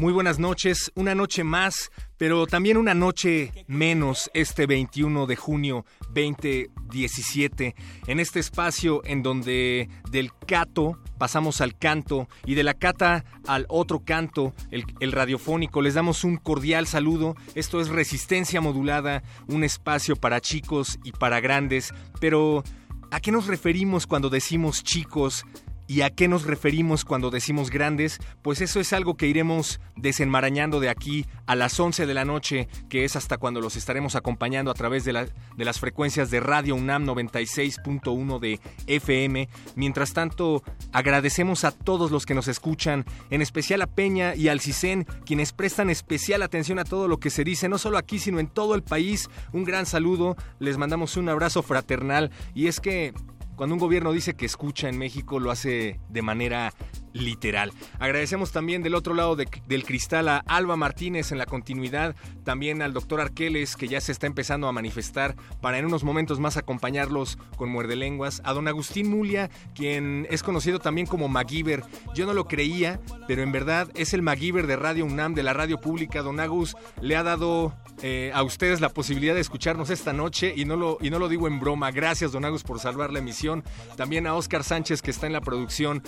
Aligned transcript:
Muy 0.00 0.14
buenas 0.14 0.38
noches, 0.38 0.90
una 0.94 1.14
noche 1.14 1.44
más, 1.44 1.90
pero 2.16 2.46
también 2.46 2.78
una 2.78 2.94
noche 2.94 3.52
menos 3.66 4.30
este 4.32 4.64
21 4.64 5.26
de 5.26 5.36
junio 5.36 5.84
2017, 6.14 7.74
en 8.06 8.18
este 8.18 8.40
espacio 8.40 9.02
en 9.04 9.22
donde 9.22 9.90
del 10.10 10.30
cato 10.46 10.98
pasamos 11.18 11.60
al 11.60 11.76
canto 11.76 12.30
y 12.46 12.54
de 12.54 12.62
la 12.62 12.72
cata 12.72 13.26
al 13.46 13.66
otro 13.68 14.02
canto, 14.02 14.54
el, 14.70 14.86
el 15.00 15.12
radiofónico. 15.12 15.82
Les 15.82 15.92
damos 15.92 16.24
un 16.24 16.38
cordial 16.38 16.86
saludo. 16.86 17.34
Esto 17.54 17.78
es 17.78 17.90
Resistencia 17.90 18.62
Modulada, 18.62 19.22
un 19.48 19.64
espacio 19.64 20.16
para 20.16 20.40
chicos 20.40 20.98
y 21.04 21.12
para 21.12 21.40
grandes, 21.40 21.92
pero 22.20 22.64
¿a 23.10 23.20
qué 23.20 23.32
nos 23.32 23.48
referimos 23.48 24.06
cuando 24.06 24.30
decimos 24.30 24.82
chicos? 24.82 25.44
¿Y 25.90 26.02
a 26.02 26.10
qué 26.10 26.28
nos 26.28 26.44
referimos 26.44 27.04
cuando 27.04 27.32
decimos 27.32 27.68
grandes? 27.68 28.20
Pues 28.42 28.60
eso 28.60 28.78
es 28.78 28.92
algo 28.92 29.16
que 29.16 29.26
iremos 29.26 29.80
desenmarañando 29.96 30.78
de 30.78 30.88
aquí 30.88 31.26
a 31.46 31.56
las 31.56 31.80
11 31.80 32.06
de 32.06 32.14
la 32.14 32.24
noche, 32.24 32.68
que 32.88 33.04
es 33.04 33.16
hasta 33.16 33.38
cuando 33.38 33.60
los 33.60 33.74
estaremos 33.74 34.14
acompañando 34.14 34.70
a 34.70 34.74
través 34.74 35.04
de, 35.04 35.12
la, 35.12 35.24
de 35.24 35.64
las 35.64 35.80
frecuencias 35.80 36.30
de 36.30 36.38
Radio 36.38 36.76
UNAM 36.76 37.04
96.1 37.06 38.38
de 38.38 38.60
FM. 38.86 39.48
Mientras 39.74 40.12
tanto, 40.12 40.62
agradecemos 40.92 41.64
a 41.64 41.72
todos 41.72 42.12
los 42.12 42.24
que 42.24 42.34
nos 42.34 42.46
escuchan, 42.46 43.04
en 43.30 43.42
especial 43.42 43.82
a 43.82 43.88
Peña 43.88 44.36
y 44.36 44.46
al 44.46 44.60
CISEN, 44.60 45.08
quienes 45.26 45.52
prestan 45.52 45.90
especial 45.90 46.42
atención 46.42 46.78
a 46.78 46.84
todo 46.84 47.08
lo 47.08 47.18
que 47.18 47.30
se 47.30 47.42
dice, 47.42 47.68
no 47.68 47.78
solo 47.78 47.98
aquí, 47.98 48.20
sino 48.20 48.38
en 48.38 48.46
todo 48.46 48.76
el 48.76 48.84
país. 48.84 49.28
Un 49.52 49.64
gran 49.64 49.86
saludo, 49.86 50.36
les 50.60 50.78
mandamos 50.78 51.16
un 51.16 51.28
abrazo 51.28 51.64
fraternal 51.64 52.30
y 52.54 52.68
es 52.68 52.78
que 52.78 53.12
cuando 53.60 53.74
un 53.74 53.78
gobierno 53.78 54.10
dice 54.12 54.36
que 54.36 54.46
escucha 54.46 54.88
en 54.88 54.96
México, 54.96 55.38
lo 55.38 55.50
hace 55.50 56.00
de 56.08 56.22
manera 56.22 56.72
literal. 57.12 57.72
Agradecemos 57.98 58.52
también 58.52 58.82
del 58.82 58.94
otro 58.94 59.14
lado 59.14 59.36
de, 59.36 59.48
del 59.66 59.84
cristal 59.84 60.28
a 60.28 60.38
Alba 60.46 60.76
Martínez 60.76 61.32
en 61.32 61.38
la 61.38 61.46
continuidad, 61.46 62.14
también 62.44 62.82
al 62.82 62.92
doctor 62.92 63.20
Arqueles 63.20 63.76
que 63.76 63.88
ya 63.88 64.00
se 64.00 64.12
está 64.12 64.26
empezando 64.26 64.68
a 64.68 64.72
manifestar 64.72 65.36
para 65.60 65.78
en 65.78 65.86
unos 65.86 66.04
momentos 66.04 66.40
más 66.40 66.56
acompañarlos 66.56 67.38
con 67.56 67.68
muerde 67.68 67.96
lenguas, 67.96 68.40
a 68.44 68.52
don 68.52 68.68
Agustín 68.68 69.10
Mulia, 69.10 69.50
quien 69.74 70.26
es 70.30 70.42
conocido 70.42 70.78
también 70.78 71.06
como 71.06 71.28
MacGyver. 71.28 71.82
Yo 72.14 72.26
no 72.26 72.34
lo 72.34 72.46
creía, 72.46 73.00
pero 73.26 73.42
en 73.42 73.52
verdad 73.52 73.90
es 73.94 74.14
el 74.14 74.22
MacGyver 74.22 74.66
de 74.66 74.76
Radio 74.76 75.04
UNAM, 75.04 75.34
de 75.34 75.42
la 75.42 75.52
radio 75.52 75.80
pública. 75.80 76.22
Don 76.22 76.40
Agus 76.40 76.76
le 77.00 77.16
ha 77.16 77.22
dado 77.22 77.74
eh, 78.02 78.30
a 78.34 78.42
ustedes 78.42 78.80
la 78.80 78.88
posibilidad 78.88 79.34
de 79.34 79.40
escucharnos 79.40 79.90
esta 79.90 80.12
noche 80.12 80.54
y 80.56 80.64
no, 80.64 80.76
lo, 80.76 80.98
y 81.00 81.10
no 81.10 81.18
lo 81.18 81.28
digo 81.28 81.46
en 81.46 81.60
broma. 81.60 81.90
Gracias, 81.90 82.32
don 82.32 82.44
Agus, 82.44 82.62
por 82.62 82.80
salvar 82.80 83.12
la 83.12 83.18
emisión. 83.18 83.62
También 83.96 84.26
a 84.26 84.34
Oscar 84.34 84.64
Sánchez 84.64 85.02
que 85.02 85.10
está 85.10 85.26
en 85.26 85.32
la 85.32 85.40
producción. 85.40 86.02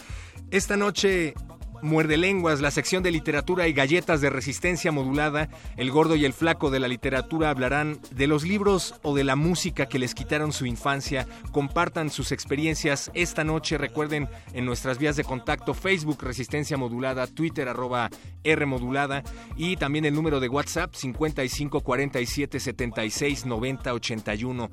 Esta 0.53 0.77
noche 0.77 1.33
Muerde 1.81 2.19
Lenguas, 2.19 2.61
la 2.61 2.71
sección 2.71 3.03
de 3.03 3.11
literatura 3.11 3.69
y 3.69 3.73
galletas 3.73 4.21
de 4.21 4.29
resistencia 4.29 4.93
modulada. 4.93 5.49
El 5.79 5.91
gordo 5.91 6.15
y 6.15 6.27
el 6.27 6.35
flaco 6.35 6.71
de 6.71 6.79
la 6.79 6.89
literatura 6.89 7.49
hablarán 7.49 7.99
de 8.11 8.27
los 8.27 8.45
libros 8.45 8.95
o 9.01 9.15
de 9.15 9.25
la 9.25 9.35
música 9.35 9.87
que 9.87 9.99
les 9.99 10.15
quitaron 10.15 10.53
su 10.53 10.67
infancia. 10.67 11.27
Compartan 11.53 12.11
sus 12.11 12.33
experiencias 12.33 13.11
esta 13.15 13.45
noche. 13.45 13.79
Recuerden 13.79 14.29
en 14.53 14.67
nuestras 14.67 14.99
vías 14.99 15.17
de 15.17 15.25
contacto 15.25 15.73
Facebook 15.73 16.23
Resistencia 16.23 16.77
Modulada, 16.77 17.27
Twitter 17.27 17.67
arroba 17.71 18.11
R 18.45 18.67
Modulada 18.67 19.23
y 19.57 19.77
también 19.77 20.05
el 20.05 20.15
número 20.15 20.39
de 20.39 20.51
WhatsApp 20.51 20.95
55 20.95 21.81
47 21.81 22.61
76 22.61 23.47
90 23.47 23.95
81. 23.95 24.71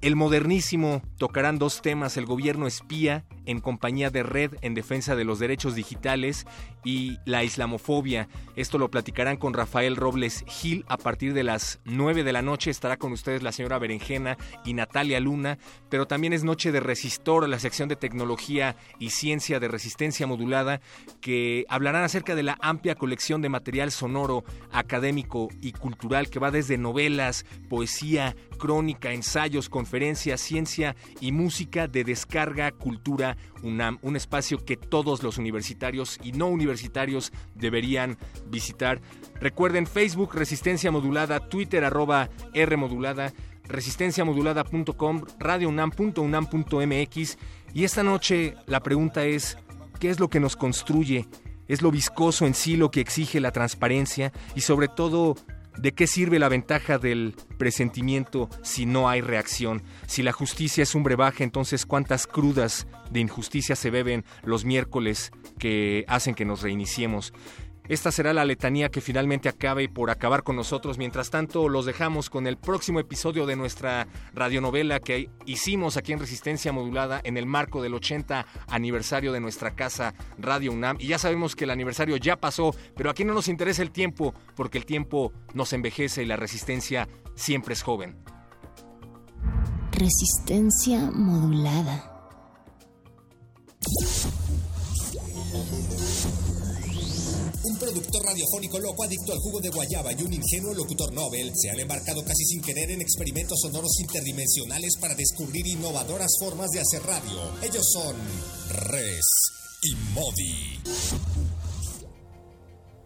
El 0.00 0.16
modernísimo 0.16 1.02
tocarán 1.16 1.58
dos 1.58 1.80
temas, 1.80 2.16
el 2.16 2.26
gobierno 2.26 2.66
espía 2.66 3.24
en 3.46 3.60
compañía 3.60 4.10
de 4.10 4.22
Red 4.22 4.56
en 4.60 4.74
defensa 4.74 5.16
de 5.16 5.24
los 5.24 5.38
derechos 5.38 5.74
digitales 5.74 6.46
y 6.84 7.18
la 7.24 7.42
islamofobia. 7.42 8.28
Esto 8.56 8.78
lo 8.78 8.90
platicarán 8.90 9.36
con 9.36 9.54
Rafael 9.54 9.96
Robles 9.96 10.44
Gil 10.46 10.84
a 10.88 10.96
partir 10.96 11.34
de 11.34 11.42
las 11.42 11.80
9 11.84 12.22
de 12.22 12.32
la 12.32 12.42
noche. 12.42 12.70
Estará 12.70 12.96
con 12.96 13.12
ustedes 13.12 13.42
la 13.42 13.52
señora 13.52 13.78
Berenjena 13.78 14.36
y 14.64 14.74
Natalia 14.74 15.18
Luna, 15.20 15.58
pero 15.88 16.06
también 16.06 16.32
es 16.32 16.44
Noche 16.44 16.70
de 16.70 16.80
Resistor, 16.80 17.48
la 17.48 17.58
sección 17.58 17.88
de 17.88 17.96
tecnología 17.96 18.76
y 18.98 19.10
ciencia 19.10 19.58
de 19.58 19.68
resistencia 19.68 20.26
modulada, 20.26 20.80
que 21.20 21.64
hablarán 21.68 22.04
acerca 22.04 22.34
de 22.34 22.42
la 22.42 22.58
amplia 22.60 22.94
colección 22.94 23.42
de 23.42 23.48
material 23.48 23.90
sonoro, 23.90 24.44
académico 24.70 25.48
y 25.60 25.72
cultural 25.72 26.28
que 26.30 26.38
va 26.38 26.50
desde 26.50 26.78
novelas, 26.78 27.44
poesía, 27.68 28.36
crónica, 28.58 29.12
ensayos, 29.12 29.68
conferencias, 29.68 30.40
ciencia 30.40 30.96
y 31.20 31.32
música 31.32 31.88
de 31.88 32.04
descarga, 32.04 32.72
cultura, 32.72 33.36
UNAM, 33.64 33.98
un 34.02 34.16
espacio 34.16 34.64
que 34.64 34.76
todos 34.76 35.22
los 35.22 35.38
universitarios 35.38 36.18
y 36.22 36.32
no 36.32 36.48
universitarios 36.48 37.32
deberían 37.54 38.18
visitar. 38.46 39.00
Recuerden 39.40 39.86
Facebook 39.86 40.34
Resistencia 40.34 40.90
Modulada, 40.90 41.48
Twitter 41.48 41.84
arroba 41.84 42.28
R 42.52 42.76
Modulada, 42.76 43.32
resistenciamodulada.com, 43.64 45.22
radiounam.unam.mx 45.38 47.38
y 47.72 47.84
esta 47.84 48.02
noche 48.02 48.56
la 48.66 48.80
pregunta 48.80 49.24
es, 49.24 49.56
¿qué 49.98 50.10
es 50.10 50.20
lo 50.20 50.28
que 50.28 50.40
nos 50.40 50.56
construye? 50.56 51.26
¿Es 51.66 51.80
lo 51.80 51.90
viscoso 51.90 52.46
en 52.46 52.52
sí 52.54 52.76
lo 52.76 52.90
que 52.90 53.00
exige 53.00 53.40
la 53.40 53.50
transparencia? 53.50 54.34
Y 54.54 54.60
sobre 54.60 54.88
todo, 54.88 55.34
¿De 55.76 55.92
qué 55.92 56.06
sirve 56.06 56.38
la 56.38 56.48
ventaja 56.48 56.98
del 56.98 57.34
presentimiento 57.58 58.48
si 58.62 58.86
no 58.86 59.08
hay 59.08 59.20
reacción? 59.20 59.82
Si 60.06 60.22
la 60.22 60.32
justicia 60.32 60.82
es 60.82 60.94
un 60.94 61.02
brebaje, 61.02 61.42
entonces 61.42 61.84
¿cuántas 61.84 62.26
crudas 62.26 62.86
de 63.10 63.20
injusticia 63.20 63.74
se 63.74 63.90
beben 63.90 64.24
los 64.44 64.64
miércoles 64.64 65.32
que 65.58 66.04
hacen 66.06 66.34
que 66.34 66.44
nos 66.44 66.62
reiniciemos? 66.62 67.32
Esta 67.86 68.10
será 68.10 68.32
la 68.32 68.46
letanía 68.46 68.90
que 68.90 69.02
finalmente 69.02 69.50
acabe 69.50 69.90
por 69.90 70.10
acabar 70.10 70.42
con 70.42 70.56
nosotros. 70.56 70.96
Mientras 70.96 71.28
tanto, 71.28 71.68
los 71.68 71.84
dejamos 71.84 72.30
con 72.30 72.46
el 72.46 72.56
próximo 72.56 72.98
episodio 72.98 73.44
de 73.44 73.56
nuestra 73.56 74.08
radionovela 74.32 75.00
que 75.00 75.28
hicimos 75.44 75.98
aquí 75.98 76.12
en 76.12 76.18
Resistencia 76.20 76.72
Modulada 76.72 77.20
en 77.24 77.36
el 77.36 77.44
marco 77.44 77.82
del 77.82 77.92
80 77.92 78.46
aniversario 78.68 79.32
de 79.32 79.40
nuestra 79.40 79.74
casa 79.74 80.14
Radio 80.38 80.72
UNAM. 80.72 80.96
Y 80.98 81.08
ya 81.08 81.18
sabemos 81.18 81.54
que 81.54 81.64
el 81.64 81.70
aniversario 81.70 82.16
ya 82.16 82.36
pasó, 82.36 82.74
pero 82.96 83.10
aquí 83.10 83.22
no 83.24 83.34
nos 83.34 83.48
interesa 83.48 83.82
el 83.82 83.90
tiempo, 83.90 84.34
porque 84.56 84.78
el 84.78 84.86
tiempo 84.86 85.34
nos 85.52 85.74
envejece 85.74 86.22
y 86.22 86.26
la 86.26 86.36
resistencia 86.36 87.06
siempre 87.34 87.74
es 87.74 87.82
joven. 87.82 88.16
Resistencia 89.92 91.10
modulada. 91.12 92.10
Un 97.74 97.80
productor 97.80 98.24
radiofónico 98.24 98.78
loco 98.78 99.02
adicto 99.02 99.32
al 99.32 99.40
jugo 99.40 99.60
de 99.60 99.68
guayaba 99.68 100.12
y 100.12 100.22
un 100.22 100.32
ingenuo 100.32 100.72
locutor 100.74 101.12
Nobel 101.12 101.50
se 101.56 101.70
han 101.70 101.80
embarcado 101.80 102.24
casi 102.24 102.44
sin 102.44 102.62
querer 102.62 102.92
en 102.92 103.00
experimentos 103.00 103.58
sonoros 103.60 103.98
interdimensionales 103.98 104.92
para 105.00 105.16
descubrir 105.16 105.66
innovadoras 105.66 106.30
formas 106.38 106.70
de 106.70 106.78
hacer 106.78 107.02
radio. 107.02 107.50
Ellos 107.62 107.84
son 107.92 108.14
Res 108.90 109.26
y 109.82 109.96
Modi. 110.14 110.80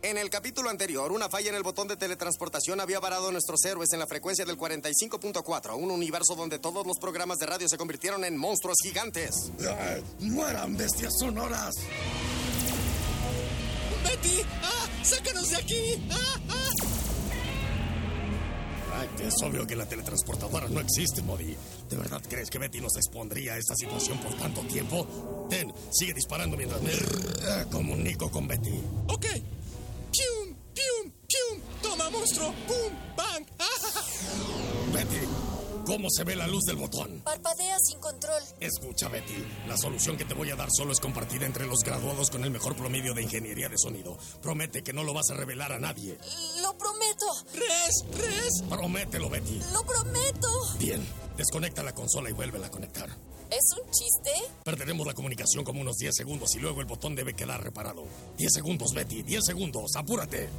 En 0.02 0.18
el 0.18 0.28
capítulo 0.28 0.68
anterior, 0.68 1.12
una 1.12 1.30
falla 1.30 1.48
en 1.48 1.56
el 1.56 1.62
botón 1.62 1.88
de 1.88 1.96
teletransportación 1.96 2.78
había 2.78 3.00
varado 3.00 3.28
a 3.28 3.32
nuestros 3.32 3.64
héroes 3.64 3.94
en 3.94 4.00
la 4.00 4.06
frecuencia 4.06 4.44
del 4.44 4.58
45.4, 4.58 5.78
un 5.78 5.90
universo 5.90 6.34
donde 6.34 6.58
todos 6.58 6.86
los 6.86 6.98
programas 6.98 7.38
de 7.38 7.46
radio 7.46 7.70
se 7.70 7.78
convirtieron 7.78 8.22
en 8.22 8.36
monstruos 8.36 8.76
gigantes. 8.82 9.50
¡Ay, 9.60 10.04
¡Mueran 10.20 10.76
bestias 10.76 11.14
sonoras! 11.18 11.74
¡Betty! 14.04 14.40
¡Ah! 14.62 14.88
¡Sácanos 15.02 15.50
de 15.50 15.56
aquí! 15.56 16.06
¡Ah! 16.10 16.40
¡Ah! 16.50 16.68
Es 19.22 19.34
obvio 19.42 19.66
que 19.66 19.76
la 19.76 19.86
teletransportadora 19.86 20.68
no 20.68 20.80
existe, 20.80 21.22
Modi. 21.22 21.56
¿De 21.88 21.96
verdad 21.96 22.22
crees 22.28 22.50
que 22.50 22.58
Betty 22.58 22.80
nos 22.80 22.96
expondría 22.96 23.54
a 23.54 23.58
esta 23.58 23.74
situación 23.76 24.18
por 24.18 24.34
tanto 24.34 24.60
tiempo? 24.62 25.46
Ten, 25.50 25.72
sigue 25.90 26.14
disparando 26.14 26.56
mientras 26.56 26.80
me 26.82 26.92
comunico 27.70 28.30
con 28.30 28.48
Betty. 28.48 28.80
Ok. 29.08 29.26
¡Pium! 30.12 30.56
¡Pium! 30.74 31.12
¡Pium! 31.26 31.60
¡Toma, 31.82 32.10
monstruo! 32.10 32.54
¡Pum! 32.66 32.92
¡Bang! 33.16 33.46
Betty, 34.92 35.26
¿cómo 35.88 36.10
se 36.10 36.22
ve 36.22 36.36
la 36.36 36.46
luz 36.46 36.64
del 36.64 36.76
botón? 36.76 37.22
Parpadea 37.24 37.78
sin 37.78 37.98
control. 37.98 38.42
Escucha, 38.60 39.08
Betty. 39.08 39.42
La 39.66 39.78
solución 39.78 40.18
que 40.18 40.26
te 40.26 40.34
voy 40.34 40.50
a 40.50 40.54
dar 40.54 40.68
solo 40.70 40.92
es 40.92 41.00
compartida 41.00 41.46
entre 41.46 41.66
los 41.66 41.80
graduados 41.80 42.28
con 42.28 42.44
el 42.44 42.50
mejor 42.50 42.76
promedio 42.76 43.14
de 43.14 43.22
ingeniería 43.22 43.70
de 43.70 43.78
sonido. 43.78 44.18
Promete 44.42 44.82
que 44.82 44.92
no 44.92 45.02
lo 45.02 45.14
vas 45.14 45.30
a 45.30 45.34
revelar 45.34 45.72
a 45.72 45.78
nadie. 45.78 46.18
Lo 46.60 46.76
prometo. 46.76 47.26
¡Res! 47.54 48.04
¡Res! 48.18 48.62
Promételo, 48.68 49.30
Betty. 49.30 49.62
Lo 49.72 49.82
prometo. 49.82 50.48
Bien. 50.78 51.02
Desconecta 51.38 51.82
la 51.82 51.94
consola 51.94 52.28
y 52.28 52.34
vuélvela 52.34 52.66
a 52.66 52.70
conectar. 52.70 53.08
¿Es 53.50 53.64
un 53.82 53.90
chiste? 53.90 54.30
Perderemos 54.64 55.06
la 55.06 55.14
comunicación 55.14 55.64
como 55.64 55.80
unos 55.80 55.96
10 55.96 56.14
segundos 56.14 56.54
y 56.54 56.58
luego 56.58 56.82
el 56.82 56.86
botón 56.86 57.14
debe 57.14 57.32
quedar 57.32 57.64
reparado. 57.64 58.04
10 58.36 58.52
segundos, 58.52 58.92
Betty. 58.92 59.22
10 59.22 59.42
segundos. 59.42 59.96
Apúrate. 59.96 60.50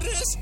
¡Res! 0.00 0.38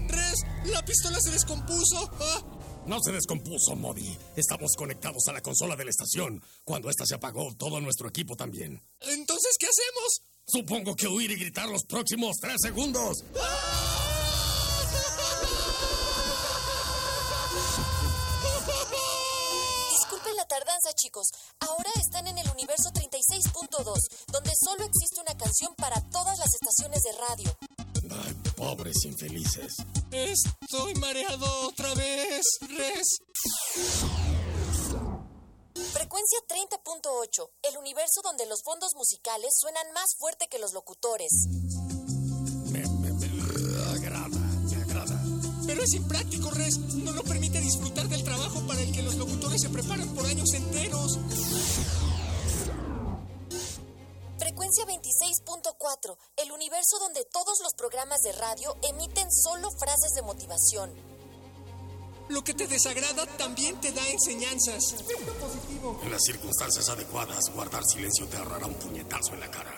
¡La 0.66 0.84
pistola 0.84 1.18
se 1.20 1.30
descompuso! 1.30 2.10
¡Ah! 2.20 2.42
No 2.86 3.00
se 3.00 3.12
descompuso, 3.12 3.74
Modi. 3.76 4.16
Estamos 4.36 4.72
conectados 4.76 5.26
a 5.28 5.32
la 5.32 5.40
consola 5.40 5.74
de 5.76 5.84
la 5.84 5.90
estación. 5.90 6.42
Cuando 6.64 6.88
esta 6.88 7.04
se 7.04 7.14
apagó, 7.14 7.54
todo 7.56 7.80
nuestro 7.80 8.08
equipo 8.08 8.36
también. 8.36 8.80
Entonces, 9.00 9.56
¿qué 9.58 9.66
hacemos? 9.66 10.22
Supongo 10.46 10.94
que 10.94 11.08
huir 11.08 11.30
y 11.32 11.36
gritar 11.36 11.68
los 11.68 11.84
próximos 11.84 12.36
tres 12.40 12.56
segundos. 12.62 13.24
Disculpen 19.90 20.36
la 20.36 20.44
tardanza, 20.46 20.92
chicos. 20.94 21.26
Ahora 21.60 21.90
están 22.00 22.28
en 22.28 22.38
el 22.38 22.48
universo 22.50 22.90
36.2, 22.92 23.98
donde 24.32 24.52
solo 24.64 24.84
existe 24.84 25.20
una 25.20 25.36
canción 25.36 25.74
para 25.76 26.00
todas 26.10 26.38
las 26.38 26.48
estaciones 26.54 27.02
de 27.02 27.12
radio. 27.12 27.85
Ay, 28.10 28.34
pobres 28.56 29.04
infelices. 29.04 29.76
Estoy 30.10 30.94
mareado 30.94 31.46
otra 31.68 31.92
vez. 31.94 32.42
¡Res! 32.68 33.18
Frecuencia 35.92 36.38
30.8, 36.48 37.50
el 37.62 37.78
universo 37.78 38.20
donde 38.22 38.46
los 38.46 38.62
fondos 38.62 38.94
musicales 38.94 39.50
suenan 39.58 39.92
más 39.92 40.14
fuerte 40.18 40.46
que 40.48 40.58
los 40.58 40.72
locutores. 40.72 41.30
Me, 42.70 42.80
me, 42.80 43.12
me 43.12 43.26
agrada, 43.92 44.28
me 44.28 44.76
agrada. 44.82 45.22
Pero 45.66 45.82
es 45.82 45.94
impráctico, 45.94 46.50
Res. 46.50 46.78
No 46.78 47.12
lo 47.12 47.22
permite 47.24 47.60
disfrutar 47.60 48.08
del 48.08 48.24
trabajo 48.24 48.60
para 48.66 48.80
el 48.80 48.92
que 48.92 49.02
los 49.02 49.16
locutores 49.16 49.60
se 49.60 49.68
preparan 49.68 50.08
por 50.14 50.26
años 50.26 50.52
enteros. 50.54 51.18
Frecuencia 54.46 54.84
26.4, 54.86 56.16
el 56.36 56.52
universo 56.52 57.00
donde 57.00 57.24
todos 57.32 57.58
los 57.64 57.74
programas 57.74 58.20
de 58.20 58.30
radio 58.30 58.76
emiten 58.88 59.26
solo 59.32 59.68
frases 59.72 60.12
de 60.14 60.22
motivación. 60.22 60.94
Lo 62.28 62.44
que 62.44 62.54
te 62.54 62.68
desagrada 62.68 63.26
también 63.38 63.80
te 63.80 63.90
da 63.90 64.06
enseñanzas. 64.08 65.02
positivo. 65.40 65.98
En 66.00 66.12
las 66.12 66.22
circunstancias 66.22 66.88
adecuadas, 66.88 67.50
guardar 67.52 67.82
silencio 67.86 68.28
te 68.28 68.36
ahorrará 68.36 68.66
un 68.66 68.74
puñetazo 68.74 69.34
en 69.34 69.40
la 69.40 69.50
cara. 69.50 69.74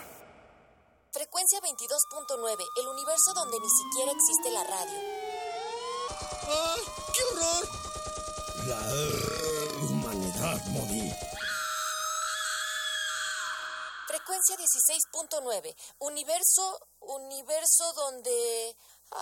Frecuencia 1.13 1.59
22.9, 1.61 2.63
el 2.81 2.87
universo 2.89 3.33
donde 3.33 3.57
ni 3.59 3.69
siquiera 3.71 4.11
existe 4.11 4.51
la 4.51 4.63
radio. 4.65 4.99
¡Ah! 6.47 6.75
¡Qué 7.15 7.23
horror! 7.23 7.69
La 8.67 9.85
humanidad, 9.89 10.63
Modi. 10.67 11.11
Frecuencia 14.29 14.57
16.9, 14.57 15.75
universo, 16.01 16.79
universo 17.01 17.93
donde... 17.95 18.75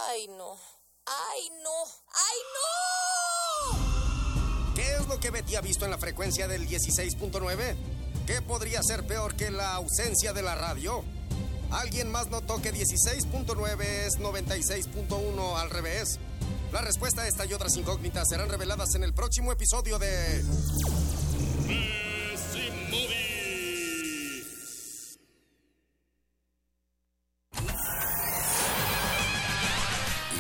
Ay, 0.09 0.27
no. 0.27 0.59
¡Ay, 1.05 1.49
no! 1.63 1.85
¡Ay, 2.11 2.39
no! 3.71 4.75
¿Qué 4.75 4.95
es 4.95 5.07
lo 5.07 5.17
que 5.17 5.29
Betty 5.29 5.55
ha 5.55 5.61
visto 5.61 5.85
en 5.85 5.91
la 5.91 5.97
frecuencia 5.97 6.49
del 6.49 6.67
16.9? 6.67 7.77
¿Qué 8.25 8.41
podría 8.41 8.83
ser 8.83 9.07
peor 9.07 9.37
que 9.37 9.49
la 9.49 9.75
ausencia 9.75 10.33
de 10.33 10.41
la 10.41 10.55
radio? 10.55 11.05
¿Alguien 11.71 12.11
más 12.11 12.27
notó 12.27 12.61
que 12.61 12.73
16.9 12.73 13.81
es 13.81 14.19
96.1 14.19 15.55
al 15.57 15.69
revés? 15.69 16.19
La 16.73 16.81
respuesta 16.81 17.21
a 17.21 17.27
esta 17.29 17.45
y 17.45 17.53
otras 17.53 17.77
incógnitas 17.77 18.27
serán 18.27 18.49
reveladas 18.49 18.93
en 18.95 19.03
el 19.03 19.13
próximo 19.13 19.53
episodio 19.53 19.99
de... 19.99 20.43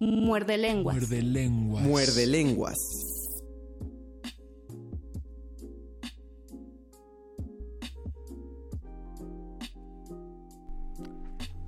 Muerde 0.00 0.56
lenguas. 0.56 0.96
Muerde 0.96 1.22
lenguas. 1.22 1.84
Muerde 1.84 2.26
lenguas. 2.26 2.78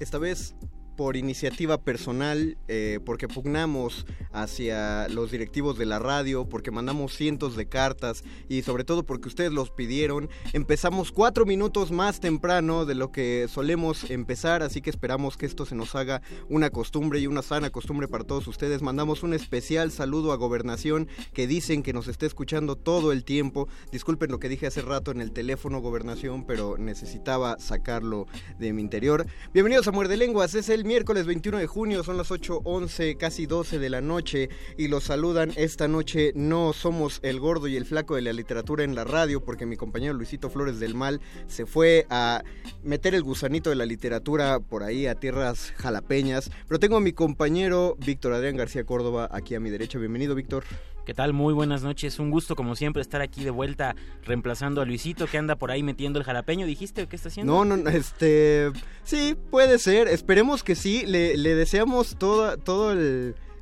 Esta 0.00 0.19
vez 0.19 0.55
por 1.03 1.17
iniciativa 1.17 1.79
personal, 1.79 2.57
eh, 2.69 3.01
porque 3.05 3.27
pugnamos 3.27 4.06
hacia 4.31 5.09
los 5.09 5.32
directivos 5.32 5.77
de 5.77 5.85
la 5.85 5.99
radio, 5.99 6.49
porque 6.49 6.71
mandamos 6.71 7.17
cientos 7.17 7.56
de 7.56 7.67
cartas 7.67 8.23
y 8.49 8.63
sobre 8.63 8.85
todo 8.85 9.03
porque 9.03 9.27
ustedes 9.27 9.51
los 9.51 9.73
pidieron. 9.73 10.31
Empezamos 10.53 11.11
cuatro 11.11 11.44
minutos 11.44 11.91
más 11.91 12.21
temprano 12.21 12.85
de 12.85 12.94
lo 12.94 13.11
que 13.11 13.49
solemos 13.49 14.13
empezar, 14.13 14.63
así 14.63 14.81
que 14.81 14.91
esperamos 14.91 15.37
que 15.37 15.47
esto 15.47 15.67
se 15.67 15.75
nos 15.75 15.97
haga 15.97 16.23
una 16.49 16.71
costumbre 16.71 17.19
y 17.19 17.27
una 17.27 17.43
sana 17.43 17.71
costumbre 17.71 18.06
para 18.06 18.23
todos 18.23 18.47
ustedes. 18.47 18.81
Mandamos 18.81 19.25
un 19.25 19.35
especial 19.35 19.91
saludo 19.91 20.31
a 20.31 20.37
Gobernación 20.37 21.09
que 21.35 21.49
dicen 21.49 21.82
que 21.82 21.93
nos 21.93 22.06
está 22.06 22.27
escuchando 22.27 22.77
todo 22.77 23.11
el 23.11 23.25
tiempo. 23.25 23.67
Disculpen 23.91 24.31
lo 24.31 24.39
que 24.39 24.49
dije 24.49 24.69
hace 24.69 24.82
rato 24.82 25.11
en 25.11 25.21
el 25.21 25.32
teléfono 25.32 25.81
Gobernación, 25.81 26.47
pero 26.47 26.79
necesitaba 26.79 27.59
sacarlo 27.59 28.29
de 28.61 28.73
mi 28.73 28.82
interior. 28.82 29.27
Bienvenidos 29.53 29.89
a 29.89 29.91
Muerde 29.91 30.17
Lenguas, 30.17 30.55
es 30.55 30.69
el 30.69 30.85
miércoles 30.93 31.25
21 31.25 31.56
de 31.56 31.67
junio, 31.67 32.05
son 32.05 32.19
las 32.19 32.31
8.11, 32.31 33.17
casi 33.17 33.46
12 33.46 33.79
de 33.79 33.89
la 33.89 34.03
noche 34.03 34.51
y 34.77 34.89
los 34.89 35.05
saludan 35.05 35.51
esta 35.56 35.89
noche. 35.89 36.32
No 36.34 36.75
somos 36.75 37.19
el 37.22 37.41
gordo 37.41 37.67
y 37.67 37.77
el 37.77 37.87
flaco 37.87 38.15
de 38.15 38.20
la 38.20 38.34
literatura 38.34 38.84
en 38.84 38.94
la 38.94 39.05
radio 39.05 39.43
porque 39.43 39.65
mi 39.65 39.79
compañero 39.79 40.13
Luisito 40.13 40.51
Flores 40.51 40.81
del 40.81 40.94
Mal 40.94 41.22
se 41.46 41.65
fue 41.65 42.06
a 42.11 42.44
meter 42.82 43.15
el 43.15 43.22
gusanito 43.22 43.70
de 43.70 43.77
la 43.77 43.87
literatura 43.87 44.61
por 44.61 44.82
ahí 44.82 45.06
a 45.06 45.15
tierras 45.15 45.72
jalapeñas. 45.79 46.51
Pero 46.69 46.79
tengo 46.79 46.99
a 46.99 47.01
mi 47.01 47.15
compañero 47.15 47.96
Víctor 47.99 48.34
Adrián 48.34 48.58
García 48.58 48.84
Córdoba 48.84 49.31
aquí 49.32 49.55
a 49.55 49.61
mi 49.61 49.70
derecha. 49.70 49.99
Bienvenido, 49.99 50.34
Víctor. 50.34 50.63
¿Qué 51.05 51.15
tal? 51.15 51.32
Muy 51.32 51.53
buenas 51.53 51.82
noches. 51.82 52.21
Un 52.21 52.31
gusto, 52.31 52.55
como 52.55 52.77
siempre, 52.77 53.03
estar 53.03 53.23
aquí 53.23 53.43
de 53.43 53.51
vuelta 53.51 53.97
reemplazando 54.25 54.81
a 54.81 54.85
Luisito 54.85 55.27
que 55.27 55.37
anda 55.37 55.56
por 55.56 55.73
ahí 55.73 55.82
metiendo 55.82 56.21
el 56.21 56.25
jalapeño. 56.25 56.65
¿Dijiste 56.65 57.09
qué 57.09 57.17
está 57.17 57.29
haciendo? 57.29 57.65
No, 57.65 57.77
no, 57.77 57.91
este. 57.91 58.71
Sí, 59.03 59.37
puede 59.51 59.79
ser. 59.79 60.06
Esperemos 60.06 60.63
que 60.63 60.77
sí. 60.77 61.05
Le, 61.05 61.37
le 61.37 61.56
deseamos 61.56 62.17
toda, 62.17 62.56
todo 62.56 62.94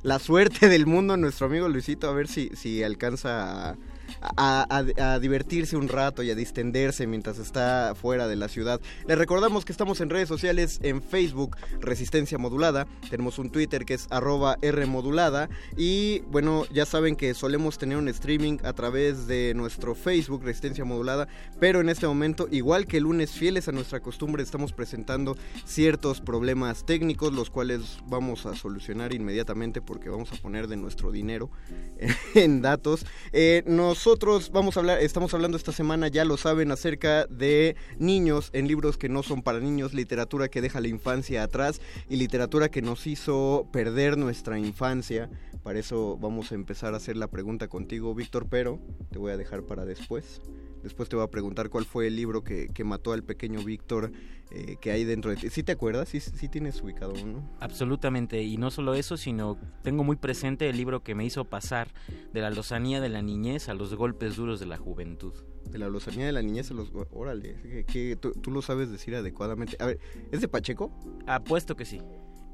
la 0.03 0.19
suerte 0.19 0.69
del 0.69 0.85
mundo 0.85 1.15
a 1.15 1.17
nuestro 1.17 1.47
amigo 1.47 1.67
Luisito. 1.67 2.07
A 2.07 2.13
ver 2.13 2.27
si, 2.27 2.49
si 2.53 2.83
alcanza 2.83 3.71
a, 3.71 3.77
a, 4.21 5.19
divertirse 5.21 5.77
un 5.77 5.87
rato 5.87 6.23
y 6.23 6.29
a 6.29 6.35
distenderse 6.35 7.07
mientras 7.07 7.39
está 7.39 7.93
fuera 7.95 8.27
de 8.27 8.35
la 8.35 8.47
ciudad. 8.47 8.79
Les 9.07 9.17
recordamos 9.17 9.65
que 9.65 9.71
estamos 9.71 10.01
en 10.01 10.09
redes 10.09 10.27
sociales, 10.27 10.79
en 10.83 11.01
Facebook, 11.01 11.57
Resistencia 11.79 12.37
Modulada, 12.37 12.87
tenemos 13.09 13.39
un 13.39 13.49
Twitter 13.49 13.85
que 13.85 13.93
es 13.95 14.07
arroba 14.09 14.57
Rmodulada 14.61 15.49
y 15.77 16.19
bueno, 16.31 16.65
ya 16.73 16.85
saben 16.85 17.15
que 17.15 17.33
solemos 17.33 17.77
tener 17.77 17.97
un 17.97 18.07
streaming 18.07 18.57
a 18.63 18.73
través 18.73 19.27
de 19.27 19.53
nuestro 19.55 19.95
Facebook, 19.95 20.43
Resistencia 20.43 20.85
Modulada, 20.85 21.27
pero 21.59 21.81
en 21.81 21.89
este 21.89 22.07
momento, 22.07 22.47
igual 22.51 22.87
que 22.87 22.97
el 22.97 23.03
lunes, 23.03 23.31
fieles 23.31 23.67
a 23.67 23.71
nuestra 23.71 23.99
costumbre, 23.99 24.43
estamos 24.43 24.73
presentando 24.73 25.37
ciertos 25.65 26.21
problemas 26.21 26.85
técnicos, 26.85 27.33
los 27.33 27.49
cuales 27.49 27.99
vamos 28.07 28.45
a 28.45 28.55
solucionar 28.55 29.13
inmediatamente 29.13 29.81
porque 29.81 30.09
vamos 30.09 30.31
a 30.31 30.35
poner 30.35 30.67
de 30.67 30.77
nuestro 30.77 31.11
dinero 31.11 31.49
en 32.35 32.61
datos. 32.61 33.05
Eh, 33.31 33.63
nosotros 34.03 34.49
vamos 34.51 34.75
a 34.75 34.79
hablar, 34.79 34.99
estamos 34.99 35.31
hablando 35.35 35.57
esta 35.57 35.71
semana, 35.71 36.07
ya 36.07 36.25
lo 36.25 36.35
saben, 36.35 36.71
acerca 36.71 37.27
de 37.27 37.75
niños 37.99 38.49
en 38.51 38.67
libros 38.67 38.97
que 38.97 39.09
no 39.09 39.21
son 39.21 39.43
para 39.43 39.59
niños, 39.59 39.93
literatura 39.93 40.47
que 40.47 40.59
deja 40.59 40.81
la 40.81 40.87
infancia 40.87 41.43
atrás 41.43 41.81
y 42.09 42.15
literatura 42.15 42.69
que 42.69 42.81
nos 42.81 43.05
hizo 43.05 43.67
perder 43.71 44.17
nuestra 44.17 44.57
infancia. 44.57 45.29
Para 45.61 45.77
eso 45.77 46.17
vamos 46.19 46.51
a 46.51 46.55
empezar 46.55 46.95
a 46.95 46.97
hacer 46.97 47.15
la 47.15 47.27
pregunta 47.27 47.67
contigo, 47.67 48.15
Víctor, 48.15 48.47
pero 48.49 48.79
te 49.11 49.19
voy 49.19 49.33
a 49.33 49.37
dejar 49.37 49.61
para 49.67 49.85
después. 49.85 50.41
Después 50.83 51.09
te 51.09 51.15
voy 51.15 51.25
a 51.25 51.29
preguntar 51.29 51.69
cuál 51.69 51.85
fue 51.85 52.07
el 52.07 52.15
libro 52.15 52.43
que, 52.43 52.67
que 52.67 52.83
mató 52.83 53.13
al 53.13 53.23
pequeño 53.23 53.63
Víctor 53.63 54.11
eh, 54.51 54.77
que 54.81 54.91
hay 54.91 55.03
dentro 55.03 55.31
de 55.31 55.37
ti. 55.37 55.49
¿Sí 55.49 55.63
te 55.63 55.71
acuerdas? 55.71 56.09
¿Sí, 56.09 56.19
sí 56.19 56.49
tienes 56.49 56.81
ubicado 56.81 57.13
uno? 57.23 57.49
Absolutamente, 57.59 58.41
y 58.43 58.57
no 58.57 58.71
solo 58.71 58.93
eso, 58.95 59.15
sino 59.15 59.57
tengo 59.83 60.03
muy 60.03 60.15
presente 60.15 60.69
el 60.69 60.77
libro 60.77 61.03
que 61.03 61.15
me 61.15 61.23
hizo 61.23 61.45
pasar 61.45 61.89
de 62.33 62.41
la 62.41 62.49
lozanía 62.49 62.99
de 62.99 63.09
la 63.09 63.21
niñez 63.21 63.69
a 63.69 63.73
los 63.73 63.93
golpes 63.95 64.35
duros 64.35 64.59
de 64.59 64.65
la 64.65 64.77
juventud. 64.77 65.33
De 65.69 65.77
la 65.77 65.87
lozanía 65.87 66.25
de 66.25 66.31
la 66.31 66.41
niñez 66.41 66.71
a 66.71 66.73
los... 66.73 66.91
Órale, 67.11 67.55
que, 67.61 67.85
que 67.85 68.15
tú, 68.15 68.31
tú 68.33 68.51
lo 68.51 68.61
sabes 68.61 68.91
decir 68.91 69.15
adecuadamente. 69.15 69.77
A 69.79 69.85
ver, 69.85 69.99
¿es 70.31 70.41
de 70.41 70.47
Pacheco? 70.47 70.91
Apuesto 71.27 71.75
que 71.75 71.85
sí. 71.85 72.01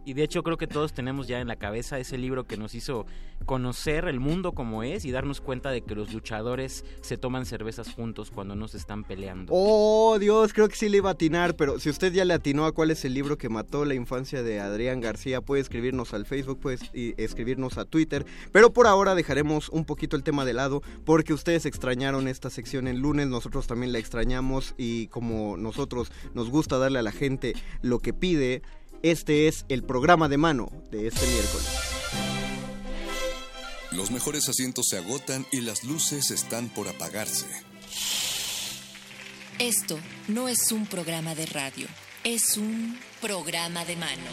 Y 0.07 0.13
de 0.13 0.23
hecho 0.23 0.41
creo 0.41 0.55
que 0.55 0.67
todos 0.67 0.93
tenemos 0.93 1.27
ya 1.27 1.41
en 1.41 1.49
la 1.49 1.57
cabeza 1.57 1.99
ese 1.99 2.17
libro 2.17 2.45
que 2.45 2.55
nos 2.55 2.73
hizo 2.75 3.05
conocer 3.45 4.05
el 4.05 4.21
mundo 4.21 4.53
como 4.53 4.81
es 4.81 5.03
y 5.03 5.11
darnos 5.11 5.41
cuenta 5.41 5.69
de 5.69 5.81
que 5.81 5.95
los 5.95 6.13
luchadores 6.13 6.85
se 7.01 7.17
toman 7.17 7.45
cervezas 7.45 7.93
juntos 7.93 8.31
cuando 8.31 8.55
no 8.55 8.69
se 8.69 8.77
están 8.77 9.03
peleando. 9.03 9.51
Oh, 9.53 10.17
Dios, 10.17 10.53
creo 10.53 10.69
que 10.69 10.77
sí 10.77 10.87
le 10.87 10.99
iba 10.99 11.09
a 11.09 11.11
atinar, 11.11 11.57
pero 11.57 11.77
si 11.77 11.89
usted 11.89 12.13
ya 12.13 12.23
le 12.23 12.33
atinó 12.33 12.65
a 12.65 12.71
cuál 12.71 12.91
es 12.91 13.03
el 13.03 13.15
libro 13.15 13.37
que 13.37 13.49
mató 13.49 13.83
la 13.83 13.95
infancia 13.95 14.43
de 14.43 14.61
Adrián 14.61 15.01
García, 15.01 15.41
puede 15.41 15.61
escribirnos 15.61 16.13
al 16.13 16.25
Facebook, 16.25 16.61
puede 16.61 16.77
escribirnos 17.17 17.77
a 17.77 17.83
Twitter, 17.83 18.25
pero 18.53 18.71
por 18.71 18.87
ahora 18.87 19.13
dejaremos 19.13 19.67
un 19.67 19.83
poquito 19.83 20.15
el 20.15 20.23
tema 20.23 20.45
de 20.45 20.53
lado 20.53 20.83
porque 21.03 21.33
ustedes 21.33 21.65
extrañaron 21.65 22.29
esta 22.29 22.49
sección 22.49 22.87
el 22.87 22.99
lunes, 22.99 23.27
nosotros 23.27 23.67
también 23.67 23.91
la 23.91 23.99
extrañamos 23.99 24.73
y 24.77 25.07
como 25.07 25.57
nosotros 25.57 26.13
nos 26.33 26.49
gusta 26.49 26.77
darle 26.77 26.99
a 26.99 27.03
la 27.03 27.11
gente 27.11 27.55
lo 27.81 27.99
que 27.99 28.13
pide, 28.13 28.61
este 29.03 29.47
es 29.47 29.65
el 29.69 29.83
programa 29.83 30.29
de 30.29 30.37
mano 30.37 30.71
de 30.91 31.07
este 31.07 31.25
miércoles. 31.27 31.67
Los 33.91 34.11
mejores 34.11 34.47
asientos 34.49 34.87
se 34.89 34.97
agotan 34.97 35.45
y 35.51 35.61
las 35.61 35.83
luces 35.83 36.31
están 36.31 36.69
por 36.69 36.87
apagarse. 36.87 37.45
Esto 39.59 39.97
no 40.27 40.47
es 40.47 40.71
un 40.71 40.85
programa 40.85 41.33
de 41.33 41.45
radio, 41.47 41.87
es 42.23 42.57
un 42.57 42.99
programa 43.21 43.85
de 43.85 43.95
mano. 43.95 44.29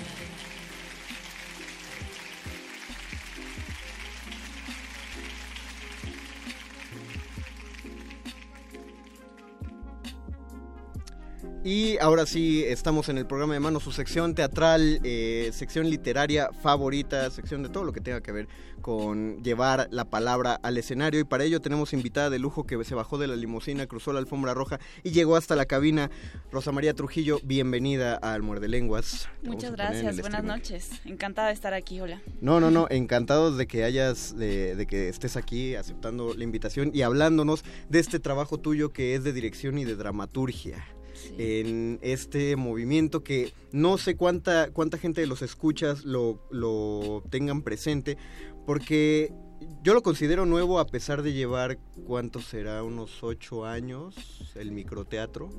Y 11.67 11.97
ahora 11.97 12.27
sí, 12.27 12.63
estamos 12.63 13.09
en 13.09 13.17
el 13.17 13.25
programa 13.25 13.55
de 13.55 13.61
mano, 13.61 13.81
su 13.81 13.91
sección 13.91 14.35
teatral, 14.35 15.01
eh, 15.03 15.49
sección 15.55 15.89
literaria 15.89 16.51
favorita, 16.63 17.31
sección 17.31 17.63
de 17.63 17.71
todo 17.71 17.85
lo 17.85 17.93
que 17.95 18.03
tenga 18.03 18.21
que 18.21 18.33
ver 18.33 18.49
con 18.83 19.43
llevar 19.43 19.89
la 19.91 20.05
palabra 20.05 20.61
al 20.63 20.77
escenario. 20.77 21.21
Y 21.21 21.25
para 21.25 21.45
ello 21.45 21.63
tenemos 21.63 21.95
invitada 21.95 22.29
de 22.29 22.39
lujo 22.39 22.65
que 22.65 22.85
se 22.85 22.95
bajó 22.95 23.17
de 23.17 23.29
la 23.29 23.37
limusina, 23.37 23.87
cruzó 23.87 24.13
la 24.13 24.19
alfombra 24.19 24.53
roja 24.53 24.79
y 25.03 25.13
llegó 25.13 25.37
hasta 25.37 25.57
la 25.57 25.65
cabina. 25.65 26.11
Rosa 26.53 26.71
María 26.71 26.93
Trujillo, 26.93 27.41
bienvenida 27.43 28.17
al 28.17 28.43
Muerde 28.43 28.69
Lenguas. 28.69 29.31
Muchas 29.43 29.73
gracias, 29.73 30.03
buenas 30.21 30.41
streaming. 30.41 30.49
noches. 30.49 30.91
Encantada 31.07 31.49
de 31.49 31.55
estar 31.55 31.73
aquí, 31.73 31.99
hola. 31.99 32.21
No, 32.43 32.61
no, 32.61 32.71
no, 32.71 32.89
encantados 32.91 33.57
de 33.57 33.67
que 33.67 33.85
hayas, 33.85 34.37
de, 34.37 34.77
de 34.77 34.87
que 34.87 35.09
estés 35.09 35.39
aquí 35.39 35.77
aceptando 35.77 36.35
la 36.35 36.45
invitación 36.45 36.91
y 36.93 37.01
hablándonos 37.01 37.65
de 37.89 38.01
este 38.01 38.21
trabajo 38.21 38.59
tuyo 38.59 38.93
que 38.93 39.15
es 39.15 39.25
de 39.25 39.33
dirección 39.33 39.79
y 39.79 39.85
de 39.85 39.97
dramaturgia. 39.97 40.85
En 41.39 41.99
este 42.03 42.57
movimiento 42.57 43.23
que 43.23 43.53
no 43.73 43.99
sé 43.99 44.17
cuánta, 44.17 44.71
cuánta 44.71 44.99
gente 44.99 45.21
de 45.21 45.27
los 45.27 45.43
escuchas 45.43 46.05
lo, 46.05 46.41
lo 46.51 47.23
tengan 47.31 47.63
presente, 47.63 48.17
porque 48.67 49.33
yo 49.83 49.95
lo 49.95 50.03
considero 50.03 50.47
nuevo 50.47 50.79
a 50.79 50.87
pesar 50.87 51.23
de 51.23 51.33
llevar, 51.33 51.79
¿cuánto 52.07 52.41
será? 52.41 52.83
Unos 52.83 53.23
ocho 53.23 53.65
años 53.65 54.15
el 54.55 54.73
microteatro. 54.73 55.51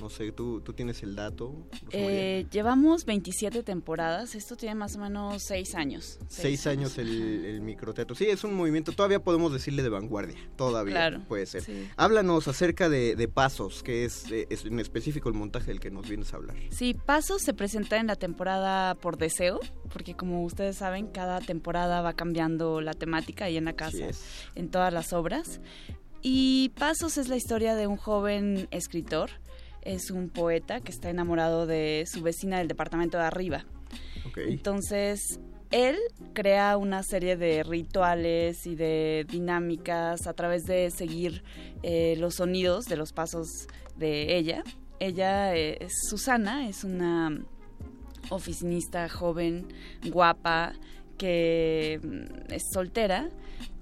No 0.00 0.08
sé, 0.10 0.32
¿tú, 0.32 0.60
tú 0.60 0.72
tienes 0.72 1.02
el 1.02 1.14
dato? 1.14 1.54
Eh, 1.90 2.46
llevamos 2.50 3.04
27 3.04 3.62
temporadas, 3.62 4.34
esto 4.34 4.56
tiene 4.56 4.74
más 4.74 4.96
o 4.96 4.98
menos 5.00 5.42
6 5.44 5.74
años. 5.74 6.18
Seis 6.28 6.66
años 6.66 6.98
el, 6.98 7.44
el 7.44 7.60
microteatro. 7.60 8.14
Sí, 8.16 8.24
es 8.26 8.42
un 8.44 8.54
movimiento, 8.54 8.92
todavía 8.92 9.22
podemos 9.22 9.52
decirle 9.52 9.82
de 9.82 9.88
vanguardia, 9.88 10.36
todavía 10.56 10.94
Claro, 10.94 11.20
puede 11.28 11.46
ser. 11.46 11.62
sí. 11.62 11.88
Háblanos 11.96 12.48
acerca 12.48 12.88
de, 12.88 13.16
de 13.16 13.28
Pasos, 13.28 13.82
que 13.82 14.04
es, 14.04 14.24
es 14.30 14.64
en 14.64 14.80
específico 14.80 15.28
el 15.28 15.34
montaje 15.34 15.66
del 15.66 15.80
que 15.80 15.90
nos 15.90 16.08
vienes 16.08 16.32
a 16.32 16.36
hablar. 16.36 16.56
Sí, 16.70 16.94
Pasos 16.94 17.42
se 17.42 17.54
presenta 17.54 17.98
en 17.98 18.06
la 18.06 18.16
temporada 18.16 18.94
por 18.94 19.18
deseo, 19.18 19.60
porque 19.92 20.14
como 20.14 20.44
ustedes 20.44 20.76
saben, 20.76 21.06
cada 21.08 21.40
temporada 21.40 22.00
va 22.02 22.14
cambiando 22.14 22.80
la 22.80 22.94
temática 22.94 23.46
ahí 23.46 23.56
en 23.56 23.66
la 23.66 23.74
casa, 23.74 24.06
en 24.54 24.70
todas 24.70 24.92
las 24.92 25.12
obras. 25.12 25.60
Y 26.24 26.70
Pasos 26.78 27.18
es 27.18 27.28
la 27.28 27.36
historia 27.36 27.74
de 27.74 27.88
un 27.88 27.96
joven 27.96 28.68
escritor, 28.70 29.30
es 29.82 30.10
un 30.10 30.28
poeta 30.28 30.80
que 30.80 30.92
está 30.92 31.10
enamorado 31.10 31.66
de 31.66 32.04
su 32.06 32.22
vecina 32.22 32.58
del 32.58 32.68
departamento 32.68 33.18
de 33.18 33.24
arriba. 33.24 33.64
Entonces, 34.36 35.40
él 35.70 35.96
crea 36.32 36.76
una 36.76 37.02
serie 37.02 37.36
de 37.36 37.62
rituales 37.62 38.66
y 38.66 38.74
de 38.74 39.26
dinámicas 39.28 40.26
a 40.26 40.34
través 40.34 40.64
de 40.64 40.90
seguir 40.90 41.42
eh, 41.82 42.16
los 42.18 42.36
sonidos 42.36 42.84
de 42.86 42.96
los 42.96 43.12
pasos 43.12 43.66
de 43.96 44.36
ella. 44.36 44.62
Ella 45.00 45.56
eh, 45.56 45.78
es 45.80 45.92
Susana, 46.08 46.68
es 46.68 46.84
una 46.84 47.44
oficinista 48.30 49.08
joven, 49.08 49.66
guapa, 50.10 50.74
que 51.18 52.00
mm, 52.02 52.52
es 52.52 52.64
soltera 52.72 53.30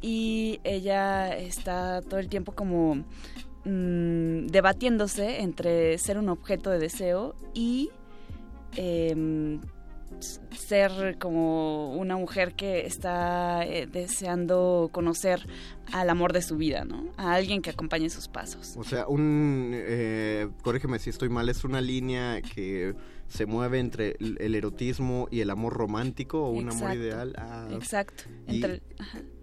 y 0.00 0.60
ella 0.64 1.36
está 1.36 2.02
todo 2.02 2.20
el 2.20 2.28
tiempo 2.28 2.52
como 2.52 3.04
mm, 3.64 4.46
debatiéndose 4.46 5.40
entre 5.40 5.98
ser 5.98 6.18
un 6.18 6.28
objeto 6.28 6.70
de 6.70 6.78
deseo 6.78 7.34
y 7.54 7.90
em, 8.76 9.60
ser 10.56 11.18
como 11.18 11.94
una 11.94 12.16
mujer 12.16 12.54
que 12.54 12.86
está 12.86 13.64
eh, 13.64 13.86
deseando 13.86 14.90
conocer 14.92 15.46
al 15.92 16.10
amor 16.10 16.32
de 16.32 16.42
su 16.42 16.56
vida, 16.56 16.84
¿no? 16.84 17.10
A 17.16 17.34
alguien 17.34 17.62
que 17.62 17.70
acompañe 17.70 18.10
sus 18.10 18.28
pasos. 18.28 18.74
O 18.76 18.84
sea, 18.84 19.06
un, 19.06 19.70
eh, 19.74 20.48
corrígeme 20.62 20.98
si 20.98 21.10
estoy 21.10 21.28
mal, 21.28 21.48
es 21.48 21.64
una 21.64 21.80
línea 21.80 22.42
que 22.42 22.94
se 23.30 23.46
mueve 23.46 23.78
entre 23.78 24.16
el 24.20 24.36
el 24.40 24.54
erotismo 24.54 25.26
y 25.30 25.40
el 25.40 25.48
amor 25.48 25.72
romántico 25.72 26.42
o 26.44 26.50
un 26.50 26.68
amor 26.68 26.94
ideal. 26.94 27.32
Ah, 27.38 27.66
Exacto. 27.72 28.24
Y, 28.46 28.62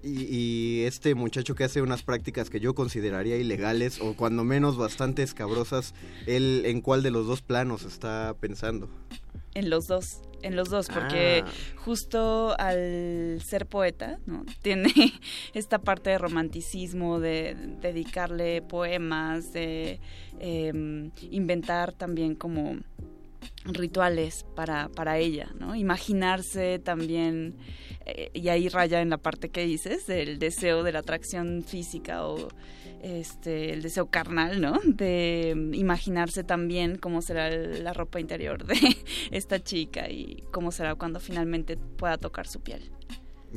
y 0.04 0.84
este 0.84 1.16
muchacho 1.16 1.56
que 1.56 1.64
hace 1.64 1.82
unas 1.82 2.04
prácticas 2.04 2.50
que 2.50 2.60
yo 2.60 2.76
consideraría 2.76 3.38
ilegales 3.38 4.00
o 4.00 4.14
cuando 4.16 4.44
menos 4.44 4.78
bastante 4.78 5.24
escabrosas, 5.24 5.94
él 6.28 6.62
en 6.66 6.82
cuál 6.82 7.02
de 7.04 7.12
los 7.12 7.26
dos 7.28 7.42
planos 7.42 7.84
está 7.84 8.36
pensando. 8.40 8.88
En 9.56 9.70
los 9.72 9.88
dos, 9.88 10.22
en 10.44 10.56
los 10.56 10.70
dos, 10.70 10.88
porque 10.88 11.44
Ah. 11.44 11.52
justo 11.78 12.56
al 12.60 13.42
ser 13.44 13.66
poeta, 13.66 14.20
¿no? 14.28 14.46
Tiene 14.62 14.94
esta 15.56 15.80
parte 15.80 16.12
de 16.12 16.20
romanticismo, 16.20 17.20
de 17.20 17.56
dedicarle 17.82 18.62
poemas, 18.62 19.52
de 19.52 20.00
em, 20.40 21.10
inventar 21.32 21.92
también 21.92 22.36
como 22.36 22.78
rituales 23.66 24.46
para, 24.56 24.90
para 24.90 25.18
ella, 25.18 25.50
¿no? 25.60 25.76
Imaginarse 25.76 26.80
también, 26.80 27.58
eh, 28.06 28.30
y 28.34 28.50
ahí 28.50 28.70
raya 28.70 29.02
en 29.02 29.10
la 29.10 29.18
parte 29.18 29.50
que 29.50 29.66
dices, 29.66 30.08
del 30.08 30.40
deseo 30.40 30.84
de 30.84 30.92
la 30.92 31.00
atracción 31.00 31.64
física 31.64 32.26
o 32.26 32.48
este 33.02 33.74
el 33.74 33.82
deseo 33.82 34.08
carnal, 34.08 34.60
¿no? 34.62 34.80
De 34.86 35.56
imaginarse 35.74 36.44
también 36.44 36.98
cómo 36.98 37.22
será 37.22 37.50
la 37.50 37.94
ropa 37.94 38.20
interior 38.20 38.66
de 38.66 38.76
esta 39.32 39.64
chica 39.64 40.10
y 40.10 40.44
cómo 40.52 40.72
será 40.72 40.96
cuando 40.96 41.20
finalmente 41.20 41.78
pueda 41.78 42.18
tocar 42.18 42.48
su 42.48 42.62
piel. 42.62 42.92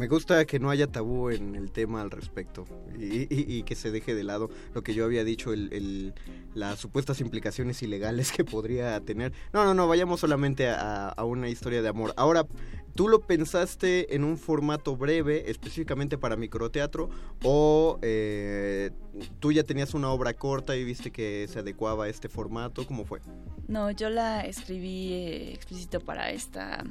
Me 0.00 0.08
gusta 0.08 0.46
que 0.46 0.58
no 0.58 0.70
haya 0.70 0.86
tabú 0.86 1.28
en 1.28 1.54
el 1.54 1.72
tema 1.72 2.00
al 2.00 2.10
respecto 2.10 2.64
y, 2.98 3.62
que 3.64 3.74
se 3.74 3.90
deje 3.90 4.14
de 4.14 4.24
lado 4.24 4.48
lo 4.72 4.82
que 4.82 4.94
yo 4.94 5.04
había 5.04 5.24
dicho, 5.24 5.52
el, 5.52 6.14
las 6.54 6.78
supuestas 6.78 7.20
implicaciones 7.20 7.82
ilegales 7.82 8.32
que 8.32 8.42
podría 8.42 8.98
tener. 9.00 9.34
No, 9.52 9.66
no, 9.66 9.74
no, 9.74 9.86
vayamos 9.86 10.20
solamente 10.20 10.70
a, 10.70 11.14
una 11.22 11.50
historia 11.50 11.82
de 11.82 11.88
amor. 11.88 12.14
Ahora, 12.16 12.46
¿tú 12.94 13.10
lo 13.10 13.20
pensaste 13.20 14.14
en 14.14 14.24
un 14.24 14.38
formato 14.38 14.96
breve, 14.96 15.50
específicamente 15.50 16.16
para 16.16 16.34
microteatro, 16.34 17.10
o 17.44 17.98
eh, 18.00 18.92
tú 19.38 19.52
ya 19.52 19.64
tenías 19.64 19.92
una 19.92 20.08
obra 20.08 20.32
corta 20.32 20.76
y 20.76 20.84
viste 20.84 21.10
que 21.10 21.46
se 21.46 21.58
adecuaba 21.58 22.06
a 22.06 22.08
este 22.08 22.30
formato? 22.30 22.86
¿Cómo 22.86 23.04
fue? 23.04 23.20
No, 23.68 23.90
yo 23.90 24.08
la 24.08 24.46
escribí 24.46 25.12
eh, 25.12 25.52
explícito 25.52 26.00
para 26.00 26.30
esta 26.30 26.84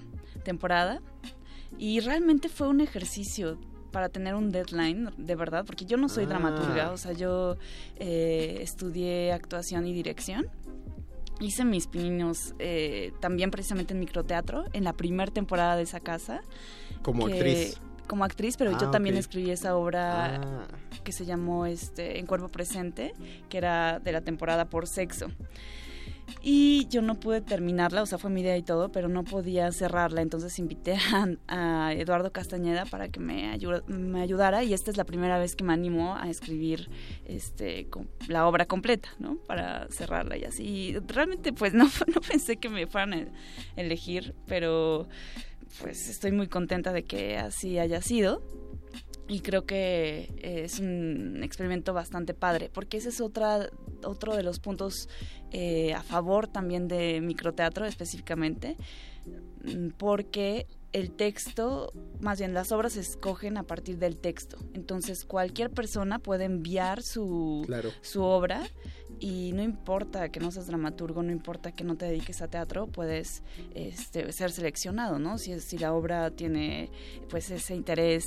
temporada 0.43 1.01
y 1.77 1.99
realmente 1.99 2.49
fue 2.49 2.67
un 2.67 2.81
ejercicio 2.81 3.57
para 3.91 4.09
tener 4.09 4.35
un 4.35 4.51
deadline, 4.51 5.11
de 5.17 5.35
verdad, 5.35 5.65
porque 5.65 5.85
yo 5.85 5.97
no 5.97 6.09
soy 6.09 6.25
ah. 6.25 6.27
dramaturga, 6.27 6.91
o 6.91 6.97
sea, 6.97 7.13
yo 7.13 7.57
eh, 7.97 8.59
estudié 8.61 9.31
actuación 9.31 9.85
y 9.87 9.93
dirección. 9.93 10.47
Hice 11.39 11.63
mis 11.63 11.87
pininos 11.87 12.53
eh, 12.59 13.13
también 13.21 13.49
precisamente 13.49 13.93
en 13.93 13.99
microteatro, 13.99 14.65
en 14.73 14.83
la 14.83 14.93
primera 14.93 15.31
temporada 15.31 15.75
de 15.77 15.83
esa 15.83 15.99
casa. 15.99 16.41
Como 17.01 17.27
actriz. 17.27 17.79
Como 18.07 18.25
actriz, 18.25 18.57
pero 18.57 18.71
yo 18.71 18.87
ah, 18.87 18.91
también 18.91 19.15
escribí 19.15 19.51
esa 19.51 19.75
obra 19.75 20.41
ah. 20.41 20.67
que 21.03 21.11
se 21.11 21.25
llamó 21.25 21.65
este, 21.65 22.19
En 22.19 22.25
Cuerpo 22.25 22.49
Presente, 22.49 23.13
que 23.47 23.57
era 23.57 23.99
de 23.99 24.11
la 24.11 24.21
temporada 24.21 24.65
por 24.65 24.87
sexo. 24.87 25.27
Y 26.41 26.87
yo 26.89 27.01
no 27.01 27.19
pude 27.19 27.41
terminarla, 27.41 28.01
o 28.01 28.05
sea, 28.05 28.17
fue 28.17 28.29
mi 28.29 28.41
idea 28.41 28.57
y 28.57 28.63
todo, 28.63 28.91
pero 28.91 29.07
no 29.07 29.23
podía 29.23 29.71
cerrarla. 29.71 30.21
Entonces 30.21 30.57
invité 30.59 30.97
a, 31.47 31.93
Eduardo 31.93 32.31
Castañeda 32.31 32.85
para 32.85 33.09
que 33.09 33.19
me, 33.19 33.57
me 33.87 34.21
ayudara 34.21 34.63
y 34.63 34.73
esta 34.73 34.91
es 34.91 34.97
la 34.97 35.03
primera 35.03 35.37
vez 35.39 35.55
que 35.55 35.63
me 35.63 35.73
animo 35.73 36.15
a 36.15 36.29
escribir 36.29 36.89
este, 37.25 37.87
la 38.27 38.47
obra 38.47 38.65
completa, 38.65 39.09
¿no? 39.19 39.37
Para 39.37 39.87
cerrarla 39.89 40.37
y 40.37 40.43
así. 40.45 40.95
realmente 41.07 41.53
pues 41.53 41.73
no, 41.79 41.85
no 41.85 42.21
pensé 42.21 42.57
que 42.57 42.69
me 42.69 42.87
fueran 42.87 43.13
a 43.13 43.27
elegir, 43.75 44.35
pero 44.45 45.07
pues 45.81 46.09
estoy 46.09 46.31
muy 46.31 46.47
contenta 46.47 46.93
de 46.93 47.03
que 47.03 47.37
así 47.37 47.77
haya 47.77 48.01
sido 48.01 48.41
y 49.29 49.41
creo 49.41 49.65
que 49.65 50.33
es 50.41 50.79
un 50.79 51.41
experimento 51.43 51.93
bastante 51.93 52.33
padre, 52.33 52.69
porque 52.73 52.97
ese 52.97 53.09
es 53.09 53.21
otra, 53.21 53.69
otro 54.03 54.35
de 54.35 54.41
los 54.41 54.59
puntos 54.59 55.07
eh, 55.51 55.93
a 55.93 56.01
favor 56.01 56.47
también 56.47 56.87
de 56.87 57.21
microteatro 57.21 57.85
específicamente, 57.85 58.75
porque 59.97 60.65
el 60.93 61.11
texto, 61.11 61.93
más 62.19 62.39
bien 62.39 62.55
las 62.55 62.71
obras 62.71 62.93
se 62.93 63.01
escogen 63.01 63.57
a 63.57 63.63
partir 63.63 63.99
del 63.99 64.17
texto. 64.17 64.57
Entonces 64.73 65.25
cualquier 65.25 65.69
persona 65.69 66.17
puede 66.17 66.45
enviar 66.45 67.03
su, 67.03 67.67
su 68.01 68.23
obra 68.23 68.63
y 69.19 69.51
no 69.53 69.61
importa 69.61 70.29
que 70.29 70.39
no 70.39 70.51
seas 70.51 70.67
dramaturgo, 70.67 71.23
no 71.23 71.31
importa 71.31 71.71
que 71.71 71.83
no 71.83 71.95
te 71.95 72.05
dediques 72.05 72.41
a 72.41 72.47
teatro, 72.47 72.87
puedes 72.87 73.43
este, 73.73 74.31
ser 74.31 74.51
seleccionado, 74.51 75.19
¿no? 75.19 75.37
Si, 75.37 75.59
si 75.59 75.77
la 75.77 75.93
obra 75.93 76.31
tiene 76.31 76.89
pues 77.29 77.51
ese 77.51 77.75
interés 77.75 78.23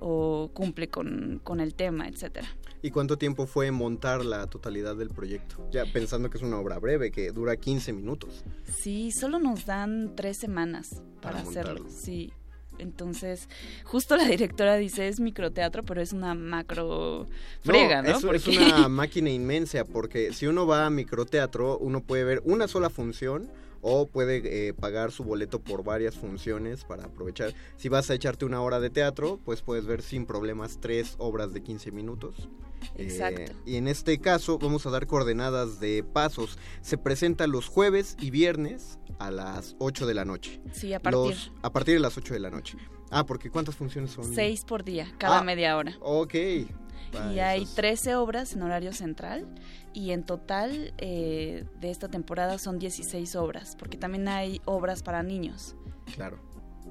o 0.00 0.50
cumple 0.52 0.88
con, 0.88 1.40
con 1.42 1.60
el 1.60 1.74
tema, 1.74 2.08
etcétera. 2.08 2.48
¿Y 2.82 2.90
cuánto 2.90 3.18
tiempo 3.18 3.46
fue 3.46 3.70
montar 3.70 4.24
la 4.24 4.46
totalidad 4.46 4.96
del 4.96 5.10
proyecto? 5.10 5.68
Ya 5.72 5.84
pensando 5.92 6.30
que 6.30 6.38
es 6.38 6.42
una 6.42 6.58
obra 6.58 6.78
breve, 6.78 7.10
que 7.10 7.32
dura 7.32 7.56
15 7.56 7.92
minutos. 7.92 8.44
Sí, 8.80 9.10
solo 9.10 9.38
nos 9.38 9.66
dan 9.66 10.14
tres 10.14 10.38
semanas 10.38 11.02
para, 11.20 11.40
hacerlo. 11.40 11.86
Sí, 11.88 12.32
entonces, 12.78 13.48
justo 13.84 14.16
la 14.16 14.24
directora 14.24 14.76
dice 14.76 15.08
es 15.08 15.20
microteatro, 15.20 15.82
pero 15.82 16.00
es 16.00 16.12
una 16.12 16.34
macro 16.34 17.26
frega, 17.62 18.02
¿no? 18.02 18.32
Es, 18.32 18.46
una 18.46 18.88
máquina 18.88 19.30
inmensa, 19.30 19.84
porque 19.84 20.32
si 20.32 20.46
uno 20.46 20.66
va 20.66 20.86
a 20.86 20.90
microteatro, 20.90 21.78
uno 21.78 22.00
puede 22.00 22.24
ver 22.24 22.42
una 22.44 22.68
sola 22.68 22.90
función 22.90 23.50
o 23.88 24.08
puede 24.08 24.68
eh, 24.68 24.74
pagar 24.74 25.12
su 25.12 25.22
boleto 25.22 25.60
por 25.60 25.84
varias 25.84 26.16
funciones 26.16 26.82
para 26.82 27.04
aprovechar. 27.04 27.54
Si 27.76 27.88
vas 27.88 28.10
a 28.10 28.14
echarte 28.14 28.44
una 28.44 28.60
hora 28.60 28.80
de 28.80 28.90
teatro, 28.90 29.38
pues 29.44 29.62
puedes 29.62 29.86
ver 29.86 30.02
sin 30.02 30.26
problemas 30.26 30.78
tres 30.80 31.14
obras 31.18 31.52
de 31.52 31.62
15 31.62 31.92
minutos. 31.92 32.48
Exacto. 32.96 33.42
Eh, 33.42 33.56
y 33.64 33.76
en 33.76 33.86
este 33.86 34.18
caso 34.18 34.58
vamos 34.58 34.86
a 34.86 34.90
dar 34.90 35.06
coordenadas 35.06 35.78
de 35.78 36.02
pasos. 36.02 36.58
Se 36.80 36.98
presenta 36.98 37.46
los 37.46 37.68
jueves 37.68 38.16
y 38.20 38.30
viernes 38.30 38.98
a 39.20 39.30
las 39.30 39.76
8 39.78 40.04
de 40.06 40.14
la 40.14 40.24
noche. 40.24 40.60
Sí, 40.72 40.92
a 40.92 40.98
partir. 40.98 41.36
a 41.62 41.72
partir 41.72 41.94
de 41.94 42.00
las 42.00 42.18
8 42.18 42.34
de 42.34 42.40
la 42.40 42.50
noche. 42.50 42.78
Ah, 43.10 43.24
porque 43.24 43.50
¿cuántas 43.50 43.76
funciones 43.76 44.10
son? 44.10 44.24
Seis 44.34 44.64
por 44.64 44.82
día, 44.82 45.14
cada 45.16 45.38
ah, 45.38 45.44
media 45.44 45.76
hora. 45.76 45.96
Ok. 46.00 46.34
Y 47.32 47.38
hay 47.40 47.66
13 47.66 48.16
obras 48.16 48.54
en 48.54 48.62
horario 48.62 48.92
central 48.92 49.46
y 49.92 50.10
en 50.10 50.24
total 50.24 50.92
eh, 50.98 51.64
de 51.80 51.90
esta 51.90 52.08
temporada 52.08 52.58
son 52.58 52.78
16 52.78 53.36
obras, 53.36 53.76
porque 53.78 53.96
también 53.96 54.28
hay 54.28 54.60
obras 54.64 55.02
para 55.02 55.22
niños. 55.22 55.74
Claro. 56.14 56.38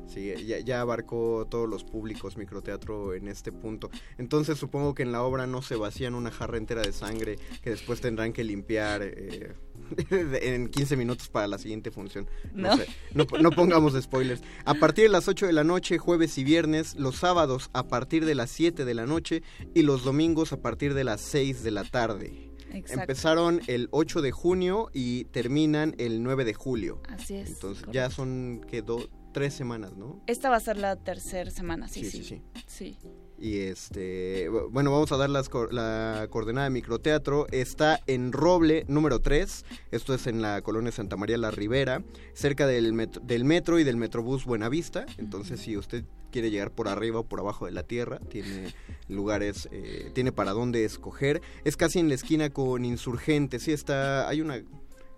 Sí, 0.07 0.33
ya, 0.45 0.81
abarcó 0.81 1.47
todos 1.49 1.67
los 1.67 1.83
públicos 1.83 2.37
microteatro 2.37 3.13
en 3.13 3.27
este 3.27 3.51
punto. 3.51 3.89
Entonces 4.17 4.57
supongo 4.57 4.93
que 4.93 5.03
en 5.03 5.11
la 5.11 5.23
obra 5.23 5.47
no 5.47 5.61
se 5.61 5.75
vacían 5.75 6.15
una 6.15 6.31
jarra 6.31 6.57
entera 6.57 6.81
de 6.81 6.93
sangre 6.93 7.37
que 7.61 7.71
después 7.71 8.01
tendrán 8.01 8.31
que 8.31 8.43
limpiar 8.43 9.01
eh, 9.01 9.53
en 10.09 10.69
15 10.69 10.97
minutos 10.97 11.29
para 11.29 11.47
la 11.47 11.57
siguiente 11.57 11.91
función. 11.91 12.27
No, 12.53 12.75
sé, 12.77 12.87
no, 13.13 13.25
pongamos 13.51 14.01
spoilers. 14.01 14.41
A 14.65 14.73
partir 14.75 15.05
de 15.05 15.09
las 15.09 15.27
8 15.27 15.47
de 15.47 15.53
la 15.53 15.63
noche, 15.63 15.97
jueves 15.97 16.37
y 16.37 16.43
viernes, 16.43 16.95
los 16.95 17.17
sábados 17.17 17.69
a 17.73 17.87
partir 17.87 18.25
de 18.25 18.35
las 18.35 18.49
7 18.51 18.85
de 18.85 18.93
la 18.93 19.05
noche 19.05 19.43
y 19.73 19.83
los 19.83 20.03
domingos 20.03 20.53
a 20.53 20.57
partir 20.57 20.93
de 20.93 21.03
las 21.03 21.21
6 21.21 21.63
de 21.63 21.71
la 21.71 21.83
tarde. 21.83 22.51
Empezaron 22.71 23.61
el 23.67 23.87
8 23.91 24.21
de 24.21 24.31
junio 24.31 24.89
y 24.93 25.25
terminan 25.25 25.95
el 25.97 26.23
9 26.23 26.43
de 26.43 26.53
julio. 26.53 27.01
Así 27.07 27.35
es. 27.35 27.49
Entonces 27.49 27.85
ya 27.91 28.09
son 28.09 28.61
que 28.69 28.83
tres 29.31 29.53
semanas, 29.53 29.95
¿no? 29.95 30.21
Esta 30.27 30.49
va 30.49 30.57
a 30.57 30.59
ser 30.61 30.77
la 30.77 30.95
tercera 30.95 31.51
semana, 31.51 31.87
sí, 31.87 32.03
sí. 32.05 32.23
Sí, 32.67 32.97
sí. 33.01 33.09
Y 33.37 33.59
este, 33.59 34.49
bueno, 34.71 34.91
vamos 34.91 35.11
a 35.11 35.17
dar 35.17 35.29
las, 35.29 35.49
la 35.71 36.27
coordenada 36.29 36.65
de 36.65 36.71
microteatro. 36.71 37.47
Está 37.51 37.99
en 38.07 38.31
Roble 38.31 38.85
número 38.87 39.19
3, 39.19 39.65
esto 39.91 40.13
es 40.13 40.27
en 40.27 40.41
la 40.41 40.61
colonia 40.61 40.91
Santa 40.91 41.17
María 41.17 41.37
la 41.37 41.51
Ribera, 41.51 42.03
cerca 42.33 42.65
del 42.65 42.93
metro, 42.93 43.21
del 43.25 43.43
metro 43.43 43.79
y 43.79 43.83
del 43.83 43.97
Metrobús 43.97 44.45
Buenavista. 44.45 45.05
Entonces, 45.17 45.59
si 45.59 45.77
usted 45.77 46.05
quiere 46.31 46.51
llegar 46.51 46.71
por 46.71 46.87
arriba 46.87 47.19
o 47.19 47.23
por 47.23 47.39
abajo 47.39 47.65
de 47.65 47.71
la 47.71 47.83
tierra, 47.83 48.19
tiene 48.29 48.73
lugares, 49.07 49.69
eh, 49.71 50.11
tiene 50.13 50.31
para 50.31 50.51
dónde 50.51 50.83
escoger. 50.85 51.41
Es 51.63 51.77
casi 51.77 51.99
en 51.99 52.09
la 52.09 52.15
esquina 52.15 52.49
con 52.49 52.83
Insurgentes, 52.83 53.63
sí 53.63 53.71
está, 53.71 54.27
hay 54.27 54.41
una 54.41 54.61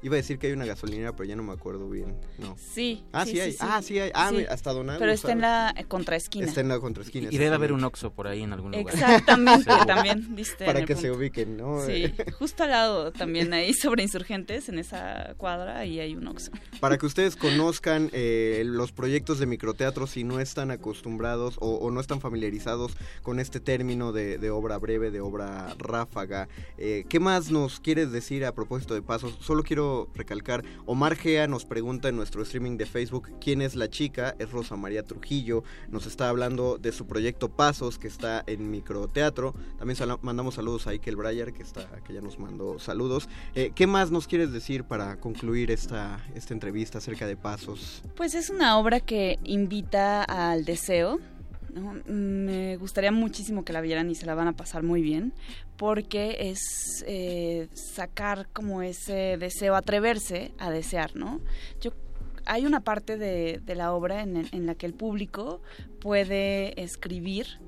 Iba 0.04 0.14
a 0.14 0.18
decir 0.18 0.38
que 0.38 0.48
hay 0.48 0.54
una 0.54 0.66
gasolinera, 0.66 1.16
pero 1.16 1.28
ya 1.28 1.36
no 1.36 1.42
me 1.42 1.54
acuerdo 1.54 1.90
bien. 1.90 2.16
No. 2.38 2.56
Sí. 2.58 3.04
Ah, 3.12 3.26
sí, 3.26 3.40
hay. 3.40 3.56
ah, 3.60 3.82
sí 3.82 3.98
hay. 3.98 4.12
Ah, 4.14 4.32
hasta 4.50 4.72
Donald. 4.72 5.00
Pero 5.00 5.12
está 5.12 5.32
en 5.32 5.42
la 5.42 5.74
contraesquina. 5.88 6.46
Está 6.46 6.62
en 6.62 6.68
la 6.68 6.80
contraesquina. 6.80 7.30
Y, 7.32 7.38
debe 7.38 7.56
haber 7.56 7.74
un 7.74 7.84
Oxxo 7.84 8.14
por 8.14 8.28
ahí 8.28 8.44
en 8.44 8.54
algún 8.54 8.74
lugar. 8.74 8.94
Exactamente, 8.94 9.66
también, 9.88 10.36
viste. 10.36 10.66
Para 10.66 10.86
que 10.86 10.96
se 10.96 11.10
ubiquen, 11.10 11.58
¿no? 11.58 11.84
Sí, 11.84 12.14
justo 12.38 12.64
al 12.64 12.70
lado 12.70 13.12
también 13.12 13.54
ahí 13.54 13.74
sobre 13.74 14.04
Insurgentes, 14.04 14.70
en 14.70 14.78
esa 14.78 15.34
cuadra, 15.38 15.80
ahí 15.80 16.00
hay 16.00 16.16
un 16.16 16.28
Oxxo. 16.28 16.52
Para 16.80 17.00
que 17.00 17.08
ustedes 17.08 17.36
conozcan 17.36 18.12
eh, 18.14 18.62
los 18.66 18.92
proyectos 18.92 19.40
de 19.40 19.48
microteatro 19.48 20.06
si 20.06 20.24
no 20.24 20.40
están 20.40 20.70
acostumbrados 20.70 21.56
o, 21.60 21.90
no 21.90 22.00
están 22.00 22.22
familiarizados 22.22 22.96
con 23.24 23.40
este 23.40 23.60
término 23.60 24.12
de, 24.12 24.50
obra 24.52 24.78
breve, 24.78 25.10
de 25.10 25.22
obra 25.22 25.76
ráfaga. 25.80 26.48
Eh, 26.78 27.06
¿Qué 27.10 27.20
más 27.20 27.50
nos 27.50 27.80
quieres 27.80 28.12
decir 28.12 28.46
a 28.46 28.54
propósito 28.54 28.94
de 28.94 29.02
pasos? 29.02 29.38
Solo 29.42 29.64
quiero 29.64 29.87
recalcar, 30.16 30.64
Omar 30.86 31.16
Gea 31.16 31.48
nos 31.48 31.66
pregunta 31.66 32.10
en 32.10 32.16
nuestro 32.16 32.42
streaming 32.42 32.78
de 32.78 32.86
Facebook 32.86 33.30
quién 33.40 33.62
es 33.62 33.76
la 33.76 33.90
chica, 33.90 34.36
es 34.40 34.52
Rosa 34.52 34.76
María 34.76 35.04
Trujillo, 35.04 35.64
nos 35.90 36.06
está 36.06 36.30
hablando 36.30 36.78
de 36.78 36.92
su 36.92 37.06
proyecto 37.08 37.50
Pasos 37.50 37.98
que 37.98 38.08
está 38.08 38.44
en 38.48 38.70
microteatro, 38.70 39.54
también 39.78 39.98
mandamos 40.22 40.56
saludos 40.56 40.88
a 40.88 40.94
Ikel 40.94 41.16
Breyer 41.16 41.54
que, 41.54 41.64
está, 41.64 41.88
que 42.06 42.14
ya 42.14 42.22
nos 42.22 42.40
mandó 42.40 42.80
saludos. 42.80 43.30
Eh, 43.56 43.72
¿Qué 43.74 43.88
más 43.88 44.12
nos 44.12 44.28
quieres 44.28 44.52
decir 44.52 44.84
para 44.84 45.20
concluir 45.20 45.72
esta, 45.72 46.26
esta 46.36 46.54
entrevista 46.54 46.98
acerca 46.98 47.26
de 47.28 47.38
Pasos? 47.38 48.02
Pues 48.16 48.36
es 48.36 48.50
una 48.50 48.78
obra 48.78 49.00
que 49.00 49.40
invita 49.44 50.24
al 50.24 50.66
deseo, 50.66 51.20
me 52.06 52.78
gustaría 52.78 53.12
muchísimo 53.12 53.64
que 53.64 53.74
la 53.74 53.82
vieran 53.82 54.10
y 54.10 54.16
se 54.16 54.26
la 54.26 54.36
van 54.36 54.48
a 54.48 54.54
pasar 54.54 54.84
muy 54.84 55.02
bien, 55.02 55.34
porque 55.78 56.38
es 56.40 57.04
eh, 57.08 57.70
sacar 57.74 58.48
como 58.54 58.82
ese 58.82 59.38
deseo, 59.38 59.76
atreverse 59.76 60.52
a 60.58 60.70
desear, 60.72 61.16
¿no? 61.16 61.42
Yo 61.82 61.92
hay 62.46 62.66
una 62.66 62.82
parte 62.82 63.18
de, 63.18 63.62
la 63.76 63.94
obra 63.94 64.24
en, 64.24 64.66
la 64.66 64.76
que 64.76 64.86
el 64.86 64.94
público 64.94 65.62
puede 66.00 66.82
escribir 66.82 67.60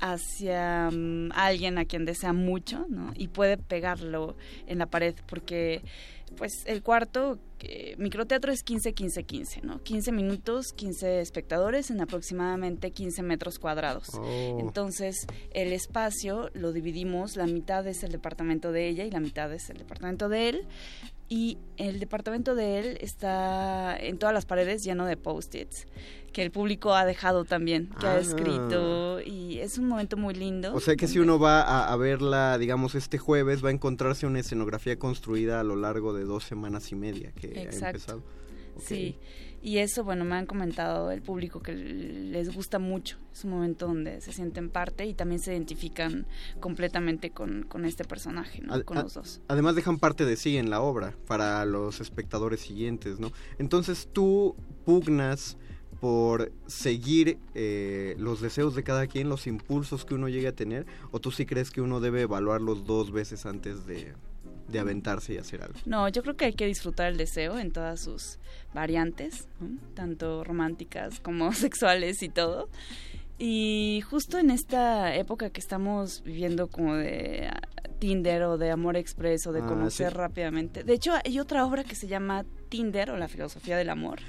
hacia 0.00 0.90
mm, 0.92 1.30
alguien 1.32 1.78
a 1.78 1.86
quien 1.86 2.04
desea 2.04 2.32
mucho, 2.32 2.86
¿no? 2.88 3.12
Y 3.16 3.28
puede 3.28 3.56
pegarlo 3.56 4.36
en 4.66 4.78
la 4.78 4.86
pared, 4.86 5.14
porque 5.26 5.82
pues 6.36 6.64
el 6.66 6.82
cuarto, 6.82 7.38
microteatro 7.98 8.52
es 8.52 8.64
15-15-15, 8.64 9.62
¿no? 9.62 9.82
15 9.82 10.12
minutos, 10.12 10.72
15 10.74 11.20
espectadores 11.20 11.90
en 11.90 12.00
aproximadamente 12.00 12.90
15 12.90 13.22
metros 13.22 13.58
cuadrados. 13.58 14.10
Oh. 14.14 14.58
Entonces, 14.60 15.26
el 15.52 15.72
espacio 15.72 16.50
lo 16.54 16.72
dividimos, 16.72 17.36
la 17.36 17.46
mitad 17.46 17.86
es 17.86 18.02
el 18.02 18.12
departamento 18.12 18.72
de 18.72 18.88
ella 18.88 19.04
y 19.04 19.10
la 19.10 19.20
mitad 19.20 19.52
es 19.52 19.70
el 19.70 19.78
departamento 19.78 20.28
de 20.28 20.48
él. 20.50 20.66
Y 21.28 21.58
el 21.76 21.98
departamento 21.98 22.54
de 22.54 22.78
él 22.78 22.98
está 23.00 23.96
en 23.98 24.18
todas 24.18 24.32
las 24.34 24.46
paredes 24.46 24.84
lleno 24.84 25.06
de 25.06 25.16
post-its 25.16 25.86
que 26.32 26.42
el 26.42 26.50
público 26.50 26.92
ha 26.94 27.04
dejado 27.06 27.44
también, 27.46 27.88
que 27.98 28.06
ha 28.06 28.14
Ah. 28.16 28.18
escrito 28.20 29.20
y 29.22 29.58
es 29.58 29.78
un 29.78 29.86
momento 29.88 30.16
muy 30.18 30.34
lindo. 30.34 30.74
O 30.74 30.80
sea 30.80 30.94
que 30.94 31.08
si 31.08 31.18
uno 31.18 31.38
va 31.38 31.62
a, 31.62 31.90
a 31.92 31.96
verla, 31.96 32.58
digamos, 32.58 32.94
este 32.94 33.16
jueves, 33.16 33.64
va 33.64 33.70
a 33.70 33.72
encontrarse 33.72 34.26
una 34.26 34.40
escenografía 34.40 34.98
construida 34.98 35.60
a 35.60 35.64
lo 35.64 35.76
largo 35.76 36.12
de 36.12 36.24
dos 36.24 36.44
semanas 36.44 36.92
y 36.92 36.94
media 36.94 37.32
que 37.32 37.58
ha 37.58 37.86
empezado. 37.86 38.18
Ok. 38.76 38.82
Sí, 38.84 39.16
y 39.66 39.78
eso, 39.78 40.04
bueno, 40.04 40.24
me 40.24 40.36
han 40.36 40.46
comentado 40.46 41.10
el 41.10 41.22
público 41.22 41.60
que 41.60 41.74
les 41.74 42.54
gusta 42.54 42.78
mucho. 42.78 43.18
Es 43.32 43.42
un 43.42 43.50
momento 43.50 43.88
donde 43.88 44.20
se 44.20 44.32
sienten 44.32 44.70
parte 44.70 45.04
y 45.06 45.12
también 45.12 45.40
se 45.40 45.52
identifican 45.52 46.24
completamente 46.60 47.30
con, 47.30 47.64
con 47.64 47.84
este 47.84 48.04
personaje, 48.04 48.62
¿no? 48.62 48.74
Ad- 48.74 48.82
con 48.84 48.98
los 48.98 49.14
dos. 49.14 49.40
Además 49.48 49.74
dejan 49.74 49.98
parte 49.98 50.24
de 50.24 50.36
sí 50.36 50.56
en 50.56 50.70
la 50.70 50.80
obra 50.80 51.14
para 51.26 51.64
los 51.64 52.00
espectadores 52.00 52.60
siguientes, 52.60 53.18
¿no? 53.18 53.32
Entonces 53.58 54.08
tú 54.12 54.54
pugnas 54.84 55.56
por 56.00 56.52
seguir 56.68 57.38
eh, 57.54 58.14
los 58.18 58.40
deseos 58.40 58.76
de 58.76 58.84
cada 58.84 59.08
quien, 59.08 59.28
los 59.28 59.48
impulsos 59.48 60.04
que 60.04 60.14
uno 60.14 60.28
llegue 60.28 60.46
a 60.46 60.52
tener, 60.54 60.86
o 61.10 61.18
tú 61.20 61.32
sí 61.32 61.44
crees 61.44 61.72
que 61.72 61.80
uno 61.80 61.98
debe 61.98 62.20
evaluarlos 62.20 62.84
dos 62.86 63.10
veces 63.10 63.46
antes 63.46 63.84
de, 63.86 64.12
de 64.68 64.78
aventarse 64.78 65.34
y 65.34 65.38
hacer 65.38 65.62
algo. 65.62 65.78
No, 65.86 66.08
yo 66.08 66.22
creo 66.22 66.36
que 66.36 66.46
hay 66.46 66.52
que 66.54 66.66
disfrutar 66.66 67.08
el 67.08 67.16
deseo 67.16 67.58
en 67.58 67.70
todas 67.72 68.00
sus 68.00 68.38
variantes, 68.74 69.48
¿no? 69.60 69.78
tanto 69.94 70.44
románticas 70.44 71.20
como 71.20 71.52
sexuales 71.52 72.22
y 72.22 72.28
todo. 72.28 72.68
Y 73.38 74.02
justo 74.08 74.38
en 74.38 74.50
esta 74.50 75.14
época 75.14 75.50
que 75.50 75.60
estamos 75.60 76.22
viviendo 76.24 76.68
como 76.68 76.94
de 76.94 77.50
Tinder 77.98 78.42
o 78.44 78.56
de 78.58 78.70
amor 78.70 78.96
expreso, 78.96 79.52
de 79.52 79.60
Ah, 79.60 79.66
conocer 79.66 80.08
sí. 80.12 80.14
rápidamente. 80.16 80.84
De 80.84 80.94
hecho, 80.94 81.12
hay 81.24 81.38
otra 81.38 81.64
obra 81.66 81.84
que 81.84 81.94
se 81.94 82.06
llama 82.08 82.44
Tinder 82.70 83.10
o 83.10 83.16
la 83.18 83.28
filosofía 83.28 83.76
del 83.76 83.90
amor. 83.90 84.20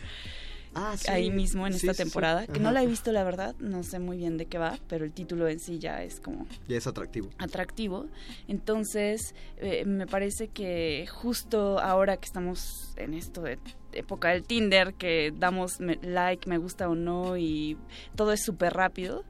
Sí. 0.97 1.09
Ahí 1.09 1.31
mismo 1.31 1.65
en 1.67 1.73
Sí, 1.73 1.87
esta 1.87 1.93
sí, 1.93 2.03
temporada, 2.03 2.47
que 2.47 2.59
no 2.59 2.71
la 2.71 2.83
he 2.83 2.87
visto 2.87 3.11
la 3.11 3.23
verdad, 3.23 3.55
no 3.59 3.83
sé 3.83 3.99
muy 3.99 4.17
bien 4.17 4.37
de 4.37 4.45
qué 4.45 4.57
va, 4.57 4.77
pero 4.87 5.05
el 5.05 5.11
título 5.13 5.47
en 5.47 5.59
sí 5.59 5.79
ya 5.79 6.03
es 6.03 6.19
como 6.19 6.45
Ya 6.67 6.77
es 6.77 6.87
atractivo. 6.87 7.29
atractivo. 7.37 8.07
Entonces, 8.47 9.33
eh, 9.57 9.85
me 9.85 10.07
parece 10.07 10.47
que 10.49 11.05
justo 11.11 11.79
ahora 11.79 12.17
que 12.17 12.25
estamos 12.25 12.93
en 12.97 13.13
esto 13.13 13.41
de 13.41 13.59
época 13.93 14.29
del 14.29 14.43
Tinder, 14.43 14.93
que 14.93 15.33
damos 15.37 15.79
me- 15.79 15.99
like, 16.01 16.47
me 16.49 16.57
gusta 16.57 16.89
o 16.89 16.95
no, 16.95 17.37
y 17.37 17.77
todo 18.15 18.31
es 18.33 18.43
súper 18.43 18.73
rápido, 18.73 19.23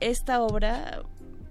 esta 0.00 0.42
obra 0.42 1.02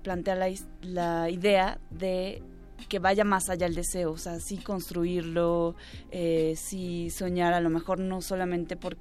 plantea 0.04 0.36
la, 0.36 0.50
la 0.82 1.30
idea 1.30 1.80
de 1.90 2.42
que 2.88 3.00
vaya 3.00 3.24
más 3.24 3.50
allá 3.50 3.68
el 3.68 3.76
deseo, 3.76 4.12
o 4.12 4.18
sea, 4.18 4.40
sí 4.40 4.58
construirlo, 4.58 5.76
eh, 6.12 6.54
sí 6.56 7.10
soñar 7.10 7.54
a 7.54 7.62
lo 7.62 7.70
mejor 7.70 8.00
no 8.00 8.22
solamente 8.22 8.76
por 8.76 8.98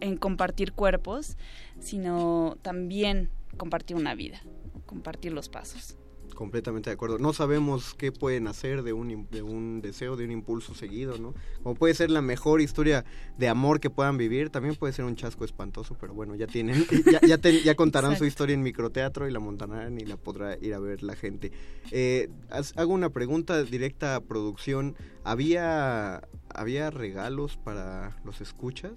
en 0.00 0.16
compartir 0.18 0.72
cuerpos, 0.72 1.36
sino 1.80 2.56
también 2.62 3.30
compartir 3.56 3.96
una 3.96 4.14
vida, 4.14 4.42
compartir 4.86 5.32
los 5.32 5.48
pasos. 5.48 5.96
Completamente 6.34 6.90
de 6.90 6.94
acuerdo. 6.94 7.18
No 7.18 7.32
sabemos 7.32 7.94
qué 7.94 8.12
pueden 8.12 8.46
hacer 8.48 8.82
de 8.82 8.92
un, 8.92 9.28
de 9.30 9.42
un 9.42 9.80
deseo, 9.80 10.16
de 10.16 10.24
un 10.24 10.30
impulso 10.32 10.74
seguido, 10.74 11.16
¿no? 11.18 11.34
Como 11.62 11.74
puede 11.74 11.94
ser 11.94 12.10
la 12.10 12.20
mejor 12.22 12.60
historia 12.60 13.04
de 13.38 13.48
amor 13.48 13.80
que 13.80 13.88
puedan 13.90 14.18
vivir, 14.18 14.50
también 14.50 14.74
puede 14.74 14.92
ser 14.92 15.04
un 15.04 15.16
chasco 15.16 15.44
espantoso, 15.44 15.96
pero 16.00 16.12
bueno, 16.14 16.34
ya 16.34 16.46
tienen, 16.46 16.84
ya, 17.10 17.20
ya, 17.26 17.38
ten- 17.38 17.62
ya 17.64 17.74
contarán 17.74 18.16
su 18.18 18.24
historia 18.24 18.54
en 18.54 18.62
microteatro 18.62 19.28
y 19.28 19.32
la 19.32 19.38
montarán 19.40 19.98
y 20.00 20.04
la 20.04 20.16
podrá 20.16 20.58
ir 20.58 20.74
a 20.74 20.78
ver 20.78 21.02
la 21.02 21.16
gente. 21.16 21.52
Eh, 21.90 22.28
hago 22.76 22.92
una 22.92 23.10
pregunta 23.10 23.62
directa 23.62 24.16
a 24.16 24.20
producción. 24.20 24.96
¿Había, 25.22 26.22
¿Había 26.54 26.90
regalos 26.90 27.56
para 27.56 28.16
los 28.24 28.40
escuchas? 28.40 28.92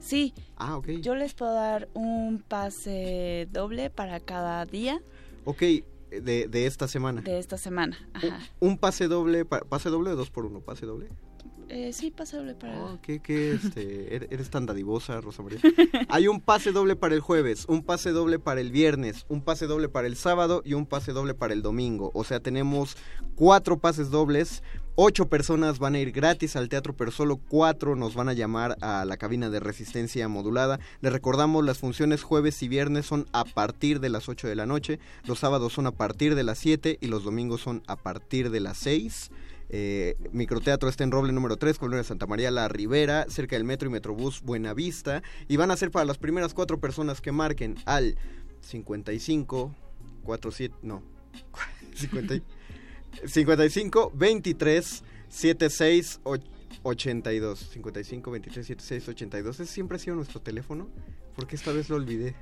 Sí. 0.00 0.32
Ah, 0.56 0.76
ok. 0.78 0.88
Yo 1.02 1.14
les 1.14 1.34
puedo 1.34 1.52
dar 1.54 1.88
un 1.94 2.42
pase 2.46 3.46
doble 3.52 3.90
para 3.90 4.18
cada 4.20 4.64
día 4.64 5.00
Ok, 5.44 5.62
de, 6.10 6.48
de 6.48 6.66
esta 6.66 6.88
semana. 6.88 7.20
de 7.22 7.38
esta 7.38 7.56
semana. 7.56 7.96
Ajá. 8.14 8.40
Un 8.58 8.78
pase 8.78 9.06
doble, 9.08 9.44
pa- 9.44 9.60
pase 9.60 9.88
doble 9.90 10.10
o 10.10 10.16
dos 10.16 10.30
por 10.30 10.44
uno, 10.46 10.60
pase 10.60 10.86
doble. 10.86 11.08
Eh, 11.72 11.92
sí, 11.92 12.10
pase 12.10 12.36
doble 12.36 12.56
para... 12.56 12.82
Oh, 12.84 12.98
¿Qué, 13.00 13.20
qué, 13.20 13.52
este, 13.52 14.12
er- 14.16 14.26
eres 14.32 14.50
tan 14.50 14.66
dadivosa, 14.66 15.20
Rosa 15.20 15.44
María? 15.44 15.60
Hay 16.08 16.26
un 16.26 16.40
pase 16.40 16.72
doble 16.72 16.96
para 16.96 17.14
el 17.14 17.20
jueves, 17.20 17.64
un 17.68 17.84
pase 17.84 18.10
doble 18.10 18.40
para 18.40 18.60
el 18.60 18.72
viernes, 18.72 19.24
un 19.28 19.40
pase 19.40 19.68
doble 19.68 19.88
para 19.88 20.08
el 20.08 20.16
sábado 20.16 20.62
y 20.64 20.74
un 20.74 20.84
pase 20.86 21.12
doble 21.12 21.34
para 21.34 21.52
el 21.54 21.62
domingo. 21.62 22.10
O 22.12 22.24
sea, 22.24 22.40
tenemos 22.40 22.96
cuatro 23.36 23.78
pases 23.78 24.10
dobles. 24.10 24.64
Ocho 25.02 25.30
personas 25.30 25.78
van 25.78 25.94
a 25.94 25.98
ir 25.98 26.12
gratis 26.12 26.56
al 26.56 26.68
teatro, 26.68 26.94
pero 26.94 27.10
solo 27.10 27.38
cuatro 27.38 27.96
nos 27.96 28.14
van 28.14 28.28
a 28.28 28.34
llamar 28.34 28.76
a 28.82 29.06
la 29.06 29.16
cabina 29.16 29.48
de 29.48 29.58
resistencia 29.58 30.28
modulada. 30.28 30.78
Les 31.00 31.10
recordamos, 31.10 31.64
las 31.64 31.78
funciones 31.78 32.22
jueves 32.22 32.62
y 32.62 32.68
viernes 32.68 33.06
son 33.06 33.26
a 33.32 33.46
partir 33.46 34.00
de 34.00 34.10
las 34.10 34.28
8 34.28 34.46
de 34.46 34.56
la 34.56 34.66
noche, 34.66 34.98
los 35.24 35.38
sábados 35.38 35.72
son 35.72 35.86
a 35.86 35.92
partir 35.92 36.34
de 36.34 36.42
las 36.42 36.58
7 36.58 36.98
y 37.00 37.06
los 37.06 37.24
domingos 37.24 37.62
son 37.62 37.82
a 37.86 37.96
partir 37.96 38.50
de 38.50 38.60
las 38.60 38.76
6. 38.76 39.30
Eh, 39.70 40.16
microteatro 40.32 40.90
está 40.90 41.02
en 41.02 41.12
Roble 41.12 41.32
número 41.32 41.56
3, 41.56 41.78
Colonia 41.78 42.04
Santa 42.04 42.26
María 42.26 42.50
La 42.50 42.68
Ribera, 42.68 43.24
cerca 43.30 43.56
del 43.56 43.64
metro 43.64 43.88
y 43.88 43.92
metrobús 43.92 44.42
Buenavista. 44.42 45.22
Y 45.48 45.56
van 45.56 45.70
a 45.70 45.78
ser 45.78 45.90
para 45.90 46.04
las 46.04 46.18
primeras 46.18 46.52
cuatro 46.52 46.78
personas 46.78 47.22
que 47.22 47.32
marquen 47.32 47.76
al 47.86 48.18
55 48.60 49.74
47, 50.24 50.74
no, 50.82 51.02
50, 51.94 52.34
y- 52.34 52.42
55 53.26 54.12
23 54.14 55.02
76 55.28 56.20
och- 56.24 56.38
82. 56.82 57.58
55 57.72 58.30
23 58.30 58.66
76 58.66 59.08
82. 59.08 59.60
Ese 59.60 59.72
siempre 59.72 59.96
ha 59.96 59.98
sido 59.98 60.16
nuestro 60.16 60.40
teléfono. 60.40 60.88
Porque 61.36 61.56
esta 61.56 61.72
vez 61.72 61.88
lo 61.90 61.96
olvidé. 61.96 62.34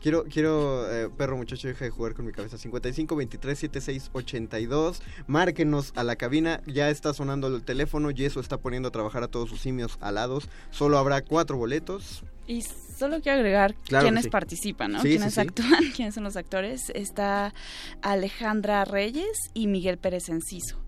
Quiero, 0.00 0.24
quiero, 0.24 0.90
eh, 0.92 1.08
perro 1.16 1.36
muchacho, 1.36 1.68
deja 1.68 1.84
de 1.84 1.90
jugar 1.90 2.14
con 2.14 2.26
mi 2.26 2.32
cabeza. 2.32 2.58
55 2.58 3.14
23 3.14 3.58
76 3.58 4.10
82. 4.12 5.00
Márquenos 5.28 5.92
a 5.94 6.02
la 6.02 6.16
cabina. 6.16 6.60
Ya 6.66 6.90
está 6.90 7.14
sonando 7.14 7.46
el 7.48 7.62
teléfono. 7.62 8.10
Yeso 8.10 8.40
está 8.40 8.58
poniendo 8.58 8.88
a 8.88 8.92
trabajar 8.92 9.22
a 9.22 9.28
todos 9.28 9.48
sus 9.50 9.60
simios 9.60 9.98
alados. 10.00 10.48
Solo 10.70 10.98
habrá 10.98 11.22
cuatro 11.22 11.56
boletos. 11.56 12.24
Y 12.52 12.62
solo 12.62 13.20
quiero 13.20 13.38
agregar 13.38 13.74
Claro 13.86 14.04
que 14.04 14.08
quiénes 14.10 14.24
sí. 14.24 14.30
participan, 14.30 14.92
¿no? 14.92 15.02
Sí, 15.02 15.18
sí. 15.18 15.40
actúan, 15.40 15.90
quiénes 15.96 16.14
son 16.14 16.24
los 16.24 16.36
actores. 16.36 16.90
Está 16.94 17.54
Alejandra 18.02 18.84
Reyes 18.84 19.50
y 19.54 19.66
Miguel 19.66 19.98
Pérez 19.98 20.28
Enciso. 20.28 20.78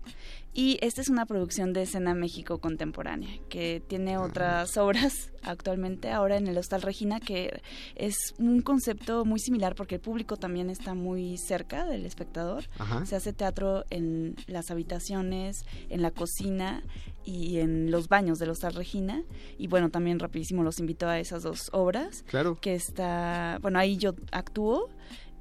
Y 0.57 0.77
esta 0.81 1.01
es 1.01 1.09
una 1.09 1.25
producción 1.25 1.73
de 1.73 1.81
Escena 1.81 2.13
México 2.15 2.59
Contemporánea, 2.59 3.29
que 3.49 3.83
tiene 3.85 4.17
otras 4.17 4.77
obras 4.77 5.31
actualmente 5.43 6.11
ahora 6.11 6.37
en 6.37 6.47
el 6.47 6.57
Hostal 6.57 6.81
Regina, 6.81 7.19
que 7.19 7.61
es 7.95 8.33
un 8.39 8.61
concepto 8.61 9.25
muy 9.25 9.39
similar 9.39 9.75
porque 9.75 9.95
el 9.95 10.01
público 10.01 10.37
también 10.37 10.69
está 10.69 10.93
muy 10.93 11.35
cerca 11.37 11.85
del 11.85 12.05
espectador. 12.05 12.63
Ajá. 12.79 13.05
Se 13.05 13.17
hace 13.17 13.33
teatro 13.33 13.83
en 13.89 14.37
las 14.47 14.71
habitaciones, 14.71 15.65
en 15.89 16.01
la 16.01 16.11
cocina 16.11 16.83
y 17.25 17.57
en 17.59 17.91
los 17.91 18.07
baños 18.07 18.39
del 18.39 18.51
Hostal 18.51 18.75
Regina. 18.75 19.23
Y 19.57 19.67
bueno, 19.67 19.89
también 19.89 20.19
rapidísimo 20.19 20.63
los 20.63 20.79
invito 20.79 21.09
a 21.09 21.19
esas 21.19 21.43
dos 21.43 21.69
obras. 21.73 22.23
Claro. 22.27 22.57
Que 22.61 22.75
está, 22.75 23.59
bueno, 23.61 23.77
ahí 23.77 23.97
yo 23.97 24.15
actúo 24.31 24.89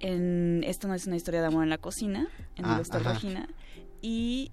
en 0.00 0.64
Esto 0.66 0.88
no 0.88 0.94
es 0.94 1.06
una 1.06 1.14
historia 1.14 1.40
de 1.40 1.46
amor 1.46 1.62
en 1.62 1.70
la 1.70 1.78
cocina, 1.78 2.26
en 2.56 2.64
Ah, 2.64 2.74
el 2.74 2.80
Hostal 2.80 3.02
ajá. 3.02 3.12
Regina. 3.14 3.48
Y 4.02 4.50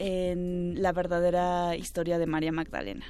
en 0.00 0.80
La 0.82 0.92
verdadera 0.92 1.76
historia 1.76 2.18
de 2.18 2.26
María 2.26 2.52
Magdalena, 2.52 3.04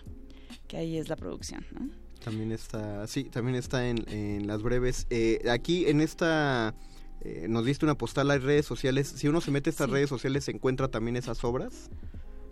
que 0.68 0.76
ahí 0.76 0.98
es 0.98 1.08
la 1.08 1.16
producción, 1.16 1.64
¿no? 1.72 1.88
También 2.22 2.52
está, 2.52 3.06
sí, 3.06 3.24
también 3.24 3.54
está 3.56 3.88
en, 3.88 4.04
en 4.10 4.46
las 4.46 4.60
breves. 4.62 5.06
Eh, 5.08 5.40
aquí 5.50 5.86
en 5.86 6.00
esta, 6.02 6.74
eh, 7.22 7.46
nos 7.48 7.64
diste 7.64 7.86
una 7.86 7.94
postal, 7.96 8.30
hay 8.30 8.38
redes 8.40 8.66
sociales. 8.66 9.08
Si 9.08 9.28
uno 9.28 9.40
se 9.40 9.50
mete 9.50 9.70
a 9.70 9.72
estas 9.72 9.86
Sí. 9.86 9.92
redes 9.92 10.08
sociales, 10.10 10.44
¿se 10.44 10.50
encuentra 10.50 10.88
también 10.88 11.16
esas 11.16 11.42
obras? 11.44 11.88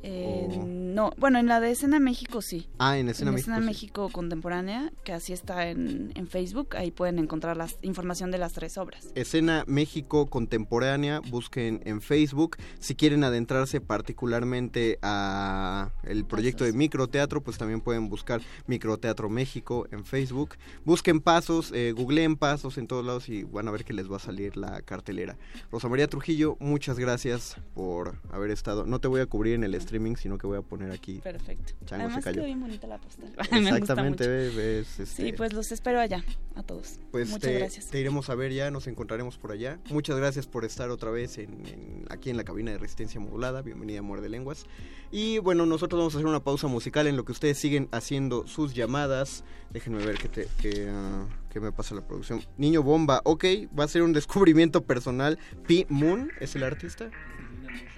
En 0.02 0.78
no, 0.98 1.12
bueno, 1.16 1.38
en 1.38 1.46
la 1.46 1.60
de 1.60 1.70
Escena 1.70 2.00
México 2.00 2.42
sí. 2.42 2.68
Ah, 2.78 2.98
en 2.98 3.08
Escena 3.08 3.28
en 3.28 3.36
México. 3.36 3.52
Escena 3.52 3.64
sí. 3.64 3.66
México 3.66 4.08
Contemporánea, 4.10 4.92
que 5.04 5.12
así 5.12 5.32
está 5.32 5.68
en, 5.68 6.10
en 6.16 6.26
Facebook, 6.26 6.76
ahí 6.76 6.90
pueden 6.90 7.20
encontrar 7.20 7.56
la 7.56 7.68
información 7.82 8.32
de 8.32 8.38
las 8.38 8.52
tres 8.52 8.78
obras. 8.78 9.06
Escena 9.14 9.62
México 9.68 10.26
Contemporánea, 10.26 11.20
busquen 11.30 11.82
en 11.84 12.00
Facebook. 12.00 12.56
Si 12.80 12.96
quieren 12.96 13.22
adentrarse 13.22 13.80
particularmente 13.80 14.98
a 15.02 15.92
el 16.02 16.24
proyecto 16.24 16.64
de 16.64 16.72
microteatro, 16.72 17.42
pues 17.42 17.58
también 17.58 17.80
pueden 17.80 18.08
buscar 18.08 18.40
Microteatro 18.66 19.28
México 19.28 19.86
en 19.92 20.04
Facebook. 20.04 20.56
Busquen 20.84 21.20
pasos, 21.20 21.70
eh, 21.72 21.92
googleen 21.92 22.36
pasos 22.36 22.76
en 22.76 22.88
todos 22.88 23.06
lados 23.06 23.28
y 23.28 23.44
van 23.44 23.68
a 23.68 23.70
ver 23.70 23.84
que 23.84 23.92
les 23.92 24.10
va 24.10 24.16
a 24.16 24.20
salir 24.20 24.56
la 24.56 24.82
cartelera. 24.82 25.36
Rosa 25.70 25.88
María 25.88 26.08
Trujillo, 26.08 26.56
muchas 26.58 26.98
gracias 26.98 27.56
por 27.74 28.16
haber 28.32 28.50
estado. 28.50 28.84
No 28.84 29.00
te 29.00 29.06
voy 29.06 29.20
a 29.20 29.26
cubrir 29.26 29.54
en 29.54 29.62
el 29.62 29.76
streaming, 29.88 30.16
sino 30.16 30.36
que 30.36 30.46
voy 30.46 30.58
a 30.58 30.62
poner 30.62 30.90
aquí. 30.90 31.18
Perfecto. 31.22 31.72
Chango 31.86 32.04
Además 32.04 32.24
se 32.24 32.30
cayó. 32.30 32.44
bien 32.44 32.60
bonita 32.60 32.86
la 32.86 32.98
postal. 32.98 33.32
Exactamente, 33.50 34.28
ves, 34.28 35.00
este, 35.00 35.06
Sí, 35.06 35.32
pues 35.32 35.52
los 35.54 35.72
espero 35.72 35.98
allá, 35.98 36.22
a 36.54 36.62
todos. 36.62 36.98
pues 37.10 37.28
Muchas 37.30 37.50
te, 37.50 37.58
gracias. 37.58 37.86
te 37.88 37.98
iremos 38.00 38.28
a 38.28 38.34
ver 38.34 38.52
ya, 38.52 38.70
nos 38.70 38.86
encontraremos 38.86 39.38
por 39.38 39.52
allá. 39.52 39.78
Muchas 39.90 40.16
gracias 40.16 40.46
por 40.46 40.64
estar 40.64 40.90
otra 40.90 41.10
vez 41.10 41.38
en, 41.38 41.66
en- 41.66 42.04
aquí 42.10 42.28
en 42.30 42.36
la 42.36 42.44
cabina 42.44 42.70
de 42.70 42.78
resistencia 42.78 43.18
modulada. 43.20 43.62
Bienvenida 43.62 44.00
a 44.00 44.02
Muerde 44.02 44.28
Lenguas. 44.28 44.66
Y 45.10 45.38
bueno, 45.38 45.64
nosotros 45.64 45.98
vamos 45.98 46.14
a 46.14 46.18
hacer 46.18 46.26
una 46.26 46.40
pausa 46.44 46.66
musical 46.66 47.06
en 47.06 47.16
lo 47.16 47.24
que 47.24 47.32
ustedes 47.32 47.58
siguen 47.58 47.88
haciendo 47.92 48.46
sus 48.46 48.74
llamadas. 48.74 49.42
Déjenme 49.70 50.04
ver 50.04 50.18
qué, 50.18 50.28
te, 50.28 50.48
qué, 50.60 50.88
ah, 50.90 51.26
qué 51.50 51.60
me 51.60 51.72
pasa 51.72 51.94
la 51.94 52.06
producción. 52.06 52.42
Niño 52.58 52.82
Bomba, 52.82 53.22
ok, 53.24 53.44
va 53.78 53.84
a 53.84 53.88
ser 53.88 54.02
un 54.02 54.12
descubrimiento 54.12 54.84
personal. 54.84 55.38
P. 55.66 55.86
Moon 55.88 56.30
es 56.40 56.54
el 56.56 56.62
artista. 56.62 57.10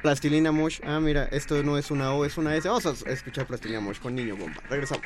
Plastilina 0.02 0.50
Mosh, 0.50 0.80
ah 0.84 0.98
mira, 0.98 1.28
esto 1.30 1.62
no 1.62 1.76
es 1.76 1.90
una 1.90 2.12
O, 2.14 2.24
es 2.24 2.38
una 2.38 2.56
S. 2.56 2.66
Vamos 2.66 2.86
a 2.86 3.10
escuchar 3.10 3.46
Plastilina 3.46 3.80
Mosh 3.80 3.98
con 3.98 4.14
Niño 4.14 4.36
Bomba. 4.36 4.62
Regresamos. 4.68 5.04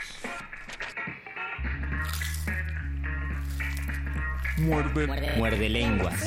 Muerde, 4.58 5.36
Muerde. 5.36 5.68
Lenguas. 5.68 6.20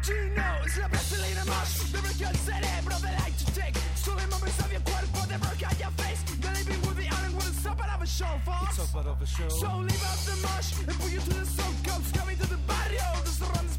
Chino 0.00 0.64
es 0.64 0.76
la 0.76 0.88
plastilina 0.88 1.44
más 1.46 1.92
de 1.92 2.00
bloquea 2.00 2.30
el 2.30 2.36
cerebro 2.36 2.98
de 3.00 3.12
like 3.12 3.36
to 3.38 3.52
take 3.52 3.80
Sube 3.96 4.26
momentos 4.28 4.60
a 4.60 4.68
mi 4.68 4.76
cuerpo 4.84 5.26
de 5.26 5.38
bloquea 5.38 5.70
your 5.80 5.90
face. 5.96 6.22
The 6.40 6.50
living 6.52 6.80
with 6.86 6.96
the 6.96 7.08
island 7.08 7.34
it's 7.36 7.66
up 7.66 7.80
out 7.80 7.96
of 7.96 8.02
a 8.02 8.06
show 8.06 8.38
for 8.44 8.54
It's 8.68 8.78
up 8.78 8.94
out 8.94 9.06
of 9.06 9.20
a 9.20 9.26
show. 9.26 9.48
So 9.48 9.78
leave 9.78 10.04
out 10.04 10.20
the 10.24 10.36
mush 10.46 10.76
and 10.78 10.94
put 11.00 11.10
you 11.10 11.20
to 11.20 11.30
the 11.40 11.46
soul 11.46 11.72
cops 11.82 12.12
coming 12.12 12.36
to 12.36 12.46
the 12.46 12.58
barrio. 12.68 13.02
Desde 13.24 13.44
Rondes 13.48 13.73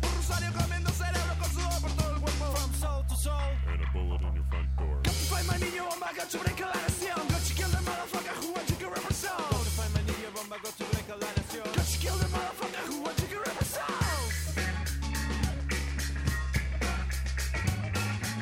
got 6.14 6.30
to 6.30 6.38
break 6.38 6.60
a 6.60 6.66
la 6.66 6.74
nación 6.74 7.18
Got 7.30 7.42
to 7.42 7.54
kill 7.54 7.70
the 7.70 7.78
motherfucker 7.78 8.36
who 8.42 8.52
wants 8.54 8.78
to 8.78 8.88
represent 8.88 9.38
Got 9.38 9.64
to 9.64 9.72
find 9.78 9.94
my 9.94 10.02
niño 10.02 10.30
bomba, 10.36 10.58
got 10.62 10.78
to 10.78 10.84
break 10.84 11.10
a 11.10 11.16
la 11.18 11.32
nación 11.34 11.66
Got 11.76 11.86
to 11.86 11.98
kill 11.98 12.18
the 12.18 12.26
motherfucker 12.26 12.84
who 12.90 13.02
wants 13.02 13.22
you 13.22 13.28
to 13.28 13.40
represent 13.40 13.86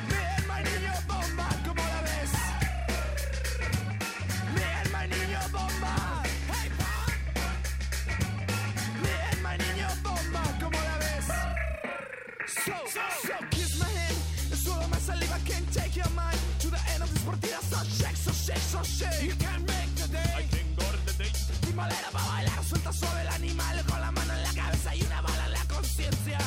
Bien, 0.08 0.46
my 0.48 0.62
niño 0.62 0.94
shake. 18.98 19.22
You 19.28 19.34
can 19.44 19.60
make 19.66 19.92
the 20.00 20.08
day. 20.08 20.32
I 20.38 20.44
can 20.54 20.68
go 20.78 20.86
to 20.94 21.00
the 21.08 21.14
day. 21.22 21.32
Timalera 21.64 22.10
pa' 22.14 22.24
bailar, 22.30 22.62
suelta 22.64 22.92
suave 22.92 23.20
el 23.22 23.28
animal 23.28 23.76
con 23.88 24.00
la 24.00 24.10
mano 24.12 24.32
en 24.32 24.42
la 24.42 24.52
cabeza 24.54 24.94
y 24.94 25.02
una 25.02 25.20
bala 25.20 25.44
en 25.46 25.52
la 25.52 25.64
conciencia. 25.74 26.38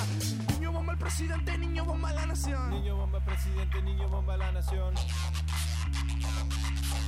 Niño 0.53 0.71
bomba 0.71 0.93
el 0.93 0.99
presidente, 0.99 1.57
niño 1.57 1.83
bomba 1.85 2.13
la 2.13 2.25
nación. 2.25 2.69
Niño 2.69 2.95
bomba 2.95 3.17
el 3.17 3.25
presidente, 3.25 3.81
niño 3.81 4.07
bomba 4.09 4.37
la 4.37 4.51
nación. 4.51 4.93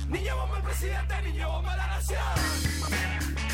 Niño 0.08 0.36
bomba 0.36 0.56
el 0.58 0.62
presidente, 0.62 1.22
niño 1.22 1.48
bomba 1.48 1.76
la 1.76 1.86
nación. 1.86 3.49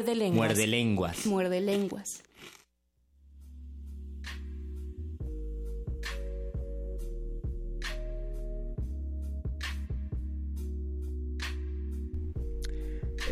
Muerde 0.00 0.14
lenguas. 0.14 0.36
Muerde 0.48 0.66
lenguas. 0.66 1.26
Muerde 1.26 1.60
lenguas. 1.60 2.22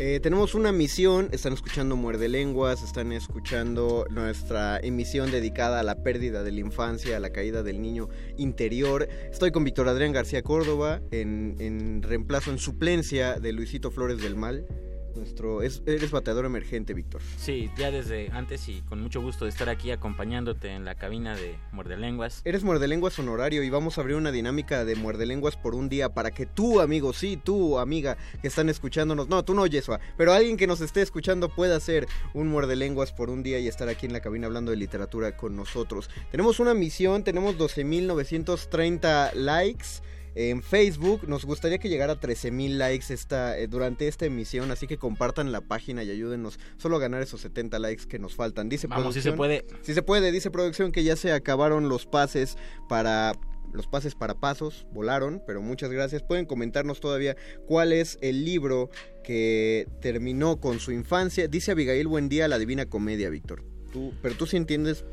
Eh, 0.01 0.19
tenemos 0.21 0.53
una 0.53 0.71
misión, 0.71 1.29
están 1.31 1.53
escuchando 1.53 1.95
Muerde 1.95 2.29
Lenguas, 2.29 2.83
están 2.83 3.11
escuchando 3.11 4.05
nuestra 4.11 4.79
emisión 4.79 5.29
dedicada 5.31 5.79
a 5.79 5.83
la 5.83 6.03
pérdida 6.03 6.43
de 6.43 6.51
la 6.51 6.59
infancia, 6.59 7.17
a 7.17 7.19
la 7.19 7.31
caída 7.31 7.63
del 7.63 7.81
niño 7.81 8.09
interior. 8.37 9.09
Estoy 9.31 9.51
con 9.51 9.63
Víctor 9.63 9.89
Adrián 9.89 10.13
García 10.13 10.43
Córdoba 10.43 11.01
en, 11.11 11.55
en 11.59 12.03
reemplazo, 12.03 12.51
en 12.51 12.59
suplencia 12.59 13.39
de 13.39 13.51
Luisito 13.51 13.91
Flores 13.91 14.21
del 14.21 14.35
Mal. 14.35 14.67
Nuestro, 15.19 15.61
es, 15.61 15.83
eres 15.85 16.11
bateador 16.11 16.45
emergente, 16.45 16.93
Víctor. 16.93 17.21
Sí, 17.37 17.69
ya 17.77 17.91
desde 17.91 18.31
antes 18.31 18.69
y 18.69 18.81
con 18.83 19.01
mucho 19.01 19.21
gusto 19.21 19.45
de 19.45 19.49
estar 19.49 19.67
aquí 19.67 19.91
acompañándote 19.91 20.69
en 20.69 20.85
la 20.85 20.95
cabina 20.95 21.35
de 21.35 21.57
Muerde 21.73 21.97
Lenguas. 21.97 22.41
Eres 22.45 22.63
muerdelenguas 22.63 23.19
honorario 23.19 23.61
y 23.63 23.69
vamos 23.69 23.97
a 23.97 24.01
abrir 24.01 24.15
una 24.15 24.31
dinámica 24.31 24.85
de 24.85 24.95
muerdelenguas 24.95 25.57
por 25.57 25.75
un 25.75 25.89
día 25.89 26.09
para 26.13 26.31
que 26.31 26.45
tú, 26.45 26.79
amigo, 26.79 27.11
sí, 27.11 27.37
tú, 27.37 27.79
amiga, 27.79 28.17
que 28.41 28.47
están 28.47 28.69
escuchándonos, 28.69 29.27
no, 29.27 29.43
tú 29.43 29.53
no, 29.53 29.67
Yesua, 29.67 29.99
pero 30.15 30.31
alguien 30.31 30.55
que 30.55 30.67
nos 30.67 30.79
esté 30.79 31.01
escuchando 31.01 31.49
pueda 31.49 31.79
ser 31.81 32.07
un 32.33 32.47
muerdelenguas 32.47 33.11
por 33.11 33.29
un 33.29 33.43
día 33.43 33.59
y 33.59 33.67
estar 33.67 33.89
aquí 33.89 34.05
en 34.05 34.13
la 34.13 34.21
cabina 34.21 34.47
hablando 34.47 34.71
de 34.71 34.77
literatura 34.77 35.35
con 35.35 35.55
nosotros. 35.55 36.09
Tenemos 36.31 36.61
una 36.61 36.73
misión, 36.73 37.25
tenemos 37.25 37.57
12.930 37.57 39.33
likes 39.33 40.01
en 40.35 40.61
Facebook. 40.61 41.27
Nos 41.27 41.45
gustaría 41.45 41.77
que 41.77 41.89
llegara 41.89 42.13
a 42.13 42.19
13.000 42.19 42.77
likes 42.77 43.13
esta, 43.13 43.57
eh, 43.57 43.67
durante 43.67 44.07
esta 44.07 44.25
emisión, 44.25 44.71
así 44.71 44.87
que 44.87 44.97
compartan 44.97 45.51
la 45.51 45.61
página 45.61 46.03
y 46.03 46.11
ayúdenos 46.11 46.59
solo 46.77 46.97
a 46.97 46.99
ganar 46.99 47.21
esos 47.21 47.41
70 47.41 47.79
likes 47.79 48.05
que 48.07 48.19
nos 48.19 48.35
faltan. 48.35 48.69
Dice 48.69 48.87
Vamos, 48.87 49.13
si 49.13 49.21
se 49.21 49.33
puede. 49.33 49.65
Si 49.81 49.93
se 49.93 50.01
puede, 50.01 50.31
dice 50.31 50.51
producción 50.51 50.91
que 50.91 51.03
ya 51.03 51.15
se 51.15 51.31
acabaron 51.31 51.89
los 51.89 52.05
pases 52.05 52.57
para 52.87 53.33
los 53.71 53.87
pases 53.87 54.15
para 54.15 54.33
pasos 54.33 54.87
volaron, 54.91 55.41
pero 55.45 55.61
muchas 55.61 55.91
gracias. 55.91 56.23
Pueden 56.23 56.45
comentarnos 56.45 56.99
todavía 56.99 57.35
cuál 57.67 57.93
es 57.93 58.17
el 58.21 58.43
libro 58.43 58.89
que 59.23 59.87
terminó 60.01 60.59
con 60.59 60.79
su 60.79 60.91
infancia. 60.91 61.47
Dice 61.47 61.71
Abigail 61.71 62.07
Buen 62.07 62.29
día 62.29 62.47
la 62.47 62.57
Divina 62.57 62.87
Comedia, 62.87 63.29
Víctor. 63.29 63.63
Tú, 63.91 64.13
pero 64.21 64.35
tú 64.35 64.45
sí 64.45 64.57
entiendes, 64.57 65.05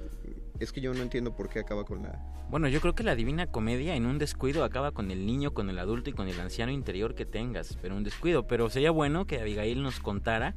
es 0.60 0.72
que 0.72 0.80
yo 0.80 0.92
no 0.94 1.02
entiendo 1.02 1.34
por 1.34 1.48
qué 1.48 1.60
acaba 1.60 1.84
con 1.84 2.02
la... 2.02 2.20
Bueno, 2.50 2.68
yo 2.68 2.80
creo 2.80 2.94
que 2.94 3.02
la 3.02 3.14
Divina 3.14 3.46
Comedia 3.46 3.96
en 3.96 4.06
un 4.06 4.18
descuido 4.18 4.64
acaba 4.64 4.92
con 4.92 5.10
el 5.10 5.26
niño, 5.26 5.52
con 5.52 5.70
el 5.70 5.78
adulto 5.78 6.10
y 6.10 6.12
con 6.12 6.28
el 6.28 6.38
anciano 6.40 6.72
interior 6.72 7.14
que 7.14 7.26
tengas, 7.26 7.78
pero 7.82 7.96
un 7.96 8.04
descuido. 8.04 8.46
Pero 8.46 8.70
sería 8.70 8.90
bueno 8.90 9.26
que 9.26 9.40
Abigail 9.40 9.82
nos 9.82 10.00
contara 10.00 10.54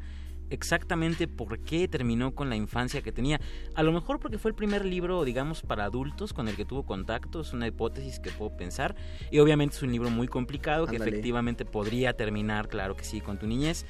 exactamente 0.50 1.28
por 1.28 1.60
qué 1.60 1.88
terminó 1.88 2.34
con 2.34 2.50
la 2.50 2.56
infancia 2.56 3.02
que 3.02 3.12
tenía. 3.12 3.40
A 3.76 3.84
lo 3.84 3.92
mejor 3.92 4.20
porque 4.20 4.38
fue 4.38 4.50
el 4.50 4.56
primer 4.56 4.86
libro, 4.86 5.24
digamos, 5.24 5.62
para 5.62 5.86
adultos 5.86 6.34
con 6.34 6.48
el 6.48 6.56
que 6.56 6.66
tuvo 6.66 6.86
contacto, 6.86 7.42
es 7.42 7.54
una 7.54 7.68
hipótesis 7.68 8.20
que 8.20 8.32
puedo 8.32 8.56
pensar. 8.56 8.96
Y 9.32 9.40
obviamente 9.40 9.76
es 9.76 9.84
un 9.84 9.92
libro 9.92 10.10
muy 10.10 10.28
complicado 10.28 10.88
que 10.88 10.98
efectivamente 10.98 11.66
podría 11.66 12.14
terminar, 12.14 12.68
claro 12.68 12.96
que 12.96 13.04
sí, 13.04 13.22
con 13.22 13.38
tu 13.38 13.48
niñez. 13.48 13.86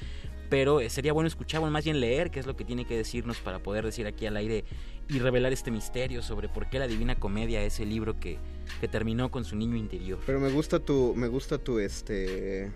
Pero 0.50 0.80
eh, 0.80 0.90
sería 0.90 1.12
bueno 1.12 1.28
escuchar, 1.28 1.60
bueno, 1.60 1.72
más 1.72 1.84
bien 1.84 2.00
leer 2.00 2.30
qué 2.30 2.40
es 2.40 2.46
lo 2.46 2.56
que 2.56 2.64
tiene 2.64 2.84
que 2.84 2.96
decirnos 2.96 3.38
para 3.38 3.60
poder 3.60 3.84
decir 3.84 4.06
aquí 4.06 4.26
al 4.26 4.36
aire 4.36 4.64
y 5.08 5.18
revelar 5.20 5.52
este 5.52 5.70
misterio 5.70 6.22
sobre 6.22 6.48
por 6.48 6.68
qué 6.68 6.78
la 6.78 6.86
Divina 6.88 7.14
Comedia 7.14 7.62
es 7.62 7.80
el 7.80 7.88
libro 7.88 8.18
que, 8.20 8.36
que 8.80 8.88
terminó 8.88 9.30
con 9.30 9.44
su 9.44 9.56
niño 9.56 9.76
interior. 9.76 10.18
Pero 10.26 10.40
me 10.40 10.50
gusta 10.50 10.78
tu, 10.80 11.14
me 11.16 11.28
gusta 11.28 11.58
tu, 11.58 11.78
este, 11.78 12.70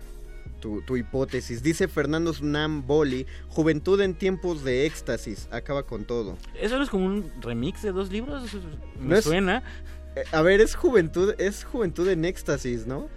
tu, 0.61 0.81
tu 0.83 0.95
hipótesis. 0.97 1.61
Dice 1.63 1.87
Fernando 1.89 2.33
Snam 2.33 2.87
Boli, 2.87 3.25
Juventud 3.49 3.99
en 4.01 4.15
tiempos 4.15 4.63
de 4.63 4.85
éxtasis, 4.85 5.47
acaba 5.51 5.83
con 5.83 6.05
todo. 6.05 6.37
¿Eso 6.59 6.77
no 6.77 6.83
es 6.83 6.89
como 6.89 7.05
un 7.05 7.29
remix 7.41 7.81
de 7.83 7.91
dos 7.91 8.09
libros? 8.09 8.53
Me 8.99 9.09
No 9.09 9.15
es- 9.17 9.23
suena. 9.25 9.63
Eh, 10.15 10.23
A 10.31 10.41
ver, 10.41 10.61
es 10.61 10.75
juventud, 10.75 11.35
es 11.39 11.65
juventud 11.65 12.07
en 12.07 12.23
éxtasis, 12.23 12.87
¿no? 12.87 13.09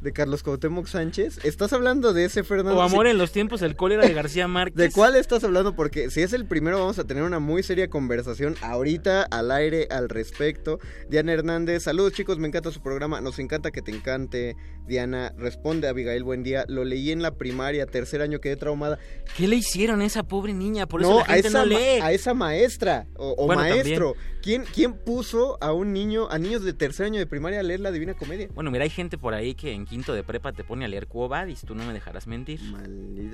De 0.00 0.12
Carlos 0.12 0.44
Cuauhtémoc 0.44 0.86
Sánchez. 0.86 1.44
¿Estás 1.44 1.72
hablando 1.72 2.12
de 2.12 2.24
ese, 2.24 2.44
Fernando? 2.44 2.76
O 2.76 2.82
Amor 2.82 3.08
en 3.08 3.18
los 3.18 3.32
tiempos 3.32 3.60
del 3.60 3.74
cólera 3.74 4.06
de 4.06 4.14
García 4.14 4.46
Márquez. 4.48 4.76
¿De 4.76 4.92
cuál 4.92 5.16
estás 5.16 5.42
hablando? 5.42 5.74
Porque 5.74 6.08
si 6.10 6.20
es 6.20 6.32
el 6.32 6.46
primero 6.46 6.78
vamos 6.78 7.00
a 7.00 7.04
tener 7.04 7.24
una 7.24 7.40
muy 7.40 7.64
seria 7.64 7.88
conversación 7.90 8.54
ahorita 8.62 9.24
al 9.24 9.50
aire 9.50 9.88
al 9.90 10.08
respecto. 10.08 10.78
Diana 11.10 11.32
Hernández, 11.32 11.82
saludos 11.82 12.12
chicos, 12.12 12.38
me 12.38 12.46
encanta 12.46 12.70
su 12.70 12.80
programa, 12.80 13.20
nos 13.20 13.40
encanta 13.40 13.72
que 13.72 13.82
te 13.82 13.90
encante. 13.90 14.54
Diana, 14.86 15.34
responde 15.36 15.88
Abigail, 15.88 16.22
buen 16.22 16.44
día. 16.44 16.64
Lo 16.68 16.84
leí 16.84 17.10
en 17.10 17.20
la 17.20 17.34
primaria, 17.34 17.84
tercer 17.86 18.22
año, 18.22 18.40
quedé 18.40 18.56
traumada. 18.56 18.98
¿Qué 19.36 19.48
le 19.48 19.56
hicieron 19.56 20.00
a 20.00 20.06
esa 20.06 20.22
pobre 20.22 20.54
niña? 20.54 20.86
Por 20.86 21.02
eso 21.02 21.10
no, 21.10 21.16
la 21.18 21.22
a 21.24 21.34
gente 21.34 21.48
esa, 21.48 21.58
no 21.58 21.66
lee. 21.66 22.00
a 22.00 22.12
esa 22.12 22.34
maestra 22.34 23.06
o, 23.16 23.34
o 23.36 23.46
Bueno, 23.46 23.62
maestro. 23.62 24.14
¿Quién, 24.40 24.64
¿Quién 24.72 24.94
puso 24.94 25.58
a 25.60 25.72
un 25.72 25.92
niño, 25.92 26.28
a 26.30 26.38
niños 26.38 26.62
de 26.62 26.72
tercer 26.72 27.06
año 27.06 27.18
de 27.18 27.26
primaria 27.26 27.60
a 27.60 27.62
leer 27.62 27.80
la 27.80 27.90
Divina 27.90 28.14
Comedia? 28.14 28.48
Bueno, 28.54 28.70
mira, 28.70 28.84
hay 28.84 28.90
gente 28.90 29.18
por 29.18 29.34
ahí 29.34 29.54
que 29.54 29.72
en 29.72 29.84
quinto 29.88 30.12
de 30.14 30.22
prepa 30.22 30.52
te 30.52 30.64
pone 30.64 30.84
a 30.84 30.88
leer 30.88 31.06
Quo 31.08 31.28
Vadis, 31.28 31.62
tú 31.62 31.74
no 31.74 31.84
me 31.84 31.92
dejarás 31.92 32.26
mentir. 32.26 32.60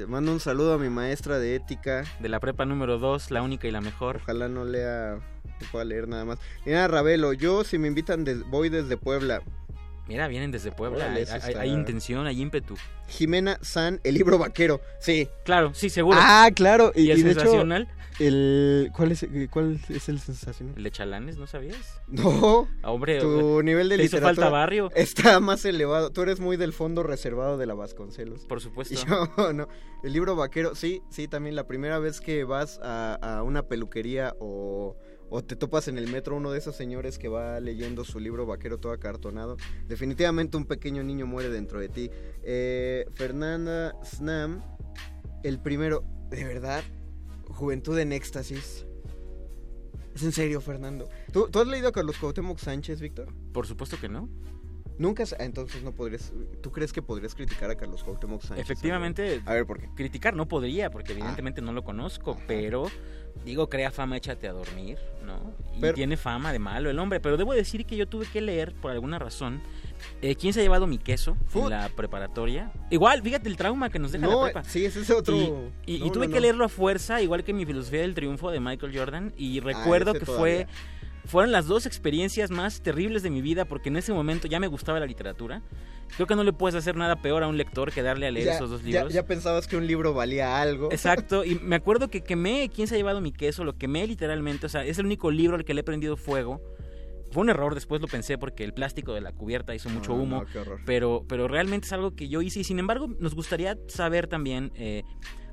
Mando 0.08 0.32
un 0.32 0.40
saludo 0.40 0.74
a 0.74 0.78
mi 0.78 0.88
maestra 0.88 1.38
de 1.38 1.54
ética. 1.56 2.04
De 2.20 2.28
la 2.28 2.40
prepa 2.40 2.64
número 2.64 2.98
2, 2.98 3.30
la 3.30 3.42
única 3.42 3.66
y 3.68 3.70
la 3.70 3.80
mejor. 3.80 4.16
Ojalá 4.22 4.48
no 4.48 4.64
lea, 4.64 5.16
no 5.44 5.66
pueda 5.72 5.84
leer 5.84 6.08
nada 6.08 6.24
más. 6.24 6.38
Lina 6.64 6.86
Ravelo, 6.88 7.32
yo 7.32 7.64
si 7.64 7.78
me 7.78 7.88
invitan 7.88 8.24
des- 8.24 8.44
voy 8.48 8.68
desde 8.68 8.96
Puebla. 8.96 9.42
Mira, 10.06 10.28
vienen 10.28 10.50
desde 10.50 10.70
Puebla, 10.70 11.06
Órale, 11.06 11.26
hay, 11.30 11.54
hay- 11.54 11.70
intención, 11.70 12.26
hay 12.26 12.40
ímpetu. 12.40 12.74
Jimena 13.08 13.58
San, 13.62 14.00
el 14.04 14.14
libro 14.14 14.38
vaquero. 14.38 14.80
Sí. 15.00 15.28
Claro, 15.44 15.72
sí, 15.74 15.88
seguro. 15.88 16.18
Ah, 16.20 16.50
claro. 16.54 16.92
¿Y 16.94 17.10
el 17.10 17.20
hecho, 17.20 17.40
sensacional? 17.40 17.88
el, 18.20 18.90
¿cuál, 18.94 19.12
es, 19.12 19.26
¿Cuál 19.50 19.80
es 19.88 20.08
el 20.08 20.20
sensacional? 20.20 20.74
¿El 20.76 20.84
de 20.84 20.90
Chalanes, 20.90 21.36
no 21.38 21.46
sabías? 21.46 22.00
No. 22.06 22.68
Ah, 22.82 22.90
hombre, 22.92 23.18
tu 23.20 23.62
nivel 23.62 23.88
de 23.88 23.96
¿te 23.96 24.04
hizo 24.04 24.16
literatura 24.16 24.44
falta 24.44 24.50
barrio? 24.50 24.90
está 24.94 25.40
más 25.40 25.64
elevado. 25.64 26.10
Tú 26.10 26.20
eres 26.22 26.38
muy 26.38 26.56
del 26.58 26.72
fondo 26.74 27.02
reservado 27.02 27.56
de 27.56 27.66
la 27.66 27.74
Vasconcelos. 27.74 28.44
Por 28.44 28.60
supuesto. 28.60 28.94
Y 28.94 28.96
yo 29.36 29.52
no. 29.54 29.68
El 30.02 30.12
libro 30.12 30.36
vaquero, 30.36 30.74
sí, 30.74 31.00
sí, 31.10 31.28
también 31.28 31.56
la 31.56 31.66
primera 31.66 31.98
vez 31.98 32.20
que 32.20 32.44
vas 32.44 32.78
a, 32.82 33.14
a 33.14 33.42
una 33.42 33.62
peluquería 33.62 34.34
o, 34.38 34.96
o 35.30 35.42
te 35.42 35.56
topas 35.56 35.88
en 35.88 35.98
el 35.98 36.08
metro 36.08 36.36
uno 36.36 36.50
de 36.52 36.58
esos 36.58 36.76
señores 36.76 37.18
que 37.18 37.28
va 37.28 37.58
leyendo 37.60 38.04
su 38.04 38.20
libro 38.20 38.46
vaquero 38.46 38.78
todo 38.78 38.92
acartonado, 38.92 39.56
definitivamente 39.88 40.56
un 40.56 40.64
pequeño 40.66 41.02
niño 41.02 41.26
muere 41.26 41.48
dentro 41.50 41.80
de 41.80 41.88
ti. 41.88 42.10
Eh, 42.42 43.06
Fernanda 43.14 43.94
Snam, 44.04 44.62
el 45.42 45.58
primero, 45.60 46.04
de 46.30 46.44
verdad, 46.44 46.82
Juventud 47.48 47.98
en 47.98 48.12
Éxtasis. 48.12 48.86
Es 50.14 50.22
en 50.22 50.32
serio, 50.32 50.60
Fernando. 50.60 51.08
¿Tú, 51.32 51.48
tú 51.50 51.58
has 51.60 51.66
leído 51.66 51.88
a 51.88 51.92
Carlos 51.92 52.16
Cuauhtémoc 52.18 52.58
Sánchez, 52.58 53.00
Víctor? 53.00 53.32
Por 53.52 53.66
supuesto 53.66 53.98
que 54.00 54.08
no. 54.08 54.28
Nunca, 54.96 55.24
has- 55.24 55.32
ah, 55.32 55.44
entonces 55.44 55.82
no 55.82 55.90
podrías, 55.92 56.32
¿tú 56.62 56.70
crees 56.70 56.92
que 56.92 57.02
podrías 57.02 57.34
criticar 57.34 57.68
a 57.68 57.74
Carlos 57.74 58.04
Cuauhtémoc 58.04 58.42
Sánchez? 58.42 58.64
Efectivamente. 58.64 59.42
A 59.44 59.54
ver, 59.54 59.66
¿por 59.66 59.80
qué? 59.80 59.88
Criticar 59.96 60.36
no 60.36 60.46
podría, 60.46 60.88
porque 60.92 61.12
Ah. 61.12 61.16
evidentemente 61.16 61.60
no 61.62 61.72
lo 61.72 61.82
conozco, 61.82 62.38
pero 62.46 62.86
digo, 63.44 63.68
crea 63.68 63.90
fama, 63.90 64.16
échate 64.16 64.48
a 64.48 64.52
dormir, 64.52 64.98
¿no? 65.24 65.52
Y 65.76 65.80
Pero- 65.80 65.94
tiene 65.94 66.16
fama 66.16 66.52
de 66.52 66.58
malo 66.58 66.88
el 66.90 66.98
hombre, 66.98 67.20
pero 67.20 67.36
debo 67.36 67.52
decir 67.54 67.84
que 67.86 67.96
yo 67.96 68.06
tuve 68.06 68.26
que 68.26 68.40
leer, 68.40 68.72
por 68.74 68.90
alguna 68.90 69.18
razón, 69.18 69.60
eh, 70.20 70.34
¿Quién 70.34 70.52
se 70.52 70.60
ha 70.60 70.62
llevado 70.62 70.86
mi 70.86 70.98
queso 70.98 71.36
en 71.54 71.70
la 71.70 71.88
preparatoria? 71.88 72.70
Igual, 72.90 73.22
fíjate 73.22 73.48
el 73.48 73.56
trauma 73.56 73.88
que 73.90 73.98
nos 73.98 74.12
deja 74.12 74.26
No, 74.26 74.38
la 74.46 74.52
prepa. 74.52 74.64
sí, 74.64 74.84
ese 74.84 75.00
es 75.00 75.10
otro- 75.10 75.72
Y, 75.86 75.92
y- 75.92 75.96
y 75.96 76.00
no, 76.06 76.12
tuve 76.12 76.26
no, 76.28 76.34
que 76.34 76.40
leerlo 76.40 76.64
a 76.64 76.68
fuerza, 76.68 77.22
igual 77.22 77.42
que 77.42 77.52
mi 77.54 77.64
filosofía 77.64 78.00
del 78.00 78.14
triunfo 78.14 78.50
de 78.50 78.60
Michael 78.60 78.96
Jordan, 78.96 79.32
y 79.36 79.60
recuerdo 79.60 80.10
ese 80.10 80.20
que 80.20 80.26
todavía. 80.26 80.66
fue 80.66 80.66
fueron 81.26 81.52
las 81.52 81.66
dos 81.66 81.86
experiencias 81.86 82.50
más 82.50 82.82
terribles 82.82 83.22
de 83.22 83.30
mi 83.30 83.40
vida 83.42 83.64
porque 83.64 83.88
en 83.88 83.96
ese 83.96 84.12
momento 84.12 84.46
ya 84.48 84.60
me 84.60 84.66
gustaba 84.66 85.00
la 85.00 85.06
literatura. 85.06 85.62
Creo 86.16 86.26
que 86.26 86.36
no 86.36 86.44
le 86.44 86.52
puedes 86.52 86.74
hacer 86.76 86.96
nada 86.96 87.16
peor 87.22 87.42
a 87.42 87.48
un 87.48 87.56
lector 87.56 87.90
que 87.90 88.02
darle 88.02 88.26
a 88.26 88.30
leer 88.30 88.46
Ya- 88.46 88.54
esos 88.56 88.70
dos 88.70 88.82
libros. 88.84 89.12
Ya, 89.12 89.26
pensabas 89.26 89.66
que 89.66 89.76
un 89.76 89.86
libro 89.86 90.12
valía 90.14 90.60
algo. 90.60 90.92
Exacto, 90.92 91.44
y 91.44 91.54
me 91.62 91.76
acuerdo 91.76 92.08
que 92.08 92.22
quemé 92.22 92.70
¿Quién 92.74 92.86
se 92.88 92.94
ha 92.94 92.98
llevado 92.98 93.20
mi 93.20 93.32
queso? 93.32 93.64
Lo 93.64 93.76
quemé 93.76 94.06
literalmente, 94.06 94.66
o 94.66 94.68
sea, 94.68 94.84
es 94.84 94.98
el 94.98 95.06
único 95.06 95.30
libro 95.30 95.56
al 95.56 95.64
que 95.64 95.74
le 95.74 95.80
he 95.80 95.84
prendido 95.84 96.16
fuego. 96.16 96.60
Fue 97.32 97.42
un 97.42 97.48
error, 97.48 97.74
después 97.74 98.00
lo 98.00 98.06
pensé 98.06 98.38
porque 98.38 98.62
el 98.62 98.72
plástico 98.74 99.12
de 99.12 99.20
la 99.20 99.32
cubierta 99.32 99.74
hizo 99.74 99.88
mucho 99.88 100.12
No, 100.12 100.18
no, 100.18 100.22
humo, 100.22 100.44
qué 100.52 100.58
horror. 100.60 100.80
pero, 100.86 101.24
pero 101.28 101.48
realmente 101.48 101.86
es 101.86 101.92
algo 101.92 102.14
que 102.14 102.28
yo 102.28 102.42
hice 102.42 102.60
y 102.60 102.64
sin 102.64 102.78
embargo 102.78 103.08
nos 103.18 103.34
gustaría 103.34 103.76
saber 103.88 104.28
también 104.28 104.70
eh, 104.76 105.02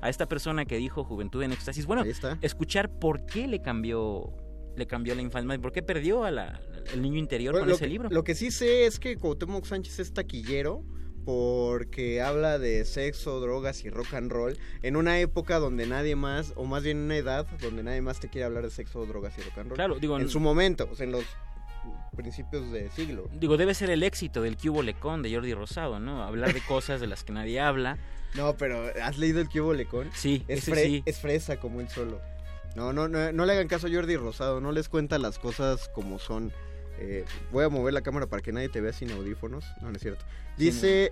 a 0.00 0.08
esta 0.08 0.28
persona 0.28 0.64
que 0.64 0.76
dijo 0.76 1.02
Juventud 1.02 1.42
en 1.42 1.50
Éxtasis, 1.50 1.86
bueno, 1.86 2.04
escuchar 2.40 2.88
por 3.00 3.26
qué 3.26 3.48
le 3.48 3.60
cambió 3.62 4.32
le 4.76 4.86
cambió 4.86 5.14
la 5.14 5.22
infancia, 5.22 5.58
por 5.60 5.72
qué 5.72 5.82
perdió 5.82 6.24
al 6.24 6.60
niño 6.96 7.18
interior 7.18 7.52
Bueno, 7.52 7.66
con 7.66 7.74
ese 7.74 7.84
que, 7.84 7.90
libro. 7.90 8.08
lo 8.10 8.24
que 8.24 8.34
sí 8.34 8.50
sé 8.50 8.86
es 8.86 8.98
que 8.98 9.16
Cuauhtémoc 9.16 9.64
Sánchez 9.64 9.98
es 9.98 10.12
taquillero 10.14 10.82
porque 11.24 12.20
habla 12.20 12.58
de 12.58 12.84
sexo, 12.84 13.38
drogas 13.40 13.84
y 13.84 13.90
rock 13.90 14.14
and 14.14 14.30
roll 14.32 14.58
en 14.82 14.96
una 14.96 15.20
época 15.20 15.58
donde 15.58 15.86
nadie 15.86 16.16
más, 16.16 16.52
o 16.56 16.64
más 16.64 16.82
bien 16.82 16.98
en 16.98 17.04
una 17.04 17.16
edad 17.16 17.46
donde 17.60 17.82
nadie 17.84 18.00
más 18.02 18.18
te 18.20 18.28
quiere 18.28 18.44
hablar 18.46 18.64
de 18.64 18.70
sexo, 18.70 19.06
drogas 19.06 19.36
y 19.38 19.42
rock 19.42 19.58
and 19.58 19.68
roll. 19.68 19.76
Claro, 19.76 19.98
digo, 20.00 20.18
en 20.18 20.28
su 20.28 20.40
momento, 20.40 20.88
o 20.90 20.94
sea, 20.96 21.04
en 21.06 21.12
los 21.12 21.24
principios 22.16 22.70
de 22.72 22.90
siglo. 22.90 23.28
Digo, 23.38 23.56
debe 23.56 23.74
ser 23.74 23.90
el 23.90 24.02
éxito 24.02 24.42
del 24.42 24.56
Cubo 24.56 24.82
Lecón 24.82 25.22
de 25.22 25.32
Jordi 25.34 25.54
Rosado, 25.54 26.00
¿no? 26.00 26.22
Hablar 26.22 26.52
de 26.54 26.60
cosas 26.66 27.00
de 27.00 27.06
las 27.06 27.24
que 27.24 27.32
nadie 27.32 27.60
habla. 27.60 27.98
No, 28.34 28.56
pero 28.56 28.90
¿has 29.02 29.18
leído 29.18 29.40
el 29.40 29.48
Cubo 29.48 29.74
Lecón? 29.74 30.10
Sí, 30.14 30.42
es, 30.48 30.66
fre- 30.68 30.84
sí. 30.86 31.02
es 31.06 31.18
fresa 31.18 31.58
como 31.58 31.80
él 31.80 31.88
solo. 31.88 32.20
No, 32.74 32.92
no, 32.92 33.08
no, 33.08 33.32
no 33.32 33.46
le 33.46 33.52
hagan 33.52 33.68
caso 33.68 33.86
a 33.86 33.90
Jordi 33.90 34.16
Rosado, 34.16 34.60
no 34.60 34.72
les 34.72 34.88
cuenta 34.88 35.18
las 35.18 35.38
cosas 35.38 35.88
como 35.94 36.18
son. 36.18 36.52
Eh, 36.98 37.24
voy 37.50 37.64
a 37.64 37.68
mover 37.68 37.94
la 37.94 38.02
cámara 38.02 38.26
para 38.26 38.42
que 38.42 38.52
nadie 38.52 38.68
te 38.68 38.80
vea 38.80 38.92
sin 38.92 39.10
audífonos. 39.10 39.64
No, 39.80 39.90
no 39.90 39.96
es 39.96 40.02
cierto. 40.02 40.24
Sí, 40.56 40.64
Dice, 40.64 41.10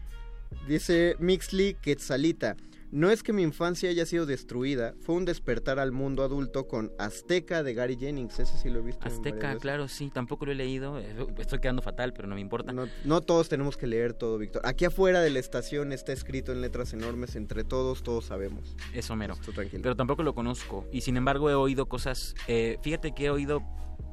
dice 0.68 1.16
Mixly 1.18 1.74
Quetzalita. 1.74 2.56
No 2.90 3.10
es 3.10 3.22
que 3.22 3.34
mi 3.34 3.42
infancia 3.42 3.90
haya 3.90 4.06
sido 4.06 4.24
destruida, 4.24 4.94
fue 5.00 5.14
un 5.14 5.26
despertar 5.26 5.78
al 5.78 5.92
mundo 5.92 6.22
adulto 6.22 6.66
con 6.66 6.90
Azteca 6.98 7.62
de 7.62 7.74
Gary 7.74 7.96
Jennings, 7.96 8.38
ese 8.38 8.56
sí 8.56 8.70
lo 8.70 8.78
he 8.78 8.82
visto. 8.82 9.06
Azteca, 9.06 9.56
claro, 9.58 9.88
sí, 9.88 10.10
tampoco 10.10 10.46
lo 10.46 10.52
he 10.52 10.54
leído. 10.54 10.98
eh, 10.98 11.14
Estoy 11.36 11.58
quedando 11.58 11.82
fatal, 11.82 12.14
pero 12.14 12.28
no 12.28 12.34
me 12.34 12.40
importa. 12.40 12.72
No, 12.72 12.86
no 13.04 13.20
todos 13.20 13.50
tenemos 13.50 13.76
que 13.76 13.86
leer 13.86 14.14
todo, 14.14 14.38
Víctor. 14.38 14.62
Aquí 14.64 14.86
afuera 14.86 15.20
de 15.20 15.28
la 15.28 15.38
estación 15.38 15.92
está 15.92 16.12
escrito 16.12 16.50
en 16.52 16.62
letras 16.62 16.94
enormes, 16.94 17.36
entre 17.36 17.62
todos, 17.62 18.02
todos 18.02 18.24
sabemos. 18.24 18.74
Eso 18.94 19.14
mero. 19.16 19.36
Tú 19.44 19.52
tranquilo. 19.52 19.82
Pero 19.82 19.94
tampoco 19.94 20.22
lo 20.22 20.34
conozco. 20.34 20.86
Y 20.90 21.02
sin 21.02 21.18
embargo 21.18 21.50
he 21.50 21.54
oído 21.54 21.86
cosas, 21.86 22.34
eh, 22.46 22.78
fíjate 22.82 23.12
que 23.14 23.26
he 23.26 23.30
oído 23.30 23.62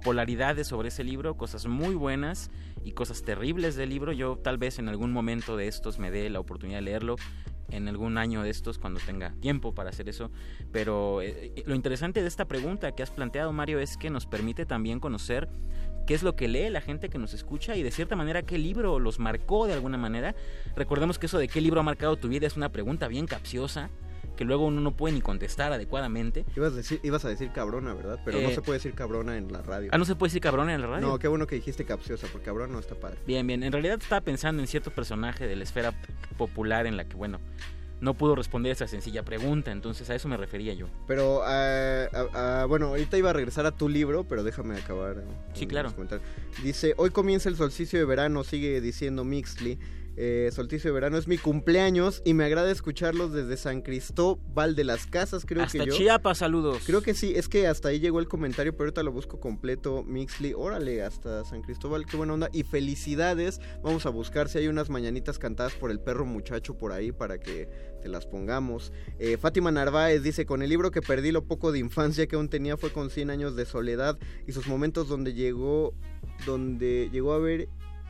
polaridades 0.03 0.67
sobre 0.67 0.89
ese 0.89 1.03
libro, 1.03 1.37
cosas 1.37 1.65
muy 1.65 1.95
buenas 1.95 2.51
y 2.83 2.91
cosas 2.91 3.23
terribles 3.23 3.75
del 3.75 3.89
libro. 3.89 4.11
Yo 4.11 4.37
tal 4.37 4.57
vez 4.57 4.79
en 4.79 4.89
algún 4.89 5.11
momento 5.11 5.55
de 5.55 5.67
estos 5.67 5.97
me 5.97 6.11
dé 6.11 6.29
la 6.29 6.39
oportunidad 6.39 6.79
de 6.79 6.83
leerlo, 6.83 7.15
en 7.69 7.87
algún 7.87 8.17
año 8.17 8.43
de 8.43 8.49
estos 8.49 8.77
cuando 8.77 8.99
tenga 8.99 9.33
tiempo 9.39 9.73
para 9.73 9.89
hacer 9.89 10.09
eso. 10.09 10.31
Pero 10.71 11.21
eh, 11.21 11.53
eh, 11.55 11.63
lo 11.65 11.75
interesante 11.75 12.21
de 12.21 12.27
esta 12.27 12.45
pregunta 12.45 12.93
que 12.93 13.03
has 13.03 13.11
planteado, 13.11 13.51
Mario, 13.53 13.79
es 13.79 13.97
que 13.97 14.09
nos 14.09 14.25
permite 14.25 14.65
también 14.65 14.99
conocer 14.99 15.49
qué 16.05 16.13
es 16.13 16.23
lo 16.23 16.35
que 16.35 16.47
lee 16.47 16.69
la 16.69 16.81
gente 16.81 17.09
que 17.09 17.17
nos 17.17 17.33
escucha 17.33 17.75
y 17.75 17.83
de 17.83 17.91
cierta 17.91 18.15
manera 18.15 18.43
qué 18.43 18.57
libro 18.57 18.99
los 18.99 19.19
marcó 19.19 19.67
de 19.67 19.73
alguna 19.73 19.97
manera. 19.97 20.35
Recordemos 20.75 21.19
que 21.19 21.25
eso 21.25 21.37
de 21.37 21.47
qué 21.47 21.61
libro 21.61 21.79
ha 21.79 21.83
marcado 21.83 22.17
tu 22.17 22.27
vida 22.27 22.47
es 22.47 22.57
una 22.57 22.71
pregunta 22.71 23.07
bien 23.07 23.25
capciosa 23.25 23.89
que 24.35 24.43
luego 24.45 24.65
uno 24.65 24.81
no 24.81 24.91
puede 24.95 25.13
ni 25.15 25.21
contestar 25.21 25.71
adecuadamente. 25.73 26.45
Ibas 26.55 26.73
a 26.73 26.75
decir, 26.77 26.99
ibas 27.03 27.23
a 27.25 27.29
decir 27.29 27.51
cabrona, 27.53 27.93
¿verdad? 27.93 28.19
Pero 28.25 28.39
no 28.41 28.49
Eh, 28.49 28.55
se 28.55 28.61
puede 28.61 28.77
decir 28.79 28.93
cabrona 28.93 29.37
en 29.37 29.51
la 29.51 29.61
radio. 29.61 29.89
Ah, 29.91 29.97
no 29.97 30.05
se 30.05 30.15
puede 30.15 30.29
decir 30.29 30.41
cabrón 30.41 30.69
en 30.69 30.81
la 30.81 30.87
radio. 30.87 31.07
No, 31.07 31.19
qué 31.19 31.27
bueno 31.27 31.47
que 31.47 31.55
dijiste 31.55 31.85
capciosa, 31.85 32.27
porque 32.31 32.45
cabrón 32.45 32.71
no 32.71 32.79
está 32.79 32.95
padre. 32.95 33.17
Bien, 33.25 33.45
bien. 33.47 33.63
En 33.63 33.71
realidad 33.71 33.99
estaba 34.01 34.21
pensando 34.21 34.61
en 34.61 34.67
cierto 34.67 34.91
personaje 34.91 35.47
de 35.47 35.55
la 35.55 35.63
esfera 35.63 35.93
popular 36.37 36.85
en 36.87 36.97
la 36.97 37.05
que, 37.05 37.15
bueno, 37.15 37.39
no 38.01 38.13
pudo 38.13 38.35
responder 38.35 38.73
esa 38.73 38.87
sencilla 38.87 39.23
pregunta, 39.23 39.71
entonces 39.71 40.09
a 40.09 40.15
eso 40.15 40.27
me 40.27 40.35
refería 40.37 40.73
yo. 40.73 40.87
Pero, 41.07 41.41
ah, 41.45 42.65
bueno, 42.67 42.87
ahorita 42.87 43.17
iba 43.17 43.29
a 43.29 43.33
regresar 43.33 43.65
a 43.65 43.71
tu 43.71 43.87
libro, 43.89 44.25
pero 44.25 44.43
déjame 44.43 44.75
acabar. 44.77 45.17
eh, 45.17 45.21
Sí, 45.53 45.65
claro. 45.65 45.93
Dice, 46.61 46.93
hoy 46.97 47.09
comienza 47.11 47.49
el 47.49 47.55
solsticio 47.55 47.97
de 47.97 48.05
verano, 48.05 48.43
sigue 48.43 48.81
diciendo 48.81 49.23
Mixley. 49.23 49.79
Eh, 50.17 50.49
solsticio 50.53 50.89
de 50.89 50.93
verano 50.93 51.17
es 51.17 51.27
mi 51.27 51.37
cumpleaños 51.37 52.21
y 52.23 52.33
me 52.33 52.45
agrada 52.45 52.71
escucharlos 52.71 53.33
desde 53.33 53.57
San 53.57 53.81
Cristóbal 53.81 54.75
de 54.75 54.85
las 54.85 55.05
Casas, 55.07 55.45
creo 55.45 55.63
Hasta 55.63 55.79
que 55.79 55.85
yo. 55.87 55.95
Chiapas, 55.95 56.37
saludos. 56.37 56.83
Creo 56.85 57.01
que 57.01 57.13
sí, 57.13 57.33
es 57.35 57.49
que 57.49 57.67
hasta 57.67 57.89
ahí 57.89 57.99
llegó 57.99 58.19
el 58.19 58.27
comentario, 58.27 58.71
pero 58.73 58.85
ahorita 58.85 59.03
lo 59.03 59.11
busco 59.11 59.39
completo, 59.39 60.03
Mixley. 60.03 60.53
Órale, 60.55 61.03
hasta 61.03 61.43
San 61.43 61.61
Cristóbal, 61.61 62.05
qué 62.05 62.15
buena 62.15 62.33
onda. 62.33 62.49
Y 62.53 62.63
felicidades, 62.63 63.59
vamos 63.83 64.05
a 64.05 64.09
buscar 64.09 64.47
si 64.47 64.59
hay 64.59 64.67
unas 64.67 64.89
mañanitas 64.89 65.37
cantadas 65.37 65.73
por 65.73 65.91
el 65.91 65.99
perro 65.99 66.25
muchacho 66.25 66.77
por 66.77 66.93
ahí 66.93 67.11
para 67.11 67.39
que 67.39 67.67
te 68.01 68.07
las 68.07 68.25
pongamos. 68.25 68.93
Eh, 69.19 69.37
Fátima 69.37 69.71
Narváez 69.71 70.23
dice, 70.23 70.45
con 70.45 70.61
el 70.61 70.69
libro 70.69 70.91
que 70.91 71.01
perdí 71.01 71.31
lo 71.31 71.45
poco 71.45 71.71
de 71.71 71.79
infancia 71.79 72.27
que 72.27 72.35
aún 72.35 72.49
tenía 72.49 72.77
fue 72.77 72.91
con 72.91 73.09
100 73.09 73.31
años 73.31 73.55
de 73.55 73.65
soledad 73.65 74.17
y 74.47 74.53
sus 74.53 74.67
momentos 74.67 75.09
donde 75.09 75.33
llegó, 75.33 75.93
donde 76.45 77.09
llegó 77.11 77.33
a 77.33 77.39
ver 77.39 77.67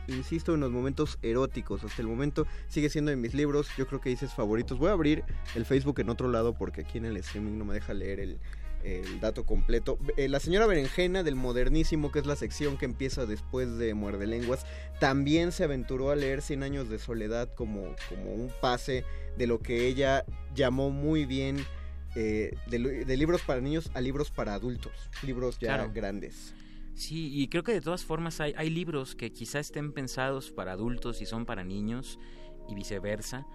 insisto, 0.08 0.54
en 0.54 0.60
los 0.60 0.70
momentos 0.70 1.18
eróticos. 1.22 1.84
Hasta 1.84 2.02
el 2.02 2.08
momento 2.08 2.46
sigue 2.68 2.88
siendo 2.90 3.10
de 3.10 3.16
mis 3.16 3.34
libros, 3.34 3.68
yo 3.76 3.86
creo 3.86 4.00
que 4.00 4.10
dices 4.10 4.32
favoritos. 4.34 4.78
Voy 4.78 4.88
a 4.88 4.92
abrir 4.92 5.24
el 5.54 5.64
Facebook 5.64 6.00
en 6.00 6.08
otro 6.10 6.28
lado 6.30 6.54
porque 6.54 6.82
aquí 6.82 6.98
en 6.98 7.04
el 7.06 7.16
streaming 7.18 7.58
no 7.58 7.64
me 7.64 7.74
deja 7.74 7.94
leer 7.94 8.20
el, 8.20 8.38
el 8.84 9.20
dato 9.20 9.44
completo. 9.44 9.98
Eh, 10.16 10.28
la 10.28 10.38
señora 10.40 10.66
Berenjena 10.66 11.22
del 11.22 11.34
Modernísimo, 11.34 12.12
que 12.12 12.20
es 12.20 12.26
la 12.26 12.36
sección 12.36 12.76
que 12.76 12.84
empieza 12.84 13.26
después 13.26 13.76
de 13.78 13.94
Muerde 13.94 14.26
Lenguas, 14.26 14.64
también 15.00 15.50
se 15.52 15.64
aventuró 15.64 16.10
a 16.10 16.16
leer 16.16 16.42
100 16.42 16.62
años 16.62 16.88
de 16.88 16.98
soledad 16.98 17.52
como, 17.54 17.94
como 18.08 18.32
un 18.32 18.50
pase 18.60 19.04
de 19.36 19.46
lo 19.46 19.58
que 19.60 19.86
ella 19.86 20.24
llamó 20.54 20.90
muy 20.90 21.26
bien 21.26 21.64
eh, 22.14 22.54
de, 22.68 22.78
li- 22.78 23.04
de 23.04 23.16
libros 23.18 23.42
para 23.42 23.60
niños 23.60 23.90
a 23.92 24.00
libros 24.00 24.30
para 24.30 24.54
adultos, 24.54 24.92
libros 25.22 25.58
ya 25.58 25.74
Claro. 25.76 25.92
grandes. 25.92 26.54
Sí, 26.96 27.30
y 27.30 27.48
creo 27.48 27.62
que 27.62 27.72
de 27.74 27.82
todas 27.82 28.06
formas 28.06 28.40
hay, 28.40 28.54
hay 28.56 28.70
libros 28.70 29.14
que 29.14 29.30
quizá 29.30 29.60
estén 29.60 29.92
pensados 29.92 30.50
para 30.50 30.72
adultos 30.72 31.20
y 31.20 31.26
son 31.26 31.44
para 31.44 31.62
niños 31.62 32.18
y 32.70 32.74
viceversa. 32.74 33.46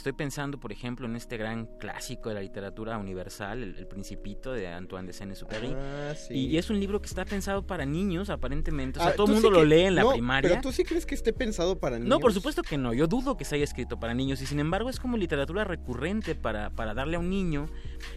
Estoy 0.00 0.14
pensando, 0.14 0.58
por 0.58 0.72
ejemplo, 0.72 1.04
en 1.06 1.14
este 1.14 1.36
gran 1.36 1.66
clásico 1.78 2.30
de 2.30 2.36
la 2.36 2.40
literatura 2.40 2.96
universal, 2.96 3.62
El, 3.62 3.76
El 3.76 3.86
Principito 3.86 4.50
de 4.50 4.66
Antoine 4.66 5.06
de 5.06 5.12
Saint-Exupéry. 5.12 5.74
Ah, 5.76 6.14
sí. 6.16 6.32
Y 6.32 6.56
es 6.56 6.70
un 6.70 6.80
libro 6.80 7.02
que 7.02 7.06
está 7.06 7.26
pensado 7.26 7.66
para 7.66 7.84
niños, 7.84 8.30
aparentemente. 8.30 8.98
O 8.98 9.02
sea, 9.02 9.12
Ah, 9.12 9.14
todo 9.14 9.26
el 9.26 9.32
¿tú 9.32 9.34
mundo 9.34 9.48
sí 9.48 9.54
lo 9.54 9.60
que- 9.60 9.66
lee 9.76 9.82
en 9.82 9.94
la 9.96 10.02
no, 10.04 10.12
primaria. 10.12 10.48
Pero 10.48 10.62
tú 10.62 10.72
sí 10.72 10.84
crees 10.84 11.04
que 11.04 11.14
esté 11.14 11.34
pensado 11.34 11.78
para 11.78 11.96
niños. 11.98 12.08
No, 12.08 12.18
por 12.18 12.32
supuesto 12.32 12.62
que 12.62 12.78
no. 12.78 12.94
Yo 12.94 13.08
dudo 13.08 13.36
que 13.36 13.44
se 13.44 13.56
haya 13.56 13.64
escrito 13.64 14.00
para 14.00 14.14
niños 14.14 14.40
y 14.40 14.46
sin 14.46 14.58
embargo 14.58 14.88
es 14.88 14.98
como 14.98 15.18
literatura 15.18 15.64
recurrente 15.64 16.34
para, 16.34 16.70
para 16.70 16.94
darle 16.94 17.16
a 17.16 17.18
un 17.18 17.28
niño. 17.28 17.66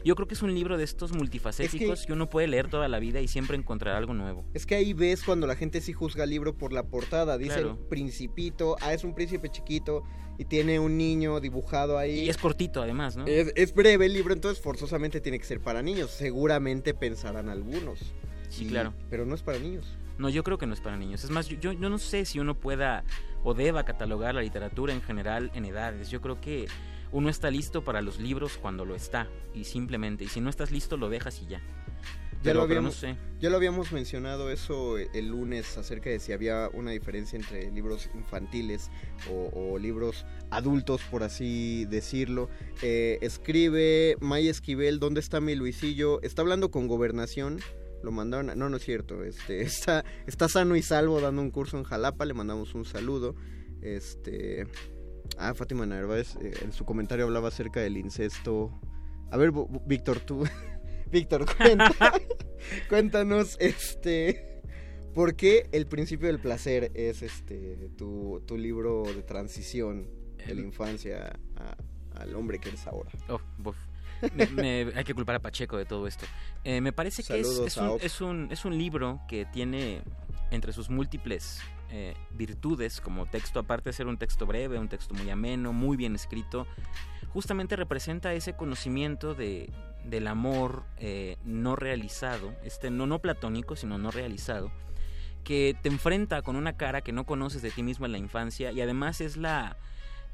Yo 0.06 0.16
creo 0.16 0.26
que 0.30 0.36
es 0.36 0.42
un 0.42 0.54
libro 0.56 0.78
de 0.78 0.86
estos 0.86 1.12
multifacéticos 1.12 2.06
que... 2.06 2.14
uno 2.14 2.30
puede 2.30 2.48
leer 2.48 2.70
toda 2.70 2.88
la 2.88 3.00
vida 3.00 3.20
y 3.20 3.28
siempre 3.28 3.58
encontrar 3.58 3.98
algo 3.98 4.14
nuevo. 4.14 4.46
Es 4.54 4.66
que 4.66 4.76
ahí 4.76 4.94
ves 4.94 5.22
cuando 5.24 5.48
la 5.48 5.58
gente 5.58 5.82
sí 5.82 5.92
juzga 5.92 6.24
el 6.24 6.30
libro 6.30 6.58
por 6.58 6.72
la 6.72 6.84
portada. 6.84 7.38
Dice 7.38 7.56
Claro. 7.56 7.72
el 7.72 7.88
principito, 7.90 8.78
ah, 8.80 8.94
es 8.94 9.04
un 9.04 9.14
príncipe 9.14 9.50
chiquito 9.50 10.04
y 10.38 10.46
tiene 10.46 10.80
un 10.80 10.98
niño 10.98 11.40
dibujado 11.40 11.98
ahí. 11.98 12.22
Y 12.22 12.30
es 12.30 12.38
cortito 12.38 12.82
además, 12.82 13.16
¿no? 13.16 13.26
Es, 13.28 13.52
es 13.56 13.74
breve 13.74 14.06
el 14.08 14.14
libro, 14.14 14.34
entonces 14.34 14.62
forzosamente 14.64 15.22
tiene 15.22 15.40
que 15.40 15.46
ser 15.46 15.60
para 15.60 15.82
niños. 15.82 16.12
Seguramente 16.12 16.94
pensarán 16.94 17.50
algunos. 17.50 18.00
Sí, 18.50 18.66
Y- 18.66 18.68
claro. 18.70 18.94
Pero 19.10 19.26
no 19.26 19.36
es 19.36 19.42
para 19.44 19.60
niños. 19.60 19.86
No, 20.18 20.30
yo 20.30 20.44
creo 20.44 20.58
que 20.58 20.68
no 20.68 20.74
es 20.74 20.80
para 20.82 20.96
niños. 20.98 21.24
Es 21.24 21.30
más, 21.32 21.48
yo, 21.48 21.58
yo, 21.60 21.72
yo 21.74 21.90
no 21.90 21.98
sé 21.98 22.26
si 22.26 22.40
uno 22.40 22.56
pueda 22.60 23.04
o 23.44 23.54
deba 23.54 23.84
catalogar 23.84 24.36
la 24.36 24.42
literatura 24.42 24.94
en 24.94 25.02
general 25.02 25.52
en 25.56 25.66
edades. 25.66 26.10
Yo 26.10 26.22
creo 26.22 26.40
que 26.40 26.68
uno 27.12 27.30
está 27.30 27.50
listo 27.52 27.84
para 27.84 28.02
los 28.02 28.20
libros 28.20 28.58
cuando 28.58 28.86
lo 28.86 28.96
está 28.96 29.28
y 29.56 29.64
simplemente. 29.66 30.24
Y 30.24 30.28
si 30.28 30.40
no 30.40 30.50
estás 30.50 30.72
listo, 30.72 30.98
lo 30.98 31.10
dejas 31.10 31.42
y 31.42 31.48
ya. 31.48 31.62
Ya 32.44 32.52
Pero- 32.52 32.62
lo, 32.62 32.68
pero 32.68 32.82
no 32.82 32.88
habíamos, 32.90 32.96
sé. 32.96 33.16
ya 33.40 33.50
lo 33.50 33.56
habíamos 33.56 33.92
mencionado 33.94 34.52
eso 34.52 34.98
el 34.98 35.28
lunes 35.30 35.78
acerca 35.78 36.10
de 36.10 36.20
si 36.20 36.34
había 36.34 36.70
una 36.74 36.92
diferencia 36.92 37.38
entre 37.38 37.72
libros 37.72 38.10
infantiles 38.14 38.90
o, 39.32 39.50
o 39.54 39.78
libros 39.80 40.26
adultos, 40.50 41.02
por 41.10 41.24
así 41.24 41.86
decirlo. 41.86 42.50
Eh, 42.82 43.18
escribe 43.22 44.18
May 44.20 44.50
Esquivel, 44.50 45.00
¿dónde 45.00 45.22
está 45.22 45.40
mi 45.40 45.56
Luisillo? 45.56 46.22
Está 46.22 46.42
hablando 46.42 46.70
con 46.70 46.88
gobernación. 46.88 47.60
Lo 48.04 48.12
mandaron, 48.12 48.50
a- 48.50 48.56
no, 48.56 48.68
no 48.70 48.76
es 48.78 48.84
cierto, 48.84 49.24
este, 49.24 49.62
está, 49.64 50.04
está 50.28 50.50
sano 50.50 50.76
y 50.76 50.82
salvo 50.82 51.22
dando 51.22 51.42
un 51.42 51.50
curso 51.52 51.78
en 51.78 51.86
Jalapa, 51.86 52.26
le 52.26 52.34
mandamos 52.34 52.76
un 52.76 52.84
saludo. 52.84 53.36
Este, 53.82 54.68
ah, 55.38 55.54
Fátima 55.54 55.86
Narváez, 55.86 56.36
eh, 56.42 56.54
en 56.62 56.74
su 56.74 56.84
comentario 56.84 57.26
hablaba 57.26 57.48
acerca 57.48 57.80
del 57.80 57.96
incesto. 57.98 58.72
A 59.32 59.38
ver, 59.38 59.52
Víctor, 59.88 60.20
tú, 60.20 60.44
Víctor, 61.14 61.46
cuenta- 61.58 62.14
cuéntanos, 62.90 63.56
este, 63.60 64.62
¿por 65.14 65.36
qué 65.36 65.70
el 65.72 65.86
principio 65.86 66.28
del 66.28 66.40
placer 66.40 66.92
es 66.96 67.22
este 67.22 67.90
tu, 67.98 68.42
tu 68.48 68.58
libro 68.58 69.04
de 69.04 69.22
transición 69.24 70.08
de 70.46 70.56
la 70.56 70.62
infancia 70.62 71.40
a- 71.56 71.76
al 72.20 72.36
hombre 72.36 72.60
que 72.60 72.70
eres 72.70 72.86
ahora? 72.88 73.12
Oh, 73.30 73.40
buf. 73.58 73.78
Me- 74.36 74.48
me- 74.48 74.92
hay 74.96 75.04
que 75.04 75.14
culpar 75.14 75.36
a 75.36 75.40
Pacheco 75.40 75.78
de 75.78 75.86
todo 75.86 76.08
esto. 76.08 76.26
Eh, 76.64 76.82
me 76.82 76.92
parece 76.94 77.24
que 77.24 77.40
es, 77.40 77.78
un, 77.78 77.98
es, 78.02 78.22
un, 78.22 78.48
es 78.52 78.66
un 78.66 78.78
libro 78.78 79.20
que 79.28 79.46
tiene 79.46 80.02
entre 80.50 80.72
sus 80.74 80.90
múltiples 80.90 81.60
eh, 81.92 82.16
virtudes, 82.32 83.02
como 83.02 83.26
texto, 83.28 83.60
aparte 83.60 83.90
de 83.90 83.94
ser 83.94 84.08
un 84.08 84.18
texto 84.18 84.46
breve, 84.48 84.80
un 84.80 84.88
texto 84.90 85.14
muy 85.14 85.30
ameno, 85.30 85.74
muy 85.74 85.96
bien 85.98 86.16
escrito, 86.16 86.66
justamente 87.34 87.76
representa 87.76 88.34
ese 88.34 88.54
conocimiento 88.56 89.36
de, 89.36 89.70
del 90.04 90.28
amor 90.28 90.84
eh, 90.98 91.38
no 91.44 91.76
realizado, 91.76 92.54
este 92.64 92.90
no, 92.90 93.08
no 93.08 93.20
platónico, 93.20 93.76
sino 93.76 93.98
no 93.98 94.12
realizado, 94.12 94.72
que 95.44 95.76
te 95.82 95.90
enfrenta 95.90 96.42
con 96.42 96.56
una 96.56 96.78
cara 96.78 97.02
que 97.02 97.12
no 97.12 97.26
conoces 97.26 97.62
de 97.62 97.72
ti 97.72 97.84
mismo 97.84 98.06
en 98.06 98.12
la 98.12 98.18
infancia 98.18 98.72
y 98.72 98.82
además 98.82 99.22
es 99.22 99.38
la, 99.38 99.78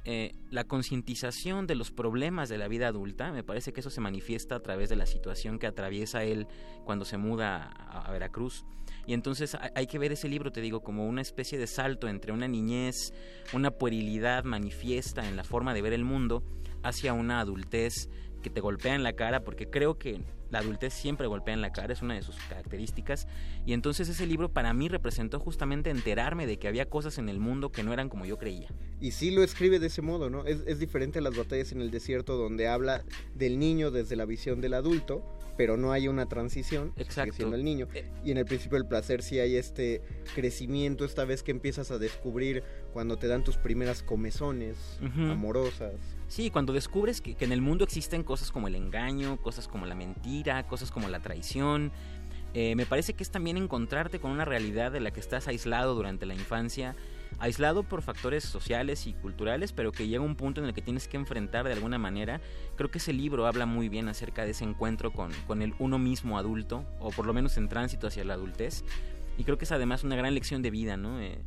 eh, 0.06 0.34
la 0.52 0.64
concientización 0.64 1.68
de 1.68 1.76
los 1.76 1.92
problemas 1.92 2.50
de 2.50 2.58
la 2.58 2.68
vida 2.68 2.88
adulta. 2.88 3.32
Me 3.32 3.44
parece 3.44 3.74
que 3.74 3.80
eso 3.80 3.90
se 3.90 4.02
manifiesta 4.02 4.56
a 4.56 4.60
través 4.60 4.90
de 4.90 4.96
la 4.96 5.06
situación 5.06 5.60
que 5.60 5.68
atraviesa 5.68 6.24
él 6.24 6.48
cuando 6.86 7.06
se 7.06 7.18
muda 7.18 7.72
a, 7.76 8.08
a 8.08 8.12
Veracruz. 8.12 8.66
Y 9.06 9.14
entonces 9.14 9.58
hay, 9.76 9.88
que 9.88 9.98
ver 9.98 10.12
ese 10.12 10.30
libro, 10.30 10.52
te 10.52 10.62
digo, 10.62 10.82
como 10.82 11.08
una 11.08 11.22
especie 11.22 11.58
de 11.58 11.68
salto 11.68 12.08
entre 12.08 12.32
una 12.32 12.48
niñez, 12.48 13.12
una 13.54 13.72
puerilidad 13.72 14.44
manifiesta 14.44 15.28
en 15.28 15.36
la 15.36 15.44
forma 15.44 15.74
de 15.74 15.82
ver 15.82 15.94
el 15.94 16.04
mundo, 16.04 16.44
hacia 16.84 17.14
una 17.14 17.40
adultez 17.40 18.10
que 18.42 18.50
te 18.50 18.62
golpea 18.62 18.96
en 18.96 19.04
la 19.04 19.14
cara, 19.14 19.44
porque 19.44 19.70
creo 19.70 19.98
que 19.98 20.22
la 20.50 20.60
adultez 20.60 20.94
siempre 20.94 21.28
golpea 21.28 21.54
en 21.54 21.62
la 21.62 21.72
cara, 21.72 21.94
es 21.94 22.02
una 22.02 22.16
de 22.16 22.22
sus 22.22 22.36
características. 22.50 23.28
Y 23.66 23.74
entonces 23.74 24.10
ese 24.10 24.26
libro 24.26 24.50
para 24.50 24.74
mí 24.74 24.88
representó 24.88 25.40
justamente 25.40 25.90
enterarme 25.90 26.48
de 26.48 26.58
que 26.58 26.68
había 26.68 26.90
cosas 26.90 27.18
en 27.18 27.30
el 27.30 27.40
mundo 27.40 27.72
que 27.72 27.84
no 27.84 27.94
eran 27.94 28.10
como 28.10 28.26
yo 28.26 28.38
creía. 28.38 28.70
Y 29.00 29.12
sí 29.12 29.32
lo 29.32 29.44
escribe 29.44 29.80
de 29.80 29.88
ese 29.88 30.02
modo, 30.02 30.30
¿no? 30.30 30.46
Es, 30.46 30.62
es 30.66 30.80
diferente 30.80 31.20
a 31.20 31.22
las 31.22 31.38
batallas 31.38 31.72
en 31.72 31.82
el 31.82 31.92
desierto 31.92 32.36
donde 32.36 32.68
habla 32.68 33.04
del 33.36 33.60
niño 33.60 33.92
desde 33.92 34.16
la 34.16 34.26
visión 34.26 34.60
del 34.62 34.74
adulto, 34.74 35.24
pero 35.60 35.76
no 35.78 35.92
hay 35.92 36.08
una 36.08 36.26
transición, 36.28 36.94
Exacto. 36.96 37.34
siendo 37.36 37.56
el 37.56 37.66
niño. 37.66 37.88
Y 38.24 38.32
en 38.32 38.38
el 38.38 38.46
principio 38.46 38.78
del 38.78 38.88
placer 38.88 39.22
sí 39.22 39.40
hay 39.40 39.56
este 39.56 40.02
crecimiento, 40.34 41.04
esta 41.06 41.26
vez 41.26 41.44
que 41.44 41.52
empiezas 41.52 41.92
a 41.92 41.98
descubrir 41.98 42.64
cuando 42.94 43.18
te 43.18 43.28
dan 43.28 43.44
tus 43.44 43.58
primeras 43.58 44.02
comezones 44.02 44.78
amorosas. 45.30 45.96
Sí, 46.30 46.52
cuando 46.52 46.74
descubres 46.74 47.22
que, 47.22 47.34
que 47.34 47.44
en 47.44 47.52
el 47.52 47.62
mundo 47.62 47.84
existen 47.84 48.24
cosas 48.24 48.52
como 48.52 48.68
el 48.68 48.76
engaño, 48.76 49.38
cosas 49.38 49.68
como 49.68 49.88
la 49.88 49.96
mentira, 49.96 50.66
cosas 50.68 50.92
como 50.92 51.10
la 51.10 51.20
traición. 51.20 51.92
eh, 52.54 52.76
me 52.76 52.86
parece 52.86 53.14
que 53.14 53.24
es 53.24 53.32
también 53.32 53.58
encontrarte 53.58 54.20
con 54.20 54.32
una 54.32 54.46
realidad 54.46 54.92
de 54.92 55.00
la 55.00 55.12
que 55.12 55.20
estás 55.20 55.48
aislado 55.48 55.96
durante 55.96 56.26
la 56.26 56.36
infancia, 56.36 56.96
aislado 57.40 57.84
por 57.84 58.02
factores 58.02 58.44
sociales 58.44 59.08
y 59.08 59.14
culturales, 59.14 59.72
pero 59.72 59.92
que 59.92 60.08
llega 60.08 60.24
un 60.24 60.36
punto 60.36 60.62
en 60.62 60.68
el 60.68 60.74
que 60.74 60.82
tienes 60.82 61.08
que 61.08 61.18
enfrentar 61.18 61.66
de 61.66 61.74
alguna 61.74 61.98
manera. 61.98 62.42
Creo 62.76 62.90
que 62.90 63.00
ese 63.00 63.14
libro 63.14 63.48
habla 63.48 63.66
muy 63.66 63.90
bien 63.90 64.08
acerca 64.08 64.46
de 64.46 64.52
ese 64.52 64.64
encuentro 64.66 65.12
con, 65.12 65.32
con 65.48 65.62
el 65.62 65.74
uno 65.80 65.98
mismo 65.98 66.38
adulto, 66.38 66.86
o 67.00 67.10
por 67.12 67.26
lo 67.26 67.34
menos 67.34 67.58
en 67.58 67.70
tránsito 67.70 68.08
hacia 68.08 68.24
la 68.24 68.36
adultez. 68.36 68.84
Y 69.38 69.44
creo 69.46 69.58
que 69.58 69.66
es 69.66 69.72
además 69.72 70.04
una 70.04 70.16
gran 70.16 70.34
lección 70.34 70.62
de 70.62 70.70
vida, 70.70 70.96
¿no? 70.98 71.20
Eh, 71.22 71.40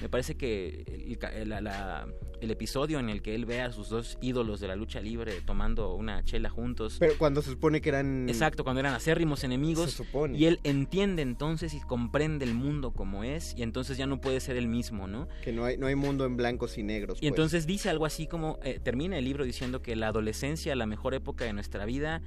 me 0.00 0.08
parece 0.08 0.36
que 0.36 0.84
el, 1.06 1.18
ca- 1.18 1.32
la- 1.44 1.60
la- 1.60 2.06
el 2.40 2.50
episodio 2.50 2.98
en 2.98 3.10
el 3.10 3.20
que 3.20 3.34
él 3.34 3.44
ve 3.44 3.60
a 3.60 3.70
sus 3.70 3.90
dos 3.90 4.16
ídolos 4.22 4.60
de 4.60 4.68
la 4.68 4.74
lucha 4.76 5.00
libre 5.00 5.42
tomando 5.44 5.94
una 5.94 6.24
chela 6.24 6.48
juntos. 6.48 6.96
Pero 6.98 7.14
cuando 7.18 7.42
se 7.42 7.50
supone 7.50 7.80
que 7.82 7.90
eran... 7.90 8.28
Exacto, 8.30 8.64
cuando 8.64 8.80
eran 8.80 8.94
acérrimos 8.94 9.44
enemigos. 9.44 9.90
Se 9.90 9.96
supone. 10.04 10.38
Y 10.38 10.46
él 10.46 10.58
entiende 10.64 11.20
entonces 11.20 11.74
y 11.74 11.80
comprende 11.80 12.46
el 12.46 12.54
mundo 12.54 12.92
como 12.92 13.24
es. 13.24 13.54
Y 13.58 13.62
entonces 13.62 13.98
ya 13.98 14.06
no 14.06 14.20
puede 14.22 14.40
ser 14.40 14.56
el 14.56 14.68
mismo, 14.68 15.06
¿no? 15.06 15.28
Que 15.44 15.52
no 15.52 15.64
hay, 15.66 15.76
no 15.76 15.86
hay 15.86 15.96
mundo 15.96 16.24
en 16.24 16.36
blancos 16.38 16.78
y 16.78 16.82
negros. 16.82 17.18
Y 17.18 17.20
pues. 17.20 17.28
entonces 17.28 17.66
dice 17.66 17.90
algo 17.90 18.06
así 18.06 18.26
como, 18.26 18.58
eh, 18.62 18.80
termina 18.82 19.18
el 19.18 19.24
libro 19.26 19.44
diciendo 19.44 19.82
que 19.82 19.94
la 19.94 20.08
adolescencia, 20.08 20.74
la 20.76 20.86
mejor 20.86 21.12
época 21.12 21.44
de 21.44 21.52
nuestra 21.52 21.84
vida, 21.84 22.22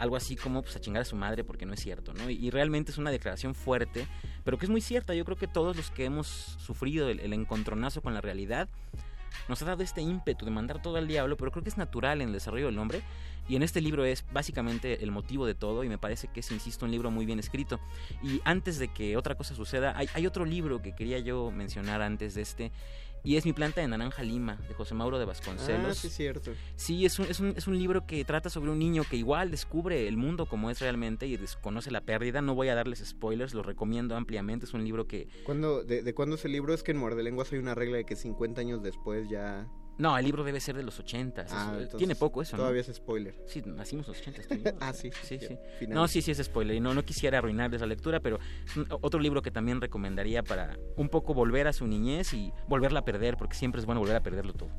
algo 0.00 0.16
así 0.16 0.34
como 0.34 0.62
pues 0.62 0.74
a 0.76 0.80
chingar 0.80 1.02
a 1.02 1.04
su 1.04 1.14
madre 1.14 1.44
porque 1.44 1.66
no 1.66 1.74
es 1.74 1.80
cierto, 1.80 2.14
¿no? 2.14 2.30
Y, 2.30 2.50
realmente 2.50 2.90
es 2.90 2.98
una 2.98 3.10
declaración 3.10 3.54
fuerte, 3.54 4.06
pero 4.44 4.58
que 4.58 4.64
es 4.64 4.70
muy 4.70 4.80
cierta. 4.80 5.14
Yo 5.14 5.24
creo 5.24 5.36
que 5.36 5.46
todos 5.46 5.76
los 5.76 5.90
que 5.90 6.06
hemos 6.06 6.26
sufrido 6.26 7.08
el, 7.08 7.20
el 7.20 7.32
encontronazo 7.34 8.00
con 8.00 8.14
la 8.14 8.22
realidad, 8.22 8.68
nos 9.48 9.62
ha 9.62 9.66
dado 9.66 9.82
este 9.82 10.00
ímpetu 10.00 10.44
de 10.44 10.50
mandar 10.50 10.80
todo 10.80 10.96
al 10.96 11.06
diablo, 11.06 11.36
pero 11.36 11.50
creo 11.50 11.62
que 11.62 11.68
es 11.68 11.76
natural 11.76 12.20
en 12.22 12.28
el 12.28 12.32
desarrollo 12.32 12.66
del 12.66 12.78
hombre. 12.78 13.02
Y 13.48 13.56
en 13.56 13.62
este 13.62 13.80
libro 13.80 14.04
es 14.04 14.24
básicamente 14.32 15.02
el 15.02 15.10
motivo 15.10 15.44
de 15.44 15.54
todo 15.54 15.84
y 15.84 15.88
me 15.88 15.98
parece 15.98 16.28
que 16.28 16.40
es, 16.40 16.50
insisto, 16.50 16.84
un 16.84 16.92
libro 16.92 17.10
muy 17.10 17.26
bien 17.26 17.38
escrito. 17.38 17.78
Y 18.22 18.40
antes 18.44 18.78
de 18.78 18.88
que 18.88 19.16
otra 19.16 19.34
cosa 19.34 19.54
suceda, 19.54 19.94
hay 19.96 20.26
otro 20.26 20.44
libro 20.44 20.80
que 20.80 20.94
quería 20.94 21.18
yo 21.18 21.50
mencionar 21.50 22.00
antes 22.00 22.34
de 22.34 22.42
este. 22.42 22.72
Y 23.22 23.36
es 23.36 23.44
Mi 23.44 23.52
planta 23.52 23.80
de 23.80 23.88
naranja 23.88 24.22
lima, 24.22 24.56
de 24.68 24.74
José 24.74 24.94
Mauro 24.94 25.18
de 25.18 25.24
Vasconcelos. 25.24 25.90
Ah, 25.90 25.94
sí, 25.94 26.06
es 26.06 26.14
cierto. 26.14 26.52
Sí, 26.76 27.04
es 27.04 27.18
un, 27.18 27.26
es, 27.26 27.40
un, 27.40 27.54
es 27.56 27.66
un 27.66 27.78
libro 27.78 28.06
que 28.06 28.24
trata 28.24 28.48
sobre 28.48 28.70
un 28.70 28.78
niño 28.78 29.02
que 29.08 29.16
igual 29.16 29.50
descubre 29.50 30.08
el 30.08 30.16
mundo 30.16 30.46
como 30.46 30.70
es 30.70 30.80
realmente 30.80 31.26
y 31.26 31.36
desconoce 31.36 31.90
la 31.90 32.00
pérdida. 32.00 32.40
No 32.40 32.54
voy 32.54 32.68
a 32.68 32.74
darles 32.74 33.04
spoilers, 33.04 33.54
lo 33.54 33.62
recomiendo 33.62 34.16
ampliamente. 34.16 34.66
Es 34.66 34.74
un 34.74 34.84
libro 34.84 35.06
que... 35.06 35.28
¿Cuándo, 35.44 35.84
de, 35.84 36.02
¿De 36.02 36.14
cuándo 36.14 36.36
es 36.36 36.44
el 36.44 36.52
libro? 36.52 36.72
Es 36.72 36.82
que 36.82 36.92
en 36.92 36.98
Muerde 36.98 37.22
Lenguas 37.22 37.52
hay 37.52 37.58
una 37.58 37.74
regla 37.74 37.98
de 37.98 38.04
que 38.04 38.16
50 38.16 38.60
años 38.60 38.82
después 38.82 39.28
ya... 39.28 39.66
No, 40.00 40.16
el 40.16 40.24
libro 40.24 40.42
debe 40.44 40.60
ser 40.60 40.76
de 40.76 40.82
los 40.82 40.98
80. 40.98 41.46
Ah, 41.50 41.68
entonces 41.72 41.98
Tiene 41.98 42.14
poco 42.14 42.40
eso, 42.40 42.56
¿no? 42.56 42.62
Todavía 42.62 42.80
es 42.80 42.90
spoiler. 42.92 43.34
Sí, 43.46 43.62
nacimos 43.66 44.08
los 44.08 44.18
80. 44.18 44.42
tú 44.48 44.54
y 44.54 44.62
yo. 44.62 44.70
ah, 44.80 44.94
sí. 44.94 45.10
Sí, 45.22 45.38
sí. 45.38 45.58
No, 45.88 46.08
sí, 46.08 46.22
sí 46.22 46.30
es 46.30 46.38
spoiler. 46.38 46.74
Y 46.74 46.80
no, 46.80 46.94
no 46.94 47.04
quisiera 47.04 47.36
arruinarles 47.38 47.82
la 47.82 47.86
lectura, 47.86 48.20
pero 48.20 48.38
otro 49.02 49.20
libro 49.20 49.42
que 49.42 49.50
también 49.50 49.78
recomendaría 49.78 50.42
para 50.42 50.78
un 50.96 51.10
poco 51.10 51.34
volver 51.34 51.68
a 51.68 51.74
su 51.74 51.86
niñez 51.86 52.32
y 52.32 52.50
volverla 52.66 53.00
a 53.00 53.04
perder, 53.04 53.36
porque 53.36 53.56
siempre 53.56 53.80
es 53.80 53.86
bueno 53.86 54.00
volver 54.00 54.16
a 54.16 54.22
perderlo 54.22 54.54
todo. 54.54 54.70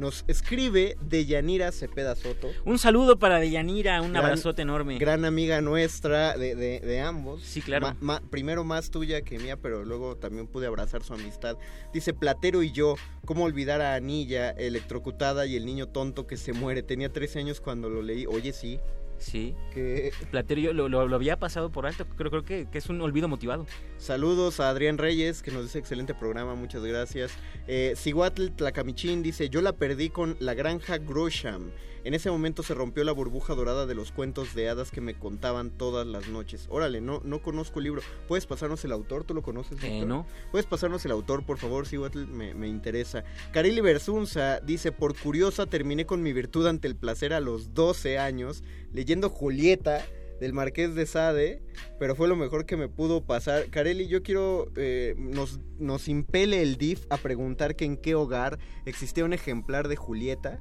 Nos 0.00 0.24
escribe 0.28 0.96
Deyanira 1.02 1.70
Cepeda 1.72 2.16
Soto. 2.16 2.48
Un 2.64 2.78
saludo 2.78 3.18
para 3.18 3.38
Deyanira, 3.38 4.00
un 4.00 4.12
Gran- 4.12 4.24
abrazote 4.24 4.62
enorme. 4.62 4.96
Gran 4.98 5.26
amiga 5.26 5.60
nuestra 5.60 6.38
de, 6.38 6.54
de- 6.54 6.80
de 6.80 7.00
ambos. 7.00 7.42
Sí, 7.42 7.60
claro. 7.60 7.88
Ma- 7.88 7.96
ma- 8.00 8.22
primero 8.30 8.64
más 8.64 8.90
tuya 8.90 9.20
que 9.20 9.38
mía, 9.38 9.58
pero 9.58 9.84
luego 9.84 10.16
también 10.16 10.46
pude 10.46 10.66
abrazar 10.66 11.02
su 11.02 11.12
amistad. 11.12 11.58
Dice 11.92 12.14
Platero 12.14 12.62
y 12.62 12.72
yo, 12.72 12.94
¿cómo 13.26 13.44
olvidar 13.44 13.82
a 13.82 13.94
Anilla, 13.94 14.52
electrocutada 14.52 15.44
y 15.44 15.54
el 15.56 15.66
niño 15.66 15.86
tonto 15.86 16.26
que 16.26 16.38
se 16.38 16.54
muere? 16.54 16.82
Tenía 16.82 17.10
13 17.12 17.38
años 17.40 17.60
cuando 17.60 17.90
lo 17.90 18.00
leí. 18.00 18.24
Oye, 18.24 18.54
sí. 18.54 18.80
Sí. 19.20 19.54
Que... 19.72 20.12
Platero 20.32 20.60
yo 20.60 20.72
lo, 20.72 20.88
lo- 20.88 21.06
lo 21.06 21.14
había 21.16 21.38
pasado 21.38 21.70
por 21.70 21.86
alto, 21.86 22.04
creo, 22.16 22.30
creo 22.30 22.44
que, 22.44 22.66
que 22.68 22.78
es 22.78 22.88
un 22.88 23.00
olvido 23.00 23.28
motivado. 23.28 23.66
Saludos 23.98 24.58
a 24.60 24.70
Adrián 24.70 24.98
Reyes, 24.98 25.42
que 25.42 25.50
nos 25.52 25.62
dice 25.62 25.78
excelente 25.78 26.14
programa, 26.14 26.54
muchas 26.56 26.82
gracias. 26.82 27.30
Eh, 27.68 27.92
Cihuatl 27.96 28.48
Tlacamichín 28.56 29.22
dice, 29.22 29.48
yo 29.50 29.60
la 29.62 29.72
perdí 29.76 30.08
con 30.10 30.36
la 30.40 30.54
granja 30.54 30.98
Grosham. 30.98 31.70
En 32.04 32.14
ese 32.14 32.30
momento 32.30 32.62
se 32.62 32.74
rompió 32.74 33.04
la 33.04 33.12
burbuja 33.12 33.54
dorada 33.54 33.86
de 33.86 33.94
los 33.94 34.12
cuentos 34.12 34.54
de 34.54 34.68
hadas 34.68 34.90
que 34.90 35.00
me 35.00 35.14
contaban 35.14 35.70
todas 35.70 36.06
las 36.06 36.28
noches. 36.28 36.66
Órale, 36.70 37.00
no, 37.00 37.20
no 37.24 37.42
conozco 37.42 37.78
el 37.78 37.84
libro. 37.84 38.02
¿Puedes 38.26 38.46
pasarnos 38.46 38.84
el 38.84 38.92
autor? 38.92 39.24
¿Tú 39.24 39.34
lo 39.34 39.42
conoces? 39.42 39.82
Eh, 39.82 40.04
no. 40.06 40.26
¿Puedes 40.50 40.66
pasarnos 40.66 41.04
el 41.04 41.10
autor, 41.10 41.44
por 41.44 41.58
favor, 41.58 41.86
Cihuatl? 41.86 42.26
Me, 42.26 42.54
me 42.54 42.68
interesa. 42.68 43.24
Carili 43.52 43.80
Bersunza 43.80 44.60
dice, 44.60 44.92
por 44.92 45.16
curiosa 45.16 45.66
terminé 45.66 46.06
con 46.06 46.22
mi 46.22 46.32
virtud 46.32 46.66
ante 46.66 46.88
el 46.88 46.96
placer 46.96 47.32
a 47.32 47.40
los 47.40 47.74
12 47.74 48.18
años, 48.18 48.62
leyendo 48.92 49.28
Julieta 49.28 50.02
del 50.40 50.54
Marqués 50.54 50.94
de 50.94 51.04
Sade, 51.04 51.62
pero 51.98 52.16
fue 52.16 52.26
lo 52.26 52.34
mejor 52.34 52.64
que 52.64 52.76
me 52.76 52.88
pudo 52.88 53.22
pasar. 53.22 53.66
Carelli, 53.68 54.08
yo 54.08 54.22
quiero, 54.22 54.72
eh, 54.74 55.14
nos, 55.18 55.60
nos 55.78 56.08
impele 56.08 56.62
el 56.62 56.76
DIF 56.76 57.04
a 57.10 57.18
preguntar 57.18 57.76
que 57.76 57.84
en 57.84 57.98
qué 57.98 58.14
hogar 58.14 58.58
existía 58.86 59.24
un 59.24 59.34
ejemplar 59.34 59.86
de 59.86 59.96
Julieta 59.96 60.60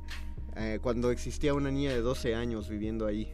eh, 0.60 0.80
cuando 0.82 1.10
existía 1.10 1.53
una 1.53 1.72
niña 1.72 1.91
de 1.91 2.01
12 2.01 2.36
años 2.36 2.70
viviendo 2.70 3.07
ahí. 3.07 3.34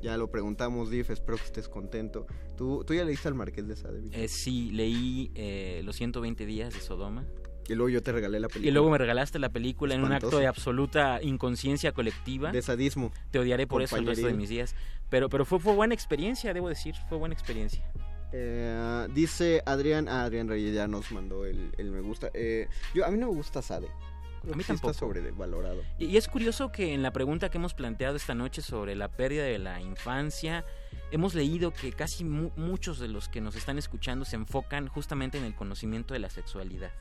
Ya 0.00 0.16
lo 0.16 0.30
preguntamos, 0.30 0.90
DIF, 0.90 1.10
espero 1.10 1.36
que 1.36 1.44
estés 1.44 1.68
contento. 1.68 2.26
¿Tú, 2.56 2.84
tú 2.86 2.94
ya 2.94 3.04
leíste 3.04 3.28
al 3.28 3.34
Marqués 3.34 3.66
de 3.66 3.76
Sade? 3.76 4.02
Eh, 4.12 4.28
sí, 4.28 4.70
leí 4.70 5.32
eh, 5.34 5.82
Los 5.84 5.96
120 5.96 6.46
días 6.46 6.72
de 6.72 6.80
Sodoma. 6.80 7.26
Y 7.68 7.74
luego 7.74 7.90
yo 7.90 8.02
te 8.02 8.12
regalé 8.12 8.40
la 8.40 8.48
película. 8.48 8.68
Y 8.68 8.72
luego 8.72 8.90
me 8.90 8.96
regalaste 8.96 9.38
la 9.38 9.50
película 9.50 9.94
en 9.94 10.00
un 10.00 10.06
acto 10.06 10.28
Espantoso. 10.28 10.40
de 10.40 10.46
absoluta 10.46 11.22
inconsciencia 11.22 11.92
colectiva. 11.92 12.50
De 12.50 12.62
sadismo. 12.62 13.12
Te 13.30 13.38
odiaré 13.38 13.66
por 13.66 13.82
eso 13.82 13.96
el 13.96 14.06
resto 14.06 14.26
de 14.26 14.34
mis 14.34 14.48
días. 14.48 14.74
Pero, 15.10 15.28
pero 15.28 15.44
fue, 15.44 15.58
fue 15.58 15.74
buena 15.74 15.92
experiencia, 15.92 16.54
debo 16.54 16.68
decir, 16.70 16.94
fue 17.08 17.18
buena 17.18 17.34
experiencia. 17.34 17.84
Eh, 18.32 19.06
dice 19.14 19.62
Adrián, 19.64 20.06
ah, 20.08 20.24
Adrián 20.24 20.48
Reyes 20.48 20.74
ya 20.74 20.86
nos 20.86 21.10
mandó 21.12 21.44
el, 21.44 21.72
el 21.76 21.90
me 21.90 22.00
gusta. 22.00 22.30
Eh, 22.34 22.68
yo, 22.94 23.04
a 23.04 23.10
mí 23.10 23.18
no 23.18 23.28
me 23.28 23.34
gusta 23.34 23.60
Sade. 23.60 23.88
A 24.52 24.56
mí 24.56 24.62
sí 24.62 24.68
tampoco. 24.68 24.90
Está 24.90 25.00
sobrevalorado. 25.00 25.82
Y, 25.98 26.06
y 26.06 26.16
es 26.16 26.28
curioso 26.28 26.70
que 26.72 26.94
en 26.94 27.02
la 27.02 27.12
pregunta 27.12 27.50
que 27.50 27.58
hemos 27.58 27.74
planteado 27.74 28.16
esta 28.16 28.34
noche 28.34 28.62
sobre 28.62 28.94
la 28.96 29.08
pérdida 29.08 29.44
de 29.44 29.58
la 29.58 29.80
infancia, 29.80 30.64
hemos 31.10 31.34
leído 31.34 31.72
que 31.72 31.92
casi 31.92 32.24
mu- 32.24 32.50
muchos 32.56 32.98
de 32.98 33.08
los 33.08 33.28
que 33.28 33.40
nos 33.40 33.56
están 33.56 33.78
escuchando 33.78 34.24
se 34.24 34.36
enfocan 34.36 34.88
justamente 34.88 35.38
en 35.38 35.44
el 35.44 35.54
conocimiento 35.54 36.14
de 36.14 36.20
la 36.20 36.30
sexualidad. 36.30 36.92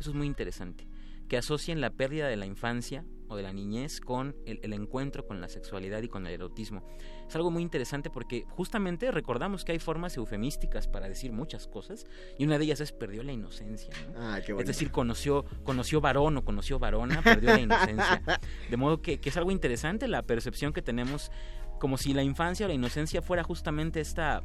Eso 0.00 0.10
es 0.10 0.16
muy 0.16 0.26
interesante. 0.26 0.86
Que 1.28 1.38
asocien 1.38 1.80
la 1.80 1.90
pérdida 1.90 2.28
de 2.28 2.36
la 2.36 2.46
infancia 2.46 3.04
o 3.28 3.36
de 3.36 3.42
la 3.42 3.52
niñez 3.52 4.00
con 4.00 4.36
el, 4.44 4.60
el 4.62 4.72
encuentro 4.74 5.26
con 5.26 5.40
la 5.40 5.48
sexualidad 5.48 6.02
y 6.02 6.08
con 6.08 6.26
el 6.26 6.34
erotismo. 6.34 6.86
Es 7.28 7.36
algo 7.36 7.50
muy 7.50 7.62
interesante 7.62 8.10
porque 8.10 8.44
justamente 8.50 9.10
recordamos 9.10 9.64
que 9.64 9.72
hay 9.72 9.78
formas 9.78 10.16
eufemísticas 10.16 10.88
para 10.88 11.08
decir 11.08 11.32
muchas 11.32 11.66
cosas 11.66 12.06
y 12.38 12.44
una 12.44 12.58
de 12.58 12.64
ellas 12.64 12.80
es 12.80 12.92
perdió 12.92 13.22
la 13.22 13.32
inocencia. 13.32 13.90
¿no? 14.12 14.20
Ah, 14.20 14.40
qué 14.44 14.52
Es 14.52 14.66
decir, 14.66 14.90
conoció, 14.90 15.44
conoció 15.64 16.00
varón 16.00 16.36
o 16.36 16.44
conoció 16.44 16.78
varona, 16.78 17.22
perdió 17.22 17.50
la 17.50 17.60
inocencia. 17.60 18.22
De 18.70 18.76
modo 18.76 19.00
que, 19.00 19.18
que 19.20 19.28
es 19.28 19.36
algo 19.36 19.50
interesante 19.50 20.08
la 20.08 20.22
percepción 20.22 20.72
que 20.72 20.82
tenemos, 20.82 21.30
como 21.78 21.98
si 21.98 22.14
la 22.14 22.22
infancia 22.22 22.66
o 22.66 22.68
la 22.68 22.74
inocencia 22.74 23.22
fuera 23.22 23.42
justamente 23.42 24.00
esta 24.00 24.42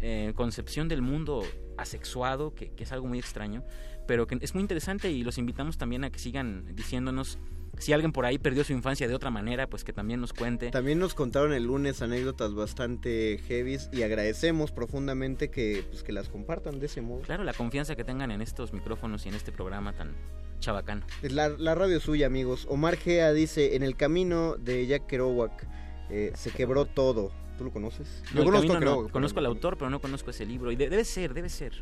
eh, 0.00 0.32
concepción 0.34 0.88
del 0.88 1.02
mundo 1.02 1.42
asexuado, 1.76 2.54
que, 2.54 2.70
que 2.74 2.84
es 2.84 2.92
algo 2.92 3.06
muy 3.06 3.18
extraño, 3.18 3.64
pero 4.06 4.26
que 4.26 4.38
es 4.40 4.54
muy 4.54 4.62
interesante 4.62 5.10
y 5.10 5.22
los 5.22 5.38
invitamos 5.38 5.78
también 5.78 6.04
a 6.04 6.10
que 6.10 6.18
sigan 6.18 6.74
diciéndonos 6.74 7.38
si 7.78 7.92
alguien 7.92 8.12
por 8.12 8.24
ahí 8.26 8.38
perdió 8.38 8.64
su 8.64 8.72
infancia 8.72 9.08
de 9.08 9.14
otra 9.14 9.30
manera, 9.30 9.66
pues 9.68 9.84
que 9.84 9.92
también 9.92 10.20
nos 10.20 10.32
cuente. 10.32 10.70
También 10.70 10.98
nos 10.98 11.14
contaron 11.14 11.52
el 11.52 11.64
lunes 11.64 12.02
anécdotas 12.02 12.54
bastante 12.54 13.38
heavies 13.46 13.88
y 13.92 14.02
agradecemos 14.02 14.72
profundamente 14.72 15.50
que, 15.50 15.84
pues, 15.90 16.02
que 16.02 16.12
las 16.12 16.28
compartan 16.28 16.80
de 16.80 16.86
ese 16.86 17.00
modo. 17.00 17.22
Claro, 17.22 17.44
la 17.44 17.52
confianza 17.54 17.94
que 17.96 18.04
tengan 18.04 18.30
en 18.30 18.42
estos 18.42 18.72
micrófonos 18.72 19.26
y 19.26 19.28
en 19.28 19.34
este 19.34 19.52
programa 19.52 19.92
tan 19.92 20.12
chabacano. 20.60 21.04
La, 21.22 21.48
la 21.50 21.74
radio 21.74 22.00
suya, 22.00 22.26
amigos. 22.26 22.66
Omar 22.70 22.96
Gea 22.96 23.32
dice, 23.32 23.76
en 23.76 23.82
el 23.82 23.96
camino 23.96 24.56
de 24.56 24.86
Jack 24.86 25.06
Kerouac 25.06 25.66
eh, 26.10 26.32
se 26.34 26.50
quebró 26.50 26.86
todo. 26.86 27.32
¿Tú 27.58 27.64
lo 27.64 27.70
conoces? 27.72 28.22
No, 28.34 28.42
el 28.42 28.50
camino 28.50 28.80
no, 28.80 29.08
conozco 29.08 29.38
al 29.38 29.46
autor, 29.46 29.76
pero 29.78 29.88
no 29.90 30.00
conozco 30.00 30.30
ese 30.30 30.44
libro. 30.44 30.72
Y 30.72 30.76
de- 30.76 30.88
debe 30.90 31.04
ser, 31.04 31.34
debe 31.34 31.48
ser. 31.48 31.72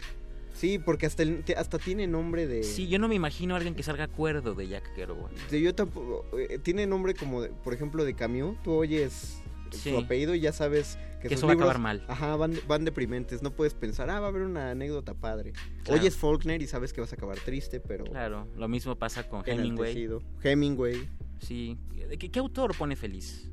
Sí, 0.54 0.78
porque 0.78 1.06
hasta, 1.06 1.22
el- 1.22 1.44
hasta 1.56 1.78
tiene 1.78 2.06
nombre 2.06 2.46
de... 2.46 2.62
Sí, 2.62 2.86
yo 2.88 2.98
no 2.98 3.08
me 3.08 3.14
imagino 3.14 3.54
a 3.54 3.56
alguien 3.56 3.74
que 3.74 3.82
salga 3.82 4.06
cuerdo 4.08 4.54
de 4.54 4.68
Jack 4.68 4.94
Kerouac. 4.94 5.32
de- 5.50 5.60
yo 5.60 5.74
tampoco... 5.74 6.24
eh, 6.38 6.58
tiene 6.58 6.86
nombre 6.86 7.14
como, 7.14 7.42
de- 7.42 7.48
por 7.48 7.74
ejemplo, 7.74 8.04
de 8.04 8.14
Camus. 8.14 8.56
Tú 8.62 8.72
oyes 8.72 9.38
Sí. 9.72 9.88
su 9.90 9.96
apellido 9.98 10.34
y 10.34 10.40
ya 10.40 10.52
sabes 10.52 10.98
que, 11.22 11.28
Que 11.28 11.34
eso 11.34 11.46
va 11.46 11.54
a 11.54 11.56
acabar 11.56 11.78
mal. 11.78 12.04
Ajá, 12.06 12.36
van, 12.36 12.52
van 12.68 12.84
deprimentes. 12.84 13.40
No 13.42 13.52
puedes 13.52 13.72
pensar, 13.72 14.10
ah, 14.10 14.20
va 14.20 14.26
a 14.26 14.28
haber 14.28 14.42
una 14.42 14.72
anécdota 14.72 15.14
padre. 15.14 15.54
Claro. 15.84 15.98
Oyes 15.98 16.14
Faulkner 16.14 16.60
y 16.60 16.66
sabes 16.66 16.92
que 16.92 17.00
vas 17.00 17.10
a 17.12 17.16
acabar 17.16 17.38
triste, 17.38 17.80
pero... 17.80 18.04
Claro, 18.04 18.46
lo 18.54 18.68
mismo 18.68 18.96
pasa 18.98 19.26
con 19.26 19.42
Hemingway. 19.46 20.10
Hemingway. 20.42 21.08
Sí. 21.40 21.78
¿Qué, 22.18 22.30
qué 22.30 22.38
autor 22.38 22.76
pone 22.76 22.96
feliz? 22.96 23.48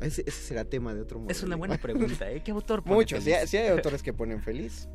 Ese, 0.00 0.22
ese 0.24 0.40
será 0.40 0.64
tema 0.64 0.94
de 0.94 1.00
otro 1.02 1.22
Es 1.28 1.42
una 1.42 1.56
buena 1.56 1.76
pregunta, 1.78 2.30
¿eh? 2.30 2.42
¿Qué 2.44 2.52
autor 2.52 2.82
pone 2.84 2.94
Muchos, 2.94 3.18
sí, 3.18 3.24
feliz? 3.30 3.40
hay- 3.40 3.46
sí 3.48 3.56
hay 3.56 3.68
autores 3.70 4.02
que 4.04 4.12
ponen 4.12 4.40
feliz. 4.40 4.88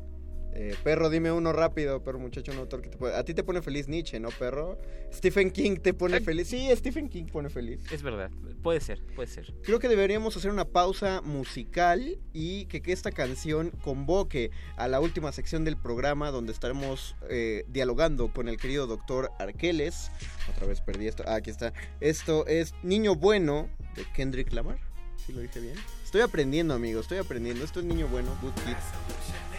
Eh, 0.58 0.74
perro, 0.82 1.10
dime 1.10 1.30
uno 1.30 1.52
rápido, 1.52 2.02
pero 2.02 2.18
muchacho, 2.18 2.50
un 2.50 2.58
autor 2.58 2.80
que 2.80 2.88
te 2.88 2.96
puede... 2.96 3.14
A 3.14 3.22
ti 3.24 3.34
te 3.34 3.44
pone 3.44 3.60
feliz 3.60 3.88
Nietzsche, 3.88 4.18
¿no, 4.18 4.30
perro? 4.30 4.78
Stephen 5.12 5.50
King 5.50 5.76
te 5.82 5.92
pone 5.92 6.18
feliz. 6.20 6.48
Sí, 6.48 6.70
Stephen 6.74 7.10
King 7.10 7.26
pone 7.26 7.50
feliz. 7.50 7.80
Es 7.92 8.02
verdad, 8.02 8.30
puede 8.62 8.80
ser, 8.80 9.04
puede 9.14 9.28
ser. 9.28 9.52
Creo 9.62 9.80
que 9.80 9.88
deberíamos 9.88 10.34
hacer 10.34 10.50
una 10.50 10.64
pausa 10.64 11.20
musical 11.20 12.18
y 12.32 12.64
que, 12.66 12.80
que 12.80 12.92
esta 12.92 13.12
canción 13.12 13.70
convoque 13.82 14.50
a 14.78 14.88
la 14.88 14.98
última 14.98 15.30
sección 15.30 15.62
del 15.66 15.76
programa 15.76 16.30
donde 16.30 16.52
estaremos 16.52 17.16
eh, 17.28 17.66
dialogando 17.68 18.32
con 18.32 18.48
el 18.48 18.56
querido 18.56 18.86
doctor 18.86 19.32
Arqueles. 19.38 20.10
Otra 20.50 20.66
vez 20.66 20.80
perdí 20.80 21.06
esto. 21.06 21.22
Ah, 21.26 21.34
aquí 21.34 21.50
está. 21.50 21.74
Esto 22.00 22.46
es 22.46 22.72
Niño 22.82 23.14
Bueno 23.14 23.68
de 23.94 24.06
Kendrick 24.14 24.50
Lamar. 24.54 24.78
¿Sí 25.26 25.34
lo 25.34 25.40
dije 25.40 25.60
bien? 25.60 25.74
Estoy 26.02 26.22
aprendiendo, 26.22 26.72
amigos, 26.72 27.02
estoy 27.02 27.18
aprendiendo. 27.18 27.62
Esto 27.62 27.80
es 27.80 27.84
Niño 27.84 28.08
Bueno, 28.08 28.34
Good 28.40 28.54
Kid. 28.64 28.76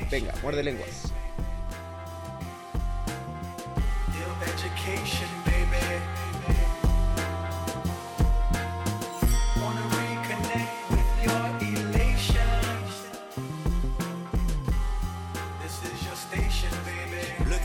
Venga, 0.10 0.34
muerde 0.42 0.64
lenguas. 0.64 1.12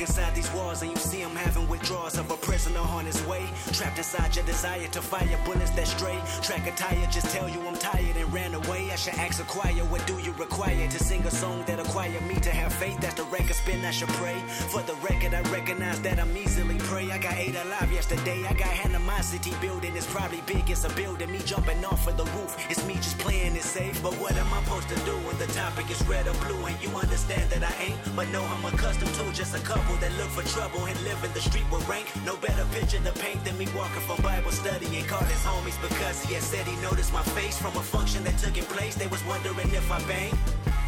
Inside 0.03 0.35
these 0.35 0.53
walls 0.53 0.83
and 0.83 0.91
you 0.91 0.97
see 0.97 1.21
him 1.21 1.31
having 1.31 1.67
withdrawals 1.69 2.19
of 2.19 2.31
a 2.31 2.37
prisoner 2.37 2.81
on 2.81 3.07
his 3.07 3.25
way. 3.25 3.45
Trapped 3.73 3.99
inside 3.99 4.35
your 4.35 4.45
desire 4.45 4.89
to 4.89 5.01
fire 5.01 5.39
bullets 5.45 5.71
that 5.71 5.87
stray. 5.87 6.19
Track 6.43 6.67
a 6.67 6.73
tire, 6.73 7.07
just 7.11 7.31
tell 7.35 7.49
you 7.49 7.61
I'm 7.67 7.77
tired 7.77 8.17
and 8.17 8.33
ran 8.33 8.55
away. 8.55 8.91
I 8.93 8.97
should 8.97 9.15
ask 9.15 9.41
a 9.41 9.45
choir, 9.45 9.85
what 9.93 10.05
do 10.07 10.19
you 10.19 10.33
require 10.33 10.89
to 10.89 10.99
sing 10.99 11.23
a 11.23 11.31
song 11.31 11.63
that 11.67 11.79
acquire 11.79 12.21
me 12.23 12.35
to 12.41 12.51
have 12.51 12.73
faith? 12.73 13.01
That's 13.01 13.15
the 13.15 13.25
record 13.25 13.55
spin, 13.55 13.85
I 13.85 13.93
should 13.93 14.09
pray. 14.21 14.39
For 14.73 14.83
the 14.83 14.95
record, 15.09 15.35
I 15.35 15.43
recognize 15.53 16.01
that 16.03 16.19
I'm 16.19 16.37
easily 16.37 16.79
prey. 16.79 17.11
I 17.11 17.19
got 17.19 17.35
eight 17.35 17.55
alive 17.55 17.91
yesterday. 17.93 18.45
I 18.45 18.53
got 18.55 18.73
animosity 18.85 19.53
building. 19.61 19.97
It's 19.97 20.07
probably 20.13 20.43
big, 20.47 20.69
it's 20.69 20.85
a 20.85 20.91
building. 20.91 21.31
Me 21.31 21.39
jumping 21.45 21.85
off 21.85 22.07
of 22.09 22.17
the 22.17 22.25
roof. 22.37 22.57
It's 22.69 22.85
me 22.87 22.95
just 22.95 23.19
playing 23.19 23.55
it 23.55 23.63
safe. 23.63 24.03
But 24.03 24.15
what 24.15 24.37
am 24.37 24.53
I 24.53 24.63
supposed 24.65 24.89
to 24.89 24.97
do 25.05 25.15
when 25.27 25.39
the 25.39 25.47
topic 25.55 25.89
is 25.91 26.03
red 26.09 26.27
or 26.27 26.35
blue? 26.45 26.67
And 26.67 26.77
you 26.83 26.91
understand 26.91 27.51
that 27.51 27.63
I 27.63 27.75
ain't. 27.85 27.99
But 28.17 28.29
no, 28.31 28.43
I'm 28.43 28.65
accustomed 28.65 29.15
to 29.15 29.33
just 29.33 29.55
a 29.55 29.61
couple 29.61 29.92
that 30.01 30.13
look 30.19 30.29
for 30.29 30.43
trouble 30.49 30.87
and 30.87 30.99
live 31.03 31.23
in 31.25 31.33
the 31.33 31.41
street 31.41 31.65
with 31.71 31.87
rank. 31.89 32.07
No 32.25 32.37
better 32.37 32.65
picture 32.73 32.99
to 32.99 33.13
paint 33.21 33.45
than 33.45 33.57
me 33.59 33.67
walking 33.75 34.03
from 34.03 34.23
Bible 34.23 34.53
study 34.53 34.87
and 34.97 35.07
called 35.07 35.27
his 35.27 35.43
homies 35.45 35.81
because 35.81 36.23
he 36.25 36.35
had 36.35 36.43
said 36.43 36.67
he 36.67 36.77
noticed 36.83 37.13
my 37.13 37.23
face 37.37 37.59
from 37.59 37.77
a 37.77 37.83
function 37.83 38.25
that 38.25 38.39
took 38.39 38.57
in 38.57 38.65
place. 38.65 38.95
They 38.95 39.09
was 39.09 39.25
wondering 39.25 39.71
if 39.73 39.91
I 39.91 40.03
banged. 40.07 40.39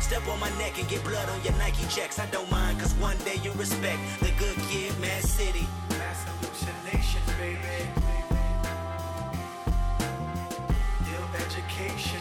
Step 0.01 0.27
on 0.29 0.39
my 0.39 0.51
neck 0.59 0.79
and 0.79 0.89
get 0.89 1.03
blood 1.05 1.29
on 1.29 1.43
your 1.43 1.55
Nike 1.55 1.87
checks. 1.89 2.19
I 2.19 2.27
don't 2.27 2.51
mind, 2.51 2.79
cause 2.79 2.93
one 2.95 3.17
day 3.25 3.37
you 3.43 3.53
respect 3.53 4.01
the 4.21 4.33
good 4.39 4.57
kid, 4.69 4.93
Mad 5.01 5.23
City. 5.25 5.67
Mass 5.99 6.25
hallucination, 6.25 7.23
baby. 7.39 7.89
Ill 11.09 11.29
education, 11.41 12.21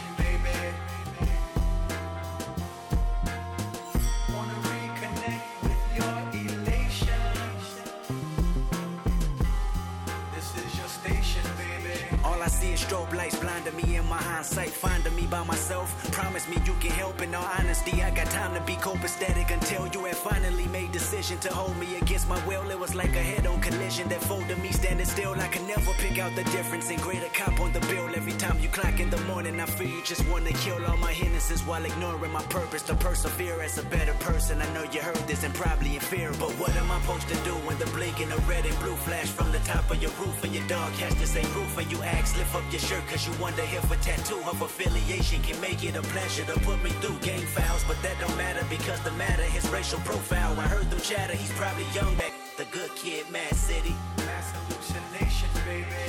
blinding 13.64 13.90
me 13.90 13.96
in 13.96 14.06
my 14.08 14.16
hindsight, 14.16 14.68
finding 14.70 15.14
me 15.16 15.26
by 15.26 15.42
myself. 15.44 15.88
Promise 16.12 16.48
me 16.48 16.56
you 16.64 16.74
can 16.80 16.90
help. 16.90 17.20
In 17.22 17.34
all 17.34 17.48
honesty, 17.58 18.02
I 18.02 18.10
got 18.10 18.26
time 18.26 18.54
to 18.54 18.60
be 18.62 18.74
copacetic 18.74 19.50
until 19.50 19.86
you 19.88 20.04
had 20.04 20.16
finally 20.16 20.66
made 20.68 20.92
decision 20.92 21.38
to 21.38 21.52
hold 21.52 21.76
me 21.78 21.96
against 21.96 22.28
my 22.28 22.38
will. 22.46 22.70
It 22.70 22.78
was 22.78 22.94
like 22.94 23.14
a 23.16 23.22
head-on 23.22 23.60
collision 23.60 24.08
that 24.08 24.22
folded 24.22 24.58
me 24.58 24.70
standing 24.70 25.06
still. 25.06 25.34
I 25.34 25.48
can 25.48 25.66
never 25.66 25.92
pick 25.94 26.18
out 26.18 26.34
the 26.36 26.44
difference 26.44 26.90
in 26.90 26.98
greater 27.00 27.28
cop 27.32 27.58
on 27.60 27.72
the 27.72 27.80
bill. 27.80 28.08
Every 28.14 28.32
time 28.32 28.58
you 28.60 28.68
clock 28.68 29.00
in 29.00 29.10
the 29.10 29.20
morning, 29.22 29.58
I 29.60 29.66
feel 29.66 29.88
you 29.88 30.02
just 30.04 30.26
wanna 30.28 30.52
kill 30.52 30.84
all 30.84 30.96
my 30.98 31.12
innocence 31.12 31.62
while 31.62 31.84
ignoring 31.84 32.32
my 32.32 32.42
purpose 32.44 32.82
to 32.82 32.94
persevere 32.94 33.62
as 33.62 33.78
a 33.78 33.84
better 33.84 34.14
person. 34.14 34.60
I 34.60 34.72
know 34.74 34.84
you 34.92 35.00
heard 35.00 35.24
this 35.26 35.44
and 35.44 35.54
probably 35.54 35.94
in 35.94 36.00
fear, 36.00 36.30
but 36.38 36.50
what 36.60 36.74
am 36.76 36.90
I 36.90 37.00
supposed 37.00 37.28
to 37.28 37.36
do 37.44 37.54
when 37.66 37.78
the 37.78 37.86
blinking 37.86 38.30
of 38.32 38.48
red 38.48 38.66
and 38.66 38.78
blue 38.80 38.96
flash 39.06 39.28
from 39.28 39.52
the 39.52 39.60
top 39.60 39.90
of 39.90 40.02
your 40.02 40.12
roof 40.20 40.44
and 40.44 40.52
your 40.54 40.66
dog 40.68 40.92
has 41.04 41.14
to 41.14 41.26
say 41.26 41.42
roof 41.56 41.78
and 41.78 41.90
you 41.90 42.02
ask 42.02 42.36
lift 42.36 42.54
up 42.54 42.64
your 42.70 42.80
shirt 42.80 43.06
cause 43.08 43.26
you 43.26 43.32
wonder 43.56 43.76
if 43.76 43.90
a 43.90 43.96
tattoo 43.96 44.40
of 44.50 44.62
affiliation 44.62 45.40
can 45.42 45.60
make 45.60 45.84
it 45.84 45.94
a 45.94 46.02
pleasure 46.02 46.44
to 46.44 46.58
put 46.60 46.82
me 46.82 46.90
through 47.00 47.16
gang 47.20 47.46
files, 47.54 47.84
but 47.86 48.00
that 48.02 48.18
don't 48.18 48.36
matter 48.36 48.64
because 48.68 48.98
the 49.04 49.12
matter 49.12 49.42
his 49.42 49.68
racial 49.68 50.00
profile. 50.00 50.58
I 50.58 50.66
heard 50.66 50.90
them 50.90 51.00
chatter, 51.00 51.34
he's 51.34 51.52
probably 51.52 51.84
young 51.94 52.14
back. 52.16 52.32
The 52.56 52.64
good 52.72 52.90
kid, 52.96 53.30
Mad 53.30 53.54
City. 53.54 53.94
Mass 54.26 54.50
hallucination, 54.52 55.48
baby. 55.66 56.04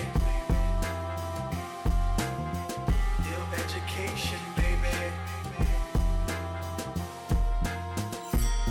Ill 3.32 3.48
education, 3.64 4.42
baby. 4.56 4.98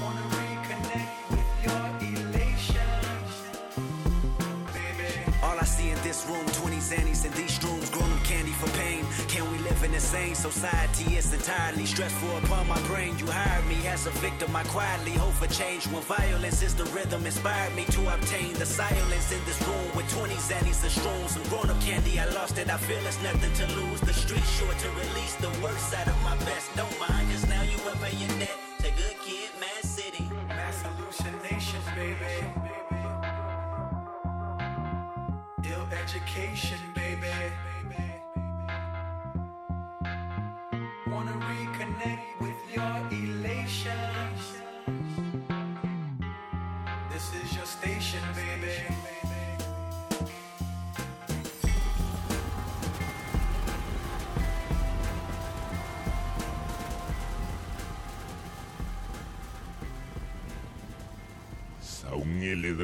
Wanna 0.00 0.26
reconnect 0.38 1.14
with 1.30 1.50
your 1.64 1.84
elation, 2.10 2.90
baby. 4.72 5.32
All 5.42 5.58
I 5.58 5.64
see 5.64 5.90
in 5.90 5.98
this 6.02 6.26
room, 6.28 6.46
20 6.46 6.76
zannies 6.78 7.24
in 7.24 7.32
these 7.32 7.62
rooms, 7.62 7.73
live 9.74 9.84
in 9.84 10.00
same 10.00 10.34
society? 10.34 11.16
It's 11.16 11.32
entirely 11.32 11.86
stressful 11.86 12.36
upon 12.38 12.68
my 12.68 12.80
brain. 12.82 13.18
You 13.18 13.26
hired 13.26 13.66
me 13.66 13.86
as 13.86 14.06
a 14.06 14.10
victim, 14.10 14.54
I 14.54 14.62
quietly 14.64 15.12
hope 15.12 15.34
for 15.34 15.48
change. 15.48 15.86
When 15.86 16.02
violence 16.02 16.62
is 16.62 16.74
the 16.74 16.84
rhythm, 16.96 17.26
inspired 17.26 17.74
me 17.74 17.84
to 17.96 18.14
obtain 18.14 18.52
the 18.54 18.66
silence 18.66 19.32
in 19.32 19.40
this 19.46 19.60
room 19.66 19.88
with 19.96 20.08
20 20.12 20.34
zannies 20.34 20.82
and 20.82 20.92
shrooms. 20.92 21.30
Some 21.30 21.44
grown 21.44 21.70
up 21.70 21.80
candy, 21.80 22.20
I 22.20 22.26
lost 22.26 22.58
it, 22.58 22.70
I 22.70 22.76
feel 22.76 23.04
it's 23.06 23.20
nothing 23.22 23.52
to 23.60 23.66
lose. 23.78 24.00
The 24.00 24.14
street 24.14 24.46
sure 24.56 24.74
to 24.84 24.88
release 24.90 25.34
the 25.36 25.50
worst 25.62 25.90
side 25.90 26.08
of 26.08 26.18
my 26.22 26.36
best. 26.46 26.74
Don't 26.76 26.98
mind, 27.00 27.30
cause 27.30 27.46
now 27.48 27.62
you 27.62 27.78
up 27.90 28.00
pay 28.00 28.16
your 28.16 28.38
debt 28.38 28.63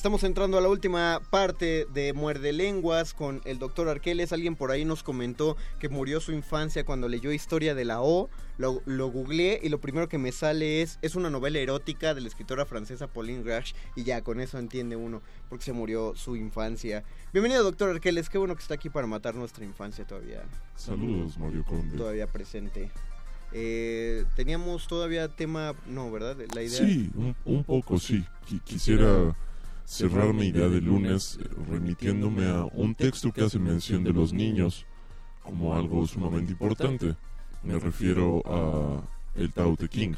Estamos 0.00 0.24
entrando 0.24 0.56
a 0.56 0.62
la 0.62 0.70
última 0.70 1.20
parte 1.28 1.86
de 1.92 2.14
Muerde 2.14 2.54
Lenguas 2.54 3.12
con 3.12 3.42
el 3.44 3.58
doctor 3.58 3.86
Arqueles. 3.86 4.32
Alguien 4.32 4.56
por 4.56 4.70
ahí 4.70 4.86
nos 4.86 5.02
comentó 5.02 5.58
que 5.78 5.90
murió 5.90 6.20
su 6.20 6.32
infancia 6.32 6.86
cuando 6.86 7.06
leyó 7.06 7.30
Historia 7.32 7.74
de 7.74 7.84
la 7.84 8.00
O. 8.00 8.30
Lo, 8.56 8.80
lo 8.86 9.08
googleé 9.10 9.60
y 9.62 9.68
lo 9.68 9.78
primero 9.78 10.08
que 10.08 10.16
me 10.16 10.32
sale 10.32 10.80
es 10.80 10.98
es 11.02 11.16
una 11.16 11.28
novela 11.28 11.58
erótica 11.58 12.14
de 12.14 12.22
la 12.22 12.28
escritora 12.28 12.64
francesa 12.64 13.08
Pauline 13.08 13.42
Grash 13.42 13.74
y 13.94 14.04
ya 14.04 14.22
con 14.22 14.40
eso 14.40 14.58
entiende 14.58 14.96
uno 14.96 15.20
porque 15.50 15.66
se 15.66 15.74
murió 15.74 16.14
su 16.16 16.34
infancia. 16.34 17.04
Bienvenido 17.34 17.62
doctor 17.62 17.90
Arqueles, 17.90 18.30
qué 18.30 18.38
bueno 18.38 18.56
que 18.56 18.62
está 18.62 18.72
aquí 18.76 18.88
para 18.88 19.06
matar 19.06 19.34
nuestra 19.34 19.66
infancia 19.66 20.06
todavía. 20.06 20.44
Saludos, 20.76 21.36
Mario 21.36 21.62
Conde. 21.62 21.98
Todavía 21.98 22.26
presente. 22.26 22.90
Eh, 23.52 24.24
teníamos 24.34 24.88
todavía 24.88 25.28
tema, 25.28 25.74
no, 25.86 26.10
¿verdad? 26.10 26.38
La 26.54 26.62
idea. 26.62 26.78
Sí, 26.78 27.10
un, 27.14 27.36
un 27.44 27.64
poco 27.64 27.98
sí. 27.98 28.24
Qui- 28.48 28.62
Quisiera 28.62 29.36
cerrar 29.90 30.32
mi 30.32 30.46
idea 30.46 30.68
de 30.68 30.80
lunes 30.80 31.36
eh, 31.42 31.48
remitiéndome 31.68 32.46
a 32.46 32.64
un 32.64 32.94
texto 32.94 33.32
que 33.32 33.42
hace 33.42 33.58
mención 33.58 34.04
de 34.04 34.12
los 34.12 34.32
niños 34.32 34.86
como 35.42 35.74
algo 35.74 36.06
sumamente 36.06 36.52
importante. 36.52 37.16
Me 37.64 37.76
refiero 37.76 38.40
a 38.46 39.02
el 39.34 39.52
Tao 39.52 39.76
Te 39.76 39.88
King. 39.88 40.14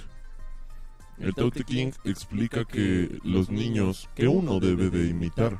El 1.19 1.35
Tao 1.35 1.51
Te 1.51 1.65
King 1.65 1.91
explica 2.05 2.67
que 2.67 3.19
los 3.25 3.49
niños, 3.49 4.11
que 4.15 4.29
uno 4.29 4.61
debe 4.61 4.91
de 4.91 5.07
imitar 5.07 5.59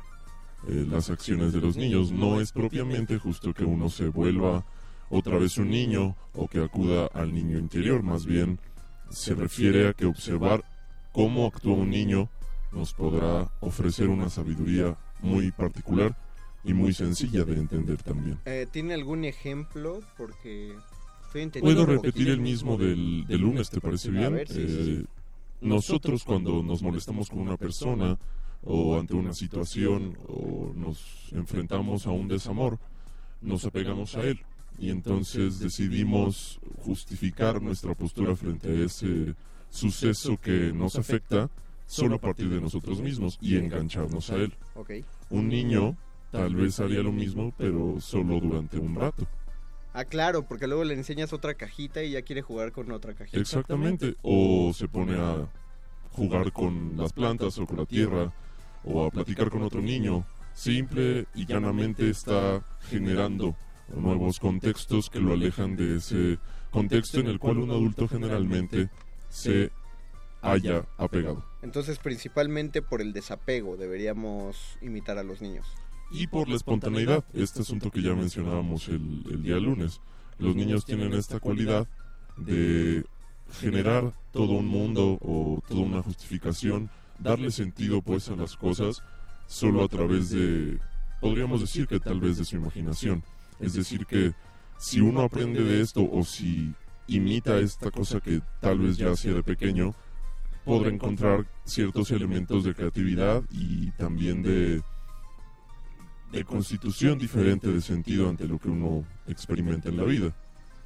eh, 0.67 0.85
las 0.87 1.09
acciones 1.09 1.51
de 1.51 1.61
los 1.61 1.75
niños, 1.75 2.11
no 2.11 2.39
es 2.39 2.51
propiamente 2.51 3.17
justo 3.17 3.51
que 3.51 3.65
uno 3.65 3.89
se 3.89 4.09
vuelva 4.09 4.63
otra 5.09 5.39
vez 5.39 5.57
un 5.57 5.71
niño 5.71 6.15
o 6.35 6.47
que 6.47 6.63
acuda 6.63 7.07
al 7.15 7.33
niño 7.33 7.57
interior, 7.57 8.03
más 8.03 8.27
bien 8.27 8.59
se 9.09 9.33
refiere 9.33 9.87
a 9.87 9.93
que 9.93 10.05
observar 10.05 10.63
cómo 11.11 11.47
actúa 11.47 11.73
un 11.73 11.89
niño 11.89 12.29
nos 12.73 12.93
podrá 12.93 13.49
ofrecer 13.59 14.09
una 14.09 14.29
sabiduría 14.29 14.97
muy 15.21 15.51
particular 15.51 16.15
y 16.63 16.73
muy 16.73 16.93
sencilla 16.93 17.43
de 17.43 17.55
entender 17.55 18.01
también. 18.01 18.39
Eh, 18.45 18.67
¿Tiene 18.71 18.93
algún 18.93 19.25
ejemplo? 19.25 19.99
Porque 20.17 20.73
Puedo 21.61 21.85
repetir 21.87 22.29
el 22.29 22.39
mismo 22.39 22.77
del, 22.77 23.25
del 23.25 23.41
lunes, 23.41 23.69
¿te 23.71 23.81
parece 23.81 24.11
bien? 24.11 24.43
Eh, 24.49 25.03
Nosotros 25.61 26.23
cuando 26.23 26.61
nos 26.61 26.83
molestamos 26.83 27.29
con 27.29 27.39
una 27.39 27.57
persona 27.57 28.19
o 28.63 28.99
ante 28.99 29.15
una 29.15 29.33
situación 29.33 30.15
o 30.27 30.71
nos 30.75 31.03
enfrentamos 31.31 32.05
a 32.05 32.11
un 32.11 32.27
desamor, 32.27 32.77
nos 33.41 33.65
apegamos 33.65 34.15
a 34.15 34.21
él 34.21 34.41
y 34.77 34.91
entonces 34.91 35.59
decidimos 35.59 36.59
justificar 36.77 37.61
nuestra 37.61 37.95
postura 37.95 38.35
frente 38.35 38.69
a 38.69 38.85
ese 38.85 39.33
suceso 39.71 40.37
que 40.39 40.71
nos 40.71 40.97
afecta 40.97 41.49
solo 41.93 42.15
a 42.15 42.19
partir 42.19 42.49
de 42.49 42.59
nosotros 42.59 43.01
mismos 43.01 43.37
y 43.39 43.57
engancharnos 43.57 44.31
a 44.31 44.35
él. 44.35 44.53
Un 45.29 45.47
niño 45.47 45.95
tal 46.31 46.55
vez 46.55 46.79
haría 46.79 47.03
lo 47.03 47.11
mismo, 47.11 47.53
pero 47.57 48.01
solo 48.01 48.39
durante 48.39 48.79
un 48.79 48.95
rato. 48.95 49.27
Ah, 49.93 50.05
claro, 50.05 50.41
porque 50.47 50.65
luego 50.65 50.83
le 50.83 50.95
enseñas 50.95 51.33
otra 51.33 51.53
cajita 51.53 52.01
y 52.01 52.11
ya 52.11 52.23
quiere 52.23 52.41
jugar 52.41 52.71
con 52.71 52.91
otra 52.91 53.13
cajita. 53.13 53.39
Exactamente. 53.39 54.15
O 54.23 54.71
se 54.73 54.87
pone 54.87 55.15
a 55.15 55.47
jugar 56.11 56.51
con 56.51 56.97
las 56.97 57.13
plantas 57.13 57.59
o 57.59 57.67
con 57.67 57.77
la 57.77 57.85
tierra 57.85 58.33
o 58.83 59.05
a 59.05 59.11
platicar 59.11 59.51
con 59.51 59.61
otro 59.61 59.79
niño. 59.79 60.25
Simple 60.55 61.27
y 61.35 61.45
llanamente 61.45 62.09
está 62.09 62.63
generando 62.89 63.55
nuevos 63.95 64.39
contextos 64.39 65.11
que 65.11 65.19
lo 65.19 65.33
alejan 65.33 65.75
de 65.75 65.97
ese 65.97 66.39
contexto 66.71 67.19
en 67.19 67.27
el 67.27 67.37
cual 67.37 67.59
un 67.59 67.69
adulto 67.69 68.07
generalmente 68.07 68.89
se 69.29 69.71
haya 70.41 70.85
apegado. 70.97 71.52
Entonces, 71.63 71.97
principalmente 71.97 72.81
por 72.81 73.01
el 73.01 73.13
desapego 73.13 73.77
deberíamos 73.77 74.77
imitar 74.81 75.17
a 75.17 75.23
los 75.23 75.41
niños. 75.41 75.65
Y 76.11 76.27
por 76.27 76.49
la 76.49 76.55
espontaneidad, 76.55 77.23
este 77.33 77.61
asunto 77.61 77.89
que 77.89 78.01
ya 78.01 78.13
mencionábamos 78.13 78.89
el, 78.89 79.41
día 79.41 79.55
lunes. 79.55 80.01
Los 80.37 80.55
niños 80.55 80.85
tienen 80.85 81.13
esta 81.13 81.39
cualidad 81.39 81.87
de 82.37 83.05
generar 83.61 84.11
todo 84.31 84.51
un 84.51 84.67
mundo 84.67 85.17
o 85.21 85.63
toda 85.67 85.81
una 85.81 86.03
justificación, 86.03 86.89
darle 87.17 87.49
sentido 87.49 88.01
pues 88.01 88.27
a 88.29 88.35
las 88.35 88.57
cosas 88.57 89.01
solo 89.47 89.83
a 89.83 89.87
través 89.87 90.31
de, 90.31 90.79
podríamos 91.21 91.61
decir 91.61 91.87
que 91.87 91.99
tal 91.99 92.19
vez 92.19 92.37
de 92.37 92.45
su 92.45 92.57
imaginación. 92.57 93.23
Es 93.59 93.73
decir 93.73 94.05
que 94.05 94.33
si 94.77 94.99
uno 94.99 95.21
aprende 95.21 95.63
de 95.63 95.81
esto 95.81 96.07
o 96.11 96.25
si 96.25 96.73
imita 97.07 97.57
esta 97.57 97.89
cosa 97.89 98.19
que 98.19 98.41
tal 98.59 98.79
vez 98.79 98.97
ya 98.97 99.11
hacía 99.11 99.33
de 99.33 99.43
pequeño, 99.43 99.95
podrá 100.63 100.89
encontrar 100.89 101.45
ciertos 101.65 102.11
elementos 102.11 102.63
de 102.63 102.73
creatividad 102.73 103.43
y 103.51 103.91
también 103.91 104.41
de, 104.41 104.81
de 106.31 106.43
constitución 106.43 107.17
diferente 107.17 107.67
de 107.67 107.81
sentido 107.81 108.29
ante 108.29 108.47
lo 108.47 108.57
que 108.59 108.69
uno 108.69 109.05
experimenta 109.27 109.89
en 109.89 109.97
la 109.97 110.03
vida. 110.03 110.35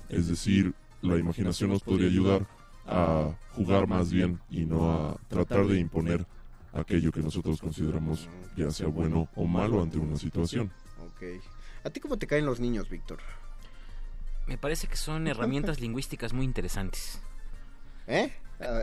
Es 0.10 0.28
decir, 0.28 0.74
la 1.02 1.18
imaginación 1.18 1.70
nos 1.70 1.84
podría 1.84 2.08
ayudar 2.08 2.48
a 2.86 3.32
jugar 3.54 3.88
más 3.88 4.12
bien 4.12 4.40
y 4.50 4.66
no 4.66 4.92
a 4.92 5.18
tratar 5.28 5.68
de 5.68 5.80
imponer 5.80 6.26
aquello 6.74 7.12
que 7.12 7.22
nosotros 7.22 7.60
consideramos 7.60 8.30
ya 8.56 8.72
sea 8.72 8.88
bueno 8.88 9.28
o 9.36 9.46
malo 9.46 9.82
ante 9.82 9.98
una 9.98 10.18
situación. 10.18 10.72
Ok. 11.06 11.24
¿A 11.84 11.90
ti 11.90 12.00
cómo 12.00 12.18
te 12.18 12.28
caen 12.28 12.46
los 12.46 12.60
niños, 12.60 12.90
Víctor? 12.90 13.20
Me 14.48 14.58
parece 14.58 14.88
que 14.88 14.96
son 14.96 15.28
herramientas 15.28 15.80
lingüísticas 15.80 16.34
muy 16.34 16.46
interesantes. 16.46 17.22
¿Eh? 18.08 18.32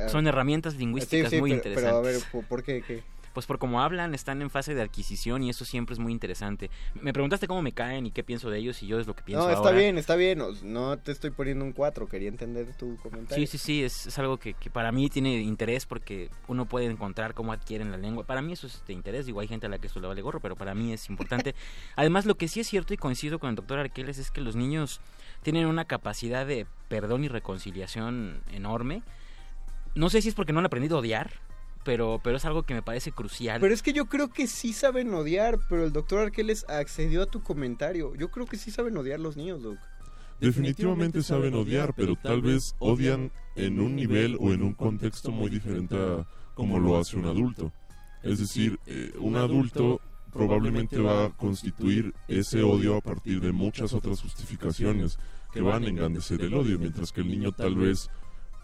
Son 0.08 0.26
herramientas 0.26 0.76
lingüísticas 0.76 1.30
Sí, 1.30 1.36
sí, 1.36 1.40
muy 1.40 1.50
pero- 1.50 1.56
interesantes. 1.58 1.84
Pero 1.84 1.96
a 1.96 2.40
ver, 2.40 2.46
¿por, 2.48 2.62
qué? 2.62 2.82
qué? 2.82 3.02
Pues 3.32 3.46
por 3.46 3.58
cómo 3.58 3.82
hablan, 3.82 4.14
están 4.14 4.40
en 4.42 4.48
fase 4.50 4.76
de 4.76 4.82
adquisición 4.82 5.42
y 5.42 5.50
eso 5.50 5.64
siempre 5.64 5.94
es 5.94 5.98
muy 5.98 6.12
interesante. 6.12 6.70
Me 6.94 7.12
preguntaste 7.12 7.48
cómo 7.48 7.62
me 7.62 7.72
caen 7.72 8.06
y 8.06 8.12
qué 8.12 8.22
pienso 8.22 8.48
de 8.48 8.58
ellos 8.60 8.80
y 8.84 8.86
yo 8.86 9.00
es 9.00 9.08
lo 9.08 9.16
que 9.16 9.24
pienso 9.24 9.44
No, 9.46 9.50
está 9.50 9.70
ahora. 9.70 9.76
bien, 9.76 9.98
está 9.98 10.14
bien. 10.14 10.40
No 10.62 10.96
te 10.98 11.10
estoy 11.10 11.30
poniendo 11.30 11.64
un 11.64 11.72
4, 11.72 12.06
quería 12.08 12.28
entender 12.28 12.72
tu 12.76 12.96
comentario. 12.98 13.44
Sí, 13.44 13.50
sí, 13.50 13.58
sí, 13.58 13.82
es, 13.82 14.06
es 14.06 14.16
algo 14.20 14.36
que, 14.38 14.54
que 14.54 14.70
para 14.70 14.92
mí 14.92 15.08
tiene 15.10 15.34
interés 15.40 15.84
porque 15.84 16.30
uno 16.46 16.66
puede 16.66 16.86
encontrar 16.86 17.34
cómo 17.34 17.52
adquieren 17.52 17.90
la 17.90 17.96
lengua. 17.96 18.22
Para 18.22 18.40
mí 18.40 18.52
eso 18.52 18.68
es 18.68 18.84
de 18.86 18.92
interés, 18.92 19.26
digo, 19.26 19.40
hay 19.40 19.48
gente 19.48 19.66
a 19.66 19.68
la 19.68 19.78
que 19.80 19.88
esto 19.88 19.98
le 19.98 20.06
vale 20.06 20.22
gorro, 20.22 20.38
pero 20.38 20.54
para 20.54 20.72
mí 20.76 20.92
es 20.92 21.08
importante. 21.10 21.56
Además, 21.96 22.26
lo 22.26 22.36
que 22.36 22.46
sí 22.46 22.60
es 22.60 22.68
cierto 22.68 22.94
y 22.94 22.98
coincido 22.98 23.40
con 23.40 23.50
el 23.50 23.56
doctor 23.56 23.80
Arqueles 23.80 24.18
es 24.18 24.30
que 24.30 24.42
los 24.42 24.54
niños 24.54 25.00
tienen 25.42 25.66
una 25.66 25.86
capacidad 25.86 26.46
de 26.46 26.68
perdón 26.88 27.24
y 27.24 27.28
reconciliación 27.28 28.42
enorme. 28.52 29.02
No 29.94 30.10
sé 30.10 30.22
si 30.22 30.28
es 30.28 30.34
porque 30.34 30.52
no 30.52 30.58
han 30.58 30.66
aprendido 30.66 30.96
a 30.96 31.00
odiar, 31.00 31.30
pero, 31.84 32.20
pero 32.22 32.36
es 32.36 32.44
algo 32.44 32.64
que 32.64 32.74
me 32.74 32.82
parece 32.82 33.12
crucial. 33.12 33.60
Pero 33.60 33.74
es 33.74 33.82
que 33.82 33.92
yo 33.92 34.06
creo 34.06 34.28
que 34.30 34.46
sí 34.46 34.72
saben 34.72 35.12
odiar, 35.14 35.58
pero 35.68 35.84
el 35.84 35.92
doctor 35.92 36.20
Arqueles 36.20 36.64
accedió 36.68 37.22
a 37.22 37.26
tu 37.26 37.42
comentario. 37.42 38.14
Yo 38.16 38.30
creo 38.30 38.46
que 38.46 38.56
sí 38.56 38.70
saben 38.70 38.96
odiar 38.96 39.20
los 39.20 39.36
niños, 39.36 39.62
Doc. 39.62 39.78
Definitivamente 40.40 41.22
saben 41.22 41.54
odiar, 41.54 41.94
pero 41.94 42.16
tal 42.16 42.42
vez 42.42 42.74
odian 42.80 43.30
en 43.54 43.80
un 43.80 43.94
nivel 43.94 44.36
o 44.40 44.52
en 44.52 44.62
un 44.62 44.74
contexto 44.74 45.30
muy 45.30 45.48
diferente 45.48 45.96
a 45.96 46.26
como 46.54 46.78
lo 46.78 46.98
hace 46.98 47.16
un 47.16 47.26
adulto. 47.26 47.72
Es 48.22 48.38
decir, 48.38 48.78
eh, 48.86 49.12
un 49.18 49.36
adulto 49.36 50.00
probablemente 50.32 50.98
va 50.98 51.26
a 51.26 51.30
constituir 51.30 52.12
ese 52.26 52.62
odio 52.62 52.96
a 52.96 53.00
partir 53.00 53.40
de 53.40 53.52
muchas 53.52 53.92
otras 53.92 54.20
justificaciones 54.20 55.18
que 55.52 55.60
van 55.60 55.84
a 55.84 55.88
engrandecer 55.88 56.40
el 56.42 56.54
odio, 56.54 56.78
mientras 56.78 57.12
que 57.12 57.20
el 57.20 57.28
niño 57.28 57.52
tal 57.52 57.76
vez, 57.76 58.10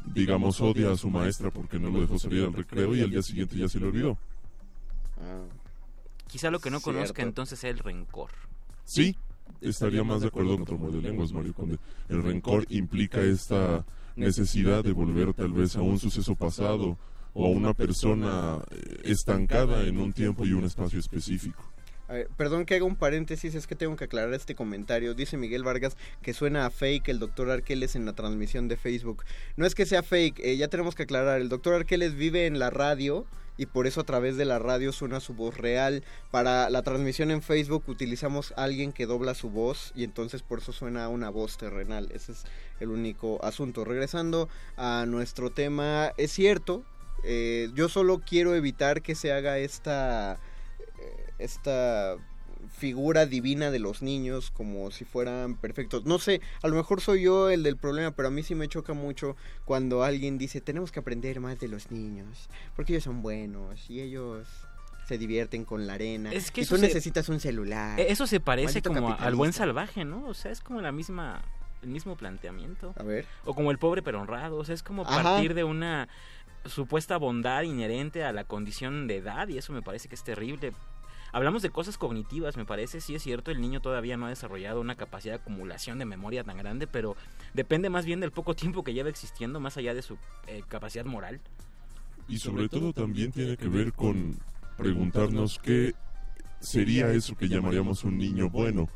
digamos, 0.07 0.61
odia 0.61 0.93
a 0.93 0.97
su 0.97 1.11
maestra 1.11 1.51
porque 1.51 1.79
no 1.79 1.91
lo 1.91 2.01
dejó 2.01 2.19
salir 2.19 2.45
al 2.45 2.53
recreo 2.53 2.95
y 2.95 3.03
al 3.03 3.11
día 3.11 3.23
siguiente 3.23 3.57
ya 3.57 3.69
se 3.69 3.79
le 3.79 3.87
olvidó. 3.87 4.19
Quizá 6.27 6.51
lo 6.51 6.61
que 6.61 6.71
no 6.71 6.81
conozca 6.81 7.23
entonces 7.23 7.59
es 7.65 7.71
el 7.71 7.79
rencor. 7.79 8.31
Sí, 8.85 9.17
estaría 9.61 10.05
más 10.05 10.21
de 10.21 10.29
acuerdo 10.29 10.53
con 10.53 10.63
otro 10.63 10.79
modo 10.79 10.93
de 10.93 11.03
lenguas, 11.03 11.33
Mario 11.33 11.55
Conde. 11.55 11.79
El 12.09 12.23
rencor 12.23 12.67
implica 12.71 13.21
esta 13.21 13.85
necesidad 14.17 14.85
de 14.85 14.93
volver 14.93 15.35
tal 15.35 15.53
vez 15.53 15.77
a 15.77 15.83
un 15.83 15.99
suceso 15.99 16.35
pasado 16.35 16.99
o 17.33 17.47
a 17.47 17.51
una 17.51 17.75
persona 17.75 18.59
eh, 18.71 19.01
estancada 19.05 19.85
en 19.85 19.99
un 19.99 20.13
tiempo 20.13 20.45
y 20.45 20.53
un 20.53 20.65
espacio 20.65 20.99
específico. 20.99 21.70
A 22.11 22.15
ver, 22.15 22.29
perdón 22.37 22.67
que 22.67 22.75
haga 22.75 22.85
un 22.85 22.97
paréntesis, 22.97 23.55
es 23.55 23.69
que 23.69 23.77
tengo 23.77 23.95
que 23.95 24.03
aclarar 24.03 24.35
este 24.35 24.57
comentario. 24.57 25.15
Dice 25.15 25.37
Miguel 25.37 25.63
Vargas 25.63 25.97
que 26.23 26.35
suena 26.35 26.67
a 26.67 26.71
fake 26.71 27.09
el 27.09 27.21
doctor 27.21 27.49
Arqueles 27.53 27.95
en 27.95 28.05
la 28.05 28.15
transmisión 28.15 28.67
de 28.67 28.77
Facebook. 28.77 29.23
No 29.55 29.65
es 29.65 29.77
que 29.77 29.87
sea 29.87 30.03
fake, 30.03 30.41
eh, 30.41 30.57
ya 30.57 30.67
tenemos 30.67 30.97
que 30.97 31.05
aclarar. 31.05 31.41
El 31.41 31.49
doctor 31.49 31.73
Arqueles 31.73 32.17
vive 32.17 32.47
en 32.47 32.59
la 32.59 32.69
radio 32.69 33.27
y 33.57 33.67
por 33.67 33.87
eso 33.87 34.01
a 34.01 34.05
través 34.05 34.37
de 34.37 34.45
la 34.45 34.59
radio 34.59 34.91
suena 34.91 35.21
su 35.21 35.35
voz 35.35 35.57
real. 35.57 36.03
Para 36.33 36.69
la 36.69 36.83
transmisión 36.83 37.31
en 37.31 37.43
Facebook 37.43 37.85
utilizamos 37.87 38.55
a 38.57 38.65
alguien 38.65 38.93
que 38.93 39.07
dobla 39.07 39.35
su 39.35 39.49
voz 39.49 39.93
y 39.95 40.03
entonces 40.03 40.43
por 40.43 40.59
eso 40.59 40.73
suena 40.73 41.09
una 41.09 41.31
voz 41.31 41.59
terrenal. 41.59 42.09
Ese 42.13 42.33
es 42.33 42.43
el 42.81 42.89
único 42.89 43.39
asunto. 43.45 43.85
Regresando 43.85 44.49
a 44.77 45.05
nuestro 45.07 45.51
tema, 45.51 46.13
es 46.17 46.33
cierto, 46.33 46.83
eh, 47.23 47.71
yo 47.75 47.89
solo 47.89 48.19
quiero 48.19 48.57
evitar 48.57 49.01
que 49.01 49.15
se 49.15 49.31
haga 49.31 49.59
esta 49.59 50.41
esta 51.41 52.17
figura 52.77 53.27
divina 53.27 53.71
de 53.71 53.79
los 53.79 54.03
niños 54.03 54.51
como 54.51 54.91
si 54.91 55.05
fueran 55.05 55.57
perfectos. 55.57 56.05
No 56.05 56.19
sé, 56.19 56.41
a 56.63 56.69
lo 56.69 56.77
mejor 56.77 57.01
soy 57.01 57.23
yo 57.23 57.49
el 57.51 57.63
del 57.63 57.77
problema, 57.77 58.11
pero 58.13 58.29
a 58.29 58.31
mí 58.31 58.43
sí 58.43 58.55
me 58.55 58.69
choca 58.69 58.93
mucho 58.93 59.37
cuando 59.65 60.05
alguien 60.05 60.39
dice, 60.39 60.61
tenemos 60.61 60.93
que 60.93 61.01
aprender 61.01 61.41
más 61.41 61.59
de 61.59 61.69
los 61.69 61.91
niños, 61.91 62.49
porque 62.77 62.93
ellos 62.93 63.05
son 63.05 63.23
buenos 63.23 63.89
y 63.91 64.01
ellos 64.01 64.47
se 65.09 65.19
divierten 65.19 65.65
con 65.65 65.87
la 65.87 65.95
arena. 65.95 66.33
Es 66.33 66.51
que 66.51 66.61
y 66.61 66.65
eso 66.65 66.75
tú 66.77 66.81
se- 66.81 66.87
necesitas 66.87 67.29
un 67.29 67.41
celular. 67.41 67.99
Eh, 67.99 68.07
Eso 68.11 68.27
se 68.27 68.39
parece 68.41 68.67
Maldito 68.67 68.93
como 68.93 69.15
al 69.19 69.35
buen 69.35 69.53
salvaje, 69.53 70.05
¿no? 70.05 70.27
O 70.29 70.35
sea, 70.35 70.53
es 70.53 70.61
como 70.61 70.81
la 70.81 70.93
misma 70.93 71.43
el 71.83 71.89
mismo 71.89 72.15
planteamiento. 72.15 72.93
A 72.99 73.03
ver. 73.03 73.25
O 73.47 73.55
como 73.55 73.71
el 73.71 73.79
pobre 73.79 74.03
pero 74.03 74.21
honrado, 74.21 74.59
o 74.59 74.65
sea, 74.67 74.75
es 74.75 74.83
como 74.83 75.03
Ajá. 75.03 75.23
partir 75.23 75.55
de 75.55 75.65
una 75.65 76.09
supuesta 76.67 77.17
bondad 77.17 77.63
inherente 77.63 78.23
a 78.23 78.33
la 78.35 78.45
condición 78.45 79.07
de 79.07 79.17
edad 79.17 79.49
y 79.49 79.57
eso 79.57 79.73
me 79.73 79.81
parece 79.81 80.07
que 80.09 80.15
es 80.15 80.23
terrible. 80.23 80.75
Hablamos 81.33 81.63
de 81.63 81.71
cosas 81.71 81.97
cognitivas, 81.97 82.57
me 82.57 82.65
parece, 82.65 83.01
sí 83.01 83.15
es 83.15 83.23
cierto, 83.23 83.51
el 83.51 83.61
niño 83.61 83.81
todavía 83.81 84.17
no 84.17 84.27
ha 84.27 84.31
desarrollado 84.31 84.81
una 84.81 84.97
capacidad 84.97 85.35
de 85.35 85.41
acumulación 85.41 85.99
de 85.99 86.05
memoria 86.05 86.43
tan 86.43 86.57
grande, 86.57 86.87
pero 86.87 87.17
depende 87.55 87.89
más 87.89 88.05
bien 88.05 88.21
del 88.21 88.33
poco 88.33 88.55
tiempo 88.55 88.83
que 88.83 88.95
lleva 88.95 89.09
existiendo, 89.09 89.61
más 89.61 89.77
allá 89.77 89.95
de 89.95 90.03
su 90.03 90.19
eh, 90.49 90.63
capacidad 90.69 91.05
moral. 91.05 91.41
Y 92.29 92.39
sobre 92.39 92.69
todo 92.69 92.93
también 92.93 93.33
tiene 93.33 93.57
que 93.57 93.69
ver 93.69 93.93
con 93.93 94.39
preguntarnos 94.77 95.59
qué 95.59 95.95
sería 96.61 97.13
eso 97.13 97.37
que 97.37 97.49
llamaríamos 97.49 98.05
un 98.05 98.19
niño 98.19 98.51
bueno 98.51 98.89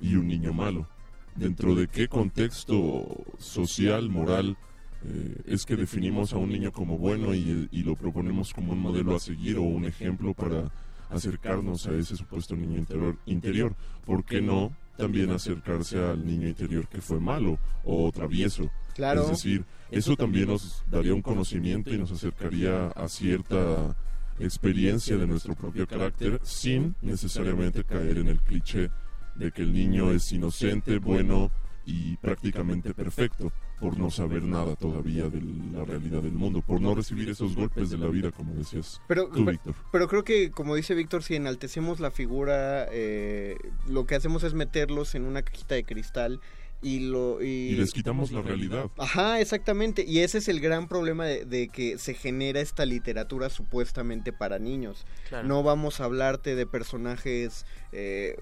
y 0.00 0.14
un 0.14 0.28
niño 0.28 0.52
malo. 0.52 0.88
dentro 1.36 1.76
de 1.76 1.86
qué 1.86 2.08
contexto 2.08 3.06
social, 3.38 4.08
moral, 4.08 4.56
eh, 5.04 5.36
es 5.46 5.64
que 5.64 5.76
definimos 5.76 6.32
a 6.32 6.36
un 6.36 6.48
niño 6.48 6.72
como 6.72 6.98
bueno 6.98 7.32
y, 7.32 7.68
y, 7.70 7.82
lo 7.84 7.94
proponemos 7.94 8.52
como 8.52 8.72
un 8.72 8.80
modelo 8.80 9.14
a 9.14 9.20
seguir 9.20 9.56
o 9.56 9.62
un 9.62 9.84
ejemplo 9.84 10.34
para 10.34 10.72
acercarnos 11.10 11.86
a 11.86 11.92
ese 11.92 12.16
supuesto 12.16 12.56
niño 12.56 12.78
interior. 12.78 13.16
interior. 13.26 13.74
¿Por 14.04 14.24
qué 14.24 14.40
no 14.40 14.72
también 14.96 15.30
acercarse 15.30 15.98
al 15.98 16.24
niño 16.26 16.48
interior 16.48 16.88
que 16.88 17.00
fue 17.00 17.20
malo 17.20 17.58
o 17.84 18.10
travieso? 18.12 18.70
Claro. 18.94 19.22
Es 19.22 19.28
decir, 19.28 19.64
eso 19.90 20.16
también 20.16 20.48
nos 20.48 20.84
daría 20.90 21.14
un 21.14 21.22
conocimiento 21.22 21.92
y 21.92 21.98
nos 21.98 22.10
acercaría 22.10 22.88
a 22.88 23.08
cierta 23.08 23.96
experiencia 24.38 25.16
de 25.16 25.26
nuestro 25.26 25.54
propio 25.54 25.86
carácter 25.86 26.40
sin 26.42 26.94
necesariamente 27.02 27.84
caer 27.84 28.18
en 28.18 28.28
el 28.28 28.40
cliché 28.40 28.90
de 29.34 29.52
que 29.52 29.62
el 29.62 29.72
niño 29.72 30.10
es 30.12 30.32
inocente, 30.32 30.98
bueno 30.98 31.50
y 31.86 32.16
prácticamente 32.16 32.92
perfecto 32.92 33.52
por 33.80 33.98
no 33.98 34.10
saber 34.10 34.42
nada 34.42 34.74
todavía 34.76 35.28
de 35.28 35.40
la 35.72 35.84
realidad 35.84 36.22
del 36.22 36.32
mundo, 36.32 36.62
por 36.62 36.80
no 36.80 36.94
recibir 36.94 37.28
esos 37.28 37.54
golpes 37.54 37.90
de 37.90 37.98
la 37.98 38.08
vida, 38.08 38.30
como 38.30 38.54
decías 38.54 39.00
pero, 39.06 39.28
tú, 39.28 39.44
Víctor. 39.44 39.74
Pero 39.92 40.08
creo 40.08 40.24
que, 40.24 40.50
como 40.50 40.74
dice 40.74 40.94
Víctor, 40.94 41.22
si 41.22 41.36
enaltecemos 41.36 42.00
la 42.00 42.10
figura, 42.10 42.86
eh, 42.90 43.56
lo 43.86 44.06
que 44.06 44.14
hacemos 44.14 44.42
es 44.42 44.54
meterlos 44.54 45.14
en 45.14 45.24
una 45.24 45.42
cajita 45.42 45.74
de 45.74 45.84
cristal 45.84 46.40
y 46.80 47.00
lo 47.00 47.42
y, 47.42 47.72
les 47.72 47.92
quitamos 47.92 48.30
la 48.30 48.40
realidad. 48.40 48.90
Ajá 48.98 49.40
exactamente. 49.40 50.04
Y 50.06 50.20
ese 50.20 50.38
es 50.38 50.48
el 50.48 50.60
gran 50.60 50.86
problema 50.86 51.24
de, 51.26 51.68
que 51.68 51.98
se 51.98 52.14
genera 52.14 52.60
esta 52.60 52.86
literatura 52.86 53.50
supuestamente 53.50 54.32
para 54.32 54.58
niños. 54.58 55.04
No 55.44 55.62
vamos 55.62 56.00
a 56.00 56.04
hablarte 56.04 56.54
de 56.54 56.66
personajes 56.66 57.66
eh, 57.92 58.36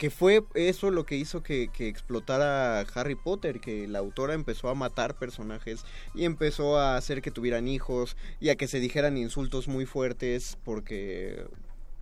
que 0.00 0.08
fue 0.08 0.42
eso 0.54 0.90
lo 0.90 1.04
que 1.04 1.16
hizo 1.16 1.42
que, 1.42 1.68
explotara 1.76 2.80
Harry 2.94 3.16
Potter, 3.16 3.60
que 3.60 3.86
la 3.86 3.98
autora 3.98 4.32
empezó 4.32 4.70
a 4.70 4.74
matar 4.74 5.18
personajes 5.18 5.84
y 6.14 6.24
empezó 6.24 6.78
a 6.78 6.96
hacer 6.96 7.20
que 7.20 7.30
tuvieran 7.30 7.68
hijos 7.68 8.16
y 8.40 8.48
a 8.48 8.56
que 8.56 8.66
se 8.66 8.80
dijeran 8.80 9.18
insultos 9.18 9.68
muy 9.68 9.84
fuertes 9.84 10.56
porque... 10.64 11.44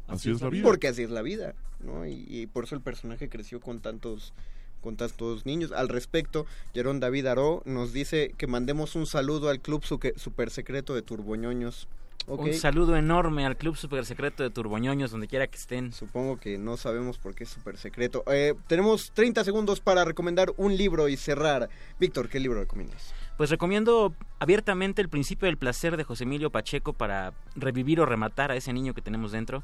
Así 0.07 0.31
es 0.31 0.41
la 0.41 0.49
vida. 0.49 0.63
Porque 0.63 0.87
así 0.87 1.03
es 1.03 1.11
la 1.11 1.23
vida, 1.23 1.57
¿no? 1.81 2.07
Y, 2.07 2.49
por 2.53 2.63
eso 2.63 2.77
el 2.77 2.83
personaje 2.83 3.29
creció 3.29 3.61
con 3.61 3.81
tantos 3.81 4.33
con 4.81 4.97
tantos 4.97 5.45
niños. 5.45 5.73
Al 5.73 5.89
respecto, 5.89 6.47
Jerón 6.75 7.01
David 7.01 7.27
Aró 7.27 7.63
nos 7.65 7.93
dice 7.93 8.33
que 8.39 8.47
mandemos 8.47 8.95
un 8.95 9.07
saludo 9.07 9.49
al 9.49 9.61
club 9.61 9.83
super 9.85 10.51
secreto 10.51 10.95
de 10.95 11.03
Turboñoños. 11.03 11.89
Un 12.29 12.53
saludo 12.53 12.95
enorme 12.95 13.47
al 13.47 13.57
Club 13.57 13.75
Super 13.75 14.05
Secreto 14.05 14.43
de 14.43 14.51
Turboñoños, 14.51 15.11
donde 15.11 15.29
quiera 15.29 15.47
que 15.47 15.57
estén. 15.57 15.93
Supongo 15.95 16.37
que 16.37 16.59
no 16.59 16.77
sabemos 16.77 17.17
por 17.17 17.35
qué 17.35 17.45
es 17.45 17.51
super 17.51 17.79
secreto. 17.79 18.23
Eh, 18.31 18.55
tenemos 18.67 19.13
30 19.13 19.45
segundos 19.45 19.81
para 19.81 20.05
recomendar 20.05 20.53
un 20.59 20.77
libro 20.77 21.09
y 21.09 21.17
cerrar. 21.17 21.71
Víctor, 21.99 22.29
¿qué 22.29 22.39
libro 22.39 22.61
recomiendas? 22.61 23.15
Pues 23.39 23.49
recomiendo 23.49 24.13
abiertamente 24.41 25.01
El 25.01 25.09
Principio 25.09 25.47
del 25.47 25.57
Placer 25.57 25.97
de 25.97 26.05
José 26.05 26.25
Emilio 26.25 26.51
Pacheco 26.51 26.93
para 26.93 27.33
revivir 27.57 27.99
o 28.01 28.05
rematar 28.05 28.51
a 28.51 28.57
ese 28.57 28.75
niño 28.75 28.93
que 28.93 29.01
tenemos 29.01 29.33
dentro. 29.33 29.63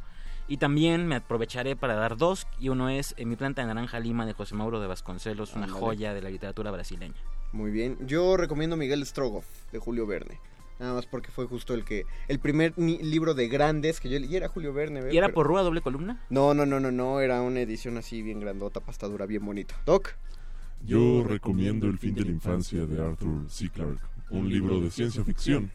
Y 0.49 0.57
también 0.57 1.07
me 1.07 1.17
aprovecharé 1.17 1.77
para 1.77 1.95
dar 1.95 2.17
dos, 2.17 2.47
y 2.59 2.69
uno 2.71 2.89
es 2.89 3.15
En 3.19 3.29
mi 3.29 3.37
planta 3.37 3.63
de 3.63 3.69
naranja 3.69 3.99
lima 4.01 4.25
de 4.25 4.33
José 4.33 4.55
Mauro 4.55 4.81
de 4.81 4.87
Vasconcelos, 4.87 5.55
una 5.55 5.69
joya 5.69 6.15
de 6.15 6.23
la 6.23 6.31
literatura 6.31 6.71
brasileña. 6.71 7.21
Muy 7.53 7.71
bien, 7.71 7.99
yo 8.07 8.37
recomiendo 8.37 8.77
Miguel 8.77 9.05
Strogoff 9.05 9.47
de 9.71 9.79
Julio 9.79 10.07
Verne 10.07 10.41
nada 10.79 10.95
más 10.95 11.07
porque 11.07 11.31
fue 11.31 11.47
justo 11.47 11.75
el 11.75 11.85
que 11.85 12.07
el 12.29 12.39
primer 12.39 12.75
libro 12.77 13.35
de 13.35 13.49
grandes 13.49 14.01
que 14.01 14.09
yo 14.09 14.19
leí 14.19 14.35
era 14.37 14.49
Julio 14.49 14.73
Verne 14.73 15.13
y 15.13 15.17
era 15.17 15.29
por 15.31 15.47
Rúa 15.47 15.63
doble 15.63 15.81
columna 15.81 16.21
no 16.31 16.55
no 16.55 16.67
no 16.67 16.81
no 16.81 16.91
no 16.91 17.21
era 17.21 17.41
una 17.43 17.61
edición 17.61 17.97
así 17.97 18.23
bien 18.23 18.41
grandota 18.41 18.81
pastadura 18.81 19.27
bien 19.27 19.45
bonito 19.45 19.75
Doc 19.87 20.15
yo 20.85 21.25
recomiendo 21.25 21.87
El 21.87 21.99
fin 21.99 22.15
de 22.15 22.25
la 22.25 22.31
infancia 22.31 22.85
de 22.85 23.03
Arthur 23.03 23.49
C. 23.49 23.71
Clarke 23.71 24.03
un 24.31 24.49
libro 24.49 24.81
de 24.81 24.91
ciencia 24.91 25.25
ficción 25.25 25.71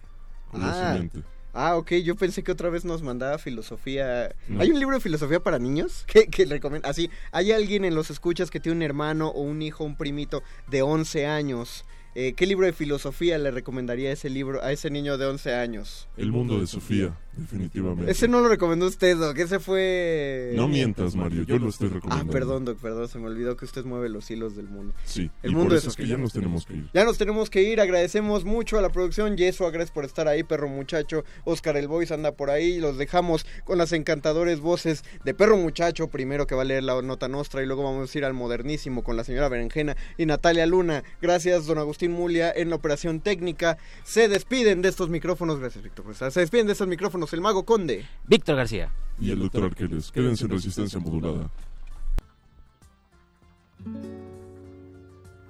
curiosamente 0.52 1.24
Ah, 1.52 1.78
ok, 1.78 1.94
yo 2.04 2.16
pensé 2.16 2.44
que 2.44 2.52
otra 2.52 2.70
vez 2.70 2.86
nos 2.86 3.02
mandaba 3.02 3.40
filosofía. 3.40 4.36
¿Hay 4.60 4.70
un 4.70 4.80
libro 4.80 4.96
de 4.96 5.02
filosofía 5.02 5.40
para 5.40 5.58
niños? 5.58 6.06
Que, 6.08 6.28
que 6.28 6.46
le 6.46 6.56
recomiendo. 6.56 6.88
Así, 6.88 7.10
¿hay 7.32 7.52
alguien 7.52 7.86
en 7.86 7.96
los 7.96 8.12
escuchas 8.12 8.52
que 8.52 8.60
tiene 8.60 8.76
un 8.78 8.84
hermano 8.84 9.30
o 9.30 9.42
un 9.42 9.62
hijo, 9.62 9.84
un 9.84 9.96
primito 9.96 10.44
de 10.68 10.84
11 10.84 11.26
años 11.26 11.86
eh, 12.16 12.34
¿Qué 12.34 12.46
libro 12.46 12.66
de 12.66 12.74
filosofía 12.74 13.38
le 13.38 13.52
recomendaría 13.52 14.12
ese 14.12 14.30
libro 14.30 14.64
a 14.64 14.72
ese 14.72 14.90
niño 14.90 15.18
de 15.18 15.26
11 15.28 15.56
años? 15.56 16.08
El 16.18 16.32
mundo 16.32 16.60
de 16.60 16.68
Sofía, 16.68 17.18
definitivamente. 17.40 18.12
Ese 18.12 18.28
no 18.28 18.42
lo 18.42 18.50
recomendó 18.50 18.88
usted, 18.88 19.18
Doc. 19.18 19.38
Ese 19.38 19.60
fue. 19.60 20.54
No 20.56 20.68
mientas, 20.68 21.16
Mario. 21.16 21.44
Yo 21.44 21.58
lo 21.58 21.70
estoy 21.70 21.90
recomendando. 21.90 22.32
Ah, 22.32 22.34
perdón, 22.34 22.66
Doc, 22.66 22.80
perdón. 22.80 23.08
Se 23.08 23.20
me 23.20 23.28
olvidó 23.28 23.58
que 23.58 23.66
usted 23.66 23.86
mueve 23.86 24.10
los 24.10 24.30
hilos 24.30 24.56
del 24.56 24.68
mundo. 24.68 24.94
Sí, 25.04 25.32
el 25.44 25.52
mundo. 25.52 25.76
Es 25.76 25.96
que 25.96 26.08
ya 26.08 26.18
nos 26.18 26.34
tenemos 26.34 26.66
que 26.66 26.74
ir. 26.74 26.90
Ya 26.94 27.06
nos 27.06 27.18
tenemos 27.18 27.50
que 27.50 27.64
ir. 27.64 27.80
Agradecemos 27.82 28.46
mucho 28.46 28.78
a 28.78 28.82
la 28.82 28.90
producción. 28.90 29.38
Yesua, 29.38 29.72
gracias 29.72 29.92
por 29.92 30.06
estar 30.06 30.28
ahí, 30.28 30.44
perro 30.44 30.68
muchacho. 30.68 31.24
Oscar 31.46 31.78
el 31.78 31.88
Boys 31.88 32.12
anda 32.12 32.32
por 32.32 32.50
ahí. 32.50 32.80
Los 32.80 32.98
dejamos 32.98 33.46
con 33.64 33.78
las 33.78 33.94
encantadores 33.94 34.60
voces 34.60 35.04
de 35.24 35.34
perro 35.34 35.58
muchacho. 35.58 36.08
Primero 36.08 36.48
que 36.48 36.56
va 36.56 36.62
a 36.64 36.66
leer 36.66 36.84
la 36.84 37.02
nota 37.02 37.28
nostra 37.28 37.64
y 37.64 37.66
luego 37.66 37.84
vamos 37.84 38.14
a 38.14 38.18
ir 38.18 38.26
al 38.26 38.34
modernísimo 38.34 39.04
con 39.04 39.18
la 39.18 39.24
señora 39.24 39.50
Berenjena 39.50 39.96
y 40.18 40.26
Natalia 40.26 40.66
Luna. 40.66 41.04
Gracias, 41.22 41.66
don 41.66 41.78
Agustín 41.78 42.12
Mulia 42.12 42.52
en 42.56 42.70
la 42.70 42.76
operación 42.76 43.22
técnica. 43.22 43.78
Se 44.04 44.28
despiden 44.28 44.82
de 44.82 44.90
estos 44.90 45.10
micrófonos, 45.10 45.60
gracias 45.60 45.84
Víctor. 45.84 46.14
Se 46.16 46.40
despiden 46.40 46.68
de 46.68 46.74
estos 46.74 46.88
micrófonos 46.88 47.29
el 47.34 47.42
mago 47.42 47.66
Conde. 47.66 48.06
Víctor 48.28 48.56
García. 48.56 48.92
Y 49.20 49.32
el 49.32 49.40
doctor 49.40 49.66
Arqueles. 49.66 50.12
Quédense 50.12 50.46
en 50.46 50.52
resistencia 50.52 51.00
modulada. 51.00 51.50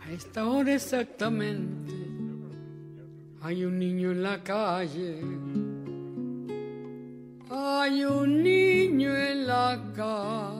A 0.01 0.11
esta 0.11 0.45
hora 0.45 0.73
exactamente 0.73 1.93
hay 3.41 3.63
un 3.63 3.79
niño 3.79 4.11
en 4.11 4.23
la 4.23 4.43
calle. 4.43 5.21
Hay 7.49 8.03
un 8.03 8.43
niño 8.43 9.15
en 9.15 9.47
la 9.47 9.81
calle. 9.95 10.59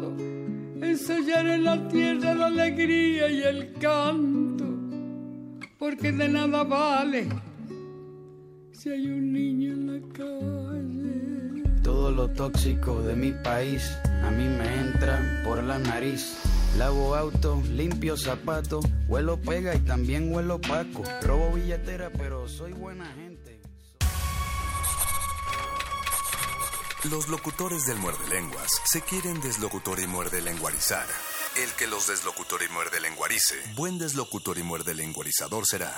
ensayar 0.81 1.47
en 1.47 1.63
la 1.63 1.87
tierra 1.87 2.33
la 2.33 2.47
alegría 2.47 3.29
y 3.29 3.41
el 3.41 3.73
canto, 3.73 4.65
porque 5.77 6.11
de 6.11 6.27
nada 6.27 6.63
vale 6.63 7.27
si 8.71 8.89
hay 8.89 9.05
un 9.05 9.31
niño 9.31 9.73
en 9.73 9.87
la 9.87 10.13
calle. 10.13 11.81
Todo 11.83 12.11
lo 12.11 12.27
tóxico 12.29 13.01
de 13.03 13.15
mi 13.15 13.31
país 13.31 13.91
a 14.23 14.31
mí 14.31 14.45
me 14.45 14.81
entra 14.81 15.41
por 15.43 15.61
la 15.63 15.77
nariz. 15.77 16.37
Lavo 16.77 17.15
auto, 17.15 17.61
limpio 17.75 18.17
zapatos, 18.17 18.85
huelo 19.07 19.37
pega 19.37 19.75
y 19.75 19.79
también 19.79 20.33
huelo 20.33 20.59
paco. 20.59 21.03
Robo 21.21 21.51
billetera, 21.53 22.09
pero 22.17 22.47
soy 22.47 22.73
buena 22.73 23.05
gente. 23.05 23.30
Los 27.09 27.29
locutores 27.29 27.87
del 27.87 27.97
muerde 27.97 28.27
lenguas 28.29 28.69
se 28.85 29.01
quieren 29.01 29.41
deslocutor 29.41 29.99
y 29.99 30.05
muerde 30.05 30.39
lenguarizar. 30.39 31.07
El 31.57 31.71
que 31.71 31.87
los 31.87 32.05
deslocutor 32.05 32.61
y 32.61 32.71
muerde 32.71 32.99
lenguarice, 32.99 33.55
buen 33.75 33.97
deslocutor 33.97 34.59
y 34.59 34.63
muerde 34.63 34.93
lenguarizador 34.93 35.65
será. 35.65 35.91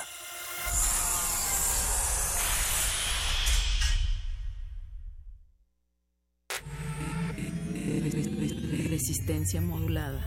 Resistencia 8.90 9.60
modulada. 9.60 10.26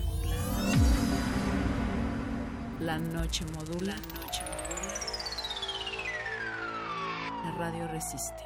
La 2.81 2.99
noche 2.99 3.47
modula. 3.55 3.97
La 7.45 7.51
radio 7.53 7.89
resiste. 7.89 8.35
resiste. 8.35 8.46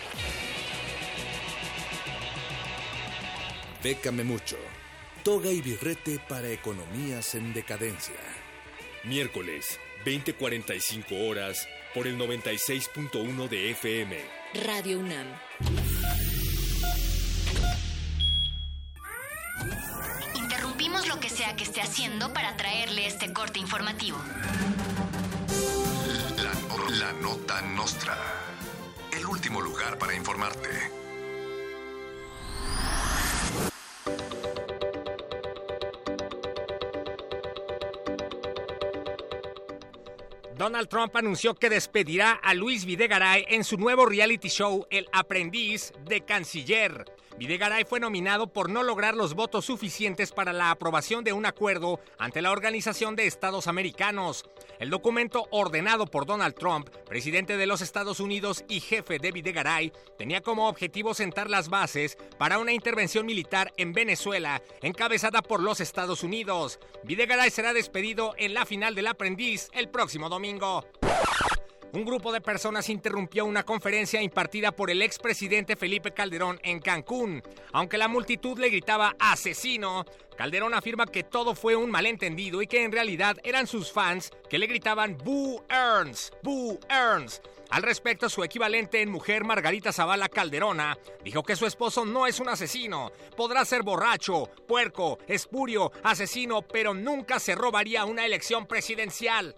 Bécame 3.83 4.23
mucho. 4.23 4.57
Toga 5.23 5.49
y 5.49 5.61
birrete 5.61 6.19
para 6.29 6.49
economías 6.49 7.33
en 7.33 7.51
decadencia. 7.53 8.15
Miércoles, 9.03 9.79
20:45 10.05 11.27
horas, 11.27 11.67
por 11.93 12.05
el 12.05 12.17
96.1 12.17 13.47
de 13.49 13.71
FM. 13.71 14.17
Radio 14.65 14.99
UNAM. 14.99 15.27
Interrumpimos 20.35 21.07
lo 21.07 21.19
que 21.19 21.29
sea 21.29 21.55
que 21.55 21.63
esté 21.63 21.81
haciendo 21.81 22.31
para 22.33 22.55
traerle 22.57 23.07
este 23.07 23.33
corte 23.33 23.59
informativo. 23.59 24.19
La, 26.37 27.07
la 27.07 27.13
nota 27.13 27.61
nostra. 27.61 28.15
El 29.11 29.25
último 29.25 29.59
lugar 29.59 29.97
para 29.97 30.15
informarte. 30.15 31.00
Donald 40.61 40.89
Trump 40.89 41.15
anunció 41.15 41.55
que 41.55 41.71
despedirá 41.71 42.33
a 42.33 42.53
Luis 42.53 42.85
Videgaray 42.85 43.45
en 43.49 43.63
su 43.63 43.77
nuevo 43.77 44.05
reality 44.05 44.47
show 44.47 44.85
El 44.91 45.07
Aprendiz 45.11 45.91
de 46.05 46.21
Canciller. 46.21 47.03
Videgaray 47.37 47.85
fue 47.85 47.99
nominado 47.99 48.47
por 48.47 48.69
no 48.69 48.83
lograr 48.83 49.15
los 49.15 49.33
votos 49.33 49.65
suficientes 49.65 50.31
para 50.31 50.53
la 50.53 50.71
aprobación 50.71 51.23
de 51.23 51.33
un 51.33 51.45
acuerdo 51.45 51.99
ante 52.19 52.41
la 52.41 52.51
Organización 52.51 53.15
de 53.15 53.25
Estados 53.25 53.67
Americanos. 53.67 54.45
El 54.79 54.89
documento 54.89 55.47
ordenado 55.51 56.05
por 56.05 56.25
Donald 56.25 56.55
Trump, 56.55 56.89
presidente 57.07 57.57
de 57.57 57.65
los 57.67 57.81
Estados 57.81 58.19
Unidos 58.19 58.63
y 58.69 58.79
jefe 58.79 59.17
de 59.19 59.31
Videgaray, 59.31 59.91
tenía 60.17 60.41
como 60.41 60.67
objetivo 60.67 61.13
sentar 61.13 61.49
las 61.49 61.69
bases 61.69 62.17
para 62.37 62.59
una 62.59 62.73
intervención 62.73 63.25
militar 63.25 63.73
en 63.77 63.93
Venezuela 63.93 64.61
encabezada 64.81 65.41
por 65.41 65.61
los 65.61 65.81
Estados 65.81 66.23
Unidos. 66.23 66.79
Videgaray 67.03 67.49
será 67.49 67.73
despedido 67.73 68.35
en 68.37 68.53
la 68.53 68.65
final 68.65 68.95
del 68.95 69.07
aprendiz 69.07 69.69
el 69.73 69.89
próximo 69.89 70.29
domingo. 70.29 70.85
Un 71.93 72.05
grupo 72.05 72.31
de 72.31 72.39
personas 72.39 72.87
interrumpió 72.87 73.43
una 73.43 73.63
conferencia 73.63 74.21
impartida 74.21 74.71
por 74.71 74.89
el 74.89 75.01
expresidente 75.01 75.75
Felipe 75.75 76.11
Calderón 76.11 76.57
en 76.63 76.79
Cancún. 76.79 77.43
Aunque 77.73 77.97
la 77.97 78.07
multitud 78.07 78.57
le 78.57 78.69
gritaba 78.69 79.13
asesino, 79.19 80.05
Calderón 80.37 80.73
afirma 80.73 81.05
que 81.05 81.23
todo 81.23 81.53
fue 81.53 81.75
un 81.75 81.91
malentendido 81.91 82.61
y 82.61 82.67
que 82.67 82.85
en 82.85 82.93
realidad 82.93 83.35
eran 83.43 83.67
sus 83.67 83.91
fans 83.91 84.31
que 84.49 84.57
le 84.57 84.67
gritaban 84.67 85.17
Boo 85.17 85.65
Earns, 85.69 86.31
Boo 86.41 86.79
Earns. 86.89 87.41
Al 87.71 87.83
respecto, 87.83 88.29
su 88.29 88.41
equivalente 88.43 89.01
en 89.01 89.11
mujer, 89.11 89.43
Margarita 89.43 89.91
Zavala 89.91 90.29
Calderona, 90.29 90.97
dijo 91.25 91.43
que 91.43 91.57
su 91.57 91.65
esposo 91.65 92.05
no 92.05 92.25
es 92.25 92.39
un 92.39 92.47
asesino. 92.47 93.11
Podrá 93.35 93.65
ser 93.65 93.83
borracho, 93.83 94.49
puerco, 94.65 95.19
espurio, 95.27 95.91
asesino, 96.03 96.61
pero 96.61 96.93
nunca 96.93 97.37
se 97.39 97.53
robaría 97.53 98.05
una 98.05 98.25
elección 98.25 98.65
presidencial. 98.65 99.55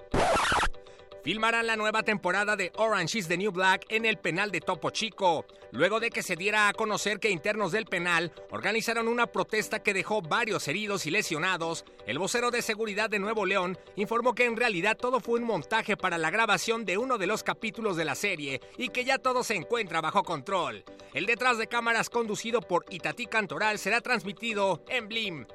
Filmarán 1.23 1.67
la 1.67 1.77
nueva 1.77 2.03
temporada 2.03 2.57
de 2.57 2.73
Orange 2.75 3.19
is 3.19 3.29
the 3.29 3.37
New 3.37 3.53
Black 3.53 3.85
en 3.87 4.03
el 4.03 4.17
penal 4.17 4.51
de 4.51 4.59
Topo 4.59 4.89
Chico, 4.89 5.45
luego 5.71 6.01
de 6.01 6.09
que 6.09 6.21
se 6.21 6.35
diera 6.35 6.67
a 6.67 6.73
conocer 6.73 7.21
que 7.21 7.29
internos 7.29 7.71
del 7.71 7.85
penal 7.85 8.33
organizaron 8.51 9.07
una 9.07 9.27
protesta 9.27 9.81
que 9.81 9.93
dejó 9.93 10.21
varios 10.21 10.67
heridos 10.67 11.05
y 11.05 11.11
lesionados. 11.11 11.85
El 12.05 12.19
vocero 12.19 12.51
de 12.51 12.61
seguridad 12.61 13.09
de 13.09 13.19
Nuevo 13.19 13.45
León 13.45 13.77
informó 13.95 14.35
que 14.35 14.43
en 14.43 14.57
realidad 14.57 14.97
todo 14.97 15.21
fue 15.21 15.39
un 15.39 15.45
montaje 15.45 15.95
para 15.95 16.17
la 16.17 16.29
grabación 16.29 16.83
de 16.83 16.97
uno 16.97 17.17
de 17.17 17.27
los 17.27 17.41
capítulos 17.41 17.95
de 17.95 18.03
la 18.03 18.15
serie 18.15 18.59
y 18.77 18.89
que 18.89 19.05
ya 19.05 19.17
todo 19.17 19.45
se 19.45 19.55
encuentra 19.55 20.01
bajo 20.01 20.23
control. 20.23 20.83
El 21.13 21.25
detrás 21.25 21.57
de 21.57 21.67
cámaras 21.67 22.09
conducido 22.09 22.59
por 22.59 22.83
Itatí 22.89 23.27
Cantoral 23.27 23.79
será 23.79 24.01
transmitido 24.01 24.83
en 24.89 25.07
Blim. 25.07 25.45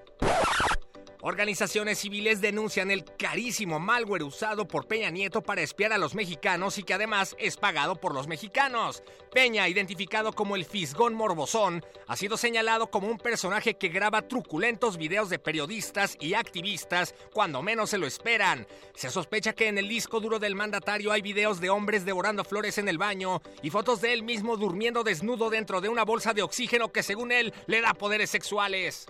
Organizaciones 1.21 1.99
civiles 1.99 2.41
denuncian 2.41 2.93
el 2.93 3.05
carísimo 3.05 3.81
malware 3.81 4.23
usado 4.23 4.69
por 4.69 4.87
Peña 4.87 5.11
Nieto 5.11 5.43
para 5.43 5.63
espiar 5.63 5.93
a 5.93 5.99
los 5.99 6.15
mexicanos 6.15 6.79
y 6.79 6.85
que 6.85 6.95
además 6.95 7.35
es 7.41 7.57
pagado 7.57 7.97
por 7.97 8.15
los 8.15 8.29
mexicanos. 8.29 9.03
Peña, 9.33 9.69
identificado 9.69 10.33
como 10.33 10.55
el 10.55 10.65
Fisgón 10.65 11.15
Morbosón, 11.15 11.85
ha 12.07 12.15
sido 12.15 12.37
señalado 12.37 12.89
como 12.89 13.09
un 13.09 13.19
personaje 13.19 13.75
que 13.75 13.89
graba 13.89 14.29
truculentos 14.29 14.97
videos 14.97 15.29
de 15.29 15.41
periodistas 15.41 16.17
y 16.21 16.35
activistas 16.35 17.17
cuando 17.33 17.63
menos 17.63 17.91
se 17.91 17.99
lo 17.99 18.07
esperan. 18.07 18.69
Se 18.95 19.11
sospecha 19.11 19.55
que 19.55 19.67
en 19.67 19.79
el 19.79 19.89
disco 19.89 20.21
duro 20.21 20.39
del 20.39 20.55
mandatario 20.55 21.11
hay 21.11 21.21
videos 21.21 21.61
de 21.61 21.71
hombres 21.71 22.05
devorando 22.05 22.45
flores 22.45 22.79
en 22.79 22.89
el 22.89 22.97
baño 22.97 23.43
y 23.61 23.71
fotos 23.71 24.01
de 24.01 24.13
él 24.13 24.23
mismo 24.23 24.57
durmiendo 24.57 25.03
desnudo 25.03 25.51
dentro 25.51 25.81
de 25.81 25.89
una 25.89 26.05
bolsa 26.05 26.33
de 26.33 26.43
oxígeno 26.43 26.93
que 26.93 27.03
según 27.03 27.33
él 27.33 27.53
le 27.67 27.81
da 27.81 27.93
poderes 27.95 28.31
sexuales. 28.31 29.09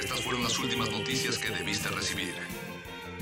Estas 0.00 0.20
fueron 0.22 0.42
las 0.42 0.58
últimas 0.58 0.90
noticias 0.90 1.38
que 1.38 1.50
debiste 1.50 1.88
recibir. 1.88 2.34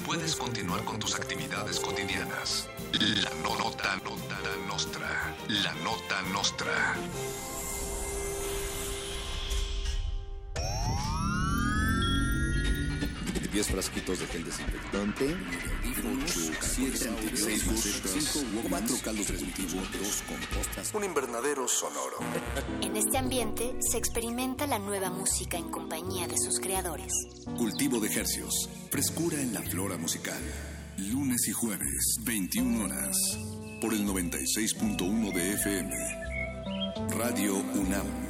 Puedes 0.07 0.35
continuar 0.37 0.85
con 0.85 0.99
tus 0.99 1.15
actividades 1.15 1.79
cotidianas. 1.81 2.69
La 2.93 3.31
no- 3.43 3.57
nota, 3.59 3.97
nota 4.05 4.39
nostra. 4.67 5.35
La 5.49 5.73
nota 5.75 6.23
nostra. 6.33 6.97
Diez 13.53 13.67
frasquitos 13.67 14.21
de 14.21 14.27
gel 14.29 14.45
desinfectante, 14.45 15.37
8, 16.25 16.41
7, 16.61 17.11
6 17.35 17.65
5 18.33 18.69
4 18.71 18.97
caldos 19.03 19.27
de 19.27 19.35
cultivo, 19.35 19.83
2 19.93 20.23
compostas. 20.29 20.95
Un 20.95 21.05
invernadero 21.05 21.67
sonoro. 21.67 22.19
En 22.81 22.97
este 22.97 23.19
ambiente 23.19 23.75
se 23.81 23.99
experimenta 23.99 24.69
la 24.69 24.79
nueva 24.79 25.11
música 25.11 25.57
en 25.57 25.69
compañía 25.69 26.29
de 26.29 26.39
sus 26.39 26.61
creadores. 26.61 27.13
Cultivo 27.57 27.99
de 27.99 28.07
ejercios, 28.07 28.71
frescura 28.91 29.41
en 29.41 29.53
la 29.53 29.63
flora 29.63 29.97
musical. 29.97 30.41
Lunes 30.99 31.49
y 31.49 31.53
jueves, 31.53 32.17
21 32.23 32.85
horas, 32.85 33.17
por 33.81 33.95
el 33.95 34.07
96.1 34.07 35.35
de 35.35 35.53
FM. 35.55 35.95
Radio 37.17 37.57
UNAM. 37.57 38.30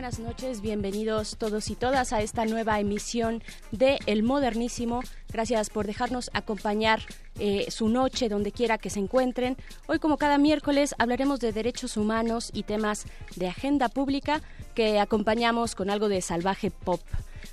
Buenas 0.00 0.18
noches, 0.18 0.62
bienvenidos 0.62 1.36
todos 1.36 1.68
y 1.68 1.74
todas 1.74 2.14
a 2.14 2.22
esta 2.22 2.46
nueva 2.46 2.80
emisión 2.80 3.42
de 3.70 3.98
El 4.06 4.22
Modernísimo. 4.22 5.02
Gracias 5.30 5.68
por 5.68 5.86
dejarnos 5.86 6.30
acompañar 6.32 7.02
eh, 7.38 7.66
su 7.70 7.90
noche 7.90 8.30
donde 8.30 8.50
quiera 8.50 8.78
que 8.78 8.88
se 8.88 8.98
encuentren. 8.98 9.58
Hoy, 9.88 9.98
como 9.98 10.16
cada 10.16 10.38
miércoles, 10.38 10.94
hablaremos 10.96 11.38
de 11.40 11.52
derechos 11.52 11.98
humanos 11.98 12.50
y 12.54 12.62
temas 12.62 13.04
de 13.36 13.48
agenda 13.48 13.90
pública 13.90 14.40
que 14.74 14.98
acompañamos 14.98 15.74
con 15.74 15.90
algo 15.90 16.08
de 16.08 16.22
salvaje 16.22 16.70
pop. 16.70 17.02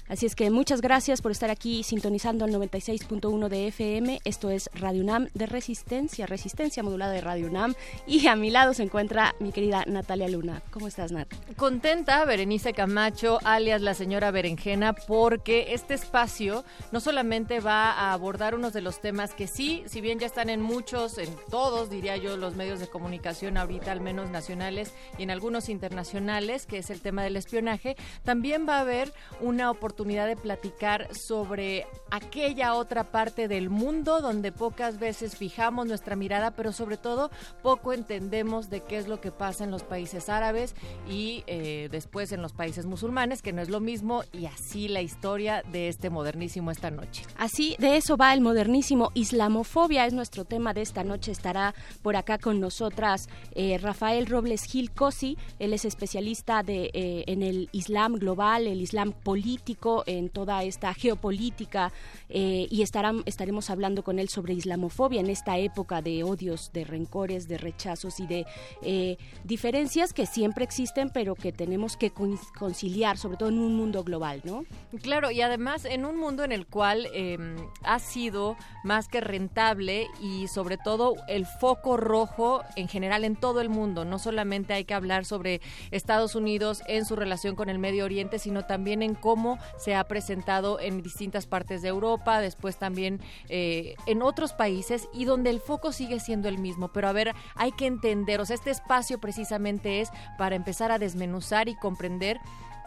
Así 0.09 0.25
es 0.25 0.35
que 0.35 0.49
muchas 0.49 0.79
gracias 0.79 1.21
por 1.21 1.33
estar 1.33 1.49
aquí 1.49 1.83
sintonizando 1.83 2.45
el 2.45 2.53
96.1 2.53 3.49
de 3.49 3.67
FM. 3.67 4.21
Esto 4.23 4.49
es 4.49 4.69
Radio 4.73 5.03
UNAM 5.03 5.27
de 5.33 5.47
Resistencia, 5.47 6.25
Resistencia 6.25 6.81
modulada 6.81 7.11
de 7.11 7.19
Radio 7.19 7.47
UNAM. 7.47 7.75
Y 8.05 8.27
a 8.27 8.37
mi 8.37 8.49
lado 8.49 8.73
se 8.73 8.83
encuentra 8.83 9.35
mi 9.41 9.51
querida 9.51 9.83
Natalia 9.85 10.29
Luna. 10.29 10.61
¿Cómo 10.71 10.87
estás, 10.87 11.11
Nat? 11.11 11.27
Contenta, 11.57 12.23
Berenice 12.23 12.71
Camacho, 12.71 13.39
alias 13.43 13.81
la 13.81 13.93
señora 13.93 14.31
Berenjena, 14.31 14.93
porque 14.93 15.73
este 15.73 15.95
espacio 15.95 16.63
no 16.93 17.01
solamente 17.01 17.59
va 17.59 17.91
a 17.91 18.13
abordar 18.13 18.55
unos 18.55 18.71
de 18.71 18.79
los 18.79 19.01
temas 19.01 19.33
que 19.33 19.47
sí, 19.47 19.83
si 19.87 19.99
bien 19.99 20.19
ya 20.19 20.27
están 20.27 20.49
en 20.49 20.61
muchos, 20.61 21.17
en 21.17 21.35
todos, 21.49 21.89
diría 21.89 22.15
yo, 22.15 22.37
los 22.37 22.55
medios 22.55 22.79
de 22.79 22.87
comunicación 22.87 23.57
ahorita, 23.57 23.91
al 23.91 23.99
menos 23.99 24.29
nacionales 24.29 24.93
y 25.17 25.23
en 25.23 25.31
algunos 25.31 25.67
internacionales, 25.67 26.65
que 26.65 26.77
es 26.77 26.89
el 26.91 27.01
tema 27.01 27.23
del 27.23 27.35
espionaje, 27.35 27.97
también 28.23 28.65
va 28.69 28.77
a 28.77 28.81
haber 28.81 29.13
una 29.41 29.69
oportunidad 29.69 29.96
de 29.97 30.35
platicar 30.35 31.13
sobre 31.13 31.85
aquella 32.11 32.75
otra 32.75 33.11
parte 33.11 33.47
del 33.47 33.69
mundo 33.69 34.21
donde 34.21 34.51
pocas 34.51 34.99
veces 34.99 35.35
fijamos 35.35 35.87
nuestra 35.87 36.15
mirada, 36.15 36.51
pero 36.51 36.71
sobre 36.71 36.97
todo 36.97 37.31
poco 37.61 37.93
entendemos 37.93 38.69
de 38.69 38.81
qué 38.81 38.97
es 38.97 39.07
lo 39.07 39.19
que 39.19 39.31
pasa 39.31 39.63
en 39.63 39.71
los 39.71 39.83
países 39.83 40.29
árabes 40.29 40.75
y 41.09 41.43
eh, 41.47 41.89
después 41.91 42.31
en 42.31 42.41
los 42.41 42.53
países 42.53 42.85
musulmanes, 42.85 43.41
que 43.41 43.53
no 43.53 43.61
es 43.61 43.69
lo 43.69 43.79
mismo, 43.79 44.23
y 44.31 44.45
así 44.45 44.87
la 44.87 45.01
historia 45.01 45.63
de 45.71 45.87
este 45.87 46.09
modernísimo 46.09 46.71
esta 46.71 46.91
noche. 46.91 47.23
Así, 47.37 47.75
de 47.79 47.97
eso 47.97 48.17
va 48.17 48.33
el 48.33 48.41
modernísimo. 48.41 49.11
Islamofobia 49.13 50.05
es 50.05 50.13
nuestro 50.13 50.45
tema 50.45 50.73
de 50.73 50.81
esta 50.81 51.03
noche. 51.03 51.31
Estará 51.31 51.73
por 52.01 52.15
acá 52.15 52.37
con 52.37 52.59
nosotras 52.59 53.27
eh, 53.55 53.77
Rafael 53.77 54.27
Robles 54.27 54.63
Gil 54.63 54.91
Cosi. 54.91 55.37
Él 55.59 55.73
es 55.73 55.85
especialista 55.85 56.63
de, 56.63 56.91
eh, 56.93 57.23
en 57.27 57.41
el 57.41 57.69
Islam 57.71 58.13
global, 58.13 58.67
el 58.67 58.81
Islam 58.81 59.11
político, 59.11 59.86
en 60.05 60.29
toda 60.29 60.63
esta 60.63 60.93
geopolítica. 60.93 61.91
eh, 62.29 62.67
y 62.69 62.81
estaremos 62.81 63.69
hablando 63.69 64.03
con 64.03 64.19
él 64.19 64.27
sobre 64.29 64.53
islamofobia 64.53 65.21
en 65.21 65.29
esta 65.29 65.57
época 65.57 66.01
de 66.01 66.23
odios, 66.23 66.71
de 66.73 66.83
rencores, 66.83 67.47
de 67.47 67.57
rechazos 67.57 68.19
y 68.19 68.27
de 68.27 68.45
eh, 68.81 69.17
diferencias 69.45 70.13
que 70.13 70.25
siempre 70.25 70.63
existen, 70.65 71.09
pero 71.09 71.35
que 71.35 71.51
tenemos 71.53 71.95
que 71.95 72.11
con- 72.11 72.37
conciliar, 72.59 73.17
sobre 73.17 73.37
todo 73.37 73.49
en 73.49 73.59
un 73.59 73.75
mundo 73.75 74.03
global, 74.03 74.41
¿no? 74.43 74.65
Claro, 75.01 75.31
y 75.31 75.41
además 75.41 75.85
en 75.85 76.03
un 76.05 76.17
mundo 76.17 76.43
en 76.43 76.51
el 76.51 76.65
cual 76.67 77.07
eh, 77.13 77.37
ha 77.83 77.99
sido 77.99 78.57
más 78.83 79.07
que 79.07 79.21
rentable 79.21 80.07
y 80.21 80.47
sobre 80.47 80.77
todo 80.77 81.15
el 81.29 81.45
foco 81.45 81.95
rojo 81.97 82.61
en 82.75 82.87
general 82.89 83.23
en 83.23 83.35
todo 83.35 83.61
el 83.61 83.69
mundo. 83.69 84.03
No 84.05 84.19
solamente 84.19 84.73
hay 84.73 84.83
que 84.83 84.93
hablar 84.93 85.23
sobre 85.23 85.61
Estados 85.91 86.35
Unidos 86.35 86.81
en 86.87 87.05
su 87.05 87.15
relación 87.15 87.55
con 87.55 87.69
el 87.69 87.79
Medio 87.79 88.03
Oriente, 88.05 88.37
sino 88.37 88.65
también 88.65 89.01
en 89.01 89.15
cómo 89.15 89.57
se 89.77 89.95
ha 89.95 90.03
presentado 90.05 90.79
en 90.79 91.01
distintas 91.01 91.45
partes 91.45 91.81
de 91.81 91.89
Europa, 91.89 92.41
después 92.41 92.77
también 92.77 93.21
eh, 93.49 93.95
en 94.05 94.21
otros 94.21 94.53
países 94.53 95.07
y 95.13 95.25
donde 95.25 95.49
el 95.49 95.59
foco 95.59 95.91
sigue 95.91 96.19
siendo 96.19 96.49
el 96.49 96.57
mismo. 96.57 96.89
Pero 96.89 97.07
a 97.07 97.13
ver, 97.13 97.33
hay 97.55 97.71
que 97.71 97.85
entender, 97.85 98.39
sea, 98.45 98.55
este 98.55 98.71
espacio 98.71 99.19
precisamente 99.19 100.01
es 100.01 100.09
para 100.37 100.55
empezar 100.55 100.91
a 100.91 100.99
desmenuzar 100.99 101.69
y 101.69 101.75
comprender 101.75 102.39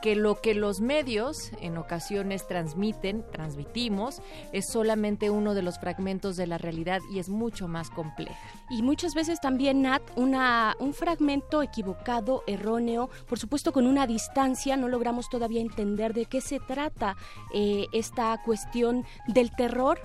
que 0.03 0.17
lo 0.17 0.41
que 0.41 0.55
los 0.55 0.81
medios 0.81 1.53
en 1.61 1.77
ocasiones 1.77 2.47
transmiten, 2.47 3.25
transmitimos, 3.33 4.23
es 4.53 4.67
solamente 4.71 5.31
uno 5.31 5.55
de 5.55 5.63
los 5.63 5.79
fragmentos 5.79 6.37
de 6.37 6.47
la 6.47 6.59
realidad 6.59 7.01
y 7.13 7.19
es 7.19 7.29
mucho 7.29 7.69
más 7.69 7.91
compleja. 7.91 8.37
Y 8.71 8.83
muchas 8.83 9.15
veces 9.15 9.41
también, 9.41 9.83
Nat, 9.83 10.03
una, 10.17 10.77
un 10.79 10.95
fragmento 10.95 11.63
equivocado, 11.63 12.43
erróneo, 12.47 13.11
por 13.29 13.39
supuesto 13.39 13.73
con 13.73 13.87
una 13.87 14.07
distancia, 14.07 14.77
no 14.77 14.89
logramos 14.89 15.29
todavía 15.29 15.61
entender 15.61 16.15
de 16.15 16.27
qué 16.27 16.41
se 16.41 16.61
trata 16.61 17.17
eh, 17.53 17.87
esta 17.93 18.41
cuestión 18.45 19.05
del 19.27 19.51
terror 19.51 20.01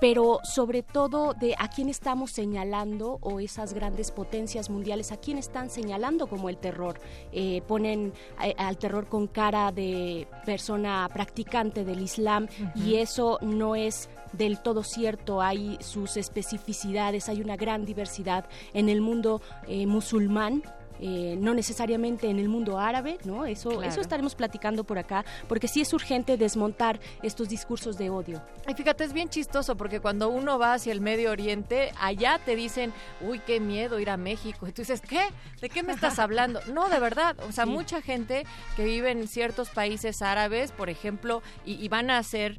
pero 0.00 0.40
sobre 0.42 0.82
todo 0.82 1.34
de 1.34 1.54
a 1.58 1.68
quién 1.68 1.88
estamos 1.88 2.32
señalando 2.32 3.18
o 3.20 3.40
esas 3.40 3.74
grandes 3.74 4.10
potencias 4.10 4.70
mundiales, 4.70 5.12
a 5.12 5.16
quién 5.16 5.38
están 5.38 5.70
señalando 5.70 6.26
como 6.26 6.48
el 6.48 6.56
terror. 6.56 7.00
Eh, 7.32 7.62
ponen 7.66 8.12
eh, 8.42 8.54
al 8.58 8.76
terror 8.76 9.06
con 9.06 9.26
cara 9.26 9.72
de 9.72 10.28
persona 10.44 11.08
practicante 11.12 11.84
del 11.84 12.02
Islam 12.02 12.48
y 12.74 12.96
eso 12.96 13.38
no 13.42 13.76
es 13.76 14.08
del 14.32 14.60
todo 14.60 14.82
cierto, 14.82 15.40
hay 15.40 15.78
sus 15.80 16.16
especificidades, 16.16 17.28
hay 17.28 17.40
una 17.40 17.56
gran 17.56 17.84
diversidad 17.84 18.46
en 18.72 18.88
el 18.88 19.00
mundo 19.00 19.40
eh, 19.68 19.86
musulmán. 19.86 20.62
Eh, 21.00 21.36
no 21.38 21.54
necesariamente 21.54 22.28
en 22.28 22.38
el 22.38 22.48
mundo 22.48 22.78
árabe, 22.78 23.18
¿no? 23.24 23.44
Eso, 23.46 23.70
Claro. 23.70 23.84
eso 23.84 24.00
estaremos 24.00 24.34
platicando 24.34 24.84
por 24.84 24.98
acá, 24.98 25.24
porque 25.48 25.68
sí 25.68 25.80
es 25.80 25.92
urgente 25.92 26.36
desmontar 26.36 27.00
estos 27.22 27.48
discursos 27.48 27.96
de 27.98 28.10
odio. 28.10 28.42
Y 28.68 28.74
fíjate, 28.74 29.04
es 29.04 29.12
bien 29.12 29.28
chistoso 29.28 29.76
porque 29.76 30.00
cuando 30.00 30.28
uno 30.28 30.58
va 30.58 30.74
hacia 30.74 30.92
el 30.92 31.00
Medio 31.00 31.30
Oriente, 31.30 31.90
allá 32.00 32.38
te 32.44 32.56
dicen, 32.56 32.92
uy, 33.20 33.40
qué 33.40 33.60
miedo 33.60 33.98
ir 34.00 34.10
a 34.10 34.16
México. 34.16 34.66
Y 34.68 34.72
tú 34.72 34.82
dices, 34.82 35.00
¿qué? 35.00 35.22
¿De 35.60 35.68
qué 35.68 35.82
me 35.82 35.92
estás 35.92 36.18
hablando? 36.18 36.60
No, 36.72 36.88
de 36.88 36.98
verdad. 37.00 37.36
O 37.48 37.52
sea, 37.52 37.64
Sí. 37.64 37.70
mucha 37.70 38.00
gente 38.02 38.44
que 38.76 38.84
vive 38.84 39.10
en 39.10 39.26
ciertos 39.28 39.70
países 39.70 40.22
árabes, 40.22 40.72
por 40.72 40.90
ejemplo, 40.90 41.42
y, 41.64 41.74
y 41.84 41.88
van 41.88 42.10
a 42.10 42.22
ser 42.22 42.58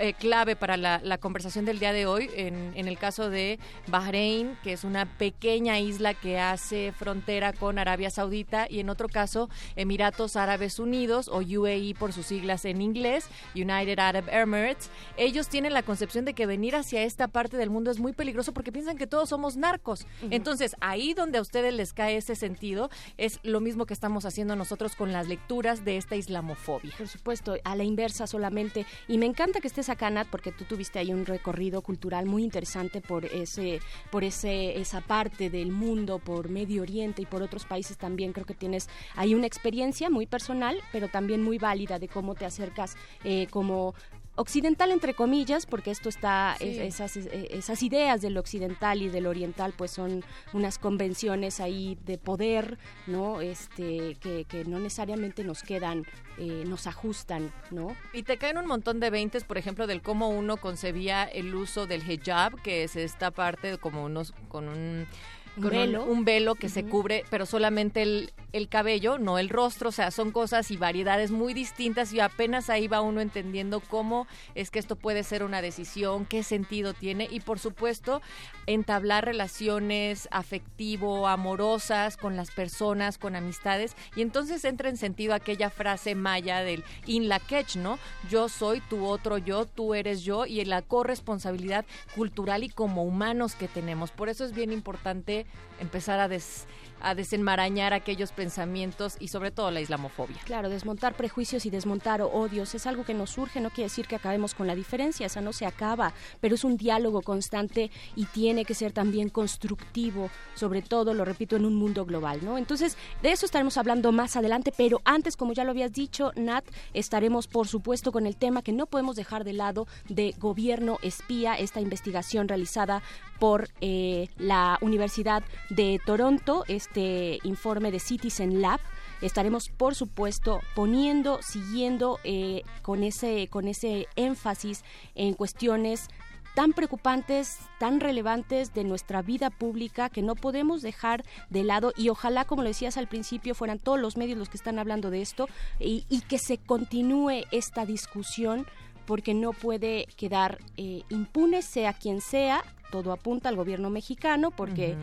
eh, 0.00 0.14
clave 0.14 0.56
para 0.56 0.76
la, 0.76 1.00
la 1.02 1.18
conversación 1.18 1.64
del 1.64 1.78
día 1.78 1.92
de 1.92 2.06
hoy, 2.06 2.30
en, 2.34 2.72
en 2.74 2.88
el 2.88 2.98
caso 2.98 3.30
de 3.30 3.58
Bahrein, 3.86 4.56
que 4.62 4.72
es 4.72 4.84
una 4.84 5.06
pequeña 5.18 5.78
isla 5.78 6.14
que 6.14 6.38
hace 6.38 6.92
frontera 6.92 7.52
con 7.52 7.78
Arabia 7.78 8.10
Saudita, 8.10 8.66
y 8.68 8.80
en 8.80 8.90
otro 8.90 9.08
caso, 9.08 9.48
Emiratos 9.76 10.36
Árabes 10.36 10.78
Unidos, 10.78 11.28
o 11.28 11.38
UAE 11.38 11.94
por 11.98 12.12
sus 12.12 12.26
siglas 12.26 12.64
en 12.64 12.80
inglés, 12.80 13.28
United 13.54 13.98
Arab 13.98 14.24
Emirates. 14.28 14.90
Ellos 15.16 15.48
tienen 15.48 15.72
la 15.72 15.82
concepción 15.82 16.24
de 16.24 16.34
que 16.34 16.46
venir 16.46 16.76
hacia 16.76 17.02
esta 17.02 17.28
parte 17.28 17.56
del 17.56 17.70
mundo 17.70 17.90
es 17.90 17.98
muy 17.98 18.12
peligroso 18.12 18.52
porque 18.52 18.72
piensan 18.72 18.96
que 18.96 19.06
todos 19.06 19.28
somos 19.28 19.56
narcos. 19.56 20.06
Entonces, 20.30 20.76
ahí 20.80 21.14
donde 21.14 21.38
a 21.38 21.40
ustedes 21.40 21.74
les 21.74 21.92
cae 21.92 22.16
ese 22.16 22.34
sentido, 22.34 22.90
es 23.16 23.40
lo 23.42 23.60
mismo 23.60 23.86
que 23.86 23.94
estamos 23.94 24.24
haciendo 24.24 24.56
nosotros 24.56 24.96
con 24.96 25.12
las 25.12 25.28
lecturas 25.28 25.84
de 25.84 25.96
esta 25.96 26.16
islamofobia. 26.16 26.92
Por 26.96 27.08
supuesto, 27.08 27.56
a 27.64 27.76
la 27.76 27.84
inversa 27.84 28.26
solamente. 28.26 28.86
Y 29.08 29.18
me 29.18 29.26
encanta 29.26 29.60
que 29.60 29.68
estés 29.68 29.83
Nat, 30.10 30.28
porque 30.28 30.52
tú 30.52 30.64
tuviste 30.64 30.98
ahí 30.98 31.12
un 31.12 31.26
recorrido 31.26 31.82
cultural 31.82 32.26
muy 32.26 32.42
interesante 32.42 33.00
por 33.00 33.24
ese, 33.24 33.80
por 34.10 34.24
ese, 34.24 34.80
esa 34.80 35.00
parte 35.00 35.50
del 35.50 35.70
mundo, 35.70 36.18
por 36.18 36.48
Medio 36.48 36.82
Oriente 36.82 37.22
y 37.22 37.26
por 37.26 37.42
otros 37.42 37.64
países 37.64 37.96
también. 37.98 38.32
Creo 38.32 38.46
que 38.46 38.54
tienes 38.54 38.88
ahí 39.16 39.34
una 39.34 39.46
experiencia 39.46 40.10
muy 40.10 40.26
personal, 40.26 40.78
pero 40.92 41.08
también 41.08 41.42
muy 41.42 41.58
válida 41.58 41.98
de 41.98 42.08
cómo 42.08 42.34
te 42.34 42.44
acercas 42.44 42.96
eh, 43.24 43.46
como 43.50 43.94
occidental 44.36 44.90
entre 44.90 45.14
comillas 45.14 45.66
porque 45.66 45.90
esto 45.90 46.08
está 46.08 46.56
Sí. 46.58 46.68
es- 46.68 46.78
esas 47.00 47.16
eh, 47.16 47.48
esas 47.52 47.82
ideas 47.82 48.20
del 48.20 48.36
occidental 48.36 49.00
y 49.02 49.08
del 49.08 49.26
oriental 49.26 49.72
pues 49.76 49.90
son 49.92 50.24
unas 50.52 50.78
convenciones 50.78 51.60
ahí 51.60 51.96
de 52.04 52.18
poder 52.18 52.78
no 53.06 53.40
este 53.40 54.16
que, 54.20 54.44
que 54.44 54.64
no 54.64 54.78
necesariamente 54.80 55.44
nos 55.44 55.62
quedan 55.62 56.04
eh, 56.38 56.64
nos 56.66 56.86
ajustan 56.86 57.52
no 57.70 57.96
Y 58.12 58.24
te 58.24 58.36
caen 58.36 58.58
un 58.58 58.66
montón 58.66 58.98
de 59.00 59.10
veintes, 59.10 59.44
por 59.44 59.56
ejemplo, 59.58 59.86
del 59.86 60.02
cómo 60.02 60.28
uno 60.28 60.56
concebía 60.56 61.24
el 61.24 61.54
uso 61.54 61.86
del 61.86 62.02
hijab, 62.10 62.60
que 62.62 62.82
es 62.84 62.96
esta 62.96 63.30
parte 63.30 63.78
como 63.78 64.04
unos 64.04 64.32
con 64.48 64.68
Un 64.68 65.06
con 65.54 65.70
velo. 65.70 66.04
un 66.04 66.24
velo 66.24 66.54
que 66.54 66.68
se 66.68 66.84
cubre, 66.84 67.24
pero 67.30 67.46
solamente 67.46 68.02
el, 68.02 68.32
el 68.52 68.68
cabello, 68.68 69.18
no 69.18 69.38
el 69.38 69.48
rostro, 69.48 69.88
o 69.90 69.92
sea, 69.92 70.10
son 70.10 70.30
cosas 70.30 70.70
y 70.70 70.76
variedades 70.76 71.30
muy 71.30 71.54
distintas 71.54 72.12
y 72.12 72.20
apenas 72.20 72.70
ahí 72.70 72.88
va 72.88 73.00
uno 73.00 73.20
entendiendo 73.20 73.80
cómo 73.80 74.26
es 74.54 74.70
que 74.70 74.78
esto 74.78 74.96
puede 74.96 75.22
ser 75.22 75.44
una 75.44 75.62
decisión, 75.62 76.24
qué 76.24 76.42
sentido 76.42 76.94
tiene 76.94 77.28
y 77.30 77.40
por 77.40 77.58
supuesto 77.58 78.20
entablar 78.66 79.24
relaciones 79.24 80.28
afectivo, 80.30 81.28
amorosas 81.28 82.16
con 82.16 82.36
las 82.36 82.50
personas, 82.50 83.18
con 83.18 83.36
amistades 83.36 83.96
y 84.16 84.22
entonces 84.22 84.64
entra 84.64 84.88
en 84.88 84.96
sentido 84.96 85.34
aquella 85.34 85.70
frase 85.70 86.14
maya 86.14 86.60
del 86.60 86.84
in 87.06 87.28
la 87.28 87.40
quech, 87.40 87.76
¿no? 87.76 87.98
Yo 88.30 88.48
soy 88.48 88.80
tu 88.80 89.04
otro 89.04 89.38
yo, 89.38 89.66
tú 89.66 89.94
eres 89.94 90.22
yo 90.22 90.46
y 90.46 90.64
la 90.64 90.82
corresponsabilidad 90.82 91.84
cultural 92.14 92.64
y 92.64 92.68
como 92.68 93.04
humanos 93.04 93.54
que 93.54 93.68
tenemos. 93.68 94.10
Por 94.10 94.28
eso 94.28 94.44
es 94.44 94.54
bien 94.54 94.72
importante 94.72 95.43
empezar 95.80 96.20
a 96.20 96.28
des- 96.28 96.66
a 97.04 97.14
desenmarañar 97.14 97.92
aquellos 97.92 98.32
pensamientos 98.32 99.16
y 99.20 99.28
sobre 99.28 99.50
todo 99.50 99.70
la 99.70 99.80
islamofobia. 99.80 100.38
Claro, 100.44 100.68
desmontar 100.68 101.14
prejuicios 101.14 101.66
y 101.66 101.70
desmontar 101.70 102.22
odios 102.22 102.74
es 102.74 102.86
algo 102.86 103.04
que 103.04 103.14
nos 103.14 103.30
surge, 103.30 103.60
no 103.60 103.70
quiere 103.70 103.84
decir 103.84 104.06
que 104.06 104.16
acabemos 104.16 104.54
con 104.54 104.66
la 104.66 104.74
diferencia, 104.74 105.26
esa 105.26 105.40
no 105.40 105.52
se 105.52 105.66
acaba, 105.66 106.12
pero 106.40 106.54
es 106.54 106.64
un 106.64 106.76
diálogo 106.76 107.22
constante 107.22 107.90
y 108.16 108.26
tiene 108.26 108.64
que 108.64 108.74
ser 108.74 108.92
también 108.92 109.28
constructivo, 109.28 110.30
sobre 110.54 110.82
todo, 110.82 111.14
lo 111.14 111.24
repito, 111.24 111.56
en 111.56 111.64
un 111.64 111.74
mundo 111.74 112.04
global, 112.04 112.40
¿no? 112.42 112.58
Entonces, 112.58 112.96
de 113.22 113.32
eso 113.32 113.46
estaremos 113.46 113.76
hablando 113.76 114.12
más 114.12 114.36
adelante, 114.36 114.72
pero 114.76 115.00
antes, 115.04 115.36
como 115.36 115.52
ya 115.52 115.64
lo 115.64 115.70
habías 115.70 115.92
dicho, 115.92 116.32
Nat, 116.36 116.64
estaremos, 116.92 117.46
por 117.46 117.68
supuesto, 117.68 118.12
con 118.12 118.26
el 118.26 118.36
tema 118.36 118.62
que 118.62 118.72
no 118.72 118.86
podemos 118.86 119.16
dejar 119.16 119.44
de 119.44 119.52
lado 119.52 119.86
de 120.08 120.34
gobierno 120.38 120.98
espía, 121.02 121.54
esta 121.54 121.80
investigación 121.80 122.48
realizada 122.48 123.02
por 123.38 123.68
eh, 123.80 124.28
la 124.38 124.78
Universidad 124.80 125.42
de 125.70 126.00
Toronto, 126.04 126.64
este 126.94 127.40
informe 127.42 127.90
de 127.90 127.98
Citizen 127.98 128.62
Lab, 128.62 128.78
estaremos, 129.20 129.68
por 129.68 129.96
supuesto, 129.96 130.60
poniendo, 130.76 131.40
siguiendo 131.42 132.20
eh, 132.22 132.62
con, 132.82 133.02
ese, 133.02 133.48
con 133.48 133.66
ese 133.66 134.06
énfasis 134.14 134.84
en 135.16 135.34
cuestiones 135.34 136.08
tan 136.54 136.72
preocupantes, 136.72 137.58
tan 137.80 137.98
relevantes 137.98 138.72
de 138.74 138.84
nuestra 138.84 139.22
vida 139.22 139.50
pública 139.50 140.08
que 140.08 140.22
no 140.22 140.36
podemos 140.36 140.82
dejar 140.82 141.24
de 141.50 141.64
lado 141.64 141.92
y 141.96 142.10
ojalá, 142.10 142.44
como 142.44 142.62
lo 142.62 142.68
decías 142.68 142.96
al 142.96 143.08
principio, 143.08 143.56
fueran 143.56 143.80
todos 143.80 143.98
los 143.98 144.16
medios 144.16 144.38
los 144.38 144.48
que 144.48 144.56
están 144.56 144.78
hablando 144.78 145.10
de 145.10 145.20
esto 145.20 145.48
y, 145.80 146.04
que 146.28 146.38
se 146.38 146.58
continúe 146.58 147.42
esta 147.50 147.86
discusión 147.86 148.66
porque 149.04 149.34
no 149.34 149.52
puede 149.52 150.06
quedar 150.16 150.58
eh, 150.76 151.02
impune, 151.08 151.62
sea 151.62 151.92
quien 151.92 152.20
sea, 152.20 152.62
todo 152.92 153.10
apunta 153.10 153.48
al 153.48 153.56
gobierno 153.56 153.90
mexicano, 153.90 154.52
porque 154.52 154.96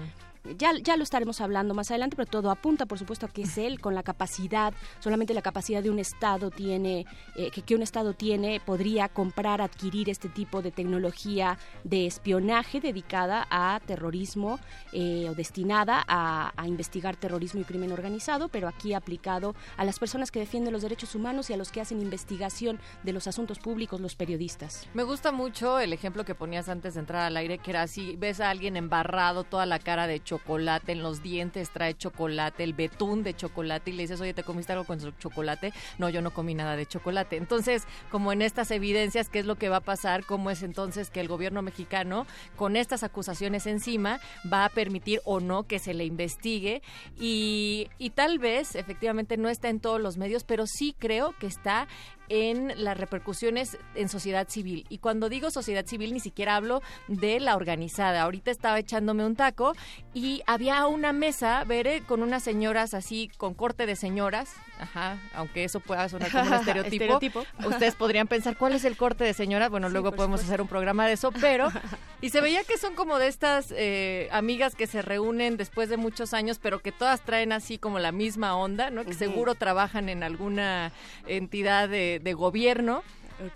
ya, 0.57 0.71
ya 0.81 0.97
lo 0.97 1.03
estaremos 1.03 1.41
hablando 1.41 1.73
más 1.73 1.91
adelante, 1.91 2.15
pero 2.15 2.29
todo 2.29 2.51
apunta, 2.51 2.85
por 2.85 2.97
supuesto, 2.97 3.25
a 3.25 3.29
que 3.29 3.43
es 3.43 3.57
él 3.57 3.79
con 3.79 3.95
la 3.95 4.03
capacidad, 4.03 4.73
solamente 4.99 5.33
la 5.33 5.41
capacidad 5.41 5.83
de 5.83 5.89
un 5.89 5.99
Estado 5.99 6.49
tiene, 6.49 7.05
eh, 7.35 7.51
que, 7.51 7.75
un 7.75 7.81
Estado 7.81 8.13
tiene, 8.13 8.59
podría 8.59 9.09
comprar, 9.09 9.61
adquirir 9.61 10.09
este 10.09 10.29
tipo 10.29 10.61
de 10.61 10.71
tecnología 10.71 11.57
de 11.83 12.07
espionaje 12.07 12.79
dedicada 12.79 13.47
a 13.49 13.79
terrorismo 13.85 14.59
eh, 14.93 15.27
o 15.29 15.35
destinada 15.35 16.03
a, 16.07 16.53
a 16.55 16.67
investigar 16.67 17.15
terrorismo 17.15 17.61
y 17.61 17.63
crimen 17.63 17.91
organizado, 17.91 18.47
pero 18.47 18.67
aquí 18.67 18.93
aplicado 18.93 19.55
a 19.77 19.85
las 19.85 19.99
personas 19.99 20.31
que 20.31 20.39
defienden 20.39 20.73
los 20.73 20.81
derechos 20.81 21.15
humanos 21.15 21.49
y 21.49 21.53
a 21.53 21.57
los 21.57 21.71
que 21.71 21.81
hacen 21.81 22.01
investigación 22.01 22.79
de 23.03 23.13
los 23.13 23.27
asuntos 23.27 23.59
públicos, 23.59 24.01
los 24.01 24.15
periodistas. 24.15 24.87
Me 24.93 25.03
gusta 25.03 25.31
mucho 25.31 25.79
el 25.79 25.93
ejemplo 25.93 26.25
que 26.25 26.35
ponías 26.35 26.69
antes 26.69 26.95
de 26.95 27.01
entrar 27.01 27.21
al 27.21 27.37
aire, 27.37 27.59
que 27.59 27.71
era 27.71 27.83
así, 27.83 28.15
ves 28.17 28.39
a 28.39 28.49
alguien 28.49 28.75
embarrado, 28.75 29.43
toda 29.43 29.65
la 29.65 29.79
cara 29.79 30.07
de 30.07 30.21
chocolate 30.31 30.93
en 30.93 31.03
los 31.03 31.21
dientes, 31.21 31.71
trae 31.71 31.93
chocolate, 31.93 32.63
el 32.63 32.71
betún 32.71 33.21
de 33.21 33.33
chocolate 33.33 33.91
y 33.91 33.93
le 33.95 34.03
dices, 34.03 34.21
oye, 34.21 34.33
¿te 34.33 34.43
comiste 34.43 34.71
algo 34.71 34.85
con 34.85 34.97
chocolate? 35.17 35.73
No, 35.97 36.07
yo 36.07 36.21
no 36.21 36.31
comí 36.31 36.55
nada 36.55 36.77
de 36.77 36.85
chocolate. 36.85 37.35
Entonces, 37.35 37.83
como 38.09 38.31
en 38.31 38.41
estas 38.41 38.71
evidencias, 38.71 39.27
¿qué 39.27 39.39
es 39.39 39.45
lo 39.45 39.57
que 39.57 39.67
va 39.67 39.77
a 39.77 39.81
pasar? 39.81 40.23
¿Cómo 40.23 40.49
es 40.49 40.63
entonces 40.63 41.09
que 41.09 41.19
el 41.19 41.27
gobierno 41.27 41.61
mexicano, 41.61 42.25
con 42.55 42.77
estas 42.77 43.03
acusaciones 43.03 43.67
encima, 43.67 44.21
va 44.51 44.63
a 44.63 44.69
permitir 44.69 45.19
o 45.25 45.41
no 45.41 45.63
que 45.63 45.79
se 45.79 45.93
le 45.93 46.05
investigue? 46.05 46.81
Y, 47.19 47.89
y 47.97 48.11
tal 48.11 48.39
vez, 48.39 48.75
efectivamente, 48.75 49.35
no 49.35 49.49
está 49.49 49.67
en 49.67 49.81
todos 49.81 49.99
los 49.99 50.15
medios, 50.15 50.45
pero 50.45 50.65
sí 50.65 50.95
creo 50.97 51.35
que 51.39 51.47
está 51.47 51.89
en 52.33 52.71
las 52.81 52.97
repercusiones 52.97 53.77
en 53.93 54.07
sociedad 54.07 54.47
civil. 54.47 54.85
Y 54.87 54.99
cuando 54.99 55.27
digo 55.27 55.51
sociedad 55.51 55.85
civil, 55.85 56.13
ni 56.13 56.21
siquiera 56.21 56.55
hablo 56.55 56.81
de 57.09 57.41
la 57.41 57.57
organizada. 57.57 58.21
Ahorita 58.21 58.51
estaba 58.51 58.79
echándome 58.79 59.25
un 59.25 59.35
taco 59.35 59.73
y 60.13 60.41
había 60.47 60.87
una 60.87 61.11
mesa, 61.11 61.65
Bere, 61.65 62.01
con 62.01 62.23
unas 62.23 62.41
señoras 62.41 62.93
así, 62.93 63.29
con 63.37 63.53
corte 63.53 63.85
de 63.85 63.97
señoras. 63.97 64.53
Ajá, 64.79 65.17
aunque 65.35 65.65
eso 65.65 65.81
pueda 65.81 66.07
sonar 66.07 66.31
como 66.31 66.43
un 66.45 66.53
estereotipo. 66.53 67.03
Estereotipo. 67.03 67.45
Ustedes 67.67 67.95
podrían 67.95 68.27
pensar, 68.27 68.55
¿cuál 68.57 68.73
es 68.73 68.85
el 68.85 68.95
corte 68.95 69.25
de 69.25 69.33
señora? 69.33 69.67
Bueno, 69.67 69.87
Sí, 69.87 69.93
luego 69.93 70.11
podemos 70.13 70.39
supuesto. 70.39 70.53
hacer 70.53 70.61
un 70.61 70.67
programa 70.69 71.05
de 71.07 71.13
eso, 71.13 71.31
pero... 71.33 71.69
Y 72.23 72.29
se 72.29 72.39
veía 72.39 72.63
que 72.63 72.77
son 72.77 72.93
como 72.93 73.17
de 73.17 73.27
estas 73.27 73.73
eh, 73.75 74.29
amigas 74.31 74.75
que 74.75 74.85
se 74.85 75.01
reúnen 75.01 75.57
después 75.57 75.89
de 75.89 75.97
muchos 75.97 76.35
años, 76.35 76.59
pero 76.61 76.77
que 76.77 76.91
todas 76.91 77.21
traen 77.21 77.51
así 77.51 77.79
como 77.79 77.97
la 77.97 78.11
misma 78.11 78.55
onda, 78.55 78.91
¿no? 78.91 79.03
Que 79.03 79.15
seguro 79.15 79.55
trabajan 79.55 80.07
en 80.07 80.21
alguna 80.21 80.91
entidad 81.25 81.89
de, 81.89 82.20
de 82.21 82.33
gobierno. 82.33 83.03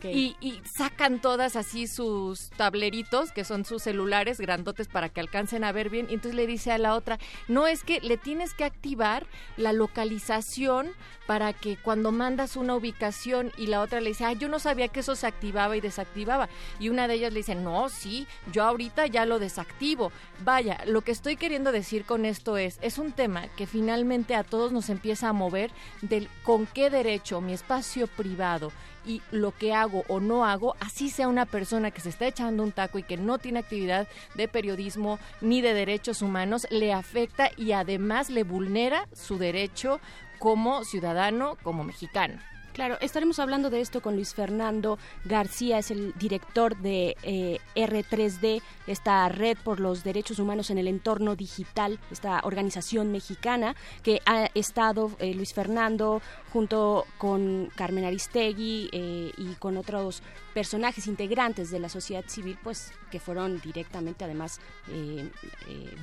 Y, 0.04 0.36
y 0.42 0.62
sacan 0.66 1.20
todas 1.20 1.56
así 1.56 1.88
sus 1.88 2.50
tableritos, 2.52 3.32
que 3.32 3.44
son 3.44 3.66
sus 3.66 3.84
celulares 3.84 4.40
grandotes 4.40 4.88
para 4.88 5.10
que 5.10 5.20
alcancen 5.20 5.64
a 5.64 5.72
ver 5.72 5.90
bien. 5.90 6.08
Y 6.10 6.16
entonces 6.16 6.36
le 6.36 6.48
dice 6.48 6.72
a 6.72 6.78
la 6.78 6.96
otra, 6.96 7.20
no 7.48 7.68
es 7.68 7.84
que 7.84 8.00
le 8.02 8.18
tienes 8.18 8.54
que 8.54 8.64
activar 8.64 9.26
la 9.58 9.74
localización 9.74 10.92
para 11.28 11.54
que 11.54 11.78
cuando 11.78 12.12
mandas 12.12 12.56
una 12.56 12.76
ubicación 12.76 13.52
y 13.58 13.68
la 13.68 13.82
otra 13.82 14.02
le 14.02 14.10
dice, 14.10 14.26
ah, 14.26 14.34
yo 14.34 14.48
no 14.48 14.60
sabía 14.60 14.88
que 14.88 15.00
eso 15.00 15.16
se 15.16 15.28
activaba 15.28 15.76
y 15.76 15.82
desactivaba. 15.82 16.50
Y 16.80 16.90
una 16.90 17.08
de 17.08 17.16
ellas 17.16 17.34
le 17.34 17.40
dice, 17.40 17.56
no, 17.56 17.90
sí, 17.90 18.28
yo 18.52 18.64
ahorita 18.64 19.08
ya 19.08 19.26
lo 19.26 19.40
desactivo. 19.40 20.12
Vaya, 20.44 20.84
lo 20.86 21.02
que 21.02 21.12
estoy 21.12 21.36
queriendo 21.36 21.72
decir 21.72 22.06
con 22.06 22.26
esto 22.26 22.58
es, 22.58 22.78
es 22.82 22.98
un 22.98 23.12
tema 23.12 23.48
que 23.56 23.68
finalmente 23.68 24.36
a 24.36 24.44
todos 24.44 24.72
nos 24.72 24.90
empieza 24.90 25.30
a 25.30 25.34
mover 25.34 25.72
del 26.02 26.30
con 26.44 26.68
qué 26.68 26.90
derecho 26.90 27.42
mi 27.42 27.54
espacio 27.54 28.08
privado 28.08 28.72
y 29.06 29.22
lo 29.32 29.52
que 29.52 29.74
hago 29.74 30.04
o 30.08 30.20
no 30.20 30.46
hago, 30.46 30.76
así 30.80 31.10
sea 31.10 31.28
una 31.28 31.46
persona 31.46 31.92
que 31.92 32.02
se 32.02 32.10
está 32.10 32.28
echando 32.28 32.64
un 32.64 32.72
taco 32.72 33.00
y 33.00 33.04
que 33.04 33.18
no 33.18 33.38
tiene 33.38 33.60
actividad 33.60 34.08
de 34.36 34.48
periodismo 34.48 35.20
ni 35.42 35.62
de 35.62 35.74
derechos 35.74 36.22
humanos, 36.22 36.68
le 36.70 36.94
afecta 36.94 37.50
y 37.58 37.72
además 37.72 38.30
le 38.30 38.44
vulnera 38.44 39.08
su 39.14 39.38
derecho 39.38 40.00
como 40.40 40.84
ciudadano, 40.84 41.58
como 41.64 41.84
mexicano. 41.84 42.40
Claro, 42.76 42.98
estaremos 43.00 43.40
hablando 43.40 43.70
de 43.70 43.80
esto 43.80 44.02
con 44.02 44.16
Luis 44.16 44.34
Fernando 44.34 45.00
García, 45.24 45.78
es 45.80 45.92
el 45.92 46.14
director 46.20 46.76
de 46.76 47.16
eh, 47.24 47.60
R3D, 47.74 48.62
esta 48.86 49.30
red 49.30 49.58
por 49.64 49.80
los 49.80 50.04
derechos 50.04 50.40
humanos 50.40 50.70
en 50.70 50.78
el 50.78 50.90
entorno 50.90 51.38
digital, 51.38 51.98
esta 52.12 52.42
organización 52.44 53.14
mexicana 53.14 53.78
que 54.04 54.22
ha 54.26 54.50
estado 54.56 55.12
eh, 55.20 55.34
Luis 55.34 55.54
Fernando 55.54 56.22
junto 56.52 57.06
con 57.18 57.72
Carmen 57.78 58.04
Aristegui 58.04 58.90
eh, 58.92 59.32
y 59.38 59.54
con 59.54 59.78
otros 59.78 60.22
personajes 60.54 61.08
integrantes 61.08 61.72
de 61.72 61.80
la 61.80 61.88
sociedad 61.88 62.26
civil, 62.28 62.58
pues 62.62 62.92
que 63.10 63.22
fueron 63.22 63.62
directamente 63.62 64.26
además 64.26 64.60
eh, 64.90 65.30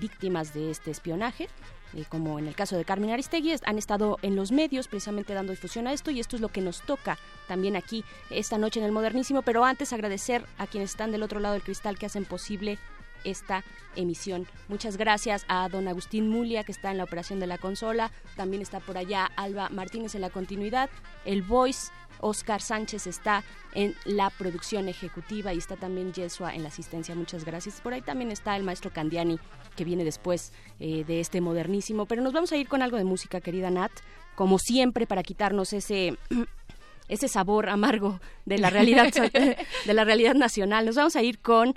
víctimas 0.01 0.55
de 0.55 0.71
este 0.71 0.91
espionaje 0.91 1.51
eh, 1.95 2.05
como 2.09 2.39
en 2.39 2.47
el 2.47 2.55
caso 2.55 2.77
de 2.77 2.85
Carmen 2.85 3.11
Aristegui, 3.11 3.55
han 3.65 3.79
estado 3.79 4.19
en 4.23 4.37
los 4.37 4.53
medios 4.53 4.89
precisamente 4.89 5.35
dando 5.35 5.53
difusión 5.53 5.87
a 5.87 5.93
esto 5.93 6.11
y 6.11 6.21
esto 6.21 6.37
es 6.37 6.43
lo 6.43 6.49
que 6.49 6.61
nos 6.61 6.83
toca 6.83 7.19
también 7.49 7.77
aquí 7.77 8.05
esta 8.31 8.59
noche 8.59 8.81
en 8.81 8.87
el 8.87 8.93
Modernísimo, 8.93 9.43
pero 9.43 9.65
antes 9.65 9.93
agradecer 9.93 10.45
a 10.59 10.67
quienes 10.67 10.91
están 10.91 11.13
del 11.13 11.23
otro 11.23 11.41
lado 11.41 11.55
del 11.55 11.63
cristal 11.63 11.99
que 11.99 12.07
hacen 12.07 12.25
posible 12.25 12.79
esta 13.25 13.65
emisión. 13.97 14.47
Muchas 14.69 14.97
gracias 14.97 15.45
a 15.49 15.69
don 15.69 15.89
Agustín 15.89 16.29
Mulia, 16.29 16.65
que 16.65 16.73
está 16.73 16.91
en 16.91 16.99
la 16.99 17.05
operación 17.05 17.41
de 17.41 17.47
la 17.47 17.59
consola. 17.59 18.11
También 18.37 18.63
está 18.63 18.81
por 18.81 18.97
allá 18.97 19.31
Alba 19.37 19.69
Martínez 19.69 20.15
en 20.15 20.23
la 20.23 20.31
continuidad. 20.31 20.91
El 21.25 21.43
Voice, 21.43 21.93
Oscar 22.23 22.63
Sánchez 22.63 23.07
está 23.07 23.45
en 23.75 23.95
la 24.07 24.31
producción 24.31 24.89
ejecutiva 24.89 25.53
y 25.53 25.59
está 25.59 25.77
también 25.77 26.13
Yesua 26.13 26.55
en 26.55 26.63
la 26.63 26.69
asistencia. 26.69 27.15
Muchas 27.15 27.45
gracias. 27.45 27.81
Por 27.83 27.93
ahí 27.93 28.01
también 28.01 28.31
está 28.31 28.57
el 28.57 28.63
maestro 28.63 28.91
Candiani, 28.91 29.39
que 29.77 29.85
viene 29.85 30.05
después 30.05 30.53
eh, 30.81 31.05
de 31.05 31.21
este 31.21 31.41
modernísimo. 31.41 32.07
Pero 32.07 32.23
nos 32.23 32.33
vamos 32.33 32.53
a 32.53 32.57
ir 32.57 32.69
con 32.69 32.81
algo 32.81 32.97
de 32.97 33.05
música, 33.05 33.41
querida 33.41 33.71
Nat, 33.71 33.93
como 34.35 34.59
siempre, 34.59 35.07
para 35.07 35.23
quitarnos 35.23 35.73
ese 35.75 36.17
ese 37.09 37.29
sabor 37.29 37.69
amargo 37.69 38.21
de 38.47 38.59
la 38.59 38.71
realidad 38.71 39.13
de 39.87 39.95
la 39.95 40.05
realidad 40.05 40.35
nacional. 40.35 40.87
Nos 40.87 40.97
vamos 40.97 41.17
a 41.17 41.23
ir 41.23 41.41
con 41.41 41.75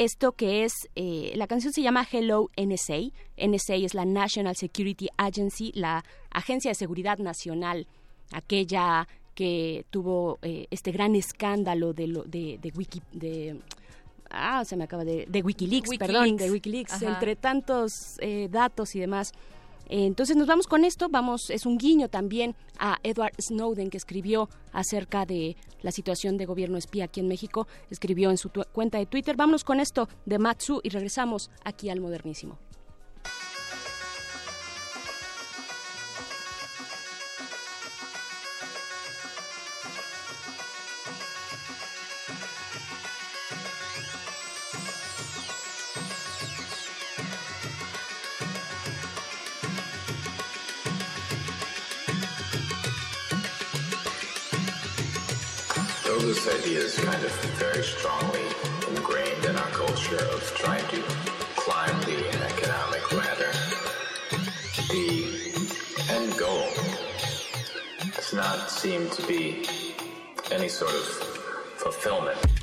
esto 0.00 0.32
que 0.32 0.64
es, 0.64 0.72
eh, 0.94 1.32
la 1.36 1.46
canción 1.46 1.74
se 1.74 1.82
llama 1.82 2.06
Hello 2.10 2.48
NSA. 2.56 3.12
NSA 3.36 3.74
es 3.74 3.92
la 3.92 4.06
National 4.06 4.56
Security 4.56 5.08
Agency, 5.18 5.72
la 5.74 6.04
Agencia 6.30 6.70
de 6.70 6.74
Seguridad 6.74 7.18
Nacional, 7.18 7.86
aquella 8.32 9.06
que 9.40 9.86
tuvo 9.88 10.38
eh, 10.42 10.66
este 10.70 10.92
gran 10.92 11.16
escándalo 11.16 11.94
de, 11.94 12.06
lo, 12.08 12.24
de, 12.24 12.58
de 12.60 12.72
Wiki... 12.76 13.00
De, 13.10 13.58
Ah, 14.32 14.64
se 14.66 14.76
me 14.76 14.84
acaba 14.84 15.02
de... 15.04 15.26
De 15.28 15.42
Wikileaks, 15.42 15.96
perdón, 15.98 16.36
de 16.36 16.50
Wikileaks, 16.52 16.92
Ajá. 16.92 17.14
entre 17.14 17.34
tantos 17.36 18.16
eh, 18.20 18.48
datos 18.48 18.94
y 18.94 19.00
demás. 19.00 19.32
Eh, 19.88 20.04
Entonces 20.04 20.36
nos 20.36 20.46
vamos 20.46 20.66
con 20.68 20.84
esto, 20.84 21.08
vamos, 21.08 21.48
es 21.50 21.64
un 21.66 21.78
guiño 21.78 22.08
también 22.08 22.54
a 22.78 22.98
Edward 23.02 23.32
Snowden 23.40 23.88
que 23.90 23.96
escribió 23.96 24.48
acerca 24.72 25.24
de 25.24 25.56
la 25.82 25.90
situación 25.90 26.36
de 26.36 26.44
gobierno 26.46 26.76
espía 26.76 27.06
aquí 27.06 27.18
en 27.20 27.26
México, 27.28 27.66
escribió 27.90 28.30
en 28.30 28.36
su 28.36 28.50
cuenta 28.72 28.98
de 28.98 29.06
Twitter. 29.06 29.36
Vámonos 29.36 29.64
con 29.64 29.80
esto 29.80 30.06
de 30.26 30.38
Matsu 30.38 30.80
y 30.84 30.90
regresamos 30.90 31.50
aquí 31.64 31.88
al 31.90 32.00
modernísimo. 32.00 32.58
This 56.26 56.46
idea 56.48 56.78
is 56.80 56.98
kind 56.98 57.22
of 57.24 57.32
very 57.56 57.82
strongly 57.82 58.42
ingrained 58.88 59.44
in 59.44 59.56
our 59.56 59.70
culture 59.70 60.16
of 60.16 60.42
trying 60.54 60.86
to 60.88 61.02
climb 61.56 62.00
the 62.02 62.28
economic 62.44 63.12
ladder, 63.12 63.50
the 64.90 65.24
end 66.10 66.36
goal 66.36 66.68
does 68.14 68.34
not 68.34 68.70
seem 68.70 69.08
to 69.10 69.26
be 69.26 69.64
any 70.50 70.68
sort 70.68 70.92
of 70.92 71.04
fulfillment. 71.76 72.59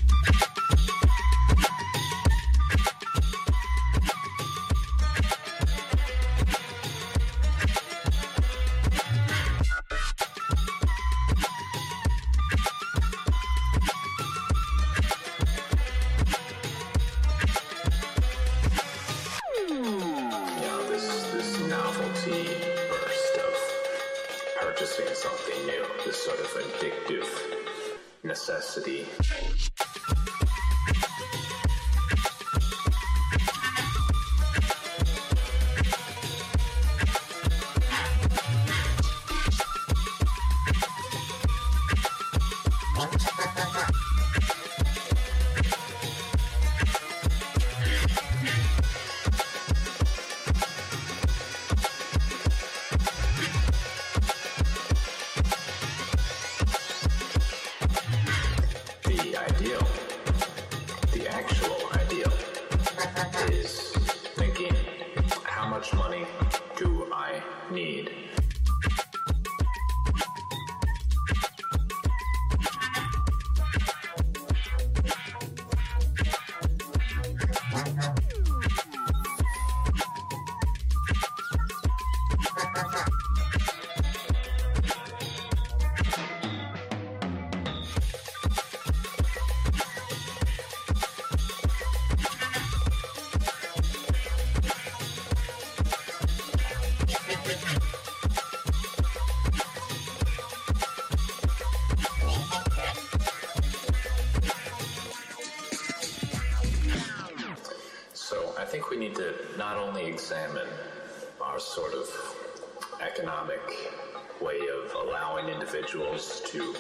Individuals 115.88 116.42
to 116.42 116.76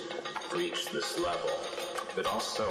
reach 0.53 0.89
this 0.89 1.17
level, 1.17 1.51
but 2.15 2.25
also 2.25 2.67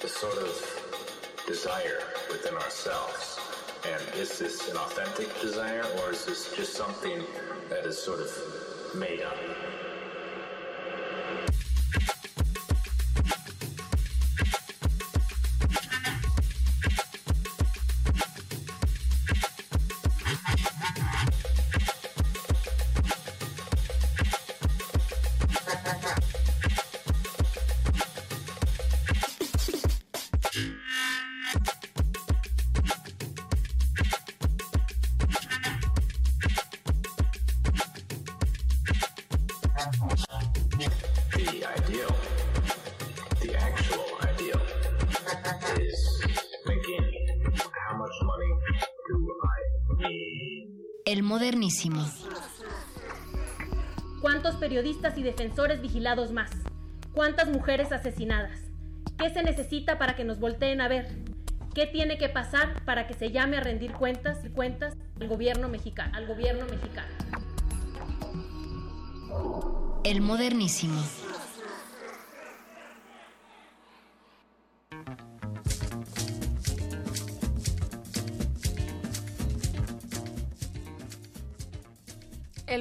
the 0.00 0.08
sort 0.08 0.36
of 0.38 1.44
desire 1.46 2.02
within 2.30 2.54
ourselves. 2.54 3.38
And 3.86 4.02
is 4.18 4.38
this 4.38 4.68
an 4.68 4.76
authentic 4.76 5.28
desire 5.40 5.84
or 6.00 6.10
is 6.10 6.24
this 6.24 6.52
just 6.56 6.74
something 6.74 7.22
that 7.68 7.84
is 7.86 8.02
sort 8.02 8.20
of 8.20 8.94
made 8.94 9.22
up? 9.22 9.36
Modernísimo. 51.50 52.06
¿Cuántos 54.20 54.54
periodistas 54.56 55.18
y 55.18 55.24
defensores 55.24 55.80
vigilados 55.80 56.30
más? 56.30 56.50
¿Cuántas 57.12 57.48
mujeres 57.48 57.90
asesinadas? 57.90 58.60
¿Qué 59.18 59.30
se 59.30 59.42
necesita 59.42 59.98
para 59.98 60.14
que 60.14 60.22
nos 60.22 60.38
volteen 60.38 60.80
a 60.80 60.86
ver? 60.86 61.08
¿Qué 61.74 61.86
tiene 61.86 62.18
que 62.18 62.28
pasar 62.28 62.84
para 62.84 63.08
que 63.08 63.14
se 63.14 63.32
llame 63.32 63.56
a 63.56 63.60
rendir 63.60 63.92
cuentas 63.92 64.44
y 64.44 64.50
cuentas 64.50 64.94
al 65.20 65.26
gobierno 65.26 65.68
mexicano? 65.68 66.16
Al 66.16 66.28
gobierno 66.28 66.66
mexicano. 66.66 67.08
El 70.04 70.20
modernísimo. 70.20 71.02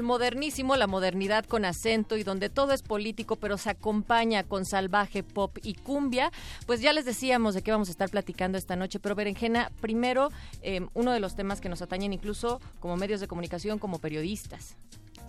Modernísimo, 0.10 0.76
la 0.76 0.88
modernidad 0.88 1.46
con 1.46 1.66
acento 1.66 2.18
y 2.18 2.24
donde 2.24 2.50
todo 2.50 2.74
es 2.74 2.82
político 2.82 3.36
pero 3.36 3.60
se 3.60 3.70
acompaña 3.70 4.44
con 4.44 4.66
salvaje 4.66 5.22
pop 5.22 5.56
y 5.62 5.76
cumbia, 5.76 6.32
pues 6.66 6.82
ya 6.82 6.94
les 6.94 7.06
decíamos 7.06 7.54
de 7.54 7.62
qué 7.62 7.70
vamos 7.70 7.90
a 7.90 7.92
estar 7.92 8.10
platicando 8.10 8.58
esta 8.58 8.76
noche, 8.76 9.00
pero 9.00 9.14
Berenjena, 9.14 9.72
primero 9.82 10.32
eh, 10.64 10.82
uno 10.96 11.12
de 11.12 11.20
los 11.20 11.36
temas 11.36 11.62
que 11.62 11.70
nos 11.70 11.84
atañen 11.84 12.12
incluso 12.12 12.60
como 12.80 12.98
medios 12.98 13.20
de 13.22 13.28
comunicación, 13.28 13.78
como 13.78 14.00
periodistas. 14.00 14.78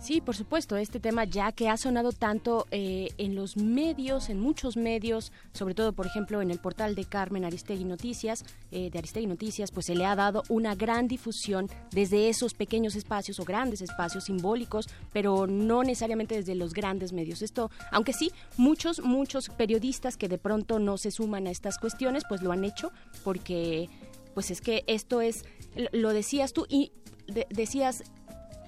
Sí, 0.01 0.19
por 0.19 0.35
supuesto, 0.35 0.77
este 0.77 0.99
tema 0.99 1.25
ya 1.25 1.51
que 1.51 1.69
ha 1.69 1.77
sonado 1.77 2.11
tanto 2.11 2.65
eh, 2.71 3.09
en 3.19 3.35
los 3.35 3.55
medios, 3.55 4.29
en 4.29 4.39
muchos 4.39 4.75
medios, 4.75 5.31
sobre 5.53 5.75
todo, 5.75 5.93
por 5.93 6.07
ejemplo, 6.07 6.41
en 6.41 6.49
el 6.49 6.57
portal 6.57 6.95
de 6.95 7.05
Carmen 7.05 7.45
Aristegui 7.45 7.83
Noticias, 7.85 8.43
eh, 8.71 8.89
de 8.89 8.97
Aristegui 8.97 9.27
Noticias, 9.27 9.71
pues 9.71 9.85
se 9.85 9.93
le 9.95 10.05
ha 10.05 10.15
dado 10.15 10.41
una 10.49 10.73
gran 10.73 11.07
difusión 11.07 11.69
desde 11.91 12.29
esos 12.29 12.55
pequeños 12.55 12.95
espacios 12.95 13.39
o 13.39 13.45
grandes 13.45 13.81
espacios 13.81 14.23
simbólicos, 14.23 14.89
pero 15.13 15.45
no 15.45 15.83
necesariamente 15.83 16.33
desde 16.35 16.55
los 16.55 16.73
grandes 16.73 17.13
medios. 17.13 17.43
Esto, 17.43 17.69
aunque 17.91 18.13
sí, 18.13 18.31
muchos, 18.57 19.01
muchos 19.01 19.49
periodistas 19.49 20.17
que 20.17 20.27
de 20.27 20.39
pronto 20.39 20.79
no 20.79 20.97
se 20.97 21.11
suman 21.11 21.45
a 21.45 21.51
estas 21.51 21.77
cuestiones, 21.77 22.23
pues 22.27 22.41
lo 22.41 22.51
han 22.51 22.65
hecho 22.65 22.91
porque, 23.23 23.87
pues 24.33 24.49
es 24.49 24.61
que 24.61 24.83
esto 24.87 25.21
es, 25.21 25.45
lo 25.91 26.09
decías 26.11 26.53
tú 26.53 26.65
y 26.67 26.91
de- 27.27 27.45
decías 27.51 28.03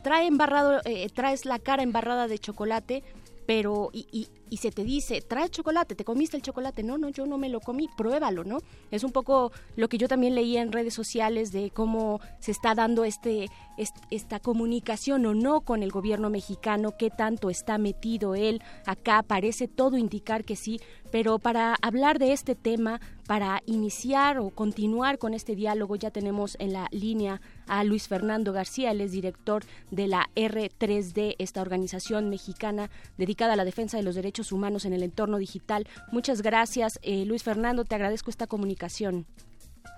trae 0.03 0.27
embarrado, 0.27 0.81
eh, 0.85 1.07
traes 1.13 1.45
la 1.45 1.59
cara 1.59 1.81
embarrada 1.84 2.27
de 2.27 2.38
chocolate, 2.39 3.03
pero 3.45 3.89
y, 3.91 4.07
y- 4.11 4.27
y 4.49 4.57
se 4.57 4.69
te 4.71 4.84
dice, 4.84 5.19
trae 5.21 5.49
chocolate, 5.49 5.95
te 5.95 6.05
comiste 6.05 6.38
el 6.38 6.43
chocolate. 6.43 6.84
No, 6.84 6.99
no, 6.99 7.09
yo 7.09 7.25
no 7.25 7.39
me 7.39 7.49
lo 7.49 7.59
comí, 7.59 7.89
pruébalo, 7.97 8.43
¿no? 8.43 8.59
Es 8.91 9.03
un 9.03 9.11
poco 9.11 9.51
lo 9.75 9.89
que 9.89 9.97
yo 9.97 10.07
también 10.07 10.35
leía 10.35 10.61
en 10.61 10.71
redes 10.71 10.93
sociales 10.93 11.51
de 11.51 11.71
cómo 11.71 12.21
se 12.39 12.51
está 12.51 12.75
dando 12.75 13.03
este, 13.03 13.47
est- 13.77 13.97
esta 14.11 14.39
comunicación 14.39 15.25
o 15.25 15.34
no 15.34 15.61
con 15.61 15.81
el 15.81 15.91
gobierno 15.91 16.30
mexicano, 16.30 16.93
qué 16.97 17.09
tanto 17.09 17.49
está 17.49 17.80
metido 17.80 18.35
él 18.35 18.61
acá, 18.85 19.23
parece 19.23 19.67
todo 19.67 19.97
indicar 19.97 20.45
que 20.45 20.55
sí, 20.55 20.80
pero 21.11 21.39
para 21.39 21.75
hablar 21.81 22.19
de 22.19 22.31
este 22.31 22.53
tema, 22.53 23.01
para 23.25 23.63
iniciar 23.65 24.38
o 24.38 24.51
continuar 24.51 25.17
con 25.17 25.34
este 25.34 25.55
diálogo, 25.55 25.95
ya 25.95 26.11
tenemos 26.11 26.57
en 26.59 26.73
la 26.73 26.88
línea 26.91 27.41
a 27.68 27.84
Luis 27.84 28.07
Fernando 28.07 28.53
García, 28.53 28.91
él 28.91 29.02
es 29.02 29.11
director 29.11 29.64
de 29.91 30.07
la 30.07 30.30
R3D, 30.35 31.35
esta 31.40 31.61
organización 31.61 32.30
mexicana 32.30 32.90
dedicada 33.18 33.53
a 33.53 33.56
la 33.56 33.65
defensa 33.65 33.98
de 33.98 34.03
los 34.03 34.15
derechos 34.15 34.52
humanos 34.52 34.85
en 34.85 34.94
el 34.94 35.03
entorno 35.03 35.38
digital. 35.38 35.88
Muchas 36.11 36.41
gracias, 36.41 36.99
eh, 37.02 37.26
Luis 37.26 37.44
Fernando, 37.44 37.85
te 37.85 37.95
agradezco 37.95 38.30
esta 38.30 38.48
comunicación. 38.48 39.26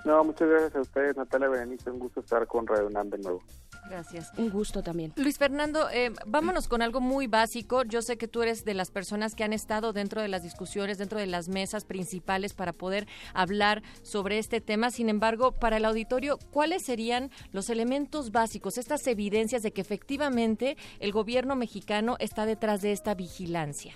No, 0.04 0.24
muchas 0.24 0.48
gracias 0.48 0.76
a 0.76 0.82
ustedes, 0.82 1.18
Natalia 1.18 1.50
Berenice. 1.50 1.90
Un 1.90 2.00
gusto 2.00 2.20
estar 2.20 2.46
con 2.48 2.68
Radio 2.68 2.90
de 2.90 3.18
nuevo. 3.18 3.42
Gracias. 3.90 4.32
Un 4.38 4.50
gusto 4.50 4.82
también. 4.82 5.14
Luis 5.16 5.38
Fernando, 5.38 5.90
eh, 5.92 6.12
vámonos 6.26 6.68
con 6.68 6.82
algo 6.82 7.02
muy 7.02 7.28
básico. 7.28 7.84
Yo 7.84 8.02
sé 8.02 8.18
que 8.18 8.28
tú 8.28 8.42
eres 8.42 8.66
de 8.66 8.74
las 8.74 8.92
personas 8.92 9.36
que 9.36 9.44
han 9.44 9.54
estado 9.54 9.94
dentro 9.94 10.22
de 10.22 10.28
las 10.28 10.44
discusiones, 10.44 10.98
dentro 10.98 11.20
de 11.20 11.28
las 11.28 11.50
mesas 11.50 11.86
principales 11.86 12.54
para 12.54 12.74
poder 12.74 13.08
hablar 13.34 13.84
sobre 14.02 14.40
este 14.40 14.62
tema. 14.62 14.92
Sin 14.92 15.10
embargo, 15.10 15.52
para 15.52 15.78
el 15.78 15.86
auditorio, 15.86 16.38
¿cuáles 16.52 16.84
serían 16.84 17.30
los 17.52 17.70
elementos 17.70 18.32
básicos, 18.32 18.78
estas 18.78 19.06
evidencias 19.08 19.64
de 19.64 19.72
que 19.72 19.82
efectivamente 19.82 20.78
el 21.00 21.12
gobierno 21.12 21.56
mexicano 21.56 22.16
está 22.20 22.46
detrás 22.46 22.82
de 22.82 22.92
esta 22.92 23.14
vigilancia? 23.14 23.94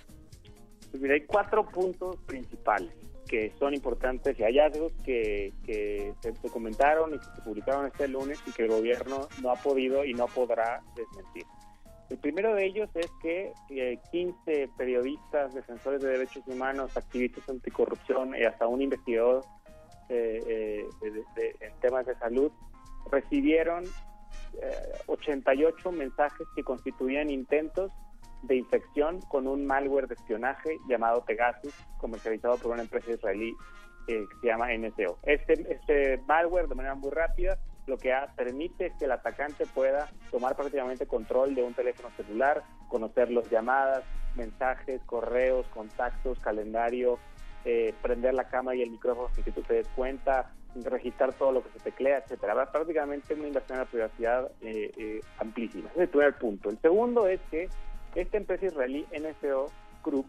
Pues 0.90 1.02
mira, 1.02 1.14
hay 1.14 1.24
cuatro 1.26 1.68
puntos 1.68 2.16
principales 2.26 2.90
que 3.30 3.52
son 3.60 3.72
importantes 3.74 4.36
y 4.40 4.42
hallazgos 4.42 4.92
que, 5.04 5.52
que 5.64 6.12
se 6.20 6.32
documentaron 6.32 7.14
y 7.14 7.18
que 7.18 7.24
se 7.36 7.42
publicaron 7.42 7.86
este 7.86 8.08
lunes 8.08 8.40
y 8.44 8.50
que 8.52 8.64
el 8.64 8.68
gobierno 8.70 9.28
no 9.40 9.50
ha 9.52 9.54
podido 9.54 10.04
y 10.04 10.14
no 10.14 10.26
podrá 10.26 10.80
desmentir. 10.96 11.44
El 12.10 12.18
primero 12.18 12.52
de 12.56 12.66
ellos 12.66 12.90
es 12.96 13.08
que 13.22 13.52
eh, 13.68 14.00
15 14.10 14.68
periodistas, 14.76 15.54
defensores 15.54 16.02
de 16.02 16.08
derechos 16.10 16.42
humanos, 16.48 16.90
activistas 16.96 17.48
anticorrupción 17.48 18.34
y 18.36 18.42
hasta 18.42 18.66
un 18.66 18.82
investigador 18.82 19.44
eh, 20.08 20.42
eh, 20.44 20.88
de- 21.00 21.10
de- 21.36 21.56
en 21.60 21.72
temas 21.80 22.04
de 22.06 22.16
salud 22.16 22.50
recibieron 23.12 23.84
eh, 23.84 24.74
88 25.06 25.92
mensajes 25.92 26.48
que 26.56 26.64
constituían 26.64 27.30
intentos 27.30 27.92
de 28.42 28.56
infección 28.56 29.20
con 29.28 29.46
un 29.46 29.66
malware 29.66 30.06
de 30.08 30.14
espionaje 30.14 30.78
llamado 30.88 31.24
Pegasus, 31.24 31.74
comercializado 31.98 32.56
por 32.58 32.72
una 32.72 32.82
empresa 32.82 33.12
israelí 33.12 33.56
eh, 34.06 34.26
que 34.28 34.36
se 34.40 34.46
llama 34.46 34.72
NSO. 34.72 35.18
Este, 35.22 35.52
este 35.72 36.22
malware, 36.26 36.66
de 36.68 36.74
manera 36.74 36.94
muy 36.94 37.10
rápida, 37.10 37.58
lo 37.86 37.96
que 37.98 38.12
ha- 38.12 38.28
permite 38.36 38.92
que 38.98 39.04
el 39.04 39.12
atacante 39.12 39.66
pueda 39.66 40.08
tomar 40.30 40.56
prácticamente 40.56 41.06
control 41.06 41.54
de 41.54 41.62
un 41.62 41.74
teléfono 41.74 42.08
celular, 42.16 42.62
conocer 42.88 43.30
las 43.30 43.48
llamadas, 43.50 44.04
mensajes, 44.36 45.00
correos, 45.04 45.66
contactos, 45.68 46.38
calendario, 46.40 47.18
eh, 47.64 47.94
prender 48.00 48.32
la 48.34 48.48
cámara 48.48 48.76
y 48.76 48.82
el 48.82 48.90
micrófono 48.90 49.28
sin 49.34 49.44
que 49.44 49.52
tú 49.52 49.62
te 49.62 49.74
des 49.74 49.88
cuenta, 49.88 50.50
registrar 50.84 51.32
todo 51.34 51.52
lo 51.52 51.62
que 51.62 51.70
se 51.70 51.80
teclea, 51.80 52.18
etcétera. 52.18 52.70
Prácticamente 52.70 53.34
una 53.34 53.48
inversión 53.48 53.78
en 53.78 53.84
la 53.84 53.90
privacidad 53.90 54.50
eh, 54.62 54.92
eh, 54.96 55.20
amplísima. 55.38 55.88
Ese 55.90 55.96
es 55.96 56.02
el 56.04 56.08
primer 56.08 56.38
punto. 56.38 56.70
El 56.70 56.78
segundo 56.80 57.26
es 57.26 57.40
que 57.50 57.68
esta 58.14 58.36
empresa 58.36 58.66
israelí 58.66 59.06
NSO 59.12 59.66
Group 60.04 60.26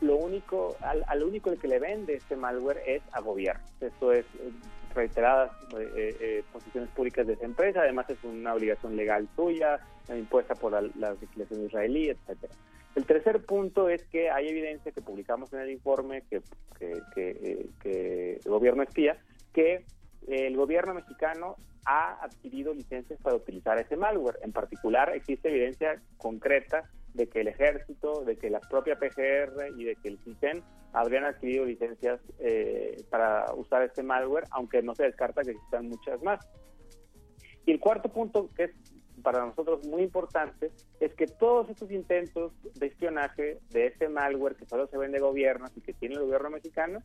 lo 0.00 0.16
único, 0.16 0.76
al, 0.80 1.04
al 1.06 1.22
único 1.22 1.50
que 1.56 1.68
le 1.68 1.78
vende 1.78 2.14
este 2.14 2.36
malware 2.36 2.82
es 2.86 3.02
a 3.12 3.20
gobierno. 3.20 3.64
Esto 3.80 4.12
es 4.12 4.26
eh, 4.40 4.52
reiteradas 4.94 5.52
eh, 5.78 6.16
eh, 6.20 6.44
posiciones 6.52 6.90
públicas 6.90 7.26
de 7.26 7.34
esa 7.34 7.44
empresa, 7.44 7.80
además 7.80 8.08
es 8.10 8.22
una 8.24 8.54
obligación 8.54 8.96
legal 8.96 9.28
suya, 9.36 9.78
impuesta 10.08 10.54
por 10.54 10.72
la, 10.72 10.82
la 10.96 11.12
legislación 11.12 11.64
israelí, 11.66 12.08
etcétera. 12.10 12.52
El 12.94 13.04
tercer 13.04 13.44
punto 13.44 13.90
es 13.90 14.02
que 14.06 14.30
hay 14.30 14.48
evidencia 14.48 14.90
que 14.90 15.02
publicamos 15.02 15.52
en 15.52 15.60
el 15.60 15.70
informe 15.70 16.22
que, 16.30 16.40
que, 16.78 17.00
que, 17.14 17.30
eh, 17.30 17.66
que 17.80 18.40
el 18.42 18.50
gobierno 18.50 18.82
espía, 18.82 19.18
que 19.52 19.84
el 20.26 20.56
gobierno 20.56 20.94
mexicano 20.94 21.56
ha 21.86 22.22
adquirido 22.24 22.74
licencias 22.74 23.18
para 23.22 23.36
utilizar 23.36 23.78
ese 23.78 23.96
malware. 23.96 24.38
En 24.42 24.52
particular, 24.52 25.14
existe 25.14 25.48
evidencia 25.48 26.02
concreta 26.18 26.90
de 27.14 27.28
que 27.28 27.40
el 27.40 27.48
ejército, 27.48 28.24
de 28.24 28.36
que 28.36 28.50
la 28.50 28.60
propia 28.60 28.96
PGR 28.96 29.78
y 29.78 29.84
de 29.84 29.96
que 29.96 30.08
el 30.08 30.18
CISEN 30.18 30.62
habrían 30.92 31.24
adquirido 31.24 31.64
licencias 31.64 32.20
eh, 32.40 33.02
para 33.10 33.54
usar 33.54 33.82
este 33.82 34.02
malware, 34.02 34.44
aunque 34.50 34.82
no 34.82 34.94
se 34.94 35.04
descarta 35.04 35.42
que 35.42 35.52
existan 35.52 35.88
muchas 35.88 36.22
más. 36.22 36.46
Y 37.64 37.72
el 37.72 37.80
cuarto 37.80 38.08
punto, 38.08 38.50
que 38.54 38.64
es 38.64 38.70
para 39.22 39.44
nosotros 39.44 39.86
muy 39.86 40.02
importante, 40.02 40.70
es 41.00 41.14
que 41.14 41.26
todos 41.26 41.68
estos 41.70 41.90
intentos 41.90 42.52
de 42.74 42.86
espionaje 42.86 43.60
de 43.70 43.86
ese 43.86 44.08
malware 44.08 44.56
que 44.56 44.66
solo 44.66 44.86
se 44.86 44.98
vende 44.98 45.18
gobiernos 45.18 45.76
y 45.76 45.80
que 45.80 45.92
tiene 45.94 46.16
el 46.16 46.22
gobierno 46.22 46.50
mexicano, 46.50 47.00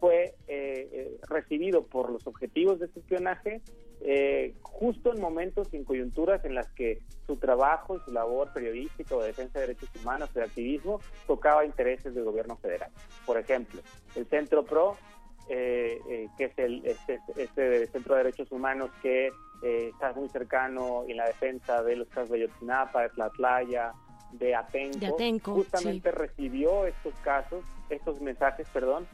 fue 0.00 0.34
eh, 0.48 0.88
eh, 0.92 1.20
recibido 1.28 1.84
por 1.84 2.10
los 2.10 2.26
objetivos 2.26 2.80
de 2.80 2.86
este 2.86 3.00
espionaje 3.00 3.60
eh, 4.02 4.54
justo 4.62 5.12
en 5.12 5.20
momentos 5.20 5.68
y 5.72 5.76
en 5.76 5.84
coyunturas 5.84 6.42
en 6.46 6.54
las 6.54 6.70
que 6.72 7.02
su 7.26 7.36
trabajo 7.36 7.96
y 7.96 8.00
su 8.00 8.12
labor 8.12 8.50
periodística 8.52 9.14
o 9.14 9.20
de 9.20 9.28
defensa 9.28 9.58
de 9.60 9.66
derechos 9.66 9.90
humanos 10.00 10.30
o 10.34 10.38
de 10.38 10.44
activismo 10.46 11.00
tocaba 11.26 11.66
intereses 11.66 12.14
del 12.14 12.24
gobierno 12.24 12.56
federal. 12.56 12.90
Por 13.26 13.36
ejemplo, 13.36 13.82
el 14.16 14.26
Centro 14.26 14.64
PRO, 14.64 14.96
eh, 15.50 16.00
eh, 16.08 16.28
que 16.38 16.44
es 16.44 16.58
el 16.58 16.86
este, 16.86 17.20
este 17.36 17.86
Centro 17.88 18.14
de 18.14 18.24
Derechos 18.24 18.50
Humanos 18.50 18.90
que 19.02 19.26
eh, 19.62 19.90
está 19.92 20.12
muy 20.14 20.28
cercano 20.30 21.04
en 21.06 21.18
la 21.18 21.26
defensa 21.26 21.82
de 21.82 21.96
los 21.96 22.08
casos 22.08 22.30
de 22.30 22.36
Ayotzinapa, 22.36 23.02
de 23.02 23.08
Tlatlaya, 23.10 23.92
de 24.32 24.54
Atenco, 24.54 24.98
De 24.98 25.06
Atenco, 25.08 25.54
justamente 25.54 26.10
recibió 26.10 26.86
estos 26.86 27.14
casos, 27.16 27.64
estos 27.90 28.20
mensajes, 28.22 28.66
perdón, 28.72 29.06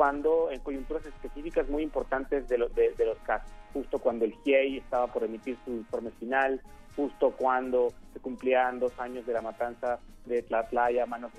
cuando 0.00 0.50
en 0.50 0.60
coyunturas 0.60 1.04
específicas 1.04 1.68
muy 1.68 1.82
importantes 1.82 2.48
de, 2.48 2.56
lo- 2.56 2.70
de, 2.70 2.94
los 3.04 3.18
casos, 3.18 3.50
justo 3.74 3.98
cuando 3.98 4.24
el 4.24 4.32
GIEI 4.32 4.78
estaba 4.78 5.08
por 5.08 5.24
emitir 5.24 5.58
su 5.62 5.72
informe 5.72 6.10
final, 6.12 6.58
justo 6.96 7.32
cuando 7.36 7.92
se 8.14 8.18
cumplían 8.18 8.80
dos 8.80 8.98
años 8.98 9.26
de 9.26 9.34
la 9.34 9.42
matanza 9.42 9.98
de 10.24 10.40
Tlatlaya 10.40 11.02
a 11.02 11.06
manos 11.06 11.32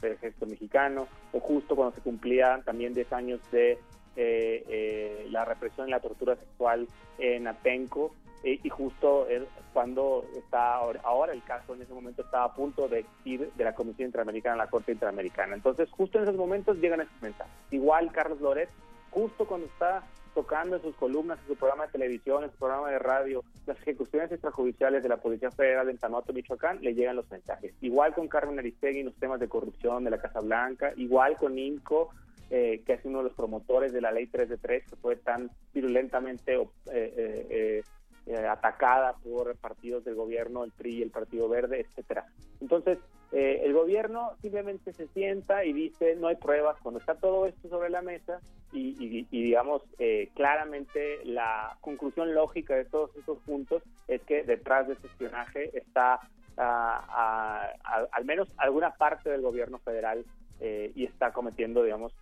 del 0.00 0.12
ejército 0.12 0.46
mexicano, 0.46 1.06
o 1.34 1.40
justo 1.40 1.76
cuando 1.76 1.94
se 1.94 2.00
cumplían 2.00 2.62
también 2.62 2.94
10 2.94 3.12
años 3.12 3.40
de 3.50 3.72
eh, 3.72 3.78
eh, 4.16 5.26
la 5.28 5.44
represión 5.44 5.86
y 5.88 5.90
la 5.90 6.00
tortura 6.00 6.36
sexual 6.36 6.88
en 7.18 7.46
Atenco, 7.46 8.14
eh, 8.46 8.60
y 8.62 8.68
justo 8.68 9.26
es 9.26 9.42
cuando 9.72 10.24
está 10.36 10.76
ahora, 10.76 11.00
ahora 11.02 11.32
el 11.32 11.42
caso 11.42 11.74
en 11.74 11.82
ese 11.82 11.92
momento 11.92 12.22
estaba 12.22 12.44
a 12.44 12.54
punto 12.54 12.86
de 12.86 13.04
ir 13.24 13.50
de 13.52 13.64
la 13.64 13.74
Comisión 13.74 14.06
Interamericana 14.06 14.54
a 14.54 14.66
la 14.66 14.70
Corte 14.70 14.92
Interamericana. 14.92 15.56
Entonces, 15.56 15.90
justo 15.90 16.18
en 16.18 16.24
esos 16.24 16.36
momentos 16.36 16.78
llegan 16.78 17.00
esos 17.00 17.20
mensajes. 17.20 17.52
Igual 17.72 18.12
Carlos 18.12 18.40
Loret, 18.40 18.68
justo 19.10 19.46
cuando 19.46 19.66
está 19.66 20.04
tocando 20.32 20.76
en 20.76 20.82
sus 20.82 20.94
columnas, 20.94 21.40
en 21.40 21.48
su 21.48 21.56
programa 21.56 21.86
de 21.86 21.92
televisión, 21.92 22.44
en 22.44 22.52
su 22.52 22.56
programa 22.56 22.88
de 22.88 23.00
radio, 23.00 23.42
las 23.66 23.78
ejecuciones 23.78 24.30
extrajudiciales 24.30 25.02
de 25.02 25.08
la 25.08 25.16
Policía 25.16 25.50
Federal 25.50 25.88
en 25.88 25.98
Tanoto, 25.98 26.32
Michoacán, 26.32 26.78
le 26.82 26.94
llegan 26.94 27.16
los 27.16 27.28
mensajes. 27.28 27.74
Igual 27.80 28.14
con 28.14 28.28
Carmen 28.28 28.60
Aristegui 28.60 29.00
en 29.00 29.06
los 29.06 29.16
temas 29.16 29.40
de 29.40 29.48
corrupción 29.48 30.04
de 30.04 30.10
la 30.10 30.18
Casa 30.18 30.38
Blanca, 30.38 30.92
igual 30.94 31.36
con 31.36 31.58
INCO, 31.58 32.10
eh, 32.48 32.84
que 32.86 32.92
es 32.92 33.04
uno 33.04 33.18
de 33.18 33.24
los 33.24 33.32
promotores 33.32 33.92
de 33.92 34.00
la 34.00 34.12
ley 34.12 34.28
3 34.28 34.48
de 34.48 34.56
3, 34.56 34.84
que 34.88 34.96
fue 34.96 35.16
tan 35.16 35.50
virulentamente 35.74 36.54
eh, 36.54 36.68
eh, 36.92 37.82
eh, 38.26 38.36
atacada 38.46 39.14
por 39.22 39.54
partidos 39.56 40.04
del 40.04 40.14
gobierno, 40.14 40.64
el 40.64 40.72
PRI, 40.72 41.02
el 41.02 41.10
Partido 41.10 41.48
Verde, 41.48 41.80
etcétera. 41.80 42.26
Entonces, 42.60 42.98
eh, 43.32 43.62
el 43.64 43.72
gobierno 43.72 44.32
simplemente 44.40 44.92
se 44.92 45.08
sienta 45.08 45.64
y 45.64 45.72
dice 45.72 46.14
no 46.16 46.28
hay 46.28 46.36
pruebas 46.36 46.76
cuando 46.82 47.00
está 47.00 47.14
todo 47.16 47.46
esto 47.46 47.68
sobre 47.68 47.90
la 47.90 48.02
mesa 48.02 48.40
y, 48.72 48.96
y- 49.04 49.26
y, 49.30 49.42
digamos 49.42 49.82
eh, 49.98 50.30
claramente 50.34 51.24
la 51.24 51.76
conclusión 51.80 52.34
lógica 52.34 52.74
de 52.74 52.84
todos 52.84 53.10
estos 53.16 53.38
puntos 53.40 53.82
es 54.08 54.22
que 54.22 54.42
detrás 54.44 54.86
de 54.86 54.94
este 54.94 55.08
espionaje 55.08 55.76
está 55.76 56.20
ah, 56.56 57.04
ah, 57.08 57.70
al- 57.84 58.08
al 58.12 58.24
menos 58.24 58.48
alguna 58.58 58.90
parte 58.92 59.30
del 59.30 59.42
gobierno 59.42 59.78
federal 59.80 60.24
eh, 60.60 60.92
y 60.94 61.04
está 61.04 61.32
cometiendo, 61.32 61.82
digamos, 61.82 62.12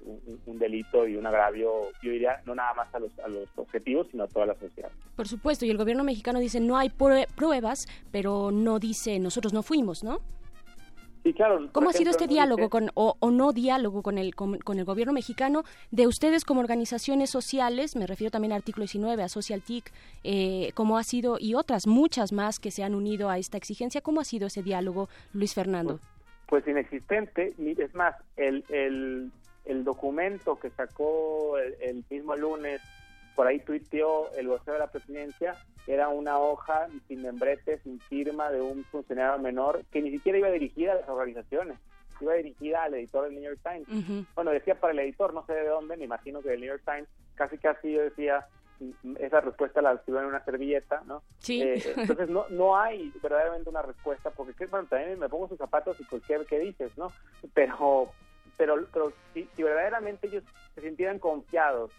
un, 0.47 0.59
delito 0.59 1.06
y 1.06 1.16
un 1.16 1.27
agravio, 1.27 1.70
yo 2.02 2.11
diría, 2.11 2.40
no 2.47 2.55
nada 2.55 2.74
más 2.74 2.94
a 2.94 2.98
los, 2.98 3.16
a 3.20 3.28
los 3.28 3.48
objetivos, 3.56 4.09
sino 4.11 4.24
a 4.24 4.28
toda 4.28 4.47
la 4.47 4.55
sociedad. 4.55 4.90
Por 5.16 5.28
supuesto, 5.28 5.65
y 5.65 5.70
el 5.70 5.77
gobierno 5.78 6.05
mexicano 6.05 6.39
dice 6.40 6.61
no 6.61 6.77
hay 6.77 6.89
prue- 6.89 7.27
pruebas, 7.35 7.86
pero 8.11 8.51
no 8.51 8.78
dice 8.78 9.19
nosotros 9.19 9.52
no 9.52 9.62
fuimos, 9.62 10.02
¿no? 10.02 10.20
Sí, 11.23 11.32
claro. 11.32 11.70
¿Cómo 11.73 11.89
ha 11.89 11.94
sido 11.94 12.11
este 12.11 12.27
diálogo 12.27 12.69
con, 12.69 12.90
o, 12.93 13.16
o 13.19 13.31
no 13.31 13.55
diálogo 13.55 14.02
con 14.02 14.19
el, 14.19 14.35
con, 14.35 14.59
con 14.59 14.78
el 14.78 14.85
gobierno 14.85 15.15
mexicano 15.15 15.65
de 15.90 16.06
ustedes 16.06 16.44
como 16.44 16.61
organizaciones 16.61 17.31
sociales? 17.31 17.97
Me 17.97 18.06
refiero 18.06 18.31
también 18.31 18.52
al 18.52 18.59
artículo 18.59 18.82
19, 18.82 19.23
a 19.23 19.31
Social 19.31 19.62
TIC, 19.62 19.90
eh, 20.23 20.73
¿cómo 20.74 20.98
ha 20.98 21.02
sido, 21.02 21.39
y 21.40 21.55
otras 21.55 21.86
muchas 21.86 22.32
más 22.32 22.61
que 22.61 22.70
se 22.70 22.85
han 22.85 22.94
unido 22.94 23.31
a 23.31 23.39
esta 23.39 23.56
exigencia? 23.56 24.02
¿Cómo 24.02 24.20
ha 24.20 24.24
sido 24.24 24.48
ese 24.48 24.62
diálogo, 24.62 25.09
Luis 25.32 25.55
Fernando? 25.55 25.98
Pues 25.98 26.14
inexistente, 26.66 27.55
ni- 27.59 27.73
es 27.73 27.95
más, 27.95 28.15
el, 28.37 28.65
el, 28.69 29.31
el 29.65 29.85
documento 29.85 30.59
que 30.59 30.71
sacó 30.71 31.59
el, 31.59 31.75
el 31.81 32.05
mismo 32.11 32.37
lunes, 32.37 32.81
por 33.35 33.47
ahí 33.47 33.59
tuiteó 33.61 34.33
el 34.37 34.47
vocero 34.49 34.75
de 34.75 34.79
la 34.79 34.91
presidencia, 34.91 35.57
era 35.87 36.09
una 36.09 36.39
hoja 36.39 36.87
sin 37.09 37.23
membrete, 37.23 37.79
sin 37.81 37.99
firma 38.01 38.51
de 38.51 38.61
un 38.61 38.85
funcionario 38.85 39.39
menor 39.43 39.85
que 39.91 40.01
ni 40.01 40.11
siquiera 40.11 40.39
iba 40.39 40.51
dirigida 40.51 40.93
a 40.93 40.97
las 40.97 41.09
organizaciones, 41.09 41.79
iba 42.21 42.35
dirigida 42.35 42.85
al 42.85 42.95
editor 42.95 43.25
del 43.25 43.35
New 43.35 43.43
York 43.43 43.59
Times. 43.62 43.89
Bueno, 44.35 44.51
decía 44.53 44.77
para 44.77 44.93
el 44.93 45.01
editor, 45.01 45.35
no 45.35 45.45
sé 45.47 45.53
de 45.55 45.66
dónde, 45.66 45.97
me 45.97 46.05
imagino 46.05 46.41
que 46.41 46.51
del 46.51 46.61
New 46.61 46.69
York 46.71 46.83
Times, 46.87 47.09
casi 47.35 47.59
casi 47.59 47.93
yo 47.93 48.03
decía, 48.03 48.47
esa 49.19 49.41
respuesta 49.41 49.83
la 49.83 49.93
escribió 49.93 50.21
en 50.21 50.27
una 50.27 50.45
servilleta, 50.45 51.03
¿no? 51.07 51.23
Sí. 51.39 51.63
Eh, 51.63 51.83
entonces 51.97 52.29
no 52.29 52.47
no 52.51 52.77
hay 52.77 53.13
verdaderamente 53.23 53.71
una 53.71 53.83
respuesta, 53.83 54.31
porque 54.31 54.55
¿qué? 54.55 54.67
bueno, 54.67 54.87
también 54.89 55.19
me 55.19 55.29
pongo 55.29 55.49
sus 55.49 55.59
zapatos 55.59 55.99
y 56.01 56.05
cualquier 56.05 56.47
que 56.47 56.59
dices, 56.59 56.97
¿no? 56.97 57.13
Pero 57.55 58.11
pero, 58.57 58.87
pero 58.93 59.13
si, 59.33 59.49
si 59.57 59.63
verdaderamente 59.63 60.29
ellos 60.29 60.45
se 60.75 60.81
sintieran 60.83 61.19
confiados 61.19 61.91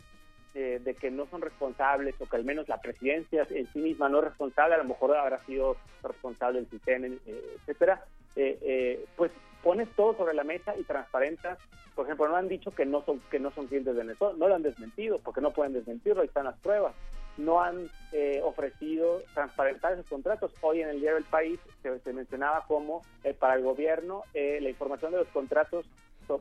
eh, 0.53 0.79
de 0.83 0.95
que 0.95 1.11
no 1.11 1.25
son 1.27 1.41
responsables 1.41 2.15
o 2.19 2.25
que 2.27 2.37
al 2.37 2.45
menos 2.45 2.67
la 2.69 2.79
presidencia 2.79 3.45
en 3.49 3.67
sí 3.73 3.79
misma 3.79 4.07
no 4.07 4.19
es 4.19 4.25
responsable, 4.25 4.75
a 4.75 4.77
lo 4.77 4.85
mejor 4.85 5.15
habrá 5.15 5.43
sido 5.45 5.75
responsable 6.01 6.59
el 6.59 6.67
CITEN, 6.67 7.19
eh, 7.25 7.57
etcétera, 7.59 8.05
eh, 8.35 8.57
eh, 8.61 9.05
pues 9.15 9.31
pones 9.65 9.89
todo 9.95 10.15
sobre 10.15 10.35
la 10.35 10.43
mesa 10.43 10.77
y 10.77 10.83
transparentas. 10.83 11.57
Por 11.95 12.05
ejemplo, 12.05 12.27
no 12.27 12.35
han 12.35 12.47
dicho 12.47 12.69
que 12.69 12.85
no 12.85 13.03
son 13.03 13.19
que 13.31 13.39
no 13.39 13.49
son 13.49 13.65
clientes 13.65 13.95
de 13.95 14.03
Venezuela, 14.03 14.35
no 14.37 14.47
lo 14.47 14.53
han 14.53 14.61
desmentido, 14.61 15.17
porque 15.17 15.41
no 15.41 15.51
pueden 15.51 15.73
desmentirlo, 15.73 16.21
ahí 16.21 16.27
están 16.27 16.45
las 16.45 16.59
pruebas. 16.59 16.93
No 17.37 17.61
han 17.61 17.89
eh, 18.11 18.41
ofrecido 18.43 19.23
transparentar 19.33 19.93
esos 19.93 20.05
contratos. 20.05 20.53
Hoy 20.61 20.81
en 20.81 20.89
el 20.89 21.01
diario 21.01 21.17
El 21.17 21.23
País 21.23 21.59
se, 21.81 21.99
se 21.99 22.13
mencionaba 22.13 22.63
como 22.67 23.01
eh, 23.23 23.33
para 23.33 23.55
el 23.55 23.63
gobierno 23.63 24.23
eh, 24.35 24.59
la 24.61 24.69
información 24.69 25.11
de 25.11 25.17
los 25.17 25.27
contratos 25.29 25.85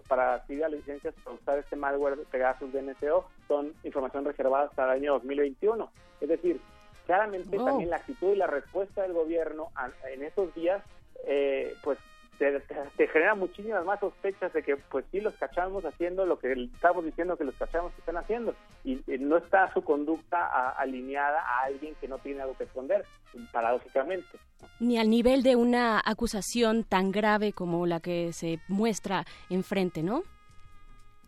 para 0.06 0.42
las 0.48 0.70
licencias 0.70 1.14
para 1.24 1.36
usar 1.36 1.59
este 1.59 1.76
malware 1.76 2.18
Pegasus 2.30 2.72
de 2.72 2.82
NSO 2.82 3.26
son 3.48 3.74
información 3.84 4.24
reservada 4.24 4.66
hasta 4.66 4.84
el 4.84 4.90
año 4.90 5.12
2021. 5.14 5.90
Es 6.20 6.28
decir, 6.28 6.60
claramente 7.06 7.56
Wow. 7.56 7.66
también 7.66 7.90
la 7.90 7.96
actitud 7.96 8.32
y 8.32 8.36
la 8.36 8.46
respuesta 8.46 9.02
del 9.02 9.12
gobierno 9.12 9.70
en 10.10 10.22
estos 10.22 10.55
días 10.55 10.82
eh, 11.26 11.74
pues 11.82 11.98
te, 12.39 12.61
te- 12.61 12.74
te 12.97 13.09
genera 13.09 13.35
muchísimas 13.35 13.85
más 13.85 14.01
sospechas 14.01 14.52
de 14.52 14.62
que 14.62 14.77
pues 14.77 15.05
sí 15.11 15.20
los 15.20 15.35
cachamos 15.35 15.85
haciendo 15.85 16.27
lo 16.27 16.39
que 16.39 16.52
estamos 16.74 17.05
diciendo 17.05 17.36
que 17.36 17.44
los 17.44 17.55
cachamos 17.56 17.93
que 17.94 18.01
están 18.01 18.16
haciendo 18.16 18.55
y, 18.85 18.94
eh, 19.11 19.19
no 19.19 19.36
está 19.36 19.73
su 19.73 19.82
conducta 19.82 20.39
a- 20.47 20.70
alineada 20.70 21.40
a 21.40 21.65
alguien 21.65 21.94
que 22.01 22.09
no 22.09 22.19
tiene 22.19 22.43
algo 22.43 22.56
que 22.56 22.65
esconder, 22.65 23.05
paradójicamente. 23.52 24.39
Ni 24.81 24.98
al 24.98 25.09
nivel 25.11 25.43
de 25.43 25.56
una 25.56 26.01
acusación 26.05 26.85
tan 26.85 27.11
grave 27.12 27.52
como 27.52 27.86
la 27.86 28.01
que 28.01 28.32
se 28.32 28.59
muestra 28.69 29.24
enfrente, 29.51 30.02
¿no? 30.02 30.23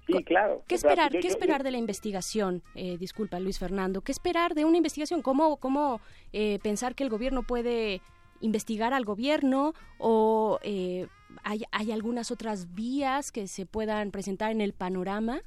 Sí, 0.07 0.23
claro. 0.23 0.63
¿Qué 0.69 0.77
esperar, 0.77 1.11
yo- 1.13 1.19
¿qué 1.21 1.27
yo- 1.29 1.33
esperar 1.33 1.65
de 1.65 1.73
la 1.73 1.79
investigación? 1.79 2.63
Eh, 2.77 2.97
disculpa, 2.97 3.41
Luis 3.41 3.59
Fernando. 3.59 4.03
¿Qué 4.03 4.13
esperar 4.13 4.55
de 4.55 4.65
una 4.65 4.77
investigación? 4.77 5.21
¿Cómo, 5.21 5.57
cómo 5.57 6.01
eh, 6.33 6.61
pensar 6.63 6.95
que 6.95 7.03
el 7.03 7.11
gobierno 7.11 7.43
puede 7.43 8.01
investigar 8.41 8.93
al 8.93 9.05
gobierno 9.05 9.75
o 9.99 10.59
eh, 10.63 11.07
hay, 11.43 11.65
hay 11.73 11.93
algunas 11.93 12.31
otras 12.31 12.75
vías 12.75 13.33
que 13.33 13.47
se 13.49 13.67
puedan 13.67 14.11
presentar 14.11 14.51
en 14.51 14.61
el 14.61 14.73
panorama? 14.73 15.41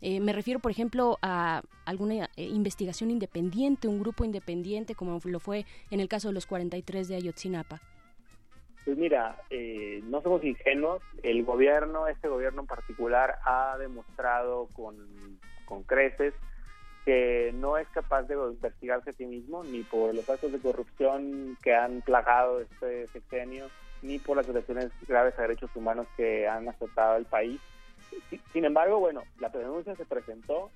Eh, 0.00 0.20
me 0.20 0.32
refiero, 0.32 0.60
por 0.60 0.70
ejemplo, 0.70 1.18
a 1.22 1.62
alguna 1.84 2.28
eh, 2.36 2.44
investigación 2.44 3.10
independiente, 3.10 3.88
un 3.88 3.98
grupo 3.98 4.24
independiente, 4.24 4.94
como 4.94 5.18
lo 5.24 5.40
fue 5.40 5.64
en 5.90 6.00
el 6.00 6.08
caso 6.08 6.28
de 6.28 6.34
los 6.34 6.46
43 6.46 7.08
de 7.08 7.16
Ayotzinapa. 7.16 7.80
Pues 8.84 8.96
mira, 8.96 9.42
eh, 9.50 10.00
no 10.04 10.22
somos 10.22 10.44
ingenuos. 10.44 11.02
El 11.22 11.44
gobierno, 11.44 12.06
este 12.06 12.28
gobierno 12.28 12.60
en 12.60 12.66
particular, 12.66 13.38
ha 13.44 13.76
demostrado 13.78 14.68
con, 14.74 14.96
con 15.64 15.82
creces 15.82 16.34
que 17.06 17.52
no 17.54 17.78
es 17.78 17.88
capaz 17.90 18.24
de 18.24 18.34
investigarse 18.34 19.10
a 19.10 19.12
sí 19.14 19.24
mismo, 19.24 19.62
ni 19.64 19.82
por 19.84 20.12
los 20.14 20.28
actos 20.28 20.50
de 20.52 20.58
corrupción 20.58 21.56
que 21.62 21.72
han 21.74 22.02
plagado 22.02 22.60
este 22.60 23.06
sexenio, 23.08 23.68
ni 24.02 24.18
por 24.18 24.36
las 24.36 24.44
violaciones 24.46 24.90
graves 25.08 25.38
a 25.38 25.42
derechos 25.42 25.70
humanos 25.76 26.06
que 26.16 26.46
han 26.48 26.68
azotado 26.68 27.16
el 27.16 27.24
país. 27.24 27.60
Si- 28.28 28.40
Sin 28.52 28.64
embargo, 28.64 28.98
bueno, 28.98 29.22
la 29.38 29.48
denuncia 29.48 29.94
se 29.94 30.04
presentó 30.04 30.70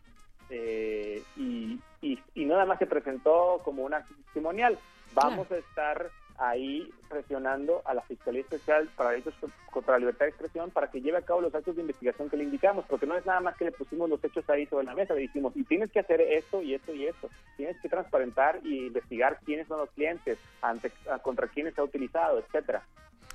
eh, 0.51 1.23
y, 1.37 1.79
y, 2.01 2.19
y 2.35 2.45
no 2.45 2.55
nada 2.55 2.67
más 2.67 2.79
se 2.79 2.87
presentó 2.87 3.61
como 3.65 3.83
un 3.83 3.93
acto 3.95 4.15
testimonial. 4.25 4.79
Vamos 5.15 5.51
a 5.51 5.57
estar 5.57 6.11
ahí 6.41 6.91
presionando 7.09 7.83
a 7.85 7.93
la 7.93 8.03
Fiscalía 8.03 8.41
Especial 8.41 8.89
para 8.97 9.11
Delitos 9.11 9.35
contra 9.71 9.95
la 9.95 10.01
Libertad 10.01 10.25
de 10.25 10.31
Expresión 10.31 10.71
para 10.71 10.91
que 10.91 11.01
lleve 11.01 11.19
a 11.19 11.23
cabo 11.23 11.43
los 11.43 11.55
actos 11.55 11.77
de 11.77 11.83
investigación 11.83 12.31
que 12.31 12.37
le 12.37 12.45
indicamos, 12.45 12.87
porque 12.89 13.07
no 13.07 13.17
es 13.17 13.27
nada 13.27 13.41
más 13.41 13.57
que 13.57 13.67
le 13.67 13.73
pusimos 13.73 14.09
los 14.09 14.25
hechos 14.25 14.49
ahí 14.49 14.67
sobre 14.67 14.87
la 14.87 14.95
mesa, 14.95 15.15
le 15.15 15.21
dijimos, 15.21 15.53
y 15.55 15.65
tienes 15.65 15.91
que 15.93 16.01
hacer 16.01 16.21
esto 16.21 16.63
y 16.63 16.75
esto 16.75 16.95
y 16.95 17.07
esto, 17.07 17.29
tienes 17.57 17.79
que 17.81 17.89
transparentar 17.89 18.61
y 18.65 18.87
investigar 18.87 19.39
quiénes 19.45 19.69
son 19.69 19.79
los 19.79 19.91
clientes, 19.91 20.39
ante, 20.63 20.91
contra 21.23 21.47
quiénes 21.49 21.75
se 21.75 21.83
ha 21.83 21.85
utilizado, 21.85 22.39
etcétera. 22.39 22.83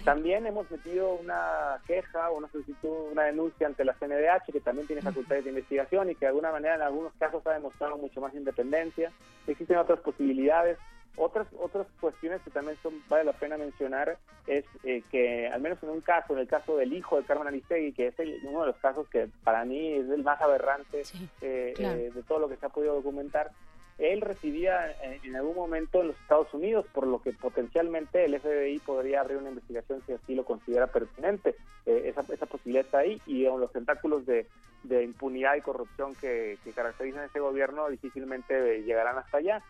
También 0.04 0.46
hemos 0.46 0.70
metido 0.70 1.14
una 1.14 1.80
queja 1.88 2.30
o 2.30 2.38
una 2.38 2.48
solicitud, 2.50 3.12
una 3.12 3.24
denuncia 3.24 3.66
ante 3.66 3.86
la 3.86 3.94
CNDH, 3.94 4.52
que 4.52 4.60
también 4.60 4.88
tiene 4.88 5.02
facultades 5.02 5.44
de 5.44 5.52
investigación 5.52 6.10
y 6.10 6.16
que 6.16 6.26
de 6.26 6.28
alguna 6.28 6.52
manera 6.52 6.76
en 6.76 6.82
algunos 6.82 7.14
casos 7.14 7.46
ha 7.48 7.54
demostrado 7.54 7.98
mucho 7.98 8.22
más 8.22 8.34
independencia. 8.36 9.12
Existen 9.48 9.78
otras 9.78 10.00
posibilidades. 10.02 10.78
Otras 11.18 11.48
otras 11.60 11.88
cuestiones 12.00 12.42
que 12.42 12.52
también 12.52 12.78
son, 12.84 12.94
vale 13.08 13.24
la 13.24 13.34
pena 13.34 13.58
mencionar 13.58 14.18
es 14.48 14.66
eh, 14.84 15.02
que, 15.12 15.48
al 15.48 15.62
menos 15.62 15.82
en 15.84 15.90
un 15.90 16.02
caso, 16.02 16.34
en 16.34 16.40
el 16.40 16.48
caso 16.48 16.76
del 16.78 16.92
hijo 16.94 17.18
de 17.18 17.26
Carmen 17.26 17.48
Aristegui, 17.48 17.94
que 17.94 18.08
es 18.08 18.20
el- 18.20 18.40
uno 18.44 18.62
de 18.62 18.68
los 18.68 18.78
casos 18.78 19.08
que 19.10 19.30
para 19.44 19.64
mí 19.66 19.94
es 19.94 20.10
el 20.10 20.24
más 20.24 20.42
aberrante 20.42 21.04
eh, 21.42 21.74
claro. 21.76 21.98
eh, 22.00 22.12
de 22.12 22.24
todo 22.24 22.40
lo 22.40 22.50
que 22.50 22.58
se 22.58 22.66
ha 22.66 22.70
podido 22.70 22.96
documentar, 22.96 23.52
él 23.98 24.20
residía 24.20 24.92
en, 25.04 25.22
en 25.24 25.36
algún 25.38 25.56
momento 25.56 26.02
en 26.02 26.08
los 26.10 26.18
Estados 26.20 26.54
Unidos, 26.54 26.86
por 26.94 27.08
lo 27.08 27.22
que 27.22 27.32
potencialmente 27.32 28.26
el 28.26 28.38
FBI 28.40 28.80
podría 28.80 29.22
abrir 29.22 29.38
una 29.38 29.50
investigación 29.50 30.02
si 30.06 30.12
así 30.12 30.36
lo 30.36 30.44
considera 30.44 30.88
pertinente. 30.88 31.56
Eh, 31.86 32.04
esa, 32.10 32.22
esa 32.34 32.46
posibilidad 32.46 32.84
está 32.86 32.98
ahí 33.00 33.22
y 33.26 33.46
aun 33.46 33.62
los 33.62 33.72
tentáculos 33.72 34.26
de, 34.26 34.48
de 34.84 35.04
impunidad 35.04 35.56
y 35.56 35.62
corrupción 35.62 36.14
que, 36.16 36.58
que 36.66 36.72
caracterizan 36.74 37.24
ese 37.24 37.40
gobierno 37.40 37.88
difícilmente 37.90 38.84
llegarán 38.84 39.18
hasta 39.18 39.38
allá. 39.38 39.62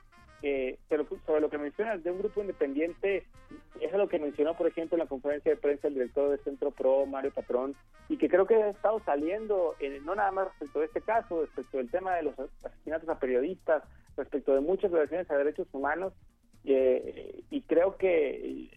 Eh, 0.42 0.78
pero 0.90 1.08
sobre 1.26 1.42
lo 1.42 1.50
que 1.50 1.58
mencionas 1.58 2.04
de 2.04 2.12
un 2.12 2.20
grupo 2.20 2.42
independiente, 2.42 3.26
es 3.82 3.92
lo 3.94 4.08
que 4.08 4.20
mencionó, 4.20 4.56
por 4.56 4.68
ejemplo, 4.68 4.96
en 4.96 5.00
la 5.00 5.08
conferencia 5.10 5.52
de 5.52 5.58
prensa 5.58 5.88
el 5.88 5.96
director 5.96 6.30
del 6.30 6.40
Centro 6.44 6.72
Pro, 6.72 7.06
Mario 7.06 7.32
Patrón, 7.32 7.76
y 8.10 8.18
que 8.18 8.30
creo 8.30 8.46
que 8.46 8.56
ha 8.56 8.70
estado 8.70 9.00
saliendo, 9.06 9.76
eh, 9.80 10.00
no 10.04 10.14
nada 10.14 10.32
más 10.32 10.48
respecto 10.50 10.80
de 10.80 10.86
este 10.86 11.02
caso, 11.02 11.42
respecto 11.42 11.78
del 11.78 11.90
tema 11.90 12.16
de 12.16 12.24
los 12.24 12.36
asesinatos 12.64 13.10
a 13.10 13.20
periodistas, 13.20 13.84
respecto 14.18 14.54
de 14.54 14.62
muchas 14.62 14.92
violaciones 14.92 15.30
a 15.32 15.38
derechos 15.38 15.68
humanos, 15.74 16.14
eh, 16.64 17.42
y 17.50 17.62
creo 17.62 17.98
que 17.98 18.70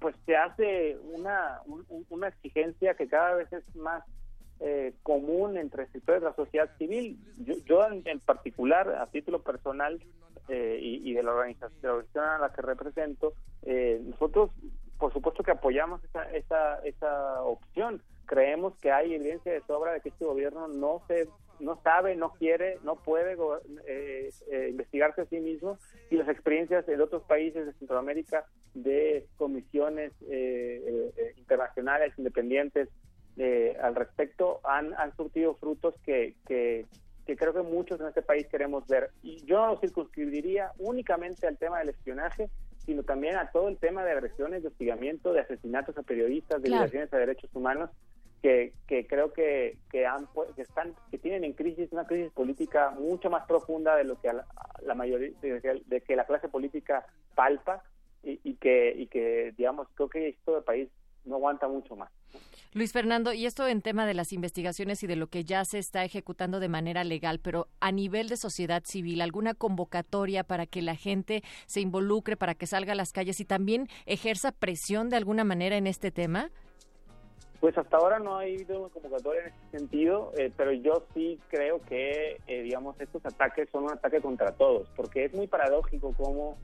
pues 0.00 0.16
se 0.26 0.36
hace 0.36 0.96
una, 1.12 1.60
un- 1.66 1.86
una 2.10 2.28
exigencia 2.28 2.94
que 2.94 3.06
cada 3.06 3.34
vez 3.34 3.52
es 3.52 3.76
más 3.76 4.02
eh, 4.60 4.92
común 5.02 5.56
entre 5.56 5.86
sectores 5.88 6.22
de 6.22 6.28
la 6.28 6.34
sociedad 6.36 6.70
civil. 6.78 7.18
Yo, 7.38 7.54
yo 7.64 7.86
en 8.04 8.20
particular, 8.20 8.88
a 8.88 9.06
título 9.08 9.42
personal 9.42 10.00
eh, 10.48 10.78
y, 10.80 11.10
y 11.10 11.14
de 11.14 11.22
la 11.22 11.32
organización, 11.32 12.04
a 12.16 12.38
la 12.38 12.52
que 12.52 12.62
represento, 12.62 13.34
eh, 13.62 14.00
nosotros 14.04 14.50
por 14.98 15.12
supuesto 15.12 15.42
que 15.42 15.50
apoyamos 15.50 16.02
esa, 16.04 16.30
esa, 16.30 16.78
esa 16.84 17.42
opción. 17.42 18.00
Creemos 18.24 18.78
que 18.78 18.92
hay 18.92 19.14
evidencia 19.14 19.52
de 19.52 19.60
sobra 19.62 19.92
de 19.92 20.00
que 20.00 20.10
este 20.10 20.24
gobierno 20.24 20.68
no 20.68 21.02
se 21.08 21.28
no 21.58 21.80
sabe, 21.82 22.16
no 22.16 22.32
quiere, 22.34 22.78
no 22.82 22.96
puede 22.96 23.36
eh, 23.86 24.30
eh, 24.50 24.68
investigarse 24.70 25.22
a 25.22 25.26
sí 25.26 25.38
mismo 25.38 25.78
y 26.10 26.16
las 26.16 26.28
experiencias 26.28 26.86
de 26.86 27.00
otros 27.00 27.22
países 27.22 27.66
de 27.66 27.72
Centroamérica 27.74 28.46
de 28.74 29.26
comisiones 29.36 30.12
eh, 30.28 31.12
eh, 31.16 31.34
internacionales 31.36 32.12
independientes 32.16 32.88
eh, 33.36 33.76
al 33.80 33.94
respecto 33.94 34.60
han, 34.64 34.92
han 34.94 35.14
surtido 35.16 35.54
frutos 35.54 35.94
que, 36.04 36.34
que, 36.46 36.86
que 37.26 37.36
creo 37.36 37.52
que 37.52 37.62
muchos 37.62 38.00
en 38.00 38.08
este 38.08 38.22
país 38.22 38.46
queremos 38.48 38.86
ver. 38.88 39.10
Y 39.22 39.44
yo 39.44 39.58
no 39.58 39.66
lo 39.74 39.80
circunscribiría 39.80 40.72
únicamente 40.78 41.46
al 41.46 41.56
tema 41.58 41.78
del 41.78 41.90
espionaje, 41.90 42.50
sino 42.84 43.02
también 43.04 43.36
a 43.36 43.50
todo 43.50 43.68
el 43.68 43.78
tema 43.78 44.04
de 44.04 44.12
agresiones, 44.12 44.62
de 44.62 44.68
hostigamiento, 44.68 45.32
de 45.32 45.40
asesinatos 45.40 45.96
a 45.96 46.02
periodistas, 46.02 46.60
de 46.60 46.68
Claro. 46.68 46.80
violaciones 46.82 47.12
a 47.12 47.18
derechos 47.18 47.50
humanos, 47.54 47.90
que, 48.42 48.72
que 48.88 49.06
creo 49.06 49.32
que, 49.32 49.78
que, 49.92 50.04
han, 50.04 50.26
que 50.56 50.62
están 50.62 50.96
que 51.12 51.18
tienen 51.18 51.44
en 51.44 51.52
crisis 51.52 51.92
una 51.92 52.08
crisis 52.08 52.32
política 52.32 52.90
mucho 52.90 53.30
más 53.30 53.46
profunda 53.46 53.94
de 53.94 54.02
lo 54.02 54.20
que 54.20 54.30
a 54.30 54.32
la, 54.32 54.46
la 54.82 54.94
mayoría 54.96 55.30
de, 55.40 55.60
que- 55.60 55.82
de 55.86 56.00
que 56.00 56.16
la 56.16 56.24
clase 56.26 56.48
política 56.48 57.06
palpa 57.36 57.84
y, 58.24 58.40
y 58.42 58.54
que 58.56 58.94
y 58.96 59.06
que 59.06 59.52
digamos 59.56 59.86
creo 59.94 60.08
que 60.08 60.28
esto 60.30 60.54
del 60.54 60.64
país 60.64 60.88
no 61.24 61.36
aguanta 61.36 61.68
mucho 61.68 61.94
más. 61.94 62.10
Luis 62.74 62.90
Fernando, 62.94 63.34
y 63.34 63.44
esto 63.44 63.68
en 63.68 63.82
tema 63.82 64.06
de 64.06 64.14
las 64.14 64.32
investigaciones 64.32 65.02
y 65.02 65.06
de 65.06 65.14
lo 65.14 65.26
que 65.26 65.44
ya 65.44 65.62
se 65.66 65.78
está 65.78 66.04
ejecutando 66.04 66.58
de 66.58 66.70
manera 66.70 67.04
legal, 67.04 67.38
pero 67.38 67.68
a 67.80 67.92
nivel 67.92 68.30
de 68.30 68.38
sociedad 68.38 68.82
civil, 68.86 69.20
¿alguna 69.20 69.52
convocatoria 69.52 70.42
para 70.42 70.64
que 70.64 70.80
la 70.80 70.96
gente 70.96 71.42
se 71.66 71.82
involucre, 71.82 72.34
para 72.38 72.54
que 72.54 72.66
salga 72.66 72.92
a 72.92 72.96
las 72.96 73.12
calles 73.12 73.40
y 73.40 73.44
también 73.44 73.88
ejerza 74.06 74.52
presión 74.52 75.10
de 75.10 75.16
alguna 75.16 75.44
manera 75.44 75.76
en 75.76 75.86
este 75.86 76.10
tema? 76.10 76.48
Pues 77.60 77.76
hasta 77.76 77.98
ahora 77.98 78.18
no 78.18 78.38
ha 78.38 78.40
habido 78.40 78.80
una 78.80 78.88
convocatoria 78.88 79.42
en 79.42 79.46
ese 79.48 79.78
sentido, 79.78 80.32
eh, 80.38 80.50
pero 80.56 80.72
yo 80.72 81.04
sí 81.12 81.38
creo 81.50 81.78
que, 81.82 82.40
eh, 82.46 82.62
digamos, 82.62 82.98
estos 82.98 83.24
ataques 83.26 83.68
son 83.70 83.84
un 83.84 83.92
ataque 83.92 84.22
contra 84.22 84.50
todos, 84.52 84.88
porque 84.96 85.26
es 85.26 85.34
muy 85.34 85.46
paradójico 85.46 86.14
cómo 86.16 86.56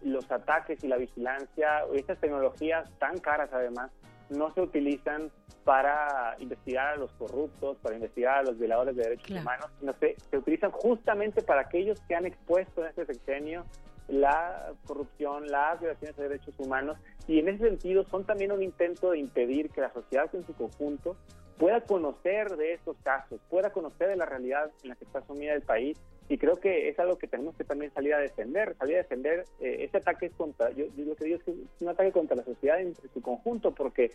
los 0.00 0.28
ataques 0.32 0.82
y 0.82 0.88
la 0.88 0.96
vigilancia, 0.96 1.84
estas 1.92 2.18
tecnologías 2.18 2.90
tan 2.98 3.18
caras 3.18 3.50
además, 3.52 3.90
no 4.32 4.52
se 4.54 4.60
utilizan 4.60 5.30
para 5.64 6.34
investigar 6.40 6.88
a 6.88 6.96
los 6.96 7.12
corruptos, 7.12 7.76
para 7.78 7.94
investigar 7.94 8.38
a 8.38 8.42
los 8.42 8.58
violadores 8.58 8.96
de 8.96 9.02
derechos 9.04 9.26
Claro. 9.26 9.42
humanos, 9.42 9.66
sino 9.78 9.92
se, 9.94 10.16
se 10.30 10.36
utilizan 10.38 10.70
justamente 10.72 11.42
para 11.42 11.60
aquellos 11.62 12.00
que 12.08 12.14
han 12.16 12.26
expuesto 12.26 12.82
en 12.82 12.88
este 12.88 13.06
sexenio 13.06 13.64
la 14.08 14.72
corrupción, 14.86 15.46
las 15.46 15.78
violaciones 15.80 16.16
de 16.16 16.22
derechos 16.28 16.54
humanos, 16.58 16.98
y 17.28 17.38
en 17.38 17.48
ese 17.48 17.68
sentido 17.68 18.04
son 18.04 18.24
también 18.24 18.50
un 18.50 18.62
intento 18.62 19.12
de 19.12 19.18
impedir 19.18 19.70
que 19.70 19.80
la 19.80 19.92
sociedad 19.92 20.28
en 20.34 20.44
su 20.44 20.52
conjunto 20.54 21.16
pueda 21.56 21.80
conocer 21.82 22.56
de 22.56 22.72
estos 22.74 22.96
casos, 23.04 23.40
pueda 23.48 23.70
conocer 23.70 24.08
de 24.08 24.16
la 24.16 24.26
realidad 24.26 24.70
en 24.82 24.88
la 24.88 24.96
que 24.96 25.04
está 25.04 25.22
sumida 25.24 25.54
el 25.54 25.62
país, 25.62 25.96
y 26.32 26.38
creo 26.38 26.58
que 26.58 26.88
es 26.88 26.98
algo 26.98 27.18
que 27.18 27.26
tenemos 27.26 27.54
que 27.56 27.64
también 27.64 27.92
salir 27.92 28.14
a 28.14 28.18
defender, 28.18 28.74
salir 28.78 28.94
a 28.94 29.02
defender 29.02 29.44
eh, 29.60 29.84
ese 29.84 29.98
ataque 29.98 30.24
es 30.24 30.32
contra, 30.32 30.70
yo, 30.70 30.86
yo 30.96 31.04
lo 31.04 31.14
que 31.14 31.26
digo 31.26 31.36
es 31.36 31.42
que 31.44 31.50
es 31.50 31.82
un 31.82 31.90
ataque 31.90 32.10
contra 32.10 32.34
la 32.34 32.42
sociedad 32.42 32.80
en 32.80 32.94
su 33.12 33.20
conjunto, 33.20 33.74
porque 33.74 34.12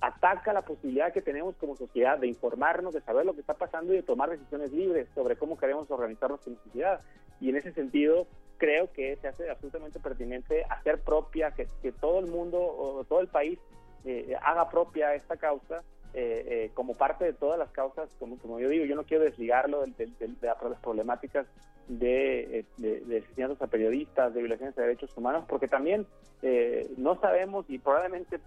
ataca 0.00 0.52
la 0.52 0.62
posibilidad 0.62 1.12
que 1.12 1.22
tenemos 1.22 1.54
como 1.54 1.76
sociedad 1.76 2.18
de 2.18 2.26
informarnos, 2.26 2.92
de 2.92 3.00
saber 3.02 3.24
lo 3.24 3.34
que 3.34 3.42
está 3.42 3.54
pasando 3.54 3.92
y 3.92 3.98
de 3.98 4.02
tomar 4.02 4.30
decisiones 4.30 4.72
libres 4.72 5.06
sobre 5.14 5.36
cómo 5.36 5.56
queremos 5.56 5.88
organizarnos 5.88 6.40
como 6.40 6.56
sociedad. 6.64 7.00
Y 7.40 7.50
en 7.50 7.56
ese 7.56 7.70
sentido, 7.70 8.26
creo 8.58 8.92
que 8.92 9.14
se 9.18 9.28
hace 9.28 9.48
absolutamente 9.48 10.00
pertinente 10.00 10.64
hacer 10.64 10.98
propia, 10.98 11.52
que, 11.52 11.68
que 11.80 11.92
todo 11.92 12.18
el 12.18 12.26
mundo 12.26 12.58
o 12.60 13.04
todo 13.04 13.20
el 13.20 13.28
país 13.28 13.60
eh, 14.04 14.34
haga 14.42 14.68
propia 14.68 15.14
esta 15.14 15.36
causa 15.36 15.84
eh, 16.14 16.44
eh, 16.46 16.70
como 16.74 16.94
parte 16.94 17.24
de 17.24 17.32
todas 17.32 17.58
las 17.58 17.70
causas, 17.70 18.08
como, 18.18 18.36
yo 18.60 18.68
digo, 18.68 18.84
yo 18.84 18.96
no 18.96 19.04
quiero 19.04 19.24
desligarlo 19.24 19.80
del- 19.80 19.96
del- 19.96 20.16
de, 20.18 20.46
las 20.46 20.78
problemáticas 20.80 21.46
de, 21.88 22.58
eh, 22.60 22.64
de, 22.76 23.00
de 23.00 23.24
a 23.60 23.66
periodistas, 23.66 24.32
de 24.34 24.40
violaciones 24.40 24.74
de 24.76 24.82
derechos 24.82 25.16
humanos, 25.16 25.44
porque 25.48 25.68
también 25.68 26.06
eh, 26.42 26.88
no 26.96 27.18
sabemos 27.20 27.64
y 27.68 27.78
probablemente 27.78 28.40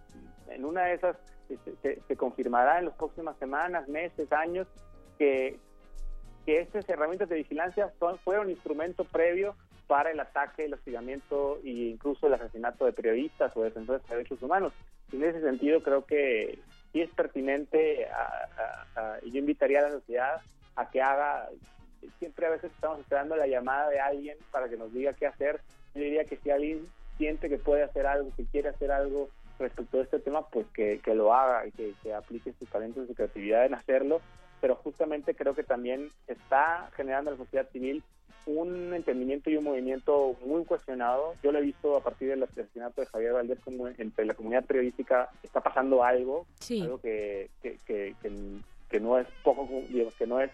en 0.49 0.65
una 0.65 0.85
de 0.85 0.93
esas 0.93 1.17
este, 1.49 2.01
se, 2.07 2.15
confirmará 2.15 2.79
en 2.79 2.85
las 2.85 2.95
próximas 2.95 3.37
semanas, 3.37 3.87
meses, 3.87 4.31
años, 4.31 4.67
que, 5.17 5.57
que 6.45 6.59
estas 6.59 6.87
herramientas 6.89 7.29
de 7.29 7.35
vigilancia 7.35 7.91
son, 7.99 8.17
fueron 8.19 8.49
instrumento 8.49 9.03
previo 9.05 9.55
para 9.87 10.11
el 10.11 10.19
ataque, 10.19 10.65
el 10.65 10.73
hostigamiento 10.73 11.59
e 11.63 11.69
incluso 11.69 12.27
el 12.27 12.33
asesinato 12.33 12.85
de 12.85 12.93
periodistas 12.93 13.55
o 13.55 13.61
defensores 13.63 14.01
de 14.07 14.15
derechos 14.15 14.41
humanos. 14.41 14.73
En 15.11 15.23
ese 15.23 15.41
sentido 15.41 15.83
creo 15.83 16.05
que 16.05 16.59
sí 16.95 17.01
es 17.01 17.09
pertinente 17.09 18.05
a- 18.05 18.47
a- 18.95 19.15
a- 19.15 19.19
yo 19.19 19.39
invitaría 19.39 19.79
a 19.79 19.89
la 19.89 19.91
sociedad 19.91 20.41
a 20.77 20.89
que 20.89 21.01
haga, 21.01 21.49
siempre 22.19 22.45
a 22.45 22.51
veces 22.51 22.71
estamos 22.71 23.01
esperando 23.01 23.35
la 23.35 23.47
llamada 23.47 23.89
de 23.89 23.99
alguien 23.99 24.37
para 24.49 24.69
que 24.69 24.77
nos 24.77 24.93
diga 24.93 25.11
qué 25.11 25.27
hacer. 25.27 25.59
Yo 25.93 26.01
diría 26.01 26.23
que 26.23 26.37
si 26.37 26.51
alguien 26.51 26.87
siente 27.17 27.49
que 27.49 27.57
puede 27.57 27.83
hacer 27.83 28.07
algo, 28.07 28.31
que 28.37 28.45
quiere 28.45 28.69
hacer 28.69 28.93
algo 28.93 29.27
respecto 29.59 29.99
a 29.99 30.03
este 30.03 30.19
tema, 30.19 30.47
pues 30.47 30.67
que, 30.73 31.01
lo 31.07 31.33
haga 31.33 31.67
y 31.67 31.71
que, 31.73 31.93
que 32.01 32.13
aplique 32.13 32.53
sus 32.57 32.69
talentos 32.69 33.03
y 33.03 33.07
su 33.07 33.13
creatividad 33.15 33.65
en 33.65 33.73
hacerlo. 33.73 34.21
Pero 34.61 34.75
justamente 34.77 35.35
creo 35.35 35.53
que 35.53 35.63
también 35.63 36.09
está 36.27 36.89
generando 36.95 37.31
en 37.31 37.37
la 37.37 37.43
sociedad 37.43 37.69
civil 37.71 38.01
un 38.45 38.93
entendimiento 38.93 39.49
y 39.49 39.57
un 39.57 39.63
movimiento 39.63 40.35
muy 40.45 40.63
cuestionado. 40.65 41.35
Yo 41.43 41.51
lo 41.51 41.59
he 41.59 41.63
visto 41.63 41.97
a 41.97 42.03
partir 42.03 42.29
del 42.29 42.43
asesinato 42.43 43.01
de 43.01 43.07
Javier 43.07 43.33
Valdés, 43.33 43.59
como 43.63 43.87
entre 43.87 44.25
la 44.25 44.33
comunidad 44.35 44.65
periodística 44.65 45.29
está 45.43 45.61
pasando 45.61 46.03
algo, 46.03 46.45
Sí. 46.59 46.81
algo 46.81 46.99
que, 47.01 47.49
que, 47.61 47.77
que, 47.85 48.15
que, 48.89 48.99
no 48.99 49.17
es 49.19 49.27
poco, 49.43 49.67
digamos, 49.89 50.13
que 50.15 50.25
no 50.27 50.39
es 50.39 50.51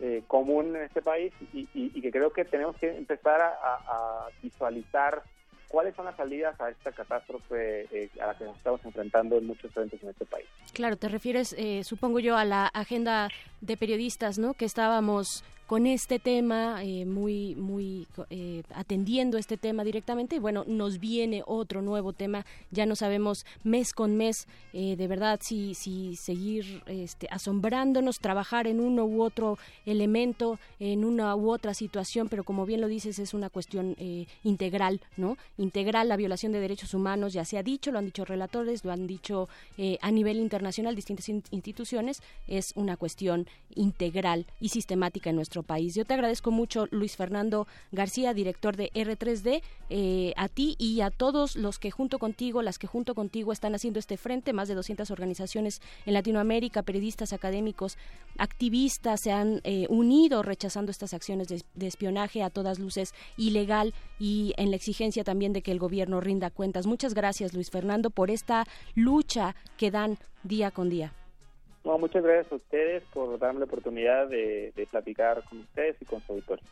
eh, 0.00 0.22
común 0.26 0.74
en 0.76 0.82
este 0.84 1.02
país 1.02 1.30
y, 1.52 1.68
y- 1.74 1.92
y 1.94 2.00
que 2.00 2.10
creo 2.10 2.32
que 2.32 2.44
tenemos 2.46 2.74
que 2.76 2.96
empezar 2.96 3.40
a, 3.40 3.48
a- 3.48 3.80
a 3.86 4.28
visualizar 4.42 5.22
cuáles 5.68 5.94
son 5.94 6.06
las 6.06 6.16
salidas 6.16 6.58
a 6.60 6.70
esta 6.70 6.90
catástrofe 6.90 7.82
eh, 7.92 8.08
a 8.20 8.28
la 8.28 8.34
que 8.38 8.44
nos 8.44 8.56
estamos 8.56 8.82
enfrentando 8.84 9.36
en 9.36 9.46
muchos 9.46 9.70
frentes 9.72 10.02
en 10.02 10.08
este 10.08 10.24
país. 10.24 10.46
Claro, 10.72 10.96
te 10.96 11.08
refieres, 11.08 11.54
eh, 11.58 11.84
supongo 11.84 12.18
yo, 12.18 12.36
a 12.36 12.44
la 12.44 12.66
agenda 12.66 13.28
de 13.60 13.76
periodistas, 13.76 14.38
¿no? 14.38 14.54
Que 14.54 14.64
estábamos 14.64 15.44
con 15.70 15.86
este 15.86 16.18
tema, 16.18 16.82
eh, 16.82 17.04
muy, 17.04 17.54
muy 17.54 18.08
eh, 18.28 18.64
atendiendo 18.74 19.38
este 19.38 19.56
tema 19.56 19.84
directamente. 19.84 20.34
Y 20.34 20.40
bueno, 20.40 20.64
nos 20.66 20.98
viene 20.98 21.44
otro 21.46 21.80
nuevo 21.80 22.12
tema. 22.12 22.44
Ya 22.72 22.86
no 22.86 22.96
sabemos 22.96 23.46
mes 23.62 23.92
con 23.92 24.16
mes, 24.16 24.48
eh, 24.72 24.96
de 24.96 25.06
verdad, 25.06 25.38
si, 25.40 25.74
si 25.74 26.16
seguir 26.16 26.82
este, 26.86 27.28
asombrándonos, 27.30 28.18
trabajar 28.18 28.66
en 28.66 28.80
uno 28.80 29.04
u 29.04 29.22
otro 29.22 29.58
elemento, 29.86 30.58
en 30.80 31.04
una 31.04 31.36
u 31.36 31.52
otra 31.52 31.72
situación, 31.72 32.28
pero 32.28 32.42
como 32.42 32.66
bien 32.66 32.80
lo 32.80 32.88
dices, 32.88 33.20
es 33.20 33.32
una 33.32 33.48
cuestión 33.48 33.94
integral, 34.42 35.00
¿no? 35.16 35.36
Integral 35.56 36.08
la 36.08 36.16
violación 36.16 36.50
de 36.50 36.58
derechos 36.58 36.94
humanos, 36.94 37.32
ya 37.32 37.44
se 37.44 37.58
ha 37.58 37.62
dicho, 37.62 37.92
lo 37.92 37.98
han 38.00 38.06
dicho 38.06 38.24
relatores, 38.24 38.84
lo 38.84 38.90
han 38.90 39.06
dicho 39.06 39.48
a 40.00 40.10
nivel 40.10 40.38
internacional 40.38 40.96
distintas 40.96 41.28
in- 41.28 41.44
instituciones, 41.52 42.22
es 42.48 42.72
una 42.74 42.96
cuestión 42.96 43.46
integral 43.76 44.46
y 44.60 44.70
sistemática 44.70 45.30
en 45.30 45.36
nuestro 45.36 45.59
país. 45.62 45.94
Yo 45.94 46.04
te 46.04 46.14
agradezco 46.14 46.50
mucho, 46.50 46.86
Luis 46.90 47.16
Fernando 47.16 47.66
García, 47.92 48.34
director 48.34 48.76
de 48.76 48.90
R3D, 48.92 49.62
eh, 49.88 50.32
a 50.36 50.48
ti 50.48 50.76
y 50.78 51.00
a 51.00 51.10
todos 51.10 51.56
los 51.56 51.78
que 51.78 51.90
junto 51.90 52.18
contigo, 52.18 52.62
las 52.62 52.78
que 52.78 52.86
junto 52.86 53.14
contigo 53.14 53.52
están 53.52 53.74
haciendo 53.74 53.98
este 53.98 54.16
frente, 54.16 54.52
más 54.52 54.68
de 54.68 54.74
200 54.74 55.10
organizaciones 55.10 55.80
en 56.06 56.14
Latinoamérica, 56.14 56.82
periodistas, 56.82 57.32
académicos, 57.32 57.96
activistas 58.38 59.20
se 59.22 59.32
han 59.32 59.60
eh, 59.64 59.86
unido 59.88 60.42
rechazando 60.42 60.90
estas 60.90 61.14
acciones 61.14 61.48
de, 61.48 61.62
de 61.74 61.86
espionaje 61.86 62.42
a 62.42 62.50
todas 62.50 62.78
luces 62.78 63.14
ilegal 63.36 63.94
y 64.18 64.54
en 64.56 64.70
la 64.70 64.76
exigencia 64.76 65.24
también 65.24 65.52
de 65.52 65.62
que 65.62 65.72
el 65.72 65.78
gobierno 65.78 66.20
rinda 66.20 66.50
cuentas. 66.50 66.86
Muchas 66.86 67.14
gracias, 67.14 67.54
Luis 67.54 67.70
Fernando, 67.70 68.10
por 68.10 68.30
esta 68.30 68.66
lucha 68.94 69.54
que 69.76 69.90
dan 69.90 70.18
día 70.42 70.70
con 70.70 70.88
día. 70.88 71.12
No, 71.84 71.98
muchas 71.98 72.22
gracias 72.22 72.52
a 72.52 72.56
ustedes 72.56 73.02
por 73.12 73.38
darme 73.38 73.60
la 73.60 73.64
oportunidad 73.64 74.28
de, 74.28 74.72
platicar 74.90 75.42
con 75.44 75.60
ustedes 75.60 75.96
y 76.00 76.04
con 76.04 76.20
su 76.22 76.32
auditorio. 76.32 76.64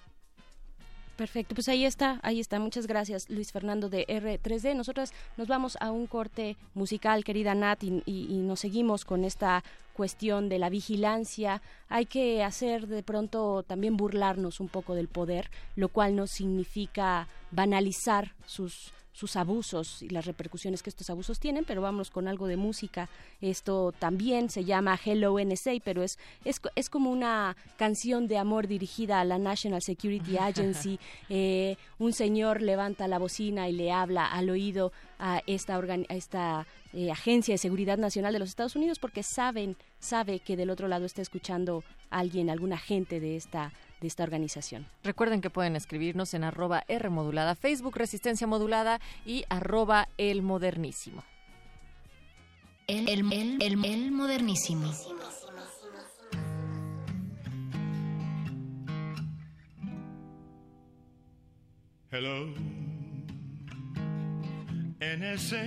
Perfecto, 1.16 1.55
pues 1.55 1.68
ahí 1.68 1.85
está, 1.85 2.20
ahí 2.22 2.39
está. 2.39 2.60
Muchas 2.60 2.86
gracias, 2.86 3.28
Luis 3.28 3.51
Fernando 3.51 3.89
de 3.89 4.06
R3D. 4.06 4.76
Nosotras 4.76 5.12
nos 5.36 5.48
vamos 5.48 5.76
a 5.80 5.90
un 5.90 6.06
corte 6.06 6.56
musical, 6.74 7.24
querida 7.24 7.55
Nat, 7.56 7.82
y 7.82 8.40
nos 8.43 8.60
seguimos 8.60 9.05
con 9.05 9.24
esta 9.24 9.64
cuestión 9.98 10.48
de 10.48 10.60
la 10.60 10.70
vigilancia. 10.70 11.60
Hay 11.89 12.06
que 12.06 12.44
hacer 12.44 12.86
de 12.86 13.02
pronto 13.02 13.64
también 13.64 13.97
burlarnos 13.97 14.60
un 14.60 14.68
poco 14.68 14.94
del 14.94 15.09
poder, 15.09 15.51
lo 15.74 15.89
cual 15.89 16.14
no 16.14 16.28
significa 16.28 17.26
banalizar 17.50 18.34
sus 18.46 18.92
sus 19.10 19.34
abusos 19.34 20.00
y 20.02 20.10
las 20.10 20.26
repercusiones 20.26 20.80
que 20.84 20.90
estos 20.90 21.10
abusos 21.10 21.40
tienen, 21.40 21.64
pero 21.64 21.82
vamos 21.82 22.08
con 22.08 22.28
algo 22.28 22.46
de 22.46 22.56
música. 22.56 23.08
Esto 23.40 23.90
también 23.98 24.48
se 24.48 24.64
llama 24.64 24.96
Hello 25.04 25.40
NSA, 25.44 25.72
pero 25.82 26.04
es, 26.04 26.20
es, 26.44 26.60
es 26.76 26.88
como 26.88 27.10
una 27.10 27.56
canción 27.78 28.28
de 28.28 28.38
amor 28.38 28.68
dirigida 28.68 29.18
a 29.18 29.24
la 29.24 29.38
National 29.40 29.82
Security 29.82 30.38
Agency. 30.38 31.00
Eh, 31.30 31.76
un 31.98 32.12
señor 32.12 32.62
levanta 32.62 33.08
la 33.08 33.18
bocina 33.18 33.68
y 33.68 33.72
le 33.72 33.90
habla 33.90 34.24
al 34.24 34.50
oído 34.50 34.92
a 35.18 35.42
esta, 35.48 35.76
organ- 35.80 36.06
a 36.10 36.14
esta 36.14 36.68
eh, 36.92 37.10
Agencia 37.10 37.54
de 37.54 37.58
Seguridad 37.58 37.98
Nacional 37.98 38.32
de 38.32 38.38
los 38.38 38.50
Estados 38.50 38.76
Unidos 38.76 39.00
porque 39.00 39.24
saben, 39.24 39.76
sabe 39.98 40.38
que 40.38 40.56
del 40.56 40.70
otro 40.70 40.86
lado 40.86 41.04
está 41.06 41.22
escuchando 41.22 41.82
alguien, 42.10 42.50
algún 42.50 42.72
agente 42.72 43.18
de 43.18 43.34
esta, 43.34 43.72
de 44.00 44.06
esta 44.06 44.22
organización. 44.22 44.86
Recuerden 45.02 45.40
que 45.40 45.50
pueden 45.50 45.76
escribirnos 45.76 46.34
en 46.34 46.44
arroba 46.44 46.84
R 46.88 47.08
modulada, 47.10 47.54
Facebook 47.54 47.96
Resistencia 47.96 48.46
Modulada 48.46 49.00
y 49.24 49.44
arroba 49.48 50.08
El 50.16 50.42
Modernísimo. 50.42 51.24
El, 52.86 53.08
el, 53.08 53.32
el, 53.32 53.62
el, 53.62 53.84
el 53.84 54.12
modernísimo. 54.12 54.90
Hello, 62.10 62.46
NSA. 65.00 65.66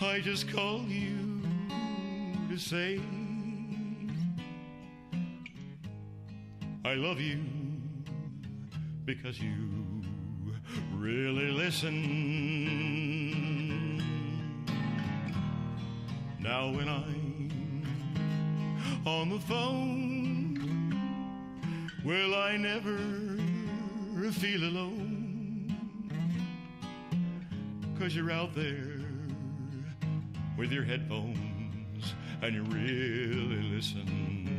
I 0.00 0.20
just 0.20 0.46
called 0.52 0.90
you 0.90 1.40
to 2.50 2.58
say 2.58 3.00
I 6.84 6.94
love 6.94 7.20
you 7.20 7.44
because 9.04 9.40
you 9.40 10.02
really 10.94 11.50
listen. 11.50 11.96
Now, 16.38 16.70
when 16.70 16.88
I'm 16.88 17.82
on 19.04 19.28
the 19.30 19.40
phone, 19.40 20.94
will 22.04 22.34
I 22.34 22.56
never 22.56 22.96
feel 24.30 24.62
alone? 24.62 25.76
Cause 27.98 28.14
you're 28.14 28.30
out 28.30 28.54
there 28.54 29.00
with 30.56 30.70
your 30.70 30.84
headphones 30.84 32.14
and 32.40 32.54
you 32.54 32.62
really 32.62 33.62
listen. 33.74 34.57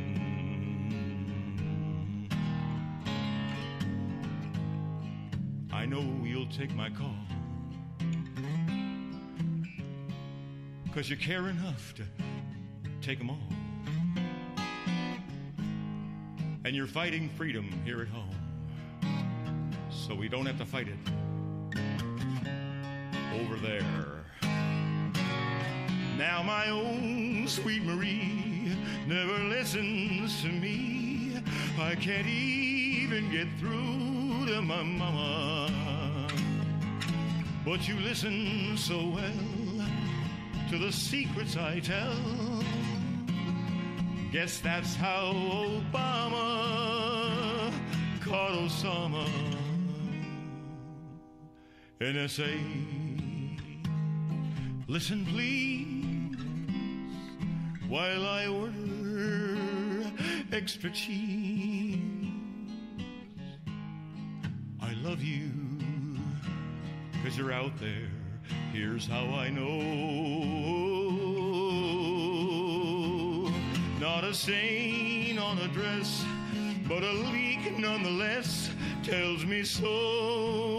Know 5.90 6.24
you'll 6.24 6.46
take 6.46 6.72
my 6.76 6.88
call. 6.88 7.16
Cause 10.94 11.10
you 11.10 11.16
care 11.16 11.48
enough 11.48 11.94
to 11.94 12.04
take 13.00 13.18
them 13.18 13.30
all. 13.30 13.38
And 16.64 16.76
you're 16.76 16.86
fighting 16.86 17.28
freedom 17.30 17.72
here 17.84 18.00
at 18.02 18.08
home. 18.08 18.36
So 19.90 20.14
we 20.14 20.28
don't 20.28 20.46
have 20.46 20.58
to 20.58 20.66
fight 20.66 20.86
it 20.86 20.98
over 23.40 23.56
there. 23.56 24.24
Now 26.16 26.42
my 26.44 26.70
own 26.70 27.48
sweet 27.48 27.82
Marie 27.82 28.76
never 29.08 29.38
listens 29.44 30.40
to 30.42 30.48
me. 30.48 31.42
I 31.80 31.96
can't 31.96 32.28
even 32.28 33.28
get 33.32 33.48
through 33.58 34.46
to 34.46 34.62
my 34.62 34.84
mama. 34.84 35.59
But 37.64 37.86
you 37.86 37.94
listen 38.00 38.76
so 38.78 38.96
well 39.08 39.86
to 40.70 40.78
the 40.78 40.90
secrets 40.90 41.56
I 41.58 41.80
tell. 41.80 42.14
Guess 44.32 44.60
that's 44.60 44.94
how 44.94 45.32
Obama 45.92 46.40
caught 48.20 48.52
Osama. 48.52 49.28
NSA, 52.00 52.58
listen 54.88 55.26
please, 55.26 56.36
while 57.88 58.26
I 58.26 58.46
order 58.46 60.10
extra 60.50 60.90
cheese. 60.90 61.79
Out 67.40 67.72
there 67.80 68.10
Here's 68.72 69.06
how 69.06 69.24
I 69.34 69.48
know. 69.50 69.62
Not 73.98 74.24
a 74.24 74.34
stain 74.34 75.38
on 75.38 75.58
a 75.58 75.68
dress, 75.68 76.24
but 76.88 77.02
a 77.02 77.12
leak 77.12 77.78
nonetheless 77.78 78.70
tells 79.02 79.44
me 79.44 79.64
so. 79.64 80.69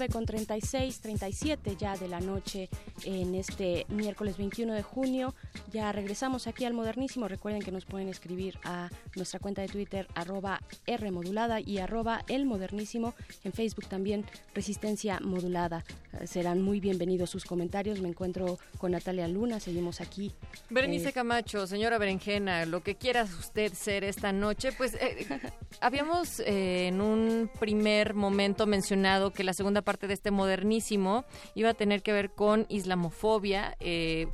9 0.00 0.12
con 0.14 0.24
36, 0.24 1.00
37 1.00 1.76
ya 1.76 1.94
de 1.94 2.08
la 2.08 2.20
noche 2.20 2.70
en 3.04 3.34
este 3.34 3.84
miércoles 3.90 4.38
21 4.38 4.72
de 4.72 4.82
junio. 4.82 5.34
Ya 5.72 5.92
regresamos 5.92 6.48
aquí 6.48 6.64
al 6.64 6.74
Modernísimo. 6.74 7.28
Recuerden 7.28 7.62
que 7.62 7.70
nos 7.70 7.84
pueden 7.84 8.08
escribir 8.08 8.58
a 8.64 8.90
nuestra 9.14 9.38
cuenta 9.38 9.62
de 9.62 9.68
Twitter 9.68 10.08
arroba 10.16 10.60
R 10.86 11.10
modulada 11.12 11.60
y 11.60 11.78
arroba 11.78 12.24
El 12.26 12.44
Modernísimo. 12.44 13.14
En 13.44 13.52
Facebook 13.52 13.86
también 13.86 14.24
Resistencia 14.52 15.20
Modulada. 15.20 15.84
Eh, 16.20 16.26
Serán 16.26 16.60
muy 16.60 16.80
bienvenidos 16.80 17.30
sus 17.30 17.44
comentarios. 17.44 18.00
Me 18.00 18.08
encuentro 18.08 18.58
con 18.78 18.92
Natalia 18.92 19.28
Luna. 19.28 19.60
Seguimos 19.60 20.00
aquí. 20.00 20.32
Berenice 20.70 21.10
Eh, 21.10 21.12
Camacho, 21.12 21.66
señora 21.68 21.98
Berenjena, 21.98 22.66
lo 22.66 22.82
que 22.82 22.96
quiera 22.96 23.22
usted 23.22 23.72
ser 23.72 24.02
esta 24.02 24.32
noche, 24.32 24.72
pues 24.72 24.94
eh, 24.94 25.26
habíamos 25.80 26.40
eh, 26.40 26.88
en 26.88 27.00
un 27.00 27.48
primer 27.60 28.14
momento 28.14 28.66
mencionado 28.66 29.30
que 29.30 29.44
la 29.44 29.52
segunda 29.52 29.82
parte 29.82 30.08
de 30.08 30.14
este 30.14 30.32
modernísimo 30.32 31.24
iba 31.54 31.70
a 31.70 31.74
tener 31.74 32.02
que 32.02 32.12
ver 32.12 32.30
con 32.30 32.66
islamofobia, 32.68 33.76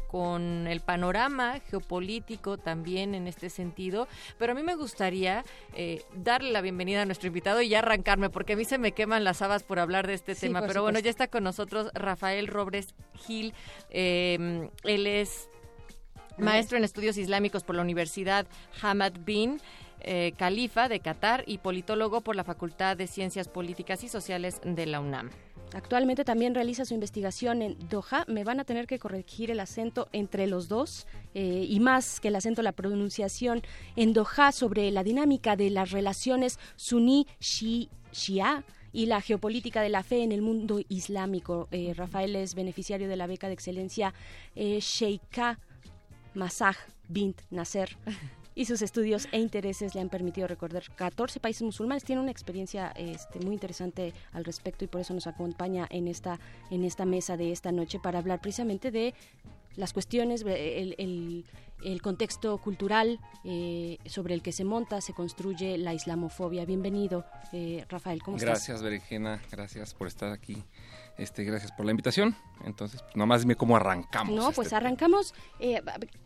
con 0.09 0.67
el 0.67 0.81
panorama 0.81 1.26
geopolítico 1.71 2.59
también 2.59 3.15
en 3.15 3.27
este 3.27 3.51
sentido, 3.51 4.09
pero 4.39 4.53
a 4.53 4.55
mí 4.55 4.63
me 4.63 4.77
gustaría 4.77 5.45
eh, 5.75 6.03
darle 6.15 6.51
la 6.51 6.61
bienvenida 6.61 7.03
a 7.03 7.05
nuestro 7.05 7.29
invitado 7.29 7.63
y 7.63 7.69
ya 7.69 7.81
arrancarme, 7.81 8.31
porque 8.31 8.55
a 8.55 8.57
mí 8.57 8.65
se 8.65 8.79
me 8.79 8.93
queman 8.93 9.25
las 9.25 9.43
habas 9.43 9.63
por 9.63 9.79
hablar 9.79 10.07
de 10.07 10.15
este 10.15 10.35
Sí, 10.35 10.43
tema, 10.43 10.63
pero 10.67 10.83
bueno, 10.83 10.99
ya 10.99 11.11
está 11.11 11.29
con 11.29 11.45
nosotros 11.45 11.91
Rafael 11.95 12.47
Robles 12.47 12.95
Gil, 13.15 13.55
eh, 13.91 14.69
él 14.85 15.07
es 15.07 15.49
maestro 16.39 16.77
en 16.77 16.85
estudios 16.85 17.17
islámicos 17.17 17.65
por 17.65 17.77
la 17.77 17.83
Universidad 17.83 18.47
Hamad 18.83 19.13
bin 19.25 19.61
eh, 20.01 20.33
Khalifa 20.37 20.89
de 20.89 21.01
Qatar 21.01 21.43
y 21.47 21.59
politólogo 21.59 22.21
por 22.21 22.37
la 22.37 22.45
Facultad 22.45 22.97
de 22.97 23.07
Ciencias 23.07 23.49
Políticas 23.49 24.05
y 24.05 24.09
Sociales 24.09 24.61
de 24.63 24.87
la 24.87 25.01
UNAM. 25.01 25.31
Actualmente 25.77 26.25
también 26.25 26.55
realiza 26.55 26.87
su 26.87 26.95
investigación 26.95 27.61
en 27.61 27.77
Doha. 27.91 28.25
Me 28.29 28.45
van 28.45 28.61
a 28.61 28.65
tener 28.65 28.87
que 28.87 28.99
corregir 28.99 29.51
el 29.51 29.61
acento 29.61 30.09
entre 30.13 30.47
los 30.47 30.69
dos 30.69 31.07
eh, 31.35 31.67
y 31.69 31.81
más 31.81 32.19
que 32.19 32.29
el 32.29 32.37
acento, 32.37 32.63
la 32.63 32.73
pronunciación 32.73 33.61
en 33.95 34.15
Doha 34.15 34.53
sobre 34.53 34.91
la 34.91 35.05
dinámica 35.05 35.55
de 35.55 35.69
las 35.69 35.91
relaciones 35.91 36.59
suní-shia 36.77 38.65
y 38.95 39.05
la 39.05 39.21
geopolítica 39.21 39.83
de 39.83 39.91
la 39.91 40.03
fe 40.03 40.23
en 40.23 40.33
el 40.33 40.41
mundo 40.41 40.81
islámico. 40.89 41.69
Eh, 41.71 41.93
Rafael 41.95 42.37
es 42.37 42.55
beneficiario 42.55 43.07
de 43.07 43.17
la 43.17 43.27
beca 43.27 43.49
de 43.49 43.53
excelencia 43.53 44.15
eh, 44.55 44.79
Sheikha 44.81 45.59
Masaj 46.33 46.77
bint 47.07 47.43
Nasser. 47.51 47.99
Y 48.59 48.65
sus 48.65 48.81
estudios 48.81 49.29
e 49.33 49.39
intereses 49.39 49.95
le 49.95 50.01
han 50.01 50.09
permitido 50.09 50.49
recorrer 50.49 50.91
14 50.97 51.41
países 51.41 51.63
musulmanes. 51.63 52.05
Tiene 52.05 52.23
una 52.23 52.31
experiencia 52.31 52.91
este, 52.97 53.39
muy 53.41 53.53
interesante 53.53 54.15
al 54.33 54.47
respecto 54.47 54.83
y 54.87 54.89
por 54.89 55.03
eso 55.03 55.13
nos 55.13 55.27
acompaña 55.27 55.87
en 55.91 56.09
esta, 56.09 56.41
en 56.71 56.83
esta 56.83 57.05
mesa 57.05 57.37
de 57.37 57.53
esta 57.53 57.71
noche 57.71 58.01
para 58.01 58.19
hablar 58.19 58.41
precisamente 58.41 58.91
de 58.91 59.13
las 59.77 59.93
cuestiones, 59.93 60.43
eh, 60.47 60.95
el, 60.97 62.03
contexto 62.03 62.57
cultural 62.57 63.21
eh, 63.45 63.99
sobre 64.07 64.33
el 64.33 64.41
que 64.41 64.53
se 64.53 64.65
monta, 64.65 65.03
se 65.03 65.13
construye 65.13 65.77
la 65.77 65.93
islamofobia. 65.93 66.65
Bienvenido, 66.65 67.27
eh, 67.53 67.85
Rafael, 67.91 68.23
¿cómo 68.23 68.39
estás? 68.39 68.49
Gracias, 68.49 68.83
Berenjena. 68.83 69.43
Gracias 69.51 69.93
por 69.93 70.09
estar 70.09 70.33
aquí. 70.33 70.65
Este, 71.19 71.45
gracias 71.45 71.73
por 71.73 71.87
la 71.87 71.93
invitación. 71.93 72.37
Entonces, 72.65 73.03
pues, 73.03 73.17
nomás 73.17 73.41
dime 73.41 73.57
cómo 73.57 73.77
arrancamos. 73.77 74.35
No, 74.35 74.43
este 74.43 74.55
pues 74.57 74.73
arrancamos. 74.73 75.35
Eh, 75.61 75.81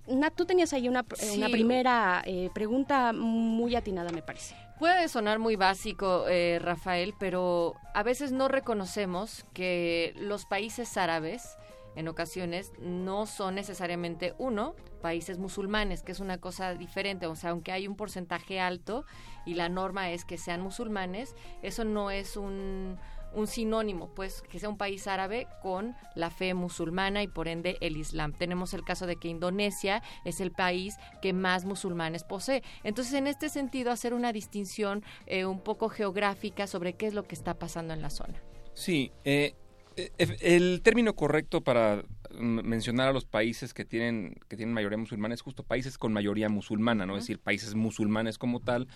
Nat, 0.08 0.34
tú 0.34 0.44
tenías 0.46 0.72
ahí 0.72 0.88
una, 0.88 1.04
Sí. 1.14 1.36
una 1.38 1.48
primera 1.48 2.22
eh, 2.24 2.50
pregunta 2.52 3.12
muy 3.12 3.76
atinada, 3.76 4.10
me 4.10 4.22
parece. 4.22 4.56
Puede 4.78 5.08
sonar 5.08 5.38
muy 5.38 5.56
básico, 5.56 6.26
eh, 6.28 6.58
Rafael, 6.60 7.14
pero 7.18 7.74
a 7.94 8.02
veces 8.02 8.32
no 8.32 8.48
reconocemos 8.48 9.44
que 9.52 10.14
los 10.16 10.46
países 10.46 10.96
árabes 10.96 11.56
en 11.96 12.08
ocasiones 12.08 12.72
no 12.78 13.26
son 13.26 13.56
necesariamente 13.56 14.34
uno 14.38 14.74
países 15.02 15.38
musulmanes, 15.38 16.02
que 16.02 16.12
es 16.12 16.20
una 16.20 16.38
cosa 16.38 16.74
diferente, 16.74 17.26
o 17.26 17.34
sea, 17.34 17.50
aunque 17.50 17.72
hay 17.72 17.88
un 17.88 17.96
porcentaje 17.96 18.60
alto 18.60 19.04
y 19.44 19.54
la 19.54 19.68
norma 19.68 20.10
es 20.10 20.24
que 20.24 20.38
sean 20.38 20.60
musulmanes, 20.60 21.34
eso 21.62 21.84
no 21.84 22.10
es 22.10 22.36
un 22.36 22.98
un 23.34 23.46
sinónimo, 23.46 24.08
pues 24.14 24.42
que 24.42 24.58
sea 24.58 24.68
un 24.68 24.76
país 24.76 25.06
árabe 25.06 25.46
con 25.62 25.94
la 26.14 26.30
fe 26.30 26.54
musulmana 26.54 27.22
y 27.22 27.28
por 27.28 27.48
ende 27.48 27.76
el 27.80 27.96
Islam. 27.96 28.32
Tenemos 28.32 28.74
el 28.74 28.84
caso 28.84 29.06
de 29.06 29.16
que 29.16 29.28
Indonesia 29.28 30.02
es 30.24 30.40
el 30.40 30.52
país 30.52 30.96
que 31.22 31.32
más 31.32 31.64
musulmanes 31.64 32.24
posee. 32.24 32.62
Entonces, 32.84 33.14
en 33.14 33.26
este 33.26 33.48
sentido, 33.48 33.90
hacer 33.90 34.14
una 34.14 34.32
distinción 34.32 35.04
eh, 35.26 35.44
un 35.44 35.60
poco 35.60 35.88
geográfica 35.88 36.66
sobre 36.66 36.94
qué 36.94 37.06
es 37.06 37.14
lo 37.14 37.24
que 37.24 37.34
está 37.34 37.54
pasando 37.54 37.94
en 37.94 38.02
la 38.02 38.10
zona. 38.10 38.42
Sí, 38.74 39.12
eh, 39.24 39.54
eh, 39.96 40.10
el 40.40 40.80
término 40.82 41.14
correcto 41.14 41.60
para 41.60 42.04
mencionar 42.40 43.08
a 43.08 43.12
los 43.12 43.24
países 43.24 43.74
que 43.74 43.84
tienen 43.84 44.36
que 44.48 44.56
tienen 44.56 44.74
mayoría 44.74 44.98
musulmana 44.98 45.34
es 45.34 45.42
justo 45.42 45.62
países 45.62 45.98
con 45.98 46.12
mayoría 46.12 46.48
musulmana, 46.48 47.06
no 47.06 47.16
es 47.16 47.24
decir 47.24 47.38
países 47.38 47.74
musulmanes 47.74 48.38
como 48.38 48.60
tal. 48.60 48.88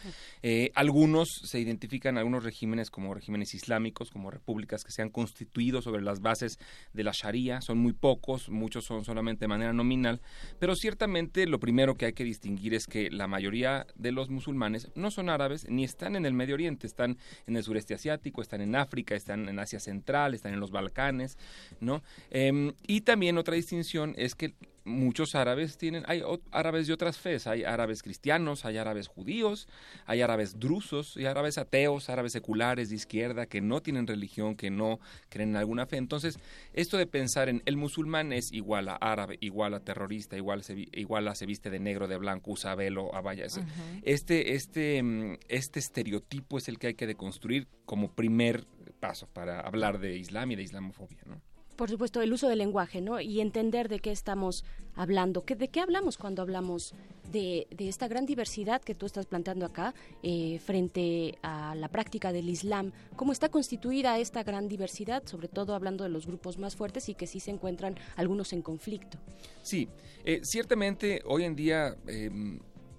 Eh, 0.43 0.71
algunos 0.75 1.29
se 1.45 1.61
identifican 1.61 2.19
algunos 2.19 2.45
regímenes 2.45 2.91
como 2.91 3.15
regímenes 3.15 3.55
islámicos, 3.55 4.11
como 4.11 4.31
repúblicas 4.31 4.85
que 4.85 4.93
se 4.93 5.03
han 5.03 5.11
constituido 5.11 5.83
sobre 5.83 6.03
las 6.03 6.21
bases 6.21 6.59
de 6.93 7.05
la 7.05 7.13
Sharia. 7.13 7.61
Son 7.61 7.79
muy 7.79 7.93
pocos, 7.93 8.49
muchos 8.49 8.85
son 8.85 9.05
solamente 9.05 9.45
de 9.45 9.49
manera 9.49 9.73
nominal, 9.73 10.21
pero 10.59 10.77
ciertamente 10.77 11.47
lo 11.47 11.61
primero 11.61 11.97
que 11.97 12.07
hay 12.07 12.13
que 12.13 12.25
distinguir 12.25 12.75
es 12.75 12.87
que 12.87 13.11
la 13.11 13.27
mayoría 13.27 13.87
de 13.95 14.13
los 14.13 14.31
musulmanes 14.31 14.91
no 14.95 15.11
son 15.11 15.29
árabes 15.29 15.67
ni 15.69 15.85
están 15.85 16.17
en 16.17 16.27
el 16.27 16.35
Medio 16.35 16.55
Oriente, 16.55 16.87
están 16.87 17.19
en 17.47 17.57
el 17.57 17.63
sureste 17.63 17.95
asiático, 17.95 18.43
están 18.43 18.61
en 18.61 18.77
África, 18.77 19.15
están 19.15 19.49
en 19.49 19.59
Asia 19.59 19.81
Central, 19.81 20.35
están 20.35 20.55
en 20.55 20.61
los 20.61 20.71
Balcanes, 20.71 21.39
¿no? 21.81 22.03
Em, 22.31 22.73
y 22.87 23.03
también 23.03 23.34
otra 23.39 23.55
distinción 23.55 24.15
es 24.17 24.35
que 24.35 24.55
muchos 24.87 25.35
árabes 25.35 25.79
tienen, 25.79 26.03
hay 26.07 26.23
árabes 26.51 26.87
de 26.87 26.93
otras 26.93 27.17
fes, 27.17 27.47
hay 27.47 27.65
árabes 27.65 28.03
cristianos, 28.03 28.67
hay 28.67 28.77
árabes 28.77 29.09
judíos, 29.09 29.67
hay 30.05 30.21
árabes 30.21 30.59
drusos, 30.61 31.17
hay 31.17 31.25
árabes 31.25 31.57
ateos, 31.57 32.11
árabes 32.11 32.33
seculares 32.33 32.91
de 32.91 32.97
izquierda 32.97 33.47
que 33.47 33.63
no 33.63 33.81
tienen 33.81 34.07
religión, 34.07 34.57
que 34.57 34.71
no 34.71 35.01
creen 35.31 35.51
en 35.51 35.57
alguna 35.57 35.87
fe. 35.87 35.97
Entonces, 35.97 36.39
esto 36.75 36.99
de 36.99 37.07
pensar 37.07 37.49
en 37.49 37.63
el 37.65 37.79
musulmán 37.79 38.33
es 38.35 38.53
igual 38.53 38.89
a 38.91 38.97
árabe, 38.97 39.39
igual 39.41 39.73
a 39.73 39.81
terrorista, 39.81 40.37
igual, 40.37 40.63
se, 40.63 40.89
igual 40.93 41.29
a 41.29 41.35
se 41.35 41.47
viste 41.47 41.71
de 41.71 41.81
negro, 41.81 42.07
de 42.07 42.19
blanco, 42.19 42.51
usa 42.53 42.75
velo, 42.75 43.15
abaya. 43.15 43.47
Es- 43.47 43.61
Este, 44.03 44.55
este, 44.55 45.03
mm, 45.03 45.37
este 45.49 45.79
estereotipo 45.79 46.59
es 46.59 46.69
el 46.69 46.79
que 46.79 46.89
hay 46.89 46.95
que 46.95 47.07
deconstruir 47.07 47.69
como 47.87 48.13
primer 48.13 48.67
paso 49.01 49.27
para 49.33 49.61
hablar 49.61 49.99
de 49.99 50.17
Islam 50.19 50.51
y 50.53 50.57
de 50.57 50.63
islamofobia, 50.63 51.21
¿no? 51.27 51.41
Por 51.77 51.91
supuesto, 51.91 52.23
el 52.23 52.33
uso 52.33 52.49
del 52.49 52.59
lenguaje, 52.59 53.01
¿no? 53.01 53.21
Y 53.21 53.41
entender 53.41 53.89
de 53.89 53.99
qué 53.99 54.13
estamos 54.13 54.65
hablando. 54.95 55.45
¿Qué, 55.45 55.57
¿De 55.57 55.69
qué 55.69 55.81
hablamos 55.81 56.19
cuando 56.19 56.43
hablamos 56.43 56.95
de, 57.33 57.67
esta 57.79 58.07
gran 58.07 58.27
diversidad 58.27 58.81
que 58.81 58.95
tú 58.95 59.07
estás 59.07 59.27
planteando 59.27 59.67
acá 59.67 59.95
eh, 60.23 60.61
frente 60.65 61.37
a 61.43 61.75
la 61.75 61.89
práctica 61.89 62.33
del 62.33 62.49
Islam? 62.49 62.93
¿Cómo 63.17 63.33
está 63.33 63.49
constituida 63.49 64.19
esta 64.19 64.45
gran 64.45 64.69
diversidad? 64.69 65.25
Sobre 65.27 65.49
todo 65.49 65.75
hablando 65.75 66.05
de 66.05 66.11
los 66.11 66.27
grupos 66.27 66.59
más 66.59 66.77
fuertes 66.77 67.09
y 67.09 67.15
que 67.15 67.27
sí 67.27 67.41
se 67.41 67.51
encuentran 67.51 67.97
algunos 68.17 68.53
en 68.53 68.63
conflicto. 68.63 69.19
Sí, 69.63 69.89
eh, 70.25 70.41
ciertamente 70.45 71.23
hoy 71.27 71.45
en 71.45 71.57
día, 71.57 71.97
eh, 72.07 72.31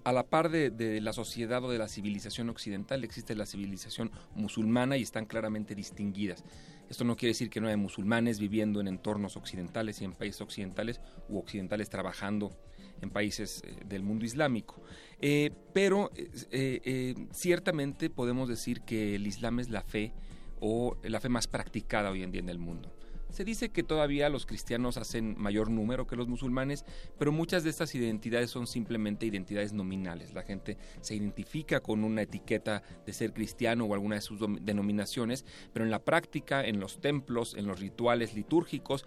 a 0.04 0.12
la 0.12 0.24
par 0.24 0.50
de 0.50 1.00
la 1.00 1.12
sociedad 1.12 1.64
o 1.64 1.70
de 1.70 1.78
la 1.78 1.88
civilización 1.88 2.48
occidental, 2.50 3.02
existe 3.02 3.34
la 3.34 3.46
civilización 3.46 4.12
musulmana 4.34 4.96
y 4.96 5.02
están 5.02 5.26
claramente 5.26 5.74
distinguidas. 5.74 6.44
Esto 6.88 7.04
no 7.04 7.16
quiere 7.16 7.30
decir 7.30 7.50
que 7.50 7.60
no 7.60 7.66
haya 7.66 7.76
musulmanes 7.76 8.38
viviendo 8.38 8.80
en 8.80 8.88
entornos 8.88 9.36
occidentales 9.36 10.00
y 10.00 10.04
en 10.04 10.12
países 10.12 10.40
occidentales 10.40 11.00
u 11.28 11.38
occidentales 11.38 11.90
trabajando 11.90 12.56
en 13.00 13.10
países 13.10 13.62
eh, 13.64 13.84
del 13.86 14.02
mundo 14.02 14.24
islámico. 14.24 14.82
Eh, 15.20 15.50
pero 15.72 16.10
eh, 16.14 17.14
ciertamente 17.32 18.10
podemos 18.10 18.48
decir 18.48 18.82
que 18.82 19.14
el 19.14 19.26
Islam 19.26 19.60
es 19.60 19.70
la 19.70 19.82
fe 19.82 20.12
o 20.60 20.96
la 21.02 21.20
fe 21.20 21.28
más 21.28 21.46
practicada 21.46 22.10
hoy 22.10 22.22
en 22.22 22.32
día 22.32 22.40
en 22.40 22.48
el 22.48 22.58
mundo 22.58 22.95
Se 23.36 23.44
dice 23.44 23.68
que 23.68 23.82
todavía 23.82 24.30
los 24.30 24.46
cristianos 24.46 24.96
hacen 24.96 25.34
mayor 25.36 25.70
número 25.70 26.06
que 26.06 26.16
los 26.16 26.26
musulmanes, 26.26 26.86
pero 27.18 27.32
muchas 27.32 27.64
de 27.64 27.68
estas 27.68 27.94
identidades 27.94 28.48
son 28.48 28.66
simplemente 28.66 29.26
identidades 29.26 29.74
nominales. 29.74 30.32
La 30.32 30.42
gente 30.42 30.78
se 31.02 31.16
identifica 31.16 31.80
con 31.80 32.02
una 32.02 32.22
etiqueta 32.22 32.82
de 33.04 33.12
ser 33.12 33.34
cristiano 33.34 33.84
o 33.84 33.92
alguna 33.92 34.14
de 34.14 34.22
sus 34.22 34.40
denominaciones, 34.62 35.44
pero 35.74 35.84
en 35.84 35.90
la 35.90 36.02
práctica, 36.02 36.64
en 36.64 36.80
los 36.80 37.02
templos, 37.02 37.52
en 37.52 37.66
los 37.66 37.78
rituales 37.78 38.32
litúrgicos, 38.32 39.04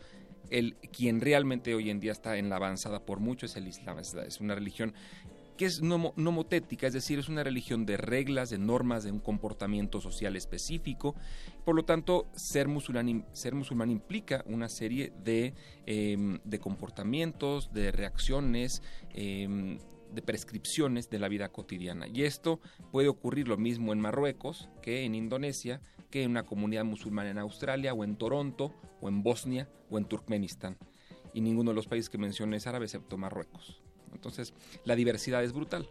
el, 0.51 0.75
quien 0.75 1.21
realmente 1.21 1.73
hoy 1.73 1.89
en 1.89 1.99
día 1.99 2.11
está 2.11 2.37
en 2.37 2.49
la 2.49 2.57
avanzada 2.57 3.03
por 3.03 3.19
mucho 3.19 3.47
es 3.47 3.55
el 3.55 3.67
Islam. 3.67 3.97
Es 3.97 4.39
una 4.39 4.53
religión 4.53 4.93
que 5.59 5.65
es 5.65 5.83
nomo- 5.83 6.13
nomotética, 6.15 6.87
es 6.87 6.93
decir, 6.93 7.19
es 7.19 7.27
una 7.27 7.43
religión 7.43 7.85
de 7.85 7.97
reglas, 7.97 8.49
de 8.49 8.57
normas, 8.57 9.03
de 9.03 9.11
un 9.11 9.19
comportamiento 9.19 9.99
social 9.99 10.37
específico. 10.37 11.15
Por 11.65 11.75
lo 11.75 11.83
tanto, 11.83 12.27
ser 12.33 12.69
musulmán, 12.69 13.09
im- 13.09 13.25
ser 13.33 13.55
musulmán 13.55 13.91
implica 13.91 14.41
una 14.47 14.69
serie 14.69 15.11
de, 15.21 15.53
em, 15.85 16.39
de 16.45 16.59
comportamientos, 16.59 17.73
de 17.73 17.91
reacciones, 17.91 18.81
em, 19.13 19.79
de 20.13 20.21
prescripciones 20.21 21.09
de 21.09 21.19
la 21.19 21.27
vida 21.27 21.49
cotidiana. 21.49 22.07
Y 22.07 22.23
esto 22.23 22.61
puede 22.93 23.09
ocurrir 23.09 23.49
lo 23.49 23.57
mismo 23.57 23.91
en 23.91 23.99
Marruecos 23.99 24.69
que 24.81 25.03
en 25.03 25.13
Indonesia, 25.13 25.81
que 26.09 26.23
en 26.23 26.31
una 26.31 26.43
comunidad 26.43 26.85
musulmana 26.85 27.31
en 27.31 27.37
Australia, 27.37 27.93
o 27.93 28.05
en 28.05 28.15
Toronto, 28.15 28.73
o 29.01 29.09
en 29.09 29.23
Bosnia, 29.23 29.67
o 29.89 29.97
en 29.97 30.05
Turkmenistán. 30.05 30.77
Y 31.33 31.41
ninguno 31.41 31.71
de 31.71 31.75
los 31.75 31.87
países 31.87 32.09
que 32.09 32.17
mencioné 32.17 32.55
es 32.55 32.65
árabe, 32.65 32.85
excepto 32.85 33.17
Marruecos. 33.17 33.83
Entonces, 34.13 34.53
la 34.85 34.95
diversidad 34.95 35.43
es 35.43 35.53
brutal. 35.53 35.87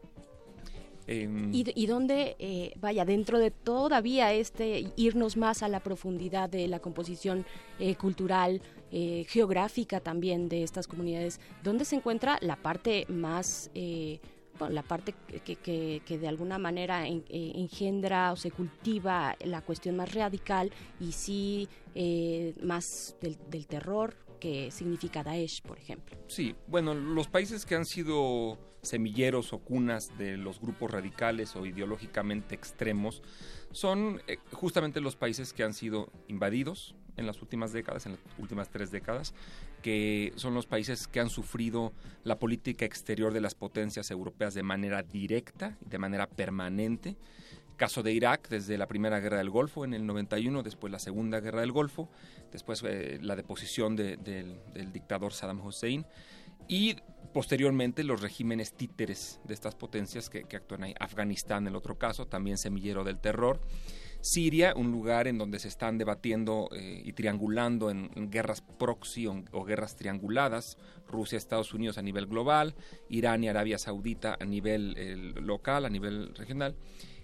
Em, 1.07 1.51
Y, 1.55 1.87
dónde, 1.87 2.37
eh, 2.39 2.75
vaya, 2.81 3.07
dentro 3.07 3.39
de 3.39 3.51
todavía 3.51 4.35
este 4.35 4.93
irnos 4.97 5.39
más 5.39 5.63
a 5.63 5.69
la 5.69 5.81
profundidad 5.81 6.51
de 6.51 6.69
la 6.69 6.81
composición 6.81 7.47
eh, 7.79 7.95
cultural, 7.95 8.61
eh, 8.91 9.25
geográfica 9.29 10.01
también 10.01 10.49
de 10.49 10.63
estas 10.63 10.87
comunidades, 10.87 11.41
¿dónde 11.63 11.85
se 11.85 11.97
encuentra 11.97 12.39
la 12.41 12.57
parte 12.57 13.07
más... 13.09 13.71
eh, 13.75 14.21
bueno, 14.59 14.75
la 14.75 14.83
parte 14.83 15.15
que, 15.45 16.03
de 16.19 16.29
alguna 16.29 16.59
manera 16.59 17.07
eh, 17.07 17.23
engendra 17.29 18.33
o 18.33 18.37
se 18.37 18.51
cultiva 18.51 19.37
la 19.45 19.63
cuestión 19.63 19.97
más 19.97 20.13
radical 20.13 20.73
y 20.99 21.13
sí 21.13 21.69
más 22.65 23.15
del, 23.21 23.39
del 23.51 23.69
terror 23.69 24.17
que 24.39 24.71
significa 24.71 25.23
Daesh, 25.23 25.63
por 25.63 25.79
ejemplo. 25.79 26.17
Sí, 26.29 26.55
bueno, 26.67 26.95
los 26.95 27.29
países 27.29 27.67
que 27.67 27.75
han 27.75 27.85
sido 27.85 28.59
semilleros 28.83 29.53
o 29.53 29.59
cunas 29.59 30.17
de 30.19 30.37
los 30.37 30.61
grupos 30.61 30.91
radicales 30.91 31.57
o 31.57 31.67
ideológicamente 31.67 32.55
extremos 32.55 33.23
son 33.73 34.23
eh, 34.27 34.39
justamente 34.53 35.01
los 35.01 35.17
países 35.17 35.53
que 35.53 35.65
han 35.65 35.75
sido 35.75 36.11
invadidos 36.29 36.95
en 37.17 37.27
las 37.27 37.43
últimas 37.43 37.73
décadas, 37.73 38.07
en 38.07 38.13
las 38.13 38.21
últimas 38.39 38.71
tres 38.71 38.91
décadas, 38.91 39.35
que 39.83 40.33
son 40.37 40.55
los 40.55 40.67
países 40.67 41.09
que 41.09 41.21
han 41.21 41.31
sufrido 41.31 41.93
la 42.23 42.39
política 42.39 42.85
exterior 42.85 43.33
de 43.33 43.41
las 43.41 43.55
potencias 43.55 44.11
europeas 44.11 44.55
de 44.55 44.63
manera 44.63 45.03
directa 45.03 45.77
y 45.85 45.89
de 45.89 45.99
manera 45.99 46.29
permanente. 46.29 47.17
Caso 47.79 48.03
de 48.03 48.13
Irak, 48.13 48.49
desde 48.49 48.77
la 48.77 48.89
Primera 48.89 49.21
Guerra 49.21 49.39
del 49.39 49.51
Golfo 49.51 49.85
en 49.85 49.95
el 49.95 50.05
91, 50.05 50.65
después 50.65 50.91
la 50.91 50.99
Segunda 50.99 51.39
Guerra 51.39 51.61
del 51.61 51.71
Golfo, 51.71 52.11
después 52.51 52.83
eh, 52.85 53.21
la 53.23 53.37
deposición 53.37 53.95
de- 53.95 54.17
del, 54.17 54.93
dictador 54.93 55.33
Saddam 55.33 55.65
Hussein 55.65 56.05
y 56.67 56.97
posteriormente 57.33 58.03
los 58.03 58.21
regímenes 58.21 58.73
títeres 58.73 59.41
de 59.45 59.55
estas 59.55 59.77
potencias 59.77 60.29
que, 60.29 60.41
actúan 60.57 60.83
ahí. 60.83 60.95
Afganistán, 60.99 61.69
el 61.69 61.77
otro 61.77 61.97
caso, 61.99 62.27
también 62.27 62.59
semillero 62.59 63.05
del 63.05 63.21
terror. 63.21 63.61
Siria, 64.23 64.75
un 64.75 64.91
lugar 64.91 65.29
en 65.29 65.39
donde 65.39 65.61
se 65.61 65.69
están 65.69 65.99
debatiendo 65.99 66.69
eh, 66.73 67.01
y 67.05 67.13
triangulando 67.13 67.91
en, 67.91 68.11
guerras 68.29 68.61
proxy 68.61 69.29
o, 69.29 69.45
o 69.53 69.65
guerras 69.65 69.95
trianguladas, 69.95 70.79
Rusia, 71.07 71.39
Estados 71.39 71.73
Unidos 71.73 71.97
a 71.97 72.03
nivel 72.03 72.27
global, 72.27 72.75
Irán 73.09 73.45
y 73.45 73.49
Arabia 73.49 73.79
Saudita 73.79 74.37
a 74.41 74.45
nivel 74.45 74.95
eh, 74.99 75.15
local, 75.41 75.85
a 75.85 75.91
nivel 75.91 76.35
regional. 76.35 76.75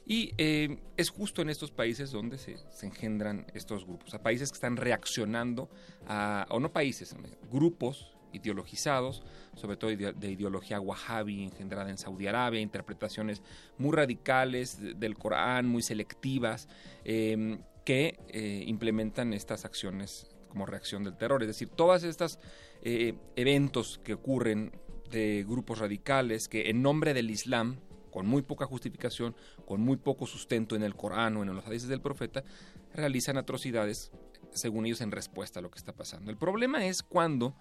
Y 0.06 0.32
eh, 0.36 0.78
es 0.97 1.09
justo 1.10 1.40
en 1.40 1.48
estos 1.48 1.70
países 1.70 2.10
donde 2.10 2.36
se, 2.39 2.56
engendran 2.82 3.47
estos 3.55 3.86
grupos, 3.86 4.12
a 4.14 4.22
países 4.22 4.51
que 4.51 4.56
están 4.56 4.76
reaccionando 4.76 5.70
a, 6.06 6.47
o 6.51 6.60
no 6.60 6.72
países, 6.72 7.16
grupos 7.51 8.10
ideologizados, 8.32 9.22
sobre 9.55 9.76
todo 9.76 9.90
de 9.90 10.31
ideología 10.31 10.81
wahhabi 10.81 11.44
engendrada 11.44 11.89
en 11.89 11.97
Saudi 11.98 12.26
Arabia, 12.26 12.60
interpretaciones 12.60 13.43
muy 13.78 13.93
radicales 13.93 14.81
de- 14.81 14.94
del 14.94 15.16
Corán, 15.16 15.66
muy 15.68 15.82
selectivas, 15.82 16.68
eh, 17.05 17.59
que 17.85 18.18
eh, 18.28 18.64
implementan 18.66 19.32
estas 19.32 19.64
acciones 19.64 20.28
como 20.48 20.66
reacción 20.66 21.05
del 21.05 21.16
terror. 21.16 21.43
Es 21.43 21.48
decir, 21.48 21.68
todas 21.68 22.02
estas 22.02 22.39
eh, 22.82 23.14
eventos 23.36 24.01
que 24.02 24.14
ocurren 24.14 24.72
de 25.10 25.44
grupos 25.48 25.78
radicales 25.78 26.48
que 26.48 26.70
en 26.70 26.82
nombre 26.82 27.14
del 27.14 27.31
Islam, 27.31 27.78
con 28.15 28.28
muy 28.28 28.43
poca 28.43 28.65
justificación, 28.65 29.35
con 29.66 29.81
muy 29.81 29.97
poco 29.97 30.24
sustento 30.24 30.77
en 30.77 30.85
el 30.85 30.95
Corán 30.95 31.36
o 31.36 31.43
en 31.43 31.53
los 31.53 31.66
hadices 31.66 31.89
del 31.89 32.01
profeta, 32.01 32.45
realizan 32.95 33.36
atrocidades, 33.39 34.12
según 34.53 34.86
ellos, 34.86 35.01
en 35.01 35.11
respuesta 35.11 35.59
a 35.59 35.62
lo 35.62 35.69
que 35.73 35.81
está 35.81 35.93
pasando. 35.93 36.31
El 36.31 36.36
problema 36.36 36.86
es 36.86 37.03
cuando 37.03 37.57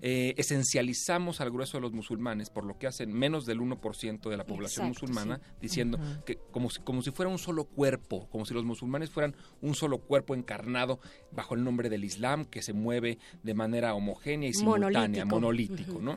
eh, 0.00 0.34
esencializamos 0.36 1.40
al 1.40 1.50
grueso 1.50 1.78
de 1.78 1.80
los 1.80 1.92
musulmanes, 1.92 2.50
por 2.50 2.64
lo 2.64 2.78
que 2.78 2.86
hacen 2.86 3.12
menos 3.12 3.46
del 3.46 3.58
1% 3.58 4.30
de 4.30 4.36
la 4.36 4.46
población 4.46 4.86
Exacto, 4.86 5.08
musulmana, 5.08 5.40
sí. 5.42 5.52
diciendo 5.60 5.98
que 6.24 6.38
como 6.52 6.70
si, 6.70 6.80
como 6.82 7.02
si 7.02 7.10
fuera 7.10 7.28
un 7.28 7.38
solo 7.38 7.64
cuerpo, 7.64 8.28
como 8.30 8.46
si 8.46 8.54
los 8.54 8.64
musulmanes 8.64 9.10
fueran 9.10 9.34
un 9.60 9.74
solo 9.74 9.98
cuerpo 9.98 10.36
encarnado 10.36 11.00
bajo 11.32 11.56
el 11.56 11.64
nombre 11.64 11.88
del 11.88 12.04
Islam, 12.04 12.44
que 12.44 12.62
se 12.62 12.72
mueve 12.72 13.18
de 13.42 13.54
manera 13.54 13.92
homogénea 13.92 14.48
y 14.48 14.52
simultánea, 14.52 15.24
Monolítico. 15.24 16.00
¿no? 16.00 16.16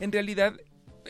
En 0.00 0.10
realidad, 0.10 0.54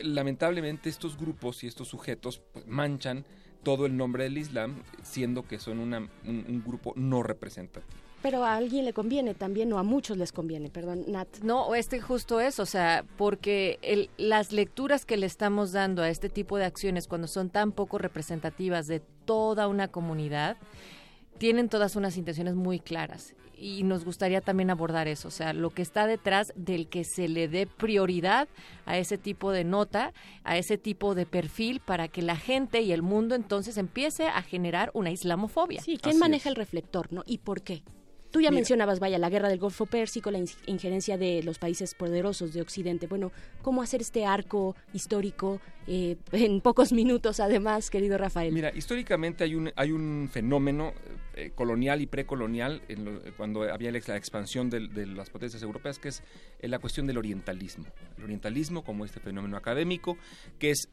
lamentablemente, 0.03 0.89
estos 0.89 1.17
grupos 1.17 1.63
y 1.63 1.67
estos 1.67 1.87
sujetos 1.87 2.41
pues, 2.53 2.65
manchan 2.67 3.25
todo 3.63 3.85
el 3.85 3.97
nombre 3.97 4.23
del 4.23 4.37
Islam, 4.37 4.83
siendo 5.03 5.47
que 5.47 5.59
son 5.59 5.79
una- 5.79 5.99
un, 6.25 6.45
un 6.47 6.63
grupo 6.65 6.93
no 6.95 7.23
representativo. 7.23 7.91
Pero 8.21 8.43
a 8.43 8.55
alguien 8.55 8.83
le 8.85 8.93
conviene 8.93 9.35
también, 9.35 9.71
o 9.73 9.77
a 9.77 9.83
muchos 9.83 10.17
les 10.17 10.31
conviene, 10.31 10.69
perdón, 10.69 11.03
Nat. 11.07 11.27
No, 11.43 11.75
este 11.75 12.01
justo 12.01 12.39
es, 12.39 12.59
o 12.59 12.65
sea, 12.65 13.05
porque 13.17 13.77
el- 13.83 14.09
las 14.17 14.51
lecturas 14.51 15.05
que 15.05 15.17
le 15.17 15.27
estamos 15.27 15.71
dando 15.71 16.01
a 16.01 16.09
este 16.09 16.27
tipo 16.29 16.57
de 16.57 16.65
acciones 16.65 17.07
cuando 17.07 17.27
son 17.27 17.49
tan 17.49 17.71
poco 17.71 17.97
representativas 17.99 18.87
de 18.87 19.01
toda 19.25 19.67
una 19.67 19.87
comunidad, 19.89 20.57
tienen 21.37 21.69
todas 21.69 21.95
unas 21.95 22.17
intenciones 22.17 22.55
muy 22.55 22.79
claras. 22.79 23.35
Y 23.57 23.83
nos 23.83 24.05
gustaría 24.05 24.41
también 24.41 24.69
abordar 24.69 25.07
eso, 25.07 25.29
o 25.29 25.31
sea, 25.31 25.51
lo 25.53 25.71
que 25.71 25.81
está 25.81 26.05
detrás 26.05 26.53
del 26.55 26.87
que 26.87 27.03
se 27.03 27.27
le 27.27 27.47
dé 27.47 27.65
prioridad 27.65 28.47
a 28.85 28.97
ese 28.97 29.17
tipo 29.17 29.51
de 29.51 29.63
nota, 29.63 30.13
a 30.43 30.57
ese 30.57 30.77
tipo 30.77 31.15
de 31.15 31.25
perfil, 31.25 31.79
para 31.79 32.07
que 32.07 32.21
la 32.21 32.35
gente 32.35 32.81
y 32.81 32.91
el 32.91 33.01
mundo 33.01 33.33
entonces 33.33 33.77
empiece 33.77 34.27
a 34.27 34.41
generar 34.43 34.91
una 34.93 35.09
islamofobia. 35.09 35.81
Sí, 35.81 35.97
¿quién 35.97 36.19
maneja 36.19 36.49
el 36.49 36.55
reflector, 36.55 37.11
no? 37.11 37.23
¿Y 37.25 37.39
por 37.39 37.61
qué? 37.61 37.81
Tú 38.31 38.41
ya 38.41 38.49
Mira. 38.49 38.59
mencionabas, 38.59 38.99
vaya, 38.99 39.17
la 39.17 39.29
guerra 39.29 39.47
del 39.49 39.57
Golfo 39.59 39.85
Pérsico, 39.85 40.31
la 40.31 40.37
in- 40.37 40.47
injerencia 40.65 41.17
de 41.17 41.41
los 41.43 41.59
países 41.59 41.93
poderosos 41.95 42.53
de 42.53 42.61
Occidente. 42.61 43.07
Bueno, 43.07 43.31
¿cómo 43.61 43.81
hacer 43.81 44.01
este 44.01 44.25
arco 44.25 44.75
histórico 44.93 45.61
eh, 45.87 46.17
en 46.33 46.59
pocos 46.61 46.91
minutos, 46.91 47.39
además, 47.39 47.89
querido 47.89 48.17
Rafael? 48.17 48.53
Mira, 48.53 48.71
históricamente 48.75 49.43
hay 49.45 49.55
un, 49.55 49.71
hay 49.75 49.91
un 49.91 50.29
fenómeno 50.31 50.93
eh, 51.35 51.51
colonial 51.55 52.01
y 52.01 52.07
precolonial 52.07 52.81
en 52.89 53.05
lo- 53.05 53.17
eh, 53.25 53.31
cuando 53.37 53.63
había 53.63 53.91
la, 53.91 53.99
la 54.05 54.17
expansión 54.17 54.69
de, 54.69 54.81
las 55.07 55.29
potencias 55.29 55.63
europeas, 55.63 55.97
que 55.99 56.09
es 56.09 56.21
eh, 56.59 56.67
la 56.67 56.79
cuestión 56.79 57.07
del 57.07 57.17
orientalismo. 57.17 57.85
El 58.17 58.25
orientalismo 58.25 58.83
como 58.83 59.05
este 59.05 59.19
fenómeno 59.21 59.55
académico, 59.55 60.17
que 60.59 60.71
es 60.71 60.89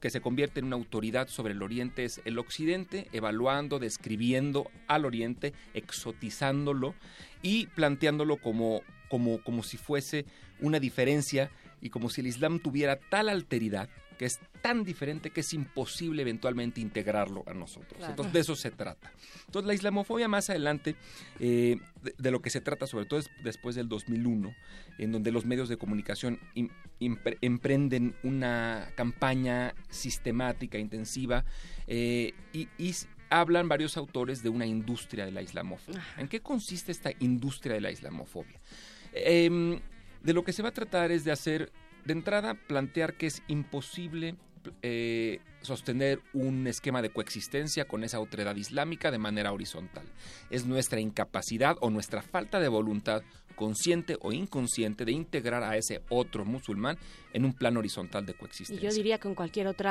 que 0.00 0.10
se 0.10 0.20
convierte 0.20 0.60
en 0.60 0.66
una 0.66 0.76
autoridad 0.76 1.28
sobre 1.28 1.54
el 1.54 1.62
Oriente, 1.62 2.04
es 2.04 2.20
el 2.24 2.38
Occidente 2.38 3.08
evaluando, 3.12 3.78
describiendo 3.78 4.70
al 4.86 5.04
Oriente, 5.04 5.54
exotizándolo 5.72 6.94
y 7.42 7.66
planteándolo 7.68 8.36
como, 8.36 8.82
como, 9.08 9.42
como 9.42 9.62
si 9.62 9.76
fuese 9.76 10.26
una 10.60 10.78
diferencia 10.78 11.50
y 11.80 11.90
como 11.90 12.10
si 12.10 12.20
el 12.20 12.26
Islam 12.26 12.60
tuviera 12.60 12.96
tal 12.96 13.28
alteridad 13.28 13.88
que 14.18 14.24
es 14.24 14.40
tan 14.62 14.82
diferente 14.84 15.30
que 15.30 15.40
es 15.40 15.52
imposible 15.52 16.22
eventualmente 16.22 16.80
integrarlo 16.80 17.44
a 17.46 17.54
nosotros. 17.54 17.94
Claro. 17.98 18.12
Entonces, 18.12 18.32
de 18.32 18.40
eso 18.40 18.56
se 18.56 18.70
trata. 18.70 19.12
Entonces, 19.46 19.66
la 19.66 19.74
islamofobia 19.74 20.28
más 20.28 20.48
adelante, 20.50 20.96
eh, 21.38 21.76
de, 22.02 22.14
de 22.16 22.30
lo 22.30 22.40
que 22.40 22.50
se 22.50 22.60
trata, 22.60 22.86
sobre 22.86 23.04
todo 23.06 23.20
es 23.20 23.30
después 23.44 23.74
del 23.76 23.88
2001, 23.88 24.54
en 24.98 25.12
donde 25.12 25.30
los 25.32 25.44
medios 25.44 25.68
de 25.68 25.76
comunicación 25.76 26.40
im- 26.54 26.70
impre- 27.00 27.38
emprenden 27.42 28.14
una 28.22 28.88
campaña 28.96 29.74
sistemática, 29.90 30.78
intensiva, 30.78 31.44
eh, 31.86 32.32
y, 32.52 32.68
hablan 33.28 33.68
varios 33.68 33.96
autores 33.96 34.40
de 34.44 34.48
una 34.50 34.66
industria 34.66 35.24
de 35.24 35.32
la 35.32 35.42
islamofobia. 35.42 36.00
¿En 36.16 36.28
qué 36.28 36.40
consiste 36.40 36.92
esta 36.92 37.10
industria 37.18 37.74
de 37.74 37.80
la 37.80 37.90
islamofobia? 37.90 38.60
Em, 39.12 39.80
de 40.22 40.32
lo 40.32 40.44
que 40.44 40.52
se 40.52 40.62
va 40.62 40.68
a 40.68 40.72
tratar 40.72 41.10
es 41.10 41.24
de 41.24 41.32
hacer, 41.32 41.72
de 42.06 42.12
entrada, 42.12 42.54
plantear 42.54 43.14
que 43.14 43.26
es 43.26 43.42
imposible 43.48 44.36
eh, 44.82 45.40
sostener 45.62 46.20
un 46.32 46.66
esquema 46.66 47.02
de 47.02 47.10
coexistencia 47.10 47.86
con 47.86 48.04
esa 48.04 48.16
autoridad 48.18 48.54
islámica 48.56 49.10
de 49.10 49.18
manera 49.18 49.52
horizontal. 49.52 50.04
Es 50.50 50.64
nuestra 50.66 51.00
incapacidad 51.00 51.76
o 51.80 51.90
nuestra 51.90 52.22
falta 52.22 52.60
de 52.60 52.68
voluntad 52.68 53.22
consciente 53.56 54.16
o 54.20 54.32
inconsciente 54.32 55.04
de 55.04 55.12
integrar 55.12 55.64
a 55.64 55.76
ese 55.76 56.02
otro 56.10 56.44
musulmán 56.44 56.98
en 57.32 57.44
un 57.44 57.52
plano 57.52 57.80
horizontal 57.80 58.24
de 58.24 58.32
Y 58.32 58.34
coexistencia. 58.34 58.88
yo 58.88 58.94
diría 58.94 59.18
con 59.18 59.34
cualquier 59.34 59.66
otro 59.66 59.90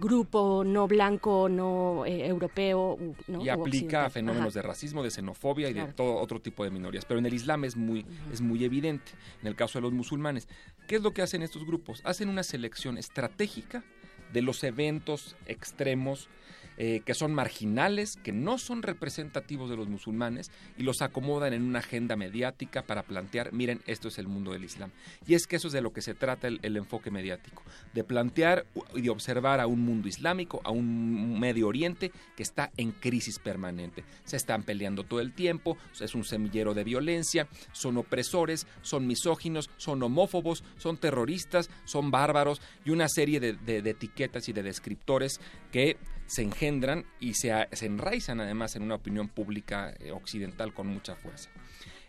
grupo 0.00 0.64
no 0.64 0.86
blanco, 0.86 1.48
no 1.48 2.06
eh, 2.06 2.26
europeo, 2.26 2.96
¿no? 3.26 3.44
y 3.44 3.48
aplica 3.48 4.06
a 4.06 4.10
fenómenos 4.10 4.56
Ajá. 4.56 4.62
de 4.62 4.68
racismo, 4.68 5.02
de 5.02 5.10
xenofobia 5.10 5.68
y 5.68 5.74
de 5.74 5.92
todo 5.92 6.16
otro 6.16 6.40
tipo 6.40 6.64
de 6.64 6.70
minorías. 6.70 7.04
Pero 7.04 7.18
en 7.18 7.26
el 7.26 7.34
Islam 7.34 7.64
es 7.64 7.76
muy, 7.76 8.06
es 8.32 8.40
muy 8.40 8.64
evidente. 8.64 9.12
En 9.42 9.48
el 9.48 9.56
caso 9.56 9.78
de 9.78 9.82
los 9.82 9.92
musulmanes, 9.92 10.48
¿qué 10.86 10.96
es 10.96 11.02
lo 11.02 11.12
que 11.12 11.22
hacen 11.22 11.42
estos 11.42 11.64
grupos? 11.64 12.00
Hacen 12.04 12.28
una 12.28 12.42
selección 12.42 12.98
estratégica 12.98 13.84
de 14.32 14.42
los 14.42 14.62
eventos 14.64 15.36
extremos 15.46 16.28
eh, 16.78 17.00
que 17.04 17.14
son 17.14 17.32
marginales, 17.32 18.16
que 18.22 18.32
no 18.32 18.58
son 18.58 18.82
representativos 18.82 19.70
de 19.70 19.76
los 19.76 19.88
musulmanes 19.88 20.50
y 20.76 20.82
los 20.82 21.00
acomodan 21.00 21.54
en 21.54 21.62
una 21.62 21.78
agenda 21.78 22.16
mediática 22.16 22.82
para 22.82 23.02
plantear, 23.02 23.52
miren, 23.52 23.80
esto 23.86 24.08
es 24.08 24.18
el 24.18 24.28
mundo 24.28 24.52
del 24.52 24.64
Islam. 24.64 24.90
Y 25.26 25.34
es 25.34 25.46
que 25.46 25.56
eso 25.56 25.68
es 25.68 25.72
de 25.72 25.80
lo 25.80 25.92
que 25.92 26.02
se 26.02 26.14
trata 26.14 26.48
el, 26.48 26.76
enfoque 26.76 27.10
mediático, 27.10 27.62
de 27.94 28.04
plantear 28.04 28.66
y 28.94 29.00
de 29.00 29.10
observar 29.10 29.60
a 29.60 29.66
un 29.66 29.80
mundo 29.80 30.08
islámico, 30.08 30.60
a 30.64 30.70
un 30.70 31.40
Medio 31.40 31.68
Oriente 31.68 32.12
que 32.36 32.42
está 32.42 32.70
en 32.76 32.92
crisis 32.92 33.38
permanente. 33.38 34.04
Se 34.24 34.36
están 34.36 34.62
peleando 34.62 35.04
todo 35.04 35.20
el 35.20 35.32
tiempo, 35.32 35.78
es 35.98 36.14
un 36.14 36.24
semillero 36.24 36.74
de 36.74 36.84
violencia, 36.84 37.48
son 37.72 37.96
opresores, 37.96 38.66
son 38.82 39.06
misóginos, 39.06 39.70
son 39.78 40.02
homófobos, 40.02 40.62
son 40.76 40.98
terroristas, 40.98 41.70
son 41.84 42.10
bárbaros 42.10 42.60
y 42.84 42.90
una 42.90 43.08
serie 43.08 43.40
de 43.40 43.78
etiquetas 43.90 44.48
y 44.48 44.52
de 44.52 44.62
descriptores 44.62 45.40
que 45.72 45.96
se 46.26 46.42
engendran 46.42 47.04
y 47.20 47.34
se, 47.34 47.52
se 47.72 47.86
enraizan 47.86 48.40
además 48.40 48.76
en 48.76 48.82
una 48.82 48.94
opinión 48.96 49.28
pública 49.28 49.94
eh, 50.00 50.10
occidental 50.12 50.72
con 50.74 50.86
mucha 50.86 51.14
fuerza. 51.16 51.50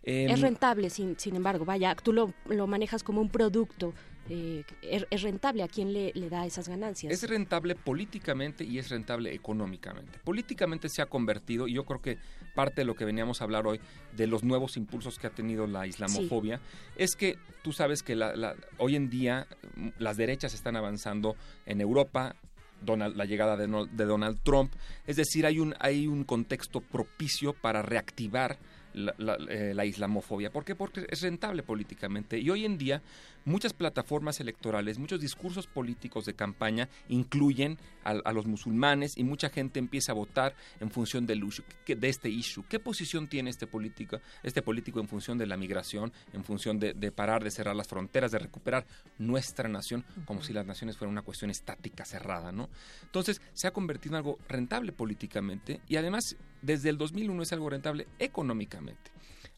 Em, 0.04 0.30
Es 0.32 0.42
rentable, 0.42 0.90
sin, 0.90 1.20
sin 1.20 1.36
embargo, 1.36 1.66
vaya, 1.66 1.94
tú 1.96 2.14
lo, 2.14 2.34
lo 2.46 2.66
manejas 2.68 3.04
como 3.04 3.22
un 3.22 3.30
producto. 3.30 3.94
eh, 4.30 4.64
es, 4.82 5.06
es 5.10 5.22
rentable 5.22 5.64
a 5.64 5.68
quién 5.70 5.94
le, 5.94 6.12
le 6.14 6.30
da 6.30 6.46
esas 6.46 6.68
ganancias. 6.68 7.14
Es 7.14 7.30
rentable 7.30 7.76
políticamente 7.76 8.64
y 8.66 8.78
es 8.78 8.90
rentable 8.90 9.34
económicamente. 9.34 10.20
Políticamente 10.24 10.90
se 10.90 11.02
ha 11.02 11.06
convertido, 11.06 11.68
y 11.68 11.74
yo 11.74 11.86
creo 11.86 12.02
que 12.02 12.18
parte 12.56 12.82
de 12.82 12.86
lo 12.86 12.96
que 12.96 13.06
veníamos 13.06 13.40
a 13.40 13.46
hablar 13.46 13.68
hoy, 13.68 13.80
de 14.16 14.28
los 14.28 14.44
nuevos 14.44 14.76
impulsos 14.78 15.18
que 15.20 15.28
ha 15.28 15.30
tenido 15.30 15.66
la 15.68 15.88
islamofobia, 15.88 16.60
es 16.98 17.16
que 17.16 17.38
tú 17.64 17.72
sabes 17.72 18.04
que 18.04 18.16
la- 18.16 18.36
la- 18.36 18.56
hoy 18.80 18.96
en 18.98 19.10
día 19.10 19.48
mm, 19.76 19.90
las 20.00 20.18
derechas 20.18 20.54
están 20.54 20.76
avanzando 20.76 21.36
en 21.66 21.80
Europa. 21.82 22.36
Donald- 22.82 23.16
la 23.16 23.26
llegada 23.26 23.58
de, 23.58 23.68
Donald 24.06 24.40
Trump, 24.44 24.72
es 25.06 25.16
decir, 25.16 25.46
hay 25.46 25.60
un, 25.60 25.76
hay 25.80 26.08
un 26.08 26.24
contexto 26.24 26.82
propicio 26.82 27.54
para 27.54 27.82
reactivar 27.82 28.58
la, 28.94 29.14
la- 29.18 29.38
eh, 29.50 29.74
la 29.76 29.86
islamofobia. 29.86 30.52
¿Por 30.52 30.66
qué? 30.66 30.76
Porque 30.76 31.06
es 31.10 31.22
rentable 31.22 31.64
políticamente. 31.64 32.40
Y 32.40 32.50
hoy 32.50 32.66
en 32.66 32.78
día 32.78 33.02
muchas 33.48 33.74
plataformas 33.74 34.40
electorales, 34.40 35.00
muchos 35.00 35.22
discursos 35.22 35.68
políticos 35.68 36.26
de 36.26 36.34
campaña 36.34 36.90
incluyen 37.08 37.78
a, 38.04 38.12
a 38.12 38.34
los 38.34 38.46
musulmanes 38.46 39.18
y 39.18 39.24
mucha 39.24 39.50
gente 39.50 39.80
empieza 39.80 40.12
a 40.12 40.16
votar 40.16 40.54
en 40.80 40.92
función 40.92 41.26
del 41.26 41.44
issue, 41.44 41.64
de 41.88 42.10
este 42.10 42.30
issue. 42.30 42.66
¿Qué 42.68 42.80
posición 42.80 43.28
tiene 43.28 43.50
este 43.50 43.66
político, 43.66 44.20
este 44.44 44.62
político 44.62 45.00
en 45.00 45.08
función 45.08 45.38
de 45.38 45.48
la 45.48 45.56
migración, 45.58 46.12
en 46.34 46.44
función 46.44 46.78
de, 46.78 46.94
de 46.94 47.12
parar, 47.12 47.44
de 47.44 47.52
cerrar 47.52 47.76
las 47.76 47.88
fronteras, 47.88 48.32
de 48.32 48.40
recuperar 48.40 48.86
nuestra 49.18 49.70
nación, 49.70 50.04
como 50.26 50.44
si 50.44 50.52
las 50.52 50.66
naciones 50.66 50.98
fueran 50.98 51.14
una 51.14 51.22
cuestión 51.22 51.50
estática, 51.50 52.04
cerrada, 52.04 52.52
¿no? 52.52 52.70
Entonces 53.04 53.42
se 53.54 53.68
ha 53.68 53.72
convertido 53.72 54.14
en 54.14 54.18
algo 54.18 54.40
rentable 54.50 54.92
políticamente 54.92 55.80
y 55.88 55.96
además 55.96 56.36
desde 56.62 56.90
el 56.90 56.98
2001 56.98 57.44
es 57.44 57.54
algo 57.54 57.70
rentable 57.70 58.08
económicamente. 58.20 59.12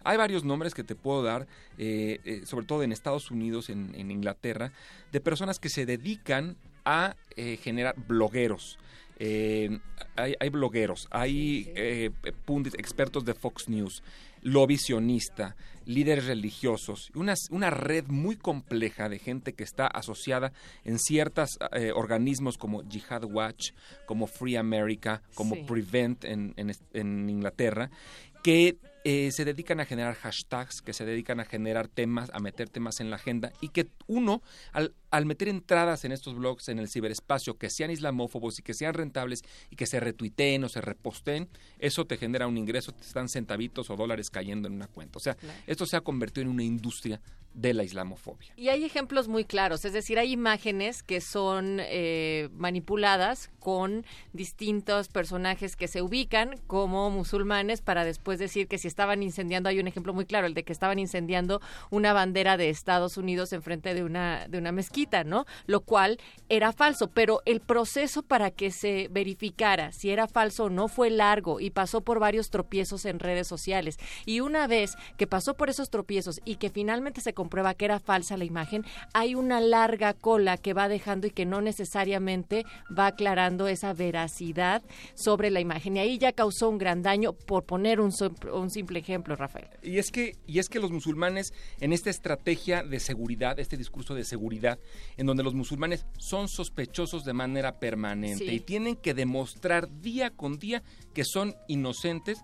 Hay 0.03 0.17
varios 0.17 0.43
nombres 0.43 0.73
que 0.73 0.84
te 0.84 0.95
puedo 0.95 1.23
dar, 1.23 1.47
eh, 1.77 2.19
eh, 2.23 2.41
sobre 2.45 2.65
todo 2.65 2.84
en 2.84 2.91
Estados 2.91 3.31
Unidos, 3.31 3.69
en, 3.69 3.93
en 3.95 4.11
Inglaterra, 4.11 4.71
de 5.11 5.19
personas 5.19 5.59
que 5.59 5.69
se 5.69 5.85
dedican 5.85 6.57
a 6.85 7.15
eh, 7.35 7.57
generar 7.57 7.95
blogueros. 8.07 8.80
Eh, 9.21 9.80
hay, 10.15 10.35
hay 10.39 10.49
blogueros, 10.49 11.07
hay 11.11 11.71
eh, 11.76 12.09
pundits, 12.45 12.76
expertos 12.80 13.26
de 13.26 13.34
Fox 13.34 13.67
News, 13.67 14.01
lobicionista, 14.41 15.57
líderes 15.85 16.26
religiosos, 16.26 17.11
una, 17.13 17.34
una 17.51 17.69
red 17.69 18.05
muy 18.07 18.38
compleja 18.38 19.09
de 19.09 19.19
gente 19.19 19.53
que 19.53 19.65
está 19.65 19.88
asociada 19.88 20.53
en 20.85 20.97
ciertos 20.99 21.59
organismos 21.93 22.57
como 22.57 22.88
Jihad 22.89 23.26
Watch, 23.26 23.71
como 24.05 24.26
Free 24.26 24.55
America, 24.55 25.21
como 25.35 25.55
Sí. 25.55 25.63
Prevent 25.67 26.23
en, 26.23 26.53
en 26.93 27.30
Inglaterra, 27.30 27.91
que 28.41 28.77
eh, 29.03 29.31
se 29.31 29.45
dedican 29.45 29.80
a 29.80 29.85
generar 29.85 30.15
hashtags, 30.15 30.81
que 30.81 30.93
se 30.93 31.05
dedican 31.05 31.39
a 31.39 31.45
generar 31.45 31.88
temas, 31.88 32.30
a 32.34 32.39
meter 32.39 32.69
temas 32.69 32.99
en 32.99 33.09
la 33.09 33.15
agenda 33.15 33.51
y 33.61 33.69
que 33.69 33.88
uno, 34.07 34.41
al, 34.73 34.93
al 35.11 35.26
meter 35.26 35.47
entradas 35.47 36.05
en 36.05 36.11
estos 36.11 36.35
blogs, 36.35 36.69
en 36.69 36.80
el 36.80 36.89
ciberespacio, 36.89 37.57
que 37.57 37.69
sean 37.69 37.91
islamófobos 37.91 38.59
y 38.59 38.61
que 38.61 38.73
sean 38.73 38.93
rentables 38.93 39.43
y 39.69 39.76
que 39.76 39.85
se 39.85 39.99
retuiteen 39.99 40.63
o 40.63 40.69
se 40.69 40.81
reposten, 40.81 41.47
eso 41.80 42.05
te 42.05 42.17
genera 42.17 42.47
un 42.47 42.57
ingreso, 42.57 42.91
te 42.91 43.05
están 43.05 43.30
centavitos 43.30 43.89
o 43.89 43.95
dólares 43.95 44.30
cayendo 44.30 44.67
en 44.67 44.76
una 44.76 44.88
cuenta. 44.88 45.17
O 45.17 45.21
sea, 45.21 45.38
esto 45.65 45.85
se 45.85 45.95
ha 45.95 46.01
convertido 46.01 46.43
en 46.43 46.49
una 46.49 46.63
industria 46.63 47.21
de 47.53 47.73
la 47.73 47.84
islamofobia. 47.84 48.53
Y 48.55 48.69
hay 48.69 48.85
ejemplos 48.85 49.27
muy 49.27 49.43
claros, 49.43 49.84
es 49.84 49.91
decir, 49.91 50.19
hay 50.19 50.31
imágenes 50.31 51.03
que 51.03 51.19
son 51.19 51.80
eh, 51.81 52.49
manipuladas 52.53 53.49
con 53.59 54.05
distintos 54.34 55.07
personajes 55.09 55.76
que 55.76 55.88
se 55.88 56.01
ubican 56.01 56.57
como 56.67 57.09
musulmanes 57.09 57.81
para 57.81 58.05
después 58.05 58.39
decir 58.39 58.67
que 58.67 58.77
si 58.77 58.88
estaban 58.90 59.24
incendiando, 59.24 59.70
hay 59.70 59.80
un 59.80 59.88
ejemplo 59.88 60.14
muy 60.14 60.26
claro, 60.26 60.48
el 60.48 60.53
de 60.53 60.64
que 60.64 60.74
estaban 60.74 60.99
incendiando 60.99 61.61
una 61.90 62.11
bandera 62.11 62.57
de 62.57 62.70
Estados 62.70 63.18
Unidos 63.18 63.53
enfrente 63.53 63.94
de 63.94 64.03
una, 64.03 64.48
de 64.48 64.57
una 64.57 64.72
mezquita, 64.72 65.24
¿no? 65.24 65.45
Lo 65.66 65.82
cual 65.82 66.20
era 66.49 66.74
falso, 66.74 67.10
pero 67.10 67.41
el 67.45 67.61
proceso 67.61 68.24
para 68.24 68.52
que 68.52 68.72
se 68.72 69.07
verificara 69.11 69.91
si 69.91 70.10
era 70.10 70.28
falso 70.28 70.66
o 70.66 70.70
no 70.70 70.88
fue 70.88 71.10
largo 71.10 71.60
y 71.60 71.70
pasó 71.70 72.02
por 72.02 72.20
varios 72.20 72.49
tropiezos 72.49 73.06
en 73.06 73.20
redes 73.20 73.48
sociales. 73.48 73.98
Y 74.26 74.41
una 74.41 74.68
vez 74.68 74.95
que 75.18 75.28
pasó 75.28 75.53
por 75.56 75.70
esos 75.70 75.90
tropiezos 75.90 76.41
y 76.45 76.56
que 76.56 76.70
finalmente 76.70 77.22
se 77.22 77.34
comprueba 77.34 77.74
que 77.74 77.86
era 77.86 77.99
falsa 77.99 78.38
la 78.38 78.45
imagen, 78.45 78.86
hay 79.14 79.36
una 79.36 79.61
larga 79.61 80.14
cola 80.14 80.57
que 80.57 80.74
va 80.74 80.90
dejando 80.90 81.28
y 81.28 81.32
que 81.32 81.45
no 81.45 81.61
necesariamente 81.61 82.66
va 82.98 83.07
aclarando 83.07 83.68
esa 83.68 83.94
veracidad 83.94 84.82
sobre 85.14 85.52
la 85.52 85.60
imagen. 85.60 85.98
Y 85.98 85.99
ahí 85.99 86.18
ya 86.18 86.32
causó 86.32 86.70
un 86.70 86.78
gran 86.78 87.02
daño 87.02 87.34
por 87.34 87.66
poner 87.66 87.99
un, 87.99 88.11
un 88.53 88.70
simple 88.80 88.99
ejemplo, 88.99 89.35
Rafael. 89.35 89.68
Y 89.84 89.97
es 89.97 90.10
que 90.10 90.38
y 90.47 90.60
es 90.60 90.69
que 90.69 90.80
los 90.80 90.91
musulmanes 90.91 91.53
en 91.81 91.91
esta 91.91 92.10
estrategia 92.10 92.81
de 92.81 92.99
seguridad, 93.01 93.60
este 93.60 93.76
discurso 93.76 94.15
de 94.15 94.23
seguridad, 94.23 94.80
en 95.18 95.26
donde 95.26 95.43
los 95.43 95.53
musulmanes 95.53 96.06
son 96.18 96.47
sospechosos 96.47 97.26
de 97.26 97.34
manera 97.34 97.77
permanente 97.80 98.45
Sí. 98.45 98.51
y 98.56 98.60
tienen 98.61 98.95
que 98.95 99.14
demostrar 99.14 99.89
día 100.01 100.30
con 100.30 100.60
día 100.60 100.81
que 101.14 101.26
son 101.26 101.56
inocentes. 101.68 102.39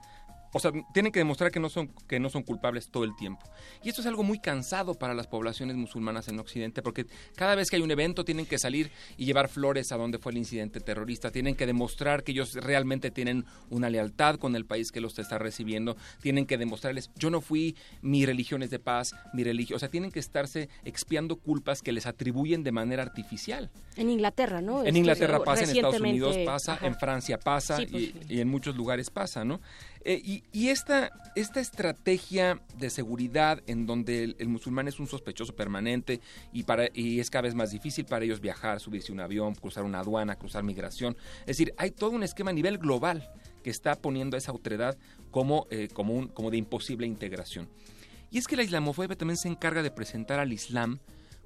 O 0.56 0.60
sea, 0.60 0.72
tienen 0.94 1.11
que 1.11 1.19
demostrar 1.19 1.52
que 1.52 1.60
no 1.60 1.68
son 1.68 1.91
que 2.07 2.18
no 2.18 2.30
son 2.30 2.44
culpables 2.44 2.88
todo 2.90 3.03
el 3.03 3.14
tiempo. 3.18 3.45
Y 3.84 3.90
esto 3.90 3.99
es 3.99 4.07
algo 4.07 4.23
muy 4.23 4.40
cansado 4.40 4.94
para 4.94 5.14
las 5.14 5.27
poblaciones 5.27 5.76
musulmanas 5.76 6.30
en 6.30 6.40
Occidente, 6.40 6.82
porque 6.82 7.07
cada 7.36 7.56
vez 7.56 7.69
que 7.69 7.76
hay 7.76 7.82
un 7.82 7.91
evento 7.91 8.23
tienen 8.23 8.45
que 8.45 8.57
salir 8.57 8.90
y 9.18 9.26
llevar 9.26 9.49
flores 9.49 9.91
a 9.91 9.98
donde 9.98 10.18
fue 10.18 10.32
el 10.32 10.38
incidente 10.38 10.80
terrorista, 10.80 11.30
tienen 11.30 11.56
que 11.56 11.65
demostrar 11.65 12.23
que 12.23 12.32
ellos 12.32 12.53
realmente 12.53 13.11
tienen 13.11 13.44
una 13.69 13.90
lealtad 13.90 14.38
con 14.38 14.56
el 14.56 14.65
país 14.65 14.94
que 14.94 15.02
los 15.02 15.19
está 15.19 15.38
recibiendo, 15.38 15.98
tienen 16.22 16.45
que 16.45 16.57
demostrarles, 16.57 17.11
yo 17.18 17.30
no 17.30 17.41
fui, 17.41 17.76
mi 18.02 18.26
religión 18.26 18.64
es 18.64 18.69
de 18.69 18.80
paz, 18.80 19.14
mi 19.34 19.44
religión, 19.44 19.76
o 19.76 19.80
sea, 19.80 19.90
tienen 19.90 20.10
que 20.10 20.19
estarse 20.19 20.69
expiando 20.86 21.36
culpas 21.36 21.82
que 21.82 21.91
les 21.91 22.06
atribuyen 22.06 22.64
de 22.64 22.72
manera 22.72 23.03
artificial. 23.03 23.72
En 23.98 24.10
Inglaterra, 24.10 24.61
¿no? 24.61 24.82
En 24.82 24.88
Esto, 24.88 24.99
Inglaterra 24.99 25.44
pasa, 25.44 25.64
en 25.65 25.69
Estados 25.72 25.99
Unidos 25.99 26.38
pasa, 26.45 26.76
Ajá. 26.76 26.88
en 26.88 26.95
Francia 26.95 27.38
pasa 27.38 27.77
Sí, 27.77 27.88
pues, 27.88 28.03
y, 28.30 28.36
y 28.36 28.40
en 28.40 28.48
muchos 28.48 28.76
lugares 28.77 29.10
pasa, 29.10 29.44
¿no? 29.44 29.60
Eh, 30.06 30.22
y 30.23 30.44
y 30.52 30.69
esta, 30.69 31.11
esta 31.36 31.60
estrategia 31.60 32.61
de 32.77 32.90
seguridad 32.90 33.61
en 33.68 33.86
donde 33.86 34.36
el, 34.38 34.48
musulmán 34.48 34.88
es 34.88 35.02
un 35.02 35.07
sospechoso 35.07 35.53
permanente 35.53 36.22
y, 36.53 36.64
para, 36.64 36.88
y 36.94 37.19
es 37.19 37.30
cada 37.30 37.41
vez 37.41 37.56
más 37.56 37.72
difícil 37.72 38.06
para 38.06 38.23
ellos 38.23 38.40
viajar, 38.40 38.80
subirse 38.80 39.11
un 39.11 39.19
avión, 39.19 39.53
cruzar 39.53 39.84
una 39.84 39.99
aduana, 39.99 40.38
cruzar 40.38 40.64
migración. 40.64 41.18
Es 41.41 41.57
decir, 41.57 41.73
hay 41.77 41.91
todo 41.91 42.11
un 42.11 42.23
esquema 42.23 42.52
a 42.52 42.53
nivel 42.53 42.77
global 42.77 43.30
que 43.64 43.69
está 43.69 43.95
poniendo 43.95 44.38
a 44.38 44.40
esa 44.40 44.52
autoridad 44.52 44.98
como, 45.30 45.68
eh, 45.72 45.90
como, 45.91 46.14
un, 46.14 46.30
como 46.30 46.52
de 46.52 46.57
imposible 46.57 47.06
integración. 47.06 47.68
Y 48.32 48.38
es 48.38 48.48
que 48.48 48.56
la 48.56 48.64
islamofobia 48.64 49.18
también 49.18 49.38
se 49.38 49.49
encarga 49.49 49.84
de 49.84 49.91
presentar 49.91 50.40
al 50.40 50.53
Islam 50.53 50.99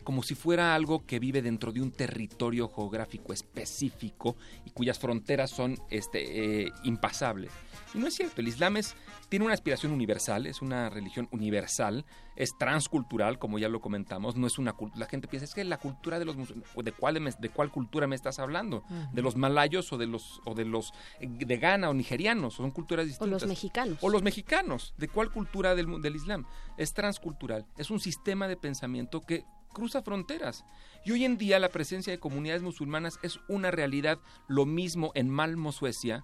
como 0.10 0.24
si 0.24 0.34
fuera 0.34 0.74
algo 0.74 1.06
que 1.06 1.20
vive 1.20 1.44
dentro 1.44 1.72
de 1.72 1.84
un 1.84 1.92
territorio 1.92 2.68
geográfico 2.68 3.32
específico 3.32 4.36
y 4.66 4.72
cuyas 4.72 4.98
fronteras 4.98 5.52
son 5.52 5.78
este, 5.92 6.64
eh, 6.64 6.72
impasables. 6.84 7.52
Y 7.94 8.00
no 8.00 8.08
es 8.08 8.16
cierto, 8.16 8.42
el 8.42 8.48
Islam 8.48 8.78
es, 8.78 8.96
tiene 9.30 9.46
una 9.46 9.54
aspiración 9.54 9.92
universal, 9.92 10.48
es 10.48 10.64
una 10.64 10.90
religión 10.90 11.28
universal, 11.32 12.06
es 12.36 12.58
transcultural, 12.58 13.38
como 13.38 13.60
ya 13.60 13.70
lo 13.70 13.82
comentamos, 13.82 14.36
no 14.36 14.48
es 14.48 14.58
una 14.58 14.74
cultura. 14.74 15.06
La 15.06 15.10
gente 15.12 15.28
piensa, 15.28 15.46
es 15.46 15.54
que 15.54 15.64
la 15.64 15.78
cultura 15.78 16.18
de 16.18 16.26
los 16.26 16.36
musulmanes, 16.36 16.74
¿de 16.84 16.92
cuál, 16.92 17.36
de 17.40 17.50
cuál 17.50 17.70
cultura 17.72 18.08
me 18.08 18.16
estás 18.16 18.40
hablando? 18.40 18.84
¿De 19.14 19.22
los 19.22 19.36
malayos 19.36 19.94
o 19.94 20.00
de 20.00 20.08
los, 20.08 20.42
o 20.46 20.56
de 20.56 20.66
los 20.66 20.92
eh, 21.20 21.28
de 21.30 21.58
Ghana 21.58 21.88
o 21.88 21.94
nigerianos? 21.94 22.56
Son 22.56 22.72
culturas 22.72 23.04
O 23.04 23.08
distintas. 23.08 23.42
los 23.44 23.48
mexicanos. 23.48 23.98
O 24.02 24.10
los 24.10 24.24
mexicanos. 24.24 24.96
¿De 24.98 25.08
cuál 25.08 25.30
cultura 25.32 25.76
del, 25.76 26.02
del 26.02 26.16
Islam? 26.16 26.46
Es 26.78 26.94
transcultural. 26.94 27.68
Es 27.78 27.92
un 27.92 28.00
sistema 28.00 28.48
de 28.48 28.58
pensamiento 28.58 29.22
que 29.22 29.46
cruza 29.74 30.02
fronteras. 30.02 30.64
Y 31.06 31.12
hoy 31.12 31.26
en 31.26 31.38
día 31.38 31.60
la 31.60 31.70
presencia 31.70 32.12
de 32.12 32.20
comunidades 32.20 32.62
musulmanas 32.62 33.20
es 33.24 33.40
una 33.48 33.72
realidad 33.72 34.20
lo 34.48 34.66
mismo 34.66 35.12
en 35.16 35.30
Malmo, 35.30 35.72
Suecia, 35.72 36.24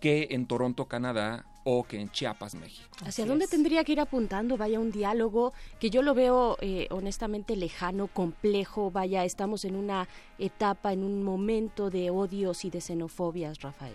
que 0.00 0.28
en 0.32 0.46
Toronto, 0.46 0.86
Canadá, 0.86 1.46
o 1.64 1.84
que 1.84 2.00
en 2.00 2.10
Chiapas, 2.10 2.56
México. 2.56 2.88
¿Hacia 3.06 3.24
dónde 3.24 3.46
tendría 3.46 3.84
que 3.84 3.92
ir 3.92 4.00
apuntando? 4.00 4.56
Vaya 4.56 4.80
un 4.80 4.90
diálogo 4.90 5.52
que 5.78 5.90
yo 5.90 6.02
lo 6.02 6.12
veo 6.12 6.56
eh, 6.60 6.88
honestamente 6.90 7.54
lejano, 7.54 8.08
complejo. 8.08 8.90
Vaya, 8.90 9.24
estamos 9.24 9.64
en 9.64 9.76
una 9.76 10.08
etapa, 10.40 10.92
en 10.92 11.04
un 11.04 11.22
momento 11.22 11.88
de 11.88 12.10
odios 12.10 12.64
y 12.64 12.70
de 12.70 12.80
xenofobias, 12.80 13.60
Rafael. 13.60 13.94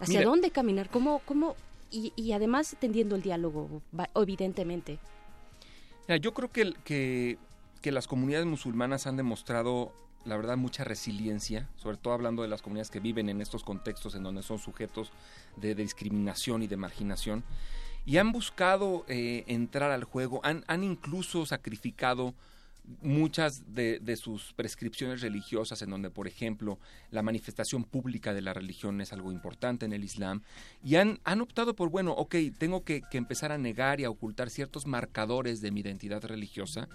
¿Hacia 0.00 0.20
Mira. 0.20 0.30
dónde 0.30 0.50
caminar? 0.50 0.88
¿Cómo, 0.88 1.20
cómo? 1.26 1.56
Y, 1.90 2.14
y 2.16 2.32
además 2.32 2.74
tendiendo 2.80 3.16
el 3.16 3.22
diálogo, 3.22 3.82
va- 3.98 4.08
evidentemente. 4.14 4.98
Yo 6.16 6.34
creo 6.34 6.50
que, 6.50 7.38
que, 7.80 7.92
las 7.92 8.06
comunidades 8.06 8.46
musulmanas 8.46 9.06
han 9.06 9.16
demostrado, 9.16 9.92
la 10.24 10.36
verdad, 10.36 10.56
mucha 10.56 10.84
resiliencia, 10.84 11.68
sobre 11.76 11.96
todo 11.96 12.14
hablando 12.14 12.42
de 12.42 12.48
las 12.48 12.62
comunidades 12.62 12.90
que 12.90 13.00
viven 13.00 13.28
en 13.28 13.40
estos 13.40 13.64
contextos 13.64 14.14
en 14.14 14.22
donde 14.22 14.42
son 14.42 14.58
sujetos 14.58 15.12
de, 15.56 15.74
de 15.74 15.82
discriminación 15.82 16.62
y 16.62 16.66
de 16.66 16.76
marginación, 16.76 17.44
y 18.06 18.16
han 18.16 18.32
buscado 18.32 19.04
eh, 19.08 19.44
entrar 19.46 19.90
al 19.90 20.04
juego, 20.04 20.40
han, 20.42 20.64
han 20.66 20.82
incluso 20.82 21.46
sacrificado 21.46 22.34
muchas 23.02 23.74
de, 23.74 23.98
de 24.00 24.16
sus 24.16 24.52
prescripciones 24.52 25.20
religiosas 25.20 25.82
en 25.82 25.90
donde, 25.90 26.10
por 26.10 26.26
ejemplo, 26.26 26.78
la 27.10 27.22
manifestación 27.22 27.84
pública 27.84 28.34
de 28.34 28.42
la 28.42 28.54
religión 28.54 29.00
es 29.00 29.12
algo 29.12 29.32
importante 29.32 29.86
en 29.86 29.92
el 29.92 30.04
Islam 30.04 30.42
y 30.84 30.96
han, 30.96 31.20
optado 31.40 31.74
por, 31.74 31.90
bueno, 31.90 32.12
ok, 32.12 32.36
tengo 32.58 32.84
que, 32.84 33.02
que 33.10 33.18
empezar 33.18 33.52
a 33.52 33.58
negar 33.58 34.00
y 34.00 34.04
a 34.04 34.10
ocultar 34.10 34.50
ciertos 34.50 34.86
marcadores 34.86 35.60
de 35.60 35.70
mi 35.70 35.80
identidad 35.80 36.24
religiosa, 36.24 36.88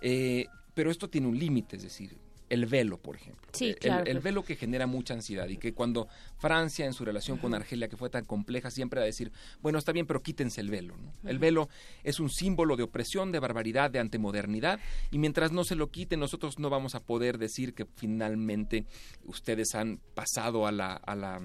eh, 0.00 0.46
pero 0.74 0.90
esto 0.90 1.08
tiene 1.08 1.28
un 1.28 1.38
límite, 1.38 1.76
es 1.76 1.82
decir, 1.82 2.16
el 2.48 2.66
velo, 2.66 2.98
por 2.98 3.16
ejemplo. 3.16 3.46
Sí, 3.52 3.70
El- 3.70 3.76
claro, 3.76 3.98
el, 4.00 4.04
claro. 4.04 4.20
velo 4.22 4.44
que 4.44 4.56
genera 4.56 4.86
mucha 4.86 5.14
ansiedad 5.14 5.48
y 5.48 5.56
que 5.56 5.72
cuando 5.74 6.08
Francia 6.38 6.86
en 6.86 6.92
su 6.92 7.04
relación 7.04 7.38
con 7.38 7.54
Argelia, 7.54 7.88
que 7.88 7.96
fue 7.96 8.08
tan 8.10 8.24
compleja, 8.24 8.70
siempre 8.70 9.00
va 9.00 9.04
a 9.04 9.06
decir, 9.06 9.32
bueno, 9.62 9.78
está 9.78 9.92
bien, 9.92 10.06
pero 10.06 10.22
quítense 10.22 10.60
el 10.60 10.70
velo. 10.70 10.96
¿no? 10.96 11.28
El 11.28 11.38
velo 11.38 11.68
es 12.04 12.20
un 12.20 12.30
símbolo 12.30 12.76
de 12.76 12.84
opresión, 12.84 13.32
de 13.32 13.38
barbaridad, 13.40 13.90
de 13.90 13.98
antemodernidad, 13.98 14.78
y 15.10 15.18
mientras 15.18 15.50
no 15.52 15.64
se 15.64 15.74
lo 15.76 15.90
quiten, 15.90 16.20
nosotros 16.20 16.58
no 16.58 16.70
vamos 16.70 16.94
a 16.94 17.00
poder 17.00 17.38
decir 17.38 17.74
que 17.74 17.86
finalmente 17.86 18.86
ustedes 19.24 19.74
han 19.74 20.00
pasado 20.14 20.66
a 20.66 20.72
la, 20.72 20.92
a 20.94 21.14
la, 21.14 21.40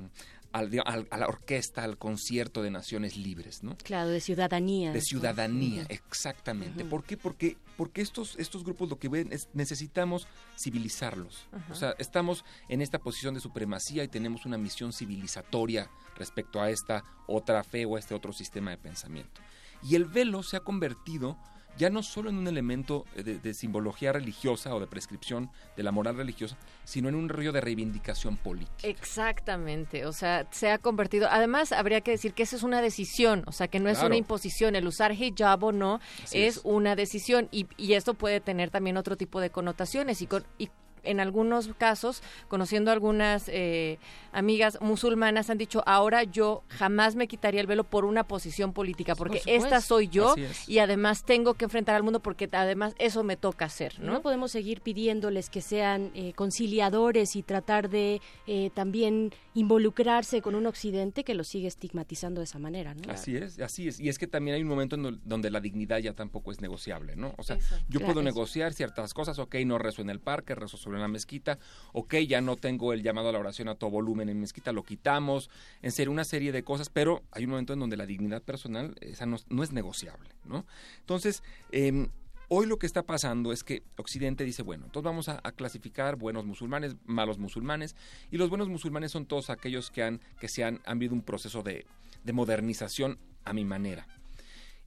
al- 0.54 0.70
al- 0.86 1.08
a 1.10 1.18
la 1.18 1.28
orquesta, 1.28 1.84
al 1.84 1.98
concierto 1.98 2.62
de 2.62 2.72
naciones 2.72 3.16
libres, 3.18 3.64
¿no? 3.64 3.78
Claro, 3.78 4.10
de 4.10 4.20
ciudadanía. 4.20 4.92
De 4.92 5.02
ciudadanía, 5.02 5.86
exactamente. 5.90 6.84
¿Por 6.86 7.04
qué? 7.04 7.18
Porque, 7.18 7.58
porque 7.78 8.02
estos, 8.02 8.36
estos 8.38 8.64
grupos 8.64 8.90
lo 8.90 9.00
que 9.00 9.10
ven 9.10 9.32
es 9.32 9.48
necesitamos 9.54 10.28
civilizarlos. 10.62 11.48
O 11.70 11.76
sea, 11.76 11.96
estamos 12.00 12.46
en 12.70 12.82
esta 12.82 13.00
posición 13.00 13.34
de 13.34 13.40
supremacía 13.40 14.04
y 14.04 14.08
tenemos 14.08 14.46
una 14.46 14.58
misión 14.58 14.94
civilizatoria 14.94 15.90
respecto 16.16 16.62
a 16.62 16.70
esta 16.70 17.04
otra 17.28 17.64
fe 17.64 17.86
o 17.86 17.96
a 17.96 18.00
este 18.00 18.14
otro 18.14 18.32
sistema 18.34 18.72
de 18.72 18.78
pensamiento. 18.78 19.42
Y 19.84 19.96
el 19.96 20.06
velo 20.06 20.44
se 20.44 20.58
ha 20.58 20.60
convertido 20.62 21.38
ya 21.82 21.90
no 21.90 22.04
solo 22.04 22.30
en 22.30 22.38
un 22.38 22.48
elemento 22.48 23.06
eh, 23.16 23.24
de, 23.24 23.40
de 23.40 23.54
simbología 23.56 24.14
religiosa 24.14 24.76
o 24.76 24.80
de 24.80 24.86
prescripción 24.86 25.50
de 25.76 25.82
la 25.82 25.92
moral 25.92 26.16
religiosa, 26.16 26.56
sino 26.84 27.10
en 27.10 27.16
un 27.16 27.28
rollo 27.28 27.52
de 27.52 27.60
reivindicación 27.60 28.38
política. 28.38 28.88
Exactamente, 28.88 30.06
o 30.06 30.14
sea, 30.14 30.46
se 30.52 30.70
ha 30.70 30.78
convertido. 30.78 31.28
Además, 31.32 31.72
habría 31.72 32.02
que 32.02 32.12
decir 32.12 32.34
que 32.34 32.44
esa 32.44 32.56
es 32.56 32.62
una 32.62 32.82
decisión, 32.84 33.44
o 33.48 33.52
sea, 33.52 33.68
que 33.68 33.80
no 33.80 33.90
es 33.90 33.98
Claro. 33.98 34.08
una 34.10 34.18
imposición. 34.18 34.76
El 34.76 34.86
usar 34.88 35.12
hijab 35.12 35.64
o 35.64 35.72
no 35.72 36.00
es, 36.26 36.36
es. 36.58 36.62
una 36.64 36.96
decisión 36.96 37.48
y, 37.52 37.66
y 37.78 37.94
esto 37.94 38.14
puede 38.14 38.42
tener 38.42 38.70
también 38.70 38.96
otro 38.98 39.18
tipo 39.18 39.42
de 39.42 39.50
connotaciones 39.50 40.22
y, 40.22 40.28
con, 40.28 40.46
y 40.60 40.70
en 41.04 41.20
algunos 41.20 41.70
casos, 41.78 42.22
conociendo 42.48 42.92
algunas 42.92 43.48
eh, 43.48 43.98
amigas 44.32 44.78
musulmanas, 44.82 45.50
han 45.50 45.58
dicho, 45.58 45.84
ahora 45.86 46.24
yo 46.24 46.64
jamás 46.70 47.16
me 47.16 47.28
quitaría 47.28 47.62
el 47.62 47.68
velo 47.68 47.84
por 47.84 48.06
una 48.06 48.24
posición 48.28 48.74
política, 48.74 49.16
porque 49.16 49.40
supuesto. 49.40 49.66
esta 49.66 49.82
soy 49.82 50.08
yo 50.08 50.36
y 50.68 50.80
además 50.80 51.26
tengo 51.26 51.54
que 51.56 51.66
enfrentar 51.66 51.96
al 51.96 52.04
mundo 52.04 52.20
porque 52.22 52.48
además 52.52 52.94
eso 53.00 53.24
me 53.24 53.38
toca 53.38 53.66
hacer, 53.66 54.00
¿no? 54.00 54.14
¿no? 54.14 54.22
podemos 54.22 54.52
seguir 54.52 54.82
pidiéndoles 54.82 55.50
que 55.50 55.62
sean 55.62 56.12
eh, 56.14 56.34
conciliadores 56.34 57.36
y 57.36 57.44
tratar 57.44 57.90
de 57.90 58.22
eh, 58.48 58.70
también 58.74 59.32
involucrarse 59.54 60.42
con 60.42 60.56
un 60.56 60.66
occidente 60.68 61.24
que 61.24 61.34
los 61.34 61.48
sigue 61.48 61.68
estigmatizando 61.68 62.42
de 62.42 62.46
esa 62.46 62.60
manera, 62.60 62.94
¿no? 62.94 63.12
Así 63.12 63.36
es, 63.36 63.60
así 63.60 63.88
es. 63.88 64.00
Y 64.00 64.10
es 64.10 64.20
que 64.20 64.28
también 64.28 64.56
hay 64.56 64.62
un 64.62 64.68
momento 64.68 64.96
en 64.96 65.04
do- 65.04 65.18
donde 65.24 65.50
la 65.50 65.60
dignidad 65.62 66.00
ya 66.00 66.14
tampoco 66.14 66.52
es 66.52 66.62
negociable, 66.62 67.16
¿no? 67.16 67.34
O 67.38 67.44
sea, 67.44 67.56
Eso. 67.56 67.76
yo 67.90 68.00
Claro, 68.00 68.06
puedo 68.14 68.20
eso. 68.22 68.24
negociar 68.36 68.74
ciertas 68.74 69.14
cosas, 69.14 69.40
ok, 69.40 69.56
no 69.66 69.78
rezo 69.78 70.02
en 70.02 70.10
el 70.10 70.20
parque, 70.20 70.56
rezo 70.56 70.78
sobre 70.78 70.91
la 71.00 71.08
mezquita, 71.08 71.60
ok, 71.94 72.16
ya 72.28 72.42
no 72.42 72.58
tengo 72.58 72.94
el 72.94 73.04
llamado 73.04 73.30
a 73.30 73.32
la 73.32 73.40
oración 73.40 73.68
a 73.70 73.76
todo 73.76 73.90
volumen 73.90 74.30
en 74.30 74.40
mezquita, 74.40 74.72
lo 74.72 74.84
quitamos, 74.84 75.50
en 75.82 75.92
serio, 75.92 76.12
una 76.12 76.26
serie 76.26 76.52
de 76.52 76.64
cosas, 76.64 76.90
pero 76.90 77.24
hay 77.32 77.46
un 77.46 77.52
momento 77.52 77.74
en 77.74 77.80
donde 77.80 77.98
la 77.98 78.06
dignidad 78.06 78.42
personal, 78.42 78.96
esa 79.02 79.26
no, 79.26 79.64
es 79.64 79.72
negociable, 79.72 80.30
¿no? 80.46 80.66
Entonces, 81.00 81.44
em, 81.72 82.10
Hoy 82.54 82.66
lo 82.66 82.78
que 82.78 82.86
está 82.86 83.04
pasando 83.04 83.54
es 83.54 83.64
que 83.64 83.82
Occidente 83.96 84.44
dice, 84.44 84.62
bueno, 84.62 84.84
entonces 84.84 85.06
vamos 85.06 85.30
a, 85.30 85.40
clasificar 85.54 86.18
buenos 86.18 86.46
musulmanes, 86.46 86.98
malos 87.06 87.38
musulmanes, 87.38 87.96
y 88.30 88.36
los 88.36 88.50
buenos 88.50 88.68
musulmanes 88.68 89.14
son 89.14 89.26
todos 89.26 89.50
aquellos 89.50 89.90
que 89.90 90.04
han, 90.04 90.20
que 90.38 90.50
se 90.50 90.66
han, 90.66 90.82
han 90.84 91.00
vivido 91.00 91.16
un 91.16 91.22
proceso 91.22 91.64
de 91.64 91.86
modernización 92.34 93.20
a 93.46 93.54
mi 93.54 93.64
manera. 93.64 94.06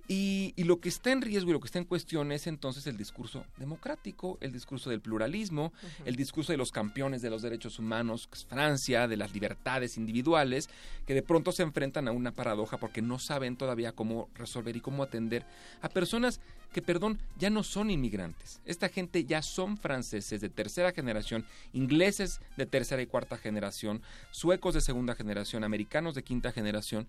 Y, 0.06 0.52
y 0.56 0.64
lo 0.64 0.80
que 0.80 0.88
está 0.88 1.12
en 1.12 1.22
riesgo 1.22 1.50
y 1.50 1.52
lo 1.54 1.60
que 1.60 1.66
está 1.66 1.78
en 1.78 1.86
cuestión 1.86 2.30
es 2.32 2.46
entonces 2.46 2.86
el 2.86 2.96
discurso 2.96 3.44
democrático, 3.56 4.38
el 4.40 4.52
discurso 4.52 4.90
del 4.90 5.00
pluralismo, 5.00 5.72
el 6.04 6.16
discurso 6.16 6.52
de 6.52 6.58
los 6.58 6.72
campeones 6.72 7.22
de 7.22 7.30
los 7.30 7.42
derechos 7.42 7.78
humanos, 7.78 8.28
Francia, 8.48 9.08
de 9.08 9.16
las 9.16 9.32
libertades 9.32 9.96
individuales, 9.96 10.68
que 11.06 11.14
de 11.14 11.22
pronto 11.22 11.52
se 11.52 11.62
enfrentan 11.62 12.08
a 12.08 12.12
una 12.12 12.32
paradoja 12.32 12.76
porque 12.76 13.02
no 13.02 13.18
saben 13.18 13.56
todavía 13.56 13.92
cómo 13.92 14.28
resolver 14.34 14.76
y 14.76 14.80
cómo 14.80 15.02
atender 15.02 15.46
a 15.80 15.88
personas 15.88 16.40
que, 16.74 16.82
perdón, 16.82 17.20
ya 17.38 17.50
no 17.50 17.62
son 17.62 17.88
inmigrantes. 17.88 18.60
Esta 18.66 18.88
gente 18.88 19.24
ya 19.24 19.42
son 19.42 19.78
franceses 19.78 20.40
de 20.40 20.48
tercera 20.48 20.90
generación, 20.90 21.46
ingleses 21.72 22.40
de 22.56 22.66
tercera 22.66 23.00
y 23.00 23.06
cuarta 23.06 23.38
generación, 23.38 24.02
suecos 24.32 24.74
de 24.74 24.80
segunda 24.80 25.14
generación, 25.14 25.62
americanos 25.62 26.16
de 26.16 26.24
quinta 26.24 26.50
generación, 26.50 27.06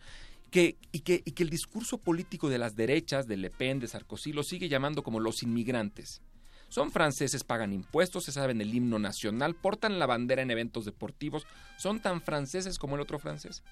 que, 0.56 0.77
y, 0.94 1.02
que, 1.02 1.22
y 1.26 1.32
que 1.32 1.44
el 1.44 1.49
discurso 1.49 1.98
político 1.98 2.48
de 2.48 2.57
las 2.57 2.77
derechas, 2.77 3.27
de 3.27 3.36
Le 3.36 3.49
Pen, 3.49 3.82
de 3.82 3.90
Sarkozy, 3.90 4.32
lo 4.32 4.41
sigue 4.41 4.69
llamando 4.69 5.03
como 5.03 5.19
los 5.19 5.44
inmigrantes. 5.44 6.22
Son 6.69 6.91
franceses, 6.91 7.44
pagan 7.44 7.73
impuestos, 7.73 8.23
se 8.23 8.32
saben 8.32 8.61
el 8.61 8.73
himno 8.73 8.98
nacional, 8.98 9.56
portan 9.56 9.99
la 9.99 10.06
bandera 10.06 10.44
en 10.44 10.52
eventos 10.52 10.86
deportivos, 10.86 11.45
son 11.77 11.99
tan 11.99 12.22
franceses 12.22 12.80
como 12.80 12.95
el 12.95 13.02
otro 13.02 13.19
francés. 13.19 13.64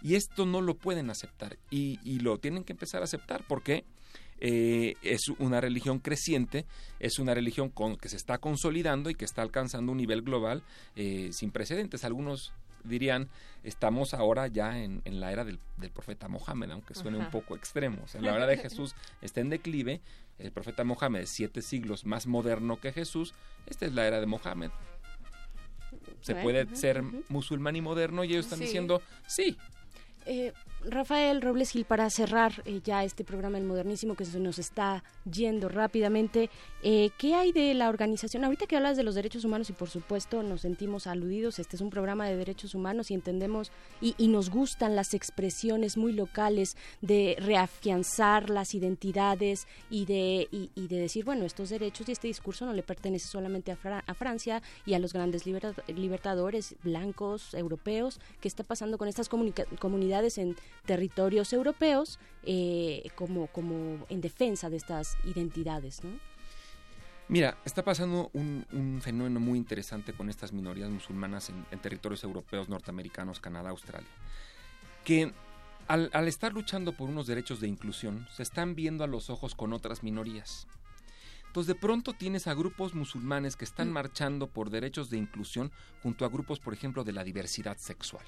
Y 0.00 0.14
esto 0.14 0.46
no 0.46 0.60
lo 0.60 0.76
pueden 0.76 1.10
aceptar 1.10 1.58
y, 1.70 1.98
y 2.04 2.20
lo 2.20 2.38
tienen 2.38 2.62
que 2.62 2.72
empezar 2.72 3.00
a 3.00 3.06
aceptar 3.06 3.42
porque 3.48 3.84
eh, 4.38 4.94
es 5.02 5.22
una 5.40 5.60
religión 5.60 5.98
creciente, 5.98 6.66
es 7.00 7.18
una 7.18 7.34
religión 7.34 7.68
con, 7.68 7.96
que 7.96 8.08
se 8.08 8.16
está 8.16 8.38
consolidando 8.38 9.10
y 9.10 9.16
que 9.16 9.24
está 9.24 9.42
alcanzando 9.42 9.90
un 9.90 9.98
nivel 9.98 10.22
global 10.22 10.62
eh, 10.94 11.30
sin 11.32 11.50
precedentes. 11.50 12.04
Algunos 12.04 12.52
dirían, 12.88 13.28
estamos 13.62 14.14
ahora 14.14 14.46
ya 14.48 14.78
en, 14.78 15.02
en 15.04 15.20
la 15.20 15.30
era 15.32 15.44
del, 15.44 15.58
del 15.76 15.90
profeta 15.90 16.28
Mohammed, 16.28 16.70
aunque 16.70 16.94
suene 16.94 17.18
Ajá. 17.18 17.26
un 17.26 17.30
poco 17.32 17.54
extremo. 17.56 18.02
O 18.04 18.08
sea, 18.08 18.20
la 18.20 18.34
era 18.34 18.46
de 18.46 18.56
Jesús 18.56 18.94
está 19.20 19.40
en 19.40 19.50
declive, 19.50 20.00
el 20.38 20.52
profeta 20.52 20.84
Mohammed 20.84 21.20
es 21.22 21.30
siete 21.30 21.62
siglos 21.62 22.04
más 22.04 22.26
moderno 22.26 22.80
que 22.80 22.92
Jesús, 22.92 23.34
esta 23.66 23.86
es 23.86 23.92
la 23.92 24.06
era 24.06 24.20
de 24.20 24.26
Mohammed. 24.26 24.70
Se 26.20 26.32
Bueno, 26.34 26.44
puede 26.44 26.76
ser 26.76 27.02
musulmán 27.28 27.76
y 27.76 27.80
moderno 27.80 28.24
y 28.24 28.32
ellos 28.32 28.46
están 28.46 28.58
Sí. 28.58 28.64
diciendo, 28.66 29.02
sí, 29.26 29.56
Eh, 30.26 30.52
Rafael 30.84 31.42
Robles 31.42 31.70
Gil, 31.70 31.84
para 31.84 32.08
cerrar 32.08 32.62
eh, 32.64 32.80
ya 32.84 33.02
este 33.02 33.24
programa 33.24 33.58
del 33.58 33.66
modernísimo 33.66 34.14
que 34.14 34.24
se 34.24 34.38
nos 34.38 34.58
está 34.58 35.02
yendo 35.30 35.68
rápidamente, 35.68 36.50
eh, 36.82 37.10
¿qué 37.18 37.34
hay 37.34 37.52
de 37.52 37.74
la 37.74 37.88
organización? 37.88 38.44
Ahorita 38.44 38.66
que 38.66 38.76
hablas 38.76 38.96
de 38.96 39.02
los 39.02 39.14
derechos 39.16 39.44
humanos 39.44 39.70
y 39.70 39.72
por 39.72 39.90
supuesto 39.90 40.42
nos 40.42 40.60
sentimos 40.60 41.06
aludidos, 41.06 41.58
este 41.58 41.76
es 41.76 41.82
un 41.82 41.90
programa 41.90 42.28
de 42.28 42.36
derechos 42.36 42.74
humanos 42.74 43.10
y 43.10 43.14
entendemos 43.14 43.72
y, 44.00 44.14
y 44.18 44.28
nos 44.28 44.50
gustan 44.50 44.94
las 44.94 45.14
expresiones 45.14 45.96
muy 45.96 46.12
locales 46.12 46.76
de 47.00 47.36
reafianzar 47.40 48.48
las 48.48 48.74
identidades 48.74 49.66
y 49.90 50.06
de, 50.06 50.48
y, 50.50 50.86
de 50.86 50.96
decir, 50.96 51.24
bueno, 51.24 51.44
estos 51.44 51.70
derechos 51.70 52.08
y 52.08 52.12
este 52.12 52.28
discurso 52.28 52.66
no 52.66 52.72
le 52.72 52.82
pertenece 52.84 53.26
solamente 53.26 53.72
a, 53.72 53.78
a 54.06 54.14
Francia 54.14 54.62
y 54.86 54.94
a 54.94 54.98
los 54.98 55.12
grandes 55.12 55.44
liberta- 55.44 55.82
libertadores 55.88 56.76
blancos 56.84 57.52
europeos, 57.54 58.20
¿qué 58.40 58.48
está 58.48 58.62
pasando 58.62 58.96
con 58.96 59.08
estas 59.08 59.28
comunidades 59.28 60.38
en 60.38 60.56
territorios 60.86 61.52
europeos 61.52 62.18
eh, 62.44 63.10
como, 63.14 63.48
como 63.48 64.06
en 64.08 64.20
defensa 64.20 64.70
de 64.70 64.76
estas 64.76 65.18
identidades, 65.24 66.02
¿no? 66.02 66.10
Mira, 67.28 67.58
está 67.66 67.84
pasando 67.84 68.30
un, 68.32 68.64
un 68.72 69.02
fenómeno 69.02 69.38
muy 69.38 69.58
interesante 69.58 70.14
con 70.14 70.30
estas 70.30 70.54
minorías 70.54 70.88
musulmanas 70.88 71.50
en, 71.50 71.66
en 71.70 71.78
territorios 71.78 72.24
europeos, 72.24 72.70
norteamericanos, 72.70 73.38
Canadá, 73.38 73.68
Australia, 73.68 74.08
que 75.04 75.34
al, 75.88 76.08
al 76.14 76.26
estar 76.26 76.54
luchando 76.54 76.92
por 76.92 77.10
unos 77.10 77.26
derechos 77.26 77.60
de 77.60 77.68
inclusión, 77.68 78.26
se 78.34 78.42
están 78.42 78.74
viendo 78.74 79.04
a 79.04 79.08
los 79.08 79.28
ojos 79.28 79.54
con 79.54 79.74
otras 79.74 80.02
minorías. 80.02 80.66
Entonces 81.48 81.74
de 81.74 81.80
pronto 81.80 82.14
tienes 82.14 82.46
a 82.46 82.54
grupos 82.54 82.94
musulmanes 82.94 83.56
que 83.56 83.64
están 83.66 83.92
marchando 83.92 84.46
por 84.46 84.70
derechos 84.70 85.10
de 85.10 85.18
inclusión 85.18 85.70
junto 86.02 86.24
a 86.24 86.30
grupos, 86.30 86.60
por 86.60 86.72
ejemplo, 86.72 87.04
de 87.04 87.12
la 87.12 87.24
diversidad 87.24 87.76
sexual 87.76 88.24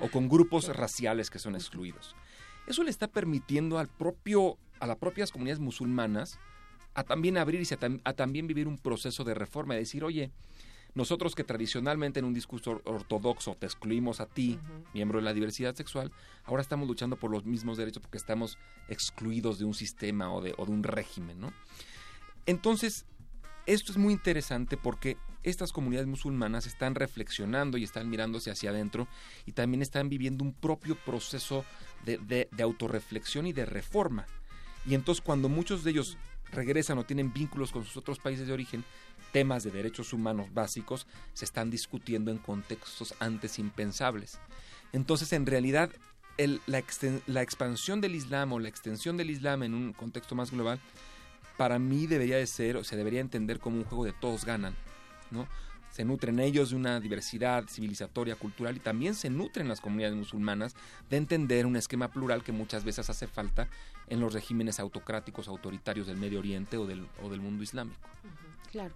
o 0.00 0.08
con 0.08 0.28
grupos 0.28 0.74
raciales 0.74 1.30
que 1.30 1.38
son 1.38 1.54
excluidos. 1.54 2.14
Eso 2.66 2.82
le 2.82 2.90
está 2.90 3.08
permitiendo 3.08 3.78
al 3.78 3.88
propio, 3.88 4.56
a 4.80 4.86
las 4.86 4.96
propias 4.96 5.30
comunidades 5.32 5.60
musulmanas 5.60 6.38
a 6.94 7.04
también 7.04 7.38
abrirse, 7.38 7.74
a, 7.74 7.80
tam- 7.80 8.00
a 8.04 8.12
también 8.12 8.46
vivir 8.46 8.68
un 8.68 8.78
proceso 8.78 9.24
de 9.24 9.34
reforma, 9.34 9.74
de 9.74 9.80
decir, 9.80 10.04
oye, 10.04 10.30
nosotros 10.94 11.34
que 11.34 11.42
tradicionalmente 11.42 12.18
en 12.20 12.26
un 12.26 12.34
discurso 12.34 12.72
or- 12.72 12.82
ortodoxo 12.84 13.54
te 13.54 13.64
excluimos 13.64 14.20
a 14.20 14.26
ti, 14.26 14.58
miembro 14.92 15.18
de 15.18 15.24
la 15.24 15.32
diversidad 15.32 15.74
sexual, 15.74 16.12
ahora 16.44 16.60
estamos 16.60 16.86
luchando 16.86 17.16
por 17.16 17.30
los 17.30 17.46
mismos 17.46 17.78
derechos 17.78 18.02
porque 18.02 18.18
estamos 18.18 18.58
excluidos 18.88 19.58
de 19.58 19.64
un 19.64 19.72
sistema 19.72 20.30
o 20.34 20.42
de, 20.42 20.54
o 20.58 20.66
de 20.66 20.72
un 20.72 20.82
régimen, 20.82 21.40
¿no? 21.40 21.52
Entonces, 22.44 23.06
esto 23.66 23.92
es 23.92 23.98
muy 23.98 24.12
interesante 24.12 24.76
porque 24.76 25.16
estas 25.42 25.72
comunidades 25.72 26.08
musulmanas 26.08 26.66
están 26.66 26.94
reflexionando 26.94 27.78
y 27.78 27.84
están 27.84 28.08
mirándose 28.08 28.50
hacia 28.50 28.70
adentro 28.70 29.08
y 29.46 29.52
también 29.52 29.82
están 29.82 30.08
viviendo 30.08 30.44
un 30.44 30.52
propio 30.52 30.96
proceso 30.96 31.64
de, 32.04 32.18
de, 32.18 32.48
de 32.50 32.62
autorreflexión 32.62 33.46
y 33.46 33.52
de 33.52 33.66
reforma. 33.66 34.26
Y 34.86 34.94
entonces 34.94 35.22
cuando 35.22 35.48
muchos 35.48 35.84
de 35.84 35.90
ellos 35.90 36.18
regresan 36.52 36.98
o 36.98 37.04
tienen 37.04 37.32
vínculos 37.32 37.72
con 37.72 37.84
sus 37.84 37.96
otros 37.96 38.18
países 38.18 38.46
de 38.46 38.52
origen, 38.52 38.84
temas 39.32 39.64
de 39.64 39.70
derechos 39.70 40.12
humanos 40.12 40.52
básicos 40.52 41.06
se 41.32 41.44
están 41.44 41.70
discutiendo 41.70 42.30
en 42.30 42.38
contextos 42.38 43.14
antes 43.18 43.58
impensables. 43.58 44.38
Entonces, 44.92 45.32
en 45.32 45.46
realidad, 45.46 45.90
la 46.66 47.42
expansión 47.42 48.00
del 48.00 48.14
Islam 48.14 48.52
o 48.52 48.58
la 48.58 48.68
extensión 48.68 49.16
del 49.16 49.30
Islam 49.30 49.62
en 49.62 49.74
un 49.74 49.92
contexto 49.92 50.34
más 50.34 50.50
global, 50.50 50.80
para 51.56 51.78
mí 51.78 52.06
debería 52.06 52.36
de 52.36 52.46
ser, 52.46 52.76
o 52.76 52.84
se 52.84 52.96
debería 52.96 53.20
entender 53.20 53.58
como 53.58 53.76
un 53.76 53.84
juego 53.84 54.04
de 54.04 54.12
todos 54.12 54.44
ganan, 54.44 54.74
¿no? 55.30 55.46
Se 55.90 56.06
nutren 56.06 56.40
ellos 56.40 56.70
de 56.70 56.76
una 56.76 57.00
diversidad 57.00 57.64
civilizatoria, 57.68 58.34
cultural 58.34 58.76
y 58.76 58.80
también 58.80 59.14
se 59.14 59.28
nutren 59.28 59.68
las 59.68 59.82
comunidades 59.82 60.16
musulmanas 60.16 60.74
de 61.10 61.18
entender 61.18 61.66
un 61.66 61.76
esquema 61.76 62.08
plural 62.08 62.42
que 62.42 62.52
muchas 62.52 62.82
veces 62.82 63.10
hace 63.10 63.26
falta 63.26 63.68
en 64.08 64.18
los 64.18 64.32
regímenes 64.32 64.80
autocráticos, 64.80 65.48
autoritarios 65.48 66.06
del 66.06 66.16
Medio 66.16 66.38
Oriente 66.38 66.78
o 66.78 66.86
del, 66.86 67.06
o 67.22 67.28
del 67.28 67.40
mundo 67.40 67.62
islámico. 67.62 68.08
Claro. 68.70 68.94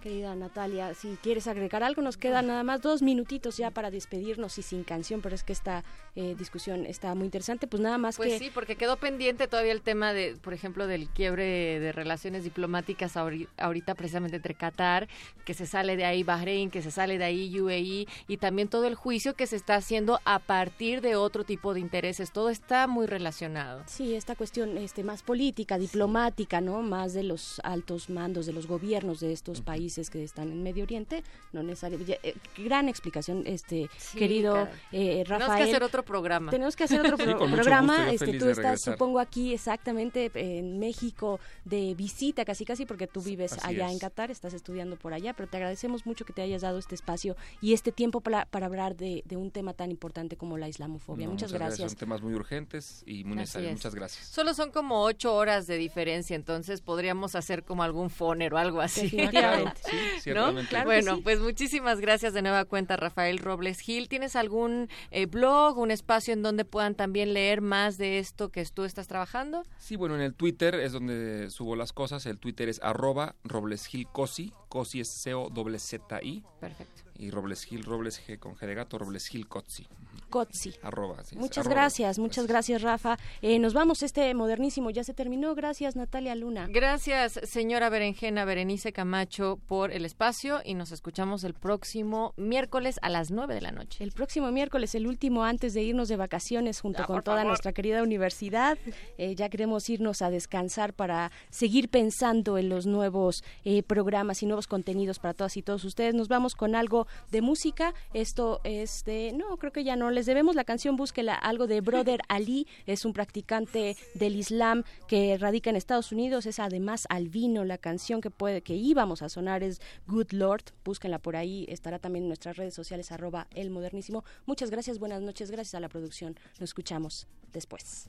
Querida 0.00 0.34
Natalia, 0.34 0.94
si 0.94 1.18
quieres 1.22 1.46
agregar 1.46 1.82
algo, 1.82 2.00
nos 2.00 2.16
quedan 2.16 2.46
nada 2.46 2.62
más 2.64 2.80
dos 2.80 3.02
minutitos 3.02 3.58
ya 3.58 3.70
para 3.70 3.90
despedirnos 3.90 4.56
y 4.56 4.62
sin 4.62 4.82
canción, 4.82 5.20
pero 5.20 5.34
es 5.34 5.42
que 5.44 5.52
esta 5.52 5.84
eh, 6.16 6.34
discusión 6.38 6.86
está 6.86 7.14
muy 7.14 7.26
interesante. 7.26 7.66
Pues 7.66 7.82
nada 7.82 7.98
más 7.98 8.16
Pues 8.16 8.32
que 8.32 8.38
sí, 8.38 8.50
porque 8.52 8.76
quedó 8.76 8.96
pendiente 8.96 9.46
todavía 9.46 9.72
el 9.72 9.82
tema 9.82 10.14
de, 10.14 10.36
por 10.40 10.54
ejemplo, 10.54 10.86
del 10.86 11.10
quiebre 11.10 11.78
de 11.80 11.92
relaciones 11.92 12.44
diplomáticas 12.44 13.16
ahori- 13.16 13.46
ahorita 13.58 13.94
precisamente 13.94 14.36
entre 14.36 14.54
Qatar, 14.54 15.06
que 15.44 15.52
se 15.52 15.66
sale 15.66 15.96
de 15.98 16.06
ahí 16.06 16.22
Bahrein, 16.22 16.70
que 16.70 16.80
se 16.80 16.90
sale 16.90 17.18
de 17.18 17.24
ahí 17.24 17.60
UAE 17.60 18.06
y 18.26 18.36
también 18.38 18.68
todo 18.68 18.86
el 18.86 18.94
juicio 18.94 19.34
que 19.34 19.46
se 19.46 19.56
está 19.56 19.74
haciendo 19.74 20.18
a 20.24 20.38
partir 20.38 21.02
de 21.02 21.14
otro 21.16 21.44
tipo 21.44 21.74
de 21.74 21.80
intereses. 21.80 22.32
Todo 22.32 22.48
está 22.48 22.86
muy 22.86 23.06
relacionado. 23.06 23.82
Sí, 23.86 24.14
esta 24.14 24.34
cuestión 24.34 24.78
este, 24.78 25.04
más 25.04 25.22
política, 25.22 25.76
diplomática, 25.76 26.62
¿no? 26.62 26.80
Más 26.80 27.12
de 27.12 27.22
los 27.22 27.60
altos 27.64 28.08
mandos, 28.08 28.46
de 28.46 28.54
los 28.54 28.66
gobiernos 28.66 29.20
de 29.20 29.32
estos 29.34 29.60
países 29.60 29.89
que 30.10 30.22
están 30.22 30.50
en 30.50 30.62
Medio 30.62 30.84
Oriente, 30.84 31.22
no 31.52 31.62
necesariamente. 31.62 32.18
eh, 32.22 32.34
gran 32.58 32.88
explicación, 32.88 33.42
este 33.46 33.88
Sí, 33.98 34.18
querido 34.18 34.68
eh, 34.92 35.24
Tenemos 35.24 35.28
Rafael. 35.28 35.64
que 35.64 35.70
hacer 35.70 35.82
otro 35.82 36.02
programa. 36.04 36.50
Tenemos 36.50 36.76
que 36.76 36.84
hacer 36.84 37.00
otro 37.00 37.16
pro- 37.18 37.38
programa. 37.38 38.10
gusto, 38.10 38.24
este, 38.24 38.38
tú 38.38 38.48
estás, 38.48 38.56
regresar. 38.58 38.92
supongo, 38.94 39.18
aquí 39.18 39.52
exactamente 39.52 40.30
en 40.34 40.78
México 40.78 41.40
de 41.64 41.94
visita, 41.94 42.44
casi 42.44 42.64
casi, 42.64 42.86
porque 42.86 43.06
tú 43.06 43.20
vives 43.22 43.52
Así 43.54 43.60
allá 43.66 43.86
es. 43.86 43.92
en 43.92 43.98
Qatar, 43.98 44.30
estás 44.30 44.54
estudiando 44.54 44.96
por 44.96 45.12
allá, 45.12 45.32
pero 45.34 45.48
te 45.48 45.56
agradecemos 45.56 46.06
mucho 46.06 46.24
que 46.24 46.32
te 46.32 46.42
hayas 46.42 46.62
dado 46.62 46.78
este 46.78 46.94
espacio 46.94 47.36
y 47.60 47.72
este 47.72 47.92
tiempo 47.92 48.20
para, 48.20 48.46
para 48.46 48.66
hablar 48.66 48.96
de, 48.96 49.22
de 49.26 49.36
un 49.36 49.50
tema 49.50 49.72
tan 49.74 49.90
importante 49.90 50.36
como 50.36 50.58
la 50.58 50.68
islamofobia. 50.68 51.26
No, 51.26 51.32
muchas 51.32 51.52
gracias. 51.52 51.90
Son 51.92 51.98
temas 51.98 52.22
muy 52.22 52.34
urgentes 52.34 53.02
y 53.06 53.24
muy 53.24 53.36
necesarios. 53.36 53.70
es. 53.72 53.76
Muchas 53.78 53.94
gracias. 53.94 54.26
Solo 54.26 54.54
son 54.54 54.70
como 54.70 55.02
ocho 55.02 55.34
horas 55.34 55.66
de 55.66 55.76
diferencia, 55.78 56.36
entonces 56.36 56.80
podríamos 56.80 57.34
hacer 57.34 57.64
como 57.64 57.82
algún 57.82 58.10
foner 58.10 58.54
o 58.54 58.58
algo 58.58 58.80
así. 58.80 59.02
Definitivamente. 59.02 59.79
Sí. 59.84 60.30
Claro 60.30 60.52
bueno, 60.84 61.16
sí. 61.16 61.20
pues 61.22 61.40
muchísimas 61.40 62.00
gracias 62.00 62.34
de 62.34 62.42
nueva 62.42 62.64
cuenta, 62.64 62.96
Rafael 62.96 63.38
Robles 63.38 63.80
Gil. 63.80 64.08
¿Tienes 64.08 64.36
algún 64.36 64.88
eh, 65.10 65.26
blog, 65.26 65.78
un 65.78 65.90
espacio 65.90 66.32
en 66.32 66.42
donde 66.42 66.64
puedan 66.64 66.94
también 66.94 67.32
leer 67.34 67.60
más 67.60 67.98
de 67.98 68.18
esto 68.18 68.50
que 68.50 68.64
tú 68.66 68.84
estás 68.84 69.08
trabajando? 69.08 69.64
Sí, 69.78 69.96
bueno, 69.96 70.14
en 70.14 70.20
el 70.20 70.34
Twitter 70.34 70.74
es 70.74 70.92
donde 70.92 71.50
subo 71.50 71.76
las 71.76 71.92
cosas. 71.92 72.26
El 72.26 72.38
Twitter 72.38 72.68
es 72.68 72.80
arroba 72.82 73.34
roblesgilcosi. 73.44 74.52
Cosi 74.68 75.00
es 75.00 75.08
C-O-Z-I. 75.08 76.44
Perfecto. 76.60 77.02
Y 77.18 77.30
Robles 77.30 77.64
Gil, 77.64 77.84
Robles 77.84 78.22
G 78.26 78.38
con 78.38 78.56
G 78.56 78.66
de 78.66 78.74
gato, 78.74 78.98
Robles 78.98 79.26
Gil 79.26 79.46
Cotzi. 79.46 79.86
Cotzi. 80.30 80.72
Arroba, 80.82 81.22
sí, 81.24 81.34
es 81.34 81.40
Muchas 81.40 81.66
arroba. 81.66 81.82
gracias, 81.82 82.18
muchas 82.18 82.46
gracias, 82.46 82.82
Rafa. 82.82 83.18
Eh, 83.42 83.58
nos 83.58 83.74
vamos, 83.74 84.02
este 84.02 84.32
modernísimo 84.34 84.90
ya 84.90 85.04
se 85.04 85.12
terminó. 85.12 85.54
Gracias, 85.54 85.96
Natalia 85.96 86.34
Luna. 86.34 86.68
Gracias, 86.70 87.38
señora 87.42 87.88
Berenjena 87.90 88.44
Berenice 88.44 88.92
Camacho, 88.92 89.58
por 89.66 89.90
el 89.90 90.04
espacio 90.06 90.60
y 90.64 90.74
nos 90.74 90.92
escuchamos 90.92 91.44
el 91.44 91.54
próximo 91.54 92.32
miércoles 92.36 92.98
a 93.02 93.08
las 93.08 93.30
nueve 93.30 93.54
de 93.54 93.60
la 93.60 93.72
noche. 93.72 94.02
El 94.02 94.12
próximo 94.12 94.50
miércoles, 94.52 94.94
el 94.94 95.06
último 95.06 95.44
antes 95.44 95.74
de 95.74 95.82
irnos 95.82 96.08
de 96.08 96.16
vacaciones 96.16 96.80
junto 96.80 97.04
con 97.04 97.22
toda 97.22 97.44
nuestra 97.44 97.72
querida 97.72 98.02
universidad. 98.02 98.78
Eh, 99.18 99.34
ya 99.34 99.48
queremos 99.48 99.90
irnos 99.90 100.22
a 100.22 100.30
descansar 100.30 100.94
para 100.94 101.32
seguir 101.50 101.88
pensando 101.88 102.56
en 102.58 102.68
los 102.68 102.86
nuevos 102.86 103.42
eh, 103.64 103.82
programas 103.82 104.42
y 104.42 104.46
nuevos 104.46 104.66
contenidos 104.66 105.18
para 105.18 105.34
todas 105.34 105.56
y 105.56 105.62
todos 105.62 105.84
ustedes. 105.84 106.14
Nos 106.14 106.28
vamos 106.28 106.54
con 106.54 106.74
algo 106.74 107.06
de 107.30 107.42
música. 107.42 107.94
Esto 108.14 108.60
es 108.64 109.04
de, 109.04 109.32
no, 109.32 109.56
creo 109.56 109.72
que 109.72 109.84
ya 109.84 109.96
no 109.96 110.10
les 110.10 110.19
debemos 110.26 110.56
la 110.56 110.64
canción, 110.64 110.96
búsquela, 110.96 111.34
algo 111.34 111.66
de 111.66 111.80
Brother 111.80 112.20
Ali, 112.28 112.66
es 112.86 113.04
un 113.04 113.12
practicante 113.12 113.96
del 114.14 114.36
Islam 114.36 114.84
que 115.08 115.36
radica 115.38 115.70
en 115.70 115.76
Estados 115.76 116.12
Unidos, 116.12 116.46
es 116.46 116.58
además 116.58 117.06
albino, 117.08 117.64
la 117.64 117.78
canción 117.78 118.20
que 118.20 118.30
puede, 118.30 118.62
que 118.62 118.74
íbamos 118.74 119.22
a 119.22 119.28
sonar 119.28 119.62
es 119.62 119.80
Good 120.06 120.32
Lord, 120.32 120.64
búsquenla 120.84 121.18
por 121.18 121.36
ahí, 121.36 121.66
estará 121.68 121.98
también 121.98 122.24
en 122.24 122.28
nuestras 122.28 122.56
redes 122.56 122.74
sociales, 122.74 123.12
arroba 123.12 123.46
el 123.54 123.70
modernísimo. 123.70 124.24
Muchas 124.46 124.70
gracias, 124.70 124.98
buenas 124.98 125.22
noches, 125.22 125.50
gracias 125.50 125.74
a 125.74 125.80
la 125.80 125.88
producción, 125.88 126.36
nos 126.58 126.70
escuchamos 126.70 127.26
después. 127.52 128.08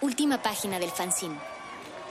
Última 0.00 0.42
página 0.42 0.78
del 0.78 0.90
fanzine. 0.90 1.36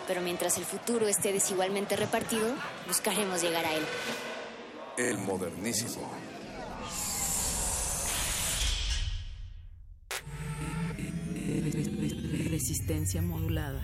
Pero 0.08 0.22
mientras 0.22 0.58
el 0.58 0.66
futuro 0.66 1.08
esté 1.08 1.32
desigualmente 1.32 1.96
repartido, 1.96 2.48
buscaremos 2.88 3.42
llegar 3.42 3.66
a 3.66 3.74
él. 3.74 3.84
El 4.98 5.18
modernísimo. 5.20 6.10
Resistencia 11.64 13.22
modulada. 13.22 13.80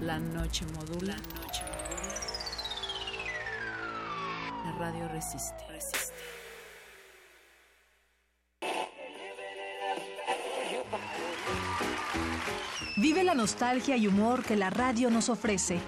La 0.00 0.18
noche 0.18 0.64
modula. 0.74 1.14
La 4.64 4.72
radio 4.78 5.06
resiste. 5.08 5.66
Vive 12.96 13.22
la 13.22 13.34
nostalgia 13.34 13.98
y 13.98 14.06
humor 14.06 14.42
que 14.42 14.56
la 14.56 14.70
radio 14.70 15.10
nos 15.10 15.28
ofrece. 15.28 15.78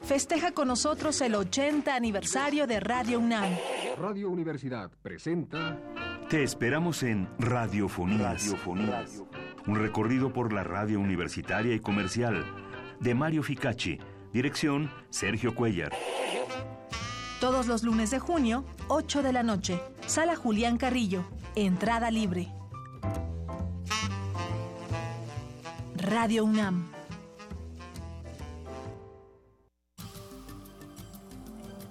Festeja 0.00 0.52
con 0.52 0.68
nosotros 0.68 1.20
el 1.20 1.34
80 1.34 1.94
aniversario 1.94 2.66
de 2.66 2.80
Radio 2.80 3.20
UNAM. 3.20 3.54
Radio 3.98 4.30
Universidad 4.30 4.90
presenta 5.02 5.78
Te 6.34 6.42
esperamos 6.42 7.04
en 7.04 7.28
Radiofonías. 7.38 8.42
Radiofonías. 8.42 9.22
Un 9.68 9.76
recorrido 9.76 10.32
por 10.32 10.52
la 10.52 10.64
radio 10.64 10.98
universitaria 10.98 11.76
y 11.76 11.78
comercial. 11.78 12.44
De 12.98 13.14
Mario 13.14 13.44
Ficacci. 13.44 14.00
Dirección 14.32 14.90
Sergio 15.10 15.54
Cuellar. 15.54 15.92
Todos 17.38 17.68
los 17.68 17.84
lunes 17.84 18.10
de 18.10 18.18
junio, 18.18 18.64
8 18.88 19.22
de 19.22 19.32
la 19.32 19.44
noche. 19.44 19.80
Sala 20.06 20.34
Julián 20.34 20.76
Carrillo. 20.76 21.22
Entrada 21.54 22.10
libre. 22.10 22.48
Radio 25.94 26.46
UNAM. 26.46 26.93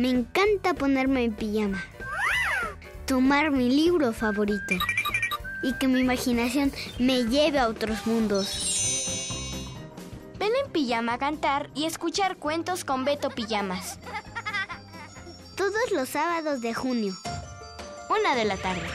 Me 0.00 0.08
encanta 0.08 0.72
ponerme 0.72 1.24
en 1.24 1.34
pijama, 1.34 1.84
tomar 3.04 3.50
mi 3.50 3.68
libro 3.68 4.14
favorito 4.14 4.76
y 5.62 5.74
que 5.74 5.88
mi 5.88 6.00
imaginación 6.00 6.72
me 6.98 7.24
lleve 7.24 7.58
a 7.58 7.68
otros 7.68 8.06
mundos. 8.06 8.48
Ven 10.38 10.52
en 10.64 10.72
pijama 10.72 11.12
a 11.12 11.18
cantar 11.18 11.68
y 11.74 11.84
escuchar 11.84 12.38
cuentos 12.38 12.82
con 12.82 13.04
Beto 13.04 13.28
Pijamas. 13.28 13.98
Todos 15.54 15.92
los 15.92 16.08
sábados 16.08 16.62
de 16.62 16.72
junio, 16.72 17.14
Una 18.08 18.34
de 18.34 18.46
la 18.46 18.56
tarde. 18.56 18.88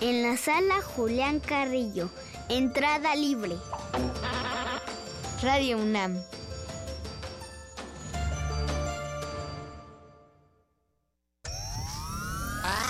en 0.00 0.24
la 0.28 0.36
sala 0.38 0.82
Julián 0.82 1.38
Carrillo, 1.38 2.10
entrada 2.48 3.14
libre. 3.14 3.54
Radio 5.40 5.78
UNAM. 5.78 6.20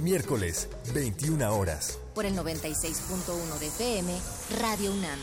Miércoles, 0.00 0.68
21 0.94 1.54
horas. 1.54 1.98
Por 2.14 2.24
el 2.24 2.34
96.1 2.34 3.58
de 3.58 3.66
FM, 3.66 4.18
Radio 4.58 4.92
UNAM. 4.92 5.18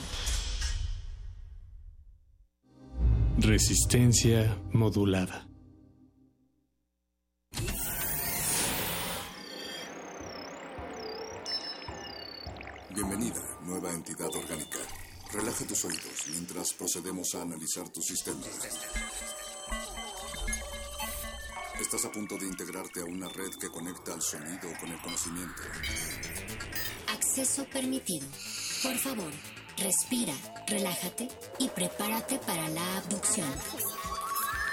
Resistencia 3.40 4.56
modulada. 4.74 5.48
Bienvenida, 12.94 13.42
nueva 13.64 13.92
entidad 13.94 14.28
orgánica. 14.28 14.78
Relaja 15.34 15.66
tus 15.66 15.86
oídos 15.86 16.28
mientras 16.30 16.74
procedemos 16.74 17.34
a 17.34 17.42
analizar 17.42 17.90
tu 17.90 18.02
sistema. 18.02 18.42
Estás 21.80 22.06
a 22.06 22.12
punto 22.12 22.38
de 22.38 22.48
integrarte 22.48 23.02
a 23.02 23.06
una 23.06 23.30
red 23.30 23.52
que 23.60 23.70
conecta 23.70 24.14
al 24.14 24.22
sonido 24.22 24.68
con 24.80 24.90
el 24.90 25.00
conocimiento. 25.00 25.62
Acceso 27.14 27.66
permitido. 27.66 28.28
Por 28.82 28.96
favor, 28.98 29.32
respira, 29.78 30.34
relájate 30.68 31.30
y 31.60 31.70
prepárate 31.70 32.40
para 32.40 32.68
la 32.70 32.98
abducción. 32.98 33.52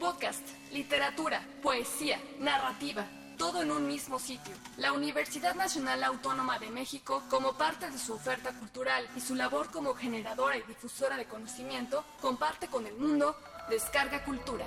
Podcast, 0.00 0.48
literatura, 0.72 1.46
poesía, 1.62 2.18
narrativa, 2.40 3.06
todo 3.38 3.62
en 3.62 3.70
un 3.70 3.86
mismo 3.86 4.18
sitio. 4.18 4.54
La 4.76 4.92
Universidad 4.92 5.54
Nacional 5.54 6.02
Autónoma 6.02 6.58
de 6.58 6.70
México, 6.70 7.22
como 7.30 7.54
parte 7.54 7.88
de 7.88 7.98
su 7.98 8.12
oferta 8.12 8.52
cultural 8.52 9.08
y 9.16 9.20
su 9.20 9.36
labor 9.36 9.70
como 9.70 9.94
generadora 9.94 10.56
y 10.58 10.62
difusora 10.64 11.16
de 11.16 11.24
conocimiento, 11.24 12.04
comparte 12.20 12.66
con 12.66 12.86
el 12.86 12.96
mundo 12.96 13.36
Descarga 13.70 14.24
Cultura. 14.24 14.66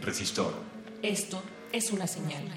Resistor. 0.00 0.54
Esto 1.02 1.42
es 1.72 1.90
una 1.90 2.06
señal. 2.06 2.52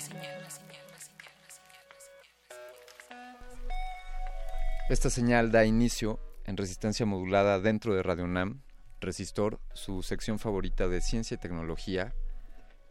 Esta 4.89 5.09
señal 5.09 5.51
da 5.51 5.65
inicio 5.65 6.19
en 6.45 6.55
resistencia 6.57 7.05
modulada 7.05 7.59
dentro 7.59 7.93
de 7.93 8.03
Radio 8.03 8.23
UNAM, 8.23 8.61
Resistor, 9.01 9.59
su 9.73 10.01
sección 10.01 10.39
favorita 10.39 10.88
de 10.88 11.01
ciencia 11.01 11.35
y 11.35 11.39
tecnología, 11.39 12.14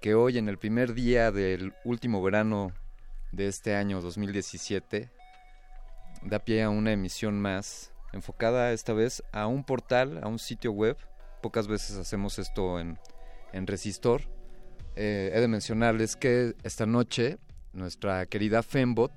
que 0.01 0.15
hoy 0.15 0.39
en 0.39 0.49
el 0.49 0.59
primer 0.59 0.93
día 0.93 1.31
del 1.33 1.73
último 1.85 2.23
verano 2.23 2.73
de 3.33 3.49
este 3.49 3.75
año 3.75 4.01
2017 4.01 5.16
da 6.23 6.39
pie 6.39 6.63
a 6.63 6.71
una 6.71 6.93
emisión 6.93 7.41
más 7.41 7.93
enfocada 8.13 8.73
esta 8.73 8.93
vez 8.93 9.23
a 9.33 9.47
un 9.47 9.65
portal, 9.65 10.21
a 10.23 10.29
un 10.29 10.39
sitio 10.39 10.73
web. 10.73 10.97
Pocas 11.43 11.69
veces 11.69 11.97
hacemos 11.97 12.39
esto 12.39 12.81
en, 12.81 12.99
en 13.53 13.67
Resistor. 13.67 14.23
Eh, 14.97 15.33
he 15.35 15.41
de 15.41 15.49
mencionarles 15.49 16.17
que 16.17 16.55
esta 16.63 16.87
noche 16.87 17.39
nuestra 17.73 18.27
querida 18.27 18.63
Fembot 18.63 19.13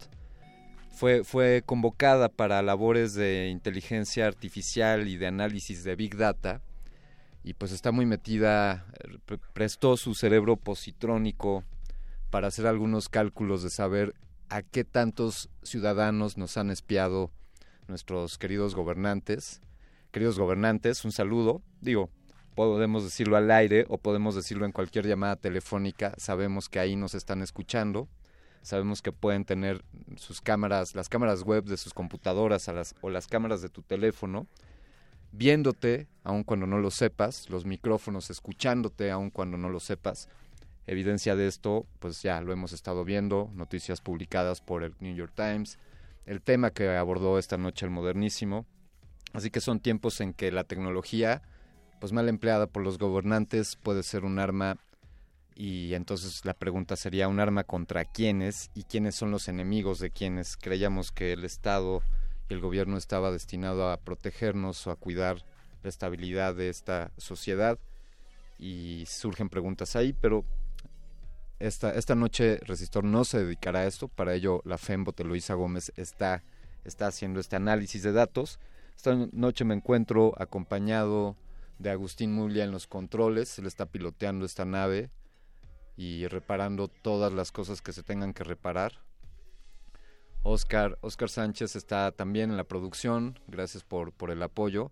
fue, 0.91 1.23
fue 1.23 1.63
convocada 1.65 2.27
para 2.27 2.61
labores 2.61 3.13
de 3.13 3.47
inteligencia 3.47 4.27
artificial 4.27 5.07
y 5.07 5.17
de 5.17 5.27
análisis 5.27 5.84
de 5.84 5.95
Big 5.95 6.17
Data 6.17 6.61
y 7.43 7.53
pues 7.53 7.71
está 7.71 7.91
muy 7.91 8.05
metida, 8.05 8.85
prestó 9.53 9.95
su 9.97 10.13
cerebro 10.13 10.57
positrónico 10.57 11.63
para 12.30 12.47
hacer 12.47 12.67
algunos 12.67 13.09
cálculos 13.09 13.63
de 13.63 13.69
saber 13.69 14.13
a 14.49 14.63
qué 14.63 14.84
tantos 14.84 15.49
ciudadanos 15.63 16.38
nos 16.38 16.57
han 16.57 16.71
espiado 16.71 17.31
nuestros 17.88 18.38
queridos 18.38 18.76
gobernantes. 18.76 19.61
Queridos 20.11 20.39
gobernantes, 20.39 21.05
un 21.05 21.11
saludo. 21.11 21.61
Digo, 21.81 22.09
podemos 22.55 23.03
decirlo 23.03 23.38
al 23.38 23.51
aire 23.51 23.85
o 23.89 23.99
podemos 23.99 24.35
decirlo 24.35 24.65
en 24.65 24.71
cualquier 24.71 25.07
llamada 25.07 25.35
telefónica. 25.35 26.13
Sabemos 26.17 26.67
que 26.67 26.80
ahí 26.80 26.95
nos 26.95 27.13
están 27.13 27.41
escuchando. 27.41 28.07
Sabemos 28.61 29.01
que 29.01 29.11
pueden 29.11 29.45
tener 29.45 29.84
sus 30.17 30.41
cámaras, 30.41 30.93
las 30.95 31.09
cámaras 31.09 31.43
web 31.43 31.63
de 31.63 31.77
sus 31.77 31.93
computadoras 31.93 32.69
o 33.01 33.09
las 33.09 33.27
cámaras 33.27 33.61
de 33.61 33.69
tu 33.69 33.84
teléfono, 33.84 34.47
viéndote, 35.31 36.07
aun 36.23 36.43
cuando 36.43 36.67
no 36.67 36.80
lo 36.80 36.91
sepas, 36.91 37.49
los 37.49 37.65
micrófonos 37.65 38.30
escuchándote, 38.30 39.11
aun 39.11 39.30
cuando 39.30 39.57
no 39.57 39.69
lo 39.69 39.80
sepas. 39.80 40.27
Evidencia 40.90 41.36
de 41.36 41.45
esto, 41.45 41.86
pues 41.99 42.24
ya 42.24 42.41
lo 42.41 42.52
hemos 42.52 42.74
estado 42.74 43.06
viendo, 43.06 43.52
noticias 43.53 44.02
publicadas 44.02 44.60
por 44.60 44.82
el 44.84 44.95
New 44.99 45.14
York 45.14 45.34
Times, 45.36 45.78
el 46.26 46.41
tema 46.41 46.72
que 46.72 46.90
abordó 46.90 47.38
esta 47.38 47.60
noche 47.60 47.86
el 47.86 47.91
modernísimo. 47.91 48.66
Así 49.32 49.52
que 49.52 49.61
son 49.61 49.82
tiempos 49.82 50.20
en 50.20 50.34
que 50.34 50.52
la 50.52 50.64
tecnología, 50.64 51.44
pues 51.99 52.11
mal 52.11 52.28
empleada 52.28 52.66
por 52.66 52.82
los 52.82 52.98
gobernantes, 52.98 53.76
puede 53.76 54.02
ser 54.02 54.26
un 54.26 54.40
arma 54.40 54.78
y 55.53 55.94
entonces 55.94 56.44
la 56.44 56.56
pregunta 56.56 56.95
sería 56.95 57.28
un 57.28 57.40
arma 57.40 57.66
contra 57.66 58.03
quiénes 58.03 58.72
y 58.74 58.82
quiénes 58.82 59.14
son 59.14 59.30
los 59.30 59.48
enemigos 59.48 59.99
de 59.99 60.10
quienes 60.10 60.57
creíamos 60.57 61.11
que 61.11 61.34
el 61.34 61.45
Estado 61.45 62.02
y 62.49 62.56
el 62.56 62.61
gobierno 62.61 62.98
estaba 62.98 63.30
destinado 63.30 63.91
a 63.91 63.98
protegernos 63.98 64.88
o 64.88 64.91
a 64.91 64.95
cuidar 64.95 65.45
la 65.84 65.90
estabilidad 65.90 66.56
de 66.56 66.70
esta 66.70 67.11
sociedad 67.18 67.78
y 68.57 69.03
surgen 69.06 69.49
preguntas 69.49 69.95
ahí, 69.95 70.14
pero 70.14 70.45
esta, 71.60 71.91
esta 71.91 72.15
noche 72.15 72.57
Resistor 72.65 73.03
no 73.03 73.26
se 73.26 73.44
dedicará 73.44 73.80
a 73.80 73.86
esto, 73.86 74.07
para 74.07 74.34
ello 74.34 74.61
la 74.65 74.77
FEMBOT 74.77 75.19
Luisa 75.22 75.53
Gómez 75.53 75.91
está, 75.98 76.44
está 76.86 77.07
haciendo 77.07 77.40
este 77.40 77.56
análisis 77.57 78.02
de 78.03 78.14
datos. 78.14 78.60
Esta 78.95 79.15
noche 79.31 79.65
me 79.65 79.76
encuentro 79.76 80.34
acompañado 80.38 81.36
de 81.77 81.90
Agustín 81.90 82.34
Mulia 82.34 82.64
en 82.64 82.72
los 82.72 82.88
controles, 82.88 83.60
él 83.60 83.65
está 83.65 83.86
piloteando 83.86 84.45
esta 84.45 84.65
nave 84.65 85.10
y 85.95 86.27
reparando 86.27 86.88
todas 86.88 87.31
las 87.34 87.52
cosas 87.52 87.81
que 87.81 87.94
se 87.94 88.03
tengan 88.03 88.34
que 88.34 88.44
reparar. 88.44 89.02
Oscar, 90.44 90.98
Oscar 91.02 91.30
Sánchez 91.30 91.76
está 91.76 92.11
también 92.14 92.52
en 92.52 92.57
la 92.57 92.64
producción, 92.64 93.38
gracias 93.48 93.84
por, 93.84 94.14
por 94.14 94.31
el 94.31 94.41
apoyo. 94.41 94.91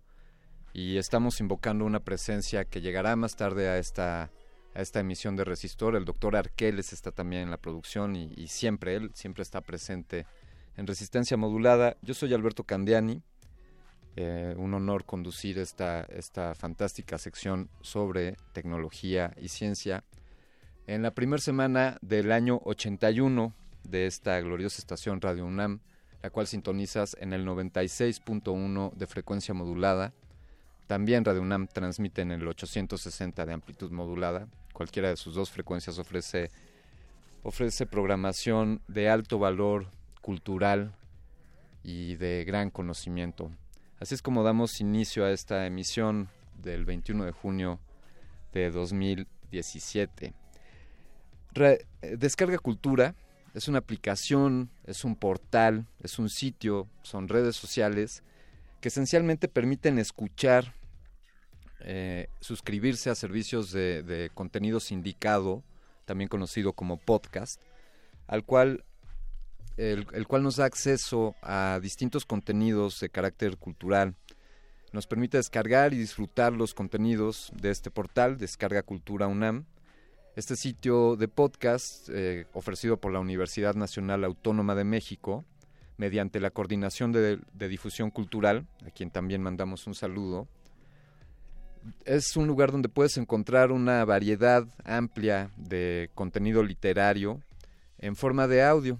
Y 0.74 0.98
estamos 0.98 1.40
invocando 1.40 1.86
una 1.86 2.00
presencia 2.00 2.66
que 2.66 2.82
llegará 2.82 3.16
más 3.16 3.36
tarde 3.36 3.68
a 3.68 3.78
esta, 3.78 4.30
a 4.78 4.82
esta 4.82 5.00
emisión 5.00 5.34
de 5.34 5.42
Resistor. 5.42 5.96
El 5.96 6.04
doctor 6.04 6.36
Arqueles 6.36 6.92
está 6.92 7.10
también 7.10 7.42
en 7.42 7.50
la 7.50 7.56
producción 7.56 8.14
y, 8.14 8.46
siempre 8.46 8.94
él, 8.94 9.10
siempre 9.12 9.42
está 9.42 9.60
presente 9.60 10.24
en 10.76 10.86
Resistencia 10.86 11.36
Modulada. 11.36 11.96
Yo 12.00 12.14
soy 12.14 12.32
Alberto 12.32 12.62
Candiani. 12.62 13.20
Eh, 14.14 14.54
un 14.56 14.74
honor 14.74 15.04
conducir 15.04 15.58
esta, 15.58 16.02
esta 16.02 16.54
fantástica 16.54 17.18
sección 17.18 17.68
sobre 17.80 18.36
tecnología 18.52 19.34
y 19.36 19.48
ciencia 19.48 20.04
en 20.86 21.02
la 21.02 21.12
primera 21.12 21.40
semana 21.40 21.98
del 22.00 22.30
año 22.32 22.60
81 22.64 23.54
de 23.82 24.06
esta 24.06 24.40
gloriosa 24.40 24.78
estación 24.78 25.20
Radio 25.20 25.44
UNAM, 25.44 25.80
la 26.22 26.30
cual 26.30 26.46
sintonizas 26.46 27.16
en 27.20 27.32
el 27.32 27.44
96.1 27.44 28.92
de 28.94 29.06
frecuencia 29.08 29.54
modulada. 29.54 30.14
También 30.86 31.24
Radio 31.24 31.42
UNAM 31.42 31.66
transmite 31.66 32.22
en 32.22 32.30
el 32.30 32.46
860 32.46 33.44
de 33.44 33.52
amplitud 33.52 33.90
modulada. 33.90 34.48
Cualquiera 34.78 35.08
de 35.08 35.16
sus 35.16 35.34
dos 35.34 35.50
frecuencias 35.50 35.98
ofrece, 35.98 36.52
ofrece 37.42 37.84
programación 37.84 38.80
de 38.86 39.08
alto 39.08 39.40
valor 39.40 39.90
cultural 40.22 40.94
y 41.82 42.14
de 42.14 42.44
gran 42.44 42.70
conocimiento. 42.70 43.50
Así 43.98 44.14
es 44.14 44.22
como 44.22 44.44
damos 44.44 44.80
inicio 44.80 45.24
a 45.24 45.32
esta 45.32 45.66
emisión 45.66 46.28
del 46.62 46.84
21 46.84 47.24
de 47.24 47.32
junio 47.32 47.80
de 48.52 48.70
2017. 48.70 50.32
Eh, 51.56 51.86
Descarga 52.16 52.58
Cultura 52.58 53.16
es 53.54 53.66
una 53.66 53.78
aplicación, 53.78 54.70
es 54.84 55.02
un 55.02 55.16
portal, 55.16 55.88
es 56.04 56.20
un 56.20 56.28
sitio, 56.28 56.86
son 57.02 57.26
redes 57.26 57.56
sociales 57.56 58.22
que 58.80 58.90
esencialmente 58.90 59.48
permiten 59.48 59.98
escuchar, 59.98 60.72
eh, 61.80 62.28
suscribirse 62.40 63.10
a 63.10 63.14
servicios 63.14 63.70
de, 63.72 64.30
contenido 64.34 64.80
sindicado, 64.80 65.62
también 66.04 66.28
conocido 66.28 66.72
como 66.72 66.96
podcast, 66.96 67.60
al 68.26 68.44
cual 68.44 68.84
el, 69.76 70.26
cual 70.26 70.42
nos 70.42 70.56
da 70.56 70.64
acceso 70.64 71.36
a 71.40 71.78
distintos 71.80 72.24
contenidos 72.24 72.98
de 73.00 73.10
carácter 73.10 73.56
cultural. 73.58 74.16
Nos 74.92 75.06
permite 75.06 75.36
descargar 75.36 75.94
y 75.94 75.98
disfrutar 75.98 76.52
los 76.52 76.74
contenidos 76.74 77.52
de 77.54 77.70
este 77.70 77.90
portal, 77.90 78.38
Descarga 78.38 78.82
Cultura 78.82 79.28
UNAM, 79.28 79.66
este 80.34 80.56
sitio 80.56 81.16
de 81.16 81.28
podcast, 81.28 82.08
eh, 82.10 82.46
ofrecido 82.54 82.96
por 82.96 83.12
la 83.12 83.20
Universidad 83.20 83.74
Nacional 83.74 84.24
Autónoma 84.24 84.74
de 84.74 84.84
México, 84.84 85.44
mediante 85.96 86.40
la 86.40 86.50
Coordinación 86.50 87.12
de, 87.12 87.38
Difusión 87.52 88.10
Cultural, 88.10 88.66
a 88.86 88.90
quien 88.90 89.10
también 89.10 89.42
mandamos 89.42 89.86
un 89.86 89.94
saludo, 89.94 90.48
es 92.04 92.36
un 92.36 92.46
lugar 92.46 92.72
donde 92.72 92.88
puedes 92.88 93.16
encontrar 93.16 93.72
una 93.72 94.04
variedad 94.04 94.66
amplia 94.84 95.50
de 95.56 96.10
contenido 96.14 96.62
literario 96.62 97.40
en 97.98 98.16
forma 98.16 98.46
de 98.46 98.62
audio. 98.62 98.98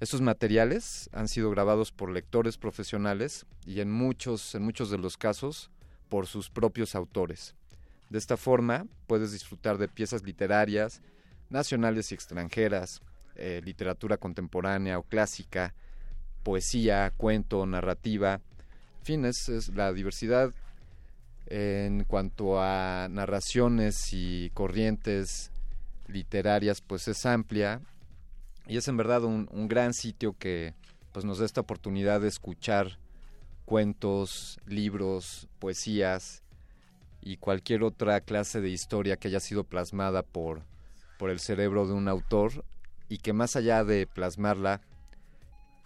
Estos 0.00 0.20
materiales 0.20 1.10
han 1.12 1.28
sido 1.28 1.50
grabados 1.50 1.90
por 1.90 2.10
lectores 2.10 2.56
profesionales 2.56 3.46
y 3.66 3.80
en 3.80 3.90
muchos, 3.90 4.54
en 4.54 4.62
muchos 4.62 4.90
de 4.90 4.98
los 4.98 5.16
casos 5.16 5.70
por 6.08 6.26
sus 6.26 6.50
propios 6.50 6.94
autores. 6.94 7.54
De 8.10 8.18
esta 8.18 8.36
forma 8.36 8.86
puedes 9.06 9.32
disfrutar 9.32 9.76
de 9.76 9.88
piezas 9.88 10.22
literarias 10.22 11.02
nacionales 11.50 12.10
y 12.10 12.14
extranjeras, 12.14 13.02
eh, 13.34 13.60
literatura 13.64 14.16
contemporánea 14.16 14.98
o 14.98 15.02
clásica, 15.02 15.74
poesía, 16.42 17.12
cuento, 17.16 17.66
narrativa. 17.66 18.40
En 19.00 19.04
fin, 19.04 19.24
es, 19.24 19.68
la 19.74 19.92
diversidad 19.92 20.52
en 21.50 22.04
cuanto 22.04 22.60
a 22.60 23.08
narraciones 23.10 24.12
y 24.12 24.50
corrientes 24.54 25.50
literarias, 26.06 26.80
pues 26.80 27.08
es 27.08 27.24
amplia 27.26 27.80
y 28.66 28.76
es 28.76 28.88
en 28.88 28.96
verdad 28.96 29.24
un, 29.24 29.46
gran 29.68 29.94
sitio 29.94 30.36
que 30.38 30.74
pues 31.12 31.24
nos 31.24 31.38
da 31.38 31.46
esta 31.46 31.62
oportunidad 31.62 32.20
de 32.20 32.28
escuchar 32.28 32.98
cuentos, 33.64 34.58
libros, 34.66 35.48
poesías 35.58 36.42
y 37.22 37.38
cualquier 37.38 37.82
otra 37.82 38.20
clase 38.20 38.60
de 38.60 38.68
historia 38.68 39.16
que 39.16 39.28
haya 39.28 39.40
sido 39.40 39.64
plasmada 39.64 40.22
por, 40.22 40.62
por 41.18 41.30
el 41.30 41.40
cerebro 41.40 41.86
de 41.86 41.94
un 41.94 42.08
autor 42.08 42.64
y 43.08 43.18
que 43.18 43.32
más 43.32 43.56
allá 43.56 43.84
de 43.84 44.06
plasmarla 44.06 44.82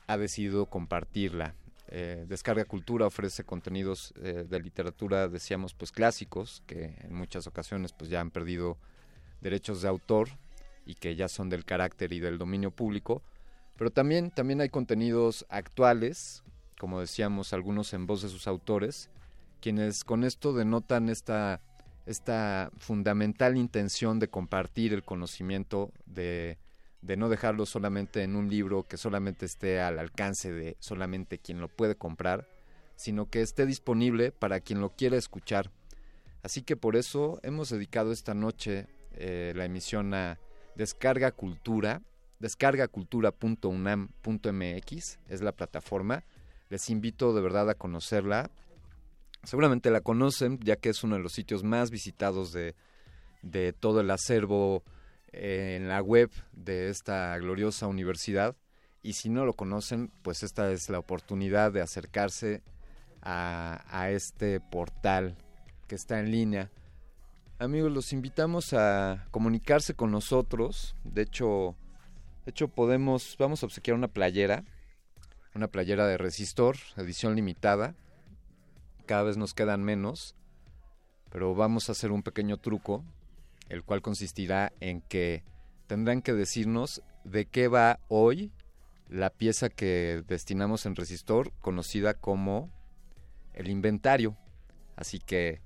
ha 0.09 0.17
decidido 0.17 0.67
compartirla. 0.67 1.55
Eh, 1.95 2.25
Descarga 2.27 2.65
Cultura 2.65 3.05
ofrece 3.05 3.45
contenidos 3.45 4.15
eh, 4.23 4.47
de 4.49 4.61
literatura, 4.61 5.29
decíamos, 5.29 5.75
pues 5.75 5.93
clásicos, 5.93 6.63
que 6.67 6.97
en 7.03 7.13
muchas 7.13 7.47
ocasiones 7.47 7.93
pues 7.93 8.09
ya 8.09 8.23
han 8.23 8.31
perdido 8.31 8.79
derechos 9.43 9.83
de 9.83 9.89
autor 9.89 10.31
y 10.87 10.95
que 10.95 11.17
ya 11.17 11.29
son 11.29 11.51
del 11.51 11.67
carácter 11.67 12.15
y 12.15 12.19
del 12.19 12.39
dominio 12.39 12.71
público, 12.71 13.23
pero 13.77 13.91
también, 13.91 14.31
también 14.31 14.63
hay 14.63 14.71
contenidos 14.71 15.45
actuales, 15.51 16.43
como 16.79 16.99
decíamos, 16.99 17.53
algunos 17.53 17.93
en 17.93 18.07
voz 18.07 18.23
de 18.23 18.31
sus 18.31 18.47
autores, 18.47 19.11
quienes 19.61 20.03
con 20.03 20.25
esto 20.25 20.55
denotan 20.55 21.11
esta, 21.11 21.61
esta 22.07 22.71
fundamental 22.79 23.59
intención 23.59 24.19
de 24.19 24.29
compartir 24.29 24.95
el 24.95 25.05
conocimiento, 25.05 25.93
de, 26.07 26.57
de 27.03 27.17
no 27.17 27.29
dejarlo 27.29 27.67
solamente 27.67 28.23
en 28.23 28.37
un 28.37 28.49
libro 28.49 28.85
que 28.85 28.97
solamente 28.97 29.45
esté 29.45 29.81
al 29.81 29.99
alcance 29.99 30.53
de 30.53 30.77
solamente 30.79 31.39
quien 31.39 31.61
lo 31.61 31.67
puede 31.69 31.97
comprar, 31.97 32.47
sino 32.97 33.29
que 33.29 33.43
esté 33.43 33.67
disponible 33.67 34.31
para 34.31 34.61
quien 34.61 34.81
lo 34.81 34.91
quiera 34.91 35.17
escuchar. 35.17 35.73
Así 36.43 36.63
que 36.63 36.77
por 36.77 36.95
eso 36.97 37.41
hemos 37.43 37.71
dedicado 37.71 38.13
esta 38.13 38.35
noche 38.35 38.87
eh, 39.15 39.53
la 39.57 39.65
emisión 39.65 40.15
a 40.15 40.39
Descarga 40.77 41.33
Cultura, 41.33 42.03
descargacultura.unam.mx 42.39 45.19
es 45.29 45.43
la 45.43 45.53
plataforma. 45.53 46.23
Les 46.71 46.89
invito 46.89 47.35
de 47.35 47.43
verdad 47.43 47.69
a 47.69 47.75
conocerla. 47.75 48.49
Seguramente 49.43 49.91
la 49.91 50.01
conocen, 50.01 50.61
ya 50.61 50.77
que 50.77 50.89
es 50.89 51.03
uno 51.03 51.17
de 51.17 51.23
los 51.23 51.33
sitios 51.33 51.65
más 51.65 51.91
visitados 51.91 52.53
de, 52.53 52.77
de 53.43 53.73
todo 53.73 54.01
el 54.01 54.11
acervo 54.11 54.85
en 55.33 55.89
la 55.89 56.03
web 56.03 56.31
de 56.53 56.89
esta 56.89 57.37
gloriosa 57.39 57.87
universidad. 57.87 58.57
Y 59.03 59.15
si 59.15 59.29
no 59.29 59.45
lo 59.45 59.55
conocen, 59.55 60.13
pues 60.23 60.43
esta 60.43 60.71
es 60.71 60.89
la 60.89 60.99
oportunidad 60.99 61.73
de 61.73 61.81
acercarse 61.81 62.63
a, 63.21 63.85
a 63.89 64.11
este 64.11 64.61
portal 64.61 65.37
que 65.89 65.95
está 65.95 66.21
en 66.21 66.31
línea. 66.31 66.71
Amigos, 67.59 67.93
los 67.93 68.13
invitamos 68.13 68.73
a 68.73 69.27
comunicarse 69.31 69.95
con 69.95 70.11
nosotros. 70.11 70.95
De 71.05 71.23
hecho, 71.23 71.77
de 72.45 72.51
hecho 72.51 72.69
podemos, 72.69 73.37
vamos 73.39 73.63
a 73.63 73.67
obsequiar 73.67 73.97
una 73.97 74.09
playera, 74.09 74.65
una 75.55 75.69
playera 75.69 76.07
de 76.07 76.19
resistor, 76.19 76.77
edición 76.97 77.37
limitada. 77.37 77.95
Cada 79.07 79.23
vez 79.23 79.37
nos 79.37 79.55
quedan 79.55 79.85
menos, 79.85 80.35
pero 81.31 81.55
vamos 81.55 81.89
a 81.89 81.93
hacer 81.93 82.11
un 82.11 82.23
pequeño 82.23 82.57
truco, 82.57 83.05
el 83.73 83.85
cual 83.85 84.03
consistirá 84.03 84.71
en 84.81 85.01
que 85.01 85.45
tendrán 85.87 86.21
que 86.21 86.35
decirnos 86.35 87.03
de 87.25 87.47
qué 87.47 87.69
va 87.69 88.01
hoy 88.09 88.53
la 89.09 89.31
pieza 89.31 89.71
que 89.71 90.23
destinamos 90.29 90.85
en 90.85 90.95
resistor, 90.95 91.53
conocida 91.61 92.13
como 92.13 92.71
el 93.55 93.69
inventario. 93.69 94.37
Así 94.95 95.19
que, 95.19 95.63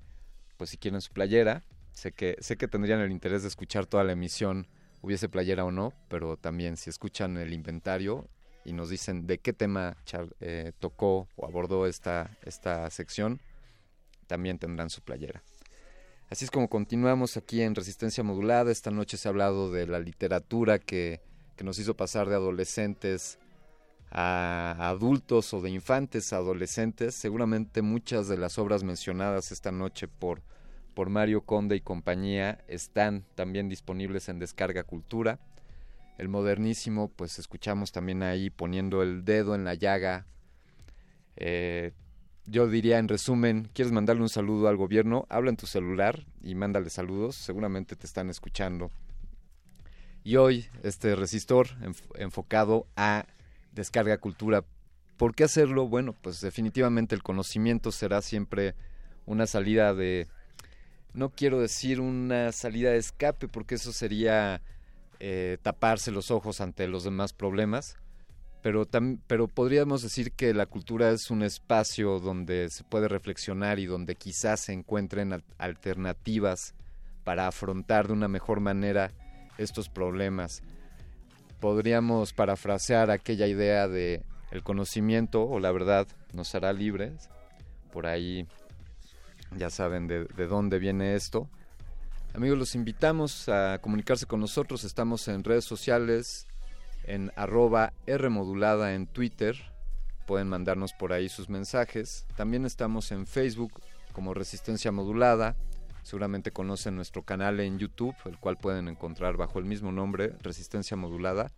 pues 0.57 0.71
si 0.71 0.79
quieren 0.79 1.01
su 1.01 1.13
playera, 1.13 1.65
sé 1.91 2.13
que, 2.13 2.37
sé 2.39 2.57
que 2.57 2.69
tendrían 2.69 3.01
el 3.01 3.11
interés 3.11 3.43
de 3.43 3.49
escuchar 3.49 3.87
toda 3.87 4.05
la 4.05 4.13
emisión, 4.13 4.69
hubiese 5.03 5.29
playera 5.29 5.65
o 5.65 5.73
no, 5.73 5.93
pero 6.09 6.37
también 6.37 6.77
si 6.77 6.91
escuchan 6.91 7.37
el 7.37 7.53
inventario 7.53 8.29
y 8.65 8.73
nos 8.73 8.89
dicen 8.89 9.27
de 9.27 9.39
qué 9.39 9.53
tema 9.53 9.97
eh, 10.39 10.73
tocó 10.79 11.27
o 11.35 11.45
abordó 11.45 11.89
esta, 11.89 12.37
esta 12.43 12.89
sección, 12.91 13.41
también 14.29 14.61
tendrán 14.61 14.91
su 14.91 15.03
playera. 15.03 15.43
Así 16.29 16.45
es 16.45 16.51
como 16.51 16.69
continuamos 16.69 17.37
aquí 17.37 17.63
en 17.63 17.77
Resistencia 17.77 18.25
Modulada. 18.25 18.73
Esta 18.73 18.91
noche 18.91 19.17
se 19.17 19.29
ha 19.29 19.31
hablado 19.31 19.71
de 19.71 19.87
la 19.87 20.01
literatura 20.01 20.81
que, 20.81 21.21
que 21.55 21.63
nos 21.63 21.79
hizo 21.79 21.97
pasar 21.97 22.29
de 22.29 22.35
adolescentes 22.35 23.39
a 24.11 24.89
adultos 24.89 25.55
o 25.55 25.61
de 25.61 25.71
infantes 25.71 26.33
a 26.33 26.39
adolescentes. 26.39 27.15
Seguramente 27.15 27.81
muchas 27.81 28.27
de 28.27 28.39
las 28.39 28.59
obras 28.59 28.83
mencionadas 28.83 29.53
esta 29.53 29.71
noche 29.71 30.09
por, 30.09 30.43
por 30.95 31.11
Mario 31.11 31.43
Conde 31.43 31.77
y 31.77 31.81
compañía 31.81 32.59
están 32.67 33.25
también 33.37 33.69
disponibles 33.69 34.29
en 34.29 34.41
Descarga 34.41 34.83
Cultura. 34.83 35.39
El 36.19 36.29
modernísimo, 36.29 37.09
pues 37.09 37.39
escuchamos 37.39 37.93
también 37.93 38.25
ahí 38.25 38.51
poniendo 38.51 39.03
el 39.03 39.25
dedo 39.25 39.55
en 39.55 39.65
la 39.65 39.75
llaga. 39.75 40.27
Eh, 41.37 41.93
yo 42.47 42.69
diría 42.69 42.99
en 42.99 43.09
resumen, 43.09 43.69
¿quieres 43.75 43.93
mandarle 43.93 44.23
un 44.23 44.29
saludo 44.29 44.69
al 44.69 44.77
gobierno? 44.77 45.27
Habla 45.29 45.51
en 45.51 45.57
tu 45.57 45.67
celular 45.67 46.25
y 46.41 46.55
mándale 46.55 46.91
saludos, 46.91 47.35
seguramente 47.35 47.97
te 47.97 48.07
están 48.07 48.31
escuchando. 48.31 48.91
Y 50.23 50.37
hoy 50.37 50.67
este 50.83 51.15
resistor 51.17 51.69
enfocado 52.17 52.87
a 52.97 53.27
descarga 53.73 54.19
cultura. 54.19 54.65
¿Por 55.17 55.35
qué 55.35 55.45
hacerlo? 55.45 55.89
Bueno, 55.89 56.15
pues 56.21 56.41
definitivamente 56.41 57.15
el 57.15 57.23
conocimiento 57.23 57.93
será 57.93 58.23
siempre 58.23 58.75
una 59.25 59.47
salida 59.47 59.95
de, 59.95 60.29
no 61.15 61.31
quiero 61.31 61.61
decir 61.61 62.01
una 62.01 62.53
salida 62.53 62.91
de 62.91 62.99
escape, 62.99 63.49
porque 63.49 63.77
eso 63.77 63.93
sería 63.93 64.63
eh, 65.19 65.59
taparse 65.63 66.11
los 66.11 66.31
ojos 66.31 66.61
ante 66.61 66.87
los 66.87 67.05
demás 67.05 67.33
problemas, 67.33 67.97
pero, 68.67 68.87
pero 69.27 69.47
podríamos 69.47 70.03
decir 70.03 70.33
que 70.33 70.53
la 70.53 70.67
cultura 70.67 71.11
es 71.11 71.31
un 71.31 71.45
espacio 71.45 72.19
donde 72.19 72.69
se 72.71 72.83
puede 72.83 73.07
reflexionar 73.07 73.79
y 73.79 73.87
donde 73.87 74.17
quizás 74.17 74.61
se 74.61 74.73
encuentren 74.73 75.45
alternativas 75.59 76.75
para 77.23 77.47
afrontar 77.47 78.09
de 78.09 78.15
una 78.15 78.29
mejor 78.29 78.61
manera 78.61 79.13
estos 79.59 79.89
problemas 79.89 80.63
podríamos 81.61 82.33
parafrasear 82.33 83.11
aquella 83.11 83.47
idea 83.47 83.89
de 83.89 84.23
el 84.51 84.63
conocimiento 84.63 85.43
o 85.43 85.59
la 85.59 85.73
verdad 85.73 86.07
nos 86.33 86.55
hará 86.55 86.73
libres. 86.73 87.29
Por 87.93 88.07
ahí 88.07 88.47
ya 89.57 89.71
saben 89.71 90.07
de, 90.07 90.27
dónde 90.47 90.79
viene 90.79 91.15
esto. 91.15 91.49
Amigos, 92.35 92.59
los 92.59 92.75
invitamos 92.75 93.49
a 93.49 93.79
comunicarse 93.81 94.27
con 94.27 94.41
nosotros. 94.41 94.85
Estamos 94.85 95.27
en 95.29 95.43
redes 95.43 95.65
sociales, 95.65 96.47
en 97.07 97.33
arroba 97.37 97.93
Rmodulada 98.07 98.95
en 98.95 99.07
Twitter. 99.07 99.57
Pueden 100.27 100.49
mandarnos 100.49 100.93
por 100.93 101.13
ahí 101.13 101.29
sus 101.29 101.49
mensajes. 101.49 102.27
También 102.37 102.67
estamos 102.67 103.13
en 103.13 103.27
Facebook 103.27 103.81
como 104.13 104.35
Resistencia 104.35 104.93
Modulada. 104.93 105.57
Seguramente 106.03 106.51
conocen 106.51 106.97
nuestro 106.97 107.23
canal 107.23 107.61
en 107.61 107.79
YouTube, 107.79 108.15
el 108.27 108.39
cual 108.39 108.57
pueden 108.57 108.89
encontrar 108.89 109.37
bajo 109.37 109.59
el 109.59 109.65
mismo 109.65 109.93
nombre, 109.93 110.35
Resistencia 110.43 110.97
Modulada. 110.97 111.53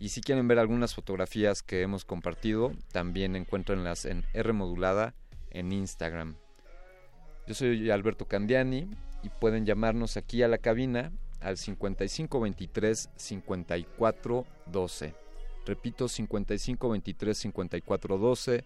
Y 0.00 0.10
si 0.10 0.20
quieren 0.20 0.46
ver 0.46 0.58
algunas 0.58 0.94
fotografías 0.94 1.62
que 1.62 1.82
hemos 1.82 2.04
compartido, 2.04 2.72
también 2.92 3.36
encuentrenlas 3.36 4.04
en 4.04 4.24
R 4.32 4.52
Modulada 4.52 5.14
en 5.50 5.72
Instagram. 5.72 6.36
Yo 7.46 7.54
soy 7.54 7.90
Alberto 7.90 8.26
Candiani 8.26 8.88
y 9.22 9.28
pueden 9.28 9.66
llamarnos 9.66 10.16
aquí 10.16 10.42
a 10.42 10.48
la 10.48 10.58
cabina 10.58 11.10
al 11.40 11.56
5523 11.56 13.10
5412. 13.16 15.14
Repito, 15.66 16.08
5523 16.08 17.38
5412 17.38 18.64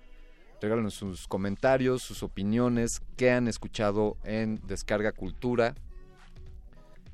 Regálenos 0.62 0.94
sus 0.94 1.26
comentarios, 1.26 2.02
sus 2.02 2.22
opiniones, 2.22 3.02
qué 3.16 3.32
han 3.32 3.48
escuchado 3.48 4.16
en 4.22 4.60
Descarga 4.64 5.10
Cultura, 5.10 5.74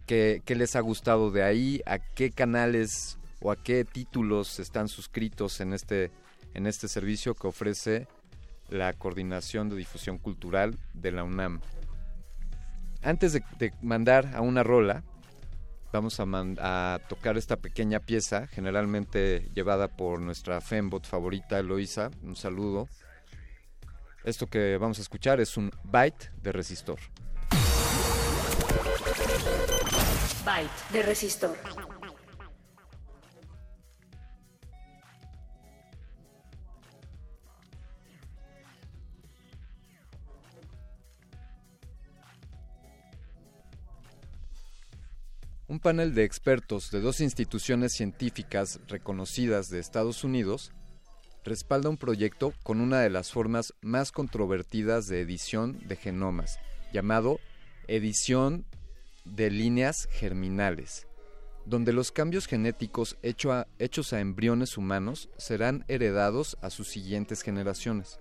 qué, 0.05 0.43
les 0.47 0.77
ha 0.77 0.81
gustado 0.81 1.31
de 1.31 1.43
ahí, 1.43 1.81
a 1.87 1.99
qué 1.99 2.31
canales 2.31 3.17
o 3.41 3.51
a 3.51 3.57
qué 3.57 3.87
títulos 3.87 4.61
están 4.61 4.89
suscritos 4.89 5.63
en 5.63 5.73
este, 5.73 6.11
en 6.53 6.67
este 6.67 6.89
servicio 6.89 7.35
que 7.35 7.47
ofrece 7.47 8.07
la 8.69 8.93
Coordinación 8.93 9.71
de 9.71 9.77
Difusión 9.77 10.19
Cultural 10.19 10.77
de 10.93 11.13
la 11.13 11.25
UNAM. 11.25 11.63
Antes 13.01 13.33
de, 13.33 13.73
mandar 13.81 14.35
a 14.35 14.43
una 14.43 14.63
rola, 14.63 15.05
vamos 15.93 16.21
a, 16.21 17.01
tocar 17.09 17.37
esta 17.37 17.57
pequeña 17.57 18.01
pieza, 18.01 18.47
generalmente 18.47 19.51
llevada 19.55 19.89
por 19.89 20.21
nuestra 20.21 20.61
fembot 20.61 21.07
favorita, 21.07 21.59
Eloisa. 21.59 22.11
Un 22.23 22.37
saludo. 22.37 22.89
Esto 24.25 24.47
que 24.47 24.77
vamos 24.79 24.99
a 24.99 25.03
escuchar 25.03 25.41
es 25.41 25.57
un 25.57 25.71
byte 25.85 26.31
de 26.43 26.53
resistor. 26.53 26.99
Byte 30.45 30.93
de 30.93 31.03
resistor. 31.03 31.57
Un 45.69 45.81
panel 45.81 46.15
de 46.15 46.25
expertos 46.25 46.91
de 46.91 47.03
dos 47.03 47.21
instituciones 47.21 47.93
científicas 47.93 48.81
reconocidas 48.89 49.69
de 49.69 49.81
Estados 49.81 50.25
Unidos 50.25 50.73
respalda 51.45 51.91
un 51.91 51.99
proyecto 51.99 52.55
con 52.63 52.81
una 52.81 53.01
de 53.01 53.11
las 53.11 53.31
formas 53.31 53.75
más 53.83 54.11
controvertidas 54.11 55.09
de 55.09 55.21
edición 55.21 55.79
de 55.87 55.97
genomas, 55.97 56.59
llamado 56.91 57.39
edición 57.87 58.65
de 59.27 59.51
líneas 59.51 60.09
germinales, 60.11 61.07
donde 61.67 61.93
los 61.93 62.13
cambios 62.13 62.47
genéticos 62.47 63.19
hechos 63.23 64.13
a 64.15 64.21
embriones 64.21 64.79
humanos 64.79 65.29
serán 65.37 65.85
heredados 65.89 66.57
a 66.63 66.71
sus 66.71 66.89
siguientes 66.89 67.43
generaciones. 67.43 68.19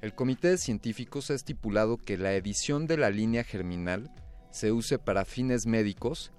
El 0.00 0.14
comité 0.14 0.50
de 0.50 0.58
científicos 0.58 1.32
ha 1.32 1.34
estipulado 1.34 1.96
que 1.96 2.16
la 2.18 2.34
edición 2.34 2.86
de 2.86 2.98
la 2.98 3.10
línea 3.10 3.42
germinal 3.42 4.12
se 4.54 4.70
use 4.70 5.00
para 5.00 5.24
fines 5.24 5.66
médicos 5.66 6.30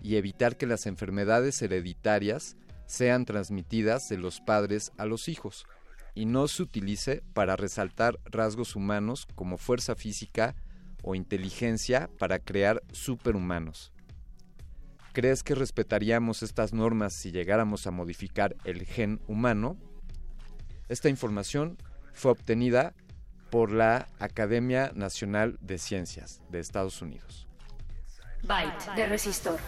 y 0.00 0.14
evitar 0.14 0.56
que 0.56 0.68
las 0.68 0.86
enfermedades 0.86 1.60
hereditarias 1.60 2.56
sean 2.86 3.24
transmitidas 3.24 4.08
de 4.08 4.18
los 4.18 4.40
padres 4.40 4.92
a 4.98 5.04
los 5.04 5.26
hijos 5.26 5.66
y 6.14 6.26
no 6.26 6.46
se 6.46 6.62
utilice 6.62 7.24
para 7.34 7.56
resaltar 7.56 8.20
rasgos 8.24 8.76
humanos 8.76 9.26
como 9.34 9.58
fuerza 9.58 9.96
física 9.96 10.54
o 11.02 11.16
inteligencia 11.16 12.08
para 12.20 12.38
crear 12.38 12.84
superhumanos. 12.92 13.92
¿Crees 15.12 15.42
que 15.42 15.56
respetaríamos 15.56 16.44
estas 16.44 16.72
normas 16.72 17.14
si 17.14 17.32
llegáramos 17.32 17.88
a 17.88 17.90
modificar 17.90 18.54
el 18.62 18.86
gen 18.86 19.20
humano? 19.26 19.76
Esta 20.88 21.08
información 21.08 21.78
fue 22.12 22.30
obtenida 22.30 22.94
por 23.50 23.72
la 23.72 24.06
Academia 24.20 24.92
Nacional 24.94 25.58
de 25.60 25.78
Ciencias 25.78 26.42
de 26.48 26.60
Estados 26.60 27.02
Unidos. 27.02 27.45
Byte 28.42 28.94
de 28.94 29.06
resistor. 29.06 29.60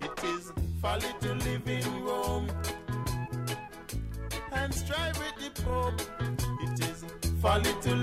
It 0.00 0.24
is 0.24 0.52
folly 0.80 1.14
to 1.20 1.34
live 1.34 1.68
in 1.68 2.04
Rome 2.04 2.48
and 4.52 4.74
strive 4.74 5.18
with 5.18 5.36
the 5.38 5.62
Pope. 5.62 6.00
It 6.62 6.80
is 6.80 7.04
folly 7.42 7.74
to 7.82 7.94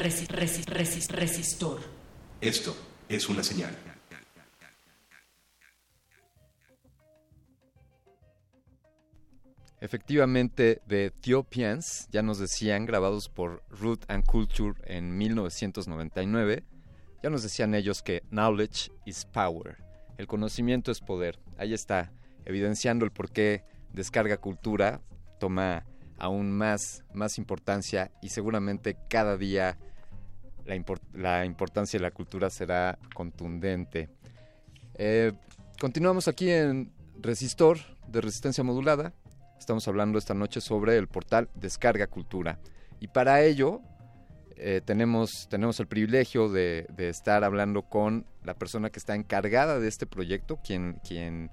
Resi- 0.00 0.26
resi- 0.28 0.64
resi- 0.64 1.08
resistor. 1.10 1.78
Esto 2.40 2.74
es 3.08 3.28
una 3.28 3.42
señal. 3.42 3.76
Efectivamente, 9.80 10.82
The 10.88 11.06
Ethiopians, 11.06 12.08
ya 12.10 12.22
nos 12.22 12.38
decían, 12.38 12.84
grabados 12.84 13.28
por 13.30 13.62
Root 13.70 14.04
and 14.08 14.24
Culture 14.26 14.74
en 14.84 15.16
1999, 15.16 16.64
ya 17.22 17.30
nos 17.30 17.42
decían 17.42 17.74
ellos 17.74 18.02
que 18.02 18.22
knowledge 18.30 18.90
is 19.06 19.24
power, 19.24 19.78
el 20.18 20.26
conocimiento 20.26 20.90
es 20.92 21.00
poder. 21.00 21.38
Ahí 21.56 21.72
está, 21.72 22.12
evidenciando 22.44 23.06
el 23.06 23.10
por 23.10 23.30
qué 23.30 23.64
Descarga 23.92 24.36
Cultura 24.36 25.00
toma 25.38 25.86
aún 26.18 26.52
más, 26.52 27.02
más 27.14 27.38
importancia 27.38 28.10
y 28.20 28.28
seguramente 28.28 28.98
cada 29.08 29.38
día 29.38 29.78
la, 30.70 30.76
import- 30.76 31.02
la 31.14 31.44
importancia 31.44 31.98
de 31.98 32.02
la 32.02 32.12
cultura 32.12 32.48
será 32.48 32.96
contundente. 33.14 34.08
Eh, 34.94 35.32
continuamos 35.80 36.28
aquí 36.28 36.48
en 36.50 36.92
Resistor 37.20 37.78
de 38.06 38.20
Resistencia 38.20 38.62
Modulada. 38.62 39.12
Estamos 39.58 39.86
hablando 39.88 40.18
esta 40.18 40.32
noche 40.32 40.60
sobre 40.60 40.96
el 40.96 41.08
portal 41.08 41.48
Descarga 41.54 42.06
Cultura. 42.06 42.60
Y 43.00 43.08
para 43.08 43.42
ello 43.42 43.80
eh, 44.56 44.80
tenemos, 44.84 45.48
tenemos 45.50 45.80
el 45.80 45.88
privilegio 45.88 46.48
de, 46.48 46.86
de 46.94 47.08
estar 47.08 47.42
hablando 47.42 47.82
con 47.82 48.24
la 48.44 48.54
persona 48.54 48.90
que 48.90 49.00
está 49.00 49.16
encargada 49.16 49.80
de 49.80 49.88
este 49.88 50.06
proyecto, 50.06 50.60
quien, 50.62 51.00
quien, 51.06 51.50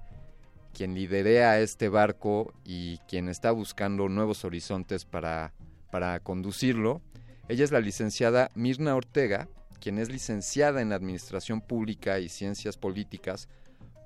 quien 0.72 0.94
liderea 0.94 1.58
este 1.58 1.88
barco 1.88 2.54
y 2.64 2.98
quien 3.08 3.28
está 3.28 3.50
buscando 3.50 4.08
nuevos 4.08 4.44
horizontes 4.44 5.04
para, 5.04 5.52
para 5.90 6.20
conducirlo. 6.20 7.02
Ella 7.48 7.64
es 7.64 7.72
la 7.72 7.80
licenciada 7.80 8.50
Mirna 8.54 8.94
Ortega, 8.94 9.48
quien 9.80 9.98
es 9.98 10.10
licenciada 10.10 10.82
en 10.82 10.92
Administración 10.92 11.62
Pública 11.62 12.18
y 12.18 12.28
Ciencias 12.28 12.76
Políticas 12.76 13.48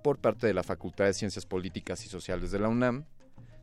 por 0.05 0.19
parte 0.19 0.47
de 0.47 0.55
la 0.55 0.63
Facultad 0.63 1.07
de 1.07 1.13
Ciencias 1.13 1.45
Políticas 1.45 2.07
y 2.07 2.09
Sociales 2.09 2.53
de 2.53 2.61
la 2.61 2.69
UNAM. 2.69 3.05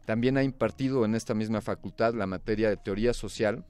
También 0.06 0.36
ha 0.36 0.44
impartido 0.44 1.06
en 1.06 1.16
esta 1.16 1.34
misma 1.34 1.62
facultad 1.62 2.14
la 2.14 2.28
materia 2.28 2.68
de 2.68 2.76
Teoría 2.76 3.14
Social 3.14 3.66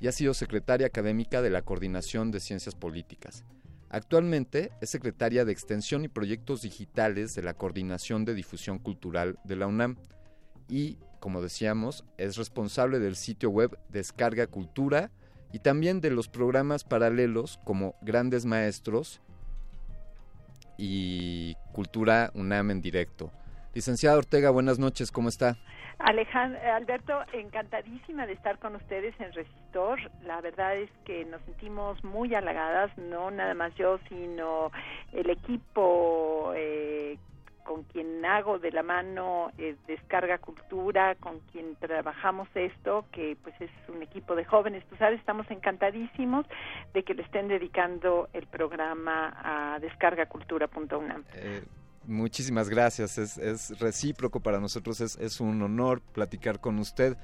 y 0.00 0.08
ha 0.08 0.12
sido 0.12 0.34
secretaria 0.34 0.88
académica 0.88 1.40
de 1.40 1.50
la 1.50 1.62
Coordinación 1.62 2.32
de 2.32 2.40
Ciencias 2.40 2.74
Políticas. 2.74 3.44
Actualmente 3.90 4.72
es 4.80 4.90
secretaria 4.90 5.44
de 5.44 5.52
Extensión 5.52 6.04
y 6.04 6.08
Proyectos 6.08 6.62
Digitales 6.62 7.36
de 7.36 7.42
la 7.42 7.54
Coordinación 7.54 8.24
de 8.24 8.34
Difusión 8.34 8.80
Cultural 8.80 9.38
de 9.44 9.54
la 9.54 9.68
UNAM 9.68 9.98
y, 10.68 10.98
como 11.20 11.40
decíamos, 11.40 12.04
es 12.18 12.36
responsable 12.36 12.98
del 12.98 13.14
sitio 13.14 13.50
web 13.50 13.78
Descarga 13.88 14.48
Cultura 14.48 15.12
y 15.54 15.60
también 15.60 16.00
de 16.00 16.10
los 16.10 16.26
programas 16.26 16.82
paralelos 16.82 17.60
como 17.62 17.94
Grandes 18.00 18.44
Maestros 18.44 19.20
y 20.76 21.54
Cultura 21.72 22.32
UNAM 22.34 22.72
en 22.72 22.82
directo. 22.82 23.30
Licenciada 23.72 24.18
Ortega, 24.18 24.50
buenas 24.50 24.80
noches, 24.80 25.12
¿cómo 25.12 25.28
está? 25.28 25.56
Alejandro, 26.00 26.58
Alberto, 26.72 27.20
encantadísima 27.32 28.26
de 28.26 28.32
estar 28.32 28.58
con 28.58 28.74
ustedes 28.74 29.14
en 29.20 29.32
Resistor. 29.32 30.00
La 30.26 30.40
verdad 30.40 30.76
es 30.76 30.90
que 31.04 31.24
nos 31.24 31.40
sentimos 31.42 32.02
muy 32.02 32.34
halagadas, 32.34 32.90
no 32.98 33.30
nada 33.30 33.54
más 33.54 33.72
yo, 33.76 34.00
sino 34.08 34.72
el 35.12 35.30
equipo 35.30 36.52
eh, 36.56 37.16
con 37.64 37.82
quien 37.84 38.24
hago 38.24 38.58
de 38.58 38.70
la 38.70 38.82
mano 38.82 39.50
eh, 39.58 39.76
Descarga 39.86 40.38
Cultura, 40.38 41.14
con 41.16 41.40
quien 41.50 41.76
trabajamos 41.76 42.48
esto, 42.54 43.06
que 43.10 43.36
pues 43.42 43.54
es 43.60 43.70
un 43.88 44.02
equipo 44.02 44.36
de 44.36 44.44
jóvenes. 44.44 44.84
Tú 44.88 44.96
sabes, 44.96 45.18
estamos 45.18 45.50
encantadísimos 45.50 46.46
de 46.92 47.02
que 47.02 47.14
le 47.14 47.22
estén 47.22 47.48
dedicando 47.48 48.28
el 48.32 48.46
programa 48.46 49.34
a 49.42 49.78
descargacultura.unam. 49.80 51.24
Eh, 51.34 51.64
muchísimas 52.06 52.68
gracias, 52.68 53.18
es, 53.18 53.38
es 53.38 53.78
recíproco 53.80 54.40
para 54.40 54.60
nosotros, 54.60 55.00
es, 55.00 55.16
es 55.16 55.40
un 55.40 55.60
honor 55.62 56.00
platicar 56.12 56.60
con 56.60 56.78
usted 56.78 57.16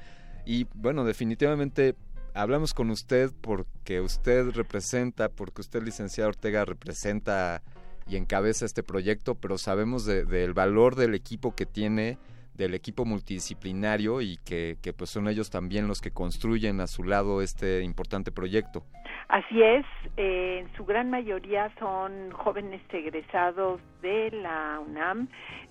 y 0.44 0.66
bueno, 0.74 1.04
definitivamente 1.04 1.94
hablamos 2.34 2.74
con 2.74 2.90
usted 2.90 3.30
porque 3.40 4.00
usted 4.00 4.50
representa, 4.50 5.28
porque 5.28 5.60
usted, 5.60 5.82
licenciado 5.82 6.30
Ortega, 6.30 6.64
representa 6.64 7.62
y 8.10 8.16
encabeza 8.16 8.64
este 8.66 8.82
proyecto, 8.82 9.34
pero 9.36 9.56
sabemos 9.58 10.04
de- 10.04 10.24
del 10.24 10.52
valor 10.52 10.96
del 10.96 11.14
equipo 11.14 11.54
que 11.54 11.66
tiene, 11.66 12.18
del 12.54 12.74
equipo 12.74 13.04
multidisciplinario 13.04 14.20
y 14.20 14.36
que, 14.44 14.76
que 14.82 14.92
pues 14.92 15.10
son 15.10 15.28
ellos 15.28 15.48
también 15.50 15.86
los 15.88 16.00
que 16.00 16.10
construyen 16.10 16.80
a 16.80 16.86
su 16.86 17.04
lado 17.04 17.40
este 17.40 17.82
importante 17.82 18.32
proyecto. 18.32 18.84
Así 19.28 19.62
es, 19.62 19.86
eh, 20.16 20.58
en 20.60 20.76
su 20.76 20.84
gran 20.84 21.08
mayoría 21.08 21.72
son 21.78 22.32
jóvenes 22.32 22.82
egresados 22.92 23.80
de 24.02 24.30
la 24.32 24.80
UNAM, 24.84 25.28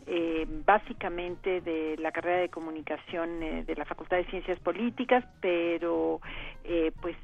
eh, 0.08 0.48
básicamente 0.66 1.62
de 1.62 1.98
la 2.00 2.12
carrera 2.12 2.40
de 2.40 2.50
comunicación 2.50 3.44
eh, 3.44 3.64
de 3.66 3.76
la 3.76 3.86
Facultad 3.86 4.18
de 4.18 4.26
Ciencias 4.26 4.60
Políticas, 4.60 5.24
pero 5.42 6.22
eh, 6.64 6.92
pues 7.02 7.16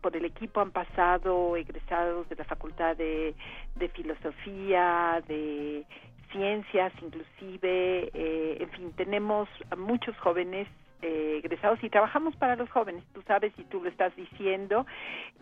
por 0.00 0.16
el 0.16 0.24
equipo 0.24 0.60
han 0.60 0.70
pasado 0.70 1.56
egresados 1.56 2.28
de 2.28 2.36
la 2.36 2.44
Facultad 2.44 2.96
de, 2.96 3.34
de 3.76 3.88
Filosofía, 3.88 5.22
de 5.26 5.84
Ciencias, 6.30 6.92
inclusive, 7.02 8.10
eh, 8.14 8.56
en 8.60 8.70
fin, 8.70 8.92
tenemos 8.96 9.48
a 9.70 9.76
muchos 9.76 10.16
jóvenes 10.18 10.66
eh, 11.02 11.40
egresados 11.42 11.82
y 11.82 11.90
trabajamos 11.90 12.34
para 12.36 12.56
los 12.56 12.70
jóvenes, 12.70 13.04
tú 13.12 13.22
sabes 13.22 13.52
y 13.58 13.64
tú 13.64 13.82
lo 13.82 13.90
estás 13.90 14.14
diciendo, 14.16 14.86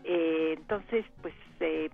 eh, 0.03 0.55
entonces, 0.57 1.05
pues 1.21 1.33
eh, 1.59 1.89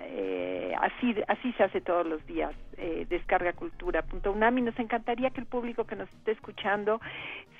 eh, 0.00 0.72
así 0.80 1.14
así 1.28 1.52
se 1.54 1.64
hace 1.64 1.80
todos 1.80 2.06
los 2.06 2.24
días 2.26 2.54
eh, 2.76 3.06
descargacultura.unam 3.08 4.58
y 4.58 4.62
nos 4.62 4.78
encantaría 4.78 5.30
que 5.30 5.40
el 5.40 5.46
público 5.46 5.84
que 5.84 5.96
nos 5.96 6.08
esté 6.10 6.32
escuchando 6.32 7.00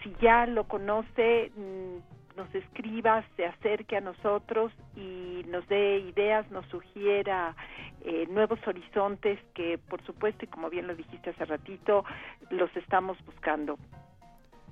si 0.03 0.15
ya 0.21 0.47
lo 0.47 0.65
conoce 0.65 1.51
mm, 1.57 2.24
nos 2.37 2.53
escriba 2.55 3.25
se 3.37 3.47
acerque 3.47 3.97
a 3.97 4.01
nosotros 4.01 4.73
y 4.97 5.45
nos 5.49 5.67
dé 5.69 5.99
ideas 5.99 6.51
nos 6.51 6.67
sugiera 6.67 7.57
eh, 8.05 8.27
nuevos 8.29 8.59
horizontes 8.67 9.39
que 9.55 9.79
por 9.79 10.05
supuesto 10.05 10.45
y 10.45 10.49
como 10.49 10.71
bien 10.71 10.87
lo 10.87 10.95
dijiste 10.95 11.31
hace 11.31 11.45
ratito 11.45 12.05
los 12.51 12.75
estamos 12.77 13.17
buscando. 13.25 13.79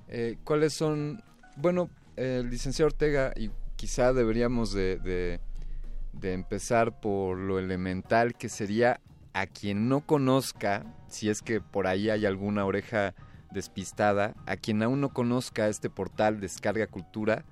Eh, 0.09 0.37
¿Cuáles 0.45 0.75
son, 0.75 1.23
bueno, 1.57 1.89
el 2.17 2.51
licenciado 2.51 2.89
Ortega, 2.89 3.33
y 3.35 3.51
quizá 3.77 4.13
deberíamos 4.13 4.73
de, 4.73 4.99
de, 4.99 5.41
de 6.13 6.33
empezar 6.35 7.01
por 7.01 7.39
lo 7.39 7.59
elemental 7.59 8.35
que 8.35 8.49
sería 8.49 9.01
a 9.33 9.47
quien 9.47 9.89
no 9.89 10.03
conozca, 10.03 10.85
si 11.09 11.31
es 11.31 11.41
que 11.41 11.61
por 11.61 11.87
ahí 11.87 12.11
hay 12.11 12.27
alguna 12.27 12.67
oreja 12.67 13.15
despistada, 13.53 14.35
a 14.47 14.57
quien 14.57 14.83
aún 14.83 15.01
no 15.01 15.11
conozca 15.11 15.69
este 15.69 15.91
portal 15.91 16.41
Descarga 16.41 16.87
Cultura, 16.87 17.45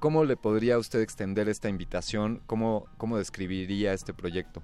¿cómo 0.00 0.24
le 0.24 0.36
podría 0.36 0.78
usted 0.78 1.00
extender 1.00 1.48
esta 1.48 1.68
invitación? 1.68 2.42
¿Cómo, 2.46 2.86
cómo 2.96 3.18
describiría 3.18 3.92
este 3.92 4.12
proyecto? 4.12 4.62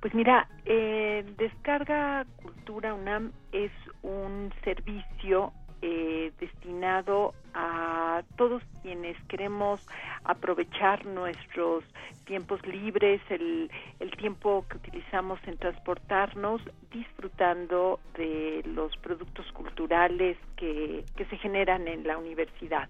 Pues 0.00 0.14
mira, 0.14 0.48
eh, 0.64 1.24
Descarga 1.36 2.24
Cultura 2.42 2.94
UNAM 2.94 3.32
es 3.52 3.72
un 4.02 4.52
servicio 4.64 5.52
eh, 5.82 6.32
destinado 6.40 7.34
a 7.54 8.22
todos 8.36 8.62
quienes 8.82 9.16
queremos 9.24 9.86
aprovechar 10.24 11.04
nuestros 11.06 11.84
tiempos 12.24 12.64
libres, 12.66 13.20
el, 13.30 13.70
tiempo 14.18 14.64
que 14.68 14.78
utilizamos 14.78 15.38
en 15.46 15.56
transportarnos, 15.58 16.60
disfrutando 16.90 18.00
de 18.16 18.62
los 18.66 18.96
productos 18.96 19.46
culturales 19.52 20.36
que, 20.56 21.04
que 21.16 21.24
se 21.26 21.36
generan 21.36 21.86
en 21.86 22.04
la 22.04 22.18
universidad. 22.18 22.88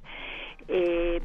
Eh, 0.68 1.20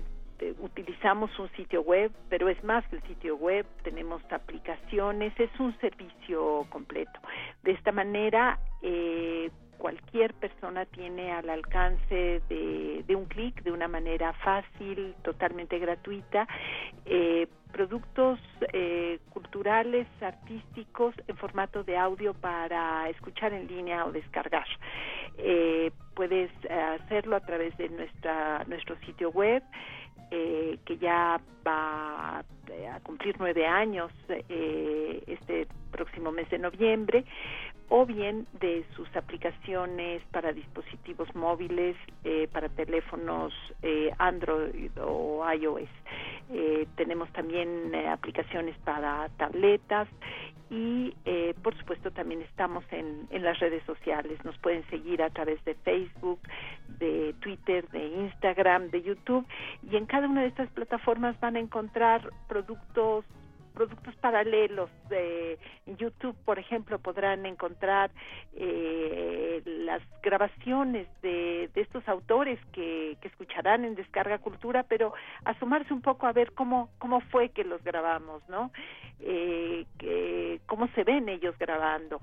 utilizamos 0.60 1.38
un 1.40 1.50
sitio 1.52 1.82
web, 1.82 2.12
pero 2.30 2.50
es 2.50 2.62
más 2.64 2.86
que 2.88 2.98
el 2.98 3.04
sitio 3.04 3.36
web, 3.38 3.66
tenemos 3.84 4.22
aplicaciones, 4.32 5.34
es 5.40 5.52
un 5.60 5.78
servicio 5.80 6.66
completo. 6.70 7.20
De 7.64 7.72
esta 7.72 7.92
manera, 7.92 8.60
eh, 8.82 9.50
cualquier 9.84 10.34
persona 10.36 10.86
tiene 10.86 11.34
al 11.34 11.50
alcance 11.50 12.42
de, 12.48 13.04
de 13.06 13.16
un 13.18 13.26
clic, 13.26 13.62
de 13.64 13.72
una 13.74 13.90
manera 13.90 14.32
fácil, 14.32 15.14
totalmente 15.24 15.78
gratuita, 15.78 16.48
eh, 17.06 17.48
productos 17.74 18.40
eh, 18.72 19.20
culturales, 19.32 20.08
artísticos 20.22 21.14
en 21.28 21.36
formato 21.36 21.84
de 21.84 21.98
audio 21.98 22.34
para 22.34 23.10
escuchar 23.10 23.52
en 23.52 23.68
línea 23.68 24.06
o 24.06 24.14
descargar. 24.14 24.68
Eh, 25.38 25.92
puedes 26.14 26.50
hacerlo 26.70 27.36
a 27.36 27.42
través 27.42 27.76
de 27.76 27.90
nuestra 27.90 28.64
nuestro 28.68 28.96
sitio 29.06 29.32
web. 29.32 29.64
Eh, 30.36 30.80
que 30.84 30.98
ya 30.98 31.40
va 31.64 32.40
a 32.40 33.00
cumplir 33.04 33.36
nueve 33.38 33.68
años 33.68 34.12
eh, 34.28 35.24
este 35.28 35.68
próximo 35.92 36.32
mes 36.32 36.50
de 36.50 36.58
noviembre, 36.58 37.24
o 37.90 38.08
bien 38.08 38.48
de 38.60 38.84
sus 38.96 39.08
aplicaciones 39.16 40.24
para 40.32 40.52
dispositivos 40.52 41.34
móviles, 41.36 41.96
eh, 42.24 42.48
para 42.52 42.68
teléfonos 42.70 43.54
eh, 43.84 44.10
Android 44.18 44.90
o 45.00 45.46
iOS. 45.54 45.90
Eh, 46.52 46.88
tenemos 46.96 47.32
también 47.34 47.94
aplicaciones 48.10 48.76
para 48.80 49.30
tabletas 49.38 50.08
y 50.74 51.14
eh, 51.26 51.54
por 51.62 51.78
supuesto 51.78 52.10
también 52.10 52.42
estamos 52.42 52.84
en, 52.90 53.28
en 53.30 53.44
las 53.44 53.60
redes 53.60 53.84
sociales. 53.84 54.44
Nos 54.44 54.58
pueden 54.58 54.84
seguir 54.90 55.22
a 55.22 55.30
través 55.30 55.64
de 55.66 55.76
Facebook, 55.76 56.40
de 56.98 57.36
Twitter, 57.42 57.88
de 57.90 58.08
Instagram, 58.08 58.90
de 58.90 59.04
YouTube 59.04 59.46
y 59.88 59.96
en 59.96 60.08
cada 60.08 60.28
una 60.28 60.42
de 60.42 60.48
estas 60.48 60.70
plataformas 60.70 61.40
van 61.40 61.58
a 61.58 61.60
encontrar 61.60 62.28
productos 62.48 63.24
productos 63.74 64.16
paralelos 64.18 64.90
de 65.10 65.58
YouTube, 65.86 66.36
por 66.46 66.60
ejemplo, 66.60 67.00
podrán 67.00 67.46
encontrar 67.46 68.12
eh, 68.56 69.62
las 69.66 70.02
grabaciones 70.22 71.08
de, 71.22 71.70
de 71.74 71.82
estos 71.82 72.08
autores 72.08 72.60
que, 72.72 73.18
que, 73.22 73.28
escucharán 73.28 73.86
en 73.86 73.96
Descarga 73.96 74.38
Cultura, 74.38 74.84
pero 74.84 75.14
asomarse 75.46 75.94
un 75.94 76.02
poco 76.02 76.28
a 76.28 76.34
ver 76.34 76.54
cómo 76.54 76.90
cómo 77.00 77.22
fue 77.22 77.50
que 77.50 77.64
los 77.64 77.84
grabamos, 77.84 78.48
¿no? 78.48 78.72
Eh, 79.20 79.86
cómo 80.66 80.88
se 80.90 81.04
ven 81.04 81.30
ellos 81.30 81.58
grabando 81.58 82.22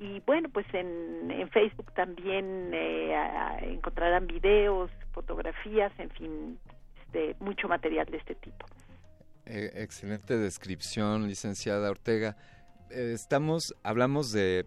y 0.00 0.20
bueno 0.20 0.48
pues 0.48 0.66
en, 0.72 1.30
en 1.30 1.48
Facebook 1.50 1.92
también 1.92 2.70
eh, 2.72 3.14
encontrarán 3.62 4.26
videos 4.26 4.90
fotografías 5.12 5.92
en 5.98 6.10
fin 6.10 6.58
este, 7.02 7.36
mucho 7.40 7.68
material 7.68 8.06
de 8.06 8.18
este 8.18 8.34
tipo 8.36 8.66
eh, 9.48 9.82
excelente 9.82 10.36
descripción, 10.36 11.26
licenciada 11.26 11.90
Ortega. 11.90 12.36
Eh, 12.90 13.12
estamos, 13.14 13.74
hablamos 13.82 14.30
de, 14.30 14.60
eh, 14.60 14.66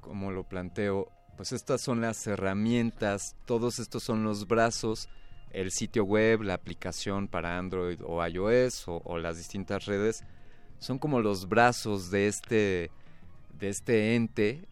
como 0.00 0.30
lo 0.30 0.44
planteo, 0.44 1.12
pues 1.36 1.52
estas 1.52 1.82
son 1.82 2.00
las 2.00 2.26
herramientas, 2.26 3.36
todos 3.44 3.78
estos 3.78 4.02
son 4.02 4.24
los 4.24 4.48
brazos, 4.48 5.10
el 5.50 5.70
sitio 5.72 6.04
web, 6.04 6.40
la 6.42 6.54
aplicación 6.54 7.28
para 7.28 7.58
Android 7.58 8.00
o 8.02 8.26
iOS 8.26 8.88
o, 8.88 9.02
o 9.04 9.18
las 9.18 9.36
distintas 9.36 9.84
redes, 9.84 10.24
son 10.78 10.98
como 10.98 11.20
los 11.20 11.46
brazos 11.46 12.10
de 12.10 12.28
este, 12.28 12.90
de 13.58 13.68
este 13.68 14.14
ente 14.14 14.66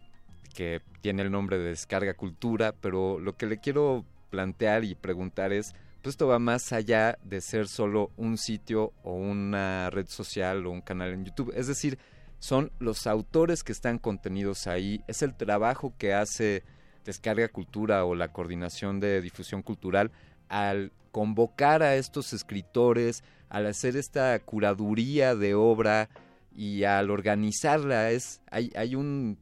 que 0.55 0.81
tiene 1.01 1.21
el 1.21 1.31
nombre 1.31 1.59
de 1.59 1.65
Descarga 1.65 2.15
Cultura, 2.15 2.73
pero 2.81 3.19
lo 3.19 3.37
que 3.37 3.45
le 3.45 3.59
quiero 3.59 4.03
plantear 4.31 4.83
y 4.83 4.95
preguntar 4.95 5.53
es, 5.53 5.75
pues 6.05 6.13
esto 6.13 6.27
va 6.27 6.37
más 6.37 6.71
allá 6.71 7.17
de 7.23 7.41
ser 7.41 7.67
solo 7.67 8.11
un 8.15 8.37
sitio 8.37 8.93
o 9.01 9.13
una 9.13 9.89
red 9.89 10.05
social 10.07 10.67
o 10.67 10.69
un 10.69 10.81
canal 10.81 11.11
en 11.11 11.25
YouTube. 11.25 11.51
Es 11.55 11.65
decir, 11.65 11.97
son 12.37 12.71
los 12.77 13.07
autores 13.07 13.63
que 13.63 13.71
están 13.71 13.97
contenidos 13.97 14.67
ahí, 14.67 15.01
es 15.07 15.23
el 15.23 15.33
trabajo 15.33 15.95
que 15.97 16.13
hace 16.13 16.61
Descarga 17.05 17.47
Cultura 17.47 18.05
o 18.05 18.13
la 18.13 18.27
coordinación 18.31 18.99
de 18.99 19.19
difusión 19.19 19.63
cultural 19.63 20.11
al 20.47 20.91
convocar 21.11 21.81
a 21.81 21.95
estos 21.95 22.33
escritores, 22.33 23.23
al 23.49 23.65
hacer 23.65 23.97
esta 23.97 24.37
curaduría 24.37 25.33
de 25.33 25.55
obra 25.55 26.09
y 26.55 26.83
al 26.83 27.09
organizarla. 27.09 28.11
Es, 28.11 28.43
hay, 28.51 28.71
hay 28.75 28.93
un, 28.93 29.39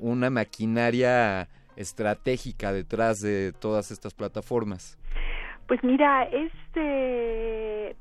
una 0.00 0.28
maquinaria 0.28 1.48
estratégica 1.76 2.72
detrás 2.72 3.20
de 3.20 3.52
todas 3.52 3.92
estas 3.92 4.12
plataformas. 4.12 4.98
Pues 5.66 5.82
mira, 5.82 6.24
este 6.24 7.96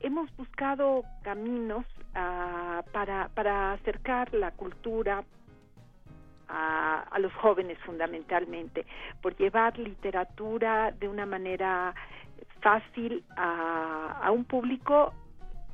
hemos 0.00 0.34
buscado 0.36 1.04
caminos 1.22 1.84
uh, 2.14 2.82
para, 2.90 3.28
para 3.34 3.72
acercar 3.72 4.32
la 4.32 4.50
cultura 4.52 5.22
a, 6.48 7.00
a, 7.10 7.18
los 7.18 7.32
jóvenes 7.34 7.78
fundamentalmente, 7.84 8.86
por 9.20 9.36
llevar 9.36 9.78
literatura 9.78 10.90
de 10.92 11.06
una 11.06 11.26
manera 11.26 11.94
fácil 12.62 13.22
a, 13.36 14.20
a 14.22 14.30
un 14.30 14.44
público 14.44 15.12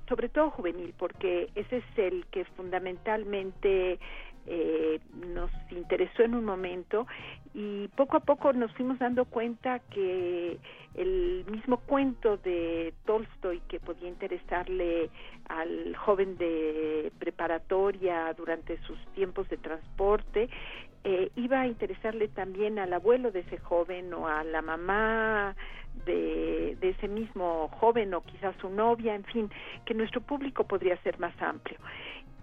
sobre 0.09 0.29
todo 0.29 0.51
juvenil, 0.51 0.95
porque 0.99 1.51
ese 1.55 1.79
es 1.79 1.85
el 1.97 2.27
que 2.27 2.45
fundamentalmente 2.45 3.99
eh, 4.47 5.01
nos 5.35 5.51
interesó 5.71 6.23
en 6.23 6.35
un 6.35 6.45
momento 6.45 7.07
y 7.55 7.89
poco 7.89 8.17
a 8.17 8.21
poco 8.21 8.53
nos 8.53 8.73
fuimos 8.73 8.99
dando 8.99 9.25
cuenta 9.25 9.81
que 9.91 10.59
el 10.95 11.45
mismo 11.51 11.79
cuento 11.79 12.37
de 12.39 12.95
Tolstoy 13.05 13.61
que 13.69 13.81
podía 13.81 14.09
interesarle 14.09 15.11
al 15.49 15.97
joven 15.97 16.37
de 16.37 17.13
preparatoria 17.19 18.33
durante 18.35 18.79
sus 18.83 18.99
tiempos 19.15 19.49
de 19.49 19.57
transporte 19.57 20.49
eh, 21.05 21.31
iba 21.37 21.61
a 21.61 21.67
interesarle 21.67 22.29
también 22.29 22.79
al 22.79 22.93
abuelo 22.93 23.31
de 23.31 23.41
ese 23.41 23.59
joven 23.59 24.13
o 24.13 24.27
a 24.27 24.43
la 24.43 24.61
mamá 24.61 25.55
de, 26.05 26.77
de 26.81 26.89
ese 26.91 27.09
mismo 27.09 27.69
joven 27.81 28.13
o 28.15 28.23
quizás 28.23 28.55
su 28.61 28.69
novia, 28.69 29.15
en 29.15 29.25
fin, 29.25 29.51
que 29.85 29.95
nuestro 29.95 30.21
público 30.21 30.65
podría 30.65 30.97
ser 31.03 31.19
más 31.19 31.41
amplio. 31.41 31.79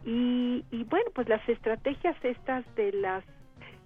Y, 0.06 0.66
y 0.72 0.84
bueno, 0.86 1.10
pues 1.14 1.30
las 1.30 1.48
estrategias 1.48 2.16
estas 2.24 2.64
de 2.76 2.92
las 2.94 3.24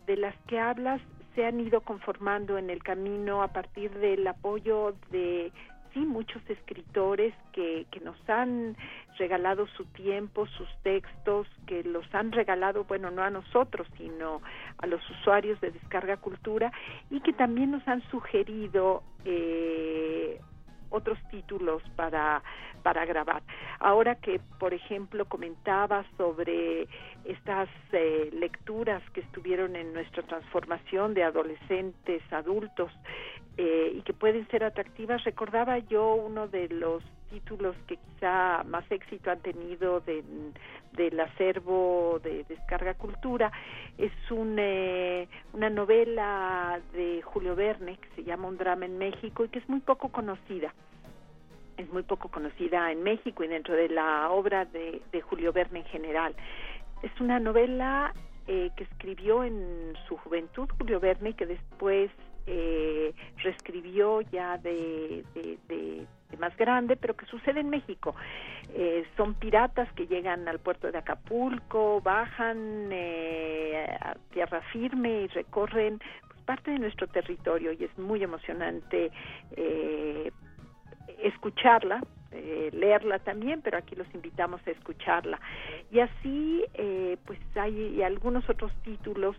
de 0.07 0.15
las 0.15 0.35
que 0.47 0.57
hablas 0.57 1.01
se 1.35 1.45
han 1.45 1.59
ido 1.59 1.81
conformando 1.81 2.57
en 2.57 2.69
el 2.69 2.81
camino 2.81 3.43
a 3.43 3.49
partir 3.49 3.91
del 3.91 4.25
apoyo 4.25 4.95
de 5.11 5.51
sí, 5.93 5.99
muchos 5.99 6.41
escritores 6.49 7.33
que, 7.51 7.85
que 7.91 7.99
nos 7.99 8.17
han 8.29 8.75
regalado 9.17 9.67
su 9.67 9.85
tiempo, 9.85 10.47
sus 10.47 10.67
textos, 10.83 11.47
que 11.65 11.83
los 11.83 12.05
han 12.13 12.31
regalado, 12.31 12.85
bueno, 12.85 13.11
no 13.11 13.21
a 13.21 13.29
nosotros, 13.29 13.87
sino 13.97 14.41
a 14.77 14.87
los 14.87 15.01
usuarios 15.09 15.59
de 15.61 15.71
Descarga 15.71 16.17
Cultura 16.17 16.71
y 17.09 17.19
que 17.21 17.33
también 17.33 17.71
nos 17.71 17.87
han 17.87 18.01
sugerido 18.09 19.03
eh, 19.25 20.39
otros 20.89 21.17
títulos 21.29 21.81
para, 21.95 22.41
para 22.83 23.05
grabar. 23.05 23.43
Ahora 23.79 24.15
que, 24.15 24.39
por 24.59 24.73
ejemplo, 24.73 25.25
comentaba 25.25 26.05
sobre 26.17 26.87
estas 27.25 27.69
eh, 27.91 28.29
lecturas 28.33 29.01
que 29.11 29.21
estuvieron 29.21 29.75
en 29.75 29.93
nuestra 29.93 30.23
transformación 30.23 31.13
de 31.13 31.23
adolescentes, 31.23 32.21
adultos, 32.31 32.91
eh, 33.57 33.91
y 33.95 34.01
que 34.03 34.13
pueden 34.13 34.47
ser 34.49 34.63
atractivas, 34.63 35.23
recordaba 35.23 35.79
yo 35.79 36.13
uno 36.13 36.47
de 36.47 36.69
los 36.69 37.03
títulos 37.29 37.75
que 37.87 37.97
quizá 37.97 38.63
más 38.63 38.89
éxito 38.91 39.31
han 39.31 39.39
tenido 39.39 39.99
de, 40.01 40.23
del 40.93 41.19
acervo 41.19 42.19
de 42.23 42.43
Descarga 42.45 42.93
Cultura. 42.95 43.51
Es 43.97 44.11
un, 44.31 44.57
eh, 44.59 45.27
una 45.53 45.69
novela 45.69 46.79
de 46.93 47.21
Julio 47.21 47.55
Verne 47.55 47.97
que 47.97 48.09
se 48.15 48.23
llama 48.23 48.47
Un 48.47 48.57
drama 48.57 48.85
en 48.85 48.97
México 48.97 49.45
y 49.45 49.49
que 49.49 49.59
es 49.59 49.69
muy 49.69 49.79
poco 49.79 50.09
conocida. 50.09 50.73
Es 51.77 51.91
muy 51.93 52.03
poco 52.03 52.29
conocida 52.29 52.91
en 52.91 53.03
México 53.03 53.43
y 53.43 53.47
dentro 53.47 53.75
de 53.75 53.89
la 53.89 54.29
obra 54.31 54.65
de, 54.65 55.01
de 55.11 55.21
Julio 55.21 55.53
Verne 55.53 55.79
en 55.79 55.85
general. 55.85 56.35
Es 57.03 57.11
una 57.21 57.39
novela 57.39 58.13
eh, 58.47 58.71
que 58.77 58.85
escribió 58.85 59.43
en 59.43 59.93
su 60.07 60.15
juventud 60.17 60.69
Julio 60.77 60.99
Verne 61.01 61.33
que 61.33 61.45
después 61.45 62.09
eh, 62.47 63.13
reescribió 63.43 64.21
ya 64.21 64.57
de, 64.57 65.23
de, 65.35 66.05
más 66.39 66.55
grande, 66.57 66.95
pero 66.95 67.15
que 67.15 67.25
sucede 67.25 67.59
en 67.59 67.69
México. 67.69 68.15
Eh, 68.73 69.05
son 69.15 69.33
piratas 69.33 69.91
que 69.93 70.07
llegan 70.07 70.47
al 70.47 70.59
puerto 70.59 70.91
de 70.91 70.97
Acapulco, 70.97 72.01
bajan 72.01 72.89
eh, 72.91 73.87
a 74.01 74.15
tierra 74.31 74.61
firme 74.73 75.21
y 75.21 75.27
recorren 75.27 75.99
pues, 76.27 76.41
parte 76.45 76.71
de 76.71 76.79
nuestro 76.79 77.07
territorio 77.07 77.71
y 77.71 77.83
es 77.83 77.97
muy 77.97 78.23
emocionante 78.23 79.11
eh, 79.55 80.31
escucharla, 81.23 82.01
eh, 82.31 82.69
leerla 82.73 83.19
también, 83.19 83.61
pero 83.61 83.77
aquí 83.77 83.95
los 83.95 84.07
invitamos 84.13 84.61
a 84.67 84.71
escucharla. 84.71 85.39
Y 85.91 85.99
así, 85.99 86.65
eh, 86.73 87.17
pues 87.25 87.39
hay 87.55 88.01
algunos 88.03 88.49
otros 88.49 88.71
títulos 88.83 89.35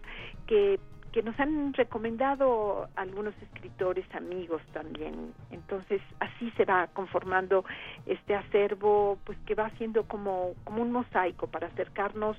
que 0.47 0.78
que 1.12 1.23
nos 1.23 1.39
han 1.41 1.73
recomendado 1.73 2.89
algunos 2.97 3.35
escritores 3.43 4.05
amigos 4.15 4.62
también. 4.73 5.33
Entonces, 5.51 6.01
así 6.20 6.51
se 6.57 6.65
va 6.65 6.89
conformando 6.89 7.65
este 8.07 8.35
acervo, 8.35 9.19
pues 9.25 9.39
que 9.47 9.55
va 9.55 9.70
siendo 9.78 10.05
como, 10.05 10.55
como 10.65 10.83
un 10.83 10.93
mosaico 10.93 11.47
para 11.47 11.69
acercarnos 11.69 12.37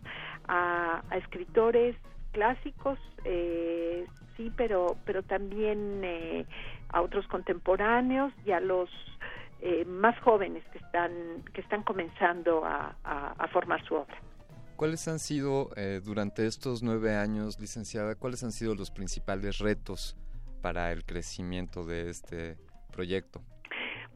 a, 0.48 1.02
escritores 1.12 1.96
clásicos, 2.32 3.00
eh, 3.26 4.06
sí, 4.38 4.52
pero, 4.56 4.98
pero 5.06 5.24
también 5.24 6.02
eh, 6.04 6.46
a 6.90 7.02
otros 7.02 7.28
contemporáneos 7.28 8.32
y 8.46 8.52
a 8.52 8.60
los 8.60 8.90
eh, 9.62 9.84
más 9.86 10.18
jóvenes 10.20 10.64
que 10.72 10.78
están, 10.78 11.12
que 11.54 11.62
están 11.62 11.84
comenzando 11.84 12.64
a, 12.64 12.96
a 13.04 13.48
formar 13.48 13.84
su 13.84 13.96
obra. 13.96 14.16
¿Cuáles 14.80 15.10
han 15.10 15.20
sido, 15.20 15.72
eh, 15.76 16.00
durante 16.02 16.48
estos 16.48 16.84
nueve 16.84 17.14
años, 17.14 17.60
licenciada, 17.60 18.16
cuáles 18.16 18.46
han 18.46 18.54
sido 18.54 18.76
los 18.76 18.92
principales 18.92 19.58
retos 19.58 20.16
para 20.62 20.94
el 20.94 21.04
crecimiento 21.04 21.84
de 21.84 22.10
este 22.10 22.56
proyecto? 22.90 23.42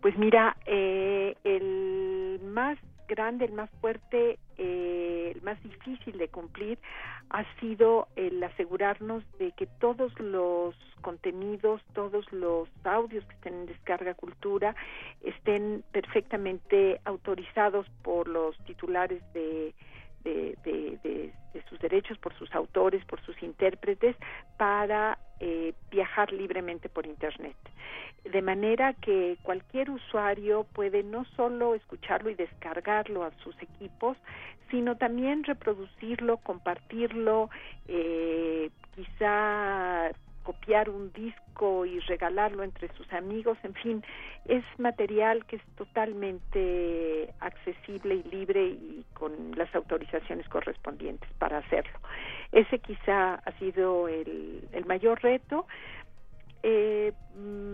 Pues 0.02 0.18
mira, 0.18 0.56
eh, 0.66 1.36
el 1.44 2.40
más 2.46 2.78
grande, 3.10 3.44
el 3.44 3.52
más 3.52 3.70
fuerte, 3.82 4.40
eh, 4.58 5.34
el 5.36 5.42
más 5.42 5.62
difícil 5.64 6.18
de 6.18 6.30
cumplir 6.30 6.80
ha 7.30 7.44
sido 7.60 8.08
el 8.16 8.42
asegurarnos 8.42 9.22
de 9.40 9.52
que 9.52 9.68
todos 9.68 10.18
los 10.18 10.76
contenidos, 11.02 11.82
todos 11.94 12.32
los 12.32 12.70
audios 12.86 13.26
que 13.26 13.36
estén 13.36 13.54
en 13.54 13.66
descarga 13.66 14.14
cultura 14.14 14.78
estén 15.24 15.84
perfectamente 15.92 17.02
autorizados 17.04 17.86
por 18.02 18.30
los 18.30 18.58
titulares 18.60 19.22
de 19.34 19.76
de, 20.24 20.58
de, 20.64 21.34
sus 21.70 21.80
derechos, 21.80 22.18
por 22.18 22.34
sus 22.36 22.54
autores, 22.54 23.04
por 23.06 23.22
sus 23.22 23.42
intérpretes, 23.42 24.16
para 24.58 25.18
eh, 25.40 25.74
viajar 25.92 26.32
libremente 26.32 26.90
por 26.90 27.06
Internet. 27.06 27.56
De 28.24 28.42
manera 28.42 28.94
que 28.94 29.38
cualquier 29.44 29.90
usuario 29.90 30.66
puede 30.74 31.04
no 31.04 31.26
solo 31.36 31.76
escucharlo 31.76 32.30
y 32.30 32.36
descargarlo 32.36 33.24
a 33.24 33.32
sus 33.44 33.56
equipos, 33.62 34.18
sino 34.72 34.98
también 34.98 35.44
reproducirlo, 35.44 36.38
compartirlo, 36.38 37.50
eh, 37.88 38.70
quizá 38.96 40.12
copiar 40.44 40.90
un 40.90 41.12
disco 41.14 41.86
y 41.86 42.00
regalarlo 42.02 42.64
entre 42.64 42.90
sus 42.96 43.12
amigos, 43.14 43.58
en 43.64 43.74
fin, 43.76 44.04
es 44.46 44.64
material 44.78 45.46
que 45.46 45.56
es 45.56 45.66
totalmente 45.76 47.34
accesible 47.40 48.16
y 48.16 48.24
libre 48.24 48.66
y 48.66 49.06
con 49.14 49.32
las 49.56 49.74
autorizaciones 49.74 50.48
correspondientes 50.50 51.30
para 51.40 51.60
hacerlo. 51.60 51.98
Ese 52.52 52.80
quizá 52.80 53.36
ha 53.36 53.52
sido 53.60 54.08
el, 54.08 54.68
el 54.72 54.86
mayor 54.86 55.22
reto. 55.24 55.66
Eh, 56.62 57.12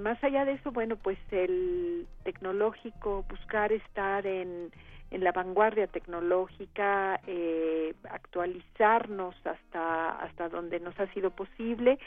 más 0.01 0.23
allá 0.23 0.45
de 0.45 0.53
eso, 0.53 0.72
bueno, 0.72 0.95
pues 0.95 1.19
el 1.31 2.07
tecnológico, 2.23 3.23
buscar 3.30 3.72
estar 3.72 4.25
en, 4.25 4.72
en 5.11 5.23
la 5.23 5.31
vanguardia 5.31 5.88
tecnológica, 5.88 7.19
eh, 7.27 7.93
actualizarnos 8.09 9.35
hasta 9.45 10.11
hasta 10.19 10.49
donde 10.49 10.80
nos 10.80 10.99
ha 10.99 11.07
sido 11.14 11.31
posible 11.31 11.99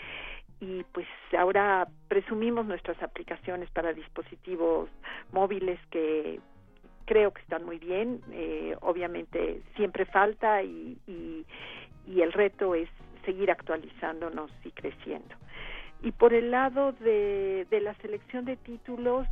y 0.62 0.84
pues 0.92 1.08
ahora 1.36 1.88
presumimos 2.06 2.64
nuestras 2.66 3.02
aplicaciones 3.02 3.68
para 3.70 3.92
dispositivos 3.92 4.88
móviles 5.32 5.80
que 5.90 6.38
creo 7.04 7.32
que 7.32 7.42
están 7.42 7.64
muy 7.64 7.80
bien 7.80 8.20
eh, 8.30 8.76
obviamente 8.80 9.60
siempre 9.74 10.06
falta 10.06 10.62
y, 10.62 10.96
y, 11.08 11.44
y, 12.06 12.22
el 12.22 12.32
reto 12.32 12.76
es 12.76 12.88
seguir 13.24 13.50
actualizándonos 13.50 14.52
y 14.64 14.70
creciendo. 14.70 15.34
Y 16.00 16.12
por 16.12 16.32
el 16.32 16.52
lado 16.52 16.92
de, 16.92 17.66
de 17.68 17.80
la 17.80 17.94
selección 17.94 18.44
de 18.44 18.56
títulos 18.56 19.26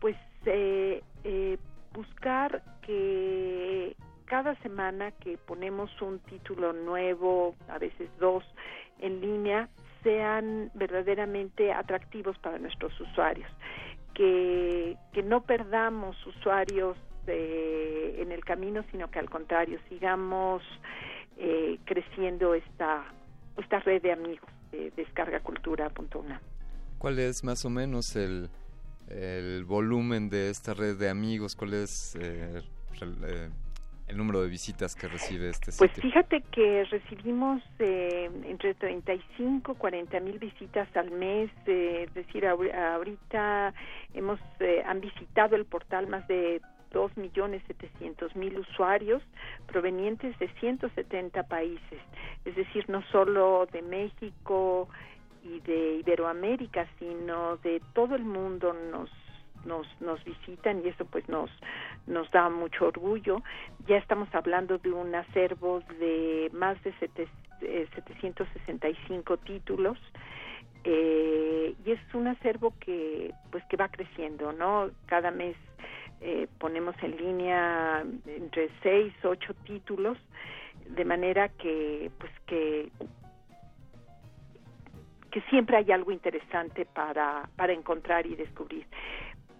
pues 0.00 0.16
eh, 0.46 1.02
eh, 1.24 1.58
buscar 1.92 2.62
que 2.80 3.96
cada 4.24 4.54
semana 4.62 5.10
que 5.10 5.36
ponemos 5.36 5.90
un 6.00 6.20
título 6.20 6.72
nuevo 6.72 7.54
a 7.68 7.76
veces 7.78 8.08
dos 8.18 8.44
en 8.98 9.20
línea 9.20 9.68
sean 10.02 10.70
verdaderamente 10.74 11.72
atractivos 11.72 12.38
para 12.38 12.58
nuestros 12.58 12.98
usuarios, 13.00 13.50
que, 14.14 14.96
que 15.12 15.22
no 15.22 15.42
perdamos 15.42 16.16
usuarios 16.26 16.96
de, 17.26 18.22
en 18.22 18.32
el 18.32 18.44
camino, 18.44 18.84
sino 18.90 19.10
que 19.10 19.18
al 19.18 19.30
contrario, 19.30 19.78
sigamos 19.88 20.62
eh, 21.36 21.78
creciendo 21.84 22.54
esta, 22.54 23.04
esta 23.56 23.80
red 23.80 24.02
de 24.02 24.12
amigos 24.12 24.48
de 24.72 24.92
descargacultura.una. 24.96 26.40
¿Cuál 26.98 27.18
es 27.18 27.44
más 27.44 27.64
o 27.64 27.70
menos 27.70 28.14
el, 28.16 28.50
el 29.08 29.64
volumen 29.64 30.28
de 30.28 30.50
esta 30.50 30.74
red 30.74 30.98
de 30.98 31.08
amigos? 31.08 31.56
¿Cuál 31.56 31.74
es 31.74 32.14
eh, 32.20 32.62
eh, 33.00 33.50
el 34.10 34.16
número 34.16 34.42
de 34.42 34.48
visitas 34.48 34.96
que 34.96 35.08
recibe 35.08 35.48
este 35.48 35.66
pues 35.66 35.90
sitio? 35.90 36.02
Pues 36.02 36.02
fíjate 36.02 36.42
que 36.50 36.84
recibimos 36.84 37.62
eh, 37.78 38.28
entre 38.44 38.74
35 38.74 39.74
40 39.74 40.20
mil 40.20 40.38
visitas 40.38 40.88
al 40.96 41.10
mes, 41.12 41.50
eh, 41.66 42.06
es 42.08 42.14
decir, 42.14 42.46
ahorita 42.46 43.72
hemos 44.14 44.40
eh, 44.58 44.82
han 44.84 45.00
visitado 45.00 45.56
el 45.56 45.64
portal 45.64 46.08
más 46.08 46.26
de 46.28 46.60
dos 46.90 47.16
millones 47.16 47.62
setecientos 47.68 48.34
mil 48.34 48.58
usuarios 48.58 49.22
provenientes 49.68 50.36
de 50.40 50.48
170 50.58 51.44
países, 51.44 52.00
es 52.44 52.56
decir, 52.56 52.88
no 52.88 53.02
solo 53.12 53.66
de 53.72 53.80
México 53.82 54.88
y 55.44 55.60
de 55.60 55.98
Iberoamérica, 56.00 56.88
sino 56.98 57.58
de 57.58 57.80
todo 57.94 58.16
el 58.16 58.24
mundo 58.24 58.72
nos 58.72 59.08
nos, 59.64 59.86
nos 60.00 60.22
visitan 60.24 60.84
y 60.84 60.88
eso 60.88 61.04
pues 61.04 61.28
nos, 61.28 61.50
nos 62.06 62.30
da 62.30 62.48
mucho 62.48 62.88
orgullo. 62.88 63.42
Ya 63.86 63.96
estamos 63.96 64.28
hablando 64.34 64.78
de 64.78 64.92
un 64.92 65.14
acervo 65.14 65.80
de 65.98 66.50
más 66.52 66.82
de 66.82 66.92
sete, 66.98 67.28
eh, 67.62 67.88
765 67.94 69.36
títulos. 69.38 69.98
Eh, 70.84 71.74
y 71.84 71.90
es 71.90 72.00
un 72.14 72.26
acervo 72.26 72.72
que 72.80 73.34
pues 73.50 73.62
que 73.66 73.76
va 73.76 73.88
creciendo 73.88 74.50
no 74.50 74.88
cada 75.04 75.30
mes 75.30 75.54
eh, 76.22 76.48
ponemos 76.58 76.94
en 77.02 77.18
línea 77.18 78.02
entre 78.24 78.70
seis 78.82 79.12
ocho 79.22 79.52
títulos 79.66 80.16
de 80.86 81.04
manera 81.04 81.50
que 81.50 82.10
pues 82.18 82.32
que 82.46 82.90
que 85.30 85.42
siempre 85.50 85.76
hay 85.76 85.92
algo 85.92 86.12
interesante 86.12 86.86
para 86.86 87.46
para 87.56 87.74
encontrar 87.74 88.26
y 88.26 88.34
descubrir 88.34 88.86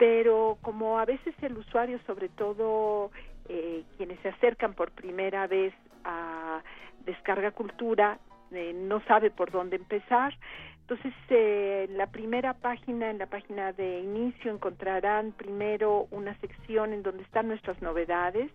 pero 0.00 0.56
como 0.62 0.98
a 0.98 1.04
veces 1.04 1.34
el 1.42 1.58
usuario, 1.58 2.00
sobre 2.06 2.30
todo 2.30 3.10
eh, 3.50 3.84
quienes 3.98 4.18
se 4.20 4.30
acercan 4.30 4.72
por 4.72 4.92
primera 4.92 5.46
vez 5.46 5.74
a 6.04 6.62
Descarga 7.04 7.50
Cultura, 7.50 8.18
eh, 8.50 8.72
no 8.74 9.02
sabe 9.04 9.30
por 9.30 9.50
dónde 9.50 9.76
empezar, 9.76 10.32
entonces, 10.90 11.12
eh, 11.28 11.86
en 11.88 11.98
la 11.98 12.08
primera 12.08 12.54
página, 12.54 13.10
en 13.10 13.18
la 13.18 13.26
página 13.26 13.72
de 13.72 14.00
inicio, 14.00 14.50
encontrarán 14.50 15.30
primero 15.30 16.08
una 16.10 16.34
sección 16.40 16.92
en 16.92 17.04
donde 17.04 17.22
están 17.22 17.46
nuestras 17.46 17.80
novedades, 17.80 18.50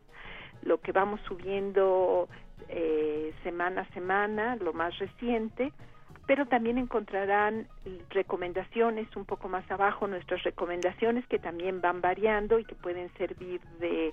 lo 0.63 0.81
que 0.81 0.91
vamos 0.91 1.21
subiendo 1.27 2.27
eh, 2.67 3.33
semana 3.43 3.83
a 3.83 3.93
semana, 3.93 4.57
lo 4.57 4.73
más 4.73 4.97
reciente, 4.99 5.71
pero 6.27 6.45
también 6.47 6.77
encontrarán 6.77 7.67
recomendaciones 8.09 9.07
un 9.15 9.25
poco 9.25 9.47
más 9.47 9.69
abajo, 9.69 10.07
nuestras 10.07 10.43
recomendaciones 10.43 11.25
que 11.27 11.39
también 11.39 11.81
van 11.81 12.01
variando 12.01 12.59
y 12.59 12.65
que 12.65 12.75
pueden 12.75 13.11
servir 13.17 13.61
de, 13.79 14.11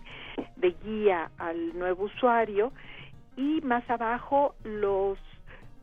de 0.57 0.71
guía 0.85 1.31
al 1.39 1.79
nuevo 1.79 2.05
usuario, 2.05 2.73
y 3.37 3.61
más 3.63 3.89
abajo 3.89 4.55
los 4.65 5.19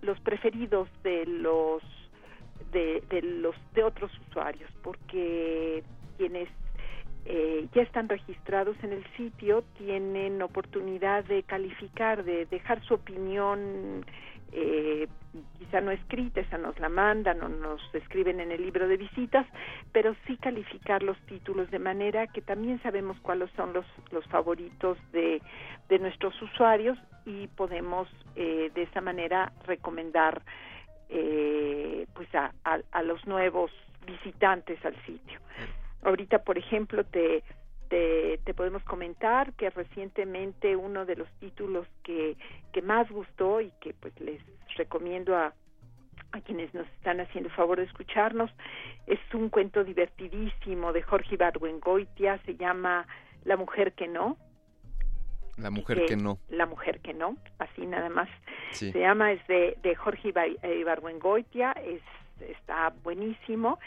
los 0.01 0.19
preferidos 0.22 0.88
de 1.03 1.25
los 1.25 1.82
de, 2.72 3.03
de 3.09 3.22
los 3.22 3.56
de 3.74 3.83
otros 3.83 4.11
usuarios 4.30 4.69
porque 4.82 5.83
quienes 6.17 6.48
eh, 7.25 7.67
ya 7.74 7.82
están 7.82 8.08
registrados 8.08 8.77
en 8.82 8.93
el 8.93 9.03
sitio 9.17 9.64
tienen 9.77 10.41
oportunidad 10.41 11.25
de 11.25 11.43
calificar 11.43 12.24
de 12.24 12.45
dejar 12.45 12.82
su 12.85 12.93
opinión 12.93 14.06
eh, 14.51 15.07
quizá 15.57 15.81
no 15.81 15.91
escrita, 15.91 16.41
esa 16.41 16.57
nos 16.57 16.79
la 16.79 16.89
mandan 16.89 17.41
o 17.43 17.49
nos 17.49 17.81
escriben 17.93 18.39
en 18.39 18.51
el 18.51 18.61
libro 18.61 18.87
de 18.87 18.97
visitas, 18.97 19.45
pero 19.91 20.15
sí 20.25 20.37
calificar 20.37 21.03
los 21.03 21.17
títulos 21.27 21.69
de 21.71 21.79
manera 21.79 22.27
que 22.27 22.41
también 22.41 22.81
sabemos 22.81 23.17
cuáles 23.21 23.51
son 23.51 23.73
los, 23.73 23.85
los 24.11 24.25
favoritos 24.25 24.97
de, 25.11 25.41
de 25.87 25.99
nuestros 25.99 26.39
usuarios 26.41 26.97
y 27.25 27.47
podemos 27.47 28.07
eh, 28.35 28.71
de 28.73 28.83
esa 28.83 29.01
manera 29.01 29.51
recomendar 29.65 30.41
eh, 31.09 32.07
pues 32.13 32.33
a, 32.35 32.51
a, 32.63 33.01
los 33.03 33.25
nuevos 33.25 33.71
visitantes 34.05 34.83
al 34.85 34.95
sitio. 35.05 35.39
Ahorita, 36.03 36.39
por 36.39 36.57
ejemplo, 36.57 37.03
te, 37.03 37.43
te, 37.90 38.40
te, 38.43 38.53
podemos 38.53 38.84
comentar 38.84 39.53
que 39.53 39.69
recientemente 39.69 40.76
uno 40.76 41.06
de 41.06 41.16
los 41.16 41.30
títulos 41.40 41.88
que, 42.03 42.38
que 42.72 42.82
más 42.82 43.09
gustó 43.09 43.61
y 43.61 43.72
que 43.82 43.93
pues 43.93 44.18
les 44.19 44.42
recomiendo 44.77 45.35
a, 45.35 45.53
a 46.32 46.42
quienes 46.42 46.74
nos 46.74 46.88
están 46.90 47.19
haciendo 47.19 47.50
el 47.50 47.56
favor 47.56 47.80
de 47.80 47.85
escucharnos 47.85 48.51
es 49.08 49.19
un 49.34 49.50
cuento 49.50 49.84
divertidísimo 49.84 50.93
de 50.93 51.01
Jorge 51.01 51.35
Ibargüengoitia, 51.35 52.40
se 52.45 52.56
llama 52.56 53.08
La 53.43 53.58
mujer 53.58 53.93
que 53.93 54.08
no, 54.08 54.38
la 55.59 55.72
mujer 55.72 56.06
que, 56.06 56.16
no. 56.16 56.40
La 56.50 56.66
mujer 56.66 57.01
que 57.01 57.14
no, 57.14 57.35
así 57.58 57.85
nada 57.85 58.09
más. 58.09 58.30
Se 58.72 58.98
llama, 58.98 59.34
es 59.34 59.45
de, 59.48 59.77
de 59.82 59.95
Jorge 59.95 60.30
Ibargüengoitia, 60.30 61.74
es, 61.74 62.01
está 62.40 62.93
buenísimo, 63.03 63.77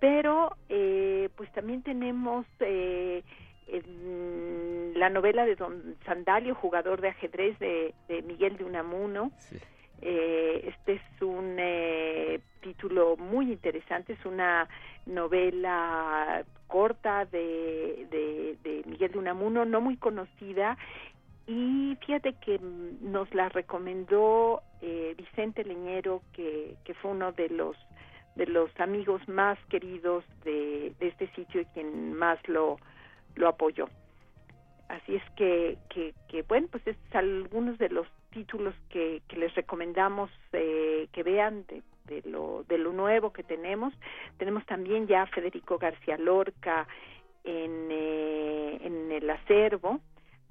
pero 0.00 0.54
eh, 0.68 1.30
pues 1.36 1.50
también 1.52 1.82
tenemos 1.82 2.44
eh, 2.60 3.22
la 4.94 5.10
novela 5.10 5.44
de 5.44 5.56
Don 5.56 5.96
Sandalio, 6.04 6.54
jugador 6.54 7.00
de 7.00 7.08
ajedrez 7.08 7.58
de, 7.58 7.94
de 8.08 8.22
Miguel 8.22 8.56
de 8.56 8.64
Unamuno. 8.64 9.32
Eh, 10.02 10.68
este 10.68 10.94
es 10.94 11.22
un 11.22 11.56
eh, 11.58 12.40
título 12.60 13.16
muy 13.16 13.52
interesante, 13.52 14.12
es 14.12 14.26
una 14.26 14.68
novela 15.06 16.44
corta 16.66 17.24
de, 17.24 18.06
de, 18.10 18.58
de, 18.62 18.82
Miguel 18.86 19.12
de 19.12 19.18
Unamuno, 19.18 19.64
no 19.64 19.80
muy 19.80 19.96
conocida 19.96 20.76
y 21.46 21.96
fíjate 22.00 22.34
que 22.34 22.58
nos 23.02 23.32
la 23.34 23.48
recomendó 23.50 24.62
eh, 24.80 25.14
Vicente 25.16 25.64
Leñero, 25.64 26.22
que, 26.32 26.76
que 26.84 26.94
fue 26.94 27.10
uno 27.10 27.32
de 27.32 27.48
los 27.50 27.76
de 28.34 28.46
los 28.46 28.68
amigos 28.80 29.26
más 29.28 29.56
queridos 29.68 30.24
de, 30.44 30.92
de 30.98 31.06
este 31.06 31.28
sitio 31.36 31.60
y 31.60 31.66
quien 31.66 32.14
más 32.14 32.36
lo, 32.48 32.78
lo 33.36 33.48
apoyó. 33.48 33.88
Así 34.88 35.16
es 35.16 35.22
que, 35.36 35.78
que, 35.88 36.14
que 36.28 36.42
bueno, 36.42 36.68
pues 36.70 36.86
es 36.86 36.96
algunos 37.12 37.78
de 37.78 37.88
los 37.88 38.06
títulos 38.30 38.74
que, 38.90 39.22
que 39.28 39.36
les 39.36 39.54
recomendamos 39.54 40.30
eh, 40.52 41.08
que 41.12 41.22
vean 41.22 41.64
de, 41.66 42.22
lo, 42.24 42.64
de 42.68 42.78
lo 42.78 42.92
nuevo 42.92 43.32
que 43.32 43.42
tenemos. 43.42 43.94
Tenemos 44.36 44.64
también 44.66 45.06
ya 45.06 45.26
Federico 45.26 45.78
García 45.78 46.18
Lorca 46.18 46.86
en, 47.44 47.88
eh, 47.90 48.78
en 48.82 49.12
el 49.12 49.28
acervo, 49.30 50.00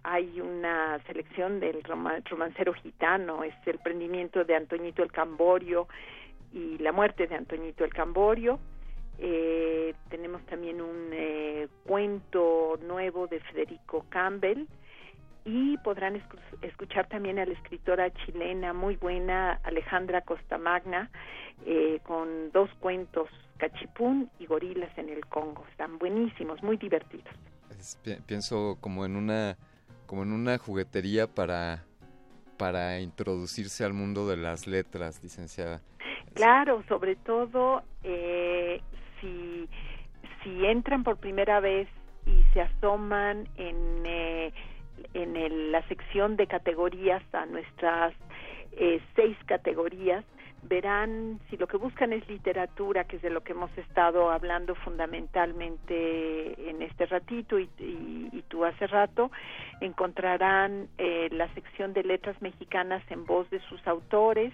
hay 0.04 0.42
una 0.42 1.00
selección 1.08 1.60
del 1.60 1.82
romancero 1.84 2.74
gitano, 2.74 3.44
es 3.44 3.56
el 3.66 3.80
prendimiento 3.80 4.44
de 4.44 4.56
Antoñito 4.56 5.02
el 5.02 5.12
Camborio 5.12 5.88
y 6.52 6.78
la 6.80 6.92
muerte 6.92 7.26
de 7.26 7.36
Antoñito 7.36 7.86
el 7.86 7.94
Camborio. 7.94 8.60
Eh, 9.26 9.96
tenemos 10.10 10.46
también 10.48 10.82
un 10.82 11.12
eh, 11.14 11.70
cuento 11.86 12.78
nuevo 12.86 13.26
de 13.28 13.40
Federico 13.40 14.06
Campbell 14.10 14.68
y 15.46 15.78
podrán 15.78 16.22
escuchar 16.62 17.08
también 17.08 17.40
a 17.40 17.46
la 17.46 17.54
escritora 17.54 18.12
chilena 18.12 18.74
muy 18.74 18.98
buena 18.98 19.62
Alejandra 19.64 20.22
Costamagna 20.22 21.10
eh, 21.66 22.02
con 22.04 22.52
dos 22.52 22.70
cuentos 22.82 23.30
Cachipún 23.56 24.30
y 24.40 24.46
Gorilas 24.46 24.92
en 24.98 25.08
el 25.08 25.26
Congo. 25.28 25.64
Están 25.72 26.00
buenísimos, 26.00 26.62
muy 26.62 26.76
divertidos. 26.76 27.34
pienso 28.28 28.78
como 28.82 29.06
en 29.06 29.16
una 29.16 29.56
como 30.06 30.24
en 30.24 30.34
una 30.34 30.58
juguetería 30.58 31.28
para, 31.28 31.86
para 32.58 33.00
introducirse 33.00 33.86
al 33.86 33.94
mundo 33.94 34.28
de 34.28 34.36
las 34.36 34.68
letras, 34.68 35.24
licenciada. 35.24 35.82
Claro, 36.34 36.84
sobre 36.90 37.16
todo 37.16 37.84
eh, 38.04 38.82
si, 39.24 39.70
si 40.44 40.66
entran 40.66 41.04
por 41.04 41.18
primera 41.18 41.60
vez 41.60 41.88
y 42.26 42.44
se 42.54 42.62
asoman 42.62 43.48
en, 43.58 44.04
eh, 44.06 44.54
en 45.14 45.72
la 45.72 45.82
sección 45.88 46.36
de 46.36 46.48
categorías 46.48 47.24
a 47.34 47.46
nuestras 47.46 48.14
eh, 48.74 49.02
seis 49.16 49.38
categorías, 49.46 50.26
verán 50.64 51.40
si 51.50 51.58
lo 51.58 51.68
que 51.68 51.78
buscan 51.78 52.14
es 52.14 52.28
literatura, 52.28 53.04
que 53.04 53.18
es 53.18 53.22
de 53.22 53.30
lo 53.30 53.44
que 53.44 53.52
hemos 53.52 53.76
estado 53.78 54.32
hablando 54.32 54.76
fundamentalmente 54.76 56.70
en 56.70 56.82
este 56.82 57.06
ratito 57.06 57.60
y, 57.60 57.70
y, 57.80 58.44
tú 58.48 58.66
hace 58.66 58.88
rato, 58.88 59.32
encontrarán 59.82 60.88
eh, 60.98 61.28
la 61.32 61.52
sección 61.54 61.94
de 61.94 62.04
letras 62.04 62.40
mexicanas 62.42 63.04
en 63.10 63.26
voz 63.26 63.50
de 63.50 63.60
sus 63.62 63.86
autores, 63.88 64.54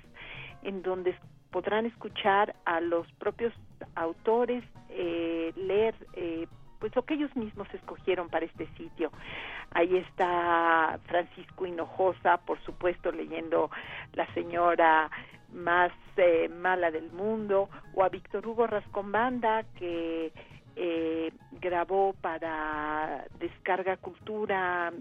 en 0.63 0.81
donde 0.81 1.15
podrán 1.51 1.85
escuchar 1.85 2.55
a 2.65 2.79
los 2.79 3.11
propios 3.13 3.53
autores 3.95 4.63
eh, 4.89 5.53
leer 5.55 5.95
eh, 6.13 6.47
pues 6.79 6.95
lo 6.95 7.03
que 7.03 7.15
ellos 7.15 7.35
mismos 7.35 7.67
escogieron 7.73 8.29
para 8.29 8.45
este 8.45 8.67
sitio. 8.77 9.11
Ahí 9.71 9.97
está 9.97 10.99
Francisco 11.05 11.65
Hinojosa, 11.65 12.37
por 12.37 12.59
supuesto, 12.61 13.11
leyendo 13.11 13.69
La 14.13 14.25
señora 14.33 15.11
más 15.53 15.91
eh, 16.17 16.49
mala 16.49 16.91
del 16.91 17.11
mundo, 17.11 17.69
o 17.93 18.03
a 18.03 18.09
Víctor 18.09 18.45
Hugo 18.47 18.67
Rascombanda, 18.67 19.63
que 19.77 20.31
eh, 20.75 21.31
grabó 21.59 22.13
para 22.21 23.25
Descarga 23.39 23.97
Cultura 23.97 24.91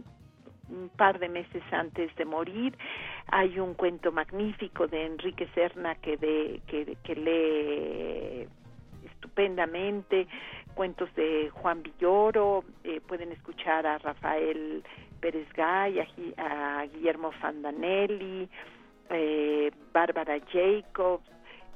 un 0.68 0.90
par 0.90 1.18
de 1.18 1.28
meses 1.28 1.62
antes 1.72 2.14
de 2.16 2.24
morir. 2.24 2.76
Hay 3.30 3.58
un 3.58 3.74
cuento 3.74 4.10
magnífico 4.10 4.86
de 4.86 5.04
Enrique 5.04 5.48
Serna 5.54 5.94
que, 5.96 6.16
de, 6.16 6.60
que, 6.66 7.14
lee 7.14 8.48
estupendamente, 9.04 10.26
cuentos 10.74 11.14
de 11.14 11.50
Juan 11.50 11.82
Villoro, 11.82 12.64
eh, 12.84 13.00
pueden 13.06 13.32
escuchar 13.32 13.86
a 13.86 13.98
Rafael 13.98 14.82
Pérez 15.20 15.48
Gay, 15.54 16.00
a, 16.38 16.86
Guillermo 16.86 17.32
Fandanelli, 17.32 18.48
eh, 19.10 19.70
Bárbara 19.92 20.38
Jacobs, 20.50 21.28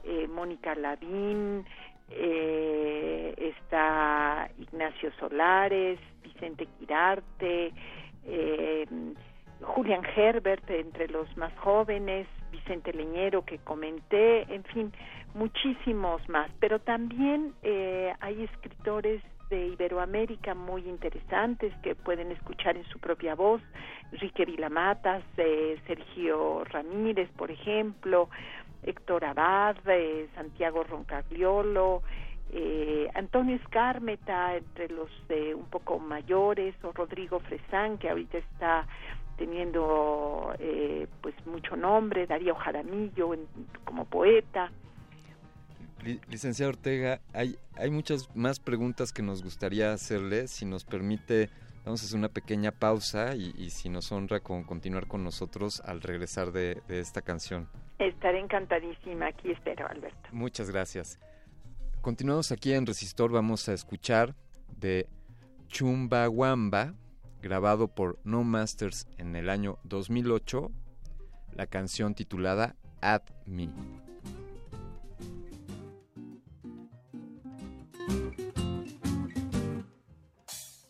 eh, 0.04 0.26
Mónica 0.28 0.74
Lavín, 0.74 1.64
eh, 2.10 3.34
está 3.36 4.50
Ignacio 4.58 5.12
Solares, 5.18 5.98
Vicente 6.22 6.66
Quirarte, 6.78 7.72
Julian 9.62 10.02
Herbert 10.16 10.68
entre 10.70 11.08
los 11.08 11.34
más 11.36 11.52
jóvenes, 11.58 12.26
Vicente 12.50 12.92
Leñero 12.92 13.44
que 13.44 13.58
comenté, 13.58 14.42
en 14.54 14.64
fin, 14.64 14.92
muchísimos 15.34 16.26
más. 16.28 16.50
Pero 16.60 16.80
también 16.80 17.54
eh, 17.62 18.12
hay 18.20 18.44
escritores 18.44 19.22
de 19.50 19.66
Iberoamérica 19.68 20.54
muy 20.54 20.88
interesantes 20.88 21.74
que 21.82 21.94
pueden 21.94 22.32
escuchar 22.32 22.76
en 22.76 22.84
su 22.84 22.98
propia 22.98 23.34
voz, 23.34 23.60
Enrique 24.12 24.44
Vilamatas, 24.44 25.22
eh, 25.36 25.78
Sergio 25.86 26.64
Ramírez, 26.64 27.28
por 27.36 27.50
ejemplo, 27.50 28.28
Héctor 28.82 29.24
Abad, 29.24 29.76
eh, 29.86 30.28
Santiago 30.34 30.82
Roncagliolo, 30.84 32.02
eh, 32.54 33.08
Antonio 33.14 33.56
Escármeta 33.56 34.56
entre 34.56 34.88
los 34.88 35.08
eh, 35.30 35.54
un 35.54 35.64
poco 35.66 35.98
mayores 35.98 36.74
o 36.84 36.92
Rodrigo 36.92 37.40
Fresán 37.40 37.96
que 37.96 38.10
ahorita 38.10 38.36
está 38.38 38.86
teniendo 39.46 40.54
eh, 40.60 41.08
pues 41.20 41.34
mucho 41.46 41.74
nombre, 41.74 42.28
Darío 42.28 42.54
Jaramillo 42.54 43.34
en- 43.34 43.48
como 43.84 44.04
poeta. 44.04 44.70
Li- 46.04 46.20
Licenciado 46.28 46.70
Ortega, 46.70 47.20
hay, 47.32 47.56
hay 47.74 47.90
muchas 47.90 48.28
más 48.36 48.60
preguntas 48.60 49.12
que 49.12 49.20
nos 49.22 49.42
gustaría 49.42 49.92
hacerle. 49.92 50.46
Si 50.46 50.64
nos 50.64 50.84
permite, 50.84 51.50
vamos 51.84 52.02
a 52.02 52.06
hacer 52.06 52.16
una 52.18 52.28
pequeña 52.28 52.70
pausa 52.70 53.34
y, 53.34 53.52
y 53.58 53.70
si 53.70 53.88
nos 53.88 54.12
honra 54.12 54.38
con 54.38 54.62
continuar 54.62 55.08
con 55.08 55.24
nosotros 55.24 55.80
al 55.84 56.00
regresar 56.02 56.52
de, 56.52 56.80
de 56.86 57.00
esta 57.00 57.20
canción. 57.20 57.68
Estaré 57.98 58.38
encantadísima, 58.38 59.26
aquí 59.26 59.50
espero, 59.50 59.88
Alberto. 59.88 60.28
Muchas 60.30 60.70
gracias. 60.70 61.18
Continuamos 62.00 62.52
aquí 62.52 62.72
en 62.74 62.86
Resistor, 62.86 63.32
vamos 63.32 63.68
a 63.68 63.72
escuchar 63.72 64.36
de 64.78 65.08
Chumbawamba, 65.66 66.94
grabado 67.42 67.88
por 67.88 68.18
No 68.24 68.44
Masters 68.44 69.06
en 69.18 69.36
el 69.36 69.50
año 69.50 69.78
2008, 69.84 70.70
la 71.54 71.66
canción 71.66 72.14
titulada 72.14 72.76
At 73.00 73.30
Me. 73.44 73.68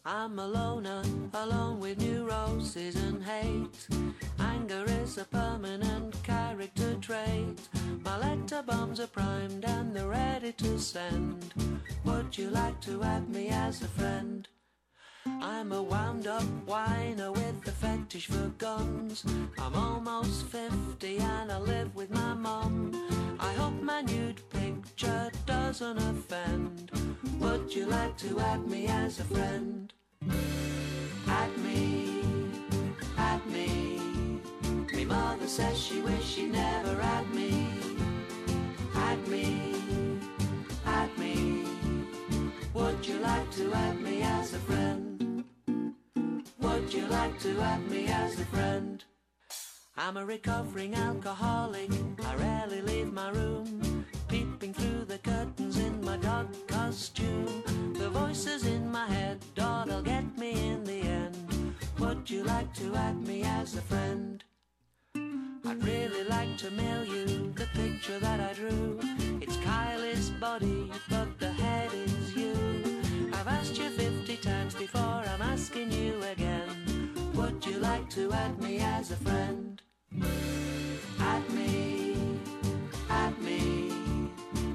I'm 0.04 0.38
a 0.38 0.46
loner, 0.46 1.02
alone 1.32 1.80
with 1.80 1.98
neuroses 1.98 2.96
and 2.96 3.22
hate. 3.22 3.88
Anger 4.38 4.84
is 5.02 5.16
a 5.16 5.24
permanent 5.24 6.22
character 6.22 6.96
trait. 7.00 7.58
My 8.04 8.18
letter 8.18 8.62
bombs 8.62 9.00
are 9.00 9.06
primed 9.06 9.64
and 9.64 9.96
they're 9.96 10.08
ready 10.08 10.52
to 10.52 10.78
send. 10.78 11.54
Would 12.04 12.36
you 12.36 12.50
like 12.50 12.80
to 12.82 13.02
add 13.02 13.28
me 13.30 13.48
as 13.48 13.80
a 13.82 13.88
friend? 13.88 14.46
I'm 15.26 15.72
a 15.72 15.82
wound 15.82 16.26
up 16.26 16.42
whiner 16.66 17.30
with 17.30 17.66
a 17.66 17.70
fetish 17.70 18.26
for 18.26 18.48
guns. 18.58 19.24
I'm 19.58 19.74
almost 19.74 20.46
50 20.46 21.18
and 21.18 21.52
I 21.52 21.58
live 21.58 21.94
with 21.94 22.10
my 22.10 22.34
mum. 22.34 22.92
I 23.38 23.52
hope 23.54 23.80
my 23.80 24.02
nude 24.02 24.40
picture 24.50 25.30
doesn't 25.46 25.98
offend. 25.98 26.90
Would 27.38 27.74
you 27.74 27.86
like 27.86 28.16
to 28.18 28.40
add 28.40 28.66
me 28.66 28.86
as 28.86 29.20
a 29.20 29.24
friend? 29.24 29.92
Add 31.28 31.56
me, 31.58 32.22
add 33.16 33.46
me. 33.46 34.00
Me 34.92 35.04
mother 35.04 35.46
says 35.46 35.78
she 35.80 36.00
wish 36.00 36.24
she 36.24 36.46
never 36.46 37.00
had 37.00 37.32
me. 37.34 37.68
Add 38.94 39.28
me, 39.28 39.71
like 43.22 43.50
to 43.52 43.72
add 43.72 44.00
me 44.00 44.22
as 44.22 44.52
a 44.52 44.58
friend? 44.58 45.44
Would 46.58 46.92
you 46.92 47.06
like 47.06 47.38
to 47.40 47.60
add 47.60 47.88
me 47.88 48.06
as 48.08 48.40
a 48.40 48.44
friend? 48.46 49.04
I'm 49.96 50.16
a 50.16 50.26
recovering 50.26 50.94
alcoholic. 50.96 51.90
I 52.26 52.34
rarely 52.34 52.80
leave 52.82 53.12
my 53.12 53.30
room. 53.30 54.04
Peeping 54.26 54.74
through 54.74 55.04
the 55.04 55.18
curtains 55.18 55.78
in 55.78 56.04
my 56.04 56.16
dog 56.16 56.48
costume. 56.66 57.62
The 57.94 58.10
voices 58.10 58.66
in 58.66 58.90
my 58.90 59.06
head, 59.06 59.38
oh, 59.58 59.84
they'll 59.86 60.02
get 60.02 60.36
me 60.36 60.70
in 60.70 60.82
the 60.82 61.02
end. 61.02 61.74
Would 62.00 62.28
you 62.28 62.42
like 62.42 62.74
to 62.74 62.92
add 62.96 63.24
me 63.24 63.44
as 63.44 63.76
a 63.76 63.82
friend? 63.82 64.42
I'd 65.14 65.84
really 65.84 66.24
like 66.24 66.56
to 66.58 66.70
mail 66.72 67.04
you 67.04 67.52
the 67.54 67.68
picture 67.72 68.18
that 68.18 68.40
I 68.40 68.52
drew. 68.54 68.98
It's 69.40 69.56
Kylie's 69.58 70.30
body, 70.30 70.90
but 71.08 71.38
asked 73.62 73.78
you 73.78 73.90
50 73.90 74.36
times 74.38 74.74
before, 74.74 75.22
I'm 75.32 75.40
asking 75.40 75.92
you 75.92 76.20
again. 76.32 77.12
Would 77.34 77.64
you 77.64 77.78
like 77.78 78.10
to 78.10 78.32
add 78.32 78.60
me 78.60 78.78
as 78.80 79.12
a 79.12 79.16
friend? 79.16 79.80
Add 81.20 81.48
me, 81.50 82.16
add 83.08 83.38
me. 83.40 83.92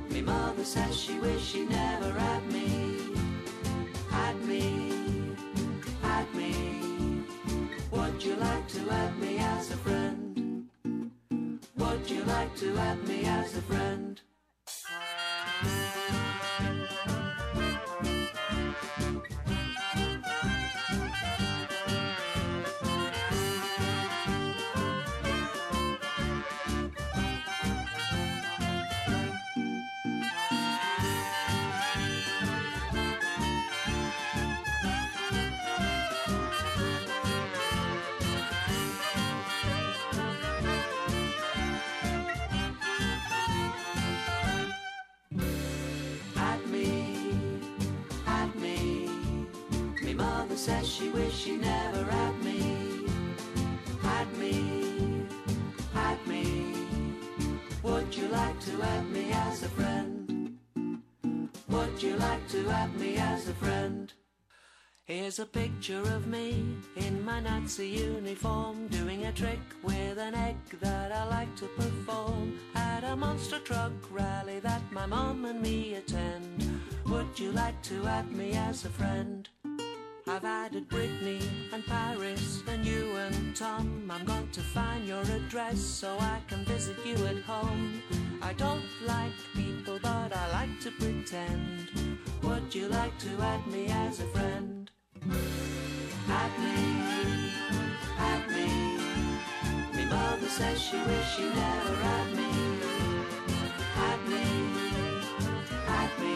Me 0.10 0.22
mother 0.22 0.64
says 0.64 0.98
she 0.98 1.20
wish 1.20 1.44
she 1.44 1.66
never 1.66 2.12
had 2.14 2.44
me. 2.50 2.98
Add 4.10 4.42
me, 4.46 5.36
add 6.02 6.34
me. 6.34 7.26
Would 7.92 8.24
you 8.24 8.36
like 8.36 8.68
to 8.70 8.90
add 8.90 9.20
me 9.20 9.38
as 9.38 9.70
a 9.70 9.78
friend? 9.86 10.70
Would 11.76 12.10
you 12.10 12.24
like 12.24 12.56
to 12.56 12.78
add 12.78 13.06
me 13.06 13.26
as 13.26 13.54
a 13.58 13.62
friend? 13.64 14.22
She 50.98 51.10
wish 51.10 51.34
she 51.44 51.56
never 51.58 52.04
had 52.04 52.44
me. 52.44 53.06
At 54.04 54.36
me, 54.38 55.26
at 55.94 56.26
me. 56.26 56.74
Would 57.84 58.16
you 58.16 58.28
like 58.30 58.60
to 58.62 58.82
add 58.82 59.08
me 59.10 59.32
as 59.32 59.64
a 59.64 59.70
friend? 59.70 60.58
Would 61.70 62.02
you 62.02 62.16
like 62.16 62.48
to 62.50 62.70
add 62.70 62.96
me 63.00 63.18
as 63.18 63.48
a 63.48 63.54
friend? 63.54 64.12
Here's 65.04 65.40
a 65.40 65.46
picture 65.46 66.02
of 66.02 66.26
me 66.28 66.66
in 66.96 67.24
my 67.24 67.42
Nazi 67.42 67.88
uniform 67.88 68.88
doing 68.88 69.26
a 69.26 69.32
trick 69.32 69.66
with 69.84 70.18
an 70.18 70.34
egg 70.34 70.58
that 70.82 71.12
I 71.12 71.26
like 71.26 71.56
to 71.58 71.68
perform 71.78 72.60
at 72.76 73.04
a 73.04 73.16
monster 73.16 73.60
truck 73.60 73.94
rally 74.12 74.60
that 74.62 74.82
my 74.92 75.06
mom 75.06 75.46
and 75.46 75.62
me 75.62 75.94
attend. 75.96 76.82
Would 77.06 77.40
you 77.40 77.52
like 77.52 77.82
to 77.84 78.06
add 78.06 78.32
me 78.32 78.54
as 78.54 78.84
a 78.84 78.90
friend? 78.90 79.48
I've 80.30 80.44
added 80.44 80.90
Brittany 80.90 81.40
and 81.72 81.86
Paris 81.86 82.62
and 82.68 82.86
you 82.86 83.16
and 83.16 83.56
Tom. 83.56 84.12
I'm 84.12 84.26
going 84.26 84.50
to 84.50 84.60
find 84.60 85.08
your 85.08 85.22
address 85.22 85.80
so 85.80 86.18
I 86.20 86.42
can 86.50 86.66
visit 86.66 86.98
you 87.06 87.16
at 87.28 87.38
home. 87.44 88.02
I 88.42 88.52
don't 88.54 88.84
like 89.06 89.32
people, 89.56 90.00
but 90.02 90.36
I 90.36 90.52
like 90.52 90.82
to 90.82 90.92
pretend. 90.92 91.88
Would 92.44 92.76
you 92.76 92.90
like 92.90 93.18
to 93.20 93.30
add 93.42 93.66
me 93.68 93.88
as 93.88 94.20
a 94.20 94.26
friend? 94.28 94.92
Add 96.30 96.52
me, 96.60 97.52
add 98.20 98.50
me. 98.50 98.68
Me 99.96 100.06
mother 100.10 100.48
says 100.48 100.82
she 100.82 100.98
wish 100.98 101.36
she 101.38 101.44
never 101.44 101.96
had 102.08 102.36
me. 102.36 102.50
Add 103.96 104.22
me, 104.28 104.46
add 105.88 106.12
me. 106.20 106.36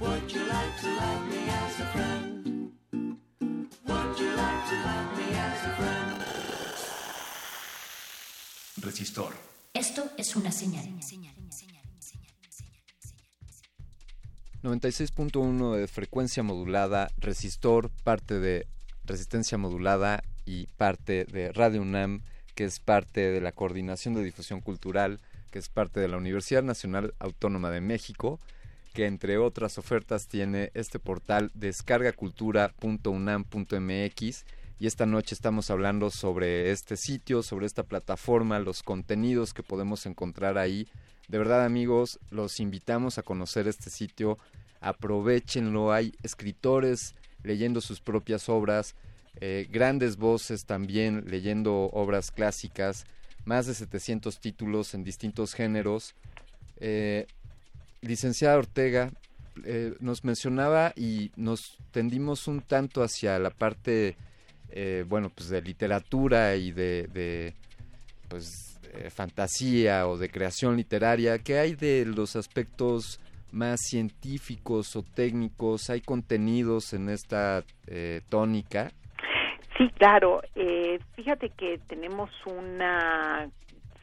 Would 0.00 0.30
you 0.30 0.44
like 0.44 0.80
to 0.82 0.88
add 0.88 1.28
me 1.30 1.48
as 1.48 1.80
a 1.80 1.86
friend? 1.86 2.21
Resistor. 8.76 9.32
Esto 9.74 10.10
es 10.18 10.36
una 10.36 10.50
señal. 10.50 10.84
96.1 14.62 15.74
de 15.74 15.86
frecuencia 15.88 16.44
modulada, 16.44 17.10
resistor, 17.18 17.90
parte 18.04 18.38
de 18.38 18.68
resistencia 19.04 19.58
modulada 19.58 20.22
y 20.44 20.66
parte 20.76 21.24
de 21.24 21.50
Radio 21.52 21.82
UNAM, 21.82 22.22
que 22.54 22.62
es 22.64 22.78
parte 22.78 23.32
de 23.32 23.40
la 23.40 23.50
Coordinación 23.52 24.14
de 24.14 24.22
Difusión 24.22 24.60
Cultural, 24.60 25.18
que 25.50 25.58
es 25.58 25.68
parte 25.68 25.98
de 25.98 26.06
la 26.06 26.16
Universidad 26.16 26.62
Nacional 26.62 27.12
Autónoma 27.18 27.70
de 27.70 27.80
México, 27.80 28.38
que 28.92 29.06
entre 29.06 29.38
otras 29.38 29.78
ofertas 29.78 30.28
tiene 30.28 30.70
este 30.74 31.00
portal 31.00 31.50
descargacultura.unam.mx 31.54 34.44
y 34.82 34.88
esta 34.88 35.06
noche 35.06 35.36
estamos 35.36 35.70
hablando 35.70 36.10
sobre 36.10 36.72
este 36.72 36.96
sitio, 36.96 37.44
sobre 37.44 37.66
esta 37.66 37.84
plataforma, 37.84 38.58
los 38.58 38.82
contenidos 38.82 39.54
que 39.54 39.62
podemos 39.62 40.06
encontrar 40.06 40.58
ahí. 40.58 40.88
De 41.28 41.38
verdad 41.38 41.64
amigos, 41.64 42.18
los 42.30 42.58
invitamos 42.58 43.16
a 43.16 43.22
conocer 43.22 43.68
este 43.68 43.90
sitio, 43.90 44.38
aprovechenlo, 44.80 45.92
hay 45.92 46.12
escritores 46.24 47.14
leyendo 47.44 47.80
sus 47.80 48.00
propias 48.00 48.48
obras, 48.48 48.96
eh, 49.40 49.68
grandes 49.70 50.16
voces 50.16 50.64
también 50.64 51.26
leyendo 51.28 51.84
obras 51.92 52.32
clásicas, 52.32 53.04
más 53.44 53.66
de 53.66 53.74
700 53.74 54.40
títulos 54.40 54.94
en 54.94 55.04
distintos 55.04 55.54
géneros. 55.54 56.16
Eh, 56.78 57.28
licenciada 58.00 58.58
Ortega, 58.58 59.12
eh, 59.64 59.94
nos 60.00 60.24
mencionaba 60.24 60.92
y 60.96 61.30
nos 61.36 61.78
tendimos 61.92 62.48
un 62.48 62.62
tanto 62.62 63.04
hacia 63.04 63.38
la 63.38 63.50
parte, 63.50 64.16
eh, 64.72 65.04
bueno, 65.08 65.30
pues 65.34 65.48
de 65.48 65.62
literatura 65.62 66.56
y 66.56 66.72
de, 66.72 67.54
pues, 68.28 68.80
eh, 68.94 69.10
fantasía 69.10 70.06
o 70.08 70.16
de 70.16 70.30
creación 70.30 70.76
literaria. 70.76 71.38
¿Qué 71.38 71.58
hay 71.58 71.74
de 71.74 72.04
los 72.04 72.36
aspectos 72.36 73.20
más 73.52 73.80
científicos 73.82 74.96
o 74.96 75.02
técnicos? 75.02 75.90
¿Hay 75.90 76.00
contenidos 76.00 76.92
en 76.92 77.08
esta 77.08 77.64
tónica? 78.28 78.90
Sí, 79.76 79.88
claro. 79.98 80.42
fíjate 81.14 81.50
que 81.50 81.78
tenemos 81.88 82.30
una 82.46 83.50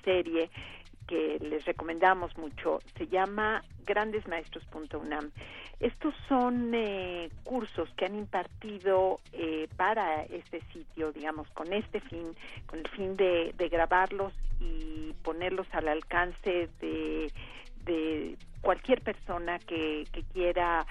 serie 0.03 0.49
que 1.09 1.39
les 1.41 1.65
recomendamos 1.65 2.37
mucho. 2.37 2.81
Se 2.95 3.07
llama 3.07 3.63
grandesmaestros.unam. 3.87 5.31
Estos 5.79 6.13
son 6.27 6.71
eh, 6.75 7.31
cursos 7.43 7.89
que 7.97 8.05
han 8.05 8.15
impartido 8.15 9.19
eh, 9.33 9.67
para 9.75 10.23
este 10.25 10.61
sitio, 10.71 11.11
digamos, 11.11 11.49
con 11.49 11.73
este 11.73 11.99
fin, 11.99 12.35
con 12.67 12.79
el 12.79 12.87
fin 12.89 13.17
de, 13.17 13.53
grabarlos 13.71 14.33
y 14.59 15.13
ponerlos 15.23 15.65
al 15.71 15.87
alcance 15.87 16.69
de, 16.79 17.31
de 17.85 18.37
cualquier 18.61 19.01
persona 19.01 19.59
que, 19.59 20.05
que 20.11 20.23
quiera 20.23 20.85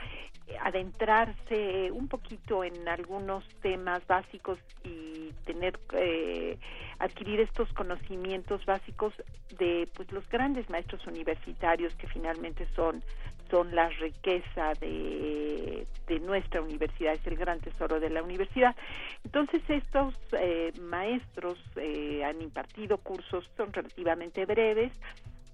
adentrarse 0.62 1.90
un 1.92 2.08
poquito 2.08 2.64
en 2.64 2.88
algunos 2.88 3.44
temas 3.60 4.06
básicos 4.06 4.58
y 4.84 5.32
tener 5.44 5.78
eh, 5.92 6.58
adquirir 6.98 7.40
estos 7.40 7.70
conocimientos 7.74 8.64
básicos 8.64 9.12
de 9.58 9.88
pues 9.94 10.10
los 10.12 10.28
grandes 10.28 10.68
maestros 10.70 11.06
universitarios 11.06 11.94
que 11.96 12.06
finalmente 12.08 12.66
son 12.74 13.02
son 13.50 13.74
la 13.74 13.88
riqueza 13.88 14.74
de, 14.78 15.86
de 16.06 16.20
nuestra 16.20 16.60
universidad, 16.60 17.14
es 17.14 17.26
el 17.26 17.36
gran 17.36 17.60
tesoro 17.60 17.98
de 17.98 18.10
la 18.10 18.22
universidad. 18.22 18.76
Entonces 19.24 19.62
estos 19.68 20.14
eh, 20.32 20.70
maestros 20.82 21.58
eh, 21.76 22.22
han 22.24 22.42
impartido 22.42 22.98
cursos, 22.98 23.48
son 23.56 23.72
relativamente 23.72 24.44
breves, 24.44 24.92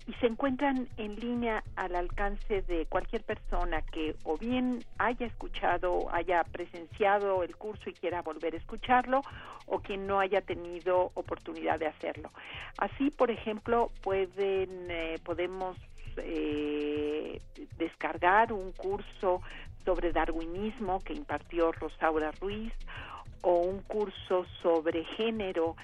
y 0.07 0.13
se 0.15 0.27
encuentran 0.27 0.87
en 0.99 1.17
línea 1.17 1.65
al 1.77 1.97
alcance 1.97 2.63
de 2.63 2.87
cualquier 2.87 3.23
persona 3.23 3.81
que 3.83 4.15
o 4.25 4.37
bien 4.37 4.85
haya 4.99 5.27
escuchado, 5.27 6.13
haya 6.13 6.45
presenciado 6.45 7.43
el 7.43 7.57
curso 7.57 7.89
y 7.89 7.95
quiera 7.95 8.21
volver 8.21 8.55
a 8.55 8.59
escucharlo 8.59 9.23
o 9.67 9.81
quien 9.81 10.07
no 10.07 10.21
haya 10.21 10.43
tenido 10.43 11.11
oportunidad 11.15 11.79
de 11.79 11.87
hacerlo. 11.87 12.31
Así, 12.77 13.11
por 13.11 13.31
ejemplo, 13.31 13.91
pueden 14.03 14.91
eh, 14.91 15.19
podemos 15.25 15.77
eh, 16.19 17.41
descargar 17.79 18.53
un 18.53 18.73
curso 18.73 19.41
sobre 19.85 20.13
darwinismo 20.13 21.01
que 21.01 21.15
impartió 21.15 21.73
Rosaura 21.73 22.31
Ruiz 22.41 22.73
o 23.43 23.59
un 23.59 23.81
curso 23.81 24.47
sobre 24.63 25.05
género 25.05 25.77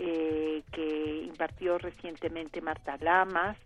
eh, 0.00 0.62
que 0.70 1.22
impartió 1.24 1.76
recientemente 1.76 2.60
Marta 2.60 2.96
Lamas, 3.00 3.56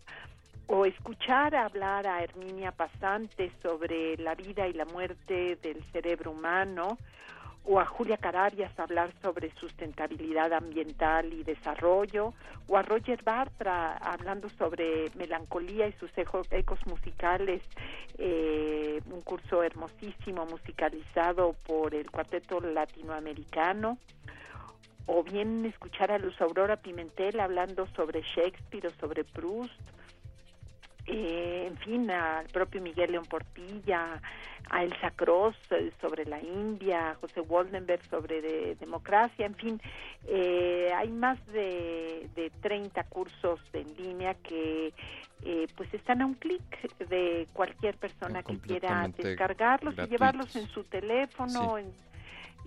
o 0.66 0.86
escuchar 0.86 1.54
hablar 1.54 2.06
a 2.06 2.22
Herminia 2.22 2.72
Pasante 2.72 3.52
sobre 3.62 4.16
la 4.16 4.34
vida 4.34 4.66
y 4.66 4.72
la 4.72 4.86
muerte 4.86 5.56
del 5.56 5.84
cerebro 5.92 6.30
humano, 6.30 6.96
o 7.64 7.78
a 7.78 7.84
Julia 7.84 8.16
Carabias 8.16 8.76
hablar 8.78 9.12
sobre 9.20 9.52
sustentabilidad 9.56 10.54
ambiental 10.54 11.30
y 11.32 11.44
desarrollo, 11.44 12.32
o 12.66 12.78
a 12.78 12.82
Roger 12.82 13.22
Bartra 13.22 13.98
hablando 13.98 14.48
sobre 14.48 15.10
melancolía 15.14 15.86
y 15.86 15.92
sus 15.92 16.10
ecos 16.16 16.86
musicales, 16.86 17.62
eh, 18.16 19.00
un 19.10 19.20
curso 19.20 19.62
hermosísimo 19.62 20.46
musicalizado 20.46 21.54
por 21.66 21.94
el 21.94 22.10
Cuarteto 22.10 22.60
Latinoamericano, 22.60 23.98
o 25.06 25.22
bien 25.22 25.64
escuchar 25.66 26.10
a 26.12 26.18
Luz 26.18 26.40
Aurora 26.40 26.76
Pimentel 26.76 27.40
hablando 27.40 27.86
sobre 27.96 28.22
Shakespeare 28.22 28.86
o 28.86 28.90
sobre 29.00 29.24
Proust, 29.24 29.72
eh, 31.06 31.66
en 31.66 31.76
fin, 31.78 32.10
al 32.10 32.46
propio 32.46 32.80
Miguel 32.80 33.12
León 33.12 33.24
Portilla, 33.24 34.20
a 34.70 34.84
Elsa 34.84 35.10
Cross 35.10 35.56
eh, 35.70 35.90
sobre 36.00 36.24
la 36.26 36.40
India, 36.40 37.10
a 37.10 37.14
José 37.16 37.40
Waldenberg 37.40 38.04
sobre 38.08 38.76
democracia, 38.76 39.46
en 39.46 39.56
fin, 39.56 39.80
eh, 40.28 40.92
hay 40.94 41.10
más 41.10 41.44
de, 41.48 42.28
de 42.36 42.50
30 42.60 43.02
cursos 43.04 43.60
en 43.72 43.96
línea 43.96 44.34
que 44.34 44.94
pues 45.76 45.92
están 45.92 46.22
a 46.22 46.26
un 46.26 46.34
clic 46.34 46.62
de 47.08 47.48
cualquier 47.52 47.96
persona 47.96 48.44
que 48.44 48.58
quiera 48.58 49.08
descargarlos 49.08 49.94
y 49.98 50.06
llevarlos 50.06 50.54
en 50.54 50.68
su 50.68 50.84
teléfono 50.84 51.80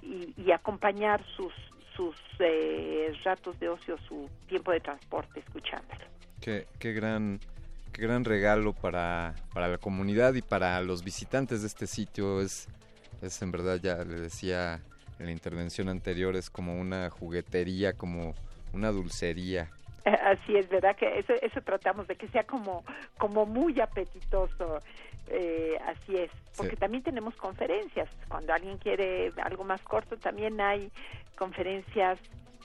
y, 0.02 0.34
y 0.36 0.52
acompañar 0.52 1.24
sus 1.38 1.54
sus 1.96 2.16
eh, 2.40 3.12
ratos 3.24 3.60
de 3.60 3.70
ocio, 3.70 3.98
su 4.08 4.30
tiempo 4.48 4.72
de 4.72 4.80
transporte 4.80 5.40
escuchándolo. 5.40 6.06
Qué, 6.42 6.68
qué 6.80 6.94
gran 6.94 7.40
qué 7.96 8.02
gran 8.02 8.26
regalo 8.26 8.74
para, 8.74 9.36
para 9.54 9.70
la 9.70 9.78
comunidad 9.78 10.34
y 10.34 10.42
para 10.42 10.82
los 10.82 11.04
visitantes 11.04 11.62
de 11.62 11.68
este 11.68 11.88
sitio. 11.88 12.42
Es, 12.42 12.68
es 13.22 13.42
en 13.42 13.52
verdad, 13.52 13.80
ya 13.82 14.04
le 14.04 14.20
decía 14.20 14.82
en 15.18 15.28
la 15.28 15.32
intervención 15.32 15.88
anterior, 15.88 16.36
es 16.36 16.50
como 16.50 16.78
una 16.78 17.10
juguetería, 17.10 17.94
como 17.94 18.34
una 18.74 18.92
dulcería. 18.92 19.70
Así 20.04 20.56
es, 20.56 20.68
¿verdad? 20.70 20.96
Que 20.98 21.20
eso, 21.20 21.34
eso 21.42 21.62
tratamos 21.62 22.06
de 22.08 22.16
que 22.16 22.28
sea 22.28 22.44
como, 22.44 22.84
como 23.18 23.46
muy 23.46 23.80
apetitoso. 23.80 24.80
Eh, 25.28 25.78
así 25.86 26.18
es, 26.18 26.32
porque 26.56 26.76
también 26.76 27.04
tenemos 27.04 27.36
conferencias. 27.36 28.10
Cuando 28.28 28.54
alguien 28.54 28.78
quiere 28.78 29.32
algo 29.42 29.64
más 29.64 29.82
corto, 29.82 30.18
también 30.18 30.62
hay 30.62 30.92
conferencias 31.36 32.20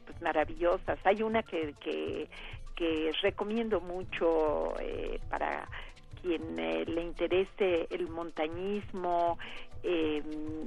pues, 0.07 0.21
maravillosas. 0.21 0.99
Hay 1.05 1.23
una 1.23 1.43
que, 1.43 1.75
que, 1.81 2.29
que 2.77 3.13
recomiendo 3.23 3.81
mucho 3.81 4.75
eh, 4.81 5.21
para 5.31 5.69
quien 6.21 6.59
eh, 6.59 6.85
le 6.87 7.03
interese 7.03 7.87
el 7.91 8.09
montañismo. 8.09 9.39
Eh, 9.83 10.23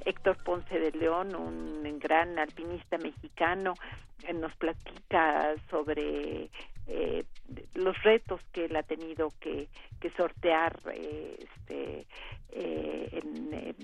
Héctor 0.06 0.38
Ponce 0.44 0.80
de 0.80 0.92
León, 0.92 1.36
un 1.36 2.00
gran 2.00 2.40
alpinista 2.40 2.98
mexicano, 2.98 3.76
nos 4.34 4.56
platica 4.56 5.54
sobre 5.70 6.50
eh, 6.88 7.24
los 7.76 8.02
retos 8.03 8.42
que 8.52 8.66
él 8.66 8.76
ha 8.76 8.84
tenido 8.84 9.32
que, 9.40 9.68
que 10.00 10.10
sortear 10.12 10.80
eh, 10.92 11.38
este, 11.40 12.06
eh, 12.52 13.10
en, 13.12 13.53
eh, 13.53 13.76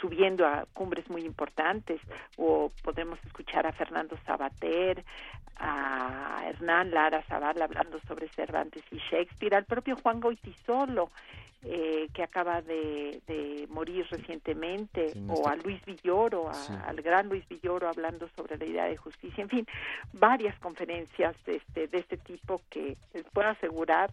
subiendo 0.00 0.46
a 0.46 0.66
cumbres 0.72 1.08
muy 1.08 1.22
importantes. 1.22 2.00
O 2.36 2.70
podemos 2.82 3.18
escuchar 3.24 3.66
a 3.66 3.72
Fernando 3.72 4.16
Sabater 4.26 5.04
a 5.56 6.42
Hernán 6.46 6.90
Lara 6.90 7.22
Zavala 7.22 7.64
hablando 7.64 8.00
sobre 8.08 8.28
Cervantes 8.28 8.82
y 8.90 8.96
Shakespeare 9.10 9.54
al 9.54 9.66
propio 9.66 9.96
Juan 9.96 10.20
Goitisolo 10.20 11.10
eh, 11.62 12.08
que 12.14 12.22
acaba 12.22 12.62
de, 12.62 13.20
morir 13.68 14.06
recientemente, 14.10 15.12
o 15.28 15.46
a 15.46 15.56
Luis 15.56 15.84
Villoro, 15.84 16.50
al 16.50 17.02
gran 17.02 17.28
Luis 17.28 17.46
Villoro 17.48 17.86
hablando 17.86 18.28
sobre 18.34 18.56
la 18.56 18.64
idea 18.64 18.84
de 18.86 18.96
justicia, 18.96 19.42
en 19.42 19.50
fin, 19.50 19.66
varias 20.12 20.58
conferencias 20.58 21.36
de 21.44 21.56
este, 21.56 21.86
de 21.86 21.98
este 22.10 22.32
tipo 22.32 22.60
que 22.68 22.96
les 23.14 23.24
puedo 23.32 23.48
asegurar 23.48 24.10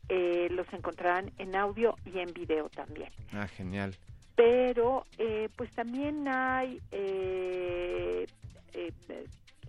eh, 0.10 0.48
los 0.50 0.66
encontrarán 0.74 1.32
en 1.38 1.56
audio 1.56 1.96
y 2.06 2.18
en 2.20 2.34
video 2.34 2.70
también. 2.70 3.12
Ah, 3.32 3.48
genial. 3.48 3.96
Pero 4.36 5.06
eh, 5.18 5.50
pues 5.56 5.72
también 5.72 6.28
hay 6.28 6.82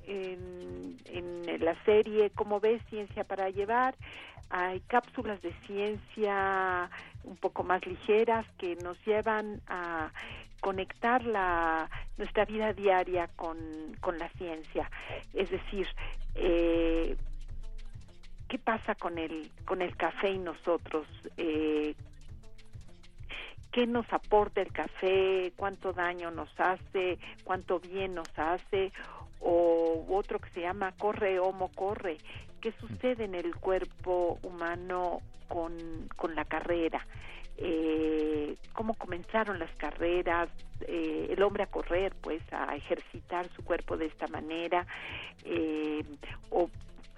en, 0.07 0.97
en, 1.07 1.65
la 1.65 1.75
serie, 1.85 2.31
como 2.31 2.61
ves, 2.61 2.83
Ciencia 2.89 3.25
para 3.25 3.51
Llevar, 3.51 3.95
hay 4.51 4.81
cápsulas 4.81 5.43
de 5.43 5.53
ciencia 5.67 6.89
un 7.25 7.37
poco 7.37 7.65
más 7.65 7.85
ligeras 7.87 8.47
que 8.59 8.77
nos 8.77 8.97
llevan 9.05 9.61
a 9.67 10.13
conectar 10.61 11.25
la, 11.25 11.91
nuestra 12.17 12.45
vida 12.45 12.73
diaria 12.73 13.29
con, 13.37 13.59
con 14.01 14.19
la 14.19 14.29
ciencia. 14.31 14.91
Es 15.35 15.51
decir, 15.51 15.89
eh, 16.35 17.17
¿qué 18.49 18.59
pasa 18.59 18.95
con 18.95 19.19
el, 19.19 19.51
con 19.65 19.83
el 19.83 19.97
café 19.97 20.31
y 20.31 20.39
nosotros? 20.39 21.07
Eh, 21.37 21.95
¿Qué 23.77 23.87
nos 23.87 24.11
aporta 24.11 24.63
el 24.63 24.73
café? 24.73 25.53
¿Cuánto 25.55 25.93
daño 25.93 26.31
nos 26.31 26.49
hace? 26.59 27.19
¿Cuánto 27.45 27.79
bien 27.79 28.15
nos 28.15 28.31
hace? 28.39 28.91
O 29.39 30.07
otro 30.09 30.39
que 30.39 30.49
se 30.49 30.63
llama 30.63 30.93
Corre 30.93 31.39
Homo 31.39 31.71
Corre, 31.75 32.17
qué 32.63 32.73
sucede 32.81 33.25
en 33.25 33.35
el 33.35 33.55
cuerpo 33.57 34.39
humano 34.43 35.21
con, 35.47 35.77
con 36.17 36.35
la 36.35 36.47
carrera. 36.47 37.07
Eh, 37.59 38.57
cómo 38.73 38.95
comenzaron 38.95 39.59
las 39.59 39.75
carreras, 39.77 40.49
eh, 40.89 41.27
el 41.29 41.43
hombre 41.43 41.65
a 41.65 41.67
correr, 41.67 42.15
pues 42.23 42.41
a 42.55 42.75
ejercitar 42.77 43.47
su 43.51 43.63
cuerpo 43.63 43.99
de 43.99 44.07
esta 44.07 44.27
manera, 44.29 44.87
eh, 45.45 46.03
o 46.49 46.71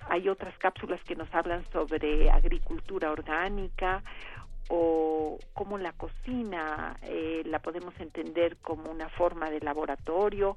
hay 0.09 0.29
otras 0.29 0.59
cápsulas 0.59 1.01
que 1.05 1.15
nos 1.15 1.33
hablan 1.33 1.65
sobre 1.71 2.29
agricultura 2.31 3.13
orgánica 3.13 4.03
o 4.69 5.39
cómo 5.55 5.79
la 5.79 5.93
cocina 5.93 6.97
eh, 7.03 7.43
la 7.47 7.59
podemos 7.61 7.99
entender 8.01 8.57
como 8.59 8.91
una 8.91 9.09
forma 9.09 9.51
de 9.51 9.61
laboratorio 9.61 10.57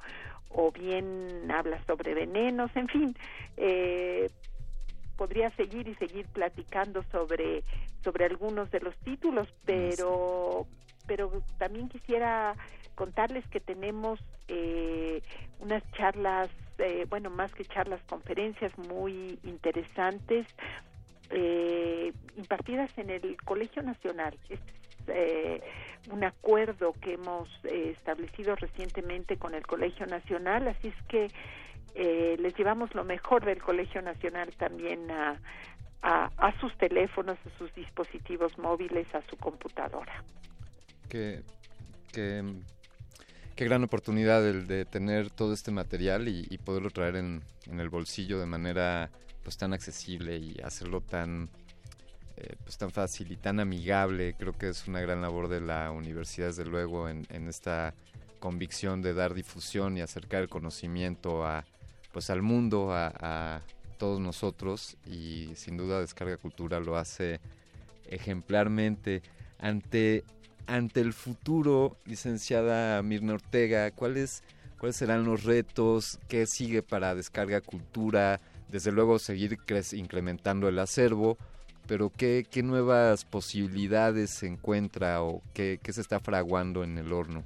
o 0.50 0.72
bien 0.72 1.50
habla 1.50 1.84
sobre 1.86 2.14
venenos, 2.14 2.72
en 2.76 2.88
fin, 2.88 3.16
eh, 3.58 4.30
podría 5.18 5.50
seguir 5.52 5.88
y 5.88 5.96
seguir 5.96 6.26
platicando 6.28 7.04
sobre 7.12 7.64
sobre 8.04 8.26
algunos 8.26 8.72
de 8.72 8.80
los 8.80 8.96
títulos, 8.98 9.48
pero 9.66 10.68
pero 11.08 11.44
también 11.58 11.90
quisiera 11.90 12.56
contarles 12.96 13.48
que 13.48 13.60
tenemos 13.60 14.20
eh, 14.48 15.22
unas 15.60 15.84
charlas, 15.94 16.50
eh, 16.78 17.06
bueno, 17.10 17.30
más 17.30 17.54
que 17.54 17.66
charlas, 17.66 18.02
conferencias 18.08 18.78
muy 18.78 19.40
interesantes 19.44 20.48
eh, 21.32 22.14
impartidas 22.38 22.96
en 22.98 23.10
el 23.10 23.38
Colegio 23.44 23.82
Nacional. 23.82 24.38
Este 24.50 25.58
es 25.58 26.08
un 26.10 26.24
acuerdo 26.24 26.94
que 27.02 27.14
hemos 27.14 27.50
establecido 27.64 28.56
recientemente 28.56 29.38
con 29.38 29.56
el 29.56 29.66
Colegio 29.66 30.06
Nacional, 30.06 30.68
así 30.68 30.90
es 30.90 31.04
que 31.08 31.28
les 32.38 32.56
llevamos 32.56 32.96
lo 32.96 33.04
mejor 33.04 33.44
del 33.44 33.62
Colegio 33.62 34.02
Nacional 34.02 34.54
también 34.58 35.12
a, 35.12 35.38
a, 36.02 36.60
sus 36.60 36.76
teléfonos, 36.78 37.38
a 37.46 37.58
sus 37.58 37.74
dispositivos 37.76 38.58
móviles, 38.58 39.08
a 39.14 39.22
su 39.30 39.38
computadora. 39.38 40.24
Qué, 41.10 41.44
qué, 42.12 42.44
qué 43.56 43.66
gran 43.66 43.84
oportunidad 43.84 44.48
el 44.48 44.68
de 44.68 44.86
tener 44.86 45.30
todo 45.30 45.54
este 45.54 45.72
material 45.72 46.28
y, 46.28 46.58
poderlo 46.60 46.90
traer 46.90 47.18
en, 47.18 47.44
el 47.68 47.90
bolsillo 47.90 48.40
de 48.40 48.46
manera 48.46 49.10
pues 49.44 49.58
tan 49.58 49.74
accesible 49.74 50.38
y 50.38 50.60
hacerlo 50.64 51.02
tan 51.02 51.50
eh, 52.38 52.56
pues 52.64 52.78
tan 52.78 52.92
fácil 52.92 53.32
y 53.32 53.38
tan 53.38 53.60
amigable. 53.60 54.36
Creo 54.38 54.54
que 54.54 54.70
es 54.70 54.88
una 54.88 55.02
gran 55.02 55.22
labor 55.22 55.48
de 55.48 55.62
la 55.62 55.92
universidad, 55.92 56.48
desde 56.48 56.66
luego, 56.66 57.10
en, 57.10 57.26
en 57.30 57.48
esta 57.48 57.94
convicción 58.40 59.02
de 59.02 59.14
dar 59.14 59.34
difusión 59.34 59.98
y 59.98 60.02
acercar 60.02 60.42
el 60.42 60.50
conocimiento 60.50 61.46
a 61.46 61.64
pues 62.12 62.30
al 62.30 62.42
mundo, 62.42 62.90
a 62.92 63.62
todos 64.02 64.20
nosotros 64.20 64.98
y 65.06 65.52
sin 65.56 65.78
duda 65.78 66.02
Descarga 66.02 66.36
Cultura 66.36 66.80
lo 66.80 66.98
hace 66.98 67.40
ejemplarmente 68.10 69.22
ante 69.60 70.24
ante 70.66 71.02
el 71.02 71.14
futuro, 71.14 71.98
licenciada 72.06 73.00
Mirna 73.04 73.36
Ortega, 73.36 73.92
¿cuáles 73.92 74.42
cuáles 74.80 74.96
serán 74.96 75.24
los 75.24 75.44
retos? 75.44 76.18
¿Qué 76.28 76.48
sigue 76.48 76.82
para 76.82 77.14
Descarga 77.14 77.62
Cultura? 77.62 78.42
Desde 78.72 78.94
luego 78.94 79.20
seguir 79.20 79.58
incrementando 79.92 80.70
el 80.70 80.80
acervo, 80.80 81.38
pero 81.88 82.10
¿qué, 82.10 82.46
nuevas 82.64 83.26
posibilidades 83.26 84.30
se 84.30 84.48
encuentra 84.48 85.22
o 85.24 85.42
qué, 85.54 85.78
se 85.84 86.00
está 86.00 86.22
fraguando 86.22 86.86
en 86.86 86.98
el 86.98 87.12
horno? 87.12 87.44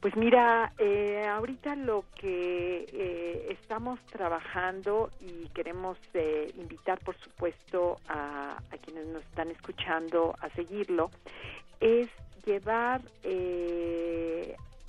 Pues 0.00 0.14
mira, 0.16 0.72
eh, 0.78 1.26
ahorita 1.26 1.74
lo 1.74 2.04
que 2.14 2.86
eh, 2.92 3.48
estamos 3.50 3.98
trabajando 4.06 5.10
y 5.20 5.48
queremos 5.48 5.98
eh, 6.14 6.50
invitar, 6.56 7.00
por 7.00 7.16
supuesto, 7.18 7.98
a, 8.08 8.56
a, 8.56 8.76
quienes 8.78 9.06
nos 9.08 9.22
están 9.24 9.50
escuchando 9.50 10.36
a 10.40 10.48
seguirlo, 10.50 11.10
es 11.80 12.08
llevar 12.46 13.02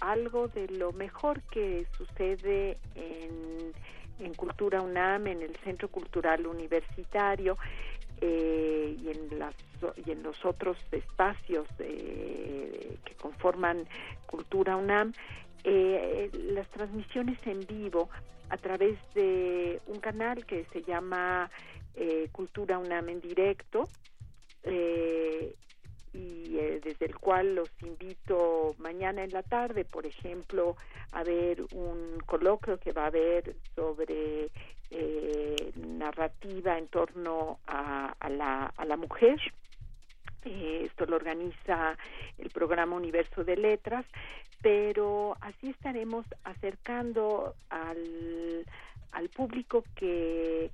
algo 0.01 0.47
de 0.49 0.67
lo 0.67 0.93
mejor 0.93 1.41
que 1.43 1.85
sucede 1.97 2.77
en, 2.95 3.73
en 4.21 4.33
Cultura 4.33 4.81
UNAM, 4.81 5.27
en 5.27 5.41
el 5.41 5.55
Centro 5.57 5.89
Cultural 5.89 6.45
Universitario, 6.47 7.57
eh, 8.23 8.95
y 9.01 9.09
en 9.09 9.39
las 9.39 9.55
y 10.05 10.11
en 10.11 10.21
los 10.21 10.45
otros 10.45 10.77
espacios 10.91 11.67
eh, 11.79 12.97
que 13.03 13.15
conforman 13.15 13.87
Cultura 14.27 14.75
UNAM 14.75 15.11
eh, 15.63 16.29
las 16.53 16.69
transmisiones 16.69 17.39
en 17.47 17.65
vivo 17.65 18.11
a 18.49 18.57
través 18.57 18.99
de 19.15 19.81
un 19.87 19.99
canal 19.99 20.45
que 20.45 20.65
se 20.71 20.83
llama 20.83 21.49
Cultura 22.31 22.77
UNAM 22.77 23.09
en 23.09 23.21
directo 23.21 23.89
y 26.13 26.55
desde 26.83 27.05
el 27.05 27.17
cual 27.17 27.55
los 27.55 27.69
invito 27.81 28.75
mañana 28.79 29.23
en 29.23 29.31
la 29.31 29.43
tarde, 29.43 29.85
por 29.85 30.05
ejemplo, 30.05 30.75
a 31.11 31.23
ver 31.23 31.61
un 31.73 32.19
coloquio 32.25 32.77
que 32.77 32.91
va 32.91 33.03
a 33.03 33.07
haber 33.07 33.55
sobre 33.75 34.49
eh, 34.89 35.71
narrativa 35.75 36.77
en 36.77 36.87
torno 36.87 37.59
a, 37.67 38.13
la, 38.29 38.65
a 38.75 38.85
la 38.85 38.97
mujer. 38.97 39.39
Eh, 40.43 40.83
esto 40.85 41.05
lo 41.05 41.15
organiza 41.15 41.97
el 42.37 42.49
programa 42.49 42.95
Universo 42.95 43.43
de 43.43 43.55
Letras, 43.55 44.05
pero 44.61 45.37
así 45.39 45.69
estaremos 45.69 46.25
acercando 46.43 47.55
al, 47.69 48.65
al 49.11 49.29
público 49.29 49.83
que 49.95 50.71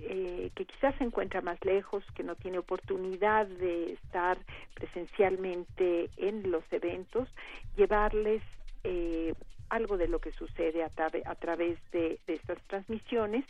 eh, 0.00 0.50
que 0.54 0.64
quizás 0.64 0.94
se 0.96 1.04
encuentra 1.04 1.40
más 1.40 1.62
lejos, 1.64 2.04
que 2.14 2.22
no 2.22 2.34
tiene 2.34 2.58
oportunidad 2.58 3.46
de 3.46 3.92
estar 3.92 4.38
presencialmente 4.74 6.10
en 6.16 6.50
los 6.50 6.64
eventos, 6.72 7.28
llevarles 7.76 8.42
eh, 8.82 9.34
algo 9.70 9.96
de 9.96 10.08
lo 10.08 10.18
que 10.20 10.32
sucede 10.32 10.84
a, 10.84 10.90
a 11.24 11.34
través 11.36 11.78
de, 11.92 12.18
estas 12.26 12.60
transmisiones 12.68 13.44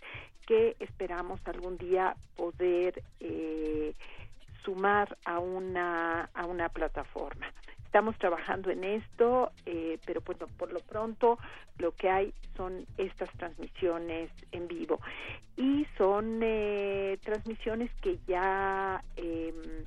que 0.47 0.77
esperamos 0.79 1.41
algún 1.47 1.77
día 1.79 2.17
poder 2.37 3.03
eh, 3.21 3.95
sumar 4.65 5.17
a 5.25 5.39
una, 5.39 6.31
a 6.35 6.47
una 6.47 6.69
plataforma. 6.69 7.53
Estamos 7.85 8.19
trabajando 8.19 8.71
en 8.71 8.83
esto, 8.83 9.53
eh, 9.67 9.99
pero 10.05 10.21
bueno, 10.23 10.49
por 10.59 10.73
lo 10.73 10.81
pronto 10.81 11.39
lo 11.79 11.93
que 11.93 12.11
hay 12.11 12.35
son 12.57 12.87
estas 12.99 13.31
transmisiones 13.39 14.31
en 14.51 14.67
vivo 14.67 15.01
y 15.57 15.87
son 15.97 16.41
eh, 16.43 17.19
transmisiones 17.23 17.91
que 18.03 18.19
ya 18.27 19.01
em, 19.17 19.85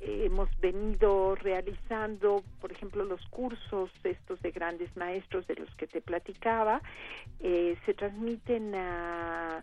hemos 0.00 0.48
venido 0.60 1.34
realizando, 1.36 2.42
por 2.60 2.72
ejemplo, 2.72 3.04
los 3.04 3.24
cursos 3.28 3.90
estos 4.04 4.40
de 4.42 4.50
grandes 4.50 4.94
maestros 4.96 5.46
de 5.46 5.56
los 5.56 5.74
que 5.76 5.86
te 5.86 6.00
platicaba, 6.00 6.80
eh, 7.40 7.76
se 7.86 7.94
transmiten 7.94 8.74
a, 8.74 9.62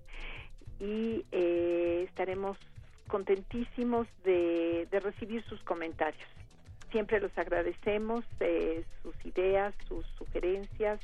y 0.78 1.24
eh, 1.32 2.04
estaremos 2.08 2.58
contentísimos 3.12 4.06
de, 4.24 4.88
recibir 4.90 5.44
sus 5.44 5.60
comentarios 5.64 6.26
siempre 6.90 7.20
los 7.20 7.36
agradecemos 7.36 8.24
eh, 8.40 8.84
sus 9.02 9.14
ideas, 9.24 9.74
sus 9.88 10.04
sugerencias, 10.18 11.00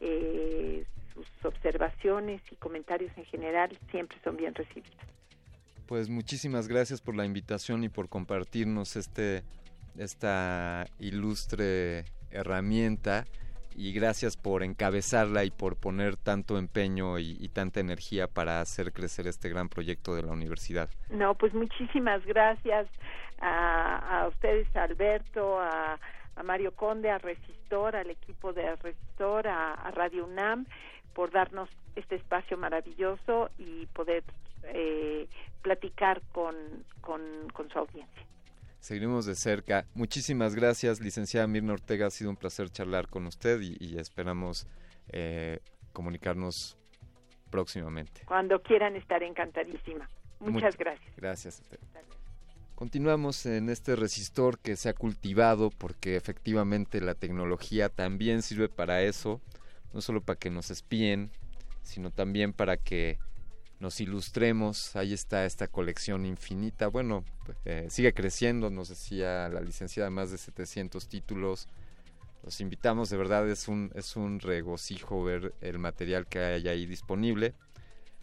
eh, 0.00 0.84
sus 1.14 1.26
observaciones 1.44 2.40
y 2.50 2.56
comentarios 2.56 3.12
en 3.16 3.24
general 3.26 3.76
siempre 3.90 4.18
son 4.24 4.36
bien 4.36 4.54
recibidos. 4.54 4.96
Pues 5.86 6.08
muchísimas 6.08 6.66
gracias 6.68 7.00
por 7.00 7.14
la 7.16 7.24
invitación 7.24 7.84
y 7.84 7.88
por 7.88 8.08
compartirnos 8.08 8.96
este 8.96 9.42
esta 9.96 10.86
ilustre 10.98 12.04
herramienta 12.30 13.24
y 13.76 13.92
gracias 13.92 14.36
por 14.36 14.62
encabezarla 14.62 15.44
y 15.44 15.50
por 15.50 15.76
poner 15.76 16.16
tanto 16.16 16.58
empeño 16.58 17.18
y, 17.18 17.48
tanta 17.48 17.80
energía 17.80 18.28
para 18.28 18.60
hacer 18.60 18.92
crecer 18.92 19.26
este 19.26 19.48
gran 19.48 19.68
proyecto 19.68 20.14
de 20.14 20.22
la 20.22 20.32
universidad. 20.32 20.88
No, 21.10 21.34
pues 21.34 21.52
muchísimas 21.54 22.24
gracias 22.24 22.88
a, 23.40 24.26
ustedes, 24.28 24.74
a 24.76 24.84
Alberto, 24.84 25.60
a, 25.60 25.98
Mario 26.42 26.72
Conde, 26.72 27.10
a 27.10 27.18
Resistor, 27.18 27.94
al 27.94 28.10
equipo 28.10 28.52
de 28.52 28.74
Resistor, 28.76 29.48
a, 29.48 29.90
Radio 29.92 30.24
UNAM, 30.24 30.66
por 31.14 31.30
darnos 31.30 31.68
este 31.94 32.16
espacio 32.16 32.56
maravilloso 32.56 33.50
y 33.58 33.86
poder 33.86 34.24
eh, 34.64 35.28
platicar 35.60 36.22
con, 36.32 36.54
con 37.02 37.70
su 37.70 37.78
audiencia 37.78 38.22
seguiremos 38.82 39.24
de 39.24 39.36
cerca. 39.36 39.86
Muchísimas 39.94 40.54
gracias, 40.54 41.00
licenciada 41.00 41.46
Mirna 41.46 41.72
Ortega. 41.72 42.08
Ha 42.08 42.10
sido 42.10 42.28
un 42.30 42.36
placer 42.36 42.68
charlar 42.68 43.08
con 43.08 43.26
usted 43.26 43.60
y, 43.62 43.96
esperamos 43.96 44.66
eh, 45.08 45.60
comunicarnos 45.92 46.76
próximamente. 47.48 48.22
Cuando 48.26 48.60
quieran 48.60 48.96
estar 48.96 49.22
encantadísima. 49.22 50.08
Muchas 50.40 50.76
gracias. 50.76 51.16
Gracias 51.16 51.58
a 51.58 51.62
usted. 51.62 51.78
Continuamos 52.74 53.46
en 53.46 53.68
este 53.70 53.94
resistor 53.94 54.58
que 54.58 54.74
se 54.74 54.88
ha 54.88 54.94
cultivado 54.94 55.70
porque 55.70 56.16
efectivamente 56.16 57.00
la 57.00 57.14
tecnología 57.14 57.88
también 57.88 58.42
sirve 58.42 58.68
para 58.68 59.02
eso, 59.02 59.40
no 59.92 60.00
solo 60.00 60.20
para 60.20 60.36
que 60.36 60.50
nos 60.50 60.72
espíen, 60.72 61.30
sino 61.84 62.10
también 62.10 62.52
para 62.52 62.76
que 62.76 63.18
nos 63.82 64.00
ilustremos. 64.00 64.94
Ahí 64.94 65.12
está 65.12 65.44
esta 65.44 65.66
colección 65.66 66.24
infinita. 66.24 66.86
Bueno, 66.86 67.24
eh, 67.64 67.88
sigue 67.90 68.14
creciendo, 68.14 68.70
nos 68.70 68.90
decía 68.90 69.48
la 69.48 69.60
licenciada, 69.60 70.08
más 70.08 70.30
de 70.30 70.38
700 70.38 71.08
títulos. 71.08 71.66
Los 72.44 72.60
invitamos, 72.60 73.10
de 73.10 73.16
verdad 73.16 73.50
es 73.50 73.66
un, 73.66 73.90
es 73.94 74.14
un 74.14 74.38
regocijo 74.38 75.24
ver 75.24 75.52
el 75.60 75.80
material 75.80 76.28
que 76.28 76.38
hay 76.38 76.68
ahí 76.68 76.86
disponible. 76.86 77.54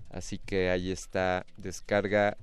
Así 0.10 0.40
que 0.40 0.70
ahí 0.70 0.92
está, 0.92 1.46
descarga 1.58 2.38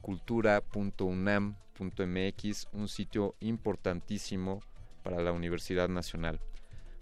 cultura.unam.mx, 0.00 2.68
un 2.72 2.88
sitio 2.88 3.34
importantísimo 3.40 4.62
para 5.02 5.22
la 5.22 5.32
Universidad 5.32 5.90
Nacional. 5.90 6.40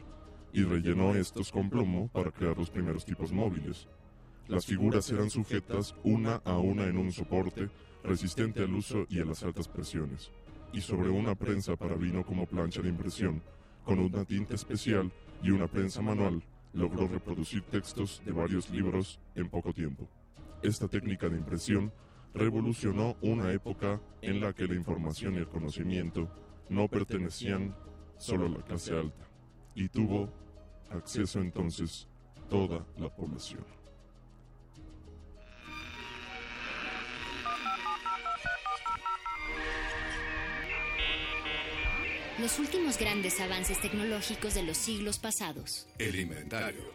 y 0.53 0.63
rellenó 0.63 1.15
estos 1.15 1.51
con 1.51 1.71
plomo 1.71 2.09
para 2.09 2.31
crear 2.31 2.57
los 2.57 2.71
primeros 2.71 3.05
tipos 3.05 3.33
móviles. 3.33 3.89
Las 4.49 4.67
figuras 4.67 5.09
eran 5.11 5.31
sujetas 5.31 5.95
una 6.05 6.37
a 6.45 6.59
una 6.59 6.85
en 6.85 6.99
un 6.99 7.13
soporte 7.13 7.71
resistente 8.05 8.61
al 8.61 8.75
uso 8.75 9.07
y 9.09 9.21
a 9.21 9.25
las 9.25 9.43
altas 9.43 9.69
presiones, 9.69 10.31
y 10.73 10.81
sobre 10.81 11.09
una 11.09 11.35
prensa 11.35 11.77
para 11.77 11.95
vino 11.95 12.25
como 12.25 12.47
plancha 12.47 12.83
de 12.83 12.89
impresión, 12.89 13.43
con 13.85 13.99
una 13.99 14.25
tinta 14.25 14.55
especial 14.55 15.13
y 15.43 15.51
una 15.51 15.69
prensa 15.69 16.03
manual, 16.03 16.43
logró 16.73 17.07
reproducir 17.07 17.63
textos 17.63 18.23
de 18.25 18.33
varios 18.33 18.71
libros 18.71 19.21
en 19.35 19.49
poco 19.49 19.73
tiempo. 19.73 20.09
Esta 20.63 20.89
técnica 20.89 21.29
de 21.29 21.39
impresión 21.39 21.93
revolucionó 22.35 23.17
una 23.21 23.53
época 23.53 24.01
en 24.23 24.41
la 24.41 24.53
que 24.53 24.67
la 24.67 24.75
información 24.75 25.35
y 25.35 25.39
el 25.39 25.49
conocimiento 25.49 26.29
no 26.73 26.89
pertenecían 26.89 27.77
solo 28.19 28.47
a 28.47 28.49
la 28.49 28.63
clase 28.65 28.97
alta 28.97 29.29
y 29.75 29.89
tuvo 29.89 30.33
acceso 30.91 31.41
entonces 31.41 32.09
toda 32.49 32.87
la 32.97 33.15
población. 33.15 33.65
Los 42.39 42.59
últimos 42.59 42.99
grandes 42.99 43.39
avances 43.41 43.81
tecnológicos 43.81 44.55
de 44.55 44.63
los 44.63 44.77
siglos 44.77 45.19
pasados. 45.19 45.87
El 45.99 46.19
inventario. 46.19 46.91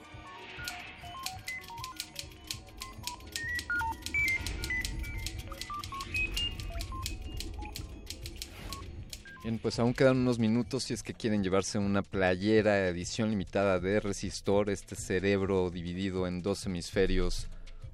Bien, 9.44 9.60
pues 9.60 9.78
aún 9.78 9.94
quedan 9.94 10.18
unos 10.18 10.40
minutos 10.40 10.84
si 10.84 10.94
es 10.94 11.04
que 11.04 11.14
quieren 11.14 11.44
llevarse 11.44 11.78
una 11.78 12.02
playera 12.02 12.88
edición 12.88 13.30
limitada 13.30 13.80
de 13.80 14.00
Resistor, 14.00 14.70
este 14.70 14.96
cerebro 14.96 15.70
dividido 15.70 16.28
en 16.28 16.42
dos 16.42 16.66
hemisferios, 16.66 17.48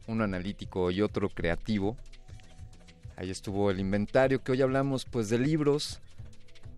uno 0.07 0.23
analítico 0.23 0.89
y 0.89 1.01
otro 1.01 1.27
creativo. 1.29 1.97
Ahí 3.17 3.29
estuvo 3.29 3.69
el 3.69 3.79
inventario 3.79 4.41
que 4.41 4.53
hoy 4.53 4.61
hablamos 4.61 5.05
pues 5.05 5.29
de 5.29 5.37
libros. 5.37 5.99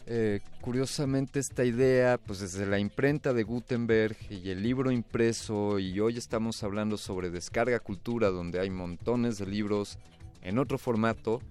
Eh, 0.08 0.42
curiosamente 0.62 1.40
esta 1.40 1.64
idea 1.64 2.18
pues 2.18 2.40
desde 2.40 2.66
la 2.66 2.80
imprenta 2.80 3.34
de 3.34 3.44
Gutenberg 3.44 4.18
y 4.30 4.50
el 4.50 4.62
libro 4.62 4.92
impreso 4.92 5.80
y 5.80 6.00
hoy 6.00 6.18
estamos 6.18 6.64
hablando 6.64 6.98
sobre 6.98 7.30
descarga 7.30 7.80
cultura 7.80 8.30
donde 8.30 8.60
hay 8.60 8.70
montones 8.70 9.38
de 9.38 9.48
libros 9.48 9.98
en 10.42 10.60
otro 10.60 10.78
formato 10.78 11.42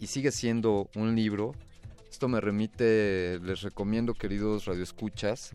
y 0.00 0.06
sigue 0.06 0.32
siendo 0.32 0.88
un 0.94 1.16
libro 1.16 1.54
esto 2.18 2.26
me 2.26 2.40
remite, 2.40 3.38
les 3.44 3.62
recomiendo, 3.62 4.12
queridos 4.12 4.64
radioescuchas, 4.64 5.54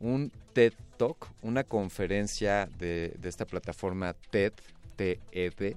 un 0.00 0.30
TED 0.52 0.74
Talk, 0.98 1.30
una 1.40 1.64
conferencia 1.64 2.68
de, 2.78 3.18
esta 3.22 3.46
plataforma 3.46 4.12
TED, 4.12 4.52
TED, 4.96 5.76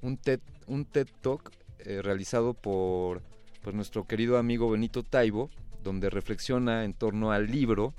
un 0.00 0.16
TED, 0.16 0.40
un 0.66 0.86
TED 0.86 1.08
Talk 1.20 1.52
eh, 1.80 2.00
realizado 2.00 2.54
por 2.54 3.20
pues, 3.60 3.76
nuestro 3.76 4.06
querido 4.06 4.38
amigo 4.38 4.70
Benito 4.70 5.02
Taibo, 5.02 5.50
donde 5.84 6.08
reflexiona 6.08 6.86
en 6.86 6.94
torno 6.94 7.32
al 7.32 7.48
libro, 7.50 7.92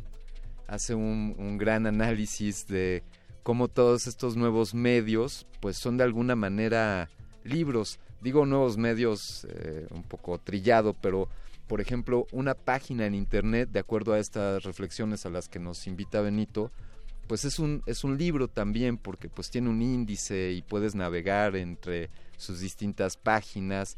hace 0.65 0.95
un, 0.95 1.35
un 1.37 1.59
gran 1.59 1.85
análisis 1.85 2.65
de 2.65 3.03
cómo 3.43 3.67
todos 3.67 4.07
estos 4.07 4.35
nuevos 4.35 4.73
medios 4.73 5.45
pues 5.59 5.77
son 5.77 5.97
de 5.97 6.05
alguna 6.05 6.35
manera 6.35 7.07
libros 7.43 7.99
digo 8.23 8.45
nuevos 8.45 8.77
medios 8.77 9.45
eh, 9.49 9.85
un 9.91 10.03
poco 10.03 10.39
trillado, 10.39 10.93
pero 10.93 11.27
por 11.67 11.81
ejemplo, 11.81 12.27
una 12.31 12.55
página 12.55 13.05
en 13.05 13.15
internet, 13.15 13.69
de 13.71 13.79
acuerdo 13.79 14.13
a 14.13 14.19
estas 14.19 14.63
reflexiones 14.63 15.25
a 15.25 15.29
las 15.29 15.47
que 15.47 15.59
nos 15.59 15.87
invita 15.87 16.21
Benito, 16.21 16.71
pues 17.27 17.45
es 17.45 17.57
un, 17.57 17.81
es 17.85 18.03
un 18.03 18.17
libro 18.17 18.47
también, 18.47 18.97
porque 18.97 19.29
pues 19.29 19.49
tiene 19.49 19.69
un 19.69 19.81
índice 19.81 20.51
y 20.51 20.61
puedes 20.61 20.93
navegar 20.93 21.55
entre 21.55 22.09
sus 22.37 22.59
distintas 22.59 23.15
páginas. 23.15 23.95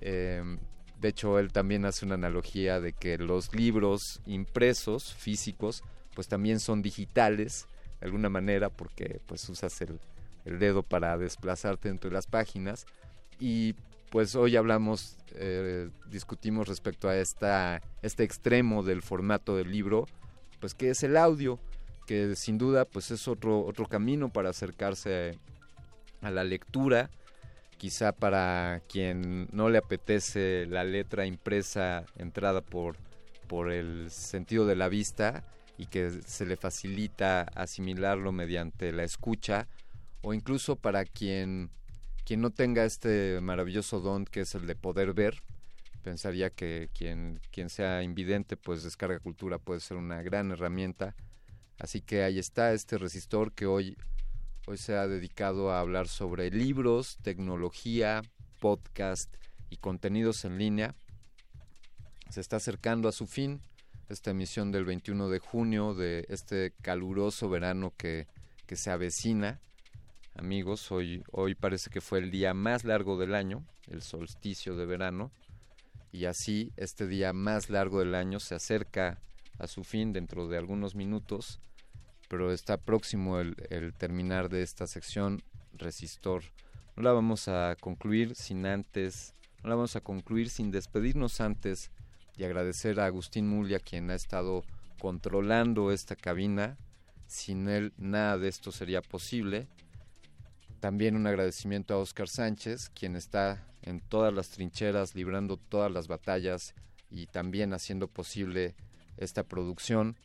Em, 0.00 0.58
de 1.00 1.08
hecho, 1.08 1.38
él 1.38 1.52
también 1.52 1.84
hace 1.84 2.06
una 2.06 2.14
analogía 2.14 2.80
de 2.80 2.92
que 2.92 3.18
los 3.18 3.52
libros 3.54 4.20
impresos, 4.26 5.14
físicos, 5.14 5.82
pues 6.14 6.28
también 6.28 6.60
son 6.60 6.82
digitales, 6.82 7.66
de 8.00 8.06
alguna 8.06 8.28
manera, 8.28 8.68
porque 8.70 9.20
pues 9.26 9.48
usas 9.48 9.80
el, 9.80 9.98
el 10.44 10.58
dedo 10.58 10.82
para 10.82 11.18
desplazarte 11.18 11.88
entre 11.88 12.12
las 12.12 12.26
páginas. 12.26 12.86
Y 13.44 13.74
pues 14.10 14.36
hoy 14.36 14.54
hablamos, 14.54 15.16
eh, 15.34 15.90
discutimos 16.06 16.68
respecto 16.68 17.08
a 17.08 17.16
esta, 17.16 17.82
este 18.00 18.22
extremo 18.22 18.84
del 18.84 19.02
formato 19.02 19.56
del 19.56 19.72
libro, 19.72 20.06
pues 20.60 20.74
que 20.74 20.90
es 20.90 21.02
el 21.02 21.16
audio, 21.16 21.58
que 22.06 22.36
sin 22.36 22.56
duda 22.56 22.84
pues 22.84 23.10
es 23.10 23.26
otro, 23.26 23.64
otro 23.64 23.86
camino 23.86 24.28
para 24.28 24.50
acercarse 24.50 25.40
a 26.20 26.30
la 26.30 26.44
lectura, 26.44 27.10
quizá 27.78 28.12
para 28.12 28.80
quien 28.88 29.48
no 29.50 29.70
le 29.70 29.78
apetece 29.78 30.66
la 30.66 30.84
letra 30.84 31.26
impresa 31.26 32.04
entrada 32.16 32.60
por, 32.60 32.94
por 33.48 33.72
el 33.72 34.08
sentido 34.12 34.66
de 34.66 34.76
la 34.76 34.88
vista 34.88 35.42
y 35.76 35.86
que 35.86 36.12
se 36.12 36.46
le 36.46 36.56
facilita 36.56 37.40
asimilarlo 37.56 38.30
mediante 38.30 38.92
la 38.92 39.02
escucha, 39.02 39.66
o 40.20 40.32
incluso 40.32 40.76
para 40.76 41.04
quien 41.04 41.70
quien 42.32 42.40
no 42.40 42.50
tenga 42.50 42.86
este 42.86 43.42
maravilloso 43.42 44.00
don 44.00 44.24
que 44.24 44.40
es 44.40 44.54
el 44.54 44.66
de 44.66 44.74
poder 44.74 45.12
ver, 45.12 45.42
pensaría 46.02 46.48
que 46.48 46.88
quien, 46.94 47.42
quien 47.50 47.68
sea 47.68 48.02
invidente, 48.02 48.56
pues 48.56 48.82
Descarga 48.82 49.18
Cultura 49.18 49.58
puede 49.58 49.80
ser 49.80 49.98
una 49.98 50.22
gran 50.22 50.50
herramienta. 50.50 51.14
Así 51.78 52.00
que 52.00 52.22
ahí 52.22 52.38
está 52.38 52.72
este 52.72 52.96
resistor 52.96 53.52
que 53.52 53.66
hoy, 53.66 53.98
hoy 54.66 54.78
se 54.78 54.96
ha 54.96 55.06
dedicado 55.06 55.72
a 55.72 55.80
hablar 55.80 56.08
sobre 56.08 56.50
libros, 56.50 57.18
tecnología, 57.20 58.22
podcast 58.60 59.30
y 59.68 59.76
contenidos 59.76 60.46
en 60.46 60.56
línea. 60.56 60.94
Se 62.30 62.40
está 62.40 62.56
acercando 62.56 63.10
a 63.10 63.12
su 63.12 63.26
fin 63.26 63.60
esta 64.08 64.30
emisión 64.30 64.72
del 64.72 64.86
21 64.86 65.28
de 65.28 65.38
junio 65.38 65.92
de 65.92 66.24
este 66.30 66.72
caluroso 66.80 67.50
verano 67.50 67.92
que, 67.98 68.26
que 68.66 68.76
se 68.76 68.90
avecina 68.90 69.60
amigos, 70.34 70.90
hoy, 70.90 71.22
hoy 71.30 71.54
parece 71.54 71.90
que 71.90 72.00
fue 72.00 72.18
el 72.18 72.30
día 72.30 72.54
más 72.54 72.84
largo 72.84 73.18
del 73.18 73.34
año, 73.34 73.64
el 73.88 74.02
solsticio 74.02 74.76
de 74.76 74.86
verano, 74.86 75.30
y 76.10 76.26
así 76.26 76.72
este 76.76 77.06
día 77.06 77.32
más 77.32 77.70
largo 77.70 78.00
del 78.00 78.14
año 78.14 78.40
se 78.40 78.54
acerca 78.54 79.18
a 79.58 79.66
su 79.66 79.84
fin 79.84 80.12
dentro 80.12 80.48
de 80.48 80.58
algunos 80.58 80.94
minutos, 80.94 81.60
pero 82.28 82.52
está 82.52 82.76
próximo 82.76 83.40
el, 83.40 83.56
el 83.70 83.92
terminar 83.94 84.48
de 84.48 84.62
esta 84.62 84.86
sección 84.86 85.42
resistor. 85.74 86.42
No 86.96 87.02
la 87.02 87.12
vamos 87.12 87.48
a 87.48 87.76
concluir 87.80 88.34
sin 88.34 88.66
antes, 88.66 89.34
no 89.62 89.70
la 89.70 89.76
vamos 89.76 89.96
a 89.96 90.00
concluir 90.00 90.50
sin 90.50 90.70
despedirnos 90.70 91.40
antes 91.40 91.90
y 92.36 92.44
agradecer 92.44 93.00
a 93.00 93.06
Agustín 93.06 93.48
Mulia 93.48 93.78
quien 93.78 94.10
ha 94.10 94.14
estado 94.14 94.64
controlando 94.98 95.92
esta 95.92 96.16
cabina. 96.16 96.76
Sin 97.26 97.68
él 97.68 97.92
nada 97.96 98.36
de 98.36 98.48
esto 98.48 98.72
sería 98.72 99.00
posible 99.00 99.66
también 100.82 101.14
un 101.14 101.28
agradecimiento 101.28 101.94
a 101.94 101.98
Oscar 101.98 102.28
Sánchez, 102.28 102.90
quien 102.90 103.14
está 103.14 103.64
en 103.82 104.00
todas 104.00 104.34
las 104.34 104.48
trincheras, 104.48 105.14
librando 105.14 105.56
todas 105.56 105.92
las 105.92 106.08
batallas 106.08 106.74
y 107.08 107.28
también 107.28 107.72
haciendo 107.72 108.08
posible 108.08 108.74
esta 109.16 109.44
producción. 109.44 110.16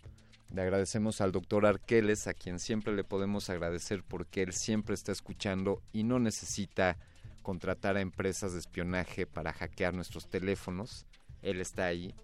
Le 0.52 0.64
agradecemos 0.64 1.22
al 1.22 1.32
doctor 1.32 1.68
Arqueles, 1.68 2.26
a 2.26 2.34
quien 2.34 2.58
siempre 2.58 2.96
le 2.96 3.04
podemos 3.04 3.52
agradecer 3.52 4.02
porque 4.02 4.42
él 4.42 4.52
siempre 4.52 4.96
está 4.96 5.12
escuchando 5.12 5.84
y 5.94 6.02
no 6.02 6.18
necesita 6.18 6.98
contratar 7.44 7.96
a 7.96 8.02
empresas 8.02 8.54
de 8.54 8.60
espionaje 8.60 9.28
para 9.28 9.54
hackear 9.54 9.94
nuestros 9.94 10.28
teléfonos. 10.28 11.06
Él 11.44 11.62
está 11.62 11.86
ahí, 11.86 12.16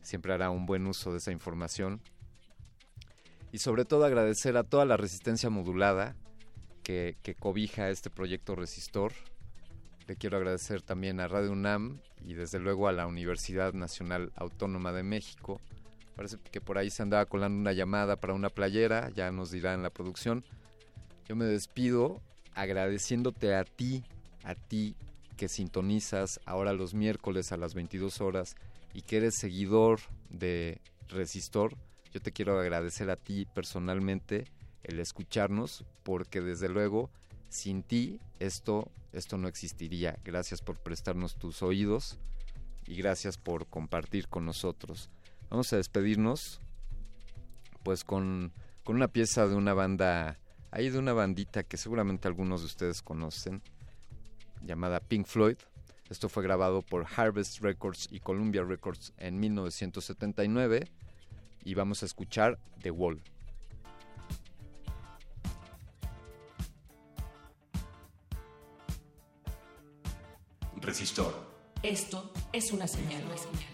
siempre 0.00 0.32
hará 0.32 0.48
un 0.48 0.64
buen 0.64 0.86
uso 0.86 1.12
de 1.12 1.18
esa 1.18 1.30
información. 1.30 2.00
Y 3.52 3.58
sobre 3.58 3.84
todo 3.84 4.06
agradecer 4.06 4.56
a 4.56 4.64
toda 4.64 4.86
la 4.86 4.96
resistencia 4.96 5.50
modulada, 5.50 6.16
que, 6.84 7.36
cobija 7.40 7.90
este 7.90 8.10
proyecto 8.10 8.54
Resistor. 8.54 9.12
Le 10.06 10.16
quiero 10.16 10.36
agradecer 10.36 10.82
también 10.82 11.18
a 11.18 11.26
Radio 11.26 11.50
UNAM 11.50 11.98
y 12.24 12.34
desde 12.34 12.60
luego 12.60 12.86
a 12.86 12.92
la 12.92 13.06
Universidad 13.06 13.72
Nacional 13.72 14.32
Autónoma 14.36 14.92
de 14.92 15.02
México. 15.02 15.60
Parece 16.14 16.36
que 16.52 16.60
por 16.60 16.78
ahí 16.78 16.90
se 16.90 17.02
andaba 17.02 17.26
colando 17.26 17.58
una 17.58 17.72
llamada 17.72 18.16
para 18.16 18.34
una 18.34 18.50
playera, 18.50 19.10
ya 19.10 19.32
nos 19.32 19.50
dirá 19.50 19.74
en 19.74 19.82
la 19.82 19.90
producción. 19.90 20.44
Yo 21.26 21.34
me 21.34 21.46
despido 21.46 22.20
agradeciéndote 22.54 23.54
a 23.54 23.64
ti, 23.64 24.04
a 24.44 24.54
ti 24.54 24.94
que 25.36 25.48
sintonizas 25.48 26.38
ahora 26.44 26.72
los 26.74 26.94
miércoles 26.94 27.50
a 27.50 27.56
las 27.56 27.74
22 27.74 28.20
horas 28.20 28.54
y 28.92 29.02
que 29.02 29.16
eres 29.16 29.34
seguidor 29.36 30.00
de 30.28 30.80
Resistor. 31.08 31.76
Yo 32.12 32.20
te 32.20 32.30
quiero 32.30 32.60
agradecer 32.60 33.10
a 33.10 33.16
ti 33.16 33.46
personalmente 33.54 34.44
el 34.84 35.00
escucharnos, 35.00 35.84
porque 36.02 36.40
desde 36.40 36.68
luego 36.68 37.10
sin 37.48 37.82
ti 37.82 38.20
esto, 38.40 38.90
esto 39.12 39.38
no 39.38 39.46
existiría. 39.48 40.18
Gracias 40.24 40.60
por 40.60 40.76
prestarnos 40.76 41.36
tus 41.36 41.62
oídos 41.62 42.18
y 42.86 42.96
gracias 42.96 43.38
por 43.38 43.66
compartir 43.66 44.28
con 44.28 44.44
nosotros. 44.44 45.08
Vamos 45.50 45.72
a 45.72 45.76
despedirnos 45.76 46.60
pues 47.84 48.02
con, 48.02 48.52
con 48.82 48.96
una 48.96 49.08
pieza 49.08 49.46
de 49.46 49.54
una 49.54 49.74
banda, 49.74 50.38
ahí 50.70 50.90
de 50.90 50.98
una 50.98 51.12
bandita 51.12 51.62
que 51.62 51.76
seguramente 51.76 52.26
algunos 52.26 52.60
de 52.60 52.66
ustedes 52.66 53.02
conocen, 53.02 53.62
llamada 54.62 55.00
Pink 55.00 55.26
Floyd. 55.26 55.58
Esto 56.10 56.28
fue 56.28 56.42
grabado 56.42 56.82
por 56.82 57.06
Harvest 57.16 57.60
Records 57.60 58.08
y 58.10 58.20
Columbia 58.20 58.64
Records 58.64 59.12
en 59.16 59.38
1979 59.38 60.88
y 61.62 61.74
vamos 61.74 62.02
a 62.02 62.06
escuchar 62.06 62.58
The 62.82 62.90
Wall. 62.90 63.22
Resistor. 70.84 71.34
Esto 71.82 72.30
es 72.52 72.70
una 72.72 72.86
señal. 72.86 73.24
Una 73.24 73.38
señal. 73.38 73.73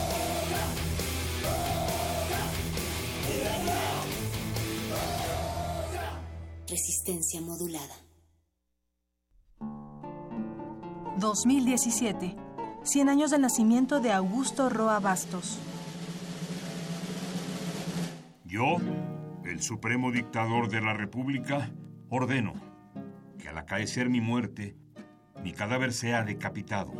Resistencia 6.71 7.41
modulada. 7.41 7.93
2017. 11.17 12.37
100 12.83 13.09
años 13.09 13.31
del 13.31 13.41
nacimiento 13.41 13.99
de 13.99 14.13
Augusto 14.13 14.69
Roa 14.69 15.01
Bastos. 15.01 15.59
Yo, 18.45 18.77
el 19.43 19.61
supremo 19.61 20.13
dictador 20.13 20.69
de 20.69 20.79
la 20.79 20.93
República, 20.93 21.73
ordeno 22.09 22.53
que 23.37 23.49
al 23.49 23.57
acaecer 23.57 24.09
mi 24.09 24.21
muerte, 24.21 24.77
mi 25.43 25.51
cadáver 25.51 25.91
sea 25.91 26.23
decapitado, 26.23 26.93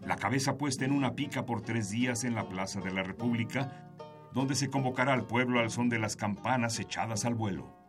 la 0.00 0.16
cabeza 0.16 0.58
puesta 0.58 0.84
en 0.84 0.90
una 0.90 1.14
pica 1.14 1.46
por 1.46 1.62
tres 1.62 1.90
días 1.90 2.24
en 2.24 2.34
la 2.34 2.48
Plaza 2.48 2.80
de 2.80 2.92
la 2.92 3.04
República, 3.04 3.88
donde 4.32 4.56
se 4.56 4.68
convocará 4.68 5.12
al 5.12 5.28
pueblo 5.28 5.60
al 5.60 5.70
son 5.70 5.88
de 5.88 6.00
las 6.00 6.16
campanas 6.16 6.80
echadas 6.80 7.24
al 7.24 7.36
vuelo. 7.36 7.85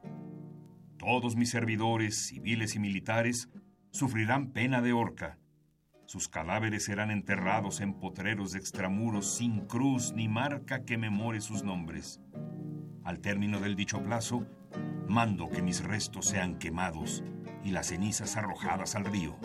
Todos 0.98 1.36
mis 1.36 1.52
servidores, 1.52 2.28
civiles 2.28 2.76
y 2.76 2.80
militares, 2.80 3.50
sufrirán 3.92 4.52
pena 4.52 4.82
de 4.82 4.94
horca. 4.94 5.38
Sus 6.06 6.28
cadáveres 6.28 6.86
serán 6.86 7.12
enterrados 7.12 7.82
en 7.82 7.94
potreros 7.94 8.54
de 8.54 8.60
extramuros 8.60 9.36
sin 9.36 9.66
cruz 9.68 10.14
ni 10.14 10.28
marca 10.28 10.86
que 10.86 10.98
memore 10.98 11.42
sus 11.42 11.64
nombres. 11.64 12.22
Al 13.04 13.20
término 13.20 13.60
del 13.60 13.76
dicho 13.76 14.02
plazo, 14.02 14.48
mando 15.08 15.50
que 15.50 15.62
mis 15.62 15.84
restos 15.84 16.28
sean 16.28 16.58
quemados 16.58 17.24
y 17.64 17.72
las 17.72 17.88
cenizas 17.88 18.38
arrojadas 18.38 18.96
al 18.96 19.06
río. 19.06 19.38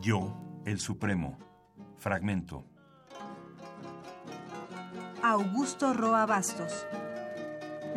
Yo, 0.00 0.34
el 0.64 0.80
Supremo. 0.80 1.38
Fragmento. 1.98 2.64
Augusto 5.22 5.92
Roa 5.92 6.26
Bastos. 6.26 6.86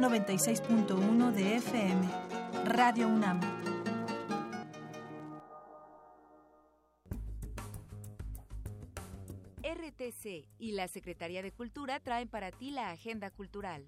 96.1 0.02 1.32
de 1.32 1.58
FM. 1.58 2.02
Radio 2.66 3.08
UNAM. 3.08 3.40
RTC 9.62 10.48
y 10.58 10.72
la 10.72 10.88
Secretaría 10.88 11.44
de 11.44 11.52
Cultura 11.52 12.00
traen 12.00 12.28
para 12.28 12.50
ti 12.50 12.72
la 12.72 12.90
Agenda 12.90 13.30
Cultural. 13.30 13.86